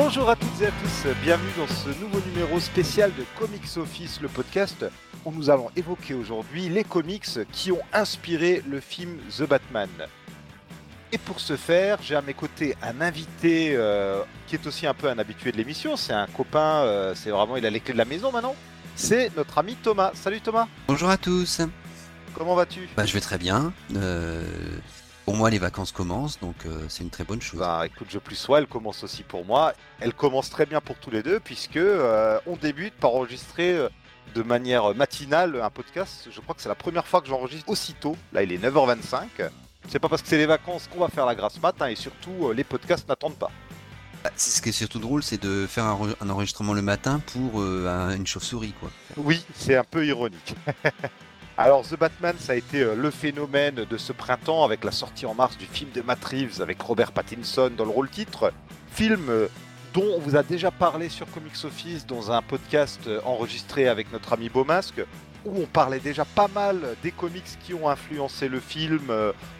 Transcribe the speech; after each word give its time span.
Bonjour 0.00 0.30
à 0.30 0.36
toutes 0.36 0.62
et 0.62 0.66
à 0.66 0.70
tous, 0.70 1.10
bienvenue 1.24 1.50
dans 1.56 1.66
ce 1.66 1.88
nouveau 1.98 2.20
numéro 2.20 2.60
spécial 2.60 3.10
de 3.18 3.24
Comics 3.36 3.76
Office, 3.76 4.20
le 4.20 4.28
podcast 4.28 4.84
où 5.24 5.32
nous 5.32 5.50
allons 5.50 5.72
évoquer 5.74 6.14
aujourd'hui 6.14 6.68
les 6.68 6.84
comics 6.84 7.26
qui 7.50 7.72
ont 7.72 7.80
inspiré 7.92 8.62
le 8.70 8.78
film 8.78 9.18
The 9.36 9.42
Batman. 9.42 9.88
Et 11.10 11.18
pour 11.18 11.40
ce 11.40 11.56
faire, 11.56 11.98
j'ai 12.00 12.14
à 12.14 12.22
mes 12.22 12.32
côtés 12.32 12.76
un 12.80 13.00
invité 13.00 13.72
euh, 13.74 14.22
qui 14.46 14.54
est 14.54 14.64
aussi 14.68 14.86
un 14.86 14.94
peu 14.94 15.08
un 15.08 15.18
habitué 15.18 15.50
de 15.50 15.56
l'émission, 15.56 15.96
c'est 15.96 16.12
un 16.12 16.28
copain, 16.28 16.84
euh, 16.84 17.14
c'est 17.16 17.30
vraiment, 17.30 17.56
il 17.56 17.66
a 17.66 17.70
les 17.70 17.80
clés 17.80 17.94
de 17.94 17.98
la 17.98 18.04
maison 18.04 18.30
maintenant. 18.30 18.54
C'est 18.94 19.36
notre 19.36 19.58
ami 19.58 19.74
Thomas. 19.74 20.12
Salut 20.14 20.40
Thomas. 20.40 20.68
Bonjour 20.86 21.10
à 21.10 21.16
tous. 21.16 21.60
Comment 22.34 22.54
vas-tu? 22.54 22.88
Bah 22.96 23.04
je 23.04 23.14
vais 23.14 23.20
très 23.20 23.36
bien. 23.36 23.72
Euh, 23.96 24.44
pour 25.28 25.36
moi 25.36 25.50
les 25.50 25.58
vacances 25.58 25.92
commencent 25.92 26.40
donc 26.40 26.54
euh, 26.64 26.86
c'est 26.88 27.02
une 27.02 27.10
très 27.10 27.22
bonne 27.24 27.42
chose. 27.42 27.60
Bah 27.60 27.82
écoute, 27.84 28.06
je 28.08 28.18
plus 28.18 28.34
sois, 28.34 28.60
elle 28.60 28.66
commence 28.66 29.04
aussi 29.04 29.22
pour 29.22 29.44
moi. 29.44 29.74
Elle 30.00 30.14
commence 30.14 30.48
très 30.48 30.64
bien 30.64 30.80
pour 30.80 30.96
tous 30.96 31.10
les 31.10 31.22
deux 31.22 31.38
puisque 31.38 31.76
euh, 31.76 32.40
on 32.46 32.56
débute 32.56 32.94
par 32.94 33.10
enregistrer 33.14 33.76
euh, 33.76 33.90
de 34.34 34.42
manière 34.42 34.94
matinale 34.94 35.60
un 35.60 35.68
podcast. 35.68 36.30
Je 36.32 36.40
crois 36.40 36.54
que 36.54 36.62
c'est 36.62 36.70
la 36.70 36.74
première 36.74 37.06
fois 37.06 37.20
que 37.20 37.28
j'enregistre 37.28 37.68
aussitôt. 37.68 38.16
Là, 38.32 38.42
il 38.42 38.50
est 38.52 38.56
9h25. 38.56 39.50
C'est 39.90 39.98
pas 39.98 40.08
parce 40.08 40.22
que 40.22 40.28
c'est 40.28 40.38
les 40.38 40.46
vacances 40.46 40.88
qu'on 40.90 41.00
va 41.00 41.08
faire 41.08 41.26
la 41.26 41.34
grasse 41.34 41.60
mat 41.60 41.74
hein, 41.80 41.88
et 41.88 41.94
surtout 41.96 42.50
les 42.54 42.64
podcasts 42.64 43.06
n'attendent 43.06 43.36
pas. 43.38 43.50
Bah, 44.24 44.30
ce 44.34 44.62
qui 44.62 44.70
est 44.70 44.72
surtout 44.72 44.98
drôle 44.98 45.22
c'est 45.22 45.42
de 45.42 45.66
faire 45.66 45.84
un, 45.84 45.98
un 46.22 46.30
enregistrement 46.30 46.72
le 46.72 46.80
matin 46.82 47.20
pour 47.34 47.60
un- 47.62 48.16
une 48.16 48.26
chauve-souris 48.26 48.72
quoi. 48.80 48.90
Oui, 49.18 49.44
c'est 49.54 49.76
un 49.76 49.84
peu 49.84 50.06
ironique. 50.06 50.54
Alors 51.60 51.82
The 51.82 51.98
Batman, 51.98 52.36
ça 52.38 52.52
a 52.52 52.54
été 52.54 52.82
euh, 52.82 52.94
le 52.94 53.10
phénomène 53.10 53.84
de 53.84 53.96
ce 53.96 54.12
printemps 54.12 54.62
avec 54.62 54.84
la 54.84 54.92
sortie 54.92 55.26
en 55.26 55.34
mars 55.34 55.58
du 55.58 55.66
film 55.66 55.90
de 55.90 56.02
Matt 56.02 56.24
Reeves 56.24 56.62
avec 56.62 56.80
Robert 56.80 57.10
Pattinson 57.10 57.72
dans 57.76 57.84
le 57.84 57.90
rôle 57.90 58.08
titre. 58.08 58.52
Film 58.92 59.28
euh, 59.28 59.48
dont 59.92 60.06
on 60.16 60.20
vous 60.20 60.36
a 60.36 60.44
déjà 60.44 60.70
parlé 60.70 61.08
sur 61.08 61.28
Comics 61.32 61.64
Office 61.64 62.06
dans 62.06 62.30
un 62.30 62.42
podcast 62.42 63.00
euh, 63.08 63.20
enregistré 63.24 63.88
avec 63.88 64.12
notre 64.12 64.34
ami 64.34 64.48
Beaumasque 64.48 65.04
où 65.44 65.60
on 65.60 65.66
parlait 65.66 65.98
déjà 65.98 66.24
pas 66.24 66.46
mal 66.46 66.94
des 67.02 67.10
comics 67.10 67.58
qui 67.64 67.74
ont 67.74 67.88
influencé 67.88 68.48
le 68.48 68.60
film. 68.60 69.12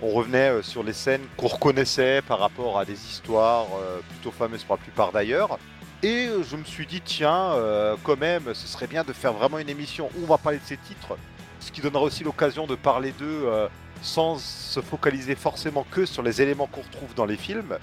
On 0.02 0.10
revenait 0.10 0.62
sur 0.62 0.82
les 0.82 0.92
scènes 0.92 1.22
qu'on 1.36 1.46
reconnaissait 1.46 2.20
par 2.22 2.40
rapport 2.40 2.78
à 2.78 2.84
des 2.84 3.06
histoires 3.06 3.66
plutôt 4.08 4.32
fameuses 4.32 4.64
pour 4.64 4.76
la 4.76 4.82
plupart 4.82 5.12
d'ailleurs. 5.12 5.58
Et 6.02 6.28
je 6.42 6.56
me 6.56 6.64
suis 6.64 6.84
dit, 6.84 7.00
tiens, 7.00 7.54
quand 8.02 8.18
même, 8.18 8.54
ce 8.54 8.66
serait 8.66 8.88
bien 8.88 9.04
de 9.04 9.12
faire 9.12 9.32
vraiment 9.32 9.60
une 9.60 9.68
émission 9.68 10.10
où 10.16 10.24
on 10.24 10.26
va 10.26 10.36
parler 10.36 10.58
de 10.58 10.64
ces 10.64 10.76
titres, 10.78 11.16
ce 11.68 11.72
qui 11.72 11.82
donnera 11.82 12.02
aussi 12.02 12.24
l'occasion 12.24 12.66
de 12.66 12.74
parler 12.74 13.12
d'eux 13.12 13.42
euh, 13.44 13.68
sans 14.00 14.38
se 14.38 14.80
focaliser 14.80 15.34
forcément 15.34 15.84
que 15.90 16.06
sur 16.06 16.22
les 16.22 16.40
éléments 16.40 16.66
qu'on 16.66 16.80
retrouve 16.80 17.14
dans 17.14 17.26
les 17.26 17.36
films. 17.36 17.76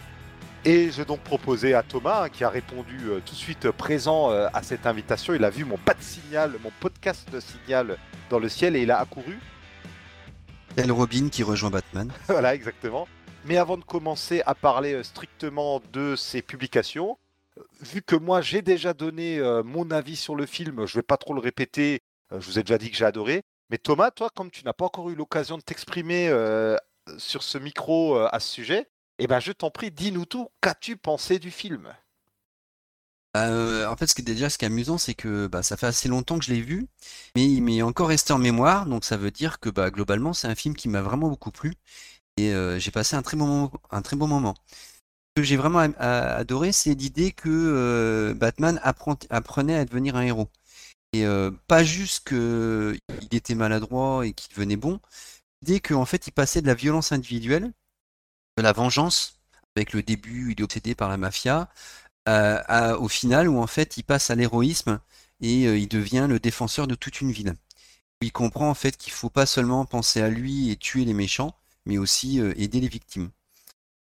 Et 0.66 0.89
j'ai 0.89 1.05
donc 1.05 1.19
proposé 1.19 1.75
à 1.75 1.83
Thomas, 1.83 2.23
hein, 2.23 2.30
qui 2.30 2.44
a 2.44 2.50
répondu 2.50 2.97
euh, 3.05 3.19
tout 3.23 3.36
de 3.36 3.39
suite 3.39 3.69
présent 3.69 4.31
euh, 4.31 4.47
à 4.53 4.64
cette 4.64 4.88
invitation. 4.88 5.36
Il 5.36 5.44
a 5.44 5.52
vu 5.52 5.66
mon 5.66 5.77
pas 5.77 5.94
de 5.94 6.02
signal, 6.02 6.53
mon 6.64 6.72
podcast 6.80 7.31
de 7.31 7.39
signal 7.39 8.00
dans 8.31 8.39
le 8.39 8.50
ciel 8.50 8.75
et 8.75 8.81
il 8.81 8.89
a 8.89 8.97
accouru. 8.97 9.38
Tel 10.75 10.92
Robin 10.92 11.30
qui 11.30 11.44
rejoint 11.44 11.70
Batman. 11.70 12.11
voilà, 12.27 12.55
exactement. 12.55 13.08
Mais 13.45 13.58
avant 13.58 13.77
de 13.77 13.83
commencer 13.83 14.42
à 14.47 14.55
parler 14.55 15.03
strictement 15.03 15.80
de 15.94 16.16
ces 16.16 16.42
publications, 16.42 17.20
vu 17.81 18.02
que 18.02 18.16
moi 18.16 18.42
j'ai 18.42 18.64
déjà 18.64 18.95
donné 18.95 19.39
mon 19.64 19.92
avis 19.92 20.16
sur 20.16 20.36
le 20.36 20.47
film, 20.47 20.88
je 20.88 20.95
vais 20.95 21.03
pas 21.03 21.17
trop 21.17 21.36
le 21.36 21.39
répéter, 21.39 22.02
je 22.31 22.44
vous 22.44 22.58
ai 22.58 22.64
déjà 22.64 22.80
dit 22.80 22.89
que 22.89 22.97
j'ai 22.97 23.05
adoré. 23.05 23.44
Mais 23.69 23.77
Thomas, 23.77 24.11
toi, 24.11 24.30
comme 24.30 24.52
tu 24.52 24.64
n'as 24.64 24.73
pas 24.73 24.86
encore 24.86 25.09
eu 25.09 25.15
l'occasion 25.15 25.58
de 25.58 25.64
t'exprimer 25.64 26.27
euh, 26.30 26.77
sur 27.17 27.42
ce 27.43 27.58
micro 27.58 28.15
euh, 28.15 28.30
à 28.31 28.39
ce 28.39 28.49
sujet, 28.49 28.89
eh 29.17 29.27
ben 29.27 29.39
je 29.39 29.52
t'en 29.52 29.71
prie, 29.71 29.92
dis-nous 29.92 30.26
tout, 30.26 30.49
qu'as-tu 30.61 30.98
pensé 30.98 31.39
du 31.39 31.49
film? 31.52 31.93
Bah, 33.33 33.48
euh, 33.49 33.87
en 33.87 33.95
fait, 33.98 34.08
ce 34.08 34.15
qui 34.15 34.21
est 34.21 34.25
déjà 34.25 34.49
ce 34.49 34.58
qui 34.58 34.65
est 34.65 34.67
amusant, 34.67 34.98
c'est 34.98 35.15
que 35.15 35.48
bah, 35.48 35.64
ça 35.64 35.77
fait 35.77 35.87
assez 35.87 36.08
longtemps 36.08 36.39
que 36.39 36.45
je 36.45 36.54
l'ai 36.54 36.61
vu, 36.61 36.87
mais 37.36 37.45
il 37.45 37.61
m'est 37.61 37.81
encore 37.81 38.08
resté 38.08 38.33
en 38.33 38.37
mémoire, 38.37 38.86
donc 38.86 39.04
ça 39.04 39.17
veut 39.17 39.31
dire 39.31 39.59
que 39.59 39.70
bah, 39.70 39.89
globalement, 39.92 40.33
c'est 40.33 40.48
un 40.48 40.55
film 40.55 40.75
qui 40.75 40.87
m'a 40.87 41.02
vraiment 41.02 41.27
beaucoup 41.27 41.52
plu 41.52 41.73
et 42.37 42.54
j'ai 42.80 42.92
passé 42.92 43.15
un 43.15 43.21
très 43.21 43.37
bon 43.37 43.48
moment, 43.48 43.71
un 43.92 44.02
très 44.02 44.17
bon 44.17 44.27
moment. 44.27 44.55
Ce 45.37 45.42
que 45.42 45.43
j'ai 45.43 45.58
vraiment 45.58 45.80
adoré, 45.80 46.71
c'est 46.71 46.93
l'idée 46.95 47.31
que 47.31 48.33
Batman 48.37 48.80
apprenait 48.83 49.75
à 49.75 49.86
devenir 49.86 50.15
un 50.17 50.21
héros. 50.23 50.49
Et 51.15 51.26
euh, 51.26 51.52
pas 51.67 51.83
juste 51.83 52.27
qu'il 52.27 52.99
était 53.31 53.55
maladroit 53.55 54.26
et 54.26 54.33
qu'il 54.33 54.49
devenait 54.53 54.76
bon, 54.76 54.99
l'idée 55.61 55.80
qu'en 55.81 56.05
fait, 56.05 56.27
il 56.27 56.31
passait 56.31 56.61
de 56.61 56.67
la 56.67 56.76
violence 56.76 57.11
individuelle, 57.11 57.71
de 58.58 58.64
la 58.64 58.73
vengeance, 58.73 59.39
avec 59.75 59.93
le 59.93 60.04
début, 60.04 60.52
il 60.54 60.61
est 60.61 60.64
obsédé 60.64 60.95
par 60.95 61.09
la 61.09 61.17
mafia, 61.17 61.70
à- 62.25 62.98
au 62.99 63.08
final 63.08 63.48
où 63.49 63.59
en 63.59 63.67
fait 63.67 63.98
il 63.98 64.04
passe 64.04 64.30
à 64.30 64.36
l'héroïsme 64.36 64.99
et 65.42 65.67
euh, 65.67 65.77
il 65.77 65.87
devient 65.87 66.27
le 66.30 66.39
défenseur 66.39 66.87
de 66.87 66.95
toute 66.95 67.21
une 67.21 67.31
ville. 67.31 67.55
Il 68.21 68.31
comprend 68.31 68.70
en 68.70 68.75
fait 68.75 68.98
qu'il 68.98 69.14
faut 69.14 69.30
pas 69.30 69.45
seulement 69.45 69.86
penser 69.86 70.21
à 70.21 70.30
lui 70.30 70.71
et 70.71 70.77
tuer 70.77 71.05
les 71.05 71.14
méchants, 71.14 71.55
mais 71.86 71.98
aussi 71.98 72.39
euh, 72.42 72.54
aider 72.58 72.80
les 72.81 72.87
victimes. 72.89 73.31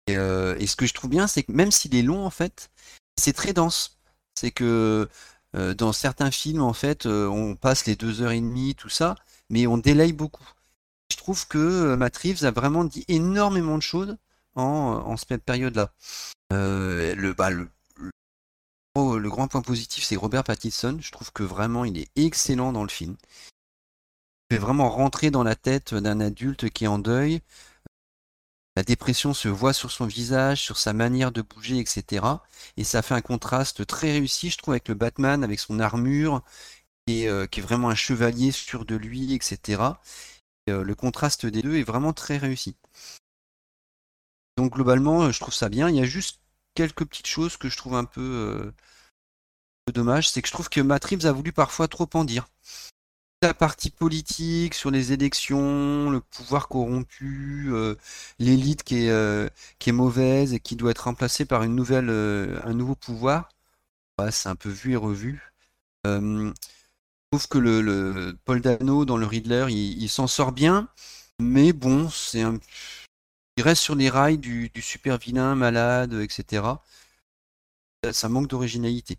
Et, 0.07 0.17
euh, 0.17 0.55
et 0.59 0.67
ce 0.67 0.75
que 0.75 0.85
je 0.85 0.93
trouve 0.93 1.09
bien, 1.09 1.27
c'est 1.27 1.43
que 1.43 1.51
même 1.51 1.71
s'il 1.71 1.95
est 1.95 2.01
long 2.01 2.25
en 2.25 2.29
fait, 2.29 2.69
c'est 3.17 3.33
très 3.33 3.53
dense. 3.53 3.99
C'est 4.35 4.51
que 4.51 5.09
euh, 5.55 5.73
dans 5.73 5.93
certains 5.93 6.31
films 6.31 6.61
en 6.61 6.73
fait, 6.73 7.05
euh, 7.05 7.27
on 7.27 7.55
passe 7.55 7.85
les 7.85 7.95
deux 7.95 8.21
heures 8.21 8.31
et 8.31 8.41
demie, 8.41 8.75
tout 8.75 8.89
ça, 8.89 9.15
mais 9.49 9.67
on 9.67 9.77
délaye 9.77 10.13
beaucoup. 10.13 10.47
Je 11.11 11.17
trouve 11.17 11.47
que 11.47 11.57
euh, 11.57 11.97
Matt 11.97 12.19
a 12.43 12.51
vraiment 12.51 12.83
dit 12.83 13.05
énormément 13.07 13.77
de 13.77 13.83
choses 13.83 14.17
en, 14.55 14.63
en 14.63 15.17
cette 15.17 15.43
période-là. 15.43 15.91
Le, 16.51 17.33
bah, 17.33 17.49
le, 17.49 17.67
le 18.95 19.29
grand 19.29 19.47
point 19.47 19.61
positif, 19.61 20.03
c'est 20.03 20.15
Robert 20.15 20.43
Pattinson. 20.43 20.97
Je 20.99 21.11
trouve 21.11 21.31
que 21.31 21.43
vraiment, 21.43 21.85
il 21.85 21.97
est 21.97 22.09
excellent 22.15 22.71
dans 22.71 22.83
le 22.83 22.89
film. 22.89 23.15
Il 24.49 24.55
fait 24.55 24.61
vraiment 24.61 24.89
rentrer 24.89 25.31
dans 25.31 25.43
la 25.43 25.55
tête 25.55 25.95
d'un 25.95 26.19
adulte 26.19 26.69
qui 26.69 26.83
est 26.83 26.87
en 26.87 26.99
deuil. 26.99 27.41
La 28.75 28.83
dépression 28.83 29.33
se 29.35 29.47
voit 29.47 29.73
sur 29.73 29.91
son 29.91 30.07
visage, 30.07 30.61
sur 30.61 30.77
sa 30.77 30.93
manière 30.93 31.31
de 31.31 31.43
bouger, 31.43 31.77
etc. 31.77 32.25
Et 32.75 32.83
ça 32.83 33.03
fait 33.03 33.13
un 33.13 33.21
contraste 33.21 33.85
très 33.85 34.11
réussi, 34.11 34.49
je 34.49 34.57
trouve, 34.57 34.73
avec 34.73 34.87
le 34.87 34.95
Batman, 34.95 35.43
avec 35.43 35.59
son 35.59 35.79
armure, 35.79 36.41
et, 37.07 37.27
euh, 37.29 37.45
qui 37.45 37.59
est 37.59 37.63
vraiment 37.63 37.89
un 37.89 37.95
chevalier 37.95 38.51
sûr 38.51 38.85
de 38.85 38.95
lui, 38.95 39.33
etc. 39.33 39.99
Et, 40.67 40.71
euh, 40.71 40.83
le 40.83 40.95
contraste 40.95 41.45
des 41.45 41.61
deux 41.61 41.75
est 41.77 41.83
vraiment 41.83 42.13
très 42.13 42.37
réussi. 42.37 42.75
Donc 44.57 44.73
globalement, 44.73 45.23
euh, 45.23 45.31
je 45.31 45.39
trouve 45.39 45.53
ça 45.53 45.69
bien. 45.69 45.89
Il 45.89 45.95
y 45.95 46.01
a 46.01 46.05
juste 46.05 46.39
quelques 46.73 47.05
petites 47.05 47.27
choses 47.27 47.57
que 47.57 47.69
je 47.69 47.77
trouve 47.77 47.95
un 47.95 48.05
peu, 48.05 48.63
un 48.67 48.73
peu 49.85 49.93
dommage, 49.93 50.29
c'est 50.29 50.41
que 50.41 50.47
je 50.47 50.53
trouve 50.53 50.69
que 50.69 50.81
Matt 50.81 51.05
Reeves 51.05 51.27
a 51.27 51.31
voulu 51.31 51.51
parfois 51.51 51.87
trop 51.87 52.09
en 52.15 52.23
dire. 52.23 52.47
La 53.43 53.53
partie 53.53 53.91
politique 53.91 54.73
sur 54.73 54.89
les 54.89 55.11
élections, 55.13 56.09
le 56.09 56.19
pouvoir 56.19 56.67
corrompu, 56.67 57.67
euh, 57.71 57.93
l'élite 58.39 58.81
qui 58.83 59.05
est, 59.05 59.09
euh, 59.11 59.47
qui 59.79 59.89
est 59.89 59.93
mauvaise 59.93 60.53
et 60.53 60.59
qui 60.59 60.75
doit 60.75 60.89
être 60.91 61.03
remplacée 61.05 61.45
par 61.45 61.61
une 61.63 61.75
nouvelle, 61.75 62.09
euh, 62.09 62.59
un 62.63 62.73
nouveau 62.73 62.95
pouvoir, 62.95 63.49
c'est 64.31 64.49
un 64.49 64.55
peu 64.55 64.69
vu 64.69 64.93
et 64.93 64.97
revu. 64.97 65.53
Je 67.33 67.37
trouve 67.37 67.47
que 67.49 67.57
le, 67.57 67.81
le 67.81 68.37
Paul 68.45 68.61
Dano 68.61 69.05
dans 69.05 69.17
le 69.17 69.25
Riddler, 69.25 69.67
il, 69.69 70.09
s'en 70.09 70.27
sort 70.27 70.51
bien, 70.51 70.87
mais 71.39 71.73
bon, 71.73 72.09
c'est 72.09 72.41
un, 72.43 72.59
il 73.57 73.63
reste 73.63 73.81
sur 73.81 73.95
les 73.95 74.11
rails 74.11 74.37
du, 74.37 74.69
du 74.69 74.81
super 74.83 75.17
vilain, 75.17 75.55
malade, 75.55 76.13
etc. 76.13 76.83
Ça- 78.03 78.13
Ça 78.13 78.29
manque 78.29 78.47
d'originalité. 78.49 79.17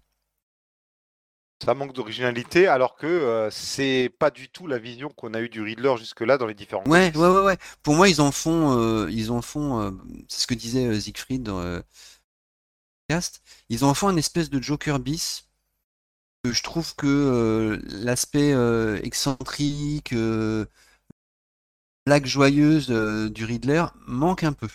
Ça 1.65 1.73
manque 1.75 1.95
d'originalité, 1.95 2.67
alors 2.67 2.95
que 2.95 3.07
euh, 3.07 3.51
c'est 3.51 4.13
pas 4.19 4.31
du 4.31 4.51
tout 4.51 4.67
la 4.67 4.79
vision 4.79 5.09
qu'on 5.09 5.33
a 5.33 5.41
eue 5.41 5.49
du 5.49 5.63
Riddler 5.63 5.95
jusque-là 5.97 6.37
dans 6.37 6.47
les 6.47 6.53
différents 6.55 6.85
Ouais, 6.87 7.11
comics. 7.11 7.17
ouais, 7.17 7.29
ouais, 7.39 7.45
ouais. 7.45 7.59
Pour 7.83 7.95
moi, 7.95 8.09
ils 8.09 8.21
en 8.21 8.33
font, 8.33 8.79
euh, 8.79 9.11
ils 9.11 9.31
en 9.31 9.41
font, 9.41 9.81
euh, 9.81 9.91
c'est 10.29 10.43
ce 10.43 10.47
que 10.47 10.55
disait 10.55 11.01
Siegfried 11.01 11.43
dans 11.43 11.63
le 11.63 11.83
podcast. 13.09 13.43
Ils 13.71 13.85
en 13.85 13.95
font 13.95 14.09
un 14.09 14.17
espèce 14.17 14.51
de 14.51 14.61
Joker 14.63 14.99
bis. 14.99 15.49
que 16.43 16.53
Je 16.53 16.63
trouve 16.63 16.95
que 16.97 17.81
l'aspect 17.89 18.53
excentrique, 19.03 20.15
blague 22.07 22.27
joyeuse 22.27 22.89
du 23.33 23.45
Riddler 23.45 23.87
manque 24.07 24.45
un 24.45 24.53
peu. 24.53 24.69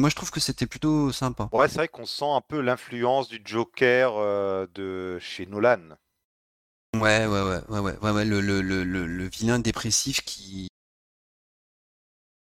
Moi, 0.00 0.08
je 0.08 0.16
trouve 0.16 0.30
que 0.30 0.40
c'était 0.40 0.66
plutôt 0.66 1.12
sympa. 1.12 1.50
Ouais, 1.52 1.68
c'est 1.68 1.76
vrai 1.76 1.88
qu'on 1.88 2.06
sent 2.06 2.24
un 2.24 2.40
peu 2.40 2.60
l'influence 2.60 3.28
du 3.28 3.40
Joker 3.44 4.16
euh, 4.16 4.66
de 4.74 5.18
chez 5.20 5.44
Nolan. 5.44 5.96
Ouais, 6.96 7.26
ouais, 7.26 7.26
ouais, 7.26 7.60
ouais, 7.68 7.78
ouais, 7.80 7.98
ouais, 7.98 8.10
ouais, 8.10 8.24
le, 8.24 8.40
le, 8.40 8.62
le, 8.62 8.82
le, 8.84 9.28
vilain 9.28 9.58
dépressif 9.58 10.22
qui 10.24 10.68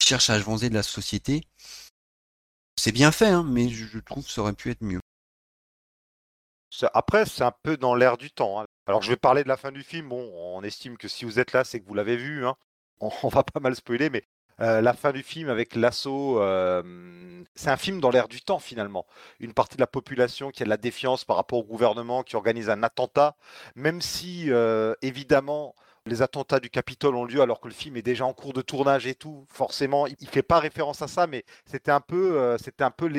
cherche 0.02 0.30
à 0.30 0.36
avancer 0.36 0.70
de 0.70 0.74
la 0.74 0.84
société. 0.84 1.44
C'est 2.78 2.92
bien 2.92 3.12
fait, 3.12 3.28
hein, 3.28 3.44
mais 3.44 3.70
je, 3.70 3.86
je 3.86 4.00
trouve 4.00 4.26
que 4.26 4.32
ça 4.32 4.42
aurait 4.42 4.54
pu 4.54 4.72
être 4.72 4.82
mieux. 4.82 5.00
Ça- 6.72 6.90
Après, 6.94 7.26
c'est 7.26 7.44
un 7.44 7.52
peu 7.64 7.78
dans 7.78 7.96
l'air 7.96 8.18
du 8.18 8.32
temps. 8.32 8.62
hein. 8.62 8.66
Alors, 8.88 9.02
je 9.04 9.10
vais 9.12 9.18
parler 9.18 9.44
de 9.44 9.48
la 9.50 9.58
fin 9.58 9.72
du 9.72 9.84
film. 9.84 10.10
Bon, 10.10 10.32
on 10.34 10.64
estime 10.64 10.98
que 10.98 11.08
si 11.08 11.26
vous 11.26 11.40
êtes 11.40 11.54
là, 11.54 11.64
c'est 11.64 11.80
que 11.80 11.86
vous 11.88 11.94
l'avez 11.94 12.18
vu. 12.18 12.46
hein. 12.46 12.56
On, 13.00 13.10
on 13.24 13.28
va 13.30 13.44
pas 13.44 13.60
mal 13.60 13.76
spoiler, 13.76 14.10
mais 14.10 14.24
Euh, 14.62 14.82
la 14.82 14.94
fin 14.94 15.12
du 15.12 15.24
film 15.24 15.50
avec 15.50 15.76
l'assaut, 15.76 16.42
euh, 16.42 16.84
c'est 17.56 17.70
un 17.70 17.78
film 17.78 18.02
dans 18.02 18.10
l'air 18.10 18.28
du 18.28 18.42
temps 18.42 18.60
finalement. 18.60 19.06
Une 19.40 19.54
partie 19.54 19.78
de 19.78 19.82
la 19.82 19.88
population 19.88 20.52
qui 20.52 20.64
a 20.64 20.66
de 20.66 20.70
la 20.70 20.78
défiance 20.78 21.24
par 21.24 21.38
rapport 21.38 21.60
au 21.60 21.64
gouvernement, 21.64 22.24
qui 22.24 22.36
organise 22.36 22.70
un 22.70 22.84
attentat, 22.84 23.36
même 23.76 24.02
si 24.02 24.52
euh, 24.52 24.94
évidemment 25.02 25.76
les 26.06 26.22
attentats 26.22 26.60
du 26.60 26.70
Capitole 26.70 27.16
ont 27.16 27.26
lieu 27.26 27.42
alors 27.42 27.62
que 27.62 27.68
le 27.68 27.74
film 27.74 27.96
est 27.96 28.02
déjà 28.02 28.26
en 28.26 28.34
cours 28.34 28.54
de 28.54 28.62
tournage 28.62 29.08
et 29.08 29.16
tout. 29.16 29.46
Forcément, 29.50 30.08
il 30.08 30.28
fait 30.28 30.44
pas 30.44 30.60
référence 30.60 31.02
à 31.02 31.08
ça, 31.08 31.28
mais 31.28 31.46
c'était 31.66 31.92
un 31.92 32.02
peu, 32.02 32.58
c'était 32.58 32.84
un 32.84 32.92
peu 32.92 33.12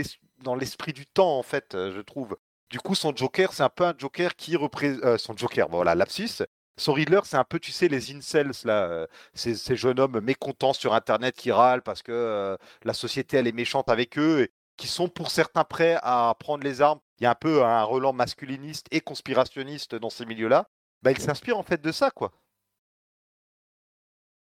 dans 0.42 0.54
l'esprit 0.54 0.92
du 0.92 1.06
temps 1.06 1.38
en 1.38 1.42
fait, 1.42 1.68
je 1.72 2.00
trouve. 2.00 2.36
Du 2.70 2.78
coup, 2.80 2.94
son 2.94 3.14
Joker, 3.14 3.52
c'est 3.52 3.62
un 3.62 3.68
peu 3.68 3.84
un 3.84 3.94
Joker 3.96 4.34
qui 4.36 4.56
représente 4.56 5.18
son 5.18 5.36
Joker. 5.36 5.68
Voilà, 5.68 5.94
lapsus. 5.94 6.42
Son 6.80 6.94
Riddler, 6.94 7.20
c'est 7.24 7.36
un 7.36 7.44
peu, 7.44 7.58
tu 7.60 7.72
sais, 7.72 7.88
les 7.88 8.10
incels, 8.10 8.52
euh, 8.64 9.06
ces, 9.34 9.76
jeunes 9.76 10.00
hommes 10.00 10.20
mécontents 10.20 10.72
sur 10.72 10.94
Internet 10.94 11.36
qui 11.36 11.52
râlent 11.52 11.82
parce 11.82 12.02
que 12.02 12.10
euh, 12.10 12.56
la 12.84 12.94
société, 12.94 13.36
elle 13.36 13.46
est 13.46 13.52
méchante 13.52 13.90
avec 13.90 14.18
eux, 14.18 14.44
et 14.44 14.50
qui 14.78 14.88
sont 14.88 15.08
pour 15.08 15.30
certains 15.30 15.64
prêts 15.64 15.98
à 16.02 16.34
prendre 16.40 16.64
les 16.64 16.80
armes. 16.80 16.98
Il 17.20 17.24
y 17.24 17.26
a 17.26 17.32
un 17.32 17.34
peu 17.34 17.62
un 17.62 17.82
relan 17.82 18.14
masculiniste 18.14 18.86
et 18.92 19.02
conspirationniste 19.02 19.94
dans 19.94 20.08
ces 20.08 20.24
milieux-là. 20.24 20.70
Bah, 21.02 21.12
il 21.12 21.20
s'inspire 21.20 21.58
en 21.58 21.62
fait 21.62 21.82
de 21.82 21.92
ça, 21.92 22.10
quoi. 22.10 22.32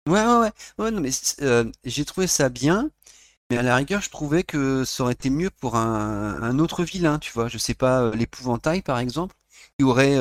Ouais, 0.07 0.25
ouais, 0.25 0.39
ouais. 0.39 0.51
ouais 0.79 0.91
non, 0.91 1.01
mais 1.01 1.11
euh, 1.43 1.71
j'ai 1.83 2.05
trouvé 2.05 2.25
ça 2.25 2.49
bien. 2.49 2.89
Mais 3.51 3.59
à 3.59 3.61
la 3.61 3.75
rigueur, 3.75 4.01
je 4.01 4.09
trouvais 4.09 4.41
que 4.41 4.83
ça 4.83 5.03
aurait 5.03 5.13
été 5.13 5.29
mieux 5.29 5.51
pour 5.51 5.75
un, 5.75 6.41
un 6.41 6.57
autre 6.57 6.83
vilain, 6.83 7.19
tu 7.19 7.31
vois. 7.31 7.49
Je 7.49 7.59
sais 7.59 7.75
pas, 7.75 8.09
l'épouvantail, 8.15 8.81
par 8.81 8.97
exemple, 8.97 9.35
qui 9.77 9.85
aurait 9.85 10.17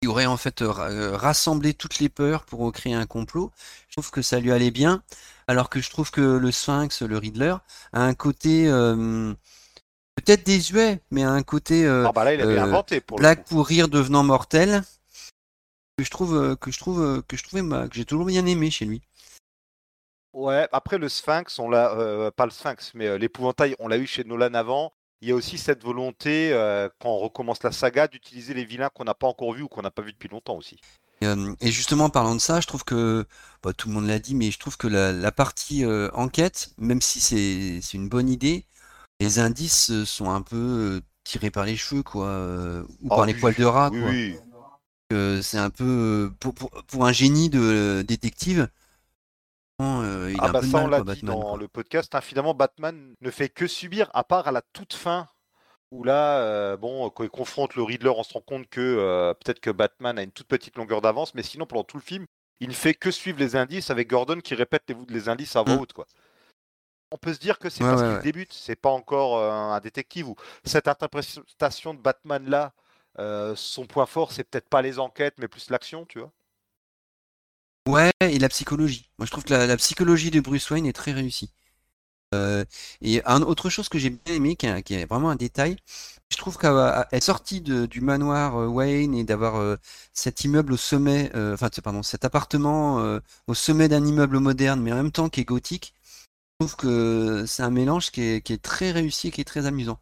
qui 0.00 0.08
aurait 0.08 0.26
en 0.26 0.36
fait 0.36 0.62
euh, 0.62 1.16
rassemblé 1.16 1.74
toutes 1.74 1.98
les 1.98 2.08
peurs 2.08 2.44
pour 2.44 2.70
créer 2.72 2.94
un 2.94 3.06
complot. 3.06 3.50
Je 3.88 3.94
trouve 3.94 4.10
que 4.10 4.22
ça 4.22 4.40
lui 4.40 4.52
allait 4.52 4.70
bien, 4.70 5.02
alors 5.46 5.70
que 5.70 5.80
je 5.80 5.90
trouve 5.90 6.10
que 6.10 6.20
le 6.20 6.50
Sphinx, 6.50 7.02
le 7.02 7.18
Riddler, 7.18 7.56
a 7.92 8.02
un 8.02 8.14
côté 8.14 8.68
euh, 8.68 9.32
peut-être 10.16 10.44
désuet, 10.44 11.00
mais 11.10 11.22
a 11.22 11.30
un 11.30 11.42
côté 11.42 11.86
euh, 11.86 12.06
ah 12.06 12.12
bah 12.12 12.24
là, 12.24 12.34
il 12.34 12.40
avait 12.40 12.58
inventé 12.58 13.00
pour 13.00 13.18
blague 13.18 13.44
pour 13.44 13.66
rire 13.66 13.88
devenant 13.88 14.22
mortel 14.22 14.82
que 15.96 16.04
je 16.04 16.10
trouve 16.10 16.56
que 16.56 16.70
je 16.70 16.78
trouve 16.78 17.22
que 17.26 17.36
je 17.36 17.42
trouvais 17.42 17.62
que 17.88 17.94
j'ai 17.94 18.04
toujours 18.04 18.26
bien 18.26 18.44
aimé 18.44 18.70
chez 18.70 18.84
lui. 18.84 19.02
Ouais, 20.34 20.68
après 20.72 20.98
le 20.98 21.08
Sphinx, 21.08 21.58
on 21.58 21.70
l'a 21.70 22.30
pas 22.32 22.44
le 22.44 22.50
Sphinx, 22.50 22.92
mais 22.92 23.18
l'épouvantail, 23.18 23.74
on 23.78 23.88
l'a 23.88 23.96
eu 23.96 24.06
chez 24.06 24.24
Nolan 24.24 24.52
avant 24.52 24.92
il 25.22 25.28
y 25.28 25.32
a 25.32 25.34
aussi 25.34 25.58
cette 25.58 25.82
volonté, 25.82 26.52
euh, 26.52 26.88
quand 27.00 27.10
on 27.10 27.18
recommence 27.18 27.62
la 27.62 27.72
saga, 27.72 28.06
d'utiliser 28.08 28.54
les 28.54 28.64
vilains 28.64 28.90
qu'on 28.90 29.04
n'a 29.04 29.14
pas 29.14 29.26
encore 29.26 29.52
vus 29.52 29.62
ou 29.62 29.68
qu'on 29.68 29.82
n'a 29.82 29.90
pas 29.90 30.02
vus 30.02 30.12
depuis 30.12 30.28
longtemps 30.28 30.56
aussi. 30.56 30.78
Euh, 31.24 31.54
et 31.60 31.70
justement, 31.70 32.10
parlant 32.10 32.34
de 32.34 32.40
ça, 32.40 32.60
je 32.60 32.66
trouve 32.66 32.84
que, 32.84 33.24
bah, 33.62 33.72
tout 33.72 33.88
le 33.88 33.94
monde 33.94 34.06
l'a 34.06 34.18
dit, 34.18 34.34
mais 34.34 34.50
je 34.50 34.58
trouve 34.58 34.76
que 34.76 34.86
la, 34.86 35.32
partie 35.32 35.84
euh, 35.84 36.10
enquête, 36.12 36.70
même 36.76 37.00
si 37.00 37.20
c'est 37.20 37.96
une 37.96 38.08
bonne 38.08 38.28
idée, 38.28 38.66
les 39.20 39.38
indices 39.38 40.04
sont 40.04 40.30
un 40.30 40.42
peu 40.42 41.00
tirés 41.24 41.50
par 41.50 41.64
les 41.64 41.76
cheveux, 41.76 42.02
quoi, 42.02 42.84
ou 43.00 43.08
par 43.08 43.22
ah 43.22 43.26
les 43.26 43.34
poils 43.34 43.54
de 43.54 43.64
rat, 43.64 43.90
quoi. 43.90 45.42
c'est 45.42 45.58
un 45.58 45.70
peu 45.70 46.30
pour, 46.38 46.52
pour, 46.54 47.06
un 47.06 47.12
génie 47.12 47.48
de 47.48 48.04
détective, 48.06 48.68
euh, 49.80 50.30
il 50.32 50.38
ah 50.40 50.48
bah 50.48 50.62
ça, 50.62 50.78
on 50.78 50.86
l'a 50.86 51.02
dit 51.02 51.22
dans 51.22 51.56
le 51.56 51.68
podcast. 51.68 52.14
Hein, 52.14 52.20
finalement, 52.20 52.54
Batman 52.54 53.14
ne 53.20 53.30
fait 53.30 53.48
que 53.48 53.66
subir, 53.66 54.10
à 54.14 54.24
part 54.24 54.48
à 54.48 54.52
la 54.52 54.62
toute 54.62 54.94
fin, 54.94 55.28
où 55.90 56.02
là, 56.02 56.40
euh, 56.40 56.76
bon, 56.76 57.10
quand 57.10 57.24
il 57.24 57.30
confronte 57.30 57.74
le 57.74 57.82
Riddler, 57.82 58.12
on 58.16 58.22
se 58.22 58.32
rend 58.32 58.40
compte 58.40 58.68
que 58.68 58.80
euh, 58.80 59.34
peut-être 59.34 59.60
que 59.60 59.70
Batman 59.70 60.18
a 60.18 60.22
une 60.22 60.32
toute 60.32 60.48
petite 60.48 60.76
longueur 60.76 61.00
d'avance, 61.00 61.34
mais 61.34 61.42
sinon, 61.42 61.66
pendant 61.66 61.84
tout 61.84 61.98
le 61.98 62.02
film, 62.02 62.26
il 62.60 62.68
ne 62.68 62.74
fait 62.74 62.94
que 62.94 63.10
suivre 63.10 63.38
les 63.38 63.54
indices 63.54 63.90
avec 63.90 64.08
Gordon 64.08 64.40
qui 64.40 64.54
répète 64.54 64.84
les, 64.88 64.96
les 65.08 65.28
indices 65.28 65.56
à 65.56 65.62
voix 65.62 65.76
mm. 65.76 65.80
haute, 65.80 65.92
quoi. 65.92 66.06
On 67.12 67.18
peut 67.18 67.34
se 67.34 67.38
dire 67.38 67.60
que 67.60 67.70
c'est 67.70 67.84
parce 67.84 68.02
qu'il 68.02 68.18
débute, 68.32 68.52
c'est 68.52 68.74
pas 68.74 68.90
encore 68.90 69.40
un 69.40 69.78
détective 69.78 70.28
ou 70.28 70.34
cette 70.64 70.88
interprétation 70.88 71.94
de 71.94 72.00
Batman 72.00 72.44
là, 72.50 72.72
son 73.54 73.86
point 73.86 74.06
fort, 74.06 74.32
c'est 74.32 74.42
peut-être 74.42 74.68
pas 74.68 74.82
les 74.82 74.98
enquêtes, 74.98 75.34
mais 75.38 75.46
plus 75.46 75.70
l'action, 75.70 76.04
tu 76.04 76.18
vois. 76.18 76.32
Ouais, 77.86 78.10
et 78.20 78.38
la 78.38 78.48
psychologie. 78.48 79.08
Moi, 79.18 79.26
je 79.26 79.30
trouve 79.30 79.44
que 79.44 79.54
la, 79.54 79.76
psychologie 79.76 80.30
de 80.30 80.40
Bruce 80.40 80.68
Wayne 80.70 80.86
est 80.86 80.92
très 80.92 81.12
réussie. 81.12 81.52
Euh, 82.34 82.64
et 83.00 83.22
un, 83.24 83.42
autre 83.42 83.70
chose 83.70 83.88
que 83.88 83.98
j'ai 83.98 84.10
bien 84.10 84.34
aimé, 84.34 84.56
qui, 84.56 84.66
est 84.66 85.06
vraiment 85.06 85.30
un 85.30 85.36
détail, 85.36 85.76
je 86.30 86.36
trouve 86.36 86.58
qu'être 86.58 87.22
sorti 87.22 87.60
du 87.60 88.00
manoir 88.00 88.56
euh, 88.56 88.66
Wayne 88.66 89.14
et 89.14 89.22
d'avoir 89.22 89.56
euh, 89.56 89.76
cet 90.12 90.42
immeuble 90.44 90.72
au 90.72 90.76
sommet, 90.76 91.30
enfin, 91.52 91.68
pardon, 91.82 92.02
cet 92.02 92.24
appartement 92.24 93.20
au 93.46 93.54
sommet 93.54 93.88
d'un 93.88 94.04
immeuble 94.04 94.40
moderne, 94.40 94.80
mais 94.82 94.92
en 94.92 94.96
même 94.96 95.12
temps 95.12 95.28
qui 95.28 95.40
est 95.40 95.44
gothique, 95.44 95.94
je 96.60 96.66
trouve 96.66 96.76
que 96.76 97.44
c'est 97.46 97.62
un 97.62 97.70
mélange 97.70 98.10
qui 98.10 98.22
est, 98.22 98.62
très 98.62 98.90
réussi 98.90 99.28
et 99.28 99.30
qui 99.30 99.40
est 99.40 99.44
très 99.44 99.66
amusant. 99.66 100.00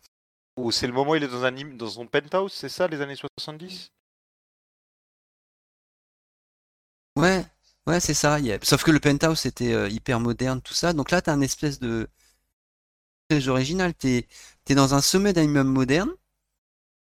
C'est 0.71 0.87
le 0.87 0.93
moment 0.93 1.11
où 1.11 1.17
il 1.17 1.25
est 1.25 1.29
dans, 1.29 1.45
un, 1.45 1.53
dans 1.53 1.89
son 1.89 2.07
penthouse, 2.07 2.53
c'est 2.53 2.69
ça, 2.69 2.87
les 2.89 3.01
années 3.01 3.17
70 3.17 3.91
Ouais, 7.17 7.45
Ouais, 7.87 8.01
c'est 8.01 8.15
ça. 8.15 8.39
Sauf 8.63 8.83
que 8.83 8.91
le 8.91 9.01
penthouse 9.01 9.45
était 9.47 9.73
euh, 9.73 9.89
hyper 9.89 10.21
moderne, 10.21 10.61
tout 10.63 10.75
ça. 10.75 10.93
Donc 10.93 11.11
là, 11.11 11.21
tu 11.21 11.31
as 11.31 11.35
un 11.35 11.41
espèce 11.43 11.81
de 11.81 12.09
très 13.29 13.49
original. 13.49 13.95
Tu 13.95 14.27
es, 14.69 14.75
dans 14.75 14.95
un 14.95 15.03
sommet 15.03 15.33
d'un 15.33 15.43
immeuble 15.43 15.71
moderne. 15.71 16.11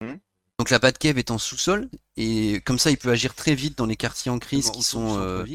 Mmh. 0.02 0.14
Donc 0.58 0.70
la 0.70 0.78
Batcave 0.78 1.19
est 1.19 1.31
en 1.31 1.38
sous-sol. 1.38 1.88
Et 2.17 2.61
comme 2.67 2.78
ça, 2.78 2.90
il 2.90 2.99
peut 2.99 3.11
agir 3.11 3.34
très 3.34 3.55
vite 3.55 3.78
dans 3.78 3.87
les 3.87 3.96
quartiers 3.96 4.31
en 4.31 4.38
crise 4.38 4.70
qui 4.70 4.82
sont 4.82 5.19
euh, 5.19 5.46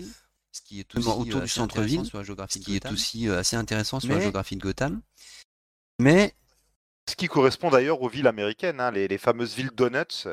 ce 0.52 0.62
qui 0.62 0.80
est 0.80 0.96
autour 0.96 1.22
euh, 1.22 1.42
du 1.42 1.48
centre-ville. 1.48 2.04
Ce 2.06 2.60
qui 2.60 2.76
est 2.76 2.92
aussi 2.92 3.30
assez 3.30 3.56
intéressant 3.56 4.00
sur 4.00 4.10
la 4.10 4.20
géographie 4.20 4.56
de 4.56 4.62
Gotham. 4.62 5.02
Mais. 6.00 6.34
Ce 7.10 7.16
qui 7.16 7.28
correspond 7.28 7.70
d'ailleurs 7.72 8.02
aux 8.02 8.10
villes 8.10 8.28
américaines, 8.28 8.80
hein, 8.80 8.92
les, 8.92 9.08
les 9.08 9.18
fameuses 9.18 9.56
villes 9.56 9.72
donuts 9.76 10.28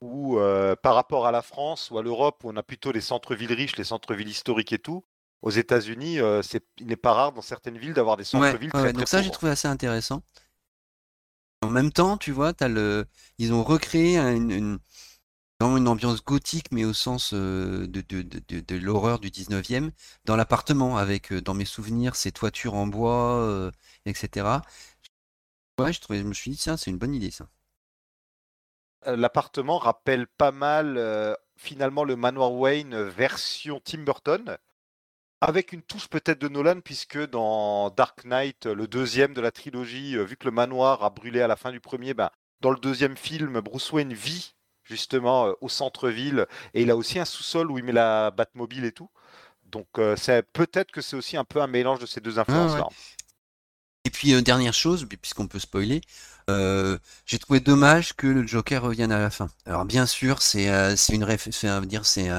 où 0.00 0.38
euh, 0.38 0.76
par 0.76 0.94
rapport 0.94 1.26
à 1.26 1.32
la 1.32 1.42
France 1.42 1.90
ou 1.90 1.98
à 1.98 2.02
l'Europe, 2.02 2.42
où 2.44 2.50
on 2.50 2.56
a 2.56 2.62
plutôt 2.62 2.92
les 2.92 3.00
centres-villes 3.00 3.52
riches, 3.52 3.76
les 3.76 3.84
centres-villes 3.84 4.28
historiques 4.28 4.72
et 4.72 4.78
tout, 4.78 5.04
aux 5.42 5.50
États-Unis, 5.50 6.20
euh, 6.20 6.42
il 6.78 6.86
n'est 6.86 6.96
pas 6.96 7.12
rare 7.12 7.32
dans 7.32 7.42
certaines 7.42 7.78
villes 7.78 7.94
d'avoir 7.94 8.16
des 8.16 8.24
centres-villes 8.24 8.70
très, 8.72 8.92
Donc 8.92 9.08
ça, 9.08 9.22
j'ai 9.22 9.30
trouvé 9.30 9.52
assez 9.52 9.68
intéressant. 9.68 10.22
En 11.62 11.70
même 11.70 11.92
temps, 11.92 12.16
tu 12.16 12.30
vois, 12.32 12.52
as 12.60 12.68
le... 12.68 13.06
ils 13.38 13.52
ont 13.52 13.64
recréé 13.64 14.16
une, 14.18 14.50
une, 14.50 14.78
une 15.60 15.88
ambiance 15.88 16.24
gothique, 16.24 16.70
mais 16.72 16.84
au 16.84 16.92
sens 16.92 17.32
euh, 17.34 17.86
de, 17.88 18.00
de, 18.00 18.22
de, 18.22 18.60
de 18.60 18.76
l'horreur 18.76 19.18
du 19.18 19.30
19e, 19.30 19.92
dans 20.24 20.36
l'appartement, 20.36 20.96
avec, 20.98 21.32
dans 21.32 21.54
mes 21.54 21.64
souvenirs, 21.64 22.14
ces 22.16 22.32
toitures 22.32 22.74
en 22.74 22.86
bois, 22.86 23.70
etc. 24.06 24.62
Ouais, 25.80 25.92
je, 25.94 26.00
trouvais, 26.00 26.18
je 26.18 26.24
me 26.24 26.34
suis 26.34 26.50
dit, 26.50 26.58
tiens, 26.58 26.76
c'est 26.76 26.90
une 26.90 26.98
bonne 26.98 27.14
idée, 27.14 27.30
ça. 27.30 27.48
Euh, 29.06 29.16
l'appartement 29.16 29.78
rappelle 29.78 30.26
pas 30.26 30.50
mal 30.50 30.96
euh, 30.98 31.34
finalement 31.56 32.02
le 32.02 32.16
manoir 32.16 32.52
Wayne 32.52 32.94
euh, 32.94 33.08
version 33.08 33.80
Tim 33.84 33.98
Burton, 33.98 34.56
avec 35.40 35.72
une 35.72 35.82
touche 35.82 36.08
peut-être 36.08 36.40
de 36.40 36.48
Nolan, 36.48 36.80
puisque 36.80 37.18
dans 37.30 37.90
Dark 37.90 38.24
Knight, 38.24 38.66
le 38.66 38.88
deuxième 38.88 39.34
de 39.34 39.40
la 39.40 39.52
trilogie, 39.52 40.16
vu 40.24 40.36
que 40.36 40.46
le 40.46 40.50
manoir 40.50 41.04
a 41.04 41.10
brûlé 41.10 41.40
à 41.40 41.46
la 41.46 41.54
fin 41.54 41.70
du 41.70 41.78
premier, 41.78 42.12
ben, 42.12 42.30
dans 42.60 42.72
le 42.72 42.78
deuxième 42.78 43.16
film, 43.16 43.60
Bruce 43.60 43.92
Wayne 43.92 44.12
vit 44.12 44.56
justement 44.82 45.54
au 45.60 45.68
centre-ville 45.68 46.46
et 46.74 46.82
il 46.82 46.90
a 46.90 46.96
aussi 46.96 47.20
un 47.20 47.24
sous-sol 47.24 47.70
où 47.70 47.78
il 47.78 47.84
met 47.84 47.92
la 47.92 48.32
Batmobile 48.32 48.84
et 48.84 48.90
tout. 48.90 49.10
Donc 49.66 49.86
c'est 50.16 50.42
peut-être 50.42 50.90
que 50.90 51.02
c'est 51.02 51.14
aussi 51.14 51.36
un 51.36 51.44
peu 51.44 51.60
un 51.60 51.68
mélange 51.68 52.00
de 52.00 52.06
ces 52.06 52.20
deux 52.20 52.40
influences-là. 52.40 52.88
Et 54.04 54.10
puis 54.10 54.42
dernière 54.42 54.74
chose, 54.74 55.06
puisqu'on 55.06 55.46
peut 55.46 55.60
spoiler, 55.60 56.00
euh, 56.48 56.98
j'ai 57.26 57.38
trouvé 57.38 57.60
dommage 57.60 58.14
que 58.14 58.26
le 58.26 58.46
Joker 58.46 58.82
revienne 58.82 59.12
à 59.12 59.18
la 59.18 59.30
fin. 59.30 59.48
Alors 59.66 59.84
bien 59.84 60.06
sûr, 60.06 60.40
c'est 60.42 60.70
euh, 60.70 60.96
une, 61.10 61.26
c'est 62.02 62.30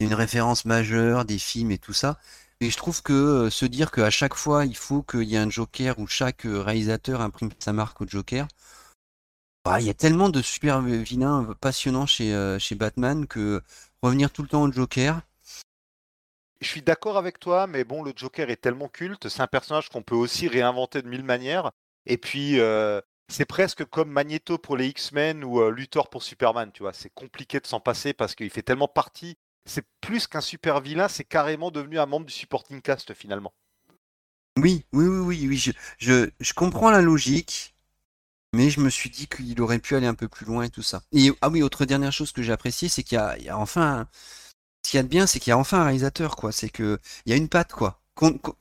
une 0.00 0.14
référence 0.14 0.64
majeure 0.64 1.24
des 1.24 1.38
films 1.38 1.70
et 1.70 1.78
tout 1.78 1.92
ça. 1.92 2.18
Mais 2.60 2.70
je 2.70 2.76
trouve 2.76 3.02
que 3.02 3.12
euh, 3.12 3.50
se 3.50 3.64
dire 3.64 3.90
qu'à 3.90 4.10
chaque 4.10 4.34
fois, 4.34 4.66
il 4.66 4.76
faut 4.76 5.02
qu'il 5.02 5.24
y 5.24 5.34
ait 5.36 5.38
un 5.38 5.50
Joker 5.50 5.98
ou 5.98 6.06
chaque 6.06 6.42
réalisateur 6.44 7.20
imprime 7.20 7.50
sa 7.58 7.72
marque 7.72 8.00
au 8.00 8.06
Joker, 8.06 8.48
bah, 9.64 9.80
il 9.80 9.86
y 9.86 9.90
a 9.90 9.94
tellement 9.94 10.28
de 10.28 10.42
super 10.42 10.80
vilains 10.82 11.54
passionnants 11.60 12.06
chez 12.06 12.74
Batman 12.74 13.26
que 13.28 13.62
revenir 14.02 14.32
tout 14.32 14.42
le 14.42 14.48
temps 14.48 14.62
au 14.62 14.72
Joker, 14.72 15.20
je 16.60 16.68
suis 16.68 16.82
d'accord 16.82 17.18
avec 17.18 17.40
toi, 17.40 17.66
mais 17.66 17.82
bon, 17.82 18.04
le 18.04 18.12
Joker 18.14 18.48
est 18.48 18.56
tellement 18.56 18.86
culte, 18.86 19.28
c'est 19.28 19.42
un 19.42 19.48
personnage 19.48 19.88
qu'on 19.88 20.02
peut 20.02 20.14
aussi 20.14 20.46
réinventer 20.46 21.02
de 21.02 21.08
mille 21.08 21.24
manières. 21.24 21.72
Et 22.06 22.18
puis, 22.18 22.60
c'est 23.28 23.44
presque 23.44 23.84
comme 23.84 24.10
Magneto 24.10 24.58
pour 24.58 24.76
les 24.76 24.88
X-Men 24.88 25.44
ou 25.44 25.68
Luthor 25.70 26.10
pour 26.10 26.22
Superman, 26.22 26.70
tu 26.72 26.82
vois. 26.82 26.92
C'est 26.92 27.12
compliqué 27.14 27.60
de 27.60 27.66
s'en 27.66 27.80
passer 27.80 28.12
parce 28.12 28.34
qu'il 28.34 28.50
fait 28.50 28.62
tellement 28.62 28.88
partie. 28.88 29.36
C'est 29.64 29.86
plus 30.00 30.26
qu'un 30.26 30.40
super 30.40 30.80
vilain, 30.80 31.08
c'est 31.08 31.24
carrément 31.24 31.70
devenu 31.70 31.98
un 31.98 32.06
membre 32.06 32.26
du 32.26 32.32
supporting 32.32 32.82
cast 32.82 33.14
finalement. 33.14 33.52
Oui, 34.58 34.84
oui, 34.92 35.06
oui, 35.06 35.18
oui, 35.18 35.46
oui. 35.48 35.72
Je, 35.98 36.30
je, 36.40 36.52
comprends 36.52 36.90
la 36.90 37.00
logique, 37.00 37.74
mais 38.52 38.70
je 38.70 38.80
me 38.80 38.90
suis 38.90 39.08
dit 39.08 39.26
qu'il 39.26 39.60
aurait 39.62 39.78
pu 39.78 39.96
aller 39.96 40.06
un 40.06 40.14
peu 40.14 40.28
plus 40.28 40.44
loin 40.44 40.64
et 40.64 40.70
tout 40.70 40.82
ça. 40.82 41.02
Et 41.12 41.32
ah 41.40 41.48
oui, 41.48 41.62
autre 41.62 41.86
dernière 41.86 42.12
chose 42.12 42.32
que 42.32 42.42
j'ai 42.42 42.52
appréciée, 42.52 42.88
c'est 42.88 43.02
qu'il 43.02 43.16
y, 43.16 43.48
a 43.48 43.58
enfin. 43.58 44.08
Ce 44.84 44.90
qu'il 44.90 44.98
y 44.98 45.00
a 45.00 45.04
de 45.04 45.08
bien, 45.08 45.26
c'est 45.26 45.38
qu'il 45.38 45.50
y 45.50 45.54
a 45.54 45.58
enfin 45.58 45.80
un 45.80 45.84
réalisateur, 45.84 46.36
quoi. 46.36 46.52
C'est 46.52 46.68
qu'il 46.68 46.98
y 47.26 47.32
a 47.32 47.36
une 47.36 47.48
patte, 47.48 47.72
quoi. 47.72 48.02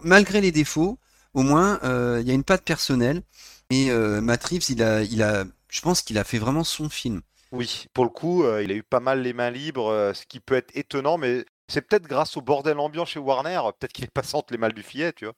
malgré 0.03 0.39
les 0.39 0.51
défauts, 0.51 0.99
au 1.33 1.41
moins, 1.41 1.79
il 2.19 2.27
y 2.27 2.31
a 2.31 2.33
une 2.33 2.43
patte 2.43 2.63
personnelle. 2.63 3.23
Matt 3.71 4.43
Reeves, 4.43 4.69
il 4.69 4.83
a, 4.83 5.01
il 5.03 5.23
a, 5.23 5.45
je 5.69 5.81
pense 5.81 6.01
qu'il 6.01 6.17
a 6.17 6.23
fait 6.23 6.39
vraiment 6.39 6.63
son 6.63 6.89
film. 6.89 7.21
Oui, 7.51 7.85
pour 7.93 8.05
le 8.05 8.09
coup, 8.09 8.43
il 8.59 8.71
a 8.71 8.75
eu 8.75 8.83
pas 8.83 8.99
mal 8.99 9.21
les 9.21 9.33
mains 9.33 9.49
libres, 9.49 10.11
ce 10.13 10.25
qui 10.25 10.39
peut 10.39 10.55
être 10.55 10.75
étonnant, 10.75 11.17
mais 11.17 11.45
c'est 11.67 11.81
peut-être 11.81 12.07
grâce 12.07 12.37
au 12.37 12.41
bordel 12.41 12.79
ambiant 12.79 13.05
chez 13.05 13.19
Warner, 13.19 13.61
peut-être 13.79 13.93
qu'il 13.93 14.05
est 14.05 14.11
passé 14.11 14.35
entre 14.35 14.53
les 14.53 14.57
mal 14.57 14.73
du 14.73 14.83
filet, 14.83 15.13
tu 15.13 15.25
vois. 15.25 15.33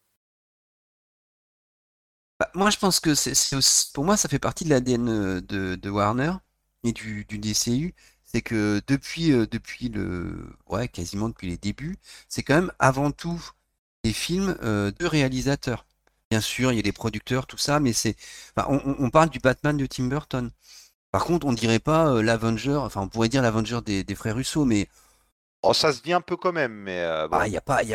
Bah, 2.40 2.50
moi, 2.56 2.70
je 2.70 2.78
pense 2.78 3.00
que 3.00 3.16
c'est, 3.16 3.34
pour 3.94 4.04
moi, 4.04 4.18
ça 4.18 4.28
fait 4.28 4.40
partie 4.40 4.64
de 4.66 4.70
l'ADN 4.70 5.40
de, 5.40 5.90
Warner 5.90 6.34
et 6.84 6.92
du, 6.92 7.26
DCU. 7.26 7.94
C'est 8.24 8.42
que 8.42 8.82
depuis, 8.88 9.30
depuis 9.48 9.90
le, 9.90 10.56
ouais, 10.68 10.88
quasiment 10.88 11.30
depuis 11.30 11.48
les 11.48 11.58
débuts, 11.58 11.98
c'est 12.28 12.42
quand 12.42 12.56
même 12.56 12.72
avant 12.80 13.12
tout 13.12 13.40
des 14.04 14.14
films 14.14 14.56
de 14.62 15.06
réalisateurs. 15.06 15.86
Bien 16.34 16.42
sûr, 16.42 16.72
il 16.72 16.78
y 16.78 16.80
a 16.80 16.82
des 16.82 16.92
producteurs, 16.92 17.46
tout 17.46 17.60
ça, 17.60 17.80
mais 17.80 17.94
c'est, 17.94 18.16
on, 18.58 19.12
parle 19.12 19.30
du 19.30 19.38
Batman 19.38 19.78
de 19.78 19.86
Tim 19.86 20.06
Burton. 20.06 20.50
Par 21.12 21.26
contre, 21.26 21.46
on 21.46 21.54
dirait 21.54 21.78
pas 21.78 22.24
l'Avenger, 22.24 22.78
enfin, 22.78 23.02
on 23.02 23.08
pourrait 23.08 23.30
dire 23.30 23.44
l'Avenger 23.44 23.82
des, 23.86 24.16
frères 24.16 24.36
Russo, 24.36 24.66
mais 24.66 24.90
Oh, 25.62 25.76
ça 25.76 25.94
se 25.94 26.02
dit 26.02 26.12
un 26.12 26.22
peu 26.22 26.36
quand 26.36 26.52
même, 26.52 26.74
mais 26.74 27.06
il 27.46 27.52
n'y 27.52 27.56
a 27.56 27.62
pas, 27.62 27.84
il 27.84 27.90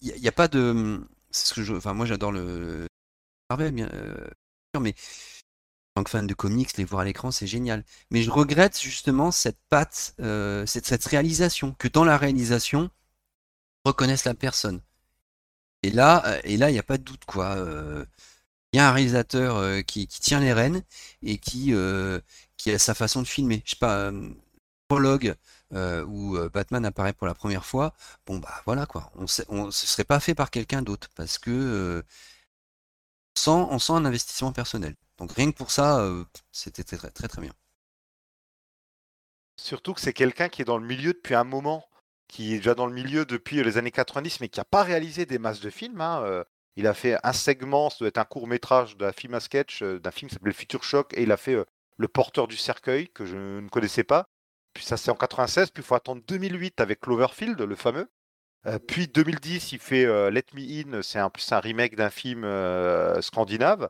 y 0.00 0.26
a, 0.28 0.32
pas 0.32 0.48
de, 0.48 1.00
c'est 1.30 1.46
ce 1.46 1.54
que 1.54 1.62
je, 1.62 1.72
enfin, 1.74 1.94
moi 1.94 2.04
j'adore 2.04 2.32
le 2.32 2.88
Marvel, 3.48 3.70
bien 3.70 3.88
sûr, 4.74 4.80
mais 4.80 4.96
en 5.94 6.00
tant 6.00 6.04
que 6.04 6.10
fan 6.10 6.26
de 6.26 6.34
comics, 6.34 6.76
les 6.76 6.84
voir 6.84 7.02
à 7.02 7.04
l'écran, 7.04 7.30
c'est 7.30 7.46
génial. 7.46 7.84
Mais 8.10 8.22
je 8.22 8.30
regrette 8.32 8.80
justement 8.80 9.30
cette 9.30 9.60
patte, 9.68 10.16
cette, 10.66 10.86
cette 10.86 11.04
réalisation, 11.04 11.76
que 11.78 11.86
dans 11.86 12.02
la 12.02 12.18
réalisation, 12.18 12.90
reconnaissent 13.84 14.24
la 14.24 14.34
personne. 14.34 14.80
Et 15.84 15.90
là, 15.90 16.22
euh, 16.26 16.40
et 16.44 16.56
là, 16.56 16.70
il 16.70 16.72
n'y 16.72 16.78
a 16.78 16.82
pas 16.82 16.96
de 16.96 17.02
doute 17.02 17.26
quoi. 17.26 17.56
Euh, 17.56 18.06
il 18.72 18.78
y 18.78 18.80
a 18.80 18.88
un 18.88 18.92
réalisateur 18.92 19.56
euh, 19.56 19.82
qui, 19.82 20.08
tient 20.08 20.40
les 20.40 20.52
rênes 20.54 20.82
et 21.22 21.38
qui, 21.38 21.74
a 21.74 22.78
sa 22.78 22.94
façon 22.94 23.20
de 23.22 23.26
filmer. 23.26 23.62
Je 23.66 23.72
sais 23.72 23.76
pas, 23.76 24.10
prologue 24.88 25.34
où 26.06 26.38
Batman 26.52 26.86
apparaît 26.86 27.12
pour 27.12 27.26
la 27.26 27.34
première 27.34 27.66
fois. 27.66 27.94
Bon 28.26 28.38
bah 28.38 28.62
voilà 28.64 28.86
quoi. 28.86 29.12
On 29.16 29.66
ne 29.66 29.70
serait 29.70 30.04
pas 30.04 30.20
fait 30.20 30.34
par 30.34 30.50
quelqu'un 30.50 30.82
d'autre 30.82 31.10
parce 31.16 31.38
que 31.38 32.02
on 33.46 33.78
sent 33.78 33.92
un 33.92 34.04
investissement 34.06 34.52
personnel. 34.52 34.94
Donc 35.18 35.32
rien 35.32 35.52
que 35.52 35.56
pour 35.56 35.70
ça, 35.70 36.08
c'était 36.52 36.84
très, 36.84 37.10
très 37.10 37.28
très 37.28 37.42
bien. 37.42 37.52
Surtout 39.56 39.92
que 39.94 40.00
c'est 40.00 40.14
quelqu'un 40.14 40.48
qui 40.48 40.62
est 40.62 40.64
dans 40.64 40.78
le 40.78 40.86
milieu 40.86 41.12
depuis 41.12 41.34
un 41.34 41.44
moment 41.44 41.86
qui 42.28 42.54
est 42.54 42.58
déjà 42.58 42.74
dans 42.74 42.86
le 42.86 42.92
milieu 42.92 43.24
depuis 43.24 43.62
les 43.62 43.78
années 43.78 43.90
90, 43.90 44.40
mais 44.40 44.48
qui 44.48 44.60
n'a 44.60 44.64
pas 44.64 44.82
réalisé 44.82 45.26
des 45.26 45.38
masses 45.38 45.60
de 45.60 45.70
films. 45.70 46.00
Hein, 46.00 46.22
euh. 46.24 46.44
Il 46.76 46.88
a 46.88 46.94
fait 46.94 47.16
un 47.22 47.32
segment, 47.32 47.88
ça 47.88 47.98
doit 48.00 48.08
être 48.08 48.18
un 48.18 48.24
court 48.24 48.48
métrage 48.48 48.96
d'un 48.96 49.12
film 49.12 49.34
à 49.34 49.40
sketch, 49.40 49.82
euh, 49.82 50.00
d'un 50.00 50.10
film 50.10 50.28
qui 50.28 50.34
s'appelait 50.34 50.52
Future 50.52 50.82
Shock, 50.82 51.14
et 51.16 51.22
il 51.22 51.30
a 51.30 51.36
fait 51.36 51.54
euh, 51.54 51.64
Le 51.98 52.08
Porteur 52.08 52.48
du 52.48 52.56
Cercueil, 52.56 53.08
que 53.10 53.24
je 53.24 53.36
ne 53.36 53.68
connaissais 53.68 54.04
pas. 54.04 54.28
Puis 54.72 54.84
ça, 54.84 54.96
c'est 54.96 55.10
en 55.10 55.14
96, 55.14 55.70
puis 55.70 55.82
il 55.82 55.86
faut 55.86 55.94
attendre 55.94 56.22
2008 56.26 56.80
avec 56.80 57.00
Cloverfield, 57.00 57.60
le 57.60 57.76
fameux. 57.76 58.10
puis 58.88 59.06
2010, 59.06 59.72
il 59.72 59.78
fait 59.78 60.04
Let 60.32 60.46
Me 60.54 60.98
In, 60.98 61.02
c'est 61.02 61.20
un, 61.20 61.30
un 61.50 61.60
remake 61.60 61.94
d'un 61.94 62.10
film 62.10 62.42
scandinave. 63.20 63.88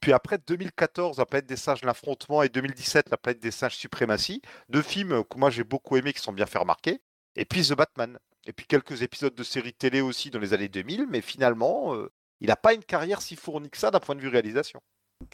Puis 0.00 0.12
après 0.12 0.38
2014, 0.38 1.18
La 1.18 1.26
planète 1.26 1.46
des 1.46 1.56
singes, 1.56 1.82
l'affrontement, 1.84 2.42
et 2.42 2.48
2017, 2.50 3.10
La 3.10 3.16
planète 3.16 3.40
des 3.40 3.50
singes, 3.50 3.76
suprématie. 3.76 4.42
Deux 4.68 4.82
films 4.82 5.24
que 5.24 5.38
moi 5.38 5.48
j'ai 5.50 5.64
beaucoup 5.64 5.96
aimés, 5.96 6.12
qui 6.12 6.20
sont 6.20 6.32
bien 6.32 6.46
fait 6.46 6.58
remarquer. 6.58 7.00
Et 7.36 7.44
puis 7.44 7.68
The 7.68 7.74
Batman. 7.74 8.18
Et 8.46 8.52
puis 8.52 8.66
quelques 8.66 9.02
épisodes 9.02 9.34
de 9.34 9.42
séries 9.42 9.74
télé 9.74 10.00
aussi 10.00 10.30
dans 10.30 10.38
les 10.38 10.52
années 10.52 10.68
2000, 10.68 11.06
mais 11.08 11.20
finalement, 11.20 11.94
euh, 11.94 12.10
il 12.40 12.48
n'a 12.48 12.56
pas 12.56 12.74
une 12.74 12.84
carrière 12.84 13.22
si 13.22 13.36
fournie 13.36 13.70
que 13.70 13.78
ça 13.78 13.90
d'un 13.90 14.00
point 14.00 14.14
de 14.14 14.20
vue 14.20 14.28
réalisation. 14.28 14.80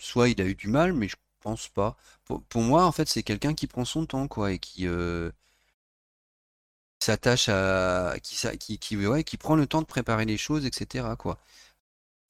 Soit 0.00 0.30
il 0.30 0.40
a 0.40 0.44
eu 0.44 0.54
du 0.54 0.68
mal, 0.68 0.92
mais 0.92 1.08
je 1.08 1.16
pense 1.40 1.68
pas. 1.68 1.96
Pour, 2.24 2.62
moi, 2.62 2.84
en 2.84 2.92
fait, 2.92 3.08
c'est 3.08 3.22
quelqu'un 3.22 3.54
qui 3.54 3.66
prend 3.66 3.84
son 3.84 4.06
temps, 4.06 4.28
quoi, 4.28 4.52
et 4.52 4.58
qui 4.58 4.86
euh, 4.86 5.30
s'attache 7.00 7.48
à, 7.48 8.14
qui, 8.22 8.36
qui, 8.58 8.78
qui, 8.78 8.96
ouais, 9.06 9.24
qui 9.24 9.36
prend 9.36 9.56
le 9.56 9.66
temps 9.66 9.82
de 9.82 9.86
préparer 9.86 10.24
les 10.24 10.38
choses, 10.38 10.64
etc., 10.64 11.06
quoi. 11.18 11.38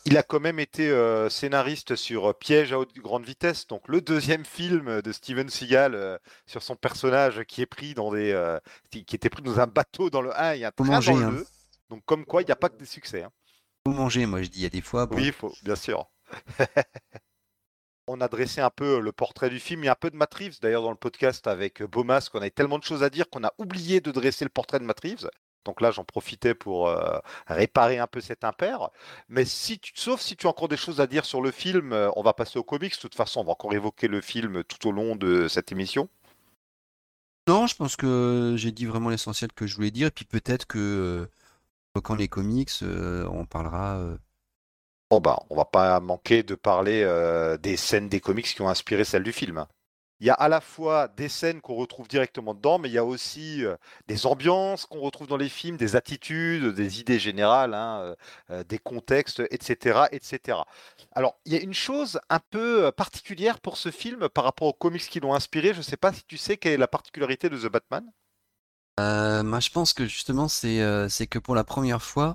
Il 0.04 0.16
a 0.16 0.22
quand 0.24 0.40
même 0.40 0.58
été 0.58 0.90
euh, 0.90 1.28
scénariste 1.28 1.94
sur 1.94 2.30
euh, 2.30 2.32
Piège 2.32 2.72
à 2.72 2.78
haute 2.78 2.92
grande 2.96 3.24
vitesse, 3.24 3.68
donc 3.68 3.86
le 3.86 4.00
deuxième 4.00 4.44
film 4.44 5.00
de 5.00 5.12
Steven 5.12 5.48
Seagal 5.48 5.94
euh, 5.94 6.18
sur 6.46 6.62
son 6.62 6.74
personnage 6.74 7.44
qui 7.44 7.62
est 7.62 7.66
pris 7.66 7.94
dans 7.94 8.12
des, 8.12 8.58
qui 8.90 9.14
était 9.14 9.30
pris 9.30 9.42
dans 9.42 9.60
un 9.60 9.68
bateau 9.68 10.10
dans 10.10 10.22
le 10.22 10.36
1 10.36 10.54
et 10.54 10.64
un 10.64 10.72
train 10.72 10.84
manger, 10.84 11.12
dans 11.12 11.30
le 11.30 11.38
hein. 11.38 11.44
Donc 11.90 12.04
comme 12.04 12.24
quoi, 12.24 12.42
il 12.42 12.46
n'y 12.46 12.52
a 12.52 12.56
pas 12.56 12.68
que 12.68 12.78
des 12.78 12.86
succès. 12.86 13.22
Hein. 13.22 13.30
Faut 13.86 13.92
manger, 13.92 14.26
moi 14.26 14.42
je 14.42 14.48
dis, 14.48 14.60
il 14.60 14.62
y 14.62 14.66
a 14.66 14.70
des 14.70 14.80
fois. 14.80 15.06
Oui, 15.12 15.30
faut, 15.30 15.54
bien 15.62 15.76
sûr. 15.76 16.10
on 18.08 18.20
a 18.20 18.26
dressé 18.26 18.60
un 18.60 18.70
peu 18.70 18.98
le 19.00 19.12
portrait 19.12 19.50
du 19.50 19.60
film. 19.60 19.82
Il 19.82 19.86
y 19.86 19.88
a 19.88 19.92
un 19.92 19.96
peu 19.96 20.10
de 20.10 20.16
Matt 20.16 20.34
d'ailleurs 20.60 20.82
dans 20.82 20.90
le 20.90 20.96
podcast 20.96 21.46
avec 21.46 21.80
Bomas, 21.82 22.28
qu'on 22.32 22.40
avait 22.40 22.50
tellement 22.50 22.78
de 22.78 22.84
choses 22.84 23.04
à 23.04 23.10
dire 23.10 23.30
qu'on 23.30 23.44
a 23.44 23.52
oublié 23.58 24.00
de 24.00 24.10
dresser 24.10 24.44
le 24.44 24.50
portrait 24.50 24.80
de 24.80 24.84
Matt 24.84 25.00
donc 25.64 25.80
là, 25.80 25.90
j'en 25.90 26.04
profitais 26.04 26.54
pour 26.54 26.88
euh, 26.88 27.18
réparer 27.46 27.98
un 27.98 28.06
peu 28.06 28.20
cet 28.20 28.44
impair. 28.44 28.90
Mais 29.28 29.44
si 29.44 29.78
tu, 29.78 29.92
sauf 29.94 30.20
si 30.20 30.36
tu 30.36 30.46
as 30.46 30.50
encore 30.50 30.68
des 30.68 30.76
choses 30.76 31.00
à 31.00 31.06
dire 31.06 31.24
sur 31.24 31.40
le 31.40 31.50
film, 31.50 31.92
euh, 31.92 32.10
on 32.16 32.22
va 32.22 32.32
passer 32.32 32.58
aux 32.58 32.64
comics. 32.64 32.94
De 32.94 33.00
toute 33.00 33.14
façon, 33.14 33.40
on 33.40 33.44
va 33.44 33.52
encore 33.52 33.72
évoquer 33.72 34.08
le 34.08 34.20
film 34.20 34.64
tout 34.64 34.88
au 34.88 34.92
long 34.92 35.16
de 35.16 35.48
cette 35.48 35.72
émission. 35.72 36.08
Non, 37.48 37.66
je 37.66 37.74
pense 37.74 37.96
que 37.96 38.54
j'ai 38.56 38.72
dit 38.72 38.86
vraiment 38.86 39.08
l'essentiel 39.08 39.52
que 39.52 39.66
je 39.66 39.76
voulais 39.76 39.90
dire. 39.90 40.08
Et 40.08 40.12
puis 40.12 40.24
peut-être 40.24 40.66
que 40.66 40.78
euh, 40.78 42.00
quand 42.00 42.14
les 42.14 42.28
comics, 42.28 42.70
on 42.82 43.44
parlera. 43.44 44.00
Bon 45.10 45.20
bah, 45.20 45.40
on 45.50 45.56
va 45.56 45.66
pas 45.66 46.00
manquer 46.00 46.42
de 46.42 46.54
parler 46.54 47.04
des 47.60 47.76
scènes 47.76 48.08
des 48.08 48.20
comics 48.20 48.46
qui 48.46 48.62
ont 48.62 48.68
inspiré 48.68 49.04
celles 49.04 49.24
du 49.24 49.32
film. 49.32 49.66
Il 50.22 50.26
y 50.26 50.30
a 50.30 50.34
à 50.34 50.48
la 50.48 50.60
fois 50.60 51.08
des 51.08 51.28
scènes 51.28 51.60
qu'on 51.60 51.74
retrouve 51.74 52.06
directement 52.06 52.54
dedans, 52.54 52.78
mais 52.78 52.88
il 52.88 52.92
y 52.92 52.98
a 52.98 53.04
aussi 53.04 53.64
des 54.06 54.24
ambiances 54.24 54.86
qu'on 54.86 55.00
retrouve 55.00 55.26
dans 55.26 55.36
les 55.36 55.48
films, 55.48 55.76
des 55.76 55.96
attitudes, 55.96 56.64
des 56.66 57.00
idées 57.00 57.18
générales, 57.18 57.74
hein, 57.74 58.14
des 58.68 58.78
contextes, 58.78 59.42
etc., 59.50 60.02
etc. 60.12 60.58
Alors, 61.10 61.40
il 61.44 61.52
y 61.52 61.56
a 61.56 61.60
une 61.60 61.74
chose 61.74 62.20
un 62.30 62.38
peu 62.38 62.92
particulière 62.92 63.58
pour 63.58 63.76
ce 63.76 63.90
film 63.90 64.28
par 64.28 64.44
rapport 64.44 64.68
aux 64.68 64.72
comics 64.72 65.02
qui 65.02 65.18
l'ont 65.18 65.34
inspiré. 65.34 65.72
Je 65.72 65.78
ne 65.78 65.82
sais 65.82 65.96
pas 65.96 66.12
si 66.12 66.22
tu 66.24 66.36
sais 66.36 66.56
quelle 66.56 66.74
est 66.74 66.76
la 66.76 66.86
particularité 66.86 67.50
de 67.50 67.58
The 67.58 67.66
Batman. 67.66 68.04
Euh, 69.00 69.42
moi, 69.42 69.58
je 69.58 69.70
pense 69.70 69.92
que 69.92 70.06
justement, 70.06 70.46
c'est 70.46 71.26
que 71.28 71.40
pour 71.40 71.56
la 71.56 71.64
première 71.64 72.00
fois, 72.00 72.34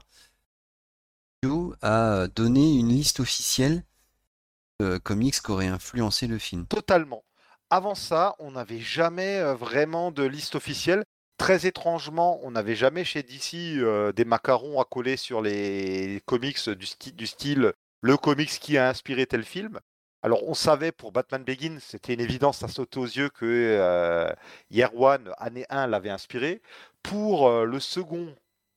Joe 1.41 1.74
a 1.82 2.27
donné 2.27 2.77
une 2.77 2.89
liste 2.89 3.22
officielle 3.22 3.86
de 4.82 4.98
comics 4.98 5.41
qui 5.41 5.51
auraient 5.51 5.67
influencé 5.67 6.27
le 6.27 6.38
film. 6.38 6.65
Totalement. 6.67 7.24
Avant 7.70 7.96
ça, 7.96 8.36
on 8.40 8.52
n'avait 8.52 8.80
jamais 8.80 9.42
vraiment 9.54 10.12
de 10.12 10.24
liste 10.24 10.56
officielle. 10.56 11.04
Très 11.38 11.68
étrangement, 11.68 12.40
on 12.44 12.52
n'avait 12.52 12.76
jamais 12.76 13.04
chez 13.04 13.24
DC 13.24 14.14
des 14.16 14.26
macarons 14.26 14.80
à 14.80 14.86
coller 14.86 15.18
sur 15.18 15.42
les 15.42 16.22
comics 16.26 16.70
du, 16.70 17.26
style 17.26 17.74
le 18.02 18.18
comics 18.18 18.50
qui 18.50 18.78
a 18.78 18.88
inspiré 18.88 19.26
tel 19.26 19.44
film. 19.44 19.80
Alors 20.24 20.48
on 20.48 20.54
savait 20.54 20.94
pour 20.94 21.12
Batman 21.12 21.44
Begins, 21.44 21.80
c'était 21.80 22.14
une 22.14 22.22
évidence, 22.22 22.60
ça 22.60 22.70
sautait 22.70 23.00
aux 23.00 23.06
yeux 23.06 23.30
que 23.30 24.34
Year 24.72 24.96
One, 24.96 25.32
année 25.38 25.66
1, 25.70 25.88
l'avait 25.88 26.10
inspiré. 26.10 26.62
Pour 27.04 27.52
le 27.52 27.80
second, 27.82 28.34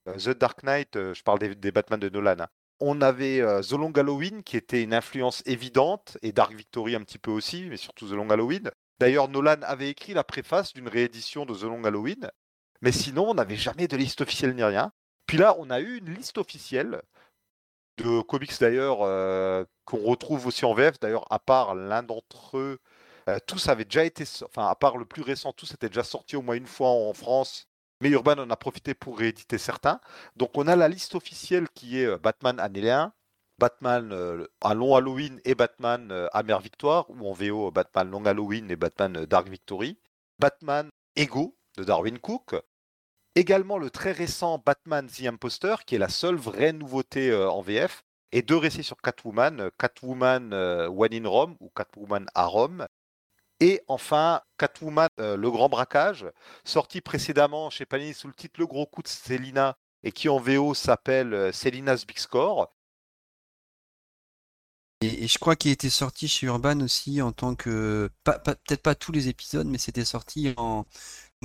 The 0.06 0.30
Dark 0.30 0.64
Knight, 0.64 0.94
je 0.94 1.22
parle 1.22 1.38
des, 1.38 1.72
Batman 1.72 2.00
de 2.00 2.08
Nolan, 2.08 2.40
hein, 2.40 2.48
on 2.80 3.00
avait 3.02 3.40
The 3.62 3.72
Long 3.72 3.92
Halloween 3.92 4.42
qui 4.42 4.56
était 4.56 4.82
une 4.82 4.94
influence 4.94 5.42
évidente, 5.46 6.18
et 6.22 6.32
Dark 6.32 6.52
Victory 6.54 6.94
un 6.94 7.02
petit 7.02 7.18
peu 7.18 7.30
aussi, 7.30 7.66
mais 7.68 7.76
surtout 7.76 8.08
The 8.08 8.12
Long 8.12 8.30
Halloween. 8.30 8.70
D'ailleurs, 9.00 9.28
Nolan 9.28 9.62
avait 9.62 9.88
écrit 9.88 10.12
la 10.12 10.24
préface 10.24 10.74
d'une 10.74 10.86
réédition 10.86 11.46
de 11.46 11.54
The 11.54 11.62
Long 11.62 11.82
Halloween, 11.84 12.30
mais 12.82 12.92
sinon, 12.92 13.30
on 13.30 13.34
n'avait 13.34 13.56
jamais 13.56 13.88
de 13.88 13.96
liste 13.96 14.20
officielle 14.20 14.54
ni 14.54 14.62
rien. 14.62 14.92
Puis 15.26 15.38
là, 15.38 15.56
on 15.58 15.70
a 15.70 15.80
eu 15.80 15.96
une 15.98 16.14
liste 16.14 16.36
officielle 16.36 17.00
de 17.96 18.20
comics 18.20 18.52
d'ailleurs 18.60 18.98
euh, 19.00 19.64
qu'on 19.86 20.02
retrouve 20.02 20.46
aussi 20.46 20.66
en 20.66 20.74
VF. 20.74 21.00
D'ailleurs, 21.00 21.26
à 21.30 21.38
part 21.38 21.74
l'un 21.74 22.02
d'entre 22.02 22.58
eux, 22.58 22.78
euh, 23.28 23.38
tous 23.46 23.68
avaient 23.68 23.84
déjà 23.84 24.04
été, 24.04 24.24
enfin, 24.44 24.66
à 24.66 24.74
part 24.74 24.98
le 24.98 25.06
plus 25.06 25.22
récent, 25.22 25.52
tous 25.54 25.72
étaient 25.72 25.88
déjà 25.88 26.04
sortis 26.04 26.36
au 26.36 26.42
moins 26.42 26.56
une 26.56 26.66
fois 26.66 26.90
en 26.90 27.14
France. 27.14 27.68
Mais 28.02 28.10
Urban 28.10 28.38
en 28.38 28.50
a 28.50 28.56
profité 28.56 28.92
pour 28.94 29.18
rééditer 29.18 29.56
certains. 29.58 30.00
Donc, 30.36 30.50
on 30.56 30.66
a 30.66 30.76
la 30.76 30.88
liste 30.88 31.14
officielle 31.14 31.68
qui 31.70 32.00
est 32.00 32.06
euh, 32.06 32.18
Batman 32.18 32.60
année 32.60 32.90
1, 32.90 33.12
Batman 33.60 34.10
euh, 34.12 34.46
long 34.74 34.96
Halloween 34.96 35.38
et 35.44 35.54
Batman 35.54 36.10
euh, 36.10 36.28
Amère 36.32 36.60
Victoire, 36.60 37.10
ou 37.10 37.28
en 37.28 37.34
VO 37.34 37.70
Batman 37.70 38.10
Long 38.10 38.24
Halloween 38.24 38.70
et 38.70 38.76
Batman 38.76 39.18
euh, 39.18 39.26
Dark 39.26 39.48
Victory, 39.48 39.98
Batman 40.38 40.88
Ego 41.14 41.58
de 41.76 41.84
Darwin 41.84 42.18
Cook, 42.18 42.54
également 43.34 43.76
le 43.76 43.90
très 43.90 44.12
récent 44.12 44.62
Batman 44.64 45.06
The 45.06 45.26
Imposter, 45.26 45.76
qui 45.86 45.94
est 45.94 45.98
la 45.98 46.08
seule 46.08 46.36
vraie 46.36 46.72
nouveauté 46.72 47.34
en 47.34 47.60
VF, 47.60 48.02
et 48.32 48.40
deux 48.40 48.56
récits 48.56 48.82
sur 48.82 48.96
Catwoman, 49.02 49.70
Catwoman 49.78 50.54
One 50.54 51.12
in 51.12 51.28
Rome 51.28 51.56
ou 51.60 51.68
Catwoman 51.68 52.26
à 52.34 52.46
Rome, 52.46 52.86
et 53.60 53.82
enfin, 53.88 54.40
Catwoman, 54.56 55.08
le 55.18 55.50
grand 55.50 55.68
braquage, 55.68 56.26
sorti 56.64 57.00
précédemment 57.00 57.70
chez 57.70 57.84
Panini 57.84 58.14
sous 58.14 58.26
le 58.28 58.34
titre 58.34 58.58
Le 58.58 58.66
gros 58.66 58.86
coup 58.86 59.02
de 59.02 59.08
Selina 59.08 59.76
et 60.02 60.12
qui 60.12 60.28
en 60.28 60.38
VO 60.38 60.74
s'appelle 60.74 61.52
Selina's 61.52 62.06
Big 62.06 62.18
Score. 62.18 62.72
Et, 65.02 65.26
je 65.26 65.38
crois 65.38 65.56
qu'il 65.56 65.70
était 65.70 65.90
sorti 65.90 66.28
chez 66.28 66.46
Urban 66.46 66.80
aussi 66.80 67.22
en 67.22 67.32
tant 67.32 67.54
que. 67.54 68.10
Peut-être 68.24 68.82
pas 68.82 68.94
tous 68.94 69.12
les 69.12 69.28
épisodes, 69.28 69.66
mais 69.66 69.78
c'était 69.78 70.04
sorti 70.04 70.52
en 70.56 70.84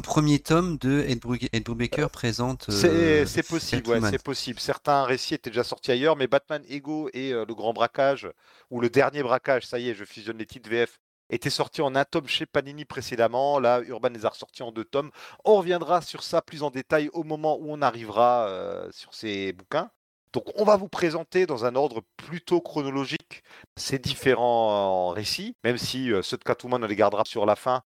premier 0.04 0.40
tome 0.40 0.78
de 0.78 1.06
Ed, 1.08 1.20
Brubaker 1.64 2.10
présente. 2.10 2.70
c'est 2.70 3.48
possible, 3.48 3.88
ouais, 3.90 4.02
c'est 4.10 4.22
possible. 4.22 4.60
Certains 4.60 5.06
récits 5.06 5.36
étaient 5.36 5.50
déjà 5.50 5.64
sortis 5.64 5.92
ailleurs, 5.92 6.18
mais 6.18 6.28
Batman 6.28 6.64
Ego 6.68 7.10
et 7.14 7.32
le 7.32 7.54
Grand 7.54 7.72
Braquage, 7.72 8.30
ou 8.70 8.82
le 8.82 8.90
dernier 8.90 9.24
braquage, 9.24 9.66
ça 9.66 9.80
y 9.80 9.90
est, 9.90 9.96
je 9.96 10.04
fusionne 10.04 10.38
les 10.38 10.46
titres 10.46 10.70
VF, 10.70 11.00
était 11.30 11.50
sorti 11.50 11.82
en 11.82 11.96
un 11.96 12.06
tome 12.06 12.28
chez 12.28 12.46
Panini 12.46 12.86
précédemment. 12.86 13.60
Là, 13.60 13.82
Urban 13.82 14.10
les 14.10 14.26
a 14.26 14.30
ressortis 14.30 14.64
en 14.64 14.72
deux 14.72 14.86
tomes. 14.86 15.12
On 15.44 15.58
reviendra 15.58 16.02
sur 16.02 16.24
ça 16.24 16.42
plus 16.42 16.64
en 16.64 16.70
détail 16.70 17.10
au 17.14 17.24
moment 17.24 17.58
où 17.60 17.72
on 17.72 17.82
arrivera 17.82 18.48
euh, 18.48 18.90
sur 18.92 19.14
ces 19.14 19.54
bouquins. 19.54 19.90
Donc, 20.36 20.52
on 20.56 20.66
va 20.66 20.76
vous 20.76 20.90
présenter 20.90 21.46
dans 21.46 21.64
un 21.64 21.76
ordre 21.76 22.04
plutôt 22.18 22.60
chronologique 22.60 23.42
ces 23.78 24.00
différents 24.00 25.12
récits, 25.12 25.56
même 25.64 25.78
si 25.78 26.12
euh, 26.12 26.22
ceux 26.22 26.36
de 26.36 26.44
Catwoman, 26.44 26.84
on 26.84 26.88
les 26.88 26.96
gardera 26.98 27.24
sur 27.24 27.46
la 27.46 27.56
fin. 27.56 27.84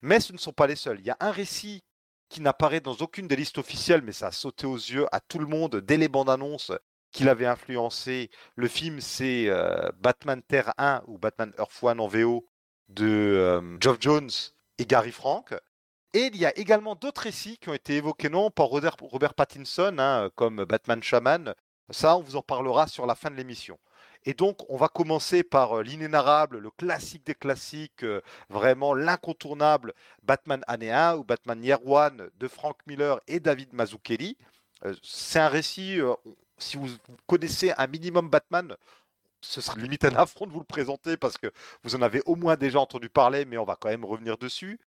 Mais 0.00 0.20
ce 0.20 0.32
ne 0.32 0.38
sont 0.38 0.52
pas 0.52 0.68
les 0.68 0.76
seuls. 0.76 1.00
Il 1.00 1.06
y 1.06 1.10
a 1.10 1.16
un 1.18 1.32
récit 1.32 1.82
qui 2.28 2.42
n'apparaît 2.42 2.78
dans 2.78 2.94
aucune 3.00 3.26
des 3.26 3.34
listes 3.34 3.58
officielles, 3.58 4.02
mais 4.02 4.12
ça 4.12 4.28
a 4.28 4.30
sauté 4.30 4.68
aux 4.68 4.76
yeux 4.76 5.06
à 5.10 5.18
tout 5.18 5.40
le 5.40 5.46
monde 5.46 5.80
dès 5.84 5.96
les 5.96 6.06
bandes 6.06 6.30
annonces 6.30 6.70
qu'il 7.10 7.28
avait 7.28 7.46
influencé. 7.46 8.30
Le 8.54 8.68
film, 8.68 9.00
c'est 9.00 9.48
euh, 9.48 9.90
Batman 9.98 10.40
Terre 10.46 10.72
1 10.78 11.02
ou 11.08 11.18
Batman 11.18 11.52
Earth 11.58 11.82
1 11.82 11.98
en 11.98 12.06
VO 12.06 12.46
de 12.88 13.04
euh, 13.04 13.80
Geoff 13.80 13.96
Jones 13.98 14.30
et 14.78 14.86
Gary 14.86 15.10
Frank. 15.10 15.52
Et 16.14 16.26
il 16.26 16.36
y 16.36 16.46
a 16.46 16.56
également 16.58 16.94
d'autres 16.94 17.22
récits 17.22 17.58
qui 17.58 17.68
ont 17.68 17.74
été 17.74 17.96
évoqués 17.96 18.30
non 18.30 18.50
par 18.50 18.66
Robert, 18.66 19.34
Pattinson, 19.34 19.96
hein, 19.98 20.30
comme 20.34 20.64
Batman 20.64 21.02
Shaman. 21.02 21.54
Ça, 21.90 22.16
on 22.16 22.22
vous 22.22 22.36
en 22.36 22.42
parlera 22.42 22.86
sur 22.86 23.06
la 23.06 23.14
fin 23.14 23.30
de 23.30 23.36
l'émission. 23.36 23.78
Et 24.24 24.34
donc, 24.34 24.58
on 24.68 24.76
va 24.76 24.88
commencer 24.88 25.42
par 25.42 25.78
euh, 25.78 25.82
l'inénarrable, 25.82 26.58
le 26.58 26.70
classique 26.70 27.24
des 27.26 27.34
classiques, 27.34 28.04
vraiment 28.48 28.94
l'incontournable 28.94 29.94
Batman 30.22 30.62
Année 30.66 30.90
1 30.90 31.16
ou 31.18 31.24
Batman 31.24 31.62
Year 31.62 31.86
One 31.86 32.30
de 32.38 32.48
Frank 32.48 32.76
Miller 32.86 33.20
et 33.28 33.38
David 33.40 33.72
Mazzucchelli. 33.74 34.36
c'est 35.02 35.40
un 35.40 35.48
récit, 35.48 35.98
si 36.58 36.76
vous 36.76 36.88
connaissez 37.26 37.72
un 37.76 37.86
minimum 37.86 38.28
Batman, 38.28 38.76
ce 39.40 39.60
sera 39.60 39.78
limite 39.78 40.04
un 40.04 40.14
affront 40.16 40.46
de 40.46 40.52
vous 40.52 40.60
le 40.60 40.64
présenter 40.64 41.16
parce 41.16 41.38
que 41.38 41.52
vous 41.82 41.94
en 41.94 42.02
avez 42.02 42.22
au 42.26 42.34
moins 42.34 42.56
déjà 42.56 42.80
entendu 42.80 43.08
parler, 43.08 43.44
mais 43.44 43.58
on 43.58 43.64
va 43.64 43.76
quand 43.76 43.88
même 43.88 44.04
revenir 44.04 44.38
dessus. 44.38 44.80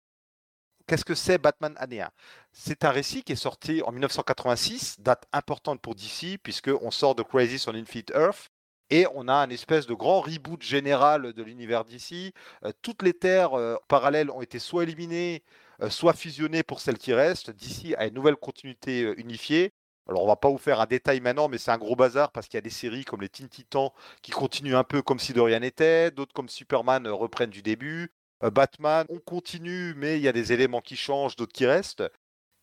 Qu'est-ce 0.91 1.05
que 1.05 1.15
c'est 1.15 1.39
Batman 1.39 1.73
année 1.77 2.01
1 2.01 2.11
C'est 2.51 2.85
un 2.85 2.91
récit 2.91 3.23
qui 3.23 3.31
est 3.31 3.37
sorti 3.37 3.81
en 3.83 3.93
1986, 3.93 4.97
date 4.99 5.25
importante 5.33 5.81
pour 5.81 5.95
DC, 5.95 6.37
puisqu'on 6.43 6.91
sort 6.91 7.15
de 7.15 7.23
Crisis 7.23 7.69
on 7.69 7.77
Infinite 7.77 8.11
Earth, 8.13 8.51
et 8.91 9.07
on 9.15 9.29
a 9.29 9.35
un 9.35 9.51
espèce 9.51 9.87
de 9.87 9.95
grand 9.95 10.21
reboot 10.21 10.61
général 10.61 11.33
de 11.33 11.43
l'univers 11.45 11.85
DC. 11.85 12.35
Euh, 12.65 12.73
toutes 12.83 13.03
les 13.03 13.13
terres 13.13 13.55
euh, 13.55 13.77
parallèles 13.87 14.33
ont 14.33 14.43
été 14.43 14.59
soit 14.59 14.83
éliminées, 14.83 15.45
euh, 15.81 15.91
soit 15.91 16.13
fusionnées 16.13 16.65
pour 16.65 16.81
celles 16.81 16.99
qui 16.99 17.15
restent. 17.15 17.53
DC 17.53 17.95
a 17.97 18.09
une 18.09 18.15
nouvelle 18.15 18.35
continuité 18.35 19.15
unifiée. 19.17 19.73
Alors 20.09 20.25
on 20.25 20.27
va 20.27 20.35
pas 20.35 20.49
vous 20.51 20.59
faire 20.59 20.81
un 20.81 20.87
détail 20.87 21.21
maintenant, 21.21 21.49
mais 21.49 21.59
c'est 21.59 21.71
un 21.71 21.79
gros 21.79 21.95
bazar 21.95 22.33
parce 22.33 22.49
qu'il 22.49 22.57
y 22.57 22.59
a 22.59 22.63
des 22.63 22.69
séries 22.69 23.05
comme 23.05 23.21
les 23.21 23.29
Teen 23.29 23.49
Titans 23.49 23.91
qui 24.23 24.33
continuent 24.33 24.75
un 24.75 24.83
peu 24.83 25.03
comme 25.03 25.21
si 25.21 25.35
de 25.35 25.41
rien 25.41 25.61
n'était, 25.61 26.11
d'autres 26.11 26.33
comme 26.33 26.49
Superman 26.49 27.07
reprennent 27.07 27.51
du 27.51 27.63
début. 27.63 28.11
Euh, 28.43 28.51
Batman, 28.51 29.07
on 29.09 29.19
continue, 29.19 29.95
mais 29.97 30.19
il 30.19 30.23
y 30.23 30.29
a 30.29 30.33
des 30.33 30.53
éléments 30.53 30.81
qui 30.81 30.97
changent, 30.97 31.37
d'autres 31.37 31.53
qui 31.53 31.67
restent. 31.67 32.05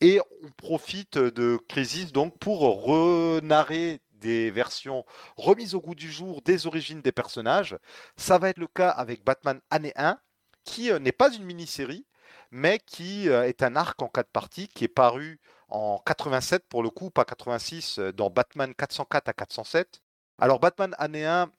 Et 0.01 0.19
on 0.43 0.49
profite 0.51 1.17
de 1.17 1.57
Crisis 1.67 2.11
donc 2.11 2.37
pour 2.39 2.59
renarrer 2.83 4.01
des 4.11 4.51
versions 4.51 5.05
remises 5.37 5.75
au 5.75 5.81
goût 5.81 5.95
du 5.95 6.11
jour 6.11 6.41
des 6.41 6.67
origines 6.67 7.01
des 7.01 7.11
personnages. 7.11 7.77
Ça 8.15 8.37
va 8.37 8.49
être 8.49 8.57
le 8.59 8.67
cas 8.67 8.89
avec 8.89 9.23
Batman 9.23 9.59
année 9.69 9.93
1, 9.95 10.19
qui 10.63 10.91
euh, 10.91 10.99
n'est 10.99 11.11
pas 11.11 11.33
une 11.33 11.43
mini-série, 11.43 12.05
mais 12.51 12.79
qui 12.79 13.27
est 13.27 13.63
un 13.63 13.75
arc 13.75 14.01
en 14.01 14.07
quatre 14.07 14.29
parties 14.31 14.67
qui 14.67 14.85
est 14.85 14.87
paru 14.87 15.39
en 15.69 15.99
87 16.05 16.67
pour 16.67 16.83
le 16.83 16.89
coup, 16.89 17.09
pas 17.09 17.25
86, 17.25 17.99
euh, 17.99 18.13
dans 18.13 18.29
Batman 18.29 18.73
404 18.73 19.29
à 19.29 19.33
407. 19.33 20.01
Alors 20.39 20.59
Batman 20.59 20.95
année 20.97 21.25
1, 21.25 21.51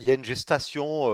il 0.00 0.08
y 0.08 0.10
a 0.10 0.14
une 0.14 0.24
gestation 0.24 1.06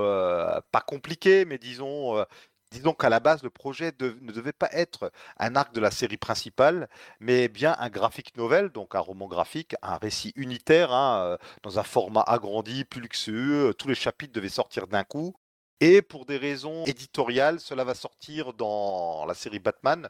pas 0.70 0.80
compliquée, 0.80 1.44
mais 1.44 1.58
disons, 1.58 2.24
disons 2.70 2.92
qu'à 2.92 3.08
la 3.08 3.20
base, 3.20 3.42
le 3.42 3.50
projet 3.50 3.92
ne 4.00 4.32
devait 4.32 4.52
pas 4.52 4.68
être 4.72 5.12
un 5.38 5.56
arc 5.56 5.74
de 5.74 5.80
la 5.80 5.90
série 5.90 6.16
principale, 6.16 6.88
mais 7.18 7.48
bien 7.48 7.76
un 7.78 7.90
graphique 7.90 8.36
novel, 8.36 8.70
donc 8.70 8.94
un 8.94 9.00
roman 9.00 9.28
graphique, 9.28 9.74
un 9.82 9.96
récit 9.96 10.32
unitaire, 10.36 10.92
hein, 10.92 11.38
dans 11.62 11.78
un 11.78 11.82
format 11.82 12.22
agrandi, 12.22 12.84
plus 12.84 13.00
luxueux. 13.00 13.74
Tous 13.78 13.88
les 13.88 13.94
chapitres 13.94 14.32
devaient 14.32 14.48
sortir 14.48 14.86
d'un 14.86 15.04
coup. 15.04 15.34
Et 15.80 16.02
pour 16.02 16.26
des 16.26 16.36
raisons 16.36 16.84
éditoriales, 16.84 17.58
cela 17.58 17.84
va 17.84 17.94
sortir 17.94 18.52
dans 18.52 19.24
la 19.26 19.34
série 19.34 19.60
Batman. 19.60 20.08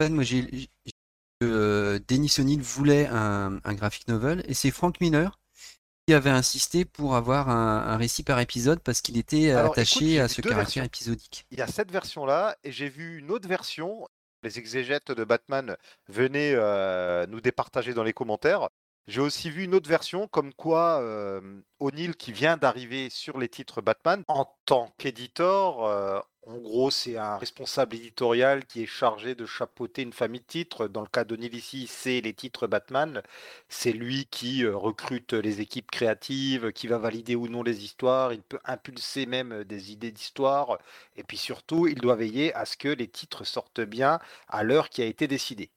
Moi, 0.00 0.22
j'ai 0.22 0.68
Denis 1.40 2.58
voulait 2.60 3.06
un, 3.06 3.58
graphic 3.74 4.08
novel 4.08 4.42
et 4.46 4.54
c'est 4.54 4.70
Frank 4.70 5.00
Miller 5.00 5.38
avait 6.12 6.30
insisté 6.30 6.84
pour 6.84 7.16
avoir 7.16 7.48
un, 7.48 7.96
récit 7.96 8.22
par 8.22 8.38
épisode 8.40 8.80
parce 8.80 9.00
qu'il 9.00 9.16
était 9.16 9.52
attaché 9.52 10.20
à 10.20 10.28
ce 10.28 10.42
caractère 10.42 10.84
épisodique. 10.84 11.46
Il 11.50 11.58
y 11.58 11.62
a 11.62 11.66
cette 11.66 11.90
version-là 11.90 12.56
et 12.62 12.72
j'ai 12.72 12.88
vu 12.90 13.18
une 13.20 13.30
autre 13.30 13.48
version. 13.48 14.06
Les 14.42 14.58
exégètes 14.58 15.10
de 15.10 15.24
Batman 15.24 15.76
venaient 16.08 16.52
euh, 16.54 17.26
nous 17.26 17.40
départager 17.40 17.94
dans 17.94 18.02
les 18.02 18.12
commentaires. 18.12 18.68
J'ai 19.06 19.20
aussi 19.20 19.50
vu 19.50 19.64
une 19.64 19.74
autre 19.74 19.88
version 19.88 20.28
comme 20.28 20.52
quoi 20.54 21.00
euh, 21.00 21.40
O'Neill, 21.80 22.16
qui 22.16 22.32
vient 22.32 22.56
d'arriver 22.56 23.10
sur 23.10 23.38
les 23.38 23.48
titres 23.48 23.82
Batman, 23.82 24.24
en 24.28 24.46
tant 24.66 24.94
qu'éditeur, 24.98 26.24
en 26.46 26.58
gros, 26.58 26.90
c'est 26.90 27.16
un 27.16 27.38
responsable 27.38 27.96
éditorial 27.96 28.66
qui 28.66 28.82
est 28.82 28.86
chargé 28.86 29.34
de 29.34 29.46
chapeauter 29.46 30.02
une 30.02 30.12
famille 30.12 30.40
de 30.42 30.46
titres. 30.46 30.88
Dans 30.88 31.00
le 31.00 31.06
cas 31.06 31.24
d'O'Neill 31.24 31.54
ici, 31.54 31.86
c'est 31.86 32.20
les 32.20 32.34
titres 32.34 32.66
Batman. 32.66 33.22
C'est 33.70 33.92
lui 33.92 34.26
qui 34.26 34.62
euh, 34.64 34.76
recrute 34.76 35.32
les 35.32 35.62
équipes 35.62 35.90
créatives, 35.90 36.72
qui 36.72 36.86
va 36.86 36.98
valider 36.98 37.34
ou 37.34 37.48
non 37.48 37.62
les 37.62 37.82
histoires. 37.82 38.34
Il 38.34 38.42
peut 38.42 38.60
impulser 38.66 39.24
même 39.24 39.64
des 39.64 39.92
idées 39.92 40.12
d'histoire. 40.12 40.78
Et 41.16 41.22
puis 41.22 41.38
surtout, 41.38 41.86
il 41.86 41.98
doit 42.00 42.16
veiller 42.16 42.54
à 42.54 42.66
ce 42.66 42.76
que 42.76 42.88
les 42.88 43.08
titres 43.08 43.44
sortent 43.44 43.80
bien 43.80 44.18
à 44.48 44.64
l'heure 44.64 44.90
qui 44.90 45.00
a 45.00 45.06
été 45.06 45.26
décidée. 45.26 45.70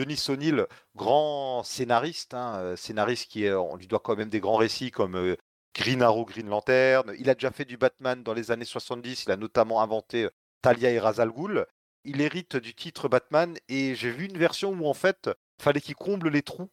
Denis 0.00 0.24
O'Neill, 0.30 0.66
grand 0.96 1.62
scénariste, 1.62 2.32
hein, 2.32 2.58
euh, 2.58 2.74
scénariste 2.76 3.30
qui 3.30 3.46
on 3.50 3.76
lui 3.76 3.86
doit 3.86 4.00
quand 4.00 4.16
même 4.16 4.30
des 4.30 4.40
grands 4.40 4.56
récits 4.56 4.90
comme 4.90 5.14
euh, 5.14 5.36
Green 5.74 6.00
Arrow, 6.00 6.24
Green 6.24 6.48
Lantern. 6.48 7.12
Il 7.18 7.28
a 7.28 7.34
déjà 7.34 7.50
fait 7.50 7.66
du 7.66 7.76
Batman 7.76 8.22
dans 8.22 8.32
les 8.32 8.50
années 8.50 8.64
70. 8.64 9.24
Il 9.24 9.30
a 9.30 9.36
notamment 9.36 9.82
inventé 9.82 10.24
euh, 10.24 10.30
Talia 10.62 10.90
et 10.90 10.98
Razal 10.98 11.30
Ghul. 11.30 11.66
Il 12.04 12.22
hérite 12.22 12.56
du 12.56 12.74
titre 12.74 13.08
Batman 13.08 13.58
et 13.68 13.94
j'ai 13.94 14.10
vu 14.10 14.24
une 14.24 14.38
version 14.38 14.70
où 14.70 14.86
en 14.86 14.94
fait, 14.94 15.28
fallait 15.60 15.82
qu'il 15.82 15.96
comble 15.96 16.30
les 16.30 16.40
trous 16.40 16.70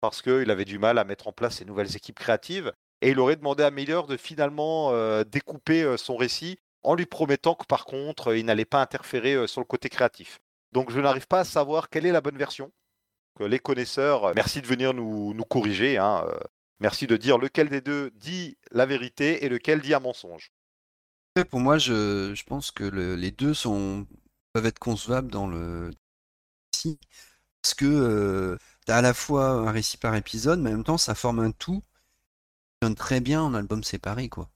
parce 0.00 0.22
qu'il 0.22 0.50
avait 0.50 0.64
du 0.64 0.78
mal 0.78 0.96
à 0.96 1.04
mettre 1.04 1.28
en 1.28 1.32
place 1.32 1.56
ses 1.56 1.66
nouvelles 1.66 1.94
équipes 1.94 2.18
créatives. 2.18 2.72
Et 3.02 3.10
il 3.10 3.20
aurait 3.20 3.36
demandé 3.36 3.64
à 3.64 3.70
Miller 3.70 4.06
de 4.06 4.16
finalement 4.16 4.92
découper 5.24 5.98
son 5.98 6.16
récit 6.16 6.58
en 6.82 6.94
lui 6.94 7.04
promettant 7.04 7.54
que 7.54 7.66
par 7.66 7.84
contre, 7.84 8.34
il 8.34 8.46
n'allait 8.46 8.64
pas 8.64 8.80
interférer 8.80 9.46
sur 9.46 9.60
le 9.60 9.66
côté 9.66 9.90
créatif. 9.90 10.40
Donc 10.76 10.90
je 10.90 11.00
n'arrive 11.00 11.26
pas 11.26 11.40
à 11.40 11.44
savoir 11.44 11.88
quelle 11.88 12.04
est 12.04 12.12
la 12.12 12.20
bonne 12.20 12.36
version. 12.36 12.70
Les 13.40 13.58
connaisseurs, 13.58 14.34
merci 14.34 14.60
de 14.60 14.66
venir 14.66 14.92
nous, 14.92 15.32
nous 15.32 15.44
corriger. 15.44 15.96
Hein. 15.96 16.26
Merci 16.80 17.06
de 17.06 17.16
dire 17.16 17.38
lequel 17.38 17.70
des 17.70 17.80
deux 17.80 18.10
dit 18.16 18.58
la 18.72 18.84
vérité 18.84 19.46
et 19.46 19.48
lequel 19.48 19.80
dit 19.80 19.94
un 19.94 20.00
mensonge. 20.00 20.52
Pour 21.48 21.60
moi, 21.60 21.78
je, 21.78 22.44
pense 22.44 22.72
que 22.72 22.84
les 22.84 23.30
deux 23.30 23.54
sont, 23.54 24.06
peuvent 24.52 24.66
être 24.66 24.78
concevables 24.78 25.30
dans 25.30 25.46
le 25.46 25.92
récit. 26.74 27.00
Parce 27.62 27.72
que 27.72 27.86
euh, 27.86 28.58
tu 28.84 28.92
as 28.92 28.96
à 28.96 29.02
la 29.02 29.14
fois 29.14 29.48
un 29.48 29.70
récit 29.70 29.96
par 29.96 30.14
épisode, 30.14 30.60
mais 30.60 30.68
en 30.68 30.74
même 30.74 30.84
temps, 30.84 30.98
ça 30.98 31.14
forme 31.14 31.38
un 31.38 31.52
tout 31.52 31.80
qui 31.80 32.76
donne 32.82 32.96
très 32.96 33.20
bien 33.20 33.40
en 33.40 33.54
album 33.54 33.82
séparé. 33.82 34.28
quoi. 34.28 34.50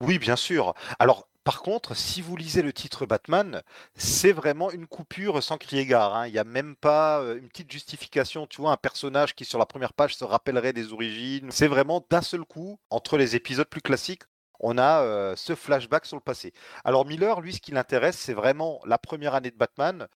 Oui, 0.00 0.18
bien 0.18 0.36
sûr. 0.36 0.72
Alors, 0.98 1.28
par 1.46 1.62
contre, 1.62 1.94
si 1.94 2.22
vous 2.22 2.36
lisez 2.36 2.60
le 2.60 2.72
titre 2.72 3.06
Batman, 3.06 3.62
c'est 3.94 4.32
vraiment 4.32 4.72
une 4.72 4.88
coupure 4.88 5.40
sans 5.44 5.58
crier 5.58 5.86
gare. 5.86 6.16
Hein. 6.16 6.26
Il 6.26 6.32
n'y 6.32 6.40
a 6.40 6.44
même 6.44 6.74
pas 6.74 7.20
euh, 7.20 7.38
une 7.38 7.48
petite 7.48 7.70
justification. 7.70 8.48
Tu 8.48 8.60
vois, 8.60 8.72
un 8.72 8.76
personnage 8.76 9.36
qui 9.36 9.44
sur 9.44 9.60
la 9.60 9.64
première 9.64 9.92
page 9.92 10.16
se 10.16 10.24
rappellerait 10.24 10.72
des 10.72 10.92
origines. 10.92 11.52
C'est 11.52 11.68
vraiment 11.68 12.04
d'un 12.10 12.20
seul 12.20 12.44
coup, 12.44 12.80
entre 12.90 13.16
les 13.16 13.36
épisodes 13.36 13.68
plus 13.68 13.80
classiques, 13.80 14.24
on 14.58 14.76
a 14.76 15.02
euh, 15.02 15.36
ce 15.36 15.54
flashback 15.54 16.04
sur 16.04 16.16
le 16.16 16.20
passé. 16.20 16.52
Alors 16.84 17.06
Miller, 17.06 17.40
lui, 17.40 17.52
ce 17.52 17.60
qui 17.60 17.70
l'intéresse, 17.70 18.18
c'est 18.18 18.34
vraiment 18.34 18.80
la 18.84 18.98
première 18.98 19.36
année 19.36 19.52
de 19.52 19.56
Batman. 19.56 20.08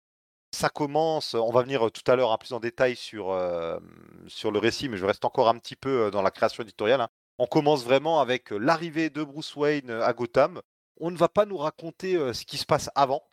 Ça 0.51 0.69
commence, 0.69 1.35
on 1.35 1.51
va 1.51 1.61
venir 1.61 1.91
tout 1.91 2.11
à 2.11 2.15
l'heure 2.15 2.31
un 2.31 2.39
plus 2.39 2.53
en 2.53 2.59
détail 2.59 2.95
sur, 2.95 3.29
euh, 3.33 3.77
sur 4.25 4.49
le 4.49 4.57
récit, 4.57 4.89
mais 4.89 4.97
je 4.97 5.05
reste 5.05 5.25
encore 5.25 5.47
un 5.47 5.59
petit 5.59 5.75
peu 5.75 6.09
dans 6.09 6.23
la 6.23 6.31
création 6.31 6.63
éditoriale. 6.63 7.01
Hein. 7.01 7.09
On 7.37 7.45
commence 7.45 7.83
vraiment 7.83 8.19
avec 8.19 8.49
l'arrivée 8.49 9.11
de 9.11 9.21
Bruce 9.21 9.55
Wayne 9.55 9.91
à 9.91 10.11
Gotham 10.13 10.59
on 10.99 11.11
ne 11.11 11.17
va 11.17 11.29
pas 11.29 11.45
nous 11.45 11.57
raconter 11.57 12.15
ce 12.33 12.45
qui 12.45 12.57
se 12.57 12.65
passe 12.65 12.89
avant. 12.95 13.23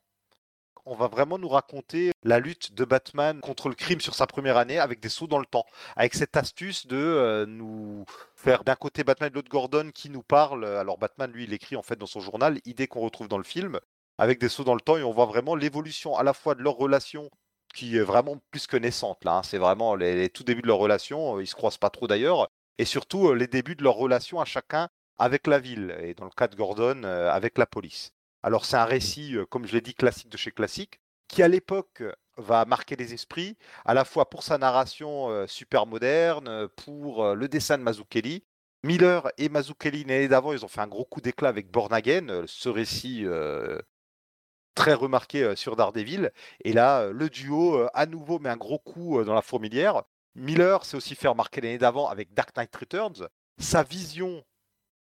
on 0.84 0.94
va 0.94 1.08
vraiment 1.08 1.36
nous 1.38 1.48
raconter 1.48 2.12
la 2.22 2.38
lutte 2.38 2.72
de 2.72 2.84
Batman 2.84 3.40
contre 3.40 3.68
le 3.68 3.74
crime 3.74 4.00
sur 4.00 4.14
sa 4.14 4.26
première 4.26 4.56
année 4.56 4.78
avec 4.78 5.00
des 5.00 5.08
sauts 5.08 5.26
dans 5.26 5.38
le 5.38 5.46
temps, 5.46 5.66
avec 5.96 6.14
cette 6.14 6.36
astuce 6.36 6.86
de 6.86 6.96
euh, 6.96 7.46
nous 7.46 8.04
faire 8.34 8.62
d'un 8.64 8.76
côté 8.76 9.02
Batman 9.04 9.28
et 9.28 9.30
de 9.30 9.34
l'autre 9.34 9.50
Gordon 9.50 9.90
qui 9.92 10.10
nous 10.10 10.22
parle. 10.22 10.64
Alors 10.64 10.98
Batman, 10.98 11.30
lui, 11.32 11.44
il 11.44 11.52
écrit 11.52 11.76
en 11.76 11.82
fait 11.82 11.96
dans 11.96 12.06
son 12.06 12.20
journal, 12.20 12.60
idée 12.64 12.86
qu'on 12.86 13.00
retrouve 13.00 13.28
dans 13.28 13.38
le 13.38 13.44
film, 13.44 13.80
avec 14.18 14.38
des 14.38 14.48
sauts 14.48 14.64
dans 14.64 14.74
le 14.74 14.80
temps 14.80 14.96
et 14.96 15.02
on 15.02 15.12
voit 15.12 15.26
vraiment 15.26 15.54
l'évolution 15.56 16.16
à 16.16 16.22
la 16.22 16.32
fois 16.32 16.54
de 16.54 16.62
leur 16.62 16.76
relation 16.76 17.30
qui 17.74 17.96
est 17.96 18.02
vraiment 18.02 18.40
plus 18.50 18.66
que 18.66 18.76
naissante 18.76 19.24
là. 19.24 19.38
Hein. 19.38 19.42
C'est 19.42 19.58
vraiment 19.58 19.94
les, 19.96 20.30
tout 20.30 20.44
débuts 20.44 20.62
de 20.62 20.68
leur 20.68 20.78
relation. 20.78 21.40
Ils 21.40 21.46
se 21.46 21.54
croisent 21.54 21.78
pas 21.78 21.90
trop 21.90 22.06
d'ailleurs, 22.06 22.48
et 22.78 22.84
surtout 22.84 23.34
les 23.34 23.48
débuts 23.48 23.76
de 23.76 23.82
leur 23.82 23.94
relation 23.94 24.40
à 24.40 24.44
chacun 24.44 24.88
avec 25.18 25.46
la 25.46 25.58
ville 25.58 25.96
et 26.00 26.14
dans 26.14 26.24
le 26.24 26.30
cas 26.30 26.48
de 26.48 26.56
Gordon 26.56 27.04
avec 27.04 27.58
la 27.58 27.66
police. 27.66 28.12
Alors 28.42 28.64
c'est 28.64 28.76
un 28.76 28.84
récit, 28.84 29.36
comme 29.50 29.66
je 29.66 29.72
l'ai 29.72 29.80
dit, 29.80 29.94
classique 29.94 30.28
de 30.28 30.36
chez 30.36 30.50
classique, 30.50 31.00
qui 31.28 31.42
à 31.42 31.48
l'époque 31.48 32.02
va 32.36 32.64
marquer 32.64 32.96
les 32.96 33.14
esprits, 33.14 33.56
à 33.84 33.94
la 33.94 34.04
fois 34.04 34.28
pour 34.28 34.42
sa 34.42 34.58
narration 34.58 35.46
super 35.46 35.86
moderne, 35.86 36.68
pour 36.76 37.34
le 37.34 37.48
dessin 37.48 37.78
de 37.78 37.82
Mazzucchelli. 37.82 38.44
Miller 38.82 39.28
et 39.38 39.48
Mazzucchelli, 39.48 40.04
l'année 40.04 40.28
d'avant, 40.28 40.52
ils 40.52 40.64
ont 40.64 40.68
fait 40.68 40.82
un 40.82 40.86
gros 40.86 41.04
coup 41.04 41.20
d'éclat 41.20 41.48
avec 41.48 41.70
Born 41.70 41.92
Again, 41.92 42.44
ce 42.46 42.68
récit 42.68 43.24
très 44.74 44.92
remarqué 44.92 45.56
sur 45.56 45.74
Daredevil. 45.74 46.30
Et 46.62 46.72
là, 46.72 47.08
le 47.10 47.30
duo, 47.30 47.88
à 47.94 48.06
nouveau, 48.06 48.38
met 48.38 48.50
un 48.50 48.56
gros 48.58 48.78
coup 48.78 49.24
dans 49.24 49.34
la 49.34 49.42
fourmilière. 49.42 50.02
Miller 50.34 50.84
s'est 50.84 50.98
aussi 50.98 51.14
fait 51.14 51.28
remarquer 51.28 51.62
l'année 51.62 51.78
d'avant 51.78 52.06
avec 52.08 52.34
Dark 52.34 52.54
Knight 52.54 52.76
Returns. 52.76 53.26
Sa 53.58 53.82
vision 53.82 54.44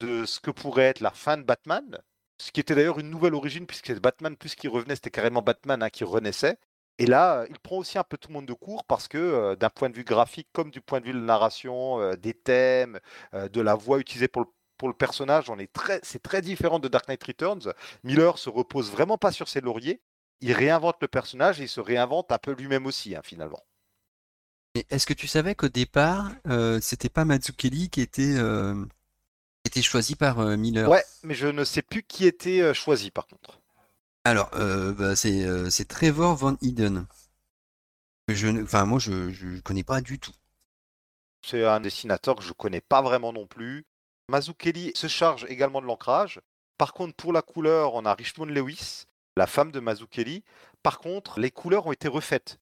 de 0.01 0.25
ce 0.25 0.41
que 0.41 0.51
pourrait 0.51 0.85
être 0.85 1.01
la 1.01 1.11
fin 1.11 1.37
de 1.37 1.43
Batman, 1.43 1.99
ce 2.39 2.51
qui 2.53 2.61
était 2.61 2.75
d'ailleurs 2.75 2.99
une 2.99 3.11
nouvelle 3.11 3.35
origine, 3.35 3.67
puisque 3.67 3.99
Batman, 4.01 4.37
plus 4.37 4.55
qu'il 4.55 4.71
revenait, 4.71 4.97
c'était 4.97 5.11
carrément 5.11 5.43
Batman 5.43 5.83
hein, 5.83 5.91
qui 5.91 6.05
renaissait. 6.05 6.59
Et 6.99 7.07
là, 7.07 7.45
il 7.49 7.59
prend 7.59 7.79
aussi 7.79 7.99
un 7.99 8.05
peu 8.05 8.17
tout 8.17 8.29
le 8.29 8.35
monde 8.35 8.47
de 8.47 8.53
court 8.53 8.85
parce 8.85 9.09
que 9.09 9.57
d'un 9.57 9.71
point 9.71 9.91
de 9.91 9.97
vue 9.97 10.05
graphique, 10.05 10.49
comme 10.53 10.71
du 10.71 10.81
point 10.81 11.01
de 11.01 11.07
vue 11.07 11.13
de 11.13 11.19
la 11.19 11.25
narration, 11.25 12.15
des 12.15 12.35
thèmes, 12.35 13.01
de 13.33 13.61
la 13.61 13.75
voix 13.75 13.99
utilisée 13.99 14.29
pour 14.29 14.47
le, 14.83 14.93
personnage, 14.93 15.51
c'est 16.03 16.23
très 16.23 16.41
différent 16.41 16.79
de 16.79 16.87
Dark 16.87 17.09
Knight 17.09 17.25
Returns. 17.25 17.73
Miller 18.05 18.39
se 18.39 18.49
repose 18.49 18.93
vraiment 18.93 19.19
pas 19.19 19.33
sur 19.33 19.49
ses 19.49 19.61
lauriers. 19.61 20.03
Il 20.41 20.53
réinvente 20.53 20.97
le 21.01 21.09
personnage 21.09 21.61
et 21.61 21.65
il 21.65 21.69
se 21.69 21.81
réinvente 21.81 22.31
un 22.31 22.39
peu 22.39 22.53
lui-même 22.53 22.87
aussi, 22.87 23.17
hein, 23.17 23.23
finalement. 23.25 23.65
Est-ce 24.91 25.07
que 25.07 25.15
tu 25.15 25.27
savais 25.27 25.57
qu'au 25.57 25.69
départ, 25.69 26.31
c'était 26.81 27.09
pas 27.09 27.25
Mazzucchelli 27.25 27.91
qui 27.91 28.03
était 28.03 28.37
était 29.65 29.83
choisi 29.83 30.15
par 30.15 30.41
euh, 30.41 30.57
Miller. 30.57 30.89
Ouais, 30.89 31.05
mais 31.23 31.35
je 31.35 31.47
ne 31.47 31.65
sais 31.65 31.83
plus 31.83 32.03
qui 32.03 32.27
était 32.27 32.61
euh, 32.61 32.75
choisi 32.75 33.11
par 33.11 33.27
contre. 33.27 33.61
Alors, 34.25 34.51
euh, 34.55 34.93
bah, 34.93 35.17
c'est 35.17 35.89
Trevor 35.89 36.35
Van 36.37 36.57
Eden. 36.63 37.07
Je, 38.29 38.63
enfin, 38.63 38.87
moi, 38.87 38.99
je 38.99 39.13
ne 39.13 39.61
connais 39.61 39.85
pas 39.85 40.01
du 40.01 40.19
tout. 40.19 40.33
C'est 41.45 41.65
un 41.67 41.81
dessinateur 41.81 42.37
que 42.37 42.43
je 42.43 42.55
connais 42.55 42.81
pas 42.81 43.03
vraiment 43.03 43.35
non 43.35 43.47
plus. 43.47 43.85
Mazzucchelli 44.31 44.93
se 44.95 45.09
charge 45.09 45.45
également 45.51 45.83
de 45.83 45.87
l'ancrage. 45.87 46.41
Par 46.79 46.95
contre, 46.95 47.15
pour 47.15 47.35
la 47.35 47.43
couleur, 47.43 47.95
on 47.95 48.07
a 48.07 48.15
Richmond 48.15 48.47
Lewis, 48.47 49.05
la 49.37 49.47
femme 49.47 49.73
de 49.73 49.81
Mazzucchelli. 49.81 50.43
Par 50.83 51.01
contre, 51.01 51.39
les 51.39 51.51
couleurs 51.51 51.87
ont 51.87 51.93
été 51.93 52.09
refaites. 52.09 52.59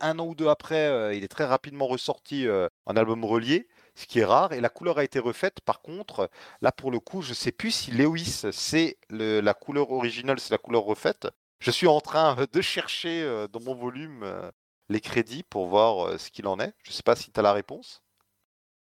Un 0.00 0.18
an 0.18 0.26
ou 0.26 0.34
deux 0.34 0.48
après, 0.48 1.16
il 1.16 1.22
est 1.22 1.28
très 1.28 1.44
rapidement 1.44 1.86
ressorti 1.86 2.48
en 2.86 2.96
album 2.96 3.24
relié 3.24 3.68
ce 3.94 4.06
qui 4.06 4.20
est 4.20 4.24
rare. 4.24 4.52
Et 4.52 4.60
la 4.60 4.68
couleur 4.68 4.98
a 4.98 5.04
été 5.04 5.18
refaite. 5.18 5.60
Par 5.60 5.80
contre, 5.80 6.30
là 6.62 6.72
pour 6.72 6.90
le 6.90 7.00
coup, 7.00 7.22
je 7.22 7.30
ne 7.30 7.34
sais 7.34 7.52
plus 7.52 7.70
si 7.70 7.90
Lewis 7.90 8.46
c'est 8.52 8.98
la 9.10 9.54
couleur 9.54 9.90
originale, 9.90 10.40
c'est 10.40 10.52
la 10.52 10.58
couleur 10.58 10.82
refaite. 10.84 11.28
Je 11.64 11.70
suis 11.70 11.86
en 11.86 12.00
train 12.00 12.36
de 12.52 12.60
chercher 12.60 13.22
euh, 13.22 13.48
dans 13.48 13.60
mon 13.60 13.74
volume 13.74 14.22
euh, 14.22 14.50
les 14.88 15.00
crédits 15.00 15.44
pour 15.44 15.68
voir 15.68 16.06
euh, 16.06 16.18
ce 16.18 16.30
qu'il 16.30 16.46
en 16.46 16.60
est. 16.60 16.74
Je 16.82 16.90
ne 16.90 16.94
sais 16.94 17.02
pas 17.02 17.16
si 17.16 17.32
tu 17.32 17.40
as 17.40 17.42
la 17.42 17.52
réponse. 17.52 18.02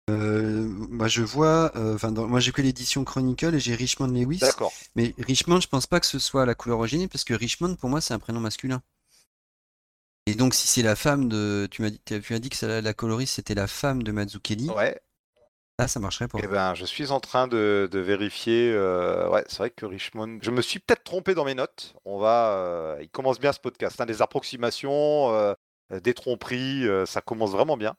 Bah, 0.07 1.07
je 1.07 1.21
vois, 1.21 1.71
enfin, 1.75 2.09
moi 2.09 2.39
j'ai 2.39 2.51
que 2.51 2.63
l'édition 2.63 3.03
Chronicle 3.03 3.53
et 3.53 3.59
j'ai 3.59 3.75
Richmond 3.75 4.07
Lewis. 4.07 4.39
D'accord. 4.39 4.73
Mais 4.95 5.13
Richmond, 5.19 5.61
je 5.61 5.67
pense 5.67 5.85
pas 5.85 5.99
que 5.99 6.07
ce 6.07 6.17
soit 6.17 6.47
la 6.47 6.55
couleur 6.55 6.79
originale 6.79 7.09
parce 7.09 7.23
que 7.23 7.35
Richmond, 7.35 7.75
pour 7.75 7.91
moi, 7.91 8.01
c'est 8.01 8.15
un 8.15 8.19
prénom 8.19 8.39
masculin. 8.39 8.81
Et 10.29 10.35
donc, 10.35 10.53
si 10.53 10.67
c'est 10.67 10.83
la 10.83 10.95
femme 10.95 11.27
de. 11.27 11.67
Tu 11.71 11.81
m'as 11.81 11.89
dit, 11.89 11.99
tu 12.05 12.33
as 12.33 12.39
dit 12.39 12.49
que 12.49 12.65
la 12.65 12.93
coloriste 12.93 13.35
c'était 13.35 13.55
la 13.55 13.65
femme 13.65 14.03
de 14.03 14.11
Mazzucchelli. 14.11 14.69
Ouais. 14.69 15.01
Là, 15.79 15.87
ça 15.87 15.99
marcherait 15.99 16.27
pas. 16.27 16.37
Eh 16.43 16.45
ben, 16.45 16.75
je 16.75 16.85
suis 16.85 17.09
en 17.09 17.19
train 17.19 17.47
de, 17.47 17.89
vérifier. 17.93 18.71
Euh, 18.71 19.27
ouais, 19.29 19.43
c'est 19.47 19.57
vrai 19.57 19.69
que 19.71 19.87
Richmond. 19.87 20.37
Je 20.43 20.51
me 20.51 20.61
suis 20.61 20.77
peut-être 20.77 21.03
trompé 21.03 21.33
dans 21.33 21.45
mes 21.45 21.55
notes. 21.55 21.95
On 22.05 22.19
va. 22.19 22.51
Euh, 22.51 22.97
il 23.01 23.09
commence 23.09 23.39
bien 23.39 23.53
ce 23.53 23.59
podcast. 23.59 23.99
Hein, 23.99 24.05
des 24.05 24.21
approximations, 24.21 25.33
euh, 25.33 25.53
des 26.03 26.13
tromperies, 26.13 26.85
ça 27.07 27.21
commence 27.21 27.51
vraiment 27.51 27.77
bien. 27.77 27.95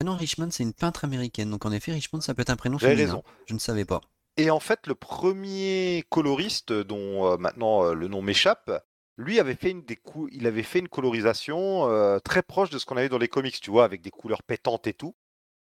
Ah 0.00 0.04
non, 0.04 0.16
Richmond, 0.16 0.48
c'est 0.50 0.62
une 0.62 0.74
peintre 0.74 1.04
américaine. 1.04 1.50
Donc 1.50 1.66
en 1.66 1.72
effet, 1.72 1.92
Richmond, 1.92 2.22
ça 2.22 2.32
peut 2.32 2.42
être 2.42 2.50
un 2.50 2.56
prénom 2.56 2.78
féminin. 2.78 2.96
raison. 2.96 3.22
Je 3.46 3.52
ne 3.52 3.58
savais 3.58 3.84
pas. 3.84 4.00
Et 4.38 4.50
en 4.50 4.60
fait, 4.60 4.86
le 4.86 4.94
premier 4.94 6.02
coloriste 6.08 6.72
dont 6.72 7.36
maintenant 7.36 7.92
le 7.92 8.08
nom 8.08 8.22
m'échappe, 8.22 8.70
lui 9.16 9.40
avait 9.40 9.54
fait 9.54 9.70
une, 9.70 9.82
des 9.82 9.98
il 10.32 10.46
avait 10.46 10.62
fait 10.62 10.78
une 10.80 10.88
colorisation 10.88 11.90
euh, 11.90 12.18
très 12.18 12.42
proche 12.42 12.70
de 12.70 12.78
ce 12.78 12.86
qu'on 12.86 12.96
avait 12.96 13.08
dans 13.08 13.18
les 13.18 13.28
comics, 13.28 13.60
tu 13.60 13.70
vois, 13.70 13.84
avec 13.84 14.02
des 14.02 14.10
couleurs 14.10 14.42
pétantes 14.42 14.86
et 14.86 14.94
tout. 14.94 15.14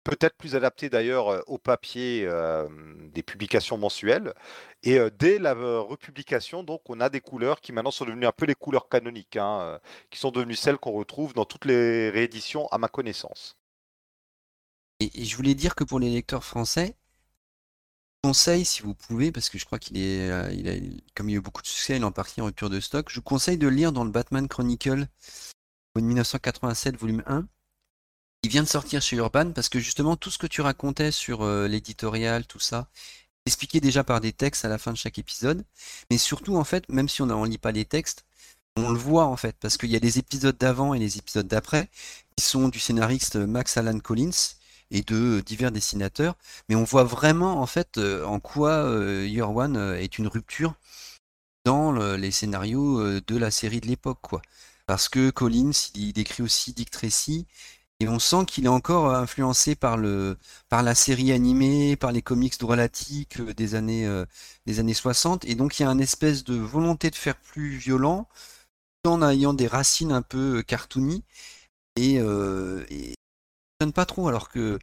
Peut-être 0.04 0.38
plus 0.38 0.56
adapté 0.56 0.90
d'ailleurs 0.90 1.30
euh, 1.30 1.42
au 1.48 1.58
papier 1.58 2.26
euh, 2.26 2.68
des 3.14 3.24
publications 3.24 3.78
mensuelles. 3.78 4.34
Et 4.84 4.98
dès 5.18 5.40
la 5.40 5.54
republication, 5.54 6.64
donc, 6.64 6.82
on 6.90 7.02
a 7.02 7.10
des 7.10 7.22
couleurs 7.22 7.62
qui 7.62 7.74
maintenant 7.74 7.92
sont 7.92 8.06
devenues 8.06 8.26
un 8.26 8.32
peu 8.32 8.46
les 8.46 8.56
couleurs 8.56 8.88
canoniques, 8.88 9.36
hein, 9.36 9.80
qui 10.10 10.20
sont 10.20 10.32
devenues 10.32 10.56
celles 10.56 10.78
qu'on 10.78 10.92
retrouve 10.94 11.34
dans 11.34 11.46
toutes 11.46 11.66
les 11.66 12.10
rééditions 12.10 12.68
à 12.70 12.78
ma 12.78 12.88
connaissance. 12.88 13.58
et 15.02 15.26
je 15.26 15.36
voulais 15.36 15.56
dire 15.56 15.76
que 15.76 15.84
pour 15.84 16.00
les 16.00 16.10
lecteurs 16.10 16.46
français, 16.46 16.96
conseille, 18.24 18.66
si 18.66 18.82
vous 18.82 18.94
pouvez, 18.94 19.32
parce 19.32 19.50
que 19.50 19.58
je 19.58 19.66
crois 19.66 19.80
qu'il 19.80 19.98
est, 19.98 20.30
euh, 20.30 20.52
il 20.52 20.70
a, 20.70 20.74
comme 21.16 21.30
il 21.30 21.34
a 21.34 21.38
eu 21.38 21.42
beaucoup 21.42 21.62
de 21.62 21.68
succès, 21.68 21.96
il 21.96 22.02
est 22.02 22.06
en 22.06 22.12
partie 22.12 22.42
en 22.42 22.46
rupture 22.46 22.70
de 22.70 22.80
stock. 22.80 23.10
Je 23.10 23.16
vous 23.16 23.22
conseille 23.22 23.58
de 23.58 23.68
lire 23.68 23.92
dans 23.92 24.04
le 24.04 24.12
Batman 24.12 24.48
Chronicle 24.48 25.08
1987, 25.96 26.98
volume 26.98 27.24
1. 27.28 27.48
Il 28.44 28.50
vient 28.50 28.64
de 28.64 28.68
sortir 28.68 29.02
chez 29.02 29.18
Urban 29.18 29.52
parce 29.52 29.70
que 29.70 29.80
justement 29.80 30.16
tout 30.16 30.30
ce 30.30 30.38
que 30.38 30.48
tu 30.48 30.62
racontais 30.62 31.12
sur 31.12 31.42
euh, 31.42 31.68
l'éditorial, 31.68 32.46
tout 32.46 32.60
ça, 32.60 32.88
expliqué 33.46 33.82
déjà 33.82 34.04
par 34.04 34.22
des 34.22 34.32
textes 34.34 34.66
à 34.66 34.70
la 34.70 34.78
fin 34.78 34.92
de 34.92 34.98
chaque 34.98 35.20
épisode. 35.20 35.66
Mais 36.10 36.18
surtout, 36.18 36.56
en 36.56 36.64
fait, 36.64 36.88
même 36.90 37.10
si 37.10 37.22
on 37.22 37.26
ne 37.26 37.48
lit 37.48 37.58
pas 37.58 37.72
les 37.72 37.86
textes, 37.86 38.26
on 38.78 38.92
le 38.92 39.00
voit 39.00 39.26
en 39.26 39.36
fait, 39.36 39.56
parce 39.60 39.78
qu'il 39.78 39.90
y 39.90 39.96
a 39.96 40.00
des 40.00 40.20
épisodes 40.20 40.58
d'avant 40.58 40.94
et 40.94 41.00
les 41.00 41.18
épisodes 41.18 41.48
d'après 41.48 41.90
qui 42.36 42.46
sont 42.46 42.70
du 42.70 42.80
scénariste 42.80 43.36
Max 43.36 43.78
Alan 43.78 44.00
Collins 44.00 44.56
et 44.92 45.02
de 45.02 45.42
divers 45.42 45.72
dessinateurs. 45.72 46.36
Mais 46.68 46.76
on 46.76 46.84
voit 46.84 47.04
vraiment 47.04 47.62
en 47.62 47.66
fait 47.68 47.98
euh, 47.98 48.26
en 48.26 48.40
quoi 48.40 48.72
euh, 48.72 49.28
Year 49.28 49.56
One 49.56 49.78
euh, 49.78 50.00
est 50.00 50.18
une 50.18 50.28
rupture 50.28 50.76
dans 51.66 51.92
les 51.92 52.32
scénarios 52.32 53.20
de 53.20 53.38
la 53.38 53.52
série 53.52 53.82
de 53.82 53.88
l'époque, 53.88 54.20
quoi. 54.22 54.42
Parce 54.88 55.10
que 55.10 55.30
Collins, 55.30 55.72
il 55.94 56.14
décrit 56.14 56.42
aussi 56.42 56.74
Dick 56.74 56.90
Tracy, 56.90 57.46
et 58.00 58.08
on 58.08 58.18
sent 58.18 58.46
qu'il 58.48 58.66
est 58.66 58.70
encore 58.70 59.14
influencé 59.14 59.76
par 59.76 59.98
le 59.98 60.38
par 60.70 60.84
la 60.84 60.96
série 60.96 61.32
animée, 61.32 61.96
par 61.98 62.12
les 62.12 62.22
comics 62.24 62.60
drôlatiques 62.60 63.42
des 63.42 63.76
années 63.76 64.10
des 64.66 64.80
années 64.80 64.94
60, 64.94 65.46
et 65.46 65.56
donc 65.56 65.80
il 65.80 65.84
y 65.84 65.86
a 65.86 65.90
une 65.90 66.02
espèce 66.02 66.44
de 66.44 66.56
volonté 66.56 67.12
de 67.12 67.16
faire 67.16 67.38
plus 67.38 67.72
violent, 67.78 68.28
en 69.06 69.22
ayant 69.30 69.54
des 69.54 69.68
racines 69.68 70.14
un 70.14 70.24
peu 70.24 70.64
cartoony, 70.64 71.24
et, 71.98 72.16
et 72.16 73.16
pas 73.88 74.06
trop, 74.06 74.28
alors 74.28 74.50
que 74.50 74.78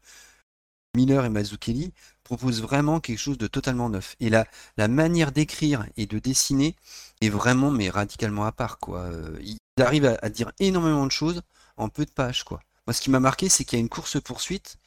Miller 0.96 1.24
et 1.24 1.28
Mazzucchelli 1.28 1.92
proposent 2.24 2.62
vraiment 2.62 2.98
quelque 3.00 3.18
chose 3.18 3.38
de 3.38 3.46
totalement 3.46 3.90
neuf. 3.90 4.16
Et 4.18 4.30
la, 4.30 4.46
la 4.76 4.88
manière 4.88 5.30
d'écrire 5.30 5.86
et 5.96 6.06
de 6.06 6.18
dessiner 6.18 6.74
est 7.20 7.28
vraiment, 7.28 7.70
mais 7.70 7.90
radicalement 7.90 8.46
à 8.46 8.52
part, 8.52 8.78
quoi. 8.78 9.00
Euh, 9.00 9.38
il 9.42 9.58
arrive 9.80 10.16
à, 10.20 10.28
dire 10.30 10.52
énormément 10.58 11.06
de 11.06 11.12
choses 11.12 11.42
en 11.76 11.88
peu 11.88 12.04
de 12.04 12.10
pages, 12.10 12.44
quoi. 12.44 12.60
Moi, 12.86 12.94
ce 12.94 13.00
qui 13.00 13.10
m'a 13.10 13.20
marqué, 13.20 13.48
c'est 13.48 13.64
qu'il 13.64 13.78
y 13.78 13.80
a 13.80 13.82
une 13.82 13.88
course-poursuite 13.88 14.78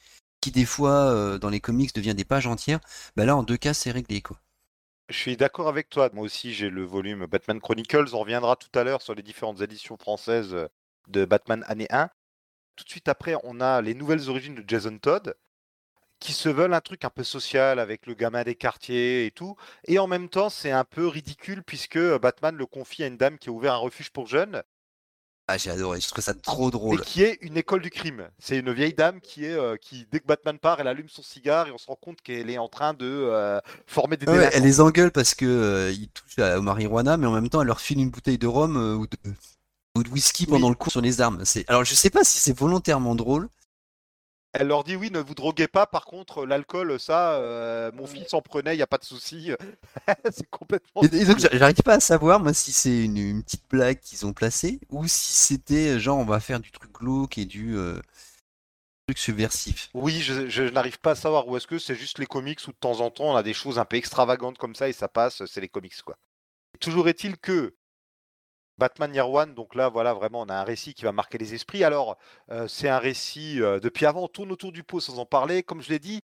qui, 0.41 0.51
des 0.51 0.65
fois, 0.65 1.11
euh, 1.11 1.37
dans 1.37 1.49
les 1.49 1.59
comics, 1.59 1.93
devient 1.93 2.15
des 2.15 2.25
pages 2.25 2.47
entières. 2.47 2.79
Bah 3.15 3.25
là, 3.25 3.35
en 3.35 3.43
deux 3.43 3.57
cas, 3.57 3.73
c'est 3.73 3.91
réglé, 3.91 4.21
quoi. 4.21 4.39
Je 5.09 5.17
suis 5.17 5.37
d'accord 5.37 5.67
avec 5.67 5.89
toi. 5.89 6.09
Moi 6.13 6.23
aussi, 6.23 6.53
j'ai 6.53 6.69
le 6.69 6.83
volume 6.83 7.25
Batman 7.25 7.59
Chronicles. 7.59 8.09
On 8.13 8.19
reviendra 8.19 8.55
tout 8.55 8.69
à 8.77 8.83
l'heure 8.83 9.01
sur 9.01 9.15
les 9.15 9.23
différentes 9.23 9.59
éditions 9.61 9.97
françaises 9.97 10.55
de 11.07 11.25
Batman 11.25 11.65
année 11.67 11.87
1 11.89 12.09
tout 12.79 12.85
de 12.85 12.89
suite 12.89 13.09
après, 13.09 13.35
on 13.43 13.59
a 13.59 13.81
les 13.81 13.93
nouvelles 13.93 14.29
origines 14.29 14.55
de 14.55 14.63
Jason 14.65 14.97
Todd, 14.97 15.35
qui 16.19 16.31
se 16.31 16.47
veulent 16.47 16.73
un 16.73 16.79
truc 16.79 17.03
un 17.03 17.09
peu 17.09 17.25
social 17.25 17.77
avec 17.77 18.05
le 18.05 18.13
gamin 18.13 18.43
des 18.43 18.55
quartiers 18.55 19.25
et 19.25 19.31
tout. 19.31 19.57
Et 19.85 19.99
en 19.99 20.07
même 20.07 20.29
temps, 20.29 20.49
c'est 20.49 20.71
un 20.71 20.85
peu 20.85 21.05
ridicule 21.05 21.61
puisque 21.61 21.99
Batman 21.99 22.55
le 22.55 22.65
confie 22.65 23.03
à 23.03 23.07
une 23.07 23.17
dame 23.17 23.37
qui 23.37 23.49
a 23.49 23.51
ouvert 23.51 23.73
un 23.73 23.77
refuge 23.77 24.11
pour 24.11 24.27
jeunes. 24.27 24.63
Ah, 25.47 25.57
j'ai 25.57 25.71
adoré, 25.71 25.99
je 25.99 26.07
trouve 26.07 26.23
ça 26.23 26.35
trop 26.35 26.71
drôle. 26.71 27.01
Et 27.01 27.03
qui 27.03 27.23
est 27.23 27.39
une 27.41 27.57
école 27.57 27.81
du 27.81 27.89
crime. 27.89 28.29
C'est 28.37 28.59
une 28.59 28.71
vieille 28.71 28.93
dame 28.93 29.19
qui 29.19 29.45
est 29.45 29.57
euh, 29.57 29.75
qui 29.77 30.07
dès 30.09 30.21
que 30.21 30.27
Batman 30.27 30.57
part, 30.57 30.79
elle 30.79 30.87
allume 30.87 31.09
son 31.09 31.23
cigare 31.23 31.67
et 31.67 31.71
on 31.71 31.77
se 31.77 31.87
rend 31.87 31.95
compte 31.95 32.21
qu'elle 32.21 32.49
est 32.49 32.59
en 32.59 32.69
train 32.69 32.93
de 32.93 33.07
euh, 33.07 33.59
former 33.87 34.15
des 34.15 34.27
ouais, 34.27 34.49
Elle 34.53 34.63
les 34.63 34.79
engueule 34.79 35.11
parce 35.11 35.33
que 35.33 35.45
euh, 35.45 35.91
ils 35.91 36.07
touchent 36.09 36.37
au 36.37 36.61
marijuana, 36.61 37.17
mais 37.17 37.25
en 37.25 37.31
même 37.31 37.49
temps, 37.49 37.61
elle 37.61 37.67
leur 37.67 37.81
file 37.81 37.99
une 37.99 38.11
bouteille 38.11 38.37
de 38.37 38.45
rhum 38.45 38.77
ou, 38.77 39.07
de, 39.07 39.17
ou, 39.95 40.03
de, 40.03 40.09
whisky 40.09 40.45
pendant 40.45 40.69
le 40.69 40.75
cours 40.75 40.91
sur 40.91 41.01
les 41.01 41.21
armes. 41.21 41.43
C'est 41.45 41.69
alors 41.69 41.83
je 41.83 41.95
sais 41.95 42.09
pas 42.09 42.23
si 42.23 42.39
c'est 42.39 42.57
volontairement 42.57 43.15
drôle, 43.15 43.49
elle 44.53 44.67
leur 44.67 44.83
dit 44.83 44.95
oui, 44.95 45.11
ne 45.11 45.19
vous 45.19 45.35
droguez 45.35 45.67
pas. 45.67 45.85
Par 45.85 46.05
contre, 46.05 46.45
l'alcool, 46.45 46.99
ça, 46.99 47.33
euh, 47.33 47.91
mon 47.93 48.07
fils 48.07 48.33
en 48.33 48.41
prenait, 48.41 48.73
il 48.73 48.77
n'y 48.77 48.83
a 48.83 48.87
pas 48.87 48.97
de 48.97 49.05
souci. 49.05 49.51
c'est 50.31 50.49
complètement. 50.49 51.03
Et, 51.03 51.25
donc, 51.25 51.37
j'arrive 51.37 51.83
pas 51.83 51.95
à 51.95 51.99
savoir, 51.99 52.39
moi, 52.39 52.53
si 52.53 52.71
c'est 52.71 53.03
une, 53.03 53.43
petite 53.43 53.69
blague 53.69 53.99
qu'ils 53.99 54.25
ont 54.25 54.33
placée 54.33 54.79
ou 54.89 55.07
si 55.07 55.33
c'était 55.33 55.95
euh, 55.95 55.99
genre 55.99 56.17
on 56.17 56.25
va 56.25 56.39
faire 56.39 56.59
du 56.59 56.71
truc 56.71 56.91
glauque 56.91 57.37
et 57.37 57.45
du 57.45 57.77
euh, 57.77 57.99
truc 59.05 59.19
subversif. 59.19 59.89
Oui, 59.93 60.19
je, 60.19 60.63
n'arrive 60.69 60.99
pas 60.99 61.11
à 61.11 61.15
savoir. 61.15 61.47
Ou 61.47 61.57
est-ce 61.57 61.67
que 61.67 61.77
c'est 61.77 61.95
juste 61.95 62.17
les 62.17 62.25
comics 62.25 62.59
où 62.67 62.71
de 62.71 62.77
temps 62.77 63.01
en 63.01 63.11
temps 63.11 63.31
on 63.33 63.35
a 63.35 63.43
des 63.43 63.53
choses 63.53 63.77
un 63.77 63.85
peu 63.85 63.97
extravagantes 63.97 64.57
comme 64.57 64.73
ça 64.73 64.89
et 64.89 64.93
ça 64.93 65.07
passe, 65.07 65.45
c'est 65.45 65.61
les 65.61 65.69
comics, 65.69 66.01
quoi. 66.01 66.17
Toujours 66.79 67.07
est-il 67.07 67.37
que 67.37 67.75
Batman 68.79 69.13
Year 69.13 69.29
One, 69.29 69.53
donc 69.53 69.75
là, 69.75 69.89
voilà, 69.89 70.13
vraiment, 70.13 70.41
on 70.41 70.49
a 70.49 70.55
un 70.55 70.63
récit 70.63 70.93
qui 70.93 71.03
va 71.03 71.11
marquer 71.11 71.37
les 71.37 71.53
esprits. 71.53 71.83
Alors, 71.83 72.17
euh, 72.49 72.67
c'est 72.67 72.87
un 72.87 72.97
récit, 72.97 73.61
euh, 73.61 73.79
depuis 73.79 74.05
avant, 74.05 74.23
on 74.23 74.27
tourne 74.29 74.51
autour 74.51 74.71
du 74.71 74.83
pot 74.83 75.01
sans 75.01 75.19
en 75.19 75.25
parler. 75.25 75.63
Comme 75.63 75.81
je 75.81 75.89
l'ai 75.89 75.99
dit, 75.99 76.21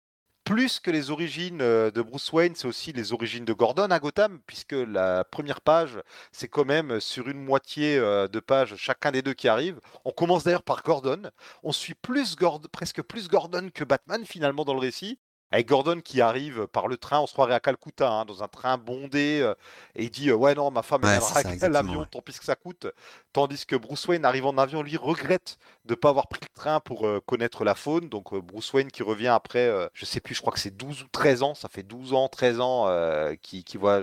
plus 0.44 0.80
que 0.80 0.90
les 0.90 1.10
origines 1.10 1.60
euh, 1.60 1.90
de 1.90 2.00
Bruce 2.00 2.32
Wayne, 2.32 2.54
c'est 2.56 2.66
aussi 2.66 2.92
les 2.92 3.12
origines 3.12 3.44
de 3.44 3.52
Gordon 3.52 3.90
à 3.90 3.98
Gotham, 4.00 4.40
puisque 4.46 4.72
la 4.72 5.24
première 5.24 5.60
page, 5.60 6.00
c'est 6.32 6.48
quand 6.48 6.64
même 6.64 7.00
sur 7.00 7.28
une 7.28 7.44
moitié 7.44 7.98
de 7.98 8.40
page 8.40 8.76
chacun 8.76 9.12
des 9.12 9.20
deux 9.20 9.34
qui 9.34 9.48
arrive. 9.48 9.78
On 10.06 10.10
commence 10.10 10.44
d'ailleurs 10.44 10.62
par 10.62 10.82
Gordon. 10.82 11.30
On 11.62 11.72
suit 11.72 11.94
plus 11.94 12.34
presque 12.72 13.02
plus 13.02 13.28
Gordon 13.28 13.68
que 13.74 13.84
Batman 13.84 14.24
finalement 14.24 14.64
dans 14.64 14.74
le 14.74 14.80
récit 14.80 15.18
avec 15.50 15.66
Gordon 15.66 16.00
qui 16.02 16.20
arrive 16.20 16.66
par 16.66 16.88
le 16.88 16.96
train, 16.98 17.20
on 17.20 17.26
se 17.26 17.32
croirait 17.32 17.54
à 17.54 17.60
Calcutta, 17.60 18.10
hein, 18.10 18.24
dans 18.26 18.42
un 18.42 18.48
train 18.48 18.76
bondé, 18.76 19.40
euh, 19.40 19.54
et 19.94 20.04
il 20.04 20.10
dit 20.10 20.28
euh, 20.28 20.34
Ouais, 20.34 20.54
non, 20.54 20.70
ma 20.70 20.82
femme 20.82 21.02
ouais, 21.04 21.68
l'avion, 21.68 22.04
tant 22.04 22.20
pis 22.20 22.38
que 22.38 22.44
ça 22.44 22.54
coûte. 22.54 22.86
Tandis 23.32 23.64
que 23.64 23.74
Bruce 23.74 24.06
Wayne 24.06 24.26
arrive 24.26 24.44
en 24.44 24.58
avion, 24.58 24.82
lui, 24.82 24.96
regrette 24.96 25.58
de 25.86 25.92
ne 25.92 25.96
pas 25.96 26.10
avoir 26.10 26.28
pris 26.28 26.40
le 26.42 26.54
train 26.54 26.80
pour 26.80 27.06
euh, 27.06 27.20
connaître 27.24 27.64
la 27.64 27.74
faune. 27.74 28.08
Donc, 28.10 28.34
Bruce 28.34 28.72
Wayne 28.74 28.90
qui 28.90 29.02
revient 29.02 29.28
après, 29.28 29.70
je 29.94 30.04
sais 30.04 30.20
plus, 30.20 30.34
je 30.34 30.40
crois 30.40 30.52
que 30.52 30.60
c'est 30.60 30.76
12 30.76 31.02
ou 31.02 31.08
13 31.10 31.42
ans, 31.42 31.54
ça 31.54 31.68
fait 31.68 31.82
12 31.82 32.12
ans, 32.12 32.28
13 32.28 32.60
ans 32.60 33.34
qui, 33.40 33.64
qui 33.64 33.78
voit. 33.78 34.02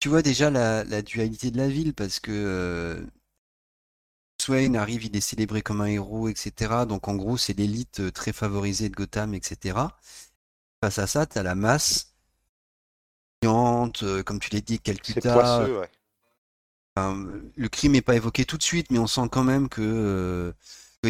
Tu 0.00 0.08
vois 0.08 0.22
déjà 0.22 0.50
la, 0.50 0.84
la, 0.84 1.00
dualité 1.00 1.50
de 1.50 1.56
la 1.56 1.68
ville 1.68 1.94
parce 1.94 2.20
que 2.20 3.06
Wayne 4.48 4.76
arrive, 4.76 5.04
il 5.04 5.16
est 5.16 5.20
célébré 5.20 5.62
comme 5.62 5.80
un 5.80 5.86
héros, 5.86 6.28
etc. 6.28 6.84
Donc 6.88 7.08
en 7.08 7.14
gros, 7.14 7.36
c'est 7.36 7.52
l'élite 7.52 8.00
euh, 8.00 8.10
très 8.10 8.32
favorisée 8.32 8.88
de 8.88 8.94
Gotham, 8.94 9.34
etc. 9.34 9.78
Face 10.82 10.98
à 10.98 11.06
ça, 11.06 11.26
tu 11.26 11.38
as 11.38 11.42
la 11.42 11.54
masse, 11.54 12.14
euh, 13.44 14.22
comme 14.22 14.40
tu 14.40 14.50
l'as 14.52 14.60
dit, 14.60 14.78
Calcutta. 14.78 15.66
le 16.96 17.68
crime 17.68 17.92
n'est 17.92 18.02
pas 18.02 18.16
évoqué 18.16 18.44
tout 18.44 18.56
de 18.56 18.62
suite, 18.62 18.90
mais 18.90 18.98
on 18.98 19.06
sent 19.06 19.28
quand 19.30 19.44
même 19.44 19.68
que. 19.68 19.82
Euh, 19.82 20.52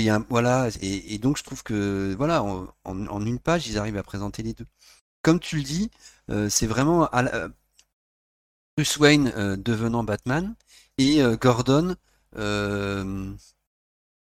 y 0.00 0.10
a 0.10 0.18
voilà, 0.28 0.68
et, 0.80 1.18
donc 1.18 1.38
je 1.38 1.44
trouve 1.44 1.62
que 1.62 2.14
voilà, 2.18 2.42
en, 2.42 3.26
une 3.26 3.38
page, 3.38 3.68
ils 3.68 3.78
arrivent 3.78 3.96
à 3.96 4.02
présenter 4.02 4.42
les 4.42 4.52
deux. 4.52 4.66
Comme 5.22 5.38
tu 5.38 5.56
le 5.56 5.62
dis, 5.62 5.90
c'est 6.48 6.66
vraiment 6.66 7.08
Bruce 8.76 8.96
Wayne 8.96 9.30
devenant 9.56 10.02
Batman 10.02 10.56
et 10.98 11.22
Gordon 11.40 11.94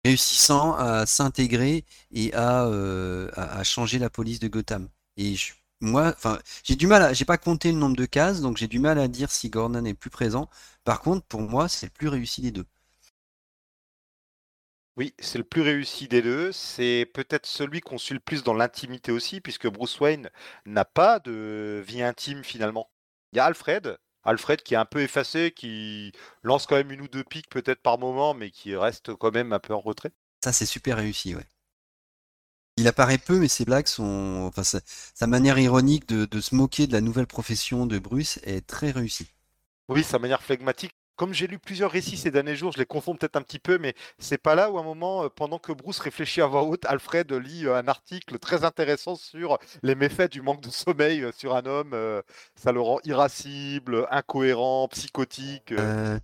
réussissant 0.05 0.75
à 0.77 1.07
s'intégrer 1.07 1.85
et 2.13 2.33
euh, 2.35 3.31
à, 3.35 3.59
à, 3.59 3.65
changer 3.65 3.99
la 3.99 4.11
police 4.11 4.41
de 4.41 4.49
Gotham. 4.49 4.89
Et 5.17 5.35
moi, 5.81 6.13
enfin, 6.17 6.39
j'ai 6.65 6.77
du 6.77 6.87
mal, 6.87 7.15
j'ai 7.15 7.25
pas 7.25 7.39
compté 7.39 7.73
le 7.73 7.79
nombre 7.79 7.97
de 7.97 8.07
cases, 8.07 8.41
donc 8.41 8.57
j'ai 8.57 8.69
du 8.69 8.79
mal 8.79 8.99
à 8.99 9.09
dire 9.09 9.31
si 9.31 9.51
Gordon 9.51 9.85
est 9.85 9.95
plus 9.95 10.11
présent. 10.11 10.49
Par 10.85 11.01
contre, 11.01 11.27
pour 11.27 11.43
moi, 11.43 11.69
c'est 11.69 11.87
le 11.87 11.93
plus 11.93 12.09
réussi 12.09 12.43
des 12.43 12.51
deux. 12.53 12.67
Oui, 14.97 15.15
c'est 15.19 15.39
le 15.39 15.45
plus 15.45 15.63
réussi 15.63 16.07
des 16.09 16.21
deux. 16.23 16.53
C'est 16.53 17.11
peut-être 17.15 17.47
celui 17.47 17.81
qu'on 17.81 17.99
suit 17.99 18.15
le 18.15 18.21
plus 18.21 18.43
dans 18.43 18.55
l'intimité 18.55 19.11
aussi, 19.11 19.41
puisque 19.41 19.67
Bruce 19.69 19.99
Wayne 20.01 20.31
n'a 20.67 20.85
pas 20.85 21.19
de 21.19 21.83
vie 21.87 22.03
intime 22.03 22.45
finalement. 22.45 22.91
Il 23.33 23.37
y 23.37 23.41
a 23.41 23.47
Alfred, 23.47 23.99
Alfred 24.25 24.63
qui 24.63 24.75
est 24.75 24.79
un 24.79 24.85
peu 24.85 25.01
effacé, 25.01 25.53
qui 25.55 26.13
lance 26.43 26.67
quand 26.67 26.77
même 26.77 26.91
une 26.91 27.03
ou 27.03 27.09
deux 27.09 27.25
piques 27.25 27.51
peut-être 27.51 27.83
par 27.83 27.99
moment, 27.99 28.35
mais 28.35 28.51
qui 28.51 28.77
reste 28.77 29.15
quand 29.15 29.33
même 29.33 29.53
un 29.53 29.59
peu 29.59 29.75
en 29.75 29.81
retrait. 29.81 30.13
Ça, 30.43 30.53
c'est 30.53 30.67
super 30.67 30.97
réussi, 30.97 31.35
ouais. 31.35 31.47
Il 32.79 32.89
apparaît 32.89 33.19
peu, 33.19 33.39
mais 33.39 33.49
ses 33.49 33.65
blagues 33.65 33.87
sont. 33.87 34.45
Enfin, 34.49 34.63
sa, 34.65 35.27
manière 35.27 35.59
ironique 35.59 36.09
de, 36.09 36.25
de, 36.25 36.41
se 36.41 36.55
moquer 36.55 36.87
de 36.87 36.93
la 36.93 37.03
nouvelle 37.03 37.27
profession 37.27 37.85
de 37.87 37.99
Bruce 37.99 38.41
est 38.45 38.67
très 38.67 38.91
réussie. 38.91 39.31
Oui, 39.89 40.03
sa 40.03 40.19
manière 40.19 40.43
flegmatique 40.43 40.95
comme 41.17 41.35
j'ai 41.35 41.47
lu 41.47 41.59
plusieurs 41.59 41.91
récits 41.91 42.17
ces 42.17 42.31
derniers 42.31 42.57
jours, 42.57 42.73
je 42.73 42.79
les 42.79 42.87
confonds 42.87 43.15
peut-être 43.15 43.37
un 43.37 43.43
petit 43.43 43.59
peu, 43.59 43.79
mais 43.79 43.95
c'est 44.19 44.39
pas 44.39 44.55
là 44.55 44.71
où 44.71 44.79
à 44.79 44.81
un 44.81 44.85
moment, 44.85 45.25
euh, 45.25 45.29
pendant 45.29 45.59
que 45.59 45.73
Bruce 45.73 45.99
réfléchit 45.99 46.41
à 46.41 46.47
voix 46.47 46.63
haute, 46.63 46.85
Alfred 46.87 47.31
lit 47.33 47.67
euh, 47.67 47.77
un 47.77 47.89
article 47.89 48.39
très 48.39 48.65
intéressant 48.65 49.17
sur 49.17 49.59
les 49.83 49.95
méfaits 49.95 50.31
du 50.31 50.43
manque 50.43 50.61
de 50.63 50.71
sommeil 50.71 51.23
euh, 51.23 51.33
sur 51.37 51.55
un 51.55 51.67
homme. 51.67 51.95
Ça 52.55 52.73
le 52.73 52.81
rend 52.81 52.99
irascible, 53.05 54.07
incohérent, 54.11 54.89
psychotique. 54.89 55.73
Euh... 55.73 56.19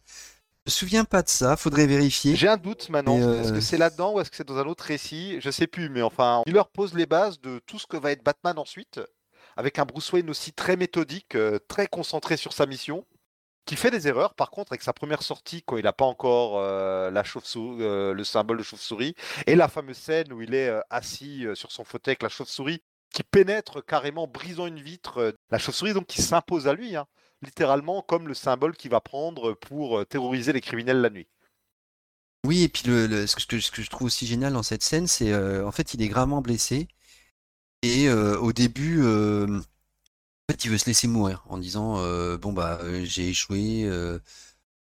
Je 0.67 0.73
me 0.73 0.75
souviens 0.75 1.05
pas 1.05 1.23
de 1.23 1.29
ça, 1.29 1.57
faudrait 1.57 1.87
vérifier. 1.87 2.37
J'ai 2.37 2.49
un 2.49 2.57
doute 2.57 2.89
maintenant. 2.91 3.17
Est-ce 3.41 3.53
que 3.53 3.61
c'est 3.61 3.79
là-dedans 3.79 4.15
ou 4.15 4.21
est-ce 4.21 4.31
que 4.31 4.37
c'est 4.37 4.47
dans 4.47 4.59
un 4.59 4.67
autre 4.67 4.85
récit? 4.85 5.39
Je 5.41 5.51
sais 5.51 5.67
plus, 5.67 5.89
mais 5.89 6.03
enfin, 6.03 6.43
il 6.47 6.53
leur 6.53 6.69
pose 6.69 6.95
les 6.95 7.07
bases 7.07 7.41
de 7.41 7.61
tout 7.67 7.79
ce 7.79 7.87
que 7.87 7.97
va 7.97 8.13
être 8.13 8.23
Batman 8.23 8.59
ensuite, 8.59 9.01
avec 9.57 9.79
un 9.79 9.85
Bruce 9.85 10.13
Wayne 10.13 10.29
aussi 10.29 10.53
très 10.53 10.77
méthodique, 10.77 11.37
très 11.69 11.87
concentré 11.87 12.37
sur 12.37 12.53
sa 12.53 12.67
mission 12.67 13.07
qui 13.69 13.77
fait 13.77 13.91
des 13.91 14.09
erreurs 14.09 14.33
par 14.33 14.51
contre 14.51 14.73
avec 14.73 14.83
sa 14.83 14.95
première 14.95 15.23
sortie 15.23 15.63
quand 15.63 15.77
il 15.77 15.85
n'a 15.85 15.93
pas 15.93 16.07
encore 16.07 16.59
euh, 16.59 17.11
la 17.11 17.23
chauve-souris, 17.23 17.83
euh, 17.83 18.15
le 18.15 18.25
symbole 18.25 18.57
de 18.57 18.63
chauve-souris 18.63 19.15
et 19.47 19.57
la 19.57 19.69
fameuse 19.69 19.99
scène 19.99 20.33
où 20.33 20.41
il 20.41 20.55
est 20.55 20.71
euh, 20.71 20.81
assis 20.89 21.45
sur 21.53 21.71
son 21.71 21.85
fauteuil 21.85 22.13
avec 22.13 22.23
la 22.23 22.31
chauve-souris 22.31 22.81
qui 23.13 23.23
pénètre 23.23 23.85
carrément 23.85 24.27
brisant 24.27 24.67
une 24.67 24.81
vitre 24.81 25.35
la 25.51 25.59
chauve-souris 25.59 25.93
donc 25.93 26.07
qui 26.07 26.23
s'impose 26.23 26.67
à 26.67 26.73
lui 26.73 26.97
hein, 26.97 27.07
littéralement 27.43 28.01
comme 28.01 28.27
le 28.27 28.33
symbole 28.33 28.75
qu'il 28.75 28.91
va 28.91 29.03
prendre 29.03 29.53
pour 29.53 30.07
terroriser 30.07 30.55
les 30.55 30.63
criminels 30.63 31.03
la 31.03 31.11
nuit. 31.11 31.29
Oui 32.47 32.63
et 32.63 32.69
puis 32.71 32.85
le, 32.87 33.27
ce, 33.27 33.37
que, 33.45 33.59
je 33.83 33.91
trouve 33.91 34.07
aussi 34.07 34.27
génial 34.27 34.55
dans 34.55 34.63
cette 34.63 34.83
scène 34.83 35.07
c'est 35.07 35.35
en 35.63 35.73
fait 35.73 35.93
il 35.93 36.01
est 36.01 36.09
gravement 36.09 36.41
blessé 36.41 36.89
et 37.83 38.11
au 38.11 38.55
début 38.55 39.03
fait, 40.49 40.65
il 40.65 40.71
veut 40.71 40.79
se 40.79 40.87
laisser 40.87 41.09
mourir 41.09 41.45
en 41.49 41.59
disant 41.59 41.99
euh, 41.99 42.39
bon 42.39 42.53
bah 42.53 42.79
euh, 42.83 43.05
j'ai 43.05 43.29
échoué, 43.29 43.85
euh, 43.85 44.19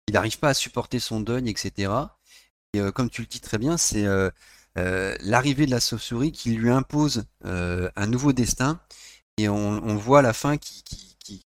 il 0.08 0.14
n'arrive 0.14 0.38
pas 0.38 0.50
à 0.50 0.54
supporter 0.54 0.98
son 0.98 1.20
deuil, 1.20 1.48
etc. 1.48 1.92
Et 2.74 2.80
comme 2.94 3.10
tu 3.10 3.22
le 3.22 3.26
dis 3.26 3.40
très 3.40 3.58
bien, 3.58 3.76
c'est 3.76 4.06
l'arrivée 4.76 5.66
de 5.66 5.70
la 5.72 5.80
sauve-souris 5.80 6.32
qui 6.32 6.52
lui 6.52 6.70
impose 6.70 7.24
un 7.44 8.06
nouveau 8.06 8.32
destin. 8.32 8.80
Et 9.38 9.48
on, 9.48 9.96
voit 9.96 10.20
à 10.20 10.22
la 10.22 10.32
fin 10.32 10.56
qui, 10.56 10.82
qui, 10.84 11.44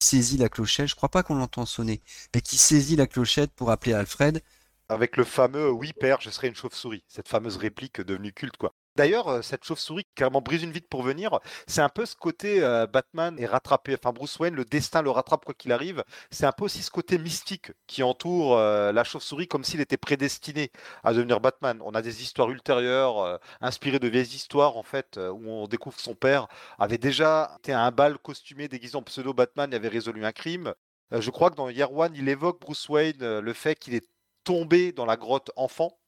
saisit 0.00 0.36
la 0.36 0.48
clochette. 0.48 0.88
Je 0.88 0.96
crois 0.96 1.10
pas 1.10 1.22
qu'on 1.22 1.36
l'entend 1.36 1.64
sonner, 1.64 2.02
mais 2.34 2.40
qui 2.40 2.56
saisit 2.56 2.96
la 2.96 3.06
clochette 3.06 3.52
pour 3.52 3.70
appeler 3.70 3.92
Alfred. 3.92 4.42
Avec 4.88 5.16
le 5.16 5.24
fameux 5.24 5.70
oui 5.70 5.92
père, 5.92 6.20
je 6.20 6.30
serai 6.30 6.48
une 6.48 6.56
chauve-souris. 6.56 7.04
Cette 7.06 7.28
fameuse 7.28 7.56
réplique 7.56 8.00
devenue 8.00 8.32
culte 8.32 8.56
quoi. 8.56 8.74
D'ailleurs, 8.94 9.28
euh, 9.28 9.42
cette 9.42 9.64
chauve-souris 9.64 10.04
qui 10.04 10.10
carrément 10.14 10.42
brise 10.42 10.62
une 10.62 10.70
vitre 10.70 10.88
pour 10.88 11.02
venir, 11.02 11.40
c'est 11.66 11.80
un 11.80 11.88
peu 11.88 12.04
ce 12.04 12.14
côté 12.14 12.62
euh, 12.62 12.86
Batman 12.86 13.38
est 13.38 13.46
rattrapé, 13.46 13.94
enfin 13.94 14.12
Bruce 14.12 14.38
Wayne, 14.38 14.54
le 14.54 14.66
destin 14.66 15.00
le 15.00 15.10
rattrape 15.10 15.46
quoi 15.46 15.54
qu'il 15.54 15.72
arrive. 15.72 16.04
C'est 16.30 16.44
un 16.44 16.52
peu 16.52 16.64
aussi 16.66 16.82
ce 16.82 16.90
côté 16.90 17.16
mystique 17.16 17.72
qui 17.86 18.02
entoure 18.02 18.58
euh, 18.58 18.92
la 18.92 19.02
chauve-souris 19.02 19.48
comme 19.48 19.64
s'il 19.64 19.80
était 19.80 19.96
prédestiné 19.96 20.70
à 21.04 21.14
devenir 21.14 21.40
Batman. 21.40 21.80
On 21.82 21.94
a 21.94 22.02
des 22.02 22.22
histoires 22.22 22.50
ultérieures 22.50 23.40
inspirées 23.62 23.98
de 23.98 24.08
vieilles 24.08 24.26
histoires 24.26 24.76
en 24.76 24.82
fait 24.82 25.18
où 25.18 25.48
on 25.48 25.66
découvre 25.68 25.96
que 25.96 26.02
son 26.02 26.14
père 26.14 26.46
avait 26.78 26.98
déjà 26.98 27.56
été 27.60 27.72
à 27.72 27.80
un 27.82 27.90
bal 27.92 28.18
costumé 28.18 28.68
déguisé 28.68 28.96
en 28.96 29.02
pseudo 29.02 29.32
Batman 29.32 29.72
et 29.72 29.76
avait 29.76 29.88
résolu 29.88 30.24
un 30.26 30.32
crime. 30.32 30.74
je 31.12 31.30
crois 31.30 31.50
que 31.50 31.56
dans 31.56 31.70
Year 31.70 31.92
One, 31.92 32.12
il 32.14 32.28
évoque 32.28 32.60
Bruce 32.60 32.88
Wayne 32.88 33.38
le 33.38 33.52
fait 33.54 33.76
qu'il 33.76 33.94
est 33.94 34.06
tombé 34.44 34.92
dans 34.92 35.06
la 35.06 35.16
grotte 35.16 35.50
enfant. 35.56 35.98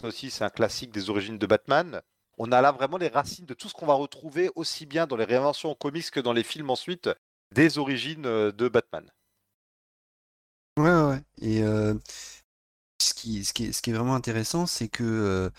Ça 0.00 0.08
aussi, 0.08 0.30
c'est 0.30 0.44
un 0.44 0.50
classique 0.50 0.90
des 0.92 1.08
origines 1.10 1.38
de 1.38 1.46
Batman 1.46 2.02
on 2.38 2.52
a 2.52 2.60
là 2.60 2.72
vraiment 2.72 2.96
les 2.96 3.08
racines 3.08 3.46
de 3.46 3.54
tout 3.54 3.68
ce 3.68 3.74
qu'on 3.74 3.86
va 3.86 3.94
retrouver 3.94 4.50
aussi 4.54 4.86
bien 4.86 5.06
dans 5.06 5.16
les 5.16 5.24
réinventions 5.24 5.74
comics 5.74 6.10
que 6.10 6.20
dans 6.20 6.32
les 6.32 6.42
films 6.42 6.70
ensuite 6.70 7.10
des 7.52 7.78
origines 7.78 8.26
euh, 8.26 8.52
de 8.52 8.68
Batman. 8.68 9.10
Ouais, 10.76 11.02
ouais. 11.02 11.22
Et 11.40 11.62
euh, 11.62 11.94
ce, 13.00 13.14
qui, 13.14 13.38
est, 13.38 13.92
vraiment 13.92 14.16
intéressant, 14.16 14.66
c'est 14.66 14.88
que, 14.88 15.50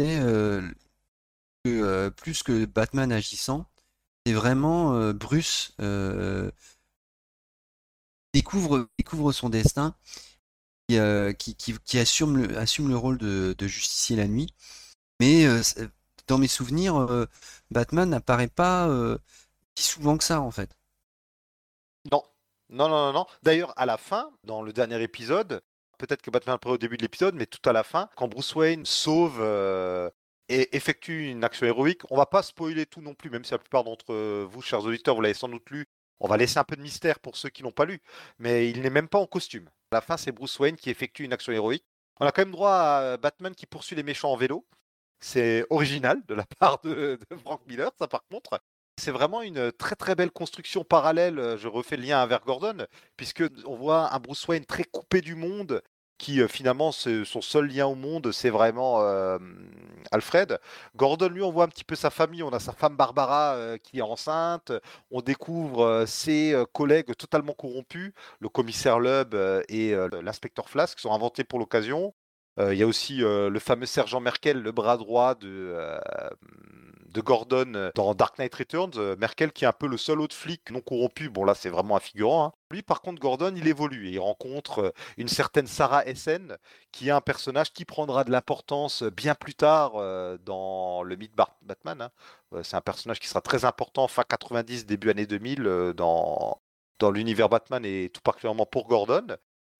euh, 0.00 2.10
plus 2.12 2.42
que 2.42 2.64
Batman 2.66 3.12
agissant, 3.12 3.66
c'est 4.24 4.32
vraiment 4.32 5.12
Bruce 5.12 5.74
découvre, 8.32 8.88
découvre 8.96 9.32
son 9.32 9.48
destin 9.48 9.96
qui, 10.88 11.56
qui, 11.56 11.98
assume, 11.98 12.36
le, 12.36 12.58
assume 12.58 12.88
le 12.88 12.96
rôle 12.96 13.18
de, 13.18 13.56
de 13.58 13.66
justicier 13.66 14.16
la 14.16 14.28
nuit. 14.28 14.54
Mais 15.20 15.46
dans 16.26 16.38
mes 16.38 16.48
souvenirs, 16.48 17.06
Batman 17.70 18.08
n'apparaît 18.08 18.48
pas 18.48 18.88
si 19.76 19.84
souvent 19.84 20.16
que 20.18 20.24
ça, 20.24 20.40
en 20.40 20.50
fait. 20.50 20.76
Non, 22.10 22.24
non, 22.70 22.88
non, 22.88 23.06
non. 23.06 23.12
non. 23.12 23.26
D'ailleurs, 23.42 23.72
à 23.76 23.86
la 23.86 23.98
fin, 23.98 24.30
dans 24.44 24.62
le 24.62 24.72
dernier 24.72 25.00
épisode, 25.02 25.60
peut-être 25.98 26.22
que 26.22 26.30
Batman 26.30 26.54
apparaît 26.54 26.74
au 26.74 26.78
début 26.78 26.96
de 26.96 27.02
l'épisode, 27.02 27.34
mais 27.34 27.46
tout 27.46 27.68
à 27.68 27.72
la 27.72 27.82
fin, 27.84 28.08
quand 28.16 28.28
Bruce 28.28 28.54
Wayne 28.54 28.86
sauve 28.86 29.40
et 30.48 30.74
effectue 30.74 31.28
une 31.28 31.44
action 31.44 31.66
héroïque, 31.66 32.00
on 32.10 32.16
va 32.16 32.26
pas 32.26 32.42
spoiler 32.42 32.86
tout 32.86 33.02
non 33.02 33.14
plus, 33.14 33.30
même 33.30 33.44
si 33.44 33.52
la 33.52 33.58
plupart 33.58 33.84
d'entre 33.84 34.44
vous, 34.44 34.62
chers 34.62 34.82
auditeurs, 34.82 35.14
vous 35.14 35.20
l'avez 35.20 35.34
sans 35.34 35.48
doute 35.48 35.68
lu. 35.70 35.86
On 36.18 36.28
va 36.28 36.36
laisser 36.36 36.58
un 36.58 36.64
peu 36.64 36.76
de 36.76 36.82
mystère 36.82 37.18
pour 37.20 37.36
ceux 37.36 37.50
qui 37.50 37.62
l'ont 37.62 37.72
pas 37.72 37.84
lu, 37.84 38.00
mais 38.38 38.68
il 38.70 38.82
n'est 38.82 38.90
même 38.90 39.08
pas 39.08 39.18
en 39.18 39.26
costume. 39.26 39.68
À 39.90 39.96
la 39.96 40.00
fin, 40.00 40.16
c'est 40.16 40.32
Bruce 40.32 40.58
Wayne 40.58 40.76
qui 40.76 40.90
effectue 40.90 41.24
une 41.24 41.32
action 41.32 41.52
héroïque. 41.52 41.84
On 42.20 42.26
a 42.26 42.32
quand 42.32 42.42
même 42.42 42.52
droit 42.52 42.72
à 42.72 43.16
Batman 43.16 43.54
qui 43.54 43.66
poursuit 43.66 43.96
les 43.96 44.02
méchants 44.02 44.32
en 44.32 44.36
vélo. 44.36 44.66
C'est 45.20 45.64
original 45.70 46.22
de 46.26 46.34
la 46.34 46.44
part 46.58 46.80
de, 46.82 47.18
Frank 47.44 47.60
Miller, 47.66 47.90
ça 47.98 48.08
par 48.08 48.24
contre. 48.30 48.60
C'est 48.96 49.10
vraiment 49.12 49.42
une 49.42 49.72
très 49.72 49.96
très 49.96 50.14
belle 50.14 50.30
construction 50.30 50.84
parallèle. 50.84 51.56
Je 51.58 51.68
refais 51.68 51.96
le 51.96 52.02
lien 52.02 52.20
avec 52.20 52.44
Gordon, 52.44 52.86
puisque 53.16 53.44
on 53.64 53.76
voit 53.76 54.12
un 54.14 54.18
Bruce 54.18 54.46
Wayne 54.46 54.64
très 54.66 54.84
coupé 54.84 55.22
du 55.22 55.34
monde, 55.34 55.82
qui 56.18 56.46
finalement 56.48 56.92
son 56.92 57.40
seul 57.40 57.68
lien 57.68 57.86
au 57.86 57.94
monde, 57.94 58.30
c'est 58.30 58.50
vraiment 58.50 59.00
Alfred. 60.12 60.58
Gordon, 60.94 61.28
lui, 61.30 61.42
on 61.42 61.50
voit 61.50 61.64
un 61.64 61.68
petit 61.68 61.84
peu 61.84 61.94
sa 61.94 62.10
famille. 62.10 62.42
On 62.42 62.50
a 62.50 62.60
sa 62.60 62.72
femme 62.72 62.94
Barbara 62.94 63.78
qui 63.82 64.00
est 64.00 64.02
enceinte. 64.02 64.70
On 65.10 65.22
découvre 65.22 66.04
ses 66.06 66.62
collègues 66.74 67.16
totalement 67.16 67.54
corrompus, 67.54 68.12
le 68.38 68.50
commissaire 68.50 69.00
Lubb 69.00 69.34
et 69.70 69.94
l'inspecteur 70.22 70.68
Flask, 70.68 70.96
qui 70.96 71.02
sont 71.02 71.12
inventés 71.14 71.44
pour 71.44 71.58
l'occasion. 71.58 72.12
Il 72.70 72.76
y 72.76 72.82
a 72.82 72.86
aussi 72.86 73.18
le 73.18 73.58
fameux 73.58 73.86
sergent 73.86 74.20
Merkel, 74.20 74.60
le 74.60 74.72
bras 74.72 74.96
droit 74.96 75.34
de, 75.34 75.74
de 77.10 77.20
Gordon 77.20 77.90
dans 77.94 78.14
Dark 78.14 78.38
Knight 78.38 78.54
Returns. 78.54 79.16
Merkel 79.18 79.52
qui 79.52 79.64
est 79.64 79.68
un 79.68 79.72
peu 79.72 79.86
le 79.86 79.96
seul 79.96 80.20
autre 80.20 80.34
flic 80.34 80.70
non 80.70 80.80
corrompu. 80.80 81.28
Bon 81.28 81.44
là 81.44 81.54
c'est 81.54 81.70
vraiment 81.70 81.96
un 81.96 82.00
figurant. 82.00 82.46
Hein. 82.46 82.52
Lui 82.70 82.82
par 82.82 83.00
contre 83.00 83.20
Gordon 83.20 83.54
il 83.56 83.66
évolue 83.68 84.08
et 84.08 84.12
il 84.12 84.18
rencontre 84.18 84.92
une 85.16 85.28
certaine 85.28 85.66
Sarah 85.66 86.06
Essen 86.06 86.56
qui 86.92 87.08
est 87.08 87.12
un 87.12 87.20
personnage 87.20 87.72
qui 87.72 87.84
prendra 87.84 88.24
de 88.24 88.30
l'importance 88.30 89.02
bien 89.02 89.34
plus 89.34 89.54
tard 89.54 89.92
dans 90.44 91.02
le 91.02 91.16
mythe 91.16 91.34
Batman. 91.62 92.02
Hein. 92.52 92.62
C'est 92.62 92.76
un 92.76 92.80
personnage 92.80 93.20
qui 93.20 93.28
sera 93.28 93.40
très 93.40 93.64
important 93.64 94.08
fin 94.08 94.24
90 94.24 94.86
début 94.86 95.10
années 95.10 95.26
2000 95.26 95.94
dans 95.96 96.60
dans 96.98 97.10
l'univers 97.10 97.48
Batman 97.48 97.84
et 97.84 98.10
tout 98.12 98.20
particulièrement 98.20 98.66
pour 98.66 98.86
Gordon. 98.86 99.26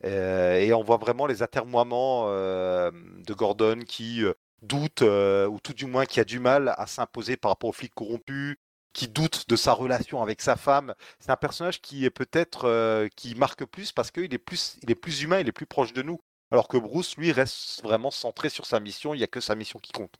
Euh, 0.04 0.58
et 0.58 0.72
on 0.72 0.82
voit 0.82 0.96
vraiment 0.96 1.26
les 1.26 1.42
atermoiements 1.42 2.24
euh, 2.28 2.90
de 3.26 3.34
Gordon 3.34 3.80
qui 3.86 4.24
euh, 4.24 4.32
doute, 4.62 5.02
ou 5.02 5.58
tout 5.62 5.74
du 5.74 5.86
moins 5.86 6.06
qui 6.06 6.20
a 6.20 6.24
du 6.24 6.38
mal 6.38 6.74
à 6.76 6.86
s'imposer 6.86 7.36
par 7.36 7.50
rapport 7.50 7.70
aux 7.70 7.74
flics 7.74 7.94
corrompus, 7.94 8.56
qui 8.92 9.08
doute 9.08 9.48
de 9.48 9.56
sa 9.56 9.72
relation 9.72 10.22
avec 10.22 10.40
sa 10.40 10.56
femme. 10.56 10.94
C'est 11.18 11.30
un 11.30 11.36
personnage 11.36 11.80
qui 11.80 12.04
est 12.04 12.10
peut-être 12.10 13.08
qui 13.16 13.34
marque 13.34 13.64
plus 13.64 13.92
parce 13.92 14.10
qu'il 14.10 14.32
est 14.34 14.38
plus, 14.38 14.78
il 14.82 14.90
est 14.90 14.96
plus 14.96 15.22
humain, 15.22 15.40
il 15.40 15.48
est 15.48 15.52
plus 15.52 15.66
proche 15.66 15.92
de 15.92 16.02
nous. 16.02 16.20
Alors 16.50 16.66
que 16.66 16.76
Bruce, 16.76 17.16
lui, 17.16 17.30
reste 17.30 17.82
vraiment 17.82 18.10
centré 18.10 18.48
sur 18.48 18.66
sa 18.66 18.80
mission. 18.80 19.14
Il 19.14 19.18
n'y 19.18 19.24
a 19.24 19.28
que 19.28 19.40
sa 19.40 19.54
mission 19.54 19.78
qui 19.78 19.92
compte. 19.92 20.16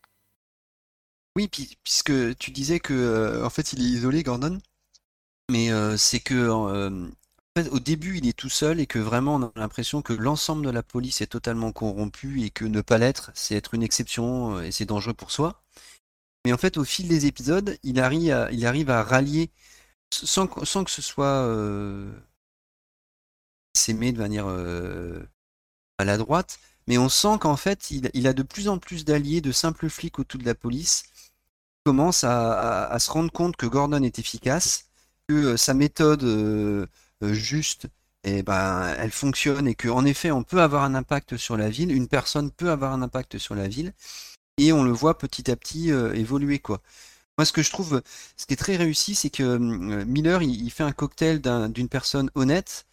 Oui, 1.37 1.49
puisque 1.49 2.37
tu 2.39 2.51
disais 2.51 2.81
que 2.81 3.43
en 3.45 3.51
fait 3.51 3.73
il 3.73 3.81
est 3.81 3.89
isolé, 3.89 4.23
Gordon, 4.23 4.59
mais 5.51 5.71
c'est 5.97 6.21
que 6.21 7.11
au 7.57 7.81
début, 7.81 8.19
il 8.19 8.29
est 8.29 8.37
tout 8.37 8.49
seul 8.49 8.81
et 8.81 8.87
que 8.87 8.99
vraiment 8.99 9.37
on 9.37 9.43
a 9.43 9.53
l'impression 9.57 10.03
que 10.03 10.13
l'ensemble 10.13 10.65
de 10.65 10.71
la 10.71 10.83
police 10.83 11.21
est 11.21 11.27
totalement 11.27 11.73
corrompu 11.73 12.43
et 12.43 12.51
que 12.51 12.65
ne 12.65 12.81
pas 12.81 12.99
l'être, 12.99 13.31
c'est 13.35 13.57
être 13.57 13.75
une 13.75 13.83
exception 13.83 14.59
euh, 14.59 14.63
et 14.63 14.73
c'est 14.73 14.85
dangereux 14.85 15.15
pour 15.15 15.31
soi. 15.31 15.63
Mais 16.45 16.53
en 16.53 16.59
fait, 16.59 16.77
au 16.79 16.85
fil 16.85 17.09
des 17.09 17.27
épisodes, 17.27 17.77
il 17.83 18.01
arrive 18.01 18.91
à, 18.91 18.99
à 18.99 19.03
rallier 19.03 19.51
sans, 20.13 20.47
que 20.47 20.91
ce 20.91 21.03
soit 21.03 21.27
euh, 21.27 22.11
s'aimer 23.77 24.13
de 24.13 24.19
manière 24.19 24.47
euh, 24.49 25.23
maladroite, 25.99 26.61
mais 26.87 26.99
on 26.99 27.09
sent 27.09 27.39
qu'en 27.41 27.57
fait, 27.57 27.91
il, 27.91 28.27
a 28.27 28.33
de 28.33 28.43
plus 28.43 28.69
en 28.69 28.79
plus 28.79 29.05
d'alliés, 29.05 29.41
de 29.41 29.53
simples 29.53 29.89
flics 29.89 30.19
autour 30.19 30.41
de 30.41 30.47
la 30.47 30.55
police, 30.55 31.05
qui 31.05 31.85
commencent 31.85 32.25
à, 32.25 32.97
se 32.99 33.11
rendre 33.11 33.33
compte 33.33 33.57
que 33.57 33.67
Gordon 33.67 34.03
est 34.03 34.19
efficace, 34.19 34.87
que 35.29 35.57
sa 35.57 35.75
méthode 35.75 36.25
juste, 37.23 37.89
et 38.25 38.43
ben, 38.43 38.95
elle 38.99 39.11
fonctionne 39.11 39.67
et 39.67 39.75
qu'en 39.75 40.05
effet, 40.05 40.31
on 40.31 40.43
peut 40.43 40.61
avoir 40.61 40.85
un 40.85 40.95
impact 40.95 41.37
sur 41.37 41.57
la 41.57 41.71
ville, 41.71 41.93
une 41.93 42.09
personne 42.09 42.51
peut 42.51 42.71
avoir 42.71 42.93
un 42.93 43.03
impact 43.03 43.39
sur 43.39 43.55
la 43.55 43.69
ville, 43.69 43.95
et 44.59 44.73
on 44.73 44.85
le 44.85 44.93
voit 44.93 45.19
petit 45.19 45.51
à 45.51 45.57
petit 45.57 45.93
euh, 45.93 46.13
évoluer, 46.15 46.59
quoi. 46.59 46.83
Moi, 47.39 47.47
ce 47.47 47.53
que 47.53 47.63
je 47.63 47.71
trouve, 47.71 48.03
ce 48.37 48.47
qui 48.47 48.55
est 48.55 48.57
très 48.57 48.77
réussi, 48.77 49.15
c'est 49.15 49.31
que 49.31 49.43
euh, 49.43 50.05
Miller, 50.05 50.43
il, 50.43 50.71
fait 50.71 50.83
un 50.85 50.93
cocktail 50.93 51.41
d'une 51.71 51.89
personne 51.89 52.31
honnête, 52.35 52.87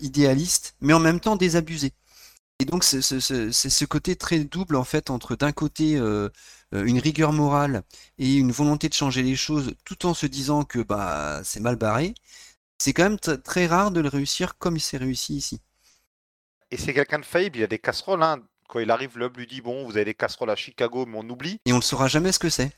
idéaliste, 0.00 0.76
mais 0.80 0.92
en 0.92 1.00
même 1.00 1.20
temps 1.20 1.36
désabusée. 1.36 1.92
Et 2.60 2.64
donc, 2.64 2.84
c'est 2.84 3.02
ce 3.02 3.84
côté 3.84 4.16
très 4.16 4.38
double, 4.44 4.76
en 4.76 4.84
fait, 4.84 5.10
entre 5.10 5.36
d'un 5.36 5.52
côté 5.52 5.96
une 6.72 6.98
rigueur 7.00 7.32
morale 7.32 7.82
et 8.18 8.36
une 8.36 8.52
volonté 8.52 8.88
de 8.88 8.94
changer 8.94 9.22
les 9.22 9.36
choses, 9.36 9.74
tout 9.84 10.06
en 10.06 10.14
se 10.14 10.26
disant 10.26 10.64
que 10.64 10.78
bah, 10.78 11.40
c'est 11.44 11.60
mal 11.60 11.76
barré 11.76 12.14
c'est 12.82 12.92
quand 12.92 13.04
même 13.04 13.18
très 13.18 13.66
rare 13.66 13.92
de 13.92 14.00
le 14.00 14.08
réussir 14.08 14.58
comme 14.58 14.76
il 14.76 14.80
s'est 14.80 14.96
réussi 14.96 15.36
ici. 15.36 15.60
Et 16.72 16.76
c'est 16.76 16.92
quelqu'un 16.92 17.20
de 17.20 17.24
faillible, 17.24 17.58
il 17.58 17.60
y 17.60 17.64
a 17.64 17.68
des 17.68 17.78
casseroles. 17.78 18.22
Hein. 18.24 18.42
Quand 18.68 18.80
il 18.80 18.90
arrive, 18.90 19.16
l'homme 19.16 19.34
lui 19.36 19.46
dit 19.46 19.60
Bon, 19.60 19.84
vous 19.84 19.92
avez 19.92 20.06
des 20.06 20.14
casseroles 20.14 20.50
à 20.50 20.56
Chicago, 20.56 21.06
mais 21.06 21.16
on 21.16 21.28
oublie. 21.30 21.60
Et 21.64 21.72
on 21.72 21.76
ne 21.76 21.82
saura 21.82 22.08
jamais 22.08 22.32
ce 22.32 22.40
que 22.40 22.50
c'est. 22.50 22.72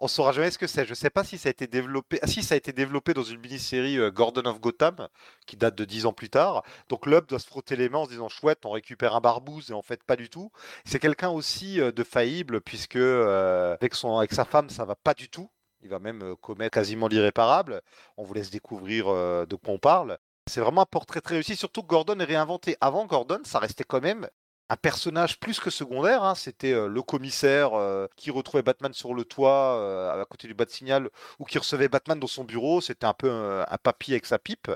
On 0.00 0.08
saura 0.08 0.32
jamais 0.32 0.50
ce 0.50 0.58
que 0.58 0.66
c'est. 0.66 0.84
Je 0.84 0.90
ne 0.90 0.96
sais 0.96 1.10
pas 1.10 1.22
si 1.22 1.38
ça 1.38 1.48
a 1.48 1.50
été 1.50 1.68
développé. 1.68 2.18
Ah, 2.22 2.26
si, 2.26 2.42
ça 2.42 2.54
a 2.54 2.56
été 2.56 2.72
développé 2.72 3.14
dans 3.14 3.22
une 3.22 3.38
mini-série 3.38 3.98
euh, 3.98 4.10
Gordon 4.10 4.46
of 4.46 4.60
Gotham, 4.60 5.08
qui 5.46 5.56
date 5.56 5.76
de 5.76 5.84
dix 5.84 6.06
ans 6.06 6.12
plus 6.12 6.28
tard. 6.28 6.64
Donc 6.88 7.06
l'homme 7.06 7.24
doit 7.28 7.38
se 7.38 7.46
frotter 7.46 7.76
les 7.76 7.88
mains 7.88 8.00
en 8.00 8.04
se 8.06 8.10
disant 8.10 8.28
chouette, 8.28 8.66
on 8.66 8.70
récupère 8.70 9.14
un 9.14 9.20
barbouze, 9.20 9.70
et 9.70 9.74
en 9.74 9.82
fait, 9.82 10.02
pas 10.02 10.16
du 10.16 10.28
tout. 10.28 10.50
C'est 10.84 10.98
quelqu'un 10.98 11.30
aussi 11.30 11.80
euh, 11.80 11.92
de 11.92 12.02
faillible, 12.02 12.60
puisque 12.60 12.96
euh, 12.96 13.76
avec, 13.80 13.94
son, 13.94 14.18
avec 14.18 14.32
sa 14.32 14.44
femme, 14.44 14.70
ça 14.70 14.84
va 14.84 14.96
pas 14.96 15.14
du 15.14 15.28
tout. 15.28 15.48
Il 15.86 15.90
va 15.90 16.00
même 16.00 16.34
commettre 16.40 16.74
quasiment 16.74 17.06
l'irréparable. 17.06 17.80
On 18.16 18.24
vous 18.24 18.34
laisse 18.34 18.50
découvrir 18.50 19.06
de 19.06 19.54
quoi 19.54 19.72
on 19.72 19.78
parle. 19.78 20.18
C'est 20.48 20.60
vraiment 20.60 20.80
un 20.80 20.86
portrait 20.86 21.20
très 21.20 21.36
réussi, 21.36 21.54
surtout 21.54 21.82
que 21.82 21.86
Gordon 21.86 22.18
est 22.18 22.24
réinventé. 22.24 22.76
Avant 22.80 23.06
Gordon, 23.06 23.38
ça 23.44 23.60
restait 23.60 23.84
quand 23.84 24.02
même 24.02 24.28
un 24.68 24.76
personnage 24.76 25.38
plus 25.38 25.60
que 25.60 25.70
secondaire. 25.70 26.24
Hein. 26.24 26.34
C'était 26.34 26.72
le 26.72 27.02
commissaire 27.02 27.70
qui 28.16 28.32
retrouvait 28.32 28.64
Batman 28.64 28.92
sur 28.92 29.14
le 29.14 29.24
toit 29.24 30.10
à 30.12 30.24
côté 30.24 30.48
du 30.48 30.54
bas 30.54 30.64
de 30.64 30.70
signal 30.70 31.08
ou 31.38 31.44
qui 31.44 31.56
recevait 31.56 31.88
Batman 31.88 32.18
dans 32.18 32.26
son 32.26 32.42
bureau. 32.42 32.80
C'était 32.80 33.06
un 33.06 33.14
peu 33.14 33.30
un, 33.30 33.78
papy 33.80 34.10
avec 34.10 34.26
sa 34.26 34.40
pipe. 34.40 34.68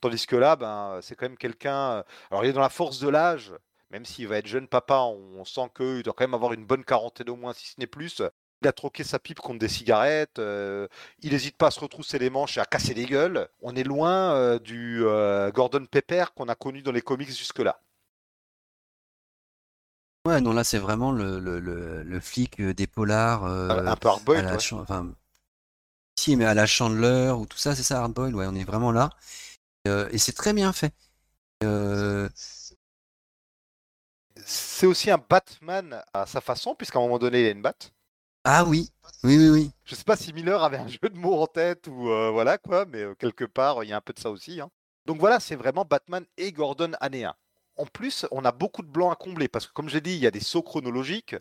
Tandis 0.00 0.26
que 0.26 0.36
là, 0.36 0.56
ben, 0.56 0.98
c'est 1.02 1.14
quand 1.14 1.26
même 1.26 1.36
quelqu'un. 1.36 2.04
Alors 2.30 2.42
il 2.42 2.48
est 2.48 2.54
dans 2.54 2.62
la 2.62 2.70
force 2.70 3.00
de 3.00 3.08
l'âge. 3.10 3.52
Même 3.90 4.06
s'il 4.06 4.28
va 4.28 4.38
être 4.38 4.46
jeune 4.46 4.66
papa, 4.66 5.00
on 5.00 5.44
sent 5.44 5.68
qu'il 5.76 6.02
doit 6.02 6.14
quand 6.14 6.24
même 6.24 6.34
avoir 6.34 6.54
une 6.54 6.64
bonne 6.64 6.84
quarantaine 6.84 7.28
au 7.28 7.36
moins, 7.36 7.52
si 7.52 7.66
ce 7.66 7.74
n'est 7.78 7.86
plus. 7.86 8.22
Il 8.64 8.68
a 8.68 8.72
troqué 8.72 9.04
sa 9.04 9.18
pipe 9.18 9.40
contre 9.40 9.58
des 9.58 9.68
cigarettes. 9.68 10.38
Euh, 10.38 10.88
il 11.20 11.32
n'hésite 11.32 11.58
pas 11.58 11.66
à 11.66 11.70
se 11.70 11.80
retrousser 11.80 12.18
les 12.18 12.30
manches 12.30 12.56
et 12.56 12.62
à 12.62 12.64
casser 12.64 12.94
les 12.94 13.04
gueules. 13.04 13.46
On 13.60 13.76
est 13.76 13.84
loin 13.84 14.32
euh, 14.32 14.58
du 14.58 15.04
euh, 15.04 15.50
Gordon 15.50 15.84
Pepper 15.84 16.24
qu'on 16.34 16.48
a 16.48 16.54
connu 16.54 16.80
dans 16.80 16.90
les 16.90 17.02
comics 17.02 17.28
jusque-là. 17.28 17.78
Ouais, 20.26 20.40
non, 20.40 20.54
là, 20.54 20.64
c'est 20.64 20.78
vraiment 20.78 21.12
le, 21.12 21.38
le, 21.38 22.20
flic 22.20 22.62
des 22.62 22.86
polars. 22.86 23.44
un 23.44 23.96
peu 23.96 24.08
hardboiled, 24.08 24.46
enfin, 24.72 25.12
si, 26.18 26.34
mais 26.34 26.46
à 26.46 26.54
la 26.54 26.64
Chandler 26.64 27.34
ou 27.36 27.44
tout 27.44 27.58
ça, 27.58 27.74
c'est 27.74 27.82
ça, 27.82 28.00
hardboiled, 28.00 28.34
ouais, 28.34 28.46
on 28.48 28.54
est 28.54 28.64
vraiment 28.64 28.92
là. 28.92 29.10
et 29.84 30.16
c'est 30.16 30.32
très 30.32 30.54
bien 30.54 30.72
fait. 30.72 30.94
C'est 34.46 34.86
aussi 34.86 35.10
un 35.10 35.18
Batman 35.18 36.02
à 36.14 36.24
sa 36.24 36.40
façon, 36.40 36.74
puisqu'à 36.74 36.98
un 36.98 37.02
moment 37.02 37.18
donné, 37.18 37.42
il 37.42 37.46
a 37.46 37.50
une 37.50 37.60
batte. 37.60 37.93
Ah 38.46 38.62
oui, 38.66 38.90
oui, 39.22 39.38
oui, 39.38 39.48
oui. 39.48 39.70
Je 39.84 39.94
sais 39.94 40.04
pas 40.04 40.16
si 40.16 40.34
Miller 40.34 40.62
avait 40.62 40.76
un 40.76 40.86
jeu 40.86 40.98
de 41.02 41.16
mots 41.16 41.40
en 41.40 41.46
tête 41.46 41.88
ou 41.88 42.10
euh, 42.10 42.30
voilà 42.30 42.58
quoi, 42.58 42.84
mais 42.84 43.00
euh, 43.00 43.14
quelque 43.14 43.46
part, 43.46 43.82
il 43.82 43.88
y 43.88 43.92
a 43.94 43.96
un 43.96 44.02
peu 44.02 44.12
de 44.12 44.18
ça 44.18 44.30
aussi. 44.30 44.60
Hein. 44.60 44.70
Donc 45.06 45.18
voilà, 45.18 45.40
c'est 45.40 45.56
vraiment 45.56 45.86
Batman 45.86 46.26
et 46.36 46.52
Gordon 46.52 46.92
année 47.00 47.24
1. 47.24 47.34
En 47.76 47.86
plus, 47.86 48.26
on 48.30 48.44
a 48.44 48.52
beaucoup 48.52 48.82
de 48.82 48.88
blancs 48.88 49.10
à 49.10 49.16
combler 49.16 49.48
parce 49.48 49.66
que, 49.66 49.72
comme 49.72 49.88
j'ai 49.88 50.02
dit, 50.02 50.12
il 50.12 50.18
y 50.18 50.26
a 50.26 50.30
des 50.30 50.40
sauts 50.40 50.62
chronologiques. 50.62 51.36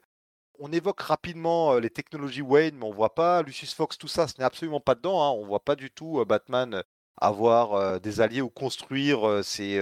On 0.60 0.72
évoque 0.72 1.02
rapidement 1.02 1.74
euh, 1.74 1.82
les 1.82 1.90
technologies 1.90 2.42
Wayne, 2.42 2.78
mais 2.78 2.86
on 2.86 2.94
voit 2.94 3.16
pas 3.16 3.42
Lucius 3.42 3.74
Fox, 3.74 3.98
tout 3.98 4.08
ça, 4.08 4.30
ce 4.30 4.36
n'est 4.40 4.46
absolument 4.46 4.80
pas 4.80 4.96
dedans. 4.96 5.22
Hein. 5.22 5.38
On 5.38 5.46
voit 5.46 5.66
pas 5.66 5.76
du 5.76 5.92
tout 5.92 6.24
Batman 6.26 6.84
avoir 7.18 8.00
des 8.00 8.22
alliés 8.22 8.42
ou 8.42 8.50
construire 8.50 9.44
ses, 9.44 9.80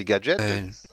gadgets. 0.00 0.38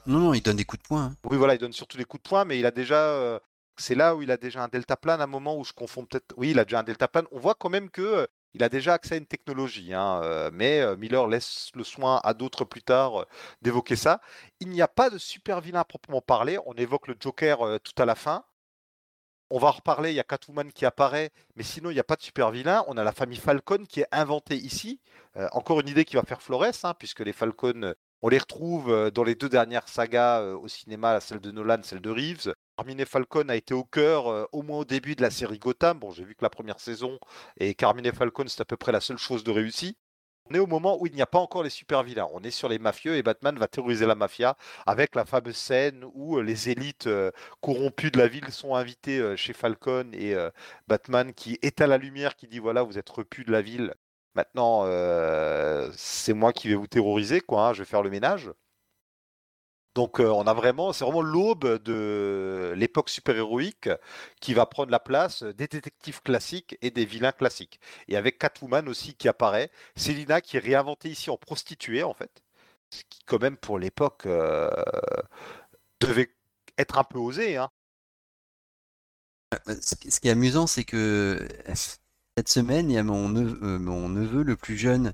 non, 0.06 0.18
non, 0.18 0.34
il 0.34 0.42
donne 0.42 0.56
des 0.56 0.64
coups 0.64 0.82
de 0.82 0.88
poing. 0.88 1.04
Hein. 1.04 1.16
Oui, 1.30 1.36
voilà, 1.36 1.54
il 1.54 1.58
donne 1.58 1.72
surtout 1.72 1.98
des 1.98 2.04
coups 2.04 2.22
de 2.24 2.28
poing, 2.28 2.44
mais 2.44 2.58
il 2.58 2.66
a 2.66 2.70
déjà 2.72 3.40
c'est 3.76 3.94
là 3.94 4.14
où 4.14 4.22
il 4.22 4.30
a 4.30 4.36
déjà 4.36 4.62
un 4.62 4.68
deltaplane 4.68 5.20
à 5.20 5.24
un 5.24 5.26
moment 5.26 5.56
où 5.58 5.64
je 5.64 5.72
confonds 5.72 6.04
peut-être. 6.04 6.34
Oui, 6.36 6.50
il 6.50 6.58
a 6.58 6.64
déjà 6.64 6.80
un 6.80 6.82
deltaplane. 6.82 7.26
On 7.32 7.38
voit 7.38 7.54
quand 7.54 7.70
même 7.70 7.90
que 7.90 8.28
Il 8.54 8.62
a 8.62 8.68
déjà 8.68 8.92
accès 8.94 9.14
à 9.14 9.18
une 9.18 9.26
technologie, 9.26 9.94
hein, 9.94 10.20
mais 10.52 10.96
Miller 10.96 11.26
laisse 11.26 11.70
le 11.74 11.84
soin 11.84 12.20
à 12.22 12.34
d'autres 12.34 12.64
plus 12.66 12.82
tard 12.82 13.24
d'évoquer 13.62 13.96
ça. 13.96 14.20
Il 14.60 14.68
n'y 14.68 14.82
a 14.82 14.88
pas 14.88 15.08
de 15.08 15.16
super 15.18 15.60
vilain 15.62 15.84
proprement 15.84 16.20
parler. 16.20 16.58
On 16.66 16.74
évoque 16.74 17.08
le 17.08 17.16
Joker 17.18 17.80
tout 17.82 17.94
à 17.96 18.04
la 18.04 18.14
fin. 18.14 18.44
On 19.50 19.58
va 19.58 19.68
en 19.68 19.72
reparler, 19.72 20.10
il 20.10 20.16
y 20.16 20.20
a 20.20 20.24
Catwoman 20.24 20.70
qui 20.72 20.86
apparaît, 20.86 21.30
mais 21.56 21.62
sinon 21.62 21.90
il 21.90 21.94
n'y 21.94 22.00
a 22.00 22.04
pas 22.04 22.16
de 22.16 22.22
super 22.22 22.50
vilain. 22.50 22.84
On 22.88 22.96
a 22.96 23.04
la 23.04 23.12
famille 23.12 23.38
Falcon 23.38 23.84
qui 23.88 24.00
est 24.00 24.08
inventée 24.12 24.56
ici. 24.56 25.00
encore 25.52 25.80
une 25.80 25.88
idée 25.88 26.04
qui 26.04 26.16
va 26.16 26.22
faire 26.22 26.42
Flores, 26.42 26.84
hein, 26.84 26.94
puisque 26.98 27.20
les 27.20 27.32
Falcon, 27.32 27.94
on 28.22 28.28
les 28.28 28.38
retrouve 28.38 29.10
dans 29.10 29.24
les 29.24 29.34
deux 29.34 29.48
dernières 29.48 29.88
sagas 29.88 30.42
au 30.42 30.68
cinéma, 30.68 31.20
celle 31.20 31.40
de 31.40 31.50
Nolan, 31.50 31.80
celle 31.82 32.00
de 32.00 32.10
Reeves. 32.10 32.54
Carmine 32.76 33.04
Falcon 33.04 33.48
a 33.48 33.54
été 33.56 33.74
au 33.74 33.84
cœur, 33.84 34.28
euh, 34.28 34.46
au 34.50 34.62
moins 34.62 34.78
au 34.78 34.84
début 34.84 35.14
de 35.14 35.22
la 35.22 35.30
série 35.30 35.58
Gotham. 35.58 35.98
Bon, 35.98 36.10
j'ai 36.10 36.24
vu 36.24 36.34
que 36.34 36.42
la 36.42 36.50
première 36.50 36.80
saison 36.80 37.18
et 37.58 37.74
Carmine 37.74 38.10
Falcon, 38.12 38.44
c'est 38.48 38.60
à 38.60 38.64
peu 38.64 38.76
près 38.76 38.92
la 38.92 39.00
seule 39.00 39.18
chose 39.18 39.44
de 39.44 39.50
réussi. 39.50 39.96
On 40.50 40.54
est 40.54 40.58
au 40.58 40.66
moment 40.66 41.00
où 41.00 41.06
il 41.06 41.14
n'y 41.14 41.22
a 41.22 41.26
pas 41.26 41.38
encore 41.38 41.62
les 41.62 41.70
super 41.70 42.02
vilains. 42.02 42.28
On 42.32 42.42
est 42.42 42.50
sur 42.50 42.68
les 42.68 42.78
mafieux 42.78 43.14
et 43.16 43.22
Batman 43.22 43.56
va 43.58 43.68
terroriser 43.68 44.06
la 44.06 44.14
mafia 44.14 44.56
avec 44.86 45.14
la 45.14 45.24
fameuse 45.24 45.56
scène 45.56 46.04
où 46.14 46.38
euh, 46.38 46.42
les 46.42 46.70
élites 46.70 47.06
euh, 47.06 47.30
corrompues 47.60 48.10
de 48.10 48.18
la 48.18 48.26
ville 48.26 48.50
sont 48.50 48.74
invitées 48.74 49.36
chez 49.36 49.52
Falcon 49.52 50.10
et 50.12 50.34
Batman 50.88 51.32
qui 51.34 51.58
éteint 51.62 51.86
la 51.86 51.98
lumière, 51.98 52.36
qui 52.36 52.48
dit 52.48 52.58
voilà, 52.58 52.82
vous 52.82 52.98
êtes 52.98 53.10
repus 53.10 53.44
de 53.44 53.52
la 53.52 53.62
ville. 53.62 53.94
Maintenant, 54.34 54.84
c'est 55.96 56.32
moi 56.32 56.52
qui 56.52 56.68
vais 56.68 56.74
vous 56.74 56.86
terroriser, 56.86 57.40
quoi. 57.40 57.68
Hein, 57.68 57.72
je 57.72 57.80
vais 57.80 57.88
faire 57.88 58.02
le 58.02 58.10
ménage. 58.10 58.50
Donc 59.94 60.20
euh, 60.20 60.28
on 60.28 60.46
a 60.46 60.54
vraiment, 60.54 60.92
c'est 60.92 61.04
vraiment 61.04 61.20
l'aube 61.22 61.82
de 61.82 62.72
l'époque 62.76 63.10
super-héroïque 63.10 63.90
qui 64.40 64.54
va 64.54 64.64
prendre 64.66 64.90
la 64.90 65.00
place 65.00 65.42
des 65.42 65.68
détectives 65.68 66.22
classiques 66.22 66.78
et 66.80 66.90
des 66.90 67.04
vilains 67.04 67.32
classiques. 67.32 67.78
Et 68.08 68.16
avec 68.16 68.38
Catwoman 68.38 68.88
aussi 68.88 69.14
qui 69.14 69.28
apparaît, 69.28 69.70
Selina 69.96 70.40
qui 70.40 70.56
est 70.56 70.60
réinventée 70.60 71.10
ici 71.10 71.30
en 71.30 71.36
prostituée 71.36 72.02
en 72.02 72.14
fait, 72.14 72.42
ce 72.90 73.02
qui 73.10 73.20
quand 73.26 73.40
même 73.40 73.56
pour 73.58 73.78
l'époque 73.78 74.26
euh, 74.26 74.70
devait 76.00 76.34
être 76.78 76.98
un 76.98 77.04
peu 77.04 77.18
osé. 77.18 77.56
Hein. 77.58 77.70
Euh, 79.68 79.74
ce 79.82 80.20
qui 80.20 80.28
est 80.28 80.30
amusant, 80.30 80.66
c'est 80.66 80.84
que 80.84 81.46
cette 82.36 82.48
semaine, 82.48 82.90
il 82.90 82.94
y 82.94 82.98
a 82.98 83.02
mon 83.02 83.28
neveu, 83.28 83.78
mon 83.78 84.08
neveu 84.08 84.42
le 84.42 84.56
plus 84.56 84.76
jeune, 84.76 85.12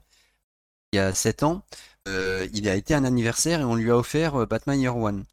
il 0.93 0.97
y 0.97 0.99
a 1.01 1.13
7 1.13 1.43
ans, 1.43 1.65
euh, 2.09 2.49
il 2.55 2.69
a 2.69 2.75
été 2.75 2.95
un 2.95 3.05
anniversaire 3.05 3.61
et 3.61 3.65
on 3.65 3.75
lui 3.75 3.91
a 3.91 3.97
offert 3.97 4.37
euh, 4.37 4.47
Batman 4.47 4.81
Year 4.81 4.97
One. 4.97 5.25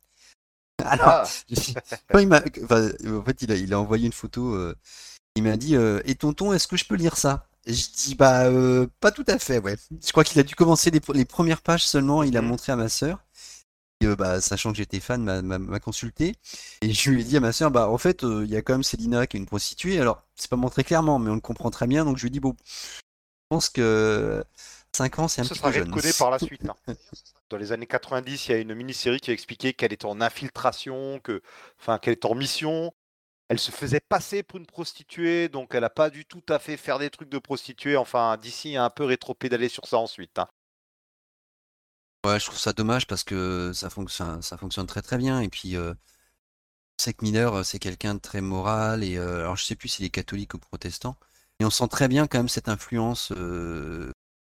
Alors, 0.84 1.08
ah. 1.08 1.26
il 1.50 2.34
en 2.34 3.24
fait, 3.24 3.42
il 3.42 3.74
a, 3.74 3.80
envoyé 3.80 4.06
une 4.06 4.14
photo. 4.14 4.54
Euh, 4.54 4.76
il 5.36 5.44
m'a 5.44 5.58
dit 5.58 5.76
Et 5.76 6.16
tonton, 6.16 6.54
est-ce 6.54 6.68
que 6.68 6.78
je 6.78 6.86
peux 6.86 6.96
lire 6.96 7.18
ça? 7.18 7.48
Et 7.66 7.74
Je 7.74 7.90
dis 7.92 8.16
Bah, 8.16 8.50
pas 9.00 9.12
tout 9.12 9.26
à 9.28 9.38
fait, 9.38 9.60
ouais. 9.60 9.76
Je 10.06 10.12
crois 10.12 10.24
qu'il 10.24 10.40
a 10.40 10.44
dû 10.44 10.56
commencer 10.56 10.92
les, 10.92 11.26
premières 11.26 11.62
pages 11.62 11.86
seulement. 11.86 12.24
Il 12.24 12.38
a 12.38 12.42
mm. 12.42 12.46
montré 12.46 12.72
à 12.72 12.76
ma 12.76 12.90
sœur. 12.90 13.25
Bah, 14.02 14.42
sachant 14.42 14.72
que 14.72 14.78
j'étais 14.78 15.00
fan, 15.00 15.42
m'a 15.42 15.80
consulté. 15.80 16.36
Et 16.82 16.94
je 16.94 17.10
lui 17.10 17.22
ai 17.22 17.24
dit 17.24 17.38
à 17.38 17.40
ma 17.40 17.52
sœur 17.52 17.72
Bah, 17.72 17.90
en 17.90 17.98
fait, 17.98 18.24
il 18.24 18.48
y 18.50 18.56
a 18.56 18.62
quand 18.62 18.74
même 18.74 18.84
Célina 18.84 19.26
qui 19.28 19.38
est 19.38 19.40
une 19.40 19.46
prostituée. 19.46 20.00
Alors, 20.00 20.24
c'est 20.36 20.50
pas 20.50 20.56
montré 20.58 20.84
clairement, 20.84 21.20
mais 21.20 21.32
on 21.32 21.36
le 21.36 21.42
comprend 21.42 21.72
très 21.72 21.88
bien. 21.88 22.06
Donc, 22.06 22.18
je 22.18 22.24
lui 22.24 22.28
ai 22.28 22.32
dit 22.32 22.40
Bon, 22.40 22.56
je 22.66 23.48
pense 23.50 23.70
que 23.70 24.44
5 24.96 25.20
ans, 25.20 25.28
c'est 25.28 25.42
un 25.42 25.44
Ce 25.44 25.54
petit 25.54 25.60
peu 25.62 25.72
jeune. 25.72 25.92
par 26.18 26.32
la 26.32 26.40
suite. 26.40 26.70
Hein. 26.70 26.76
Dans 27.50 27.58
les 27.58 27.72
années 27.72 27.88
90, 27.88 28.48
il 28.48 28.52
y 28.52 28.56
a 28.56 28.58
une 28.60 28.74
mini-série 28.76 29.20
qui 29.20 29.32
a 29.32 29.34
expliqué 29.34 29.74
qu'elle 29.74 29.94
était 29.94 30.06
en 30.06 30.22
infiltration, 30.22 31.20
que, 31.20 31.42
enfin, 31.80 32.00
qu'elle 32.00 32.14
était 32.14 32.28
en 32.28 32.36
mission. 32.36 32.94
Elle 33.50 33.60
se 33.60 33.72
faisait 33.72 34.02
passer 34.02 34.44
pour 34.44 34.60
une 34.60 34.68
prostituée, 34.68 35.50
donc 35.50 35.76
elle 35.76 35.82
n'a 35.82 35.90
pas 35.90 36.10
du 36.12 36.26
tout 36.26 36.44
à 36.50 36.60
fait 36.60 36.78
faire 36.78 37.00
des 37.00 37.10
trucs 37.12 37.30
de 37.30 37.40
prostituée. 37.40 37.98
Enfin, 37.98 38.38
d'ici 38.38 38.78
a 38.78 38.86
un 38.86 38.90
peu 38.92 39.06
rétro-pédalé 39.06 39.70
sur 39.70 39.88
ça 39.88 39.98
ensuite. 40.00 40.40
Hein. 40.40 40.48
Ouais, 42.26 42.40
je 42.40 42.46
trouve 42.46 42.58
ça 42.58 42.74
dommage 42.74 43.06
parce 43.06 43.24
que 43.24 43.72
ça 43.74 43.92
fonctionne, 43.92 44.42
ça 44.42 44.58
fonctionne 44.58 44.88
très 44.88 45.04
très 45.04 45.18
bien. 45.20 45.42
Et 45.42 45.50
puis, 45.50 45.76
euh, 45.76 45.94
que 46.98 47.24
Miller, 47.24 47.54
euh, 47.54 47.64
c'est 47.64 47.80
quelqu'un 47.80 48.16
de 48.16 48.20
très 48.20 48.42
moral. 48.42 49.04
Et 49.04 49.18
euh, 49.18 49.42
alors, 49.42 49.56
je 49.58 49.64
sais 49.64 49.76
plus 49.76 49.90
s'il 49.90 50.06
est 50.06 50.10
catholique 50.10 50.54
ou 50.56 50.58
protestant, 50.60 51.16
mais 51.60 51.66
on 51.66 51.70
sent 51.70 51.88
très 51.90 52.08
bien 52.08 52.26
quand 52.28 52.40
même 52.40 52.50
cette 52.50 52.70
influence 52.70 53.32
euh, 53.32 54.12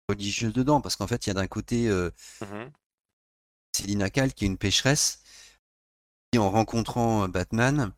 religieuse 0.08 0.52
dedans, 0.52 0.80
parce 0.80 0.96
qu'en 0.96 1.06
fait, 1.08 1.26
il 1.26 1.30
y 1.30 1.32
a 1.32 1.34
d'un 1.34 1.48
côté 1.48 1.88
euh, 1.88 2.10
mmh 2.42 2.70
Céline 3.72 4.10
Cal, 4.10 4.34
qui 4.34 4.44
est 4.44 4.48
une 4.48 4.58
pécheresse, 4.58 5.22
qui 6.32 6.38
en 6.38 6.50
rencontrant 6.50 7.24
euh, 7.24 7.28
Batman, 7.28 7.92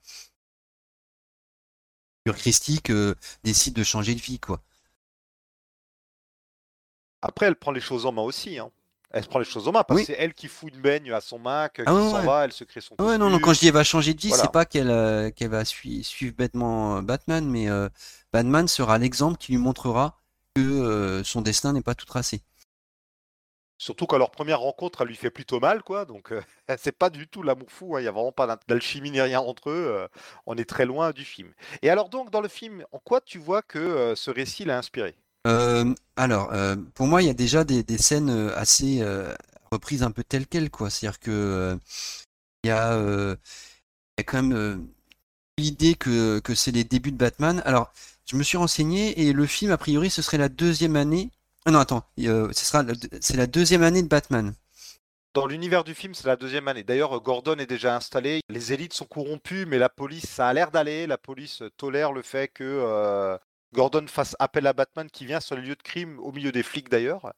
sur 2.26 2.36
Christique, 2.36 2.92
décide 3.44 3.74
de 3.74 3.82
changer 3.84 4.14
de 4.14 4.20
vie, 4.20 4.38
quoi. 4.38 4.62
Après, 7.22 7.46
elle 7.46 7.56
prend 7.56 7.72
les 7.72 7.80
choses 7.80 8.06
en 8.06 8.12
main 8.12 8.22
aussi. 8.22 8.58
Hein. 8.58 8.70
Elle 9.10 9.24
se 9.24 9.28
prend 9.28 9.38
les 9.38 9.44
choses 9.44 9.66
en 9.66 9.72
main 9.72 9.84
parce 9.84 10.00
que 10.00 10.06
c'est 10.06 10.16
elle 10.18 10.34
qui 10.34 10.48
fout 10.48 10.72
une 10.74 10.80
baigne 10.82 11.12
à 11.12 11.20
son 11.20 11.38
Mac, 11.38 11.80
ah 11.80 11.90
qui 11.90 12.10
s'en 12.10 12.22
va, 12.24 12.44
elle 12.44 12.52
se 12.52 12.64
crée 12.64 12.80
son. 12.80 12.94
Ouais, 13.00 13.16
non, 13.16 13.30
non, 13.30 13.38
quand 13.38 13.54
je 13.54 13.60
dis 13.60 13.68
elle 13.68 13.74
va 13.74 13.84
changer 13.84 14.12
de 14.12 14.20
vie, 14.20 14.32
c'est 14.32 14.52
pas 14.52 14.64
qu'elle 14.64 14.90
euh, 14.90 15.30
qu'elle 15.30 15.50
va 15.50 15.64
suivre 15.64 16.34
bêtement 16.36 17.02
Batman, 17.02 17.48
mais 17.48 17.68
Batman 18.32 18.68
sera 18.68 18.98
l'exemple 18.98 19.38
qui 19.38 19.52
lui 19.52 19.58
montrera 19.58 20.18
euh, 20.58 21.22
son 21.24 21.42
destin 21.42 21.72
n'est 21.72 21.82
pas 21.82 21.94
tout 21.94 22.06
tracé. 22.06 22.42
Surtout 23.80 24.06
qu'à 24.06 24.18
leur 24.18 24.32
première 24.32 24.58
rencontre, 24.58 25.02
elle 25.02 25.08
lui 25.08 25.16
fait 25.16 25.30
plutôt 25.30 25.60
mal, 25.60 25.84
quoi. 25.84 26.04
Donc, 26.04 26.32
euh, 26.32 26.42
c'est 26.78 26.96
pas 26.96 27.10
du 27.10 27.28
tout 27.28 27.42
l'amour 27.42 27.70
fou. 27.70 27.94
Hein. 27.94 28.00
Il 28.00 28.02
n'y 28.02 28.08
a 28.08 28.12
vraiment 28.12 28.32
pas 28.32 28.58
d'alchimie 28.66 29.10
ni 29.10 29.20
rien 29.20 29.40
entre 29.40 29.70
eux. 29.70 29.86
Euh, 29.88 30.08
on 30.46 30.56
est 30.56 30.68
très 30.68 30.84
loin 30.84 31.12
du 31.12 31.24
film. 31.24 31.52
Et 31.82 31.90
alors, 31.90 32.08
donc, 32.08 32.30
dans 32.30 32.40
le 32.40 32.48
film, 32.48 32.84
en 32.90 32.98
quoi 32.98 33.20
tu 33.20 33.38
vois 33.38 33.62
que 33.62 34.14
ce 34.16 34.30
récit 34.30 34.64
l'a 34.64 34.78
inspiré? 34.78 35.16
Alors, 35.44 36.52
pour 36.94 37.06
moi, 37.06 37.22
il 37.22 37.26
y 37.26 37.30
a 37.30 37.34
déjà 37.34 37.64
des, 37.64 37.98
scènes 37.98 38.30
assez 38.54 39.02
reprises 39.70 40.02
un 40.02 40.10
peu 40.10 40.24
telles 40.24 40.46
quelles, 40.46 40.70
quoi. 40.70 40.90
C'est-à-dire 40.90 41.20
que 41.20 41.78
il 42.64 42.68
y, 42.68 42.70
a, 42.70 43.36
quand 44.26 44.42
même 44.42 44.88
l'idée 45.58 45.94
que, 45.94 46.40
c'est 46.54 46.72
les 46.72 46.84
débuts 46.84 47.12
de 47.12 47.16
Batman. 47.16 47.62
Alors, 47.64 47.92
je 48.26 48.36
me 48.36 48.42
suis 48.42 48.58
renseigné 48.58 49.26
et 49.26 49.32
le 49.32 49.46
film, 49.46 49.70
a 49.70 49.78
priori, 49.78 50.10
ce 50.10 50.22
serait 50.22 50.38
la 50.38 50.48
deuxième 50.48 50.96
année. 50.96 51.30
Non, 51.66 51.78
attends, 51.78 52.04
ce 52.16 52.50
sera 52.52 52.84
c'est 53.20 53.36
la 53.36 53.46
deuxième 53.46 53.82
année 53.82 54.02
de 54.02 54.08
Batman. 54.08 54.54
Dans 55.34 55.46
l'univers 55.46 55.84
du 55.84 55.94
film, 55.94 56.14
c'est 56.14 56.26
la 56.26 56.36
deuxième 56.36 56.66
année. 56.68 56.82
D'ailleurs, 56.82 57.20
Gordon 57.20 57.56
est 57.58 57.66
déjà 57.66 57.94
installé. 57.94 58.40
Les 58.48 58.72
élites 58.72 58.94
sont 58.94 59.04
corrompues, 59.04 59.66
mais 59.66 59.78
la 59.78 59.88
police, 59.88 60.26
ça 60.26 60.48
a 60.48 60.52
l'air 60.52 60.70
d'aller. 60.70 61.06
La 61.06 61.18
police 61.18 61.62
tolère 61.76 62.12
le 62.12 62.22
fait 62.22 62.48
que 62.48 62.64
euh, 62.64 63.36
Gordon 63.72 64.06
fasse 64.06 64.34
appel 64.38 64.66
à 64.66 64.72
Batman 64.72 65.10
qui 65.10 65.26
vient 65.26 65.40
sur 65.40 65.56
les 65.56 65.62
lieux 65.62 65.76
de 65.76 65.82
crime, 65.82 66.18
au 66.20 66.32
milieu 66.32 66.52
des 66.52 66.62
flics 66.62 66.88
d'ailleurs. 66.88 67.32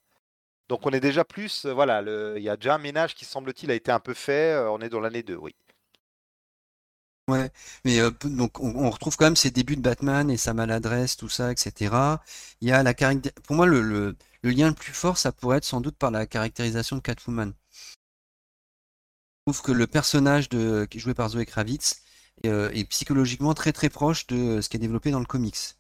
Donc 0.71 0.87
on 0.87 0.91
est 0.91 1.01
déjà 1.01 1.25
plus, 1.25 1.65
euh, 1.65 1.75
voilà, 1.75 2.01
il 2.37 2.43
y 2.45 2.49
a 2.49 2.57
déjà 2.57 2.77
un 2.77 2.79
ménage 2.79 3.17
qui 3.17 3.25
semble-t-il 3.25 3.73
a 3.73 3.75
été 3.75 3.91
un 3.91 3.99
peu 3.99 4.15
fait. 4.15 4.53
Euh, 4.53 4.71
on 4.71 4.81
est 4.81 4.89
dans 4.89 5.01
l'année 5.01 5.25
2, 5.25 5.35
oui. 5.35 5.53
Ouais, 7.29 7.51
mais 7.85 7.99
euh, 8.01 8.13
donc 8.23 8.61
on, 8.61 8.89
retrouve 8.89 9.17
quand 9.17 9.25
même 9.25 9.37
ses 9.37 9.51
débuts 9.51 9.77
de 9.77 9.81
Batman 9.83 10.31
et 10.31 10.37
sa 10.37 10.55
maladresse, 10.55 11.17
tout 11.17 11.29
ça, 11.29 11.51
etc. 11.51 11.95
Il 12.61 12.69
y 12.69 12.73
a 12.73 12.85
la 12.85 12.95
pour 12.95 13.57
moi 13.57 13.67
le, 13.67 13.83
le, 13.83 14.17
lien 14.45 14.69
le 14.69 14.75
plus 14.75 14.93
fort, 14.93 15.19
ça 15.19 15.33
pourrait 15.33 15.59
être 15.59 15.65
sans 15.65 15.81
doute 15.81 15.97
par 15.97 16.13
la 16.13 16.27
caractérisation 16.27 16.97
de 16.97 17.03
Catwoman. 17.03 17.53
Je 19.47 19.53
trouve 19.53 19.63
que 19.63 19.73
le 19.73 19.87
personnage 19.89 20.49
qui 20.49 20.57
est 20.57 20.99
joué 21.01 21.15
par 21.15 21.31
Zoé 21.31 21.47
Kravitz 21.47 22.03
est 22.45 22.85
psychologiquement 22.91 23.55
très 23.55 23.73
très 23.73 23.89
proche 23.89 24.27
de 24.29 24.61
ce 24.61 24.69
qui 24.69 24.77
est 24.77 24.81
développé 24.81 25.11
dans 25.11 25.21
le 25.21 25.27
comics. 25.27 25.80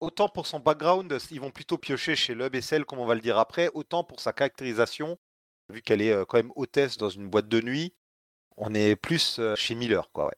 Autant 0.00 0.28
pour 0.30 0.46
son 0.46 0.60
background, 0.60 1.18
ils 1.30 1.40
vont 1.40 1.50
plutôt 1.50 1.76
piocher 1.76 2.16
chez 2.16 2.34
Lub 2.34 2.54
et 2.54 2.60
comme 2.86 2.98
on 2.98 3.06
va 3.06 3.14
le 3.14 3.20
dire 3.20 3.38
après, 3.38 3.70
autant 3.74 4.02
pour 4.02 4.20
sa 4.20 4.32
caractérisation, 4.32 5.18
vu 5.68 5.82
qu'elle 5.82 6.00
est 6.02 6.12
euh, 6.12 6.24
quand 6.24 6.38
même 6.38 6.52
hôtesse 6.56 6.96
dans 6.96 7.10
une 7.10 7.28
boîte 7.28 7.48
de 7.48 7.60
nuit, 7.60 7.94
on 8.56 8.74
est 8.74 8.96
plus 8.96 9.38
euh, 9.38 9.54
chez 9.56 9.74
Miller, 9.74 10.10
quoi, 10.12 10.26
ouais. 10.26 10.34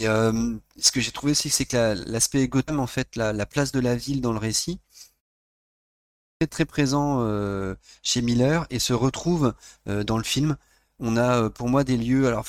Ce 0.00 0.92
que 0.92 1.00
j'ai 1.00 1.12
trouvé 1.12 1.32
aussi, 1.32 1.50
c'est 1.50 1.66
que 1.66 1.94
l'aspect 2.10 2.46
Gotham, 2.48 2.80
en 2.80 2.86
fait, 2.86 3.16
la, 3.16 3.46
place 3.46 3.72
de 3.72 3.80
la 3.80 3.96
ville 3.96 4.20
dans 4.20 4.32
le 4.32 4.38
récit, 4.38 4.80
est 6.40 6.46
très 6.46 6.64
présent 6.64 7.22
euh, 7.22 7.74
chez 8.02 8.22
Miller 8.22 8.66
et 8.70 8.78
se 8.78 8.92
retrouve 8.92 9.54
dans 9.86 10.18
le 10.18 10.24
film. 10.24 10.56
On 11.00 11.16
a 11.16 11.50
pour 11.50 11.68
moi 11.68 11.84
des 11.84 11.96
lieux, 11.96 12.28
alors 12.28 12.46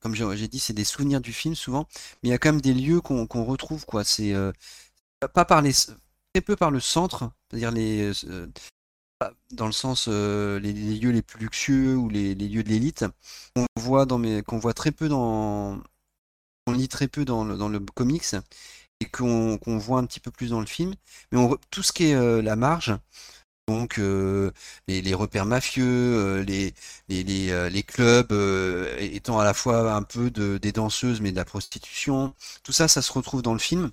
comme 0.00 0.14
j'ai 0.14 0.48
dit, 0.48 0.58
c'est 0.58 0.72
des 0.72 0.84
souvenirs 0.84 1.20
du 1.20 1.32
film 1.32 1.54
souvent, 1.54 1.86
mais 2.22 2.28
il 2.28 2.32
y 2.32 2.34
a 2.34 2.38
quand 2.38 2.52
même 2.52 2.60
des 2.60 2.74
lieux 2.74 3.00
qu'on 3.00 3.44
retrouve, 3.44 3.84
quoi. 3.86 4.04
C'est 4.04 4.34
pas 5.34 5.44
par 5.44 5.62
les 5.62 5.72
très 5.72 6.40
peu 6.42 6.56
par 6.56 6.70
le 6.70 6.80
centre, 6.80 7.30
c'est-à-dire 7.50 7.70
les 7.70 8.12
dans 9.52 9.66
le 9.66 9.72
sens 9.72 10.06
euh, 10.08 10.58
les, 10.60 10.72
lieux 10.72 11.10
les 11.10 11.22
plus 11.22 11.40
luxueux 11.40 11.96
ou 11.96 12.08
les, 12.08 12.34
lieux 12.34 12.62
de 12.62 12.68
l'élite 12.68 13.04
qu'on 13.54 13.66
voit 13.76 14.06
dans 14.06 14.18
mes 14.18 14.42
qu'on 14.42 14.58
voit 14.58 14.74
très 14.74 14.92
peu 14.92 15.08
dans 15.08 15.78
on 16.66 16.72
lit 16.72 16.88
très 16.88 17.08
peu 17.08 17.24
dans 17.24 17.44
le, 17.44 17.80
comics 17.94 18.34
et 19.00 19.06
qu'on 19.06 19.58
voit 19.78 19.98
un 19.98 20.06
petit 20.06 20.20
peu 20.20 20.30
plus 20.30 20.50
dans 20.50 20.60
le 20.60 20.66
film 20.66 20.94
mais 21.32 21.38
on, 21.38 21.56
tout 21.70 21.82
ce 21.82 21.92
qui 21.92 22.06
est 22.06 22.14
euh, 22.14 22.40
la 22.42 22.56
marge 22.56 22.94
Donc 23.70 23.98
les, 24.88 25.02
les, 25.02 25.14
repères 25.14 25.46
mafieux, 25.46 26.40
les, 26.42 26.74
les, 27.08 27.22
les, 27.24 27.82
clubs 27.82 28.32
étant 28.98 29.38
à 29.38 29.44
la 29.44 29.54
fois 29.54 29.92
un 29.94 30.02
peu 30.02 30.30
de, 30.30 30.58
des 30.58 30.72
danseuses 30.72 31.20
mais 31.20 31.30
de 31.30 31.36
la 31.36 31.44
prostitution, 31.44 32.34
tout 32.62 32.72
ça, 32.72 32.88
ça 32.88 33.02
se 33.02 33.12
retrouve 33.12 33.42
dans 33.42 33.52
le 33.52 33.58
film. 33.58 33.90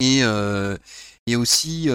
Et, 0.00 0.20
et 1.26 1.36
aussi, 1.36 1.88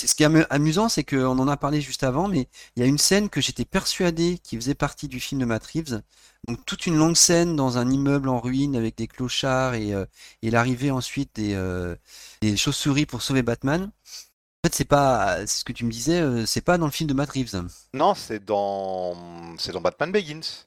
ce 0.00 0.14
qui 0.14 0.22
est 0.24 0.46
amusant, 0.50 0.88
c'est 0.88 1.04
qu'on 1.04 1.38
en 1.38 1.48
a 1.48 1.56
parlé 1.56 1.80
juste 1.80 2.02
avant, 2.02 2.28
mais 2.28 2.48
il 2.76 2.80
y 2.80 2.82
a 2.82 2.86
une 2.86 2.98
scène 2.98 3.28
que 3.28 3.40
j'étais 3.40 3.64
persuadé 3.64 4.38
qui 4.42 4.56
faisait 4.56 4.74
partie 4.74 5.08
du 5.08 5.20
film 5.20 5.40
de 5.40 5.46
Matt 5.46 5.64
Reeves. 5.66 6.02
Donc 6.48 6.64
toute 6.66 6.86
une 6.86 6.96
longue 6.96 7.16
scène 7.16 7.56
dans 7.56 7.78
un 7.78 7.90
immeuble 7.90 8.28
en 8.28 8.40
ruine 8.40 8.76
avec 8.76 8.96
des 8.96 9.06
clochards 9.06 9.74
et, 9.74 9.94
euh, 9.94 10.04
l'arrivée 10.42 10.90
ensuite 10.90 11.30
des, 11.36 11.54
euh, 11.54 11.96
des 12.42 12.56
chauves-souris 12.56 13.06
pour 13.06 13.22
sauver 13.22 13.42
Batman. 13.42 13.90
En 14.64 14.68
fait, 14.68 14.74
c'est 14.74 14.84
pas 14.86 15.46
ce 15.46 15.62
que 15.62 15.72
tu 15.72 15.84
me 15.84 15.90
disais, 15.90 16.20
euh, 16.20 16.46
c'est 16.46 16.62
pas 16.62 16.78
dans 16.78 16.86
le 16.86 16.90
film 16.90 17.06
de 17.06 17.14
Matt 17.14 17.30
Reeves. 17.30 17.62
Non, 17.92 18.14
c'est 18.14 18.42
dans 18.42 19.14
c'est 19.58 19.72
dans 19.72 19.82
Batman 19.82 20.10
Begins. 20.10 20.64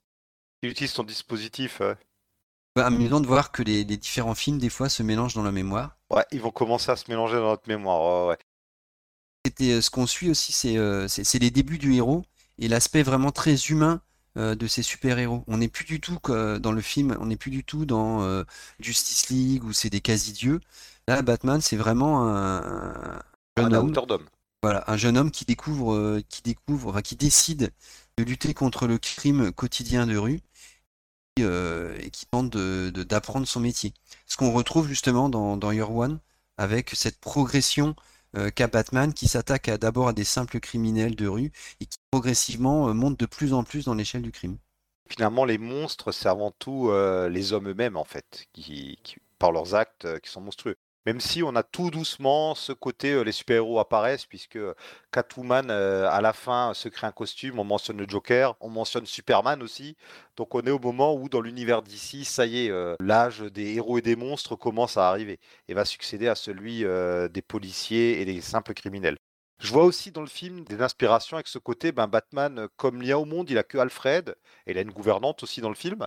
Il 0.62 0.70
utilise 0.70 0.92
son 0.92 1.04
dispositif. 1.04 1.82
Bah, 2.76 2.86
amusant 2.86 3.20
de 3.20 3.28
voir 3.28 3.52
que 3.52 3.64
les, 3.64 3.84
les, 3.84 3.98
différents 3.98 4.36
films 4.36 4.60
des 4.60 4.70
fois 4.70 4.88
se 4.88 5.02
mélangent 5.02 5.34
dans 5.34 5.42
la 5.42 5.52
mémoire. 5.52 5.98
Ouais, 6.12 6.24
ils 6.32 6.40
vont 6.40 6.52
commencer 6.52 6.92
à 6.92 6.96
se 6.96 7.10
mélanger 7.10 7.38
dans 7.38 7.50
notre 7.50 7.68
mémoire. 7.68 8.28
Ouais, 8.28 8.38
euh, 9.62 9.82
ce 9.82 9.90
qu'on 9.90 10.08
suit 10.08 10.30
aussi, 10.30 10.78
euh, 10.78 11.08
c'est 11.08 11.40
les 11.40 11.52
débuts 11.52 11.78
du 11.78 11.94
héros 11.94 12.24
et 12.60 12.68
l'aspect 12.68 13.04
vraiment 13.04 13.32
très 13.32 13.56
humain 13.56 14.02
euh, 14.38 14.56
de 14.56 14.68
ces 14.68 14.84
super-héros. 14.84 15.44
On 15.48 15.58
n'est 15.58 15.68
plus 15.68 15.86
du 15.86 16.00
tout 16.00 16.18
dans 16.28 16.72
le 16.72 16.82
film, 16.82 17.18
on 17.20 17.28
n'est 17.28 17.38
plus 17.38 17.52
du 17.52 17.64
tout 17.64 17.86
dans 17.86 18.44
Justice 18.80 19.30
League 19.30 19.64
où 19.64 19.74
c'est 19.74 19.90
des 19.90 20.02
quasi-dieux. 20.02 20.60
Là, 21.08 21.22
Batman, 21.22 21.62
c'est 21.62 21.78
vraiment 21.78 22.28
un, 22.28 23.22
jeune 23.58 23.76
homme. 23.76 23.94
Voilà, 24.64 24.84
un 24.88 24.98
jeune 24.98 25.18
homme 25.18 25.32
qui 25.32 25.46
découvre, 25.46 26.20
qui 26.30 26.42
découvre, 26.42 27.02
qui 27.02 27.16
décide 27.16 27.72
de 28.18 28.24
lutter 28.24 28.54
contre 28.54 28.88
le 28.88 28.98
crime 28.98 29.52
quotidien 29.52 30.08
de 30.08 30.18
rue 30.18 30.42
et 31.38 32.10
qui 32.12 32.26
tente 32.26 32.58
d'apprendre 32.58 33.48
son 33.48 33.60
métier. 33.60 33.94
Ce 34.26 34.38
qu'on 34.38 34.52
retrouve 34.52 34.88
justement 34.88 35.30
dans, 35.30 35.58
dans 35.58 35.72
Year 35.72 35.94
One 35.94 36.20
avec 36.58 36.90
cette 36.96 37.20
progression 37.20 37.96
euh, 38.36 38.50
qu'à 38.50 38.68
Batman 38.68 39.14
qui 39.14 39.28
s'attaque 39.28 39.70
d'abord 39.70 40.10
à 40.10 40.14
des 40.14 40.26
simples 40.26 40.60
criminels 40.60 41.16
de 41.16 41.28
rue 41.28 41.52
et 41.80 41.86
qui 41.86 41.98
progressivement 42.12 42.90
euh, 42.90 42.94
monte 42.94 43.18
de 43.20 43.26
plus 43.26 43.54
en 43.54 43.64
plus 43.64 43.86
dans 43.86 43.94
l'échelle 43.94 44.22
du 44.22 44.32
crime. 44.32 44.58
Finalement, 45.10 45.46
les 45.46 45.58
monstres, 45.58 46.12
c'est 46.12 46.28
avant 46.28 46.52
tout 46.52 46.90
euh, 46.90 47.30
les 47.30 47.54
hommes 47.54 47.70
eux-mêmes, 47.70 47.96
en 47.96 48.04
fait, 48.04 48.46
qui, 48.52 49.00
par 49.40 49.54
leurs 49.54 49.76
actes, 49.76 50.20
qui 50.20 50.30
sont 50.30 50.42
monstrueux. 50.42 50.76
Même 51.08 51.22
si 51.22 51.42
on 51.42 51.56
a 51.56 51.64
tout 51.64 51.90
doucement 51.90 52.54
ce 52.54 52.74
côté, 52.74 53.14
euh, 53.14 53.22
les 53.22 53.32
super-héros 53.32 53.80
apparaissent, 53.80 54.26
puisque 54.26 54.60
Catwoman, 55.14 55.72
euh, 55.72 56.10
à 56.12 56.20
la 56.20 56.34
fin, 56.34 56.74
se 56.74 56.90
crée 56.90 57.08
un 57.08 57.14
costume, 57.14 57.60
on 57.60 57.64
mentionne 57.64 57.98
le 57.98 58.06
Joker, 58.06 58.58
on 58.60 58.68
mentionne 58.68 59.06
Superman 59.06 59.64
aussi. 59.64 59.96
Donc 60.36 60.54
on 60.54 60.60
est 60.64 60.70
au 60.70 60.80
moment 60.80 61.16
où, 61.16 61.30
dans 61.30 61.40
l'univers 61.40 61.82
d'ici, 61.82 62.26
ça 62.26 62.46
y 62.46 62.66
est, 62.66 62.72
euh, 62.72 62.98
l'âge 63.00 63.40
des 63.40 63.76
héros 63.76 64.00
et 64.00 64.02
des 64.02 64.18
monstres 64.18 64.58
commence 64.58 64.98
à 64.98 65.08
arriver 65.08 65.40
et 65.70 65.74
va 65.74 65.86
succéder 65.86 66.28
à 66.28 66.36
celui 66.36 66.84
des 67.32 67.42
policiers 67.42 68.20
et 68.20 68.26
des 68.26 68.42
simples 68.42 68.74
criminels. 68.74 69.16
Je 69.60 69.72
vois 69.72 69.86
aussi 69.86 70.12
dans 70.12 70.20
le 70.20 70.28
film 70.28 70.66
des 70.66 70.82
inspirations 70.82 71.38
avec 71.38 71.48
ce 71.48 71.58
côté, 71.58 71.94
ben, 71.94 72.08
Batman, 72.08 72.68
comme 72.76 73.02
il 73.02 73.14
au 73.14 73.24
monde, 73.24 73.50
il 73.50 73.58
a 73.58 73.64
que 73.64 73.78
Alfred, 73.78 74.36
et 74.66 74.72
il 74.72 74.78
a 74.78 74.82
une 74.82 74.92
gouvernante 74.92 75.42
aussi 75.42 75.62
dans 75.62 75.70
le 75.70 75.76
film. 75.76 76.06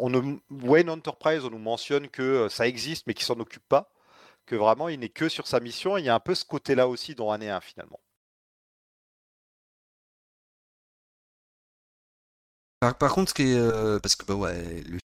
on 0.00 0.40
Wayne 0.50 0.90
Enterprise, 0.90 1.44
on 1.44 1.50
nous 1.50 1.58
mentionne 1.58 2.08
que 2.08 2.48
ça 2.48 2.66
existe, 2.66 3.06
mais 3.06 3.14
qu'il 3.14 3.24
s'en 3.24 3.38
occupe 3.38 3.68
pas 3.68 3.93
que 4.46 4.56
vraiment 4.56 4.88
il 4.88 5.00
n'est 5.00 5.08
que 5.08 5.28
sur 5.28 5.46
sa 5.46 5.60
mission. 5.60 5.96
Et 5.96 6.00
il 6.00 6.06
y 6.06 6.08
a 6.08 6.14
un 6.14 6.20
peu 6.20 6.34
ce 6.34 6.44
côté-là 6.44 6.88
aussi 6.88 7.14
dans 7.14 7.30
Année 7.30 7.50
1 7.50 7.60
finalement. 7.60 8.00
Par, 12.80 13.14
contre, 13.14 13.30
ce 13.30 13.34
qui 13.34 13.54
euh, 13.54 13.98
parce 13.98 14.14
que 14.14 14.26
bah 14.26 14.34
ouais, 14.34 14.82
le 14.82 14.98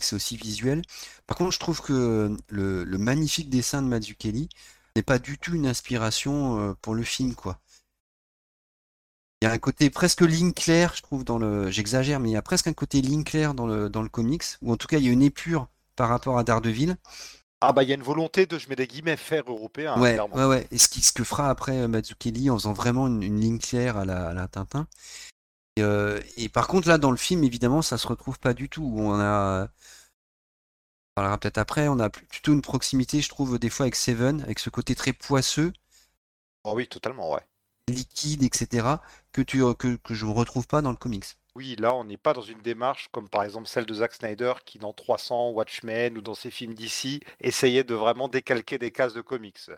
c'est 0.00 0.16
aussi 0.16 0.36
visuel. 0.36 0.82
Par 1.26 1.36
contre, 1.36 1.52
je 1.52 1.58
trouve 1.58 1.80
que 1.82 2.36
le, 2.48 2.84
magnifique 2.98 3.50
dessin 3.50 3.82
de 3.82 3.88
Mazzucchelli 3.88 4.48
n'est 4.96 5.02
pas 5.02 5.18
du 5.18 5.38
tout 5.38 5.54
une 5.54 5.66
inspiration 5.66 6.60
euh, 6.60 6.74
pour 6.80 6.94
le 6.94 7.02
film, 7.02 7.34
quoi. 7.34 7.60
Il 9.40 9.44
y 9.44 9.48
a 9.48 9.52
un 9.52 9.58
côté 9.58 9.88
presque 9.88 10.22
ligne 10.22 10.52
claire, 10.52 10.94
je 10.96 11.02
trouve, 11.02 11.24
dans 11.24 11.38
le. 11.38 11.70
J'exagère, 11.70 12.18
mais 12.18 12.30
il 12.30 12.32
y 12.32 12.36
a 12.36 12.42
presque 12.42 12.66
un 12.66 12.72
côté 12.72 13.00
ligne 13.00 13.22
dans 13.54 13.66
le, 13.66 13.88
dans 13.88 14.02
le 14.02 14.08
comics, 14.08 14.44
ou 14.62 14.72
en 14.72 14.76
tout 14.76 14.88
cas, 14.88 14.98
il 14.98 15.04
y 15.04 15.08
a 15.08 15.12
une 15.12 15.22
épure 15.22 15.68
par 15.94 16.08
rapport 16.08 16.38
à 16.38 16.44
Daredevil. 16.44 16.96
Ah 17.60 17.72
bah 17.72 17.82
il 17.82 17.88
y 17.88 17.92
a 17.92 17.96
une 17.96 18.02
volonté 18.02 18.46
de, 18.46 18.56
je 18.56 18.68
mets 18.68 18.76
des 18.76 18.86
guillemets, 18.86 19.16
faire 19.16 19.42
européen. 19.48 20.00
Ouais, 20.00 20.18
ouais, 20.20 20.44
ouais. 20.44 20.68
Et 20.70 20.78
ce, 20.78 20.88
qui, 20.88 21.02
ce 21.02 21.12
que 21.12 21.24
fera 21.24 21.50
après 21.50 21.78
euh, 21.78 21.88
Mazzucchelli 21.88 22.50
en 22.50 22.56
faisant 22.56 22.72
vraiment 22.72 23.08
une, 23.08 23.40
ligne 23.40 23.58
claire 23.58 23.96
à 23.96 24.04
la, 24.04 24.28
à 24.28 24.34
la 24.34 24.46
Tintin. 24.46 24.86
Et, 25.76 25.82
euh, 25.82 26.20
et, 26.36 26.48
par 26.48 26.68
contre 26.68 26.88
là 26.88 26.98
dans 26.98 27.10
le 27.10 27.16
film 27.16 27.44
évidemment 27.44 27.82
ça 27.82 27.98
se 27.98 28.06
retrouve 28.06 28.38
pas 28.38 28.54
du 28.54 28.68
tout. 28.68 28.94
On 28.96 29.18
a, 29.18 29.64
on 29.64 29.68
parlera 31.16 31.38
peut-être 31.38 31.58
après, 31.58 31.88
on 31.88 31.98
a 31.98 32.10
plutôt 32.10 32.52
une 32.52 32.62
proximité 32.62 33.20
je 33.20 33.28
trouve 33.28 33.58
des 33.58 33.70
fois 33.70 33.84
avec 33.84 33.96
Seven, 33.96 34.42
avec 34.42 34.60
ce 34.60 34.70
côté 34.70 34.94
très 34.94 35.12
poisseux. 35.12 35.72
Oh 36.62 36.74
oui 36.76 36.86
totalement 36.86 37.32
ouais. 37.32 37.42
Liquide 37.88 38.44
etc. 38.44 38.86
que 39.32 39.42
tu 39.42 39.62
que, 39.74 39.96
que 39.96 40.14
je 40.14 40.26
ne 40.26 40.32
retrouve 40.32 40.68
pas 40.68 40.80
dans 40.80 40.90
le 40.90 40.96
comics. 40.96 41.36
Oui, 41.54 41.76
là, 41.76 41.94
on 41.94 42.04
n'est 42.04 42.16
pas 42.16 42.34
dans 42.34 42.42
une 42.42 42.60
démarche 42.62 43.08
comme 43.10 43.28
par 43.28 43.42
exemple 43.42 43.66
celle 43.68 43.86
de 43.86 43.94
Zack 43.94 44.14
Snyder 44.14 44.54
qui, 44.64 44.78
dans 44.78 44.92
300, 44.92 45.50
Watchmen 45.50 46.16
ou 46.16 46.20
dans 46.20 46.34
ses 46.34 46.50
films 46.50 46.74
d'ici, 46.74 47.20
essayait 47.40 47.84
de 47.84 47.94
vraiment 47.94 48.28
décalquer 48.28 48.78
des 48.78 48.92
cases 48.92 49.14
de 49.14 49.20
comics. 49.20 49.70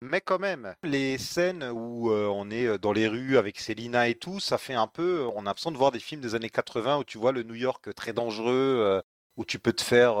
Mais 0.00 0.20
quand 0.20 0.38
même, 0.38 0.74
les 0.84 1.18
scènes 1.18 1.64
où 1.64 2.12
euh, 2.12 2.28
on 2.28 2.50
est 2.50 2.66
euh, 2.66 2.78
dans 2.78 2.92
les 2.92 3.08
rues 3.08 3.36
avec 3.36 3.58
Selina 3.58 4.08
et 4.08 4.14
tout, 4.14 4.38
ça 4.38 4.56
fait 4.56 4.74
un 4.74 4.86
peu. 4.86 5.28
On 5.34 5.40
a 5.40 5.44
l'impression 5.44 5.72
de 5.72 5.76
voir 5.76 5.90
des 5.90 5.98
films 5.98 6.20
des 6.20 6.36
années 6.36 6.50
80 6.50 6.98
où 6.98 7.04
tu 7.04 7.18
vois 7.18 7.32
le 7.32 7.42
New 7.42 7.56
York 7.56 7.92
très 7.94 8.12
dangereux, 8.12 8.76
euh, 8.78 9.02
où 9.36 9.44
tu 9.44 9.58
peux 9.58 9.72
te 9.72 9.82
faire 9.82 10.18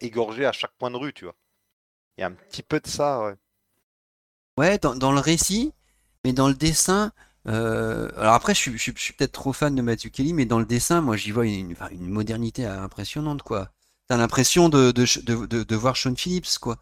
égorger 0.00 0.44
à 0.46 0.52
chaque 0.52 0.72
point 0.78 0.90
de 0.90 0.96
rue, 0.96 1.12
tu 1.12 1.24
vois. 1.24 1.34
Il 2.16 2.22
y 2.22 2.24
a 2.24 2.26
un 2.26 2.32
petit 2.32 2.62
peu 2.62 2.80
de 2.80 2.86
ça, 2.86 3.22
ouais. 3.22 3.34
Ouais, 4.58 4.78
dans 4.78 5.12
le 5.12 5.20
récit, 5.20 5.72
mais 6.24 6.32
dans 6.32 6.48
le 6.48 6.54
dessin, 6.54 7.12
euh, 7.48 8.10
alors 8.16 8.34
après, 8.34 8.54
je 8.54 8.76
suis, 8.76 8.92
peut-être 8.92 9.32
trop 9.32 9.52
fan 9.52 9.74
de 9.74 9.82
Matthew 9.82 10.10
Kelly, 10.10 10.32
mais 10.32 10.46
dans 10.46 10.58
le 10.58 10.66
dessin, 10.66 11.00
moi, 11.00 11.16
j'y 11.16 11.30
vois 11.30 11.46
une, 11.46 11.74
modernité 12.00 12.64
impressionnante, 12.64 13.42
quoi. 13.42 13.70
T'as 14.08 14.16
l'impression 14.16 14.68
de, 14.68 15.74
voir 15.74 15.96
Sean 15.96 16.14
Phillips, 16.16 16.58
quoi. 16.60 16.78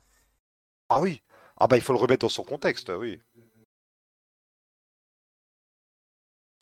Ah 0.89 1.01
oui. 1.01 1.23
Ah 1.59 1.67
bah 1.69 1.77
il 1.77 1.83
faut 1.83 1.93
le 1.93 1.99
remettre 1.99 2.23
dans 2.23 2.29
son 2.29 2.45
contexte, 2.45 2.91
oui. 2.99 3.21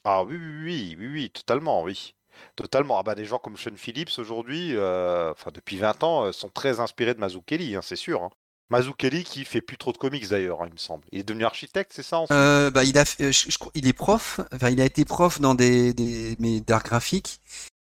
Ah 0.05 0.23
oui, 0.25 0.37
oui, 0.37 0.65
oui, 0.65 0.97
oui, 0.99 1.07
oui, 1.13 1.31
totalement, 1.31 1.83
oui. 1.83 2.15
Totalement. 2.57 2.99
Ah 2.99 3.03
bah 3.03 3.15
des 3.15 3.25
gens 3.25 3.39
comme 3.39 3.57
Sean 3.57 3.77
Phillips 3.77 4.19
aujourd'hui, 4.19 4.75
euh, 4.77 5.31
enfin 5.33 5.51
depuis 5.53 5.77
20 5.79 6.03
ans, 6.03 6.25
euh, 6.27 6.33
sont 6.33 6.49
très 6.49 6.81
inspirés 6.81 7.15
de 7.15 7.21
Mazzucchelli, 7.21 7.77
hein, 7.77 7.83
c'est 7.83 7.97
sûr. 7.97 8.23
Hein. 8.25 8.31
Mazzucchelli 8.73 9.23
qui 9.23 9.45
fait 9.45 9.61
plus 9.61 9.77
trop 9.77 9.93
de 9.93 9.99
comics 9.99 10.27
d'ailleurs, 10.29 10.63
hein, 10.63 10.67
il 10.67 10.73
me 10.73 10.79
semble. 10.79 11.05
Il 11.13 11.21
est 11.21 11.25
devenu 11.25 11.45
architecte, 11.45 11.93
c'est 11.95 12.03
ça 12.03 12.19
en 12.19 12.27
euh, 12.31 12.71
bah, 12.71 12.85
il, 12.85 12.97
a, 12.99 13.05
euh, 13.21 13.31
il 13.75 13.87
est 13.87 13.93
prof, 13.93 14.41
enfin, 14.51 14.71
il 14.71 14.81
a 14.81 14.85
été 14.87 15.05
prof 15.05 15.41
dans 15.41 15.55
des, 15.55 15.93
des 15.93 16.61
d'art 16.63 16.83
graphique. 16.83 17.41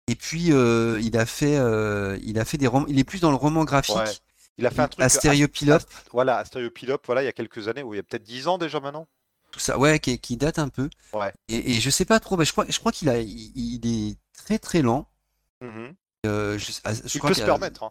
Et 0.06 0.14
puis 0.14 0.50
euh, 0.50 0.98
il 1.02 1.18
a 1.18 1.26
fait, 1.26 1.56
il 2.22 2.38
a 2.38 2.44
fait 2.46 2.56
des 2.56 2.66
romans. 2.66 2.86
Il 2.88 2.98
est 2.98 3.04
plus 3.04 3.20
dans 3.20 3.30
le 3.30 3.36
roman 3.36 3.64
graphique. 3.64 4.22
Il 4.56 4.66
a 4.66 4.70
fait 4.70 4.80
un 4.80 4.88
truc. 4.88 5.04
Astéréopilope. 5.04 5.82
voilà, 6.12 6.38
Astéréopilope, 6.38 7.04
voilà, 7.04 7.22
il 7.22 7.26
y 7.26 7.28
a 7.28 7.32
quelques 7.32 7.68
années, 7.68 7.82
ou 7.82 7.92
il 7.92 7.98
y 7.98 8.00
a 8.00 8.02
peut-être 8.02 8.24
10 8.24 8.48
ans 8.48 8.58
déjà 8.58 8.80
maintenant? 8.80 9.06
Tout 9.52 9.60
ça, 9.60 9.78
ouais, 9.78 10.00
qui, 10.00 10.36
date 10.36 10.58
un 10.58 10.68
peu. 10.68 10.88
Ouais. 11.12 11.32
Et, 11.48 11.76
et 11.76 11.80
je 11.80 11.90
sais 11.90 12.06
pas 12.06 12.18
trop, 12.18 12.36
mais 12.36 12.44
je 12.46 12.52
crois, 12.52 12.64
je 12.68 12.78
crois 12.78 12.92
qu'il 12.92 13.08
a, 13.10 13.18
il, 13.18 13.80
est 13.84 14.16
très 14.32 14.58
très 14.58 14.80
lent. 14.80 15.06
Mmh 15.60 15.90
je, 16.24 16.72
ah, 16.84 16.92
il 16.92 17.20
peut 17.20 17.34
se 17.34 17.42
permettre. 17.42 17.84
Hein. 17.84 17.90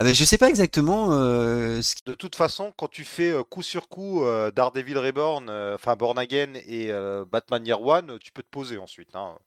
Ah 0.00 0.04
ben, 0.04 0.14
je 0.14 0.24
sais 0.24 0.38
pas 0.38 0.48
exactement. 0.48 1.12
Euh, 1.12 1.80
de 2.06 2.14
toute 2.14 2.34
façon, 2.34 2.72
quand 2.76 2.88
tu 2.88 3.04
fais 3.04 3.30
euh, 3.30 3.44
coup 3.44 3.62
sur 3.62 3.88
coup 3.88 4.24
euh, 4.24 4.50
Daredevil 4.50 4.98
Reborn, 4.98 5.48
enfin 5.74 5.94
Born 5.94 6.18
Again 6.18 6.54
et 6.66 6.90
Batman 7.30 7.64
Year 7.64 7.80
One, 7.80 8.18
tu 8.18 8.32
peux 8.32 8.42
te 8.42 8.50
poser 8.50 8.78
ensuite. 8.78 9.14
Hein. 9.14 9.38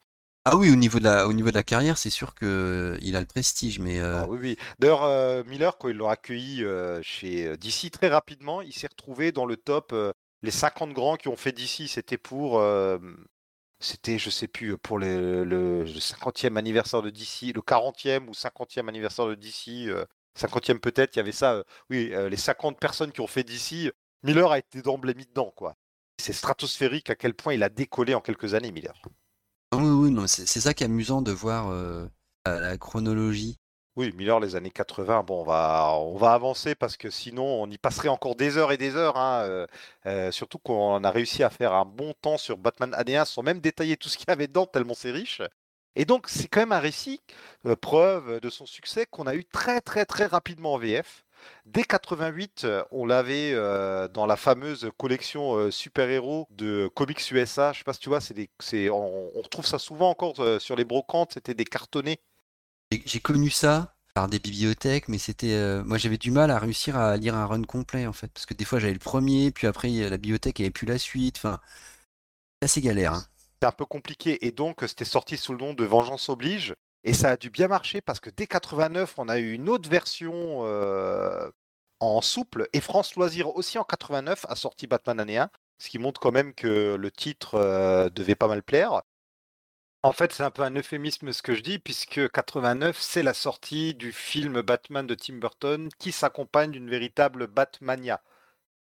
Ah 0.45 0.55
oui, 0.55 0.71
au 0.71 0.77
niveau 0.77 0.99
de 0.99 1.03
la, 1.03 1.27
au 1.27 1.33
niveau 1.33 1.49
de 1.49 1.55
la 1.55 1.63
carrière, 1.63 1.97
c'est 1.97 2.09
sûr 2.09 2.33
que 2.33 2.97
il 3.01 3.17
a 3.17 3.19
le 3.19 3.25
prestige, 3.25 3.79
mais. 3.79 3.99
Ah 3.99 4.25
oui, 4.29 4.37
oui. 4.41 4.57
D'ailleurs, 4.79 5.45
Miller, 5.45 5.77
quand 5.77 5.89
il 5.89 5.97
l'a 5.97 6.11
accueilli 6.11 6.63
chez 7.01 7.57
DC 7.57 7.91
très 7.91 8.07
rapidement, 8.07 8.61
il 8.61 8.71
s'est 8.71 8.87
retrouvé 8.87 9.33
dans 9.33 9.45
le 9.45 9.57
top. 9.57 9.93
les 10.43 10.51
50 10.51 10.93
grands 10.93 11.17
qui 11.17 11.27
ont 11.27 11.35
fait 11.35 11.51
DC, 11.51 11.89
c'était 11.89 12.17
pour 12.17 12.63
c'était, 13.79 14.17
je 14.17 14.29
sais 14.29 14.47
plus, 14.47 14.75
pour 14.77 14.97
le, 14.97 15.43
le, 15.43 15.83
50e 15.85 16.55
anniversaire 16.55 17.03
de 17.03 17.11
DC, 17.11 17.53
le 17.53 17.61
40e 17.61 18.27
ou 18.27 18.31
50e 18.31 18.87
anniversaire 18.87 19.27
de 19.27 19.35
DC, 19.35 19.91
50e 20.37 20.79
peut-être, 20.79 21.15
il 21.15 21.19
y 21.19 21.21
avait 21.21 21.31
ça, 21.31 21.53
euh, 21.55 21.63
oui, 21.89 22.11
euh, 22.13 22.29
les 22.29 22.37
50 22.37 22.79
personnes 22.79 23.11
qui 23.11 23.21
ont 23.21 23.27
fait 23.27 23.43
d'ici, 23.43 23.91
Miller 24.23 24.51
a 24.51 24.59
été 24.59 24.81
d'emblée 24.81 25.13
mis 25.15 25.25
dedans, 25.25 25.51
quoi. 25.55 25.75
C'est 26.19 26.33
stratosphérique 26.33 27.09
à 27.09 27.15
quel 27.15 27.33
point 27.35 27.53
il 27.53 27.63
a 27.63 27.69
décollé 27.69 28.15
en 28.15 28.21
quelques 28.21 28.53
années, 28.53 28.71
Miller. 28.71 29.01
Ah 29.71 29.77
oui, 29.77 29.89
oui, 29.89 30.11
non, 30.11 30.27
c'est 30.27 30.45
ça 30.45 30.73
qui 30.73 30.83
est 30.83 30.87
amusant 30.87 31.21
de 31.21 31.31
voir 31.31 31.69
euh, 31.69 32.07
la 32.45 32.77
chronologie 32.77 33.57
Oui, 33.95 34.11
Miller, 34.15 34.39
les 34.39 34.55
années 34.55 34.69
80, 34.69 35.23
bon, 35.23 35.41
on 35.41 35.43
va, 35.43 35.91
on 35.97 36.15
va 36.17 36.33
avancer 36.33 36.75
parce 36.75 36.97
que 36.97 37.09
sinon, 37.09 37.43
on 37.63 37.67
y 37.69 37.77
passerait 37.79 38.09
encore 38.09 38.35
des 38.35 38.57
heures 38.57 38.71
et 38.71 38.77
des 38.77 38.95
heures. 38.95 39.17
hein, 39.17 39.41
euh, 39.45 39.65
euh, 40.05 40.31
surtout 40.31 40.59
qu'on 40.59 41.03
a 41.03 41.09
réussi 41.11 41.41
à 41.43 41.49
faire 41.49 41.73
un 41.73 41.83
bon 41.85 42.13
temps 42.21 42.37
sur 42.37 42.57
Batman 42.57 42.93
année 42.93 43.17
1 43.17 43.25
sans 43.25 43.41
même 43.41 43.59
détailler 43.59 43.97
tout 43.97 44.07
ce 44.09 44.17
qu'il 44.17 44.27
y 44.29 44.31
avait 44.31 44.47
dedans, 44.47 44.67
tellement 44.67 44.93
c'est 44.93 45.11
riche. 45.11 45.41
Et 45.97 46.05
donc, 46.05 46.27
c'est 46.29 46.47
quand 46.47 46.59
même 46.59 46.71
un 46.73 46.79
récit, 46.79 47.21
euh, 47.65 47.75
preuve 47.75 48.39
de 48.39 48.49
son 48.51 48.67
succès, 48.67 49.07
qu'on 49.09 49.25
a 49.25 49.33
eu 49.33 49.43
très, 49.45 49.81
très, 49.81 50.05
très 50.05 50.27
rapidement 50.27 50.75
en 50.75 50.77
VF. 50.77 51.25
Dès 51.65 51.83
88, 51.83 52.65
euh, 52.65 52.83
on 52.91 53.03
l'avait 53.07 53.51
euh, 53.53 54.07
dans 54.07 54.27
la 54.27 54.35
fameuse 54.35 54.91
collection 54.97 55.71
super-héros 55.71 56.47
de 56.51 56.87
Comics 56.95 57.31
USA. 57.31 57.73
Je 57.73 57.79
sais 57.79 57.83
pas 57.83 57.93
si 57.93 57.99
tu 57.99 58.09
vois, 58.09 58.21
c'est 58.21 58.35
des, 58.35 58.47
on, 58.91 59.31
retrouve 59.41 59.65
ça 59.65 59.79
souvent 59.79 60.11
encore 60.11 60.35
sur 60.61 60.75
les 60.75 60.85
brocantes. 60.85 61.31
C'était 61.33 61.55
des 61.55 61.65
cartonnés. 61.65 62.19
J'ai- 63.05 63.19
connu 63.19 63.49
ça 63.49 63.95
par 64.13 64.27
des 64.27 64.39
bibliothèques, 64.39 65.07
mais 65.09 65.17
c'était, 65.17 65.81
moi 65.83 65.97
j'avais 65.97 66.17
du 66.17 66.31
mal 66.31 66.51
à 66.51 66.59
réussir 66.59 66.95
à 66.97 67.17
lire 67.17 67.35
un 67.35 67.45
run 67.45 67.63
complet 67.63 68.07
en 68.07 68.13
fait, 68.13 68.27
parce 68.33 68.45
que 68.45 68.53
des 68.53 68.65
fois 68.65 68.79
j'avais 68.79 68.93
le 68.93 68.99
premier, 68.99 69.51
puis 69.51 69.67
après 69.67 69.89
la 69.89 70.17
bibliothèque 70.17 70.59
avait 70.59 70.71
plus 70.71 70.87
la 70.87 70.97
suite. 70.97 71.37
Enfin, 71.37 71.59
c'est 72.61 72.65
assez 72.65 72.81
galère. 72.81 73.13
hein. 73.13 73.23
C'est 73.61 73.67
un 73.67 73.71
peu 73.71 73.85
compliqué. 73.85 74.45
Et 74.45 74.51
donc, 74.51 74.83
c'était 74.87 75.05
sorti 75.05 75.37
sous 75.37 75.53
le 75.53 75.59
nom 75.59 75.73
de 75.73 75.85
Vengeance 75.85 76.29
Oblige. 76.29 76.75
Et 77.03 77.13
ça 77.13 77.31
a 77.31 77.37
dû 77.37 77.49
bien 77.49 77.67
marcher 77.67 78.01
parce 78.01 78.19
que 78.19 78.29
dès 78.29 78.47
89, 78.47 79.15
on 79.17 79.29
a 79.29 79.39
eu 79.39 79.53
une 79.53 79.69
autre 79.69 79.89
version 79.89 80.65
euh, 80.65 81.49
en 81.99 82.21
souple. 82.21 82.67
Et 82.73 82.81
France 82.81 83.15
Loisirs 83.15 83.55
aussi 83.55 83.77
en 83.77 83.83
89 83.83 84.45
a 84.49 84.55
sorti 84.55 84.87
Batman 84.87 85.19
année 85.19 85.37
1. 85.37 85.49
Ce 85.79 85.89
qui 85.89 85.99
montre 85.99 86.19
quand 86.19 86.31
même 86.31 86.53
que 86.53 86.95
le 86.95 87.11
titre 87.11 87.55
euh, 87.55 88.09
devait 88.09 88.35
pas 88.35 88.47
mal 88.47 88.63
plaire. 88.63 89.01
En 90.03 90.11
fait, 90.11 90.31
c'est 90.33 90.43
un 90.43 90.51
peu 90.51 90.63
un 90.63 90.75
euphémisme 90.75 91.31
ce 91.33 91.41
que 91.41 91.53
je 91.53 91.61
dis, 91.61 91.79
puisque 91.79 92.29
89, 92.31 92.99
c'est 92.99 93.23
la 93.23 93.33
sortie 93.33 93.93
du 93.93 94.11
film 94.11 94.61
Batman 94.61 95.05
de 95.05 95.15
Tim 95.15 95.35
Burton 95.35 95.89
qui 95.99 96.11
s'accompagne 96.11 96.71
d'une 96.71 96.89
véritable 96.89 97.47
Batmania. 97.47 98.21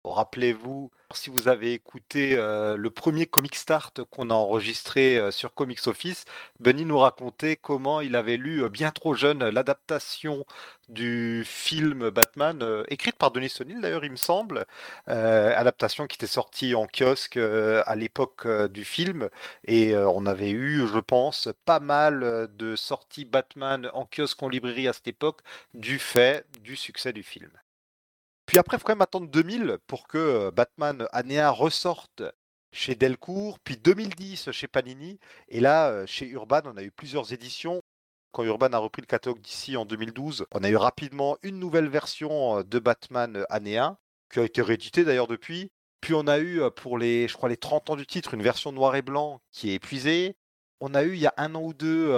Rappelez-vous, 0.05 0.91
si 1.13 1.29
vous 1.29 1.47
avez 1.47 1.73
écouté 1.73 2.35
euh, 2.37 2.75
le 2.75 2.89
premier 2.89 3.25
Comic 3.25 3.55
Start 3.55 4.03
qu'on 4.03 4.29
a 4.31 4.33
enregistré 4.33 5.17
euh, 5.17 5.31
sur 5.31 5.53
Comics 5.53 5.87
Office, 5.87 6.25
Benny 6.59 6.83
nous 6.83 6.97
racontait 6.97 7.55
comment 7.55 8.01
il 8.01 8.17
avait 8.17 8.35
lu 8.35 8.63
euh, 8.63 8.69
bien 8.69 8.91
trop 8.91 9.13
jeune 9.13 9.47
l'adaptation 9.47 10.45
du 10.89 11.43
film 11.45 12.09
Batman, 12.09 12.83
écrite 12.89 13.15
par 13.15 13.31
Denis 13.31 13.49
Sonil 13.49 13.79
d'ailleurs, 13.79 14.03
il 14.03 14.11
me 14.11 14.17
semble, 14.17 14.65
adaptation 15.07 16.07
qui 16.07 16.15
était 16.15 16.27
sortie 16.27 16.75
en 16.75 16.87
kiosque 16.87 17.37
à 17.37 17.95
l'époque 17.95 18.45
du 18.67 18.83
film, 18.83 19.29
et 19.65 19.95
on 19.95 20.25
avait 20.25 20.51
eu, 20.51 20.85
je 20.85 20.99
pense, 20.99 21.47
pas 21.63 21.79
mal 21.79 22.49
de 22.57 22.75
sorties 22.75 23.23
Batman 23.23 23.89
en 23.93 24.05
kiosque 24.05 24.43
en 24.43 24.49
librairie 24.49 24.89
à 24.89 24.93
cette 24.93 25.07
époque 25.07 25.39
du 25.73 25.99
fait 25.99 26.45
du 26.61 26.75
succès 26.75 27.13
du 27.13 27.23
film. 27.23 27.49
Puis 28.45 28.57
après, 28.57 28.77
il 28.77 28.79
faut 28.79 28.85
quand 28.85 28.93
même 28.93 29.01
attendre 29.01 29.27
2000 29.27 29.77
pour 29.87 30.07
que 30.07 30.49
Batman 30.51 31.07
année 31.11 31.39
1 31.39 31.49
ressorte 31.49 32.23
chez 32.71 32.95
Delcourt, 32.95 33.59
puis 33.59 33.77
2010 33.77 34.51
chez 34.51 34.67
Panini, 34.67 35.19
et 35.47 35.59
là, 35.59 36.05
chez 36.05 36.27
Urban, 36.27 36.61
on 36.65 36.77
a 36.77 36.83
eu 36.83 36.91
plusieurs 36.91 37.31
éditions. 37.31 37.81
Quand 38.31 38.43
Urban 38.43 38.73
a 38.73 38.79
repris 38.79 39.01
le 39.01 39.07
catalogue 39.07 39.41
d'ici 39.41 39.77
en 39.77 39.85
2012, 39.85 40.47
on 40.51 40.63
a 40.63 40.69
eu 40.69 40.75
rapidement 40.75 41.37
une 41.43 41.59
nouvelle 41.59 41.87
version 41.87 42.63
de 42.63 42.79
Batman 42.79 43.45
année 43.49 43.77
1, 43.77 43.95
qui 44.31 44.39
a 44.39 44.43
été 44.43 44.61
rééditée 44.63 45.03
d'ailleurs 45.03 45.27
depuis. 45.27 45.71
Puis 46.01 46.15
on 46.15 46.27
a 46.27 46.39
eu 46.39 46.61
pour 46.75 46.97
les, 46.97 47.27
je 47.27 47.35
crois, 47.37 47.47
les 47.47 47.57
30 47.57 47.91
ans 47.91 47.95
du 47.95 48.07
titre, 48.07 48.33
une 48.33 48.41
version 48.41 48.71
noir 48.71 48.95
et 48.95 49.03
blanc 49.03 49.39
qui 49.51 49.69
est 49.69 49.75
épuisée. 49.75 50.35
On 50.79 50.95
a 50.95 51.03
eu 51.03 51.13
il 51.13 51.19
y 51.19 51.27
a 51.27 51.33
un 51.37 51.53
an 51.55 51.61
ou 51.61 51.73
deux 51.73 52.09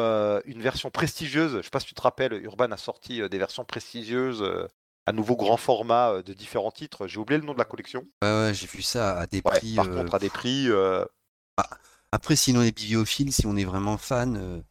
une 0.45 0.61
version 0.61 0.89
prestigieuse. 0.89 1.51
Je 1.51 1.57
ne 1.57 1.61
sais 1.61 1.69
pas 1.69 1.81
si 1.81 1.87
tu 1.87 1.93
te 1.93 2.01
rappelles, 2.01 2.33
Urban 2.45 2.71
a 2.71 2.77
sorti 2.77 3.27
des 3.29 3.37
versions 3.37 3.65
prestigieuses 3.65 4.41
à 5.05 5.11
nouveau 5.11 5.35
grand 5.35 5.57
format 5.57 6.11
euh, 6.11 6.23
de 6.23 6.33
différents 6.33 6.71
titres. 6.71 7.07
J'ai 7.07 7.19
oublié 7.19 7.39
le 7.39 7.45
nom 7.45 7.53
de 7.53 7.57
la 7.59 7.65
collection. 7.65 8.05
Ouais, 8.21 8.29
ouais, 8.29 8.53
j'ai 8.53 8.67
vu 8.67 8.81
ça 8.81 9.19
à 9.19 9.27
des 9.27 9.41
Ouais, 9.45 9.51
prix. 9.51 9.75
par 9.75 9.85
euh, 9.85 9.95
contre, 9.95 10.15
à 10.15 10.19
des 10.19 10.29
prix. 10.29 10.65
euh, 10.69 11.05
Après, 12.11 12.35
sinon 12.35 12.61
les 12.61 12.71
bibliophiles, 12.71 13.31
si 13.33 13.45
on 13.45 13.55
est 13.55 13.63
vraiment 13.65 13.97
fan, 13.97 14.37
euh, 14.37 14.61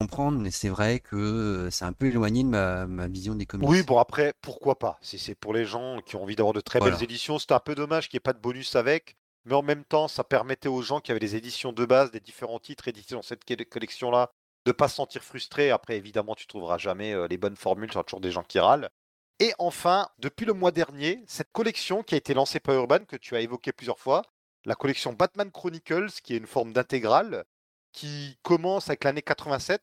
comprendre, 0.00 0.38
mais 0.40 0.50
c'est 0.50 0.68
vrai 0.70 1.00
que 1.00 1.68
c'est 1.72 1.84
un 1.86 1.92
peu 1.94 2.06
éloigné 2.06 2.44
de 2.44 2.48
ma, 2.48 2.86
ma 2.86 3.08
vision 3.08 3.34
des 3.36 3.46
comics. 3.46 3.68
Oui, 3.68 3.82
bon, 3.82 3.98
après, 3.98 4.34
pourquoi 4.42 4.78
pas? 4.78 4.98
Si 5.00 5.18
c'est 5.18 5.34
pour 5.34 5.54
les 5.54 5.64
gens 5.64 6.00
qui 6.02 6.16
ont 6.16 6.22
envie 6.22 6.36
d'avoir 6.36 6.52
de 6.52 6.60
très 6.60 6.80
Voilà. 6.80 6.96
belles 6.96 7.02
éditions, 7.02 7.38
c'est 7.38 7.52
un 7.52 7.60
peu 7.60 7.74
dommage 7.74 8.08
qu'il 8.08 8.16
n'y 8.16 8.18
ait 8.18 8.20
pas 8.20 8.32
de 8.32 8.38
bonus 8.38 8.76
avec. 8.76 9.16
Mais 9.46 9.54
en 9.54 9.62
même 9.62 9.84
temps, 9.84 10.08
ça 10.08 10.24
permettait 10.24 10.68
aux 10.68 10.82
gens 10.82 11.00
qui 11.00 11.10
avaient 11.10 11.20
les 11.20 11.36
éditions 11.36 11.72
de 11.72 11.84
base 11.84 12.10
des 12.10 12.20
différents 12.20 12.58
titres 12.58 12.88
édités 12.88 13.14
dans 13.14 13.22
cette 13.22 13.44
collection-là 13.68 14.30
de 14.66 14.72
pas 14.72 14.88
se 14.88 14.96
sentir 14.96 15.22
frustrés. 15.22 15.70
Après, 15.70 15.96
évidemment, 15.96 16.34
tu 16.34 16.46
trouveras 16.46 16.78
jamais 16.78 17.14
les 17.28 17.36
bonnes 17.36 17.56
formules, 17.56 17.88
il 17.90 17.94
y 17.94 17.96
aura 17.96 18.04
toujours 18.04 18.20
des 18.20 18.30
gens 18.30 18.42
qui 18.42 18.58
râlent. 18.58 18.88
Et 19.40 19.52
enfin, 19.58 20.08
depuis 20.18 20.46
le 20.46 20.52
mois 20.52 20.70
dernier, 20.70 21.22
cette 21.26 21.50
collection 21.52 22.02
qui 22.02 22.14
a 22.14 22.18
été 22.18 22.34
lancée 22.34 22.60
par 22.60 22.76
Urban, 22.76 23.00
que 23.04 23.16
tu 23.16 23.34
as 23.34 23.40
évoqué 23.40 23.72
plusieurs 23.72 23.98
fois, 23.98 24.22
la 24.64 24.76
collection 24.76 25.12
Batman 25.12 25.50
Chronicles, 25.50 26.12
qui 26.22 26.34
est 26.34 26.38
une 26.38 26.46
forme 26.46 26.72
d'intégrale, 26.72 27.44
qui 27.92 28.38
commence 28.42 28.88
avec 28.88 29.04
l'année 29.04 29.22
87. 29.22 29.82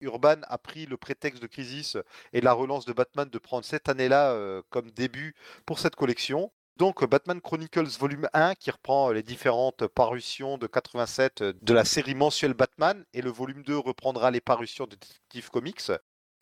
Urban 0.00 0.36
a 0.42 0.58
pris 0.58 0.86
le 0.86 0.96
prétexte 0.96 1.42
de 1.42 1.46
Crisis 1.46 1.96
et 2.32 2.40
la 2.40 2.52
relance 2.52 2.84
de 2.84 2.92
Batman 2.92 3.28
de 3.28 3.38
prendre 3.38 3.64
cette 3.64 3.88
année-là 3.88 4.32
euh, 4.32 4.62
comme 4.70 4.90
début 4.90 5.34
pour 5.64 5.78
cette 5.78 5.96
collection. 5.96 6.52
Donc 6.76 7.02
Batman 7.08 7.40
Chronicles 7.40 7.98
volume 7.98 8.28
1 8.34 8.54
qui 8.56 8.70
reprend 8.70 9.08
euh, 9.08 9.14
les 9.14 9.22
différentes 9.22 9.86
parutions 9.86 10.58
de 10.58 10.66
87 10.66 11.40
euh, 11.40 11.52
de 11.62 11.72
la 11.72 11.86
série 11.86 12.14
mensuelle 12.14 12.52
Batman 12.52 13.04
et 13.14 13.22
le 13.22 13.30
volume 13.30 13.62
2 13.62 13.78
reprendra 13.78 14.30
les 14.30 14.42
parutions 14.42 14.84
de 14.84 14.96
Detective 14.96 15.50
Comics. 15.50 15.90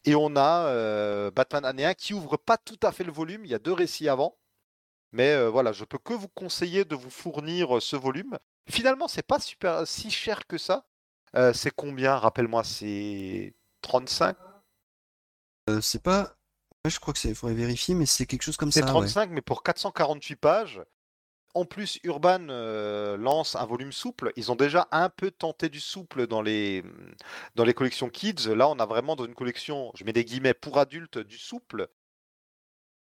Et 0.05 0.15
on 0.15 0.37
a 0.37 0.67
euh, 0.67 1.31
Batman 1.31 1.65
année 1.65 1.85
1 1.85 1.95
qui 1.95 2.15
ouvre 2.15 2.37
pas 2.37 2.59
tout 2.59 2.79
à 2.83 2.93
fait 2.93 3.05
le 3.05 3.13
volume, 3.13 3.45
il 3.45 3.51
y 3.51 3.55
a 3.55 3.59
deux 3.59 3.73
récits 3.73 4.09
avant. 4.09 4.37
Mais 5.13 5.33
euh, 5.33 5.49
voilà, 5.49 5.73
je 5.73 5.85
peux 5.85 5.99
que 5.99 6.13
vous 6.13 6.29
conseiller 6.29 6.85
de 6.85 6.95
vous 6.97 7.11
fournir 7.11 7.77
euh, 7.77 7.81
ce 7.81 7.97
volume. 7.97 8.39
Finalement, 8.69 9.09
c'est 9.09 9.23
pas 9.27 9.39
super 9.39 9.87
si 9.87 10.11
cher 10.11 10.47
que 10.47 10.59
ça. 10.59 10.87
Euh, 11.37 11.53
c'est 11.53 11.71
combien? 11.71 12.17
Rappelle-moi, 12.17 12.65
c'est 12.65 13.55
35 13.83 14.37
Euh, 15.71 15.81
c'est 15.81 16.03
pas. 16.03 16.37
Ouais, 16.85 16.91
je 16.91 17.01
crois 17.01 17.15
que 17.15 17.21
c'est. 17.21 17.29
Il 17.31 17.35
faudrait 17.35 17.55
vérifier, 17.55 17.95
mais 17.95 18.07
c'est 18.07 18.27
quelque 18.27 18.43
chose 18.43 18.57
comme 18.57 18.73
C'est 18.73 18.81
ça. 18.81 18.87
ouais. 18.87 18.93
35, 18.93 19.31
mais 19.31 19.41
pour 19.41 19.63
448 19.63 20.37
pages. 20.37 20.83
En 21.55 21.65
plus, 21.65 22.01
Urban 22.05 22.49
euh, 22.51 23.17
lance 23.17 23.55
un 23.57 23.65
volume 23.65 23.93
souple. 23.93 24.33
Ils 24.37 24.51
ont 24.53 24.57
déjà 24.57 24.89
un 24.91 25.09
peu 25.09 25.31
tenté 25.31 25.69
du 25.69 25.81
souple 25.81 26.27
dans 26.27 26.43
les, 26.43 26.83
dans 27.55 27.65
les 27.65 27.75
collections 27.75 28.09
Kids. 28.11 28.49
Là, 28.49 28.69
on 28.69 28.79
a 28.79 28.87
vraiment 28.87 29.17
dans 29.17 29.25
une 29.25 29.35
collection, 29.35 29.93
je 29.95 30.05
mets 30.05 30.13
des 30.13 30.25
guillemets, 30.25 30.55
pour 30.55 30.79
adultes, 30.79 31.19
du 31.19 31.39
souple. 31.39 31.89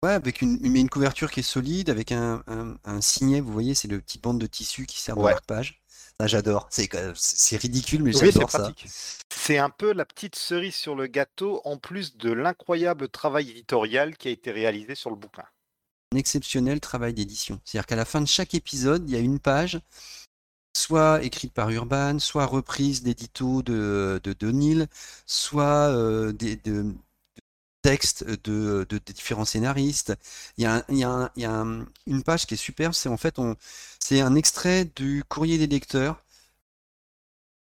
Ouais, 0.05 0.13
avec 0.13 0.43
une, 0.43 0.59
mais 0.61 0.81
une 0.81 0.89
couverture 0.91 1.31
qui 1.31 1.41
est 1.41 1.43
solide, 1.43 1.91
avec 1.91 2.13
un, 2.13 2.43
un, 2.47 2.77
un 2.85 3.01
signet, 3.01 3.41
vous 3.41 3.53
voyez, 3.53 3.75
c'est 3.75 3.89
le 3.89 4.01
petit 4.01 4.19
bande 4.19 4.41
de 4.41 4.47
tissu 4.47 4.87
qui 4.87 5.01
sert 5.01 5.17
de 5.17 5.23
Ouais. 5.23 5.25
marque-page. 5.25 5.83
Ça, 6.21 6.27
j'adore. 6.29 6.69
C'est 6.71 7.57
ridicule, 7.57 8.03
mais 8.05 8.13
Oui, 8.13 8.31
j'adore 8.33 8.51
ça. 8.51 8.59
pratique. 8.61 8.87
C'est 9.33 9.59
un 9.59 9.71
peu 9.71 9.93
la 9.95 10.05
petite 10.05 10.37
cerise 10.37 10.75
sur 10.75 10.95
le 10.95 11.07
gâteau, 11.07 11.63
en 11.65 11.79
plus 11.79 12.17
de 12.19 12.31
l'incroyable 12.33 13.09
travail 13.09 13.51
éditorial 13.51 14.17
qui 14.17 14.29
a 14.29 14.31
été 14.31 14.51
réalisé 14.51 14.95
sur 14.95 15.11
le 15.11 15.17
bouquin. 15.17 15.45
Exceptionnel 16.15 16.81
travail 16.81 17.13
d'édition. 17.13 17.61
C'est-à-dire 17.65 17.87
qu'à 17.87 17.97
la 17.97 18.05
fin 18.05 18.21
de 18.21 18.27
chaque 18.27 18.55
épisode, 18.55 19.05
il 19.09 19.13
y 19.13 19.17
a 19.17 19.21
une 19.21 19.39
page, 19.39 19.79
soit 20.77 21.23
écrite 21.23 21.53
par 21.53 21.71
Urban, 21.71 22.19
soit 22.19 22.47
reprise 22.47 23.03
d'édito 23.03 23.63
de, 23.63 24.21
de 24.23 24.33
Donil, 24.33 24.89
soit 25.27 25.91
euh, 25.91 26.33
des, 26.33 26.57
de, 26.57 26.83
de 26.83 26.95
textes 27.83 28.25
de, 28.25 28.87
différents 29.15 29.45
scénaristes. 29.45 30.15
Il 30.57 30.65
y 30.65 31.45
une 31.45 32.23
page 32.25 32.47
qui 32.47 32.55
est 32.55 32.57
superbe, 32.57 32.95
c'est 32.95 33.09
en 33.09 33.17
fait 33.17 33.39
on, 33.39 33.57
c'est 34.01 34.21
un 34.21 34.35
extrait 34.35 34.85
du 34.97 35.25
courrier 35.29 35.59
des 35.59 35.67
lecteurs, 35.67 36.25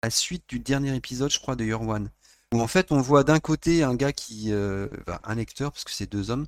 à 0.02 0.06
la 0.06 0.10
suite 0.10 0.44
du 0.48 0.58
dernier 0.58 0.94
épisode, 0.94 1.30
je 1.30 1.38
crois, 1.38 1.56
de 1.56 1.64
Year 1.64 1.80
One. 1.80 2.10
Où 2.52 2.60
en 2.60 2.66
fait 2.68 2.92
on 2.92 3.00
voit 3.00 3.24
d'un 3.24 3.40
côté 3.40 3.82
un 3.82 3.94
gars 3.94 4.12
qui, 4.12 4.52
euh, 4.52 4.88
un 5.24 5.34
lecteur, 5.34 5.72
parce 5.72 5.84
que 5.84 5.90
c'est 5.92 6.10
deux 6.10 6.30
hommes, 6.30 6.46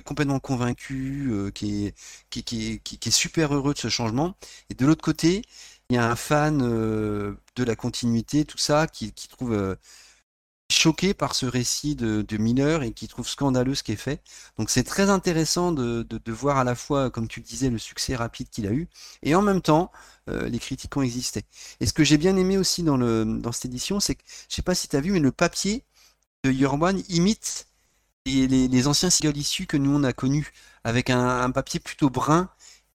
complètement 0.00 0.40
convaincu, 0.40 1.28
euh, 1.32 1.50
qui, 1.50 1.86
est, 1.86 1.94
qui, 2.30 2.44
qui 2.44 3.08
est- 3.08 3.10
super 3.10 3.54
heureux 3.54 3.74
de 3.74 3.78
ce 3.78 3.88
changement. 3.88 4.34
Et 4.70 4.74
de 4.74 4.86
l'autre 4.86 5.02
côté, 5.02 5.42
il 5.90 5.96
y 5.96 5.98
a 5.98 6.10
un 6.10 6.16
fan 6.16 6.60
euh, 6.62 7.34
de 7.56 7.64
la 7.64 7.76
continuité, 7.76 8.44
tout 8.44 8.58
ça, 8.58 8.86
qui, 8.86 9.12
trouve 9.28 9.52
euh, 9.52 9.76
choqué 10.70 11.14
par 11.14 11.34
ce 11.34 11.46
récit 11.46 11.94
de, 11.94 12.22
de 12.22 12.36
Miller 12.38 12.82
et 12.82 12.92
qui 12.92 13.06
trouve 13.08 13.28
scandaleux 13.28 13.74
ce 13.76 13.82
qui 13.84 13.92
est 13.92 13.96
fait. 13.96 14.20
Donc 14.58 14.68
c'est 14.70 14.82
très 14.84 15.10
intéressant 15.10 15.70
de, 15.72 16.02
de, 16.02 16.32
voir 16.32 16.58
à 16.58 16.64
la 16.64 16.74
fois, 16.74 17.10
comme 17.10 17.28
tu 17.28 17.40
le 17.40 17.46
disais, 17.46 17.70
le 17.70 17.78
succès 17.78 18.16
rapide 18.16 18.48
qu'il 18.50 18.66
a 18.66 18.72
eu, 18.72 18.88
et 19.22 19.34
en 19.36 19.42
même 19.42 19.62
temps, 19.62 19.92
euh, 20.28 20.48
les 20.48 20.58
critiques 20.58 20.96
ont 20.96 21.02
existé. 21.02 21.44
Et 21.80 21.86
ce 21.86 21.92
que 21.92 22.02
j'ai 22.04 22.18
bien 22.18 22.36
aimé 22.36 22.58
aussi 22.58 22.82
dans, 22.82 22.96
le, 22.96 23.24
dans 23.40 23.52
cette 23.52 23.66
édition, 23.66 24.00
c'est 24.00 24.16
que, 24.16 24.22
je 24.48 24.56
sais 24.56 24.62
pas 24.62 24.74
si 24.74 24.88
tu 24.88 24.96
as 24.96 25.00
vu, 25.00 25.12
mais 25.12 25.20
le 25.20 25.32
papier 25.32 25.84
de 26.44 26.66
One 26.66 27.02
imite 27.08 27.65
les, 28.26 28.46
les, 28.46 28.68
les 28.68 28.86
anciens 28.88 29.10
singles 29.10 29.36
issus 29.36 29.66
que 29.66 29.76
nous 29.76 29.90
on 29.96 30.04
a 30.04 30.12
connus, 30.12 30.52
avec 30.84 31.10
un, 31.10 31.40
un 31.40 31.50
papier 31.50 31.80
plutôt 31.80 32.10
brun 32.10 32.50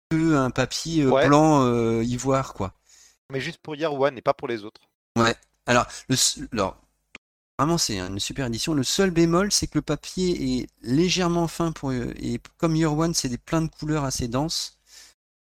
que 0.10 0.36
un 0.36 0.52
papier 0.52 1.04
euh, 1.04 1.12
Ouais. 1.12 1.28
blanc 1.28 1.64
euh, 1.66 2.04
ivoire, 2.04 2.54
quoi. 2.54 2.74
Mais 3.32 3.42
juste 3.42 3.60
pour 3.62 3.76
Year 3.76 3.94
One 3.94 4.18
et 4.18 4.22
pas 4.22 4.34
pour 4.34 4.48
les 4.48 4.64
autres. 4.66 4.82
Ouais. 5.18 5.36
Alors, 5.66 5.88
le, 6.10 6.16
alors, 6.54 6.78
Vraiment, 7.60 7.78
c'est 7.78 8.00
une 8.00 8.20
super 8.20 8.48
édition. 8.48 8.74
Le 8.74 8.82
seul 8.84 9.12
bémol, 9.12 9.52
c'est 9.52 9.68
que 9.68 9.78
le 9.78 9.84
papier 9.84 10.62
est 10.62 10.68
légèrement 10.82 11.48
fin 11.48 11.72
pour, 11.72 11.94
et 11.94 12.40
comme 12.58 12.76
Year 12.76 12.92
One, 12.98 13.14
c'est 13.14 13.30
des 13.30 13.38
plein 13.38 13.62
de 13.62 13.68
couleurs 13.70 14.04
assez 14.04 14.28
denses. 14.28 14.80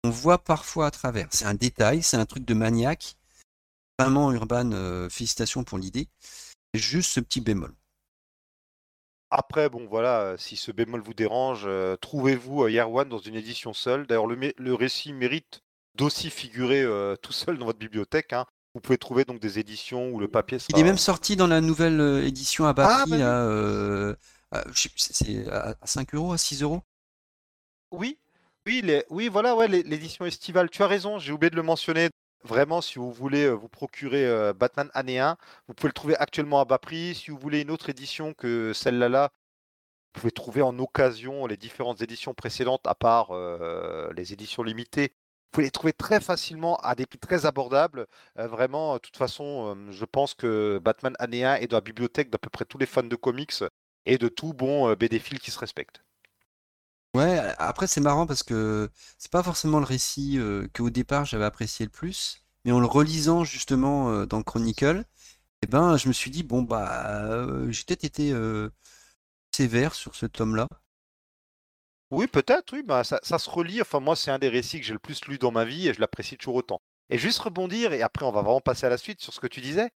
On 0.04 0.10
voit 0.10 0.38
parfois 0.38 0.86
à 0.86 0.90
travers. 0.90 1.28
C'est 1.32 1.44
un 1.44 1.52
détail, 1.52 2.02
c'est 2.02 2.16
un 2.16 2.24
truc 2.24 2.46
de 2.46 2.54
maniaque. 2.54 3.16
Vraiment, 3.98 4.32
Urban, 4.32 4.72
euh, 4.72 5.10
félicitations 5.10 5.64
pour 5.64 5.76
l'idée. 5.76 6.08
Juste 6.72 7.12
ce 7.12 7.20
petit 7.20 7.42
bémol. 7.42 7.74
Après, 9.30 9.68
bon, 9.68 9.86
voilà, 9.86 10.36
si 10.38 10.56
ce 10.56 10.72
bémol 10.72 11.02
vous 11.02 11.14
dérange, 11.14 11.64
euh, 11.66 11.96
trouvez-vous 11.96 12.64
euh, 12.64 12.70
Year 12.70 12.90
One 12.90 13.08
dans 13.08 13.18
une 13.18 13.34
édition 13.34 13.74
seule. 13.74 14.06
D'ailleurs, 14.06 14.26
le, 14.26 14.74
récit 14.74 15.12
mérite 15.12 15.62
d'aussi 15.94 16.30
figurer 16.30 16.84
tout 17.22 17.32
seul 17.32 17.58
dans 17.58 17.66
votre 17.66 17.78
bibliothèque. 17.78 18.32
Hein. 18.32 18.46
Vous 18.74 18.80
pouvez 18.80 18.98
trouver 18.98 19.24
donc 19.24 19.40
des 19.40 19.58
éditions 19.58 20.10
où 20.10 20.20
le 20.20 20.28
papier 20.28 20.58
sera... 20.58 20.78
Il 20.78 20.80
est 20.80 20.84
même 20.84 20.98
sorti 20.98 21.36
dans 21.36 21.46
la 21.46 21.60
nouvelle 21.60 22.22
édition 22.24 22.66
à 22.66 22.72
bas 22.72 23.02
ah, 23.02 23.04
bah 23.06 24.16
c'est 24.96 25.48
à 25.50 25.74
5 25.84 26.14
euros, 26.14 26.32
à 26.32 26.38
6 26.38 26.62
euros 26.62 26.82
Oui, 27.90 28.18
oui, 28.66 28.82
oui, 29.10 29.28
voilà, 29.28 29.56
ouais, 29.56 29.68
l'édition 29.68 30.26
estivale. 30.26 30.70
Tu 30.70 30.82
as 30.82 30.86
raison, 30.86 31.18
j'ai 31.18 31.32
oublié 31.32 31.50
de 31.50 31.56
le 31.56 31.62
mentionner. 31.62 32.10
Vraiment, 32.44 32.80
si 32.80 32.98
vous 32.98 33.12
voulez 33.12 33.44
euh, 33.44 33.52
vous 33.52 33.68
procurer 33.68 34.26
euh, 34.26 34.52
Batman 34.52 34.90
année 34.94 35.18
1, 35.18 35.36
vous 35.66 35.74
pouvez 35.74 35.88
le 35.88 35.92
trouver 35.92 36.16
actuellement 36.16 36.60
à 36.60 36.64
bas 36.64 36.78
prix. 36.78 37.14
Si 37.14 37.30
vous 37.30 37.38
voulez 37.38 37.60
une 37.62 37.70
autre 37.70 37.90
édition 37.90 38.32
que 38.34 38.72
celle-là, 38.72 39.08
là, 39.08 39.30
vous 40.14 40.20
pouvez 40.20 40.32
trouver 40.32 40.62
en 40.62 40.78
occasion 40.78 41.46
les 41.46 41.56
différentes 41.56 42.02
éditions 42.02 42.34
précédentes, 42.34 42.86
à 42.86 42.94
part 42.94 43.32
euh, 43.32 44.12
les 44.16 44.32
éditions 44.32 44.62
limitées. 44.62 45.12
Vous 45.46 45.50
pouvez 45.52 45.64
les 45.66 45.70
trouver 45.70 45.92
très 45.92 46.20
facilement 46.20 46.76
à 46.78 46.94
des 46.94 47.06
prix 47.06 47.18
très 47.18 47.46
abordables. 47.46 48.06
vraiment, 48.36 48.94
de 48.94 48.98
toute 48.98 49.16
façon, 49.16 49.76
je 49.90 50.04
pense 50.04 50.34
que 50.34 50.78
Batman 50.82 51.14
année 51.18 51.44
1 51.44 51.56
est 51.56 51.68
dans 51.68 51.78
la 51.78 51.80
bibliothèque 51.82 52.30
d'à 52.30 52.38
peu 52.38 52.50
près 52.50 52.66
tous 52.66 52.78
les 52.78 52.86
fans 52.86 53.02
de 53.02 53.16
comics 53.16 53.64
et 54.06 54.18
de 54.18 54.28
tout 54.28 54.52
bon 54.52 54.92
BD 54.94 55.20
qui 55.20 55.50
se 55.50 55.58
respecte. 55.58 56.02
Ouais, 57.14 57.38
après 57.58 57.86
c'est 57.86 58.00
marrant 58.00 58.26
parce 58.26 58.42
que 58.42 58.90
c'est 59.18 59.30
pas 59.30 59.42
forcément 59.42 59.78
le 59.78 59.84
récit 59.84 60.38
euh, 60.38 60.68
qu'au 60.74 60.90
départ 60.90 61.24
j'avais 61.24 61.44
apprécié 61.44 61.86
le 61.86 61.90
plus, 61.90 62.44
mais 62.64 62.72
en 62.72 62.80
le 62.80 62.86
relisant 62.86 63.44
justement 63.44 64.26
dans 64.26 64.42
Chronicle, 64.42 65.04
eh 65.62 65.66
ben 65.66 65.96
je 65.96 66.08
me 66.08 66.12
suis 66.12 66.30
dit 66.30 66.42
bon 66.42 66.62
bah 66.62 67.46
j'ai 67.70 67.84
peut-être 67.84 68.04
été 68.04 68.32
sévère 69.54 69.94
sur 69.94 70.14
ce 70.14 70.26
tome-là. 70.26 70.68
Oui, 72.10 72.26
peut-être, 72.26 72.72
oui, 72.72 72.82
bah, 72.82 73.04
ça, 73.04 73.20
se 73.22 73.50
relit. 73.50 73.82
Enfin, 73.82 74.00
moi, 74.00 74.16
c'est 74.16 74.30
un 74.30 74.38
des 74.38 74.48
récits 74.48 74.80
que 74.80 74.86
j'ai 74.86 74.94
le 74.94 74.98
plus 74.98 75.24
lu 75.26 75.38
dans 75.38 75.50
ma 75.50 75.64
vie 75.64 75.88
et 75.88 75.94
je 75.94 76.00
l'apprécie 76.00 76.38
toujours 76.38 76.54
autant. 76.56 76.80
Et 77.10 77.18
juste 77.18 77.38
rebondir, 77.38 77.92
et 77.92 78.02
après, 78.02 78.24
on 78.24 78.32
va 78.32 78.40
vraiment 78.42 78.60
passer 78.60 78.86
à 78.86 78.88
la 78.88 78.98
suite 78.98 79.20
sur 79.20 79.32
ce 79.34 79.40
que 79.40 79.46
tu 79.46 79.60
disais. 79.60 79.90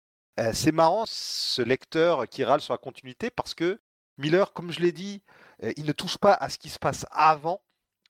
c'est 0.52 0.72
marrant, 0.72 1.04
ce 1.06 1.62
lecteur 1.62 2.28
qui 2.28 2.44
râle 2.44 2.60
sur 2.60 2.72
la 2.74 2.78
continuité 2.78 3.30
parce 3.30 3.54
que 3.54 3.80
Miller, 4.18 4.52
comme 4.52 4.72
je 4.72 4.80
l'ai 4.80 4.92
dit, 4.92 5.22
il 5.76 5.84
ne 5.84 5.92
touche 5.92 6.18
pas 6.18 6.34
à 6.34 6.48
ce 6.48 6.58
qui 6.58 6.68
se 6.68 6.78
passe 6.78 7.06
avant 7.10 7.60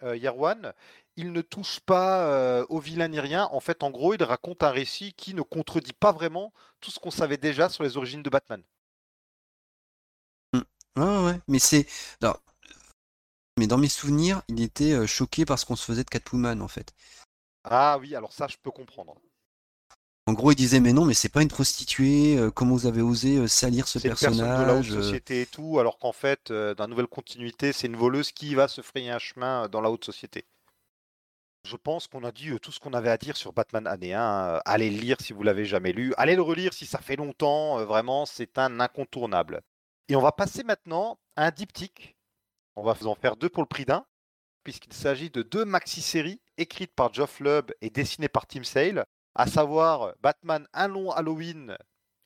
euh, 0.02 0.16
Yerwan. 0.16 0.72
Il 1.16 1.32
ne 1.32 1.42
touche 1.42 1.80
pas 1.80 2.24
euh, 2.26 2.64
au 2.68 2.78
vilain 2.78 3.08
ni 3.08 3.20
rien. 3.20 3.48
En 3.52 3.60
fait, 3.60 3.82
en 3.82 3.90
gros, 3.90 4.14
il 4.14 4.22
raconte 4.22 4.62
un 4.62 4.70
récit 4.70 5.12
qui 5.14 5.34
ne 5.34 5.42
contredit 5.42 5.92
pas 5.92 6.12
vraiment 6.12 6.52
tout 6.80 6.90
ce 6.90 6.98
qu'on 6.98 7.10
savait 7.10 7.36
déjà 7.36 7.68
sur 7.68 7.82
les 7.82 7.96
origines 7.96 8.22
de 8.22 8.30
Batman. 8.30 8.62
Ouais, 10.96 11.24
ouais, 11.24 11.40
mais 11.48 11.58
c'est. 11.58 11.86
Mais 13.58 13.66
dans 13.66 13.78
mes 13.78 13.88
souvenirs, 13.88 14.42
il 14.48 14.60
était 14.60 15.06
choqué 15.06 15.44
par 15.44 15.58
ce 15.58 15.66
qu'on 15.66 15.76
se 15.76 15.84
faisait 15.84 16.04
de 16.04 16.10
Catwoman, 16.10 16.62
en 16.62 16.68
fait. 16.68 16.92
Ah 17.64 17.98
oui, 18.00 18.14
alors 18.14 18.32
ça, 18.32 18.48
je 18.48 18.56
peux 18.56 18.70
comprendre. 18.70 19.20
En 20.30 20.32
gros, 20.32 20.52
il 20.52 20.54
disait 20.54 20.78
mais 20.78 20.92
non, 20.92 21.06
mais 21.06 21.14
c'est 21.14 21.28
pas 21.28 21.42
une 21.42 21.48
prostituée. 21.48 22.38
Euh, 22.38 22.52
comment 22.52 22.76
vous 22.76 22.86
avez 22.86 23.02
osé 23.02 23.36
euh, 23.36 23.48
salir 23.48 23.88
ce 23.88 23.98
personnage 23.98 24.60
de 24.60 24.64
la 24.64 24.76
haute 24.76 24.88
euh 24.90 25.02
société 25.02 25.40
et 25.40 25.46
tout, 25.46 25.80
alors 25.80 25.98
qu'en 25.98 26.12
fait, 26.12 26.52
dans 26.52 26.74
la 26.78 26.86
nouvelle 26.86 27.08
continuité, 27.08 27.72
c'est 27.72 27.88
une 27.88 27.96
voleuse 27.96 28.30
qui 28.30 28.54
va 28.54 28.68
se 28.68 28.80
frayer 28.80 29.10
un 29.10 29.18
chemin 29.18 29.68
dans 29.68 29.80
la 29.80 29.90
haute 29.90 30.04
société. 30.04 30.44
Je 31.64 31.74
pense 31.74 32.06
qu'on 32.06 32.22
a 32.22 32.30
dit 32.30 32.52
tout 32.62 32.70
ce 32.70 32.78
qu'on 32.78 32.92
avait 32.92 33.10
à 33.10 33.16
dire 33.16 33.36
sur 33.36 33.52
Batman 33.52 33.88
année 33.88 34.14
1. 34.14 34.60
allez 34.64 34.88
le 34.90 35.00
lire 35.00 35.16
si 35.20 35.32
vous 35.32 35.42
l'avez 35.42 35.64
jamais 35.64 35.92
lu. 35.92 36.14
Allez 36.16 36.36
le 36.36 36.42
relire 36.42 36.74
si 36.74 36.86
ça 36.86 37.00
fait 37.00 37.16
longtemps. 37.16 37.84
vraiment, 37.84 38.24
c'est 38.24 38.56
un 38.56 38.78
incontournable. 38.78 39.62
Et 40.08 40.14
on 40.14 40.22
va 40.22 40.30
passer 40.30 40.62
maintenant 40.62 41.18
à 41.34 41.46
un 41.46 41.50
diptyque. 41.50 42.16
On 42.76 42.84
va 42.84 42.94
en 43.04 43.16
faire 43.16 43.34
deux 43.34 43.48
pour 43.48 43.64
le 43.64 43.68
prix 43.68 43.84
d'un, 43.84 44.06
puisqu'il 44.62 44.92
s'agit 44.92 45.28
de 45.28 45.42
deux 45.42 45.64
maxi-séries 45.64 46.40
écrites 46.56 46.94
par 46.94 47.12
Geoff 47.12 47.40
Lubb 47.40 47.72
et 47.80 47.90
dessinées 47.90 48.28
par 48.28 48.46
Tim 48.46 48.62
Sale 48.62 49.06
à 49.34 49.46
savoir 49.46 50.14
Batman 50.22 50.66
Un 50.72 50.88
long 50.88 51.10
Halloween, 51.10 51.76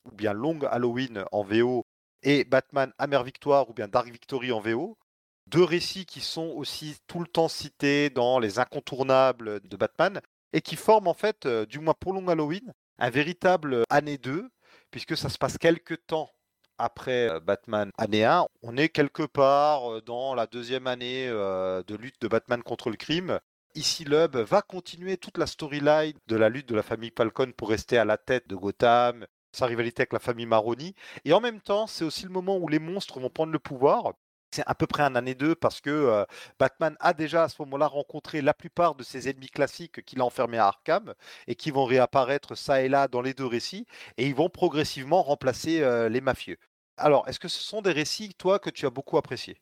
ou 0.05 0.11
bien 0.15 0.33
Long 0.33 0.59
Halloween 0.61 1.25
en 1.31 1.43
VO, 1.43 1.85
et 2.23 2.43
Batman 2.43 2.91
Amère 2.97 3.23
Victoire, 3.23 3.69
ou 3.69 3.73
bien 3.73 3.87
Dark 3.87 4.07
Victory 4.07 4.51
en 4.51 4.59
VO. 4.59 4.97
Deux 5.47 5.63
récits 5.63 6.05
qui 6.05 6.21
sont 6.21 6.47
aussi 6.55 6.97
tout 7.07 7.19
le 7.19 7.27
temps 7.27 7.47
cités 7.47 8.09
dans 8.09 8.39
les 8.39 8.57
incontournables 8.57 9.59
de 9.61 9.77
Batman, 9.77 10.19
et 10.53 10.61
qui 10.61 10.75
forment 10.75 11.07
en 11.07 11.13
fait, 11.13 11.45
euh, 11.45 11.65
du 11.65 11.79
moins 11.79 11.93
pour 11.99 12.13
Long 12.13 12.27
Halloween, 12.27 12.73
un 12.97 13.09
véritable 13.09 13.83
année 13.89 14.17
2, 14.17 14.49
puisque 14.89 15.17
ça 15.17 15.29
se 15.29 15.37
passe 15.37 15.57
quelques 15.57 16.05
temps 16.07 16.31
après 16.77 17.29
euh, 17.29 17.39
Batman 17.39 17.91
année 17.97 18.23
1. 18.23 18.45
On 18.63 18.77
est 18.77 18.89
quelque 18.89 19.23
part 19.23 19.91
euh, 19.91 20.01
dans 20.01 20.33
la 20.33 20.47
deuxième 20.47 20.87
année 20.87 21.27
de 21.27 21.95
lutte 21.95 22.19
de 22.21 22.27
Batman 22.27 22.63
contre 22.63 22.89
le 22.89 22.95
crime, 22.95 23.39
Ici, 23.75 24.05
Lub 24.05 24.37
va 24.37 24.61
continuer 24.61 25.17
toute 25.17 25.37
la 25.37 25.45
storyline 25.47 26.17
de 26.27 26.35
la 26.35 26.49
lutte 26.49 26.67
de 26.69 26.75
la 26.75 26.81
famille 26.81 27.11
Falcon 27.15 27.51
pour 27.51 27.69
rester 27.69 27.97
à 27.97 28.05
la 28.05 28.17
tête 28.17 28.47
de 28.47 28.55
Gotham, 28.55 29.27
sa 29.51 29.65
rivalité 29.65 30.01
avec 30.01 30.13
la 30.13 30.19
famille 30.19 30.45
Maroni. 30.45 30.95
Et 31.25 31.33
en 31.33 31.41
même 31.41 31.61
temps, 31.61 31.85
c'est 31.85 32.05
aussi 32.05 32.23
le 32.23 32.29
moment 32.29 32.57
où 32.57 32.67
les 32.69 32.79
monstres 32.79 33.19
vont 33.19 33.29
prendre 33.29 33.51
le 33.51 33.59
pouvoir. 33.59 34.13
C'est 34.51 34.63
à 34.65 34.75
peu 34.75 34.87
près 34.87 35.03
un 35.03 35.15
année 35.15 35.35
2 35.35 35.55
parce 35.55 35.81
que 35.81 35.89
euh, 35.89 36.25
Batman 36.57 36.95
a 37.01 37.13
déjà 37.13 37.43
à 37.43 37.49
ce 37.49 37.61
moment-là 37.63 37.87
rencontré 37.87 38.41
la 38.41 38.53
plupart 38.53 38.95
de 38.95 39.03
ses 39.03 39.29
ennemis 39.29 39.49
classiques 39.49 40.03
qu'il 40.05 40.21
a 40.21 40.25
enfermés 40.25 40.57
à 40.57 40.67
Arkham 40.67 41.13
et 41.47 41.55
qui 41.55 41.69
vont 41.71 41.85
réapparaître 41.85 42.55
ça 42.55 42.81
et 42.81 42.87
là 42.89 43.07
dans 43.09 43.21
les 43.21 43.33
deux 43.33 43.45
récits 43.45 43.85
et 44.17 44.25
ils 44.27 44.35
vont 44.35 44.49
progressivement 44.49 45.21
remplacer 45.21 45.81
euh, 45.81 46.07
les 46.09 46.21
mafieux. 46.21 46.57
Alors, 46.97 47.27
est-ce 47.27 47.39
que 47.39 47.49
ce 47.49 47.61
sont 47.61 47.81
des 47.81 47.91
récits, 47.91 48.33
toi, 48.35 48.57
que 48.59 48.69
tu 48.69 48.85
as 48.85 48.89
beaucoup 48.89 49.17
appréciés? 49.17 49.59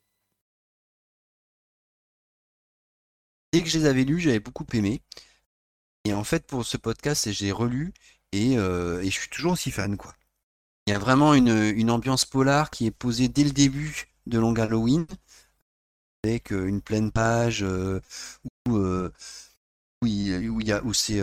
Dès 3.54 3.62
que 3.62 3.68
je 3.68 3.78
les 3.78 3.86
avais 3.86 4.02
lus, 4.02 4.18
j'avais 4.18 4.40
beaucoup 4.40 4.66
aimé. 4.72 5.00
Et 6.04 6.12
en 6.12 6.24
fait, 6.24 6.44
pour 6.44 6.64
ce 6.66 6.76
podcast, 6.76 7.30
j'ai 7.30 7.52
relu 7.52 7.94
euh, 8.34 9.00
et, 9.00 9.10
je 9.10 9.20
suis 9.20 9.28
toujours 9.28 9.52
aussi 9.52 9.70
fan, 9.70 9.96
quoi. 9.96 10.12
Il 10.86 10.90
y 10.90 10.94
a 10.94 10.98
vraiment 10.98 11.34
une, 11.34 11.88
ambiance 11.88 12.24
polar 12.24 12.70
qui 12.70 12.86
est 12.86 12.90
posée 12.90 13.28
dès 13.28 13.44
le 13.44 13.52
début 13.52 14.06
de 14.26 14.40
Long 14.40 14.54
Halloween, 14.56 15.06
avec 16.24 16.52
euh, 16.52 16.66
une 16.66 16.82
pleine 16.82 17.12
page 17.12 17.62
euh, 17.62 18.00
où, 18.68 18.76
où, 18.76 20.06
il, 20.06 20.66
y 20.66 20.72
a, 20.72 20.82
où 20.82 20.92
c'est 20.92 21.20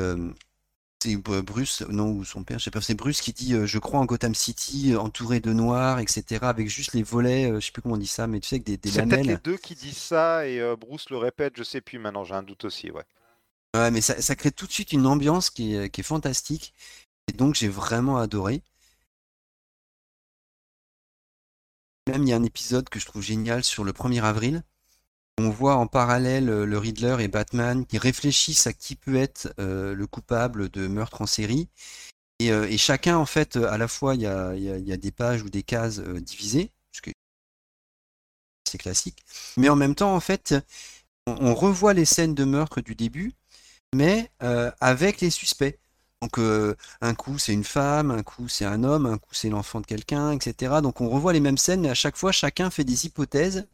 c'est 1.01 1.15
Bruce, 1.17 1.81
non, 1.89 2.11
ou 2.11 2.23
son 2.23 2.43
père, 2.43 2.59
je 2.59 2.65
sais 2.65 2.71
pas, 2.71 2.81
c'est 2.81 2.93
Bruce 2.93 3.21
qui 3.21 3.33
dit 3.33 3.55
Je 3.65 3.79
crois 3.79 3.99
en 3.99 4.05
Gotham 4.05 4.35
City, 4.35 4.95
entouré 4.95 5.39
de 5.39 5.51
noirs, 5.51 5.99
etc., 5.99 6.39
avec 6.43 6.69
juste 6.69 6.93
les 6.93 7.03
volets, 7.03 7.51
je 7.55 7.65
sais 7.65 7.71
plus 7.71 7.81
comment 7.81 7.95
on 7.95 7.97
dit 7.97 8.07
ça, 8.07 8.27
mais 8.27 8.39
tu 8.39 8.49
sais, 8.49 8.55
avec 8.55 8.65
des, 8.65 8.77
des 8.77 8.89
C'est 8.89 9.05
peut-être 9.05 9.25
les 9.25 9.37
deux 9.37 9.57
qui 9.57 9.75
disent 9.75 9.97
ça 9.97 10.47
et 10.47 10.61
Bruce 10.79 11.09
le 11.09 11.17
répète, 11.17 11.53
je 11.57 11.63
sais 11.63 11.81
plus 11.81 11.99
maintenant, 11.99 12.23
j'ai 12.23 12.35
un 12.35 12.43
doute 12.43 12.65
aussi, 12.65 12.91
ouais. 12.91 13.03
Ouais, 13.73 13.89
mais 13.89 14.01
ça, 14.01 14.35
crée 14.35 14.51
tout 14.51 14.67
de 14.67 14.71
suite 14.71 14.91
une 14.91 15.05
ambiance 15.07 15.49
qui 15.49 15.75
est, 15.75 15.89
qui 15.89 16.01
est 16.01 16.03
fantastique, 16.03 16.73
et 17.29 17.33
donc 17.33 17.55
j'ai 17.55 17.69
vraiment 17.69 18.17
adoré. 18.17 18.63
Même 22.07 22.23
il 22.23 22.29
y 22.29 22.33
a 22.33 22.35
un 22.35 22.43
épisode 22.43 22.89
que 22.89 22.99
je 22.99 23.05
trouve 23.05 23.21
génial 23.21 23.63
sur 23.63 23.83
le 23.83 23.93
1er 23.93 24.23
avril, 24.23 24.63
on 25.41 25.49
voit 25.49 25.75
en 25.75 25.87
parallèle 25.87 26.49
euh, 26.49 26.65
le 26.65 26.77
Riddler 26.77 27.17
et 27.19 27.27
Batman 27.27 27.85
qui 27.85 27.97
réfléchissent 27.97 28.67
à 28.67 28.73
qui 28.73 28.95
peut 28.95 29.15
être 29.15 29.53
euh, 29.59 29.93
le 29.93 30.07
coupable 30.07 30.69
de 30.69 30.87
meurtre 30.87 31.21
en 31.21 31.25
série. 31.25 31.67
Et, 32.39 32.51
euh, 32.51 32.67
chacun, 32.77 33.17
en 33.17 33.25
fait, 33.25 33.55
à 33.55 33.77
la 33.77 33.87
fois, 33.87 34.15
il 34.15 34.21
y 34.21 34.27
a, 34.27 34.97
des 34.97 35.11
pages 35.11 35.43
ou 35.43 35.49
des 35.49 35.63
cases 35.63 35.99
divisées, 35.99 36.71
ce 36.91 37.01
que 37.01 37.11
c'est 38.67 38.77
classique, 38.77 39.23
mais 39.57 39.69
en 39.69 39.75
même 39.75 39.95
temps, 39.95 40.15
en 40.15 40.19
fait, 40.19 40.55
on, 41.27 41.53
revoit 41.53 41.93
les 41.93 42.05
scènes 42.05 42.33
de 42.33 42.43
meurtre 42.43 42.81
du 42.81 42.95
début, 42.95 43.33
mais 43.93 44.31
avec 44.39 45.21
les 45.21 45.29
suspects. 45.29 45.77
Donc 46.21 46.39
un 47.01 47.15
coup 47.15 47.37
c'est 47.37 47.53
une 47.53 47.63
femme, 47.63 48.11
un 48.11 48.23
coup 48.23 48.47
c'est 48.47 48.65
un 48.65 48.83
homme, 48.83 49.05
un 49.05 49.17
coup 49.17 49.33
c'est 49.33 49.49
l'enfant 49.49 49.81
de 49.81 49.87
quelqu'un, 49.87 50.31
etc. 50.31 50.81
Donc 50.81 51.01
on 51.01 51.09
revoit 51.09 51.33
les 51.33 51.39
mêmes 51.39 51.57
scènes, 51.57 51.81
mais 51.81 51.89
à 51.89 51.95
chaque 51.95 52.15
fois 52.17 52.31
chacun 52.31 52.69
fait 52.71 52.83
des 52.83 53.05
hypothèses 53.05 53.67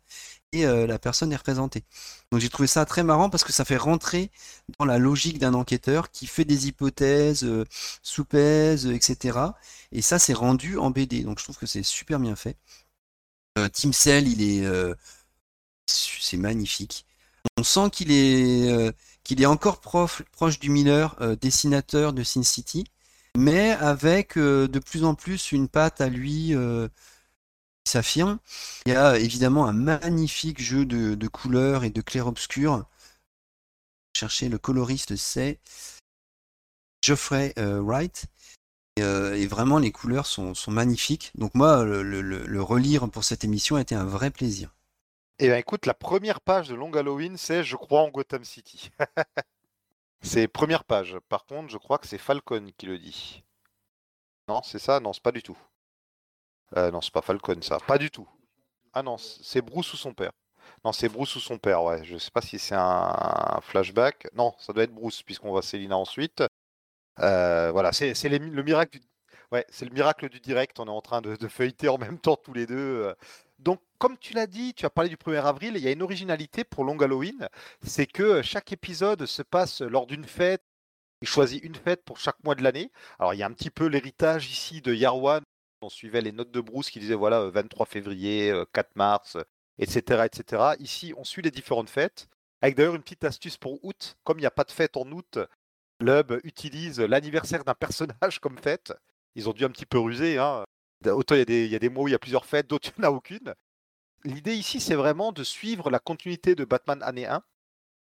et 0.53 0.65
euh, 0.65 0.87
la 0.87 0.99
personne 0.99 1.31
est 1.31 1.35
représentée. 1.35 1.83
Donc 2.31 2.41
j'ai 2.41 2.49
trouvé 2.49 2.67
ça 2.67 2.85
très 2.85 3.03
marrant 3.03 3.29
parce 3.29 3.43
que 3.43 3.53
ça 3.53 3.65
fait 3.65 3.77
rentrer 3.77 4.31
dans 4.79 4.85
la 4.85 4.97
logique 4.97 5.39
d'un 5.39 5.53
enquêteur 5.53 6.11
qui 6.11 6.27
fait 6.27 6.45
des 6.45 6.67
hypothèses, 6.67 7.43
euh, 7.43 7.65
sous-pèse, 8.01 8.87
etc. 8.87 9.39
Et 9.91 10.01
ça 10.01 10.19
c'est 10.19 10.33
rendu 10.33 10.77
en 10.77 10.91
BD. 10.91 11.23
Donc 11.23 11.39
je 11.39 11.43
trouve 11.43 11.57
que 11.57 11.65
c'est 11.65 11.83
super 11.83 12.19
bien 12.19 12.35
fait. 12.35 12.57
Euh, 13.57 13.69
Team 13.69 13.93
Cell, 13.93 14.27
il 14.27 14.41
est, 14.41 14.65
c'est 15.85 16.37
magnifique. 16.37 17.05
On 17.57 17.63
sent 17.63 17.89
qu'il 17.91 18.11
est, 18.11 18.93
qu'il 19.23 19.41
est 19.41 19.45
encore 19.45 19.79
proche 19.81 20.59
du 20.59 20.69
Miller, 20.69 21.15
dessinateur 21.41 22.13
de 22.13 22.23
Sin 22.23 22.43
City, 22.43 22.85
mais 23.37 23.71
avec 23.71 24.37
de 24.37 24.79
plus 24.79 25.03
en 25.05 25.15
plus 25.15 25.51
une 25.51 25.67
patte 25.69 26.01
à 26.01 26.09
lui 26.09 26.53
s'affirme. 27.87 28.39
Il 28.85 28.93
y 28.93 28.95
a 28.95 29.17
évidemment 29.17 29.65
un 29.65 29.73
magnifique 29.73 30.61
jeu 30.61 30.85
de, 30.85 31.27
couleurs 31.27 31.83
et 31.83 31.89
de 31.89 32.01
clair-obscur. 32.01 32.85
Chercher 34.15 34.49
le 34.49 34.57
coloriste, 34.57 35.15
c'est 35.15 35.59
Geoffrey 37.03 37.53
Wright. 37.57 38.27
Et, 38.97 39.47
vraiment, 39.47 39.77
les 39.77 39.91
couleurs 39.91 40.25
sont, 40.25 40.53
magnifiques. 40.67 41.31
Donc 41.35 41.53
moi, 41.55 41.83
le, 41.83 42.61
relire 42.61 43.09
pour 43.09 43.23
cette 43.23 43.43
émission 43.43 43.75
a 43.75 43.81
été 43.81 43.95
un 43.95 44.05
vrai 44.05 44.31
plaisir. 44.31 44.73
Eh 45.39 45.47
bien 45.47 45.57
écoute, 45.57 45.85
la 45.85 45.93
première 45.93 46.41
page 46.41 46.67
de 46.69 46.75
Long 46.75 46.91
Halloween, 46.93 47.37
c'est 47.37 47.63
Je 47.63 47.75
crois 47.75 48.01
en 48.01 48.09
Gotham 48.09 48.43
City. 48.43 48.89
c'est 50.21 50.47
première 50.47 50.83
page. 50.83 51.17
Par 51.29 51.45
contre, 51.45 51.69
je 51.69 51.77
crois 51.77 51.99
que 51.99 52.07
c'est 52.07 52.17
Falcon 52.17 52.71
qui 52.75 52.87
le 52.87 52.97
dit. 52.97 53.43
Non, 54.47 54.61
c'est 54.63 54.79
ça? 54.79 54.99
Non, 54.99 55.13
c'est 55.13 55.21
pas 55.21 55.31
du 55.31 55.43
tout. 55.43 55.57
Euh, 56.75 56.91
non, 56.91 57.01
c'est 57.01 57.13
pas 57.13 57.21
Falcon, 57.21 57.61
ça. 57.61 57.77
Pas 57.79 57.97
du 57.97 58.11
tout. 58.11 58.27
Ah 58.93 59.03
non, 59.03 59.17
c'est 59.17 59.61
Bruce 59.61 59.93
ou 59.93 59.97
son 59.97 60.13
père. 60.13 60.31
Non, 60.83 60.91
c'est 60.91 61.09
Bruce 61.09 61.35
ou 61.35 61.39
son 61.39 61.57
père, 61.57 61.83
ouais. 61.83 62.03
Je 62.03 62.17
sais 62.17 62.31
pas 62.31 62.41
si 62.41 62.59
c'est 62.59 62.75
un 62.75 63.59
flashback. 63.61 64.27
Non, 64.35 64.53
ça 64.59 64.73
doit 64.73 64.83
être 64.83 64.93
Bruce, 64.93 65.23
puisqu'on 65.23 65.49
voit 65.49 65.61
Célina 65.61 65.97
ensuite. 65.97 66.43
Euh, 67.19 67.71
voilà, 67.71 67.91
c'est 67.91 68.13
le 68.29 68.63
miracle 68.63 68.99
du... 68.99 69.05
Ouais, 69.51 69.65
c'est 69.69 69.85
le 69.85 69.91
miracle 69.91 70.29
du 70.29 70.39
direct. 70.39 70.79
On 70.79 70.87
est 70.87 70.89
en 70.89 71.01
train 71.01 71.21
de, 71.21 71.35
de, 71.35 71.47
feuilleter 71.47 71.87
en 71.87 71.97
même 71.97 72.19
temps 72.19 72.35
tous 72.35 72.53
les 72.53 72.65
deux. 72.65 72.75
Euh. 72.75 73.13
Donc, 73.59 73.81
comme 73.97 74.17
tu 74.17 74.33
l'as 74.33 74.47
dit, 74.47 74.73
tu 74.73 74.85
as 74.85 74.89
parlé 74.89 75.09
du 75.09 75.15
1er 75.15 75.43
avril, 75.43 75.73
il 75.75 75.83
y 75.83 75.87
a 75.87 75.91
une 75.91 76.03
originalité 76.03 76.63
pour 76.63 76.83
Long 76.83 76.97
Halloween, 76.99 77.47
c'est 77.83 78.05
que 78.05 78.41
chaque 78.43 78.71
épisode 78.71 79.25
se 79.25 79.41
passe 79.41 79.81
lors 79.81 80.05
d'une 80.05 80.25
fête. 80.25 80.61
Il 81.21 81.27
choisit 81.27 81.63
une 81.63 81.75
fête 81.75 82.03
pour 82.05 82.19
chaque 82.19 82.43
mois 82.43 82.53
de 82.53 82.61
l'année. 82.61 82.91
Alors, 83.17 83.33
il 83.33 83.37
y 83.37 83.43
a 83.43 83.47
un 83.47 83.53
petit 83.53 83.71
peu 83.71 83.87
l'héritage 83.87 84.51
ici 84.51 84.81
de 84.81 84.93
Yarwan. 84.93 85.41
On 85.81 85.89
suivait 85.89 86.21
les 86.21 86.31
notes 86.31 86.51
de 86.51 86.61
Bruce 86.61 86.89
qui 86.89 86.99
disaient 86.99 87.13
voilà, 87.15 87.49
23 87.49 87.85
février, 87.85 88.53
4 88.73 88.95
mars, 88.95 89.37
etc., 89.77 90.25
etc. 90.25 90.63
Ici, 90.79 91.13
on 91.17 91.23
suit 91.23 91.41
les 91.41 91.51
différentes 91.51 91.89
fêtes. 91.89 92.27
Avec 92.61 92.75
d'ailleurs 92.75 92.95
une 92.95 93.03
petite 93.03 93.23
astuce 93.23 93.57
pour 93.57 93.83
août. 93.85 94.17
Comme 94.23 94.39
il 94.39 94.41
n'y 94.41 94.47
a 94.47 94.51
pas 94.51 94.63
de 94.63 94.71
fête 94.71 94.97
en 94.97 95.09
août, 95.11 95.37
Lub 95.99 96.39
utilise 96.43 96.99
l'anniversaire 96.99 97.63
d'un 97.63 97.73
personnage 97.79 98.39
comme 98.39 98.57
fête. 98.57 98.93
Ils 99.35 99.49
ont 99.49 99.53
dû 99.53 99.65
un 99.65 99.69
petit 99.69 99.85
peu 99.85 99.99
ruser. 99.99 100.37
Hein. 100.37 100.63
Autant 101.05 101.35
il 101.35 101.39
y, 101.39 101.75
a 101.75 101.79
des, 101.79 101.89
mots 101.89 102.03
où 102.03 102.07
il 102.07 102.11
y 102.11 102.15
a 102.15 102.19
plusieurs 102.19 102.45
fêtes, 102.45 102.67
d'autres 102.67 102.91
il 102.97 103.01
n'y 103.01 103.05
en 103.05 103.09
a 103.09 103.11
aucune. 103.11 103.53
L'idée 104.23 104.55
ici, 104.55 104.79
c'est 104.79 104.95
vraiment 104.95 105.31
de 105.31 105.43
suivre 105.43 105.89
la 105.89 105.99
continuité 105.99 106.55
de 106.55 106.65
Batman 106.65 107.01
année 107.03 107.27
1. 107.27 107.43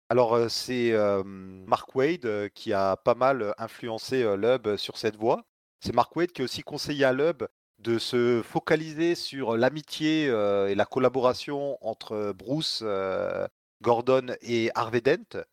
Alors, 0.10 0.34
euh, 0.34 0.50
c'est 0.50 0.92
euh, 0.92 1.24
Mark 1.24 1.96
Wade 1.96 2.26
euh, 2.26 2.50
qui 2.50 2.74
a 2.74 2.98
pas 2.98 3.14
mal 3.14 3.54
influencé 3.60 4.24
Lub 4.38 4.76
sur 4.78 4.98
cette 4.98 5.16
voie. 5.16 5.46
C'est 5.82 5.94
Mark 5.94 6.16
Wade 6.16 6.32
qui 6.32 6.42
a 6.42 6.46
aussi 6.46 6.64
conseillé 6.64 7.06
à 7.06 7.14
Lub 7.14 7.48
de 7.80 7.98
se 7.98 8.42
focaliser 8.44 9.16
sur 9.16 9.58
l'amitié 9.58 10.26
et 10.26 10.76
la 10.76 10.86
collaboration 10.86 11.78
entre 11.86 12.34
Bruce, 12.38 12.84
Gordon 13.82 14.36
et 14.42 14.72
Harvey 14.76 15.02
Dent 15.02 15.44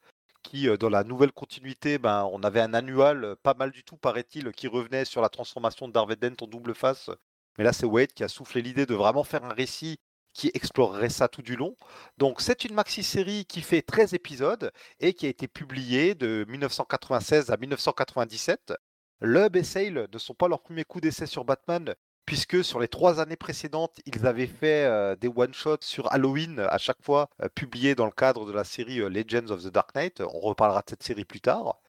qui, 0.42 0.68
dans 0.78 0.88
la 0.88 1.02
nouvelle 1.02 1.32
continuité, 1.32 1.98
ben, 1.98 2.28
on 2.32 2.42
avait 2.42 2.60
un 2.60 2.72
annual 2.72 3.34
pas 3.42 3.54
mal 3.54 3.72
du 3.72 3.82
tout, 3.82 3.96
paraît-il, 3.96 4.52
qui 4.52 4.68
revenait 4.68 5.04
sur 5.04 5.20
la 5.20 5.28
transformation 5.28 5.88
de 5.88 5.92
Darvey 5.92 6.16
Dent 6.16 6.36
en 6.40 6.46
double 6.46 6.74
face. 6.74 7.10
Mais 7.58 7.64
là, 7.64 7.72
c'est 7.72 7.86
Wade 7.86 8.12
qui 8.12 8.22
a 8.22 8.28
soufflé 8.28 8.62
l'idée 8.62 8.86
de 8.86 8.94
vraiment 8.94 9.24
faire 9.24 9.44
un 9.44 9.52
récit 9.52 9.98
qui 10.32 10.50
explorerait 10.54 11.08
ça 11.08 11.26
tout 11.28 11.42
du 11.42 11.56
long. 11.56 11.74
Donc, 12.18 12.40
c'est 12.40 12.64
une 12.64 12.74
maxi-série 12.74 13.44
qui 13.46 13.62
fait 13.62 13.82
13 13.82 14.14
épisodes 14.14 14.70
et 15.00 15.14
qui 15.14 15.26
a 15.26 15.30
été 15.30 15.48
publiée 15.48 16.14
de 16.14 16.44
1996 16.48 17.50
à 17.50 17.56
1997. 17.56 18.74
Lub 19.22 19.56
et 19.56 19.64
Sale 19.64 20.06
ne 20.12 20.18
sont 20.18 20.34
pas 20.34 20.46
leurs 20.46 20.60
premiers 20.60 20.84
coups 20.84 21.02
d'essai 21.02 21.26
sur 21.26 21.44
Batman, 21.44 21.94
puisque 22.26 22.64
sur 22.64 22.80
les 22.80 22.88
trois 22.88 23.20
années 23.20 23.36
précédentes, 23.36 24.00
ils 24.04 24.26
avaient 24.26 24.48
fait 24.48 24.84
euh, 24.84 25.14
des 25.16 25.28
one-shots 25.28 25.78
sur 25.82 26.12
Halloween, 26.12 26.58
à 26.58 26.76
chaque 26.76 27.00
fois 27.02 27.30
euh, 27.40 27.48
publiés 27.48 27.94
dans 27.94 28.04
le 28.04 28.10
cadre 28.10 28.46
de 28.46 28.52
la 28.52 28.64
série 28.64 29.00
euh, 29.00 29.08
Legends 29.08 29.50
of 29.50 29.62
the 29.62 29.68
Dark 29.68 29.94
Knight. 29.94 30.20
On 30.20 30.40
reparlera 30.40 30.80
de 30.80 30.90
cette 30.90 31.04
série 31.04 31.24
plus 31.24 31.40
tard. 31.40 31.80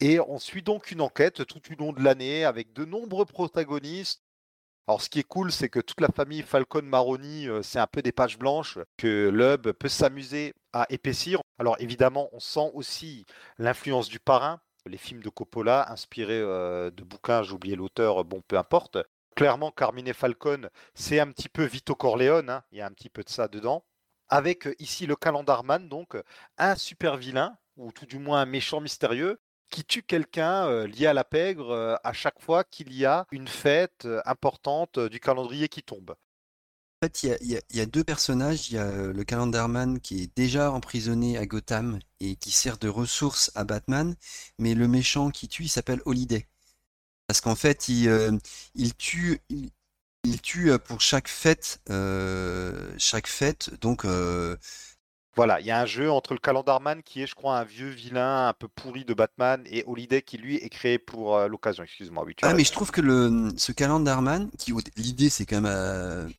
Et 0.00 0.18
on 0.18 0.38
suit 0.38 0.62
donc 0.62 0.90
une 0.90 1.02
enquête 1.02 1.46
tout 1.46 1.60
au 1.72 1.76
long 1.78 1.92
de 1.92 2.02
l'année 2.02 2.44
avec 2.44 2.72
de 2.72 2.84
nombreux 2.84 3.26
protagonistes. 3.26 4.22
Alors 4.88 5.02
ce 5.02 5.08
qui 5.08 5.20
est 5.20 5.24
cool, 5.24 5.52
c'est 5.52 5.68
que 5.68 5.80
toute 5.80 6.00
la 6.00 6.08
famille 6.08 6.42
Falcon 6.42 6.82
Maroni, 6.82 7.48
c'est 7.62 7.78
un 7.78 7.86
peu 7.86 8.02
des 8.02 8.12
pages 8.12 8.38
blanches 8.38 8.78
que 8.96 9.30
Lub 9.30 9.72
peut 9.72 9.88
s'amuser 9.88 10.54
à 10.72 10.86
épaissir. 10.90 11.40
Alors 11.58 11.76
évidemment, 11.80 12.28
on 12.32 12.40
sent 12.40 12.70
aussi 12.74 13.24
l'influence 13.58 14.08
du 14.08 14.20
parrain, 14.20 14.60
les 14.84 14.98
films 14.98 15.22
de 15.22 15.30
Coppola 15.30 15.90
inspirés 15.90 16.40
de 16.40 17.02
bouquins, 17.02 17.42
j'ai 17.42 17.52
oublié 17.52 17.74
l'auteur, 17.74 18.22
bon 18.24 18.42
peu 18.46 18.58
importe, 18.58 18.98
clairement, 19.36 19.70
Carmine 19.70 20.12
Falcon, 20.12 20.68
c'est 20.94 21.20
un 21.20 21.30
petit 21.30 21.48
peu 21.48 21.64
Vito 21.64 21.94
Corleone, 21.94 22.50
hein. 22.50 22.64
il 22.72 22.78
y 22.78 22.80
a 22.80 22.86
un 22.86 22.90
petit 22.90 23.10
peu 23.10 23.22
de 23.22 23.28
ça 23.28 23.46
dedans. 23.46 23.84
Avec 24.28 24.66
euh, 24.66 24.74
ici 24.80 25.06
le 25.06 25.14
Calendarman, 25.14 25.88
donc 25.88 26.16
un 26.58 26.74
super 26.74 27.16
vilain, 27.16 27.56
ou 27.76 27.92
tout 27.92 28.06
du 28.06 28.18
moins 28.18 28.40
un 28.40 28.46
méchant 28.46 28.80
mystérieux, 28.80 29.38
qui 29.70 29.84
tue 29.84 30.02
quelqu'un 30.02 30.66
euh, 30.66 30.86
lié 30.88 31.06
à 31.06 31.12
la 31.12 31.22
pègre 31.22 31.70
euh, 31.70 31.94
à 32.02 32.12
chaque 32.12 32.40
fois 32.40 32.64
qu'il 32.64 32.92
y 32.92 33.04
a 33.04 33.26
une 33.30 33.46
fête 33.46 34.08
importante 34.24 34.98
du 34.98 35.20
calendrier 35.20 35.68
qui 35.68 35.82
tombe. 35.82 36.16
En 37.02 37.06
fait, 37.06 37.22
il 37.24 37.60
y, 37.70 37.80
a, 37.80 37.86
deux 37.86 38.04
personnages. 38.04 38.70
Il 38.70 38.76
y 38.76 38.78
a 38.78 38.90
le 38.90 39.24
Calendarman 39.24 40.00
qui 40.00 40.22
est 40.22 40.34
déjà 40.34 40.72
emprisonné 40.72 41.36
à 41.36 41.44
Gotham 41.44 41.98
et 42.20 42.36
qui 42.36 42.50
sert 42.50 42.78
de 42.78 42.88
ressource 42.88 43.52
à 43.54 43.64
Batman, 43.64 44.16
mais 44.58 44.74
le 44.74 44.88
méchant 44.88 45.28
qui 45.28 45.46
tue, 45.46 45.64
il 45.64 45.68
s'appelle 45.68 46.00
Holiday. 46.06 46.48
Parce 47.26 47.40
qu'en 47.40 47.56
fait, 47.56 47.88
il, 47.88 48.08
euh, 48.08 48.32
il 48.74 48.94
tue, 48.94 49.40
il, 49.50 50.40
tue 50.40 50.70
euh, 50.70 50.78
pour 50.78 51.00
chaque 51.00 51.28
fête, 51.28 51.80
euh, 51.90 52.92
chaque 52.98 53.26
fête, 53.26 53.70
donc. 53.80 54.06
Voilà, 55.34 55.60
il 55.60 55.66
y 55.66 55.70
a 55.70 55.78
un 55.78 55.84
jeu 55.84 56.10
entre 56.10 56.32
le 56.32 56.38
Calendarman 56.38 57.02
qui 57.02 57.22
est, 57.22 57.26
je 57.26 57.34
crois, 57.34 57.58
un 57.58 57.64
vieux 57.64 57.90
vilain 57.90 58.48
un 58.48 58.54
peu 58.54 58.68
pourri 58.68 59.04
de 59.04 59.12
Batman 59.12 59.62
et 59.66 59.84
Holiday 59.86 60.22
qui 60.22 60.38
lui 60.38 60.56
est 60.56 60.70
créé 60.70 60.98
pour 60.98 61.38
l'occasion. 61.40 61.82
Excuse-moi. 61.82 62.24
ah, 62.40 62.54
mais 62.54 62.64
je 62.64 62.72
trouve 62.72 62.90
que 62.90 63.02
le, 63.02 63.50
ce 63.58 63.72
Calendarman, 63.72 64.50
qui 64.58 64.72
l'idée 64.96 65.28
c'est 65.28 65.44
quand 65.44 65.60
même 65.60 66.32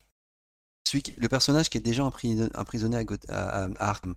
celui 0.84 1.04
le 1.16 1.28
personnage 1.28 1.68
qui 1.68 1.78
est 1.78 1.82
déjà 1.82 2.02
emprisonné 2.02 2.96
à, 2.96 3.04
à, 3.28 3.64
à 3.66 3.88
Arkham 3.90 4.16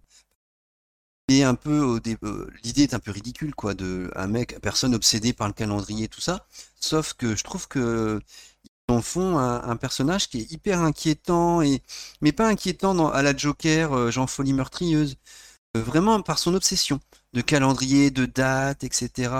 un 1.42 1.56
peu 1.56 2.00
euh, 2.24 2.48
l'idée 2.64 2.84
est 2.84 2.94
un 2.94 3.00
peu 3.00 3.12
ridicule 3.12 3.56
quoi 3.56 3.74
de 3.74 4.12
un 4.16 4.28
mec 4.28 4.60
personne 4.62 4.94
obsédé 4.94 5.34
par 5.34 5.48
le 5.48 5.54
calendrier 5.54 6.08
tout 6.08 6.22
ça. 6.22 6.46
Sauf 6.80 7.14
que 7.14 7.36
je 7.36 7.44
trouve 7.44 7.68
que 7.68 8.20
ils 8.90 8.94
en 8.94 9.02
font 9.02 9.38
un, 9.38 9.76
personnage 9.78 10.28
qui 10.30 10.40
est 10.42 10.52
hyper 10.52 10.82
inquiétant 10.82 11.62
et 11.62 11.82
mais 12.22 12.34
pas 12.34 12.48
inquiétant 12.48 12.94
dans, 12.94 13.10
à 13.10 13.22
la 13.22 13.36
Joker 13.36 13.94
euh, 13.94 14.12
Jean 14.12 14.28
Folie 14.28 14.54
meurtrieuse 14.54 15.16
euh, 15.78 15.82
vraiment 15.82 16.22
par 16.22 16.40
son 16.40 16.54
obsession 16.56 17.00
de 17.34 17.42
calendrier 17.42 18.12
de 18.12 18.26
date 18.26 18.84
etc 18.84 19.34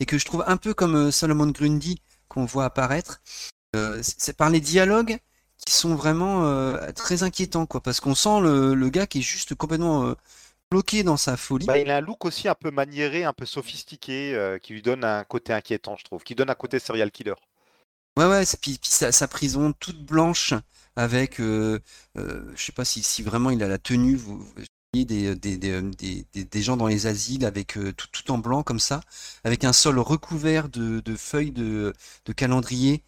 et 0.00 0.06
que 0.06 0.18
je 0.18 0.24
trouve 0.26 0.44
un 0.46 0.56
peu 0.56 0.74
comme 0.74 1.10
Solomon 1.10 1.48
Grundy 1.48 2.00
qu'on 2.28 2.44
voit 2.44 2.64
apparaître. 2.66 3.20
C'est 4.02 4.36
par 4.36 4.50
les 4.50 4.60
dialogues 4.60 5.18
qui 5.66 5.72
sont 5.72 5.96
vraiment 5.96 6.44
très 6.94 7.24
inquiétants 7.24 7.66
quoi 7.66 7.82
parce 7.82 8.00
qu'on 8.00 8.14
sent 8.14 8.40
le, 8.40 8.74
le, 8.74 8.88
gars 8.88 9.06
qui 9.08 9.18
est 9.18 9.22
juste 9.22 9.56
complètement 9.56 10.14
bloqué 10.74 11.04
dans 11.04 11.16
sa 11.16 11.36
folie. 11.36 11.66
Bah, 11.66 11.78
il 11.78 11.88
a 11.88 11.98
un 11.98 12.00
look 12.00 12.24
aussi 12.24 12.48
un 12.48 12.56
peu 12.56 12.72
maniéré, 12.72 13.22
un 13.22 13.32
peu 13.32 13.46
sophistiqué, 13.46 14.34
euh, 14.34 14.58
qui 14.58 14.72
lui 14.72 14.82
donne 14.82 15.04
un 15.04 15.22
côté 15.22 15.52
inquiétant, 15.52 15.96
je 15.96 16.02
trouve, 16.02 16.24
qui 16.24 16.34
donne 16.34 16.50
un 16.50 16.56
côté 16.56 16.80
serial 16.80 17.12
killer. 17.12 17.34
Ouais, 18.18 18.26
ouais, 18.26 18.42
puis, 18.60 18.78
puis 18.78 18.90
sa, 18.90 19.28
prison 19.28 19.72
toute 19.72 20.04
blanche, 20.04 20.52
avec, 20.96 21.40
euh, 21.40 21.78
euh, 22.18 22.52
je 22.56 22.64
sais 22.64 22.72
pas 22.72 22.84
si, 22.84 23.04
si, 23.04 23.22
vraiment 23.22 23.50
il 23.50 23.62
a 23.62 23.68
la 23.68 23.78
tenue, 23.78 24.16
vous, 24.16 24.44
voyez 24.92 25.04
des, 25.04 25.36
des, 25.36 25.56
des, 25.58 26.24
des, 26.34 26.62
gens 26.62 26.76
dans 26.76 26.88
les 26.88 27.06
asiles 27.06 27.44
avec 27.44 27.78
tout, 27.96 28.08
tout, 28.10 28.30
en 28.32 28.38
blanc 28.38 28.64
comme 28.64 28.80
ça, 28.80 29.00
avec 29.44 29.62
un 29.62 29.72
sol 29.72 30.00
recouvert 30.00 30.68
de, 30.68 30.98
de 30.98 31.16
feuilles 31.16 31.52
de, 31.52 31.92
de 32.24 32.32
calendrier. 32.32 33.04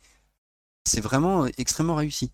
C'est 0.85 1.01
vraiment 1.01 1.47
extrêmement 1.59 1.97
réussi. 1.97 2.31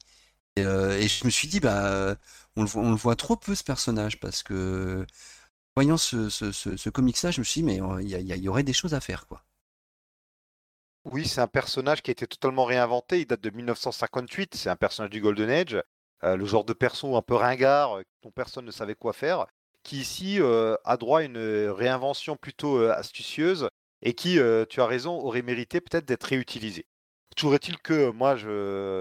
Et, 0.56 0.62
et, 0.62 1.08
je 1.08 1.24
me 1.24 1.30
suis 1.30 1.48
dit, 1.48 1.60
bah 1.60 2.16
on 2.56 2.62
le, 2.62 2.96
voit 2.96 3.16
trop 3.16 3.36
peu 3.36 3.54
ce 3.54 3.64
personnage 3.64 4.20
parce 4.20 4.42
que 4.42 5.06
voyant 5.76 5.96
ce, 5.96 6.28
ce, 6.28 6.52
ce, 6.52 6.70
je 6.70 7.40
me 7.40 7.44
suis 7.44 7.60
dit, 7.60 7.62
mais 7.62 7.80
euh, 7.80 8.02
il 8.02 8.08
y, 8.10 8.48
aurait 8.48 8.62
des 8.62 8.72
choses 8.72 8.94
à 8.94 9.00
faire, 9.00 9.26
quoi. 9.26 9.42
Oui, 11.04 11.26
c'est 11.26 11.40
un 11.40 11.48
personnage 11.48 12.00
qui 12.02 12.10
a 12.10 12.12
été 12.12 12.26
totalement 12.28 12.64
réinventé. 12.64 13.20
Il 13.20 13.26
date 13.26 13.40
de 13.40 13.50
1958. 13.50 14.54
C'est 14.54 14.70
un 14.70 14.76
personnage 14.76 15.10
du 15.10 15.20
Golden 15.20 15.50
Age. 15.50 15.82
Euh, 16.22 16.36
le 16.36 16.44
genre 16.44 16.64
de 16.64 16.72
perso 16.72 17.16
un 17.16 17.22
peu 17.22 17.34
ringard, 17.34 17.98
euh, 17.98 18.02
dont 18.22 18.30
personne 18.30 18.64
ne 18.64 18.70
savait 18.70 18.94
quoi 18.94 19.12
faire, 19.12 19.46
qui 19.82 19.98
ici 19.98 20.38
a 20.40 20.96
droit 20.96 21.20
à 21.20 21.22
une 21.24 21.38
réinvention 21.70 22.36
plutôt 22.36 22.84
astucieuse 22.84 23.68
et 24.00 24.14
qui, 24.14 24.38
tu 24.68 24.80
as 24.80 24.86
raison, 24.86 25.18
aurait 25.18 25.42
mérité 25.42 25.80
peut-être 25.80 26.04
d'être 26.04 26.22
réutilisé. 26.22 26.86
Toujours 27.36 27.54
est-il 27.54 27.78
que 27.78 28.10
moi, 28.10 28.36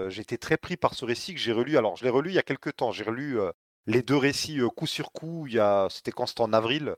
été 0.08 0.38
très 0.38 0.56
pris 0.56 0.76
par 0.76 0.94
ce 0.94 1.04
récit 1.04 1.34
que 1.34 1.40
j'ai 1.40 1.52
relu. 1.52 1.76
Alors, 1.76 1.96
je 1.96 2.04
l'ai 2.04 2.10
relu 2.10 2.30
il 2.30 2.34
y 2.34 2.38
a 2.38 2.42
quelques 2.42 2.76
temps. 2.76 2.92
J'ai 2.92 3.04
relu 3.04 3.38
les 3.86 4.02
deux 4.02 4.16
récits 4.16 4.60
coup 4.74 4.86
sur 4.86 5.12
coup. 5.12 5.46
C'était 5.90 6.12
quand? 6.12 6.26
C'était 6.26 6.40
en 6.40 6.52
avril, 6.52 6.96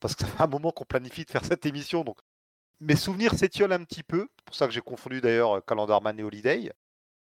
parce 0.00 0.14
que 0.14 0.24
ça 0.24 0.30
fait 0.30 0.42
un 0.42 0.46
moment 0.46 0.70
qu'on 0.72 0.84
planifie 0.84 1.24
de 1.24 1.30
faire 1.30 1.44
cette 1.44 1.66
émission. 1.66 2.04
Donc, 2.04 2.18
mes 2.80 2.96
souvenirs 2.96 3.34
s'étiolent 3.34 3.72
un 3.72 3.84
petit 3.84 4.04
peu, 4.04 4.28
c'est 4.36 4.44
pour 4.44 4.54
ça 4.54 4.66
que 4.66 4.72
j'ai 4.72 4.80
confondu 4.80 5.20
d'ailleurs 5.20 5.64
Calendarman 5.64 6.18
et 6.20 6.22
Holiday. 6.22 6.72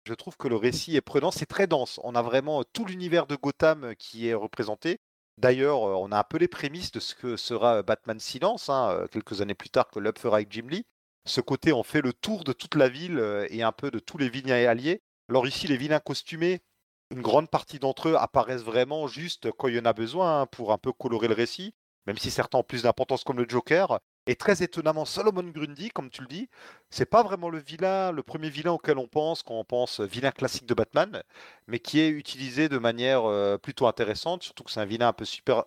Je 0.04 0.12
trouve 0.14 0.36
que 0.36 0.48
le 0.48 0.56
récit 0.56 0.96
est 0.96 1.00
prenant, 1.00 1.30
c'est 1.30 1.46
très 1.46 1.66
dense. 1.68 2.00
On 2.02 2.14
a 2.16 2.22
vraiment 2.22 2.64
tout 2.64 2.84
l'univers 2.84 3.26
de 3.26 3.36
Gotham 3.36 3.94
qui 3.96 4.26
est 4.28 4.34
représenté. 4.34 4.98
D'ailleurs, 5.38 5.80
on 5.80 6.10
a 6.12 6.18
un 6.18 6.24
peu 6.24 6.38
les 6.38 6.48
prémices 6.48 6.90
de 6.92 7.00
ce 7.00 7.14
que 7.14 7.36
sera 7.36 7.82
Batman 7.82 8.18
Silence, 8.18 8.68
hein, 8.68 9.06
quelques 9.12 9.40
années 9.40 9.54
plus 9.54 9.70
tard 9.70 9.88
que 9.90 10.00
L'Up 10.00 10.18
fera 10.18 10.36
avec 10.36 10.52
Jim 10.52 10.66
Lee. 10.68 10.84
Ce 11.26 11.40
côté, 11.40 11.72
on 11.72 11.82
fait 11.82 12.02
le 12.02 12.12
tour 12.12 12.44
de 12.44 12.52
toute 12.52 12.74
la 12.74 12.88
ville 12.88 13.22
et 13.50 13.62
un 13.62 13.72
peu 13.72 13.90
de 13.90 13.98
tous 13.98 14.18
les 14.18 14.28
vilains 14.28 14.68
alliés. 14.68 15.02
Alors 15.28 15.46
ici, 15.46 15.66
les 15.66 15.76
vilains 15.76 16.00
costumés, 16.00 16.62
une 17.10 17.22
grande 17.22 17.48
partie 17.50 17.78
d'entre 17.78 18.08
eux 18.10 18.16
apparaissent 18.16 18.62
vraiment 18.62 19.06
juste 19.06 19.50
quand 19.52 19.68
il 19.68 19.76
y 19.76 19.78
en 19.78 19.84
a 19.86 19.92
besoin 19.92 20.42
hein, 20.42 20.46
pour 20.46 20.72
un 20.72 20.78
peu 20.78 20.92
colorer 20.92 21.28
le 21.28 21.34
récit, 21.34 21.74
même 22.06 22.18
si 22.18 22.30
certains 22.30 22.58
ont 22.58 22.62
plus 22.62 22.82
d'importance 22.82 23.24
comme 23.24 23.38
le 23.38 23.48
Joker. 23.48 24.00
Et 24.26 24.36
très 24.36 24.62
étonnamment, 24.62 25.04
Solomon 25.04 25.42
Grundy, 25.44 25.90
comme 25.90 26.10
tu 26.10 26.22
le 26.22 26.26
dis, 26.28 26.48
c'est 26.90 27.04
pas 27.06 27.22
vraiment 27.22 27.50
le 27.50 27.58
vilain, 27.58 28.10
le 28.10 28.22
premier 28.22 28.48
vilain 28.48 28.72
auquel 28.72 28.98
on 28.98 29.06
pense 29.06 29.42
quand 29.42 29.54
on 29.58 29.64
pense 29.64 30.00
vilain 30.00 30.30
classique 30.32 30.66
de 30.66 30.74
Batman, 30.74 31.22
mais 31.66 31.78
qui 31.78 32.00
est 32.00 32.08
utilisé 32.08 32.68
de 32.68 32.78
manière 32.78 33.24
euh, 33.26 33.58
plutôt 33.58 33.86
intéressante, 33.86 34.42
surtout 34.42 34.64
que 34.64 34.70
c'est 34.70 34.80
un 34.80 34.86
vilain 34.86 35.08
un 35.08 35.12
peu 35.12 35.24
super. 35.26 35.64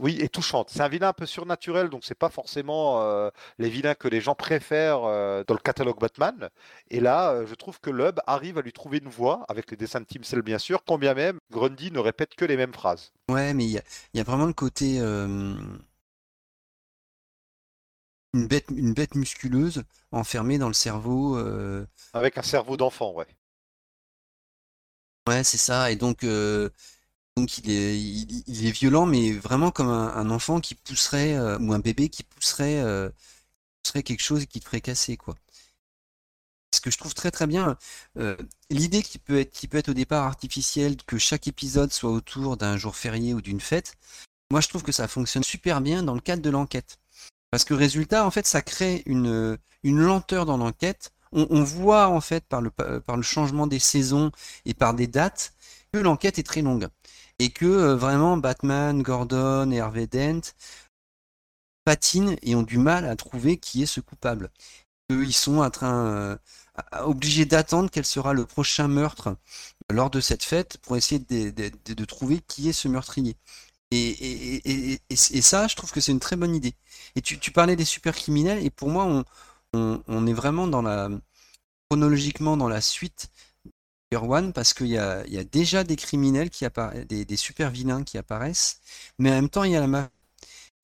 Oui, 0.00 0.18
et 0.20 0.28
touchante. 0.28 0.70
C'est 0.70 0.80
un 0.80 0.88
vilain 0.88 1.08
un 1.08 1.12
peu 1.12 1.26
surnaturel, 1.26 1.88
donc 1.88 2.04
c'est 2.04 2.14
pas 2.14 2.28
forcément 2.28 3.02
euh, 3.02 3.30
les 3.58 3.68
vilains 3.68 3.94
que 3.94 4.06
les 4.06 4.20
gens 4.20 4.36
préfèrent 4.36 5.04
euh, 5.04 5.42
dans 5.46 5.54
le 5.54 5.60
catalogue 5.60 5.98
Batman. 5.98 6.50
Et 6.90 7.00
là, 7.00 7.44
je 7.44 7.54
trouve 7.54 7.80
que 7.80 7.90
Lub 7.90 8.20
arrive 8.26 8.58
à 8.58 8.62
lui 8.62 8.72
trouver 8.72 8.98
une 8.98 9.08
voix, 9.08 9.44
avec 9.48 9.70
les 9.70 9.76
dessins 9.76 10.00
de 10.00 10.06
Tim 10.06 10.22
Cell 10.22 10.42
bien 10.42 10.58
sûr, 10.58 10.84
quand 10.84 10.98
bien 10.98 11.14
même 11.14 11.38
Grundy 11.50 11.90
ne 11.90 11.98
répète 11.98 12.34
que 12.36 12.44
les 12.44 12.56
mêmes 12.56 12.72
phrases. 12.72 13.12
Ouais, 13.28 13.54
mais 13.54 13.64
il 13.64 13.70
y, 13.70 13.80
y 14.14 14.20
a, 14.20 14.24
vraiment 14.24 14.46
le 14.46 14.52
côté 14.52 15.00
une 18.34 18.46
bête, 18.46 18.66
une 18.70 18.94
bête 18.94 19.14
musculeuse 19.14 19.84
enfermée 20.12 20.58
dans 20.58 20.68
le 20.68 20.74
cerveau. 20.74 21.36
Euh, 21.36 21.86
Avec 22.12 22.38
un 22.38 22.42
cerveau 22.42 22.76
d'enfant, 22.76 23.12
ouais. 23.12 23.26
Ouais, 25.26 25.44
c'est 25.44 25.58
ça. 25.58 25.90
Et 25.90 25.96
donc, 25.96 26.24
euh, 26.24 26.70
donc 27.38 27.58
il 27.58 27.70
est, 27.70 28.70
violent, 28.70 29.06
mais 29.06 29.32
vraiment 29.32 29.70
comme 29.70 29.88
un, 29.88 30.30
enfant 30.30 30.60
qui 30.60 30.74
pousserait, 30.74 31.34
euh, 31.34 31.58
ou 31.58 31.72
un 31.72 31.78
bébé 31.78 32.08
qui 32.08 32.22
pousserait, 32.22 32.82
pousserait 33.82 34.02
quelque 34.02 34.22
chose 34.22 34.42
et 34.42 34.46
qui 34.46 34.60
te 34.60 34.66
ferait 34.66 34.80
casser, 34.80 35.16
quoi. 35.16 35.36
Ce 36.74 36.80
que 36.80 36.90
je 36.90 36.98
trouve 36.98 37.14
très 37.14 37.30
très 37.30 37.46
bien, 37.46 37.78
l'idée 38.70 39.02
qui 39.02 39.18
peut 39.18 39.40
être, 39.40 39.50
qui 39.52 39.68
peut 39.68 39.78
être 39.78 39.88
au 39.88 39.94
départ 39.94 40.26
artificielle, 40.26 40.96
que 41.06 41.18
chaque 41.18 41.48
épisode 41.48 41.92
soit 41.92 42.10
autour 42.10 42.56
d'un 42.56 42.76
jour 42.76 42.94
férié 42.94 43.32
ou 43.34 43.40
d'une 43.40 43.60
fête, 43.60 43.94
moi 44.50 44.60
je 44.60 44.68
trouve 44.68 44.82
que 44.82 44.92
ça 44.92 45.08
fonctionne 45.08 45.44
super 45.44 45.80
bien 45.80 46.02
dans 46.02 46.14
le 46.14 46.20
cadre 46.20 46.42
de 46.42 46.50
l'enquête. 46.50 46.98
Parce 47.50 47.64
que 47.64 47.74
résultat, 47.74 48.26
en 48.26 48.30
fait, 48.30 48.46
ça 48.46 48.62
crée 48.62 49.02
une, 49.06 49.58
une 49.82 49.98
lenteur 49.98 50.46
dans 50.46 50.56
l'enquête. 50.56 51.12
On, 51.32 51.62
voit, 51.62 52.08
en 52.08 52.20
fait, 52.22 52.44
par 52.46 52.62
le, 52.62 52.70
par 52.70 53.16
le 53.16 53.22
changement 53.22 53.66
des 53.66 53.78
saisons 53.78 54.32
et 54.64 54.72
par 54.72 54.94
des 54.94 55.06
dates, 55.06 55.52
que 55.92 55.98
l'enquête 55.98 56.38
est 56.38 56.42
très 56.42 56.62
longue. 56.62 56.88
Et 57.38 57.50
que 57.50 57.66
euh, 57.66 57.96
vraiment 57.96 58.36
Batman, 58.36 59.02
Gordon 59.02 59.70
et 59.70 59.80
Harvey 59.80 60.06
Dent 60.06 60.40
patinent 61.84 62.36
et 62.42 62.54
ont 62.54 62.62
du 62.62 62.78
mal 62.78 63.06
à 63.06 63.16
trouver 63.16 63.56
qui 63.58 63.82
est 63.82 63.86
ce 63.86 64.00
coupable. 64.00 64.50
Ils 65.10 65.32
sont 65.32 65.58
en 65.58 65.70
train, 65.70 66.06
euh, 66.06 66.36
obligés 67.00 67.46
d'attendre 67.46 67.90
quel 67.90 68.04
sera 68.04 68.32
le 68.32 68.44
prochain 68.46 68.88
meurtre 68.88 69.36
lors 69.90 70.10
de 70.10 70.20
cette 70.20 70.44
fête 70.44 70.78
pour 70.78 70.96
essayer 70.96 71.18
de, 71.20 72.04
trouver 72.04 72.40
qui 72.46 72.68
est 72.68 72.72
ce 72.72 72.88
meurtrier. 72.88 73.36
Et, 73.90 75.00
ça, 75.42 75.66
je 75.66 75.76
trouve 75.76 75.92
que 75.92 76.00
c'est 76.00 76.12
une 76.12 76.20
très 76.20 76.36
bonne 76.36 76.54
idée. 76.54 76.74
Et 77.16 77.22
tu, 77.22 77.50
parlais 77.52 77.76
des 77.76 77.86
super 77.86 78.14
criminels, 78.14 78.62
et 78.64 78.70
pour 78.70 78.90
moi, 78.90 79.24
on, 79.72 80.26
est 80.26 80.32
vraiment 80.34 80.66
dans 80.66 80.82
la 80.82 81.08
chronologiquement 81.90 82.56
dans 82.58 82.68
la 82.68 82.82
suite 82.82 83.30
One 84.16 84.52
parce 84.52 84.74
qu'il 84.74 84.88
y 84.88 84.98
a, 84.98 85.24
déjà 85.44 85.84
des 85.84 85.96
criminels 85.96 86.50
qui 86.50 86.64
apparaissent, 86.64 87.06
des, 87.06 87.36
super 87.36 87.70
vilains 87.70 88.04
qui 88.04 88.18
apparaissent, 88.18 88.80
mais 89.18 89.30
en 89.30 89.34
même 89.34 89.48
temps, 89.50 89.64
il 89.64 89.72
y 89.72 89.76
a 89.76 89.80
la 89.80 89.86
mafia. 89.86 90.10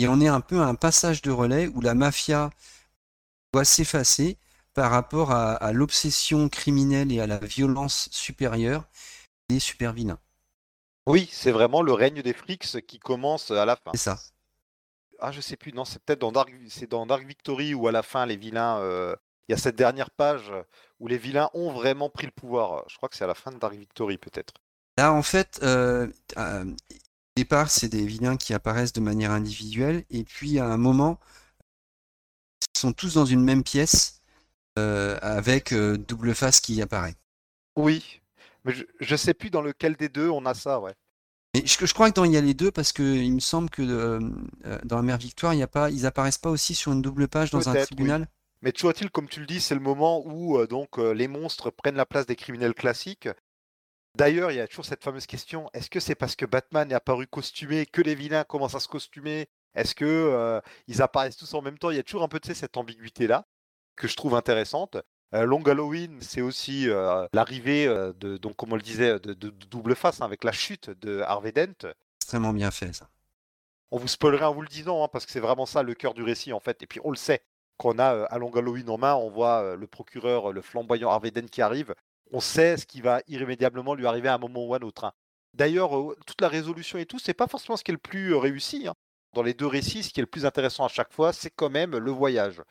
Et 0.00 0.08
on 0.08 0.20
est 0.20 0.28
un 0.28 0.40
peu 0.40 0.60
à 0.60 0.66
un 0.66 0.74
passage 0.74 1.22
de 1.22 1.30
relais 1.30 1.68
où 1.68 1.80
la 1.80 1.94
mafia 1.94 2.50
doit 3.52 3.64
s'effacer 3.64 4.36
par 4.74 4.90
rapport 4.90 5.30
à 5.30 5.72
l'obsession 5.72 6.48
criminelle 6.48 7.12
et 7.12 7.20
à 7.20 7.28
la 7.28 7.38
violence 7.38 8.08
supérieure 8.10 8.84
des 9.48 9.60
super 9.60 9.92
vilains. 9.92 10.18
Oui, 11.06 11.28
c'est 11.30 11.52
vraiment 11.52 11.82
le 11.82 11.92
règne 11.92 12.22
des 12.22 12.32
frics 12.32 12.80
qui 12.86 12.98
commence 12.98 13.50
à 13.50 13.64
la 13.64 13.76
fin. 13.76 13.90
C'est 13.92 14.00
ça. 14.00 14.18
Ah, 15.20 15.32
je 15.32 15.40
sais 15.40 15.56
plus, 15.56 15.72
non, 15.72 15.84
c'est 15.84 16.02
peut-être 16.02 16.20
dans 16.20 16.32
Dark, 16.32 16.52
c'est 16.68 16.90
dans 16.90 17.06
Dark 17.06 17.24
Victory 17.24 17.74
où 17.74 17.86
à 17.86 17.92
la 17.92 18.02
fin 18.02 18.26
les 18.26 18.36
vilains, 18.36 18.78
euh, 18.78 19.14
il 19.48 19.52
y 19.52 19.54
a 19.54 19.58
cette 19.58 19.76
dernière 19.76 20.10
page 20.10 20.52
où 21.00 21.06
les 21.06 21.18
vilains 21.18 21.50
ont 21.54 21.72
vraiment 21.72 22.08
pris 22.08 22.26
le 22.26 22.32
pouvoir. 22.32 22.84
Je 22.88 22.96
crois 22.96 23.08
que 23.08 23.16
c'est 23.16 23.24
à 23.24 23.28
la 23.28 23.34
fin 23.34 23.52
de 23.52 23.58
Dark 23.58 23.74
Victory 23.74 24.18
peut-être. 24.18 24.54
Là, 24.96 25.12
en 25.12 25.22
fait, 25.22 25.60
euh, 25.62 26.06
au 26.36 26.64
départ, 27.36 27.70
c'est 27.70 27.88
des 27.88 28.06
vilains 28.06 28.36
qui 28.36 28.54
apparaissent 28.54 28.92
de 28.92 29.00
manière 29.00 29.32
individuelle, 29.32 30.04
et 30.10 30.24
puis 30.24 30.58
à 30.58 30.66
un 30.66 30.76
moment, 30.76 31.18
ils 32.74 32.78
sont 32.78 32.92
tous 32.92 33.14
dans 33.14 33.26
une 33.26 33.42
même 33.42 33.64
pièce 33.64 34.22
euh, 34.78 35.18
avec 35.20 35.74
double 35.74 36.34
face 36.34 36.60
qui 36.60 36.80
apparaît. 36.80 37.16
Oui, 37.76 38.22
mais 38.64 38.72
je, 38.72 39.12
ne 39.12 39.16
sais 39.16 39.34
plus 39.34 39.50
dans 39.50 39.62
lequel 39.62 39.96
des 39.96 40.08
deux 40.08 40.28
on 40.28 40.46
a 40.46 40.54
ça, 40.54 40.80
ouais. 40.80 40.94
Mais 41.54 41.62
je, 41.66 41.86
je 41.86 41.94
crois 41.94 42.10
que 42.10 42.14
dans 42.14 42.24
il 42.24 42.32
y 42.32 42.36
a 42.36 42.40
les 42.40 42.54
deux 42.54 42.70
parce 42.70 42.92
que 42.92 43.02
il 43.02 43.32
me 43.32 43.40
semble 43.40 43.70
que 43.70 43.82
euh, 43.82 44.20
euh, 44.64 44.78
dans 44.84 44.96
la 44.96 45.02
Mère 45.02 45.18
Victoire, 45.18 45.54
il 45.54 45.58
y 45.58 45.62
a 45.62 45.68
pas, 45.68 45.90
ils 45.90 46.06
apparaissent 46.06 46.38
pas 46.38 46.50
aussi 46.50 46.74
sur 46.74 46.92
une 46.92 47.02
double 47.02 47.28
page 47.28 47.50
dans 47.50 47.68
un 47.68 47.74
tribunal? 47.74 48.26
Mais 48.64 48.72
tu 48.72 48.82
vois-t-il, 48.82 49.10
comme 49.10 49.28
tu 49.28 49.38
le 49.38 49.46
dis, 49.46 49.60
c'est 49.60 49.74
le 49.74 49.80
moment 49.80 50.26
où 50.26 50.58
euh, 50.58 50.66
donc 50.66 50.98
les 50.98 51.28
monstres 51.28 51.70
prennent 51.70 51.96
la 51.96 52.06
place 52.06 52.26
des 52.26 52.36
criminels 52.36 52.74
classiques. 52.74 53.28
D'ailleurs, 54.16 54.50
il 54.50 54.56
y 54.56 54.60
a 54.60 54.66
toujours 54.66 54.84
cette 54.84 55.04
fameuse 55.04 55.26
question 55.26 55.70
est-ce 55.72 55.90
que 55.90 56.00
c'est 56.00 56.14
parce 56.16 56.34
que 56.34 56.46
Batman 56.46 56.90
est 56.90 56.94
apparu 56.94 57.26
costumé 57.26 57.86
que 57.86 58.02
les 58.02 58.16
vilains 58.16 58.44
commencent 58.44 58.74
à 58.74 58.80
se 58.80 58.88
costumer 58.88 59.48
Est-ce 59.74 59.94
que 59.94 60.60
ils 60.88 61.02
apparaissent 61.02 61.36
tous 61.36 61.54
en 61.54 61.62
même 61.62 61.78
temps? 61.78 61.90
Il 61.90 61.96
y 61.96 62.00
a 62.00 62.02
toujours 62.02 62.22
un 62.22 62.28
peu 62.28 62.40
de 62.40 62.52
cette 62.52 62.76
ambiguïté 62.76 63.26
là 63.26 63.46
que 63.96 64.08
je 64.08 64.16
trouve 64.16 64.34
intéressante. 64.34 64.96
Euh, 65.34 65.44
Long 65.44 65.62
Halloween, 65.62 66.18
c'est 66.20 66.40
aussi 66.40 66.88
euh, 66.88 67.26
l'arrivée 67.32 67.86
euh, 67.86 68.12
de, 68.12 68.36
donc 68.36 68.56
comme 68.56 68.72
on 68.72 68.76
le 68.76 68.82
disait, 68.82 69.18
de, 69.18 69.34
double 69.34 69.96
face 69.96 70.20
hein, 70.20 70.24
avec 70.24 70.44
la 70.44 70.52
chute 70.52 70.90
de 70.90 71.20
Harvey 71.22 71.52
Dent. 71.52 71.88
Extrêmement 72.20 72.52
bien 72.52 72.70
fait 72.70 72.92
ça. 72.92 73.08
On 73.90 73.98
vous 73.98 74.08
spoilerait 74.08 74.44
en 74.44 74.54
vous 74.54 74.62
le 74.62 74.68
disant, 74.68 75.04
hein, 75.04 75.08
parce 75.12 75.26
que 75.26 75.32
c'est 75.32 75.40
vraiment 75.40 75.66
ça 75.66 75.82
le 75.82 75.94
cœur 75.94 76.14
du 76.14 76.22
récit 76.22 76.52
en 76.52 76.60
fait. 76.60 76.82
Et 76.82 76.86
puis 76.86 77.00
on 77.04 77.10
le 77.10 77.16
sait, 77.16 77.42
quand 77.76 77.96
on 77.96 77.98
a 77.98 78.24
à 78.24 78.38
Long 78.38 78.54
Halloween 78.54 78.88
en 78.90 78.98
main, 78.98 79.14
on 79.14 79.30
voit 79.30 79.76
le 79.76 79.86
procureur, 79.86 80.52
le 80.52 80.62
flamboyant 80.62 81.10
Harvey 81.10 81.30
Dent 81.30 81.46
qui 81.50 81.62
arrive. 81.62 81.94
On 82.32 82.40
sait 82.40 82.76
ce 82.76 82.86
qui 82.86 83.00
va 83.00 83.20
irrémédiablement 83.28 83.94
lui 83.94 84.06
arriver 84.06 84.28
à 84.28 84.34
un 84.34 84.38
moment 84.38 84.64
ou 84.64 84.74
à 84.74 84.78
un 84.78 84.82
autre. 84.82 85.04
Hein. 85.04 85.12
D'ailleurs, 85.54 85.90
toute 86.26 86.40
la 86.40 86.48
résolution 86.48 86.98
et 86.98 87.06
tout, 87.06 87.18
c'est 87.18 87.34
pas 87.34 87.46
forcément 87.46 87.76
ce 87.76 87.84
qui 87.84 87.90
est 87.90 87.94
le 87.94 87.98
plus 87.98 88.34
réussi. 88.34 88.88
Dans 89.34 89.42
les 89.42 89.54
deux 89.54 89.66
récits, 89.66 90.02
ce 90.02 90.10
qui 90.10 90.20
est 90.20 90.22
le 90.22 90.28
plus 90.28 90.46
intéressant 90.46 90.84
à 90.84 90.88
chaque 90.88 91.12
fois, 91.12 91.32
c'est 91.32 91.50
quand 91.50 91.70
même 91.70 91.96
le 91.96 92.10
voyage. 92.10 92.62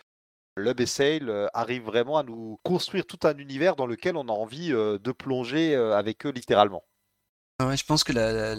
Lub 0.56 0.80
et 0.80 0.86
Sale 0.86 1.30
euh, 1.30 1.47
arrive 1.54 1.84
vraiment 1.84 2.18
à 2.18 2.24
nous 2.24 2.60
construire 2.64 3.06
tout 3.06 3.20
un 3.24 3.36
univers 3.38 3.76
dans 3.76 3.88
lequel 3.88 4.16
on 4.16 4.28
a 4.28 4.32
envie 4.32 4.72
euh, 4.72 4.99
de 4.99 5.12
plonger 5.12 5.76
euh, 5.76 5.97
avec 5.97 6.26
eux 6.26 6.30
littéralement. 6.30 6.84
Ah 7.60 7.76
je 7.76 7.84
pense 7.84 8.04
que 8.04 8.14
la, 8.14 8.56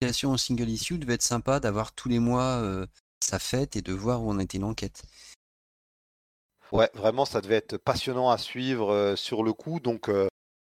création 0.00 0.32
au 0.32 0.36
single 0.36 0.68
issue 0.68 0.98
devait 0.98 1.14
être 1.14 1.22
sympa 1.22 1.60
d'avoir 1.60 1.92
tous 1.92 2.08
les 2.08 2.18
mois 2.18 2.62
sa 3.20 3.38
fête 3.38 3.74
et 3.76 3.82
de 3.82 3.92
voir 3.92 4.22
où 4.22 4.30
on 4.30 4.38
était 4.38 4.58
l'enquête. 4.58 5.02
Ouais, 6.72 6.90
vraiment, 6.94 7.24
ça 7.24 7.40
devait 7.40 7.56
être 7.56 7.76
passionnant 7.78 8.30
à 8.30 8.38
suivre 8.38 9.14
sur 9.16 9.42
le 9.42 9.52
coup. 9.52 9.80
Donc, 9.80 10.10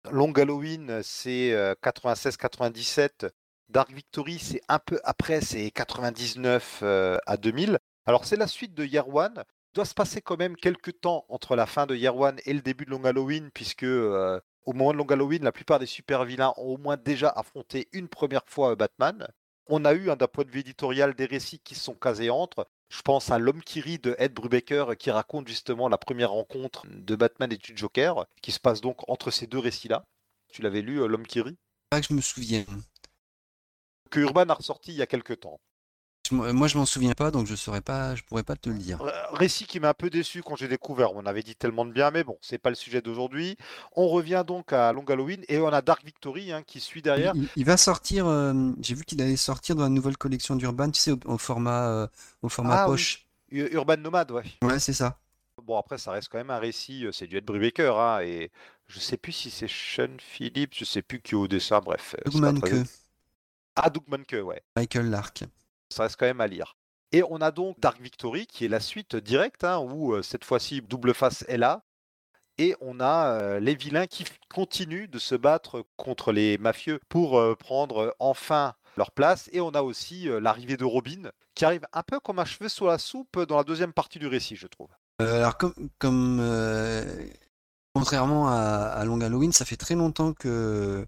Long 0.09 0.31
Halloween, 0.31 1.01
c'est 1.03 1.51
96-97. 1.83 3.29
Dark 3.69 3.91
Victory, 3.91 4.39
c'est 4.39 4.61
un 4.69 4.79
peu 4.79 4.99
après, 5.03 5.41
c'est 5.41 5.69
99 5.71 6.83
à 7.25 7.37
2000. 7.37 7.77
Alors, 8.05 8.23
c'est 8.23 8.37
la 8.37 8.47
suite 8.47 8.73
de 8.73 8.85
Year 8.85 9.13
One 9.13 9.43
doit 9.73 9.85
se 9.85 9.93
passer 9.93 10.21
quand 10.21 10.37
même 10.37 10.55
quelques 10.55 11.01
temps 11.01 11.25
entre 11.29 11.55
la 11.55 11.65
fin 11.65 11.85
de 11.85 11.95
Year 11.95 12.15
One 12.17 12.39
et 12.45 12.53
le 12.53 12.61
début 12.61 12.85
de 12.85 12.89
Long 12.89 13.03
Halloween, 13.03 13.51
puisque 13.53 13.83
au 13.83 14.73
moment 14.73 14.91
de 14.93 14.97
Long 14.97 15.05
Halloween, 15.05 15.43
la 15.43 15.51
plupart 15.51 15.79
des 15.79 15.85
super 15.85 16.23
vilains 16.25 16.53
ont 16.57 16.75
au 16.75 16.77
moins 16.77 16.97
déjà 16.97 17.29
affronté 17.29 17.89
une 17.91 18.07
première 18.07 18.47
fois 18.47 18.75
Batman. 18.75 19.27
On 19.67 19.83
a 19.83 19.93
eu, 19.93 20.09
un 20.09 20.15
d'un 20.15 20.27
point 20.27 20.45
de 20.45 20.51
vue 20.51 20.61
éditorial, 20.61 21.13
des 21.13 21.25
récits 21.25 21.59
qui 21.59 21.75
se 21.75 21.83
sont 21.83 21.93
casés 21.93 22.29
entre. 22.29 22.67
Je 22.89 23.01
pense 23.01 23.31
à 23.31 23.37
L'homme 23.37 23.61
qui 23.63 23.81
rit 23.81 23.99
de 23.99 24.15
Ed 24.17 24.33
Brubaker 24.33 24.95
qui 24.97 25.11
raconte 25.11 25.47
justement 25.47 25.89
la 25.89 25.97
première 25.97 26.31
rencontre 26.31 26.85
de 26.87 27.15
Batman 27.15 27.51
et 27.51 27.57
du 27.57 27.75
Joker, 27.75 28.25
qui 28.41 28.51
se 28.51 28.59
passe 28.59 28.81
donc 28.81 29.07
entre 29.09 29.29
ces 29.31 29.47
deux 29.47 29.59
récits-là. 29.59 30.05
Tu 30.53 30.61
l'avais 30.61 30.81
lu, 30.81 31.01
euh, 31.01 31.07
L'homme 31.07 31.27
qui 31.27 31.41
rit? 31.41 31.57
Pas 31.89 31.99
que 31.99 32.07
je 32.07 32.13
me 32.13 32.21
souviens. 32.21 32.65
Que 34.09 34.21
Urban 34.21 34.47
a 34.49 34.53
ressorti 34.53 34.91
il 34.91 34.97
y 34.97 35.01
a 35.01 35.07
quelques 35.07 35.41
temps. 35.41 35.59
Moi, 36.31 36.67
je 36.67 36.77
m'en 36.77 36.85
souviens 36.85 37.13
pas, 37.13 37.31
donc 37.31 37.47
je 37.47 37.55
saurais 37.55 37.81
pas, 37.81 38.15
je 38.15 38.23
pourrais 38.23 38.43
pas 38.43 38.55
te 38.55 38.69
le 38.69 38.77
dire. 38.77 38.99
Récit 39.31 39.65
qui 39.65 39.79
m'a 39.79 39.89
un 39.89 39.93
peu 39.93 40.09
déçu 40.09 40.43
quand 40.43 40.55
j'ai 40.55 40.67
découvert. 40.67 41.13
On 41.15 41.25
avait 41.25 41.43
dit 41.43 41.55
tellement 41.55 41.85
de 41.85 41.91
bien, 41.91 42.11
mais 42.11 42.23
bon, 42.23 42.37
c'est 42.41 42.57
pas 42.57 42.69
le 42.69 42.75
sujet 42.75 43.01
d'aujourd'hui. 43.01 43.57
On 43.95 44.07
revient 44.07 44.43
donc 44.45 44.73
à 44.73 44.91
Long 44.93 45.05
Halloween 45.05 45.43
et 45.47 45.59
on 45.59 45.67
a 45.67 45.81
Dark 45.81 46.03
Victory 46.05 46.51
hein, 46.51 46.63
qui 46.63 46.79
suit 46.79 47.01
derrière. 47.01 47.33
Il, 47.55 47.65
va 47.65 47.77
sortir. 47.77 48.27
Euh, 48.27 48.71
j'ai 48.81 48.95
vu 48.95 49.03
qu'il 49.03 49.21
allait 49.21 49.35
sortir 49.35 49.75
dans 49.75 49.83
la 49.83 49.89
nouvelle 49.89 50.17
collection 50.17 50.55
d'Urban, 50.55 50.89
tu 50.91 50.99
sais, 50.99 51.13
au, 51.25 51.37
format, 51.37 51.89
euh, 51.89 52.07
au 52.41 52.49
format 52.49 52.83
ah 52.83 52.85
poche. 52.85 53.25
Urban 53.51 53.97
Nomad, 53.97 54.31
ouais. 54.31 54.43
Ouais, 54.61 54.79
c'est 54.79 54.93
ça. 54.93 55.17
Bon, 55.63 55.77
après, 55.77 55.97
ça 55.97 56.11
reste 56.11 56.29
quand 56.29 56.37
même 56.37 56.51
un 56.51 56.59
récit, 56.59 57.05
euh, 57.05 57.11
c'est 57.11 57.27
du 57.27 57.37
Ed 57.37 57.45
Brubaker, 57.45 57.97
hein, 57.97 58.21
et 58.21 58.51
je 58.87 58.99
sais 58.99 59.17
plus 59.17 59.31
si 59.31 59.49
c'est 59.49 59.67
Sean 59.67 60.15
Phillips, 60.19 60.73
je 60.73 60.85
sais 60.85 61.01
plus 61.01 61.19
qui 61.19 61.33
est 61.33 61.37
au 61.37 61.47
dessin, 61.47 61.79
bref. 61.79 62.15
euh, 62.15 62.29
Doug 62.29 62.61
très- 62.61 62.83
Ah, 63.75 63.89
Doug 63.89 64.03
Mahnke, 64.07 64.35
ouais. 64.43 64.61
Michael 64.75 65.09
Lark. 65.09 65.43
Ça 65.89 66.03
reste 66.03 66.17
quand 66.17 66.25
même 66.25 66.41
à 66.41 66.47
lire. 66.47 66.75
Et 67.11 67.23
on 67.23 67.37
a 67.37 67.51
donc 67.51 67.79
Dark 67.79 68.01
Victory, 68.01 68.47
qui 68.47 68.65
est 68.65 68.69
la 68.69 68.79
suite 68.79 69.15
directe, 69.15 69.63
hein, 69.63 69.79
où 69.79 70.13
euh, 70.13 70.21
cette 70.21 70.43
fois-ci, 70.43 70.81
Double 70.81 71.13
Face 71.13 71.45
est 71.47 71.57
là. 71.57 71.83
Et 72.57 72.75
on 72.81 72.99
a 72.99 73.27
euh, 73.27 73.59
les 73.59 73.75
vilains 73.75 74.07
qui 74.07 74.25
continuent 74.53 75.07
de 75.07 75.19
se 75.19 75.35
battre 75.35 75.85
contre 75.95 76.31
les 76.31 76.57
mafieux 76.57 76.99
pour 77.07 77.39
euh, 77.39 77.55
prendre 77.55 78.15
enfin 78.19 78.73
leur 78.97 79.11
place. 79.11 79.47
Et 79.53 79.61
on 79.61 79.69
a 79.69 79.83
aussi 79.83 80.27
l'arrivée 80.41 80.75
de 80.75 80.83
Robin, 80.83 81.29
qui 81.53 81.65
arrive 81.65 81.85
un 81.93 82.01
peu 82.01 82.19
comme 82.19 82.39
un 82.39 82.45
cheveu 82.45 82.67
sur 82.67 82.87
la 82.87 82.97
soupe 82.97 83.39
dans 83.43 83.57
la 83.57 83.63
deuxième 83.63 83.93
partie 83.93 84.17
du 84.17 84.27
récit, 84.27 84.55
je 84.55 84.65
trouve. 84.65 84.89
Alors 85.19 85.55
comme, 85.57 85.73
comme 85.99 86.41
contrairement 87.93 88.49
à, 88.49 88.55
à 88.55 89.05
Long 89.05 89.21
Halloween, 89.21 89.51
ça 89.51 89.65
fait 89.65 89.75
très 89.75 89.93
longtemps 89.93 90.33
que 90.33 91.05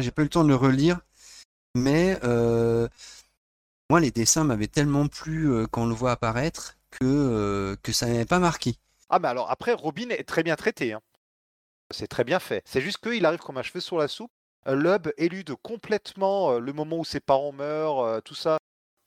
j'ai 0.00 0.10
pas 0.10 0.22
eu 0.22 0.24
le 0.24 0.30
temps 0.30 0.42
de 0.42 0.48
le 0.48 0.56
relire, 0.56 0.98
mais 1.76 2.18
moi 3.92 4.00
les 4.00 4.10
dessins 4.10 4.44
m'avaient 4.44 4.68
tellement 4.68 5.06
plu 5.06 5.52
euh, 5.52 5.66
quand 5.70 5.82
on 5.82 5.86
le 5.86 5.92
voit 5.92 6.12
apparaître 6.12 6.78
que, 6.92 7.04
euh, 7.04 7.76
que 7.82 7.92
ça 7.92 8.06
m'avait 8.06 8.24
pas 8.24 8.38
marqué. 8.38 8.76
Ah, 9.10 9.18
mais 9.18 9.28
alors 9.28 9.50
après, 9.50 9.74
Robin 9.74 10.08
est 10.08 10.26
très 10.26 10.42
bien 10.42 10.56
traité. 10.56 10.94
hein. 10.94 11.02
C'est 11.90 12.06
très 12.06 12.24
bien 12.24 12.38
fait. 12.38 12.62
C'est 12.64 12.80
juste 12.80 13.06
qu'il 13.06 13.26
arrive 13.26 13.40
comme 13.40 13.58
un 13.58 13.62
cheveu 13.62 13.80
sur 13.80 13.98
la 13.98 14.08
soupe. 14.08 14.30
Euh, 14.66 14.76
Lub 14.76 15.12
élude 15.18 15.54
complètement 15.60 16.58
le 16.58 16.72
moment 16.72 17.00
où 17.00 17.04
ses 17.04 17.20
parents 17.20 17.52
meurent, 17.52 18.22
tout 18.22 18.34
ça. 18.34 18.56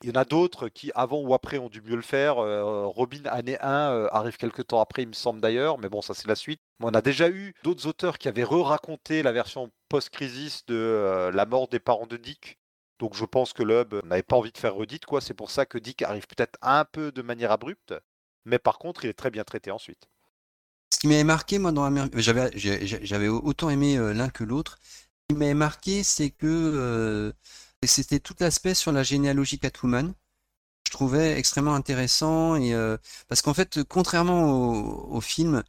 Il 0.04 0.10
y 0.10 0.12
en 0.12 0.22
a 0.22 0.24
d'autres 0.24 0.68
qui, 0.68 0.92
avant 0.94 1.20
ou 1.20 1.34
après, 1.34 1.58
ont 1.58 1.70
dû 1.70 1.82
mieux 1.82 1.96
le 1.96 2.04
faire. 2.04 2.36
Robin, 2.36 3.26
année 3.26 3.60
1, 3.62 3.92
euh, 3.92 4.08
arrive 4.12 4.38
quelques 4.38 4.68
temps 4.68 4.82
après, 4.82 5.02
il 5.02 5.08
me 5.08 5.14
semble 5.14 5.42
d'ailleurs. 5.42 5.80
Mais 5.80 5.90
bon, 5.90 6.04
ça, 6.04 6.14
c'est 6.14 6.28
la 6.28 6.36
suite. 6.36 6.60
On 6.80 6.94
a 6.94 7.02
déjà 7.02 7.28
eu 7.28 7.56
d'autres 7.64 7.88
auteurs 7.88 8.20
qui 8.20 8.28
avaient 8.28 8.44
re-raconté 8.44 9.24
la 9.24 9.32
version 9.32 9.72
post-crisis 9.90 10.64
de 10.68 11.32
la 11.34 11.46
mort 11.48 11.70
des 11.70 11.80
parents 11.80 12.06
de 12.06 12.18
Dick. 12.18 12.60
Donc 13.00 13.16
je 13.16 13.26
pense 13.26 13.54
que 13.54 13.64
Lub 13.64 13.96
n'avait 14.06 14.24
pas 14.24 14.36
envie 14.36 14.52
de 14.52 14.58
faire 14.58 14.76
redite, 14.76 15.06
quoi. 15.06 15.22
C'est 15.22 15.34
pour 15.34 15.52
ça 15.52 15.66
que 15.66 15.78
Dick 15.78 16.02
arrive 16.02 16.28
peut-être 16.28 16.58
un 16.62 16.86
peu 16.86 17.12
de 17.12 17.22
manière 17.22 17.52
abrupte. 17.52 17.94
Mais 18.46 18.60
par 18.60 18.80
contre, 18.80 19.06
il 19.06 19.10
est 19.10 19.14
très 19.14 19.32
bien 19.32 19.44
traité 19.46 19.72
ensuite. 19.72 20.10
Ce 20.94 21.00
qui 21.00 21.08
m'avait 21.08 21.24
marqué 21.24 21.60
moi 21.60 21.72
dans 21.72 21.84
Amer- 21.84 22.10
j'avais 22.16 22.52
j'avais 22.56 23.28
autant 23.28 23.70
aimé 23.70 23.98
euh, 23.98 24.14
l'un 24.14 24.30
que 24.30 24.44
l'autre. 24.44 24.78
Ce 24.84 25.36
qui 25.36 25.40
m'avait 25.40 25.54
marqué, 25.54 26.04
c'est 26.04 26.30
que 26.30 26.46
euh, 26.48 27.32
c'était 27.84 28.20
tout 28.20 28.36
l'aspect 28.40 28.74
sur 28.74 28.92
la 28.92 29.04
généalogie 29.04 29.60
Catwoman. 29.60 30.14
Je 30.88 30.92
trouvais 30.94 31.38
extrêmement 31.40 31.76
intéressant 31.76 32.62
euh, 32.62 32.98
parce 33.28 33.42
qu'en 33.42 33.54
fait, 33.56 33.84
contrairement 33.86 34.46
au, 34.54 35.18
au 35.18 35.22
film 35.22 35.64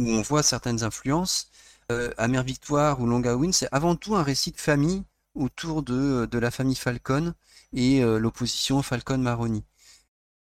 où 0.00 0.10
on 0.10 0.22
voit 0.22 0.42
certaines 0.44 0.84
influences, 0.84 1.50
euh, 1.92 2.12
Amère 2.18 2.44
Victoire 2.44 3.00
ou 3.00 3.06
Long 3.06 3.22
Halloween, 3.24 3.52
c'est 3.52 3.68
avant 3.72 3.96
tout 3.96 4.16
un 4.16 4.22
récit 4.22 4.52
de 4.52 4.58
famille 4.60 5.04
autour 5.38 5.82
de, 5.82 6.26
de 6.26 6.38
la 6.38 6.50
famille 6.50 6.76
Falcon 6.76 7.34
et 7.72 8.02
euh, 8.02 8.18
l'opposition 8.18 8.82
Falcon-Maroni 8.82 9.64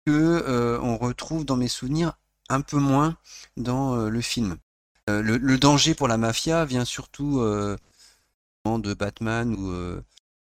que 0.06 0.12
euh, 0.12 0.80
on 0.80 0.96
retrouve 0.96 1.44
dans 1.44 1.56
mes 1.56 1.68
souvenirs 1.68 2.14
un 2.48 2.60
peu 2.62 2.78
moins 2.78 3.16
dans 3.56 3.94
euh, 3.96 4.08
le 4.08 4.20
film. 4.20 4.56
Euh, 5.08 5.22
le, 5.22 5.58
danger 5.58 5.94
pour 5.94 6.08
la 6.08 6.16
mafia 6.16 6.64
vient 6.64 6.84
surtout 6.84 7.40
euh, 7.40 7.76
de 8.66 8.94
Batman 8.94 9.54
ou 9.54 9.70
euh, 9.70 10.02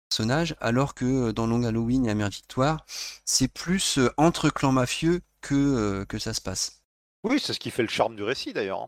personnages, 0.09 0.55
alors 0.59 0.95
que 0.95 1.05
euh, 1.05 1.33
dans 1.33 1.47
Long 1.47 1.63
Halloween 1.63 2.05
et 2.05 2.11
Amère 2.11 2.29
Victoire, 2.29 2.85
c'est 3.25 3.47
plus 3.47 3.97
euh, 3.97 4.09
entre 4.17 4.49
clans 4.49 4.71
mafieux 4.71 5.21
que, 5.41 5.55
euh, 5.55 6.05
que 6.05 6.17
ça 6.17 6.33
se 6.33 6.41
passe. 6.41 6.81
Oui, 7.23 7.39
c'est 7.39 7.53
ce 7.53 7.59
qui 7.59 7.71
fait 7.71 7.81
le 7.83 7.89
charme 7.89 8.15
du 8.15 8.23
récit 8.23 8.53
d'ailleurs. 8.53 8.87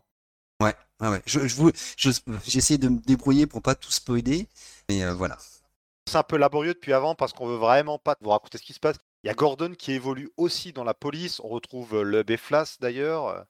Ouais, 0.60 0.74
ouais, 1.00 1.08
ouais. 1.08 1.22
Je, 1.26 1.46
je 1.46 1.54
vous, 1.56 1.70
je- 1.96 2.10
j'essaie 2.44 2.78
de 2.78 2.88
me 2.88 2.98
débrouiller 2.98 3.46
pour 3.46 3.62
pas 3.62 3.74
tout 3.74 3.90
spoiler, 3.92 4.48
mais 4.88 5.04
euh, 5.04 5.14
voilà. 5.14 5.38
C'est 6.08 6.16
un 6.16 6.22
peu 6.22 6.36
laborieux 6.36 6.74
depuis 6.74 6.92
avant 6.92 7.14
parce 7.14 7.32
qu'on 7.32 7.46
veut 7.46 7.56
vraiment 7.56 7.98
pas 7.98 8.16
vous 8.20 8.30
raconter 8.30 8.58
ce 8.58 8.62
qui 8.62 8.72
se 8.72 8.80
passe. 8.80 8.96
Il 9.22 9.28
y 9.28 9.30
a 9.30 9.34
Gordon 9.34 9.74
qui 9.76 9.92
évolue 9.92 10.30
aussi 10.36 10.72
dans 10.72 10.84
la 10.84 10.94
police. 10.94 11.40
On 11.40 11.48
retrouve 11.48 11.96
euh, 11.96 12.02
le 12.02 12.36
Flas 12.36 12.78
d'ailleurs. 12.80 13.26
Euh, 13.26 13.42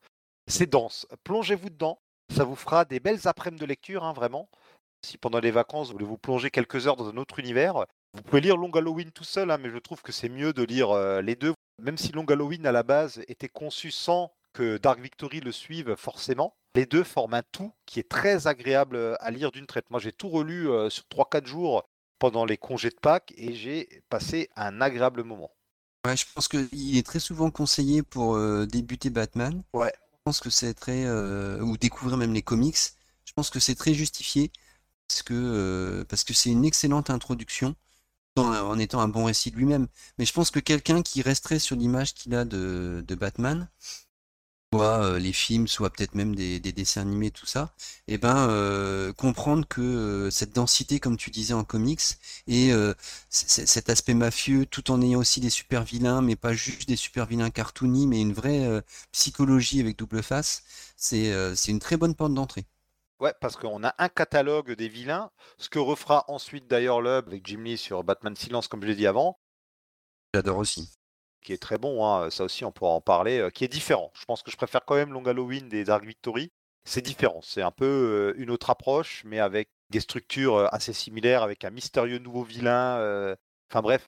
C'est 0.47 0.69
dense. 0.69 1.07
Plongez-vous 1.23 1.69
dedans. 1.69 1.99
Ça 2.35 2.43
vous 2.43 2.55
fera 2.55 2.85
des 2.85 2.99
belles 2.99 3.27
après-midi 3.27 3.61
de 3.61 3.65
lecture, 3.65 4.03
hein, 4.03 4.13
vraiment. 4.13 4.49
Si 5.03 5.17
pendant 5.17 5.39
les 5.39 5.51
vacances, 5.51 5.87
vous 5.87 5.93
voulez 5.93 6.05
vous 6.05 6.17
plonger 6.17 6.51
quelques 6.51 6.85
heures 6.85 6.97
dans 6.97 7.07
un 7.09 7.17
autre 7.17 7.39
univers, 7.39 7.85
vous 8.13 8.21
pouvez 8.23 8.41
lire 8.41 8.57
Long 8.57 8.69
Halloween 8.71 9.11
tout 9.11 9.23
seul, 9.23 9.49
hein, 9.49 9.57
mais 9.57 9.69
je 9.69 9.77
trouve 9.77 10.01
que 10.01 10.11
c'est 10.11 10.29
mieux 10.29 10.51
de 10.53 10.63
lire 10.63 10.91
euh, 10.91 11.21
les 11.21 11.35
deux. 11.35 11.53
Même 11.81 11.97
si 11.97 12.11
Long 12.11 12.25
Halloween 12.25 12.67
à 12.67 12.71
la 12.71 12.83
base 12.83 13.23
était 13.27 13.47
conçu 13.47 13.89
sans 13.89 14.31
que 14.53 14.77
Dark 14.77 14.99
Victory 14.99 15.39
le 15.39 15.51
suive 15.51 15.95
forcément, 15.95 16.53
les 16.75 16.85
deux 16.85 17.03
forment 17.03 17.35
un 17.35 17.43
tout 17.51 17.73
qui 17.85 17.99
est 17.99 18.09
très 18.09 18.47
agréable 18.47 18.95
euh, 18.95 19.15
à 19.19 19.31
lire 19.31 19.51
d'une 19.51 19.67
traite. 19.67 19.89
Moi, 19.91 19.99
j'ai 19.99 20.11
tout 20.13 20.29
relu 20.29 20.69
euh, 20.69 20.89
sur 20.89 21.05
3-4 21.09 21.45
jours 21.47 21.87
pendant 22.19 22.45
les 22.45 22.57
congés 22.57 22.89
de 22.89 22.95
Pâques 22.95 23.33
et 23.37 23.53
j'ai 23.53 24.03
passé 24.09 24.49
un 24.55 24.81
agréable 24.81 25.23
moment. 25.23 25.51
Ouais, 26.05 26.15
je 26.15 26.25
pense 26.33 26.47
qu'il 26.47 26.97
est 26.97 27.05
très 27.05 27.19
souvent 27.19 27.51
conseillé 27.51 28.03
pour 28.03 28.35
euh, 28.35 28.65
débuter 28.65 29.09
Batman. 29.09 29.63
Ouais. 29.73 29.91
Je 30.13 30.17
pense 30.23 30.39
que 30.39 30.49
c'est 30.49 30.73
très 30.73 31.05
euh, 31.05 31.61
ou 31.61 31.77
découvrir 31.77 32.17
même 32.17 32.33
les 32.33 32.41
comics. 32.41 32.77
Je 33.25 33.33
pense 33.33 33.49
que 33.49 33.59
c'est 33.59 33.75
très 33.75 33.93
justifié 33.93 34.51
parce 35.07 35.23
que 35.23 35.33
euh, 35.35 36.05
parce 36.05 36.23
que 36.25 36.33
c'est 36.33 36.51
une 36.51 36.65
excellente 36.65 37.09
introduction 37.09 37.75
en, 38.37 38.43
en 38.45 38.79
étant 38.79 39.01
un 39.01 39.09
bon 39.09 39.25
récit 39.25 39.51
de 39.51 39.57
lui-même. 39.57 39.87
Mais 40.19 40.25
je 40.25 40.33
pense 40.33 40.51
que 40.51 40.59
quelqu'un 40.61 41.01
qui 41.03 41.21
resterait 41.23 41.59
sur 41.59 41.75
l'image 41.77 42.13
qu'il 42.15 42.35
a 42.35 42.45
de, 42.45 43.03
de 43.07 43.15
Batman, 43.15 43.69
soit 44.73 45.03
euh, 45.03 45.19
les 45.19 45.33
films, 45.33 45.67
soit 45.67 45.89
peut-être 45.89 46.13
même 46.15 46.35
des, 46.35 46.59
des 46.59 46.71
dessins 46.71 47.01
animés, 47.01 47.31
tout 47.31 47.45
ça, 47.47 47.73
et 48.07 48.17
ben 48.19 48.47
euh, 48.49 49.13
comprendre 49.13 49.67
que 49.67 49.81
euh, 49.81 50.29
cette 50.29 50.53
densité, 50.53 50.99
comme 50.99 51.17
tu 51.17 51.31
disais 51.31 51.53
en 51.55 51.63
comics, 51.63 52.01
et 52.47 52.71
euh, 52.71 52.93
cet 53.29 53.89
aspect 53.89 54.13
mafieux, 54.13 54.65
tout 54.67 54.91
en 54.91 55.01
ayant 55.01 55.19
aussi 55.19 55.39
des 55.39 55.49
super 55.49 55.83
vilains, 55.83 56.21
mais 56.21 56.35
pas 56.35 56.53
juste 56.53 56.87
des 56.87 56.95
super 56.95 57.25
vilains 57.25 57.49
cartoony, 57.49 58.05
mais 58.07 58.21
une 58.21 58.33
vraie 58.33 58.83
psychologie 59.11 59.79
avec 59.79 59.97
double 59.97 60.21
face, 60.23 60.63
c'est 60.97 61.33
c'est 61.55 61.71
une 61.71 61.79
très 61.79 61.97
bonne 61.97 62.15
porte 62.15 62.33
d'entrée. 62.33 62.65
Ouais, 63.21 63.33
parce 63.39 63.55
qu'on 63.55 63.85
a 63.85 63.95
un 63.97 64.09
catalogue 64.09 64.73
des 64.73 64.89
vilains, 64.89 65.31
ce 65.57 65.69
que 65.69 65.79
refera 65.79 66.25
ensuite 66.27 66.67
d'ailleurs 66.67 67.01
Lub 67.01 67.27
avec 67.29 67.45
Jim 67.47 67.61
Lee 67.63 67.77
sur 67.77 68.03
Batman 68.03 68.35
Silence, 68.35 68.67
comme 68.67 68.81
je 68.81 68.87
l'ai 68.87 68.95
dit 68.95 69.07
avant, 69.07 69.39
J'adore 70.33 70.57
aussi. 70.57 70.89
Qui 71.41 71.53
est 71.53 71.57
très 71.57 71.77
bon, 71.77 72.05
hein, 72.05 72.29
ça 72.29 72.43
aussi 72.43 72.65
on 72.65 72.71
pourra 72.71 72.91
en 72.91 73.01
parler, 73.01 73.47
qui 73.53 73.63
est 73.65 73.67
différent. 73.69 74.11
Je 74.13 74.25
pense 74.25 74.43
que 74.43 74.51
je 74.51 74.57
préfère 74.57 74.85
quand 74.85 74.95
même 74.95 75.13
Long 75.13 75.25
Halloween 75.25 75.69
des 75.69 75.83
Dark 75.83 76.03
Victory. 76.05 76.51
C'est 76.85 77.01
différent, 77.01 77.41
c'est 77.41 77.61
un 77.61 77.71
peu 77.71 78.33
une 78.37 78.49
autre 78.49 78.69
approche, 78.69 79.23
mais 79.25 79.39
avec 79.39 79.69
des 79.89 79.99
structures 79.99 80.73
assez 80.73 80.93
similaires, 80.93 81.43
avec 81.43 81.63
un 81.65 81.69
mystérieux 81.69 82.19
nouveau 82.19 82.43
vilain. 82.43 83.35
Enfin 83.71 83.81
bref, 83.81 84.07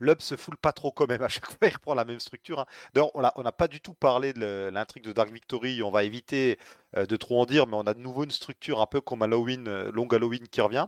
Lub 0.00 0.20
se 0.20 0.36
foule 0.36 0.56
pas 0.56 0.72
trop 0.72 0.92
quand 0.92 1.08
même, 1.08 1.22
à 1.22 1.28
chaque 1.28 1.46
fois 1.50 1.56
il 1.62 1.74
reprend 1.74 1.94
la 1.94 2.04
même 2.04 2.20
structure. 2.20 2.60
hein. 2.60 2.66
D'ailleurs, 2.94 3.10
on 3.14 3.42
n'a 3.42 3.52
pas 3.52 3.68
du 3.68 3.80
tout 3.80 3.94
parlé 3.94 4.32
de 4.32 4.70
l'intrigue 4.72 5.04
de 5.04 5.12
Dark 5.12 5.30
Victory, 5.32 5.82
on 5.82 5.90
va 5.90 6.04
éviter 6.04 6.58
de 6.96 7.16
trop 7.16 7.40
en 7.40 7.46
dire, 7.46 7.66
mais 7.66 7.76
on 7.76 7.82
a 7.86 7.94
de 7.94 8.00
nouveau 8.00 8.24
une 8.24 8.30
structure 8.30 8.80
un 8.80 8.86
peu 8.86 9.00
comme 9.00 9.22
Halloween, 9.22 9.64
Long 9.90 10.08
Halloween 10.08 10.46
qui 10.48 10.60
revient. 10.60 10.86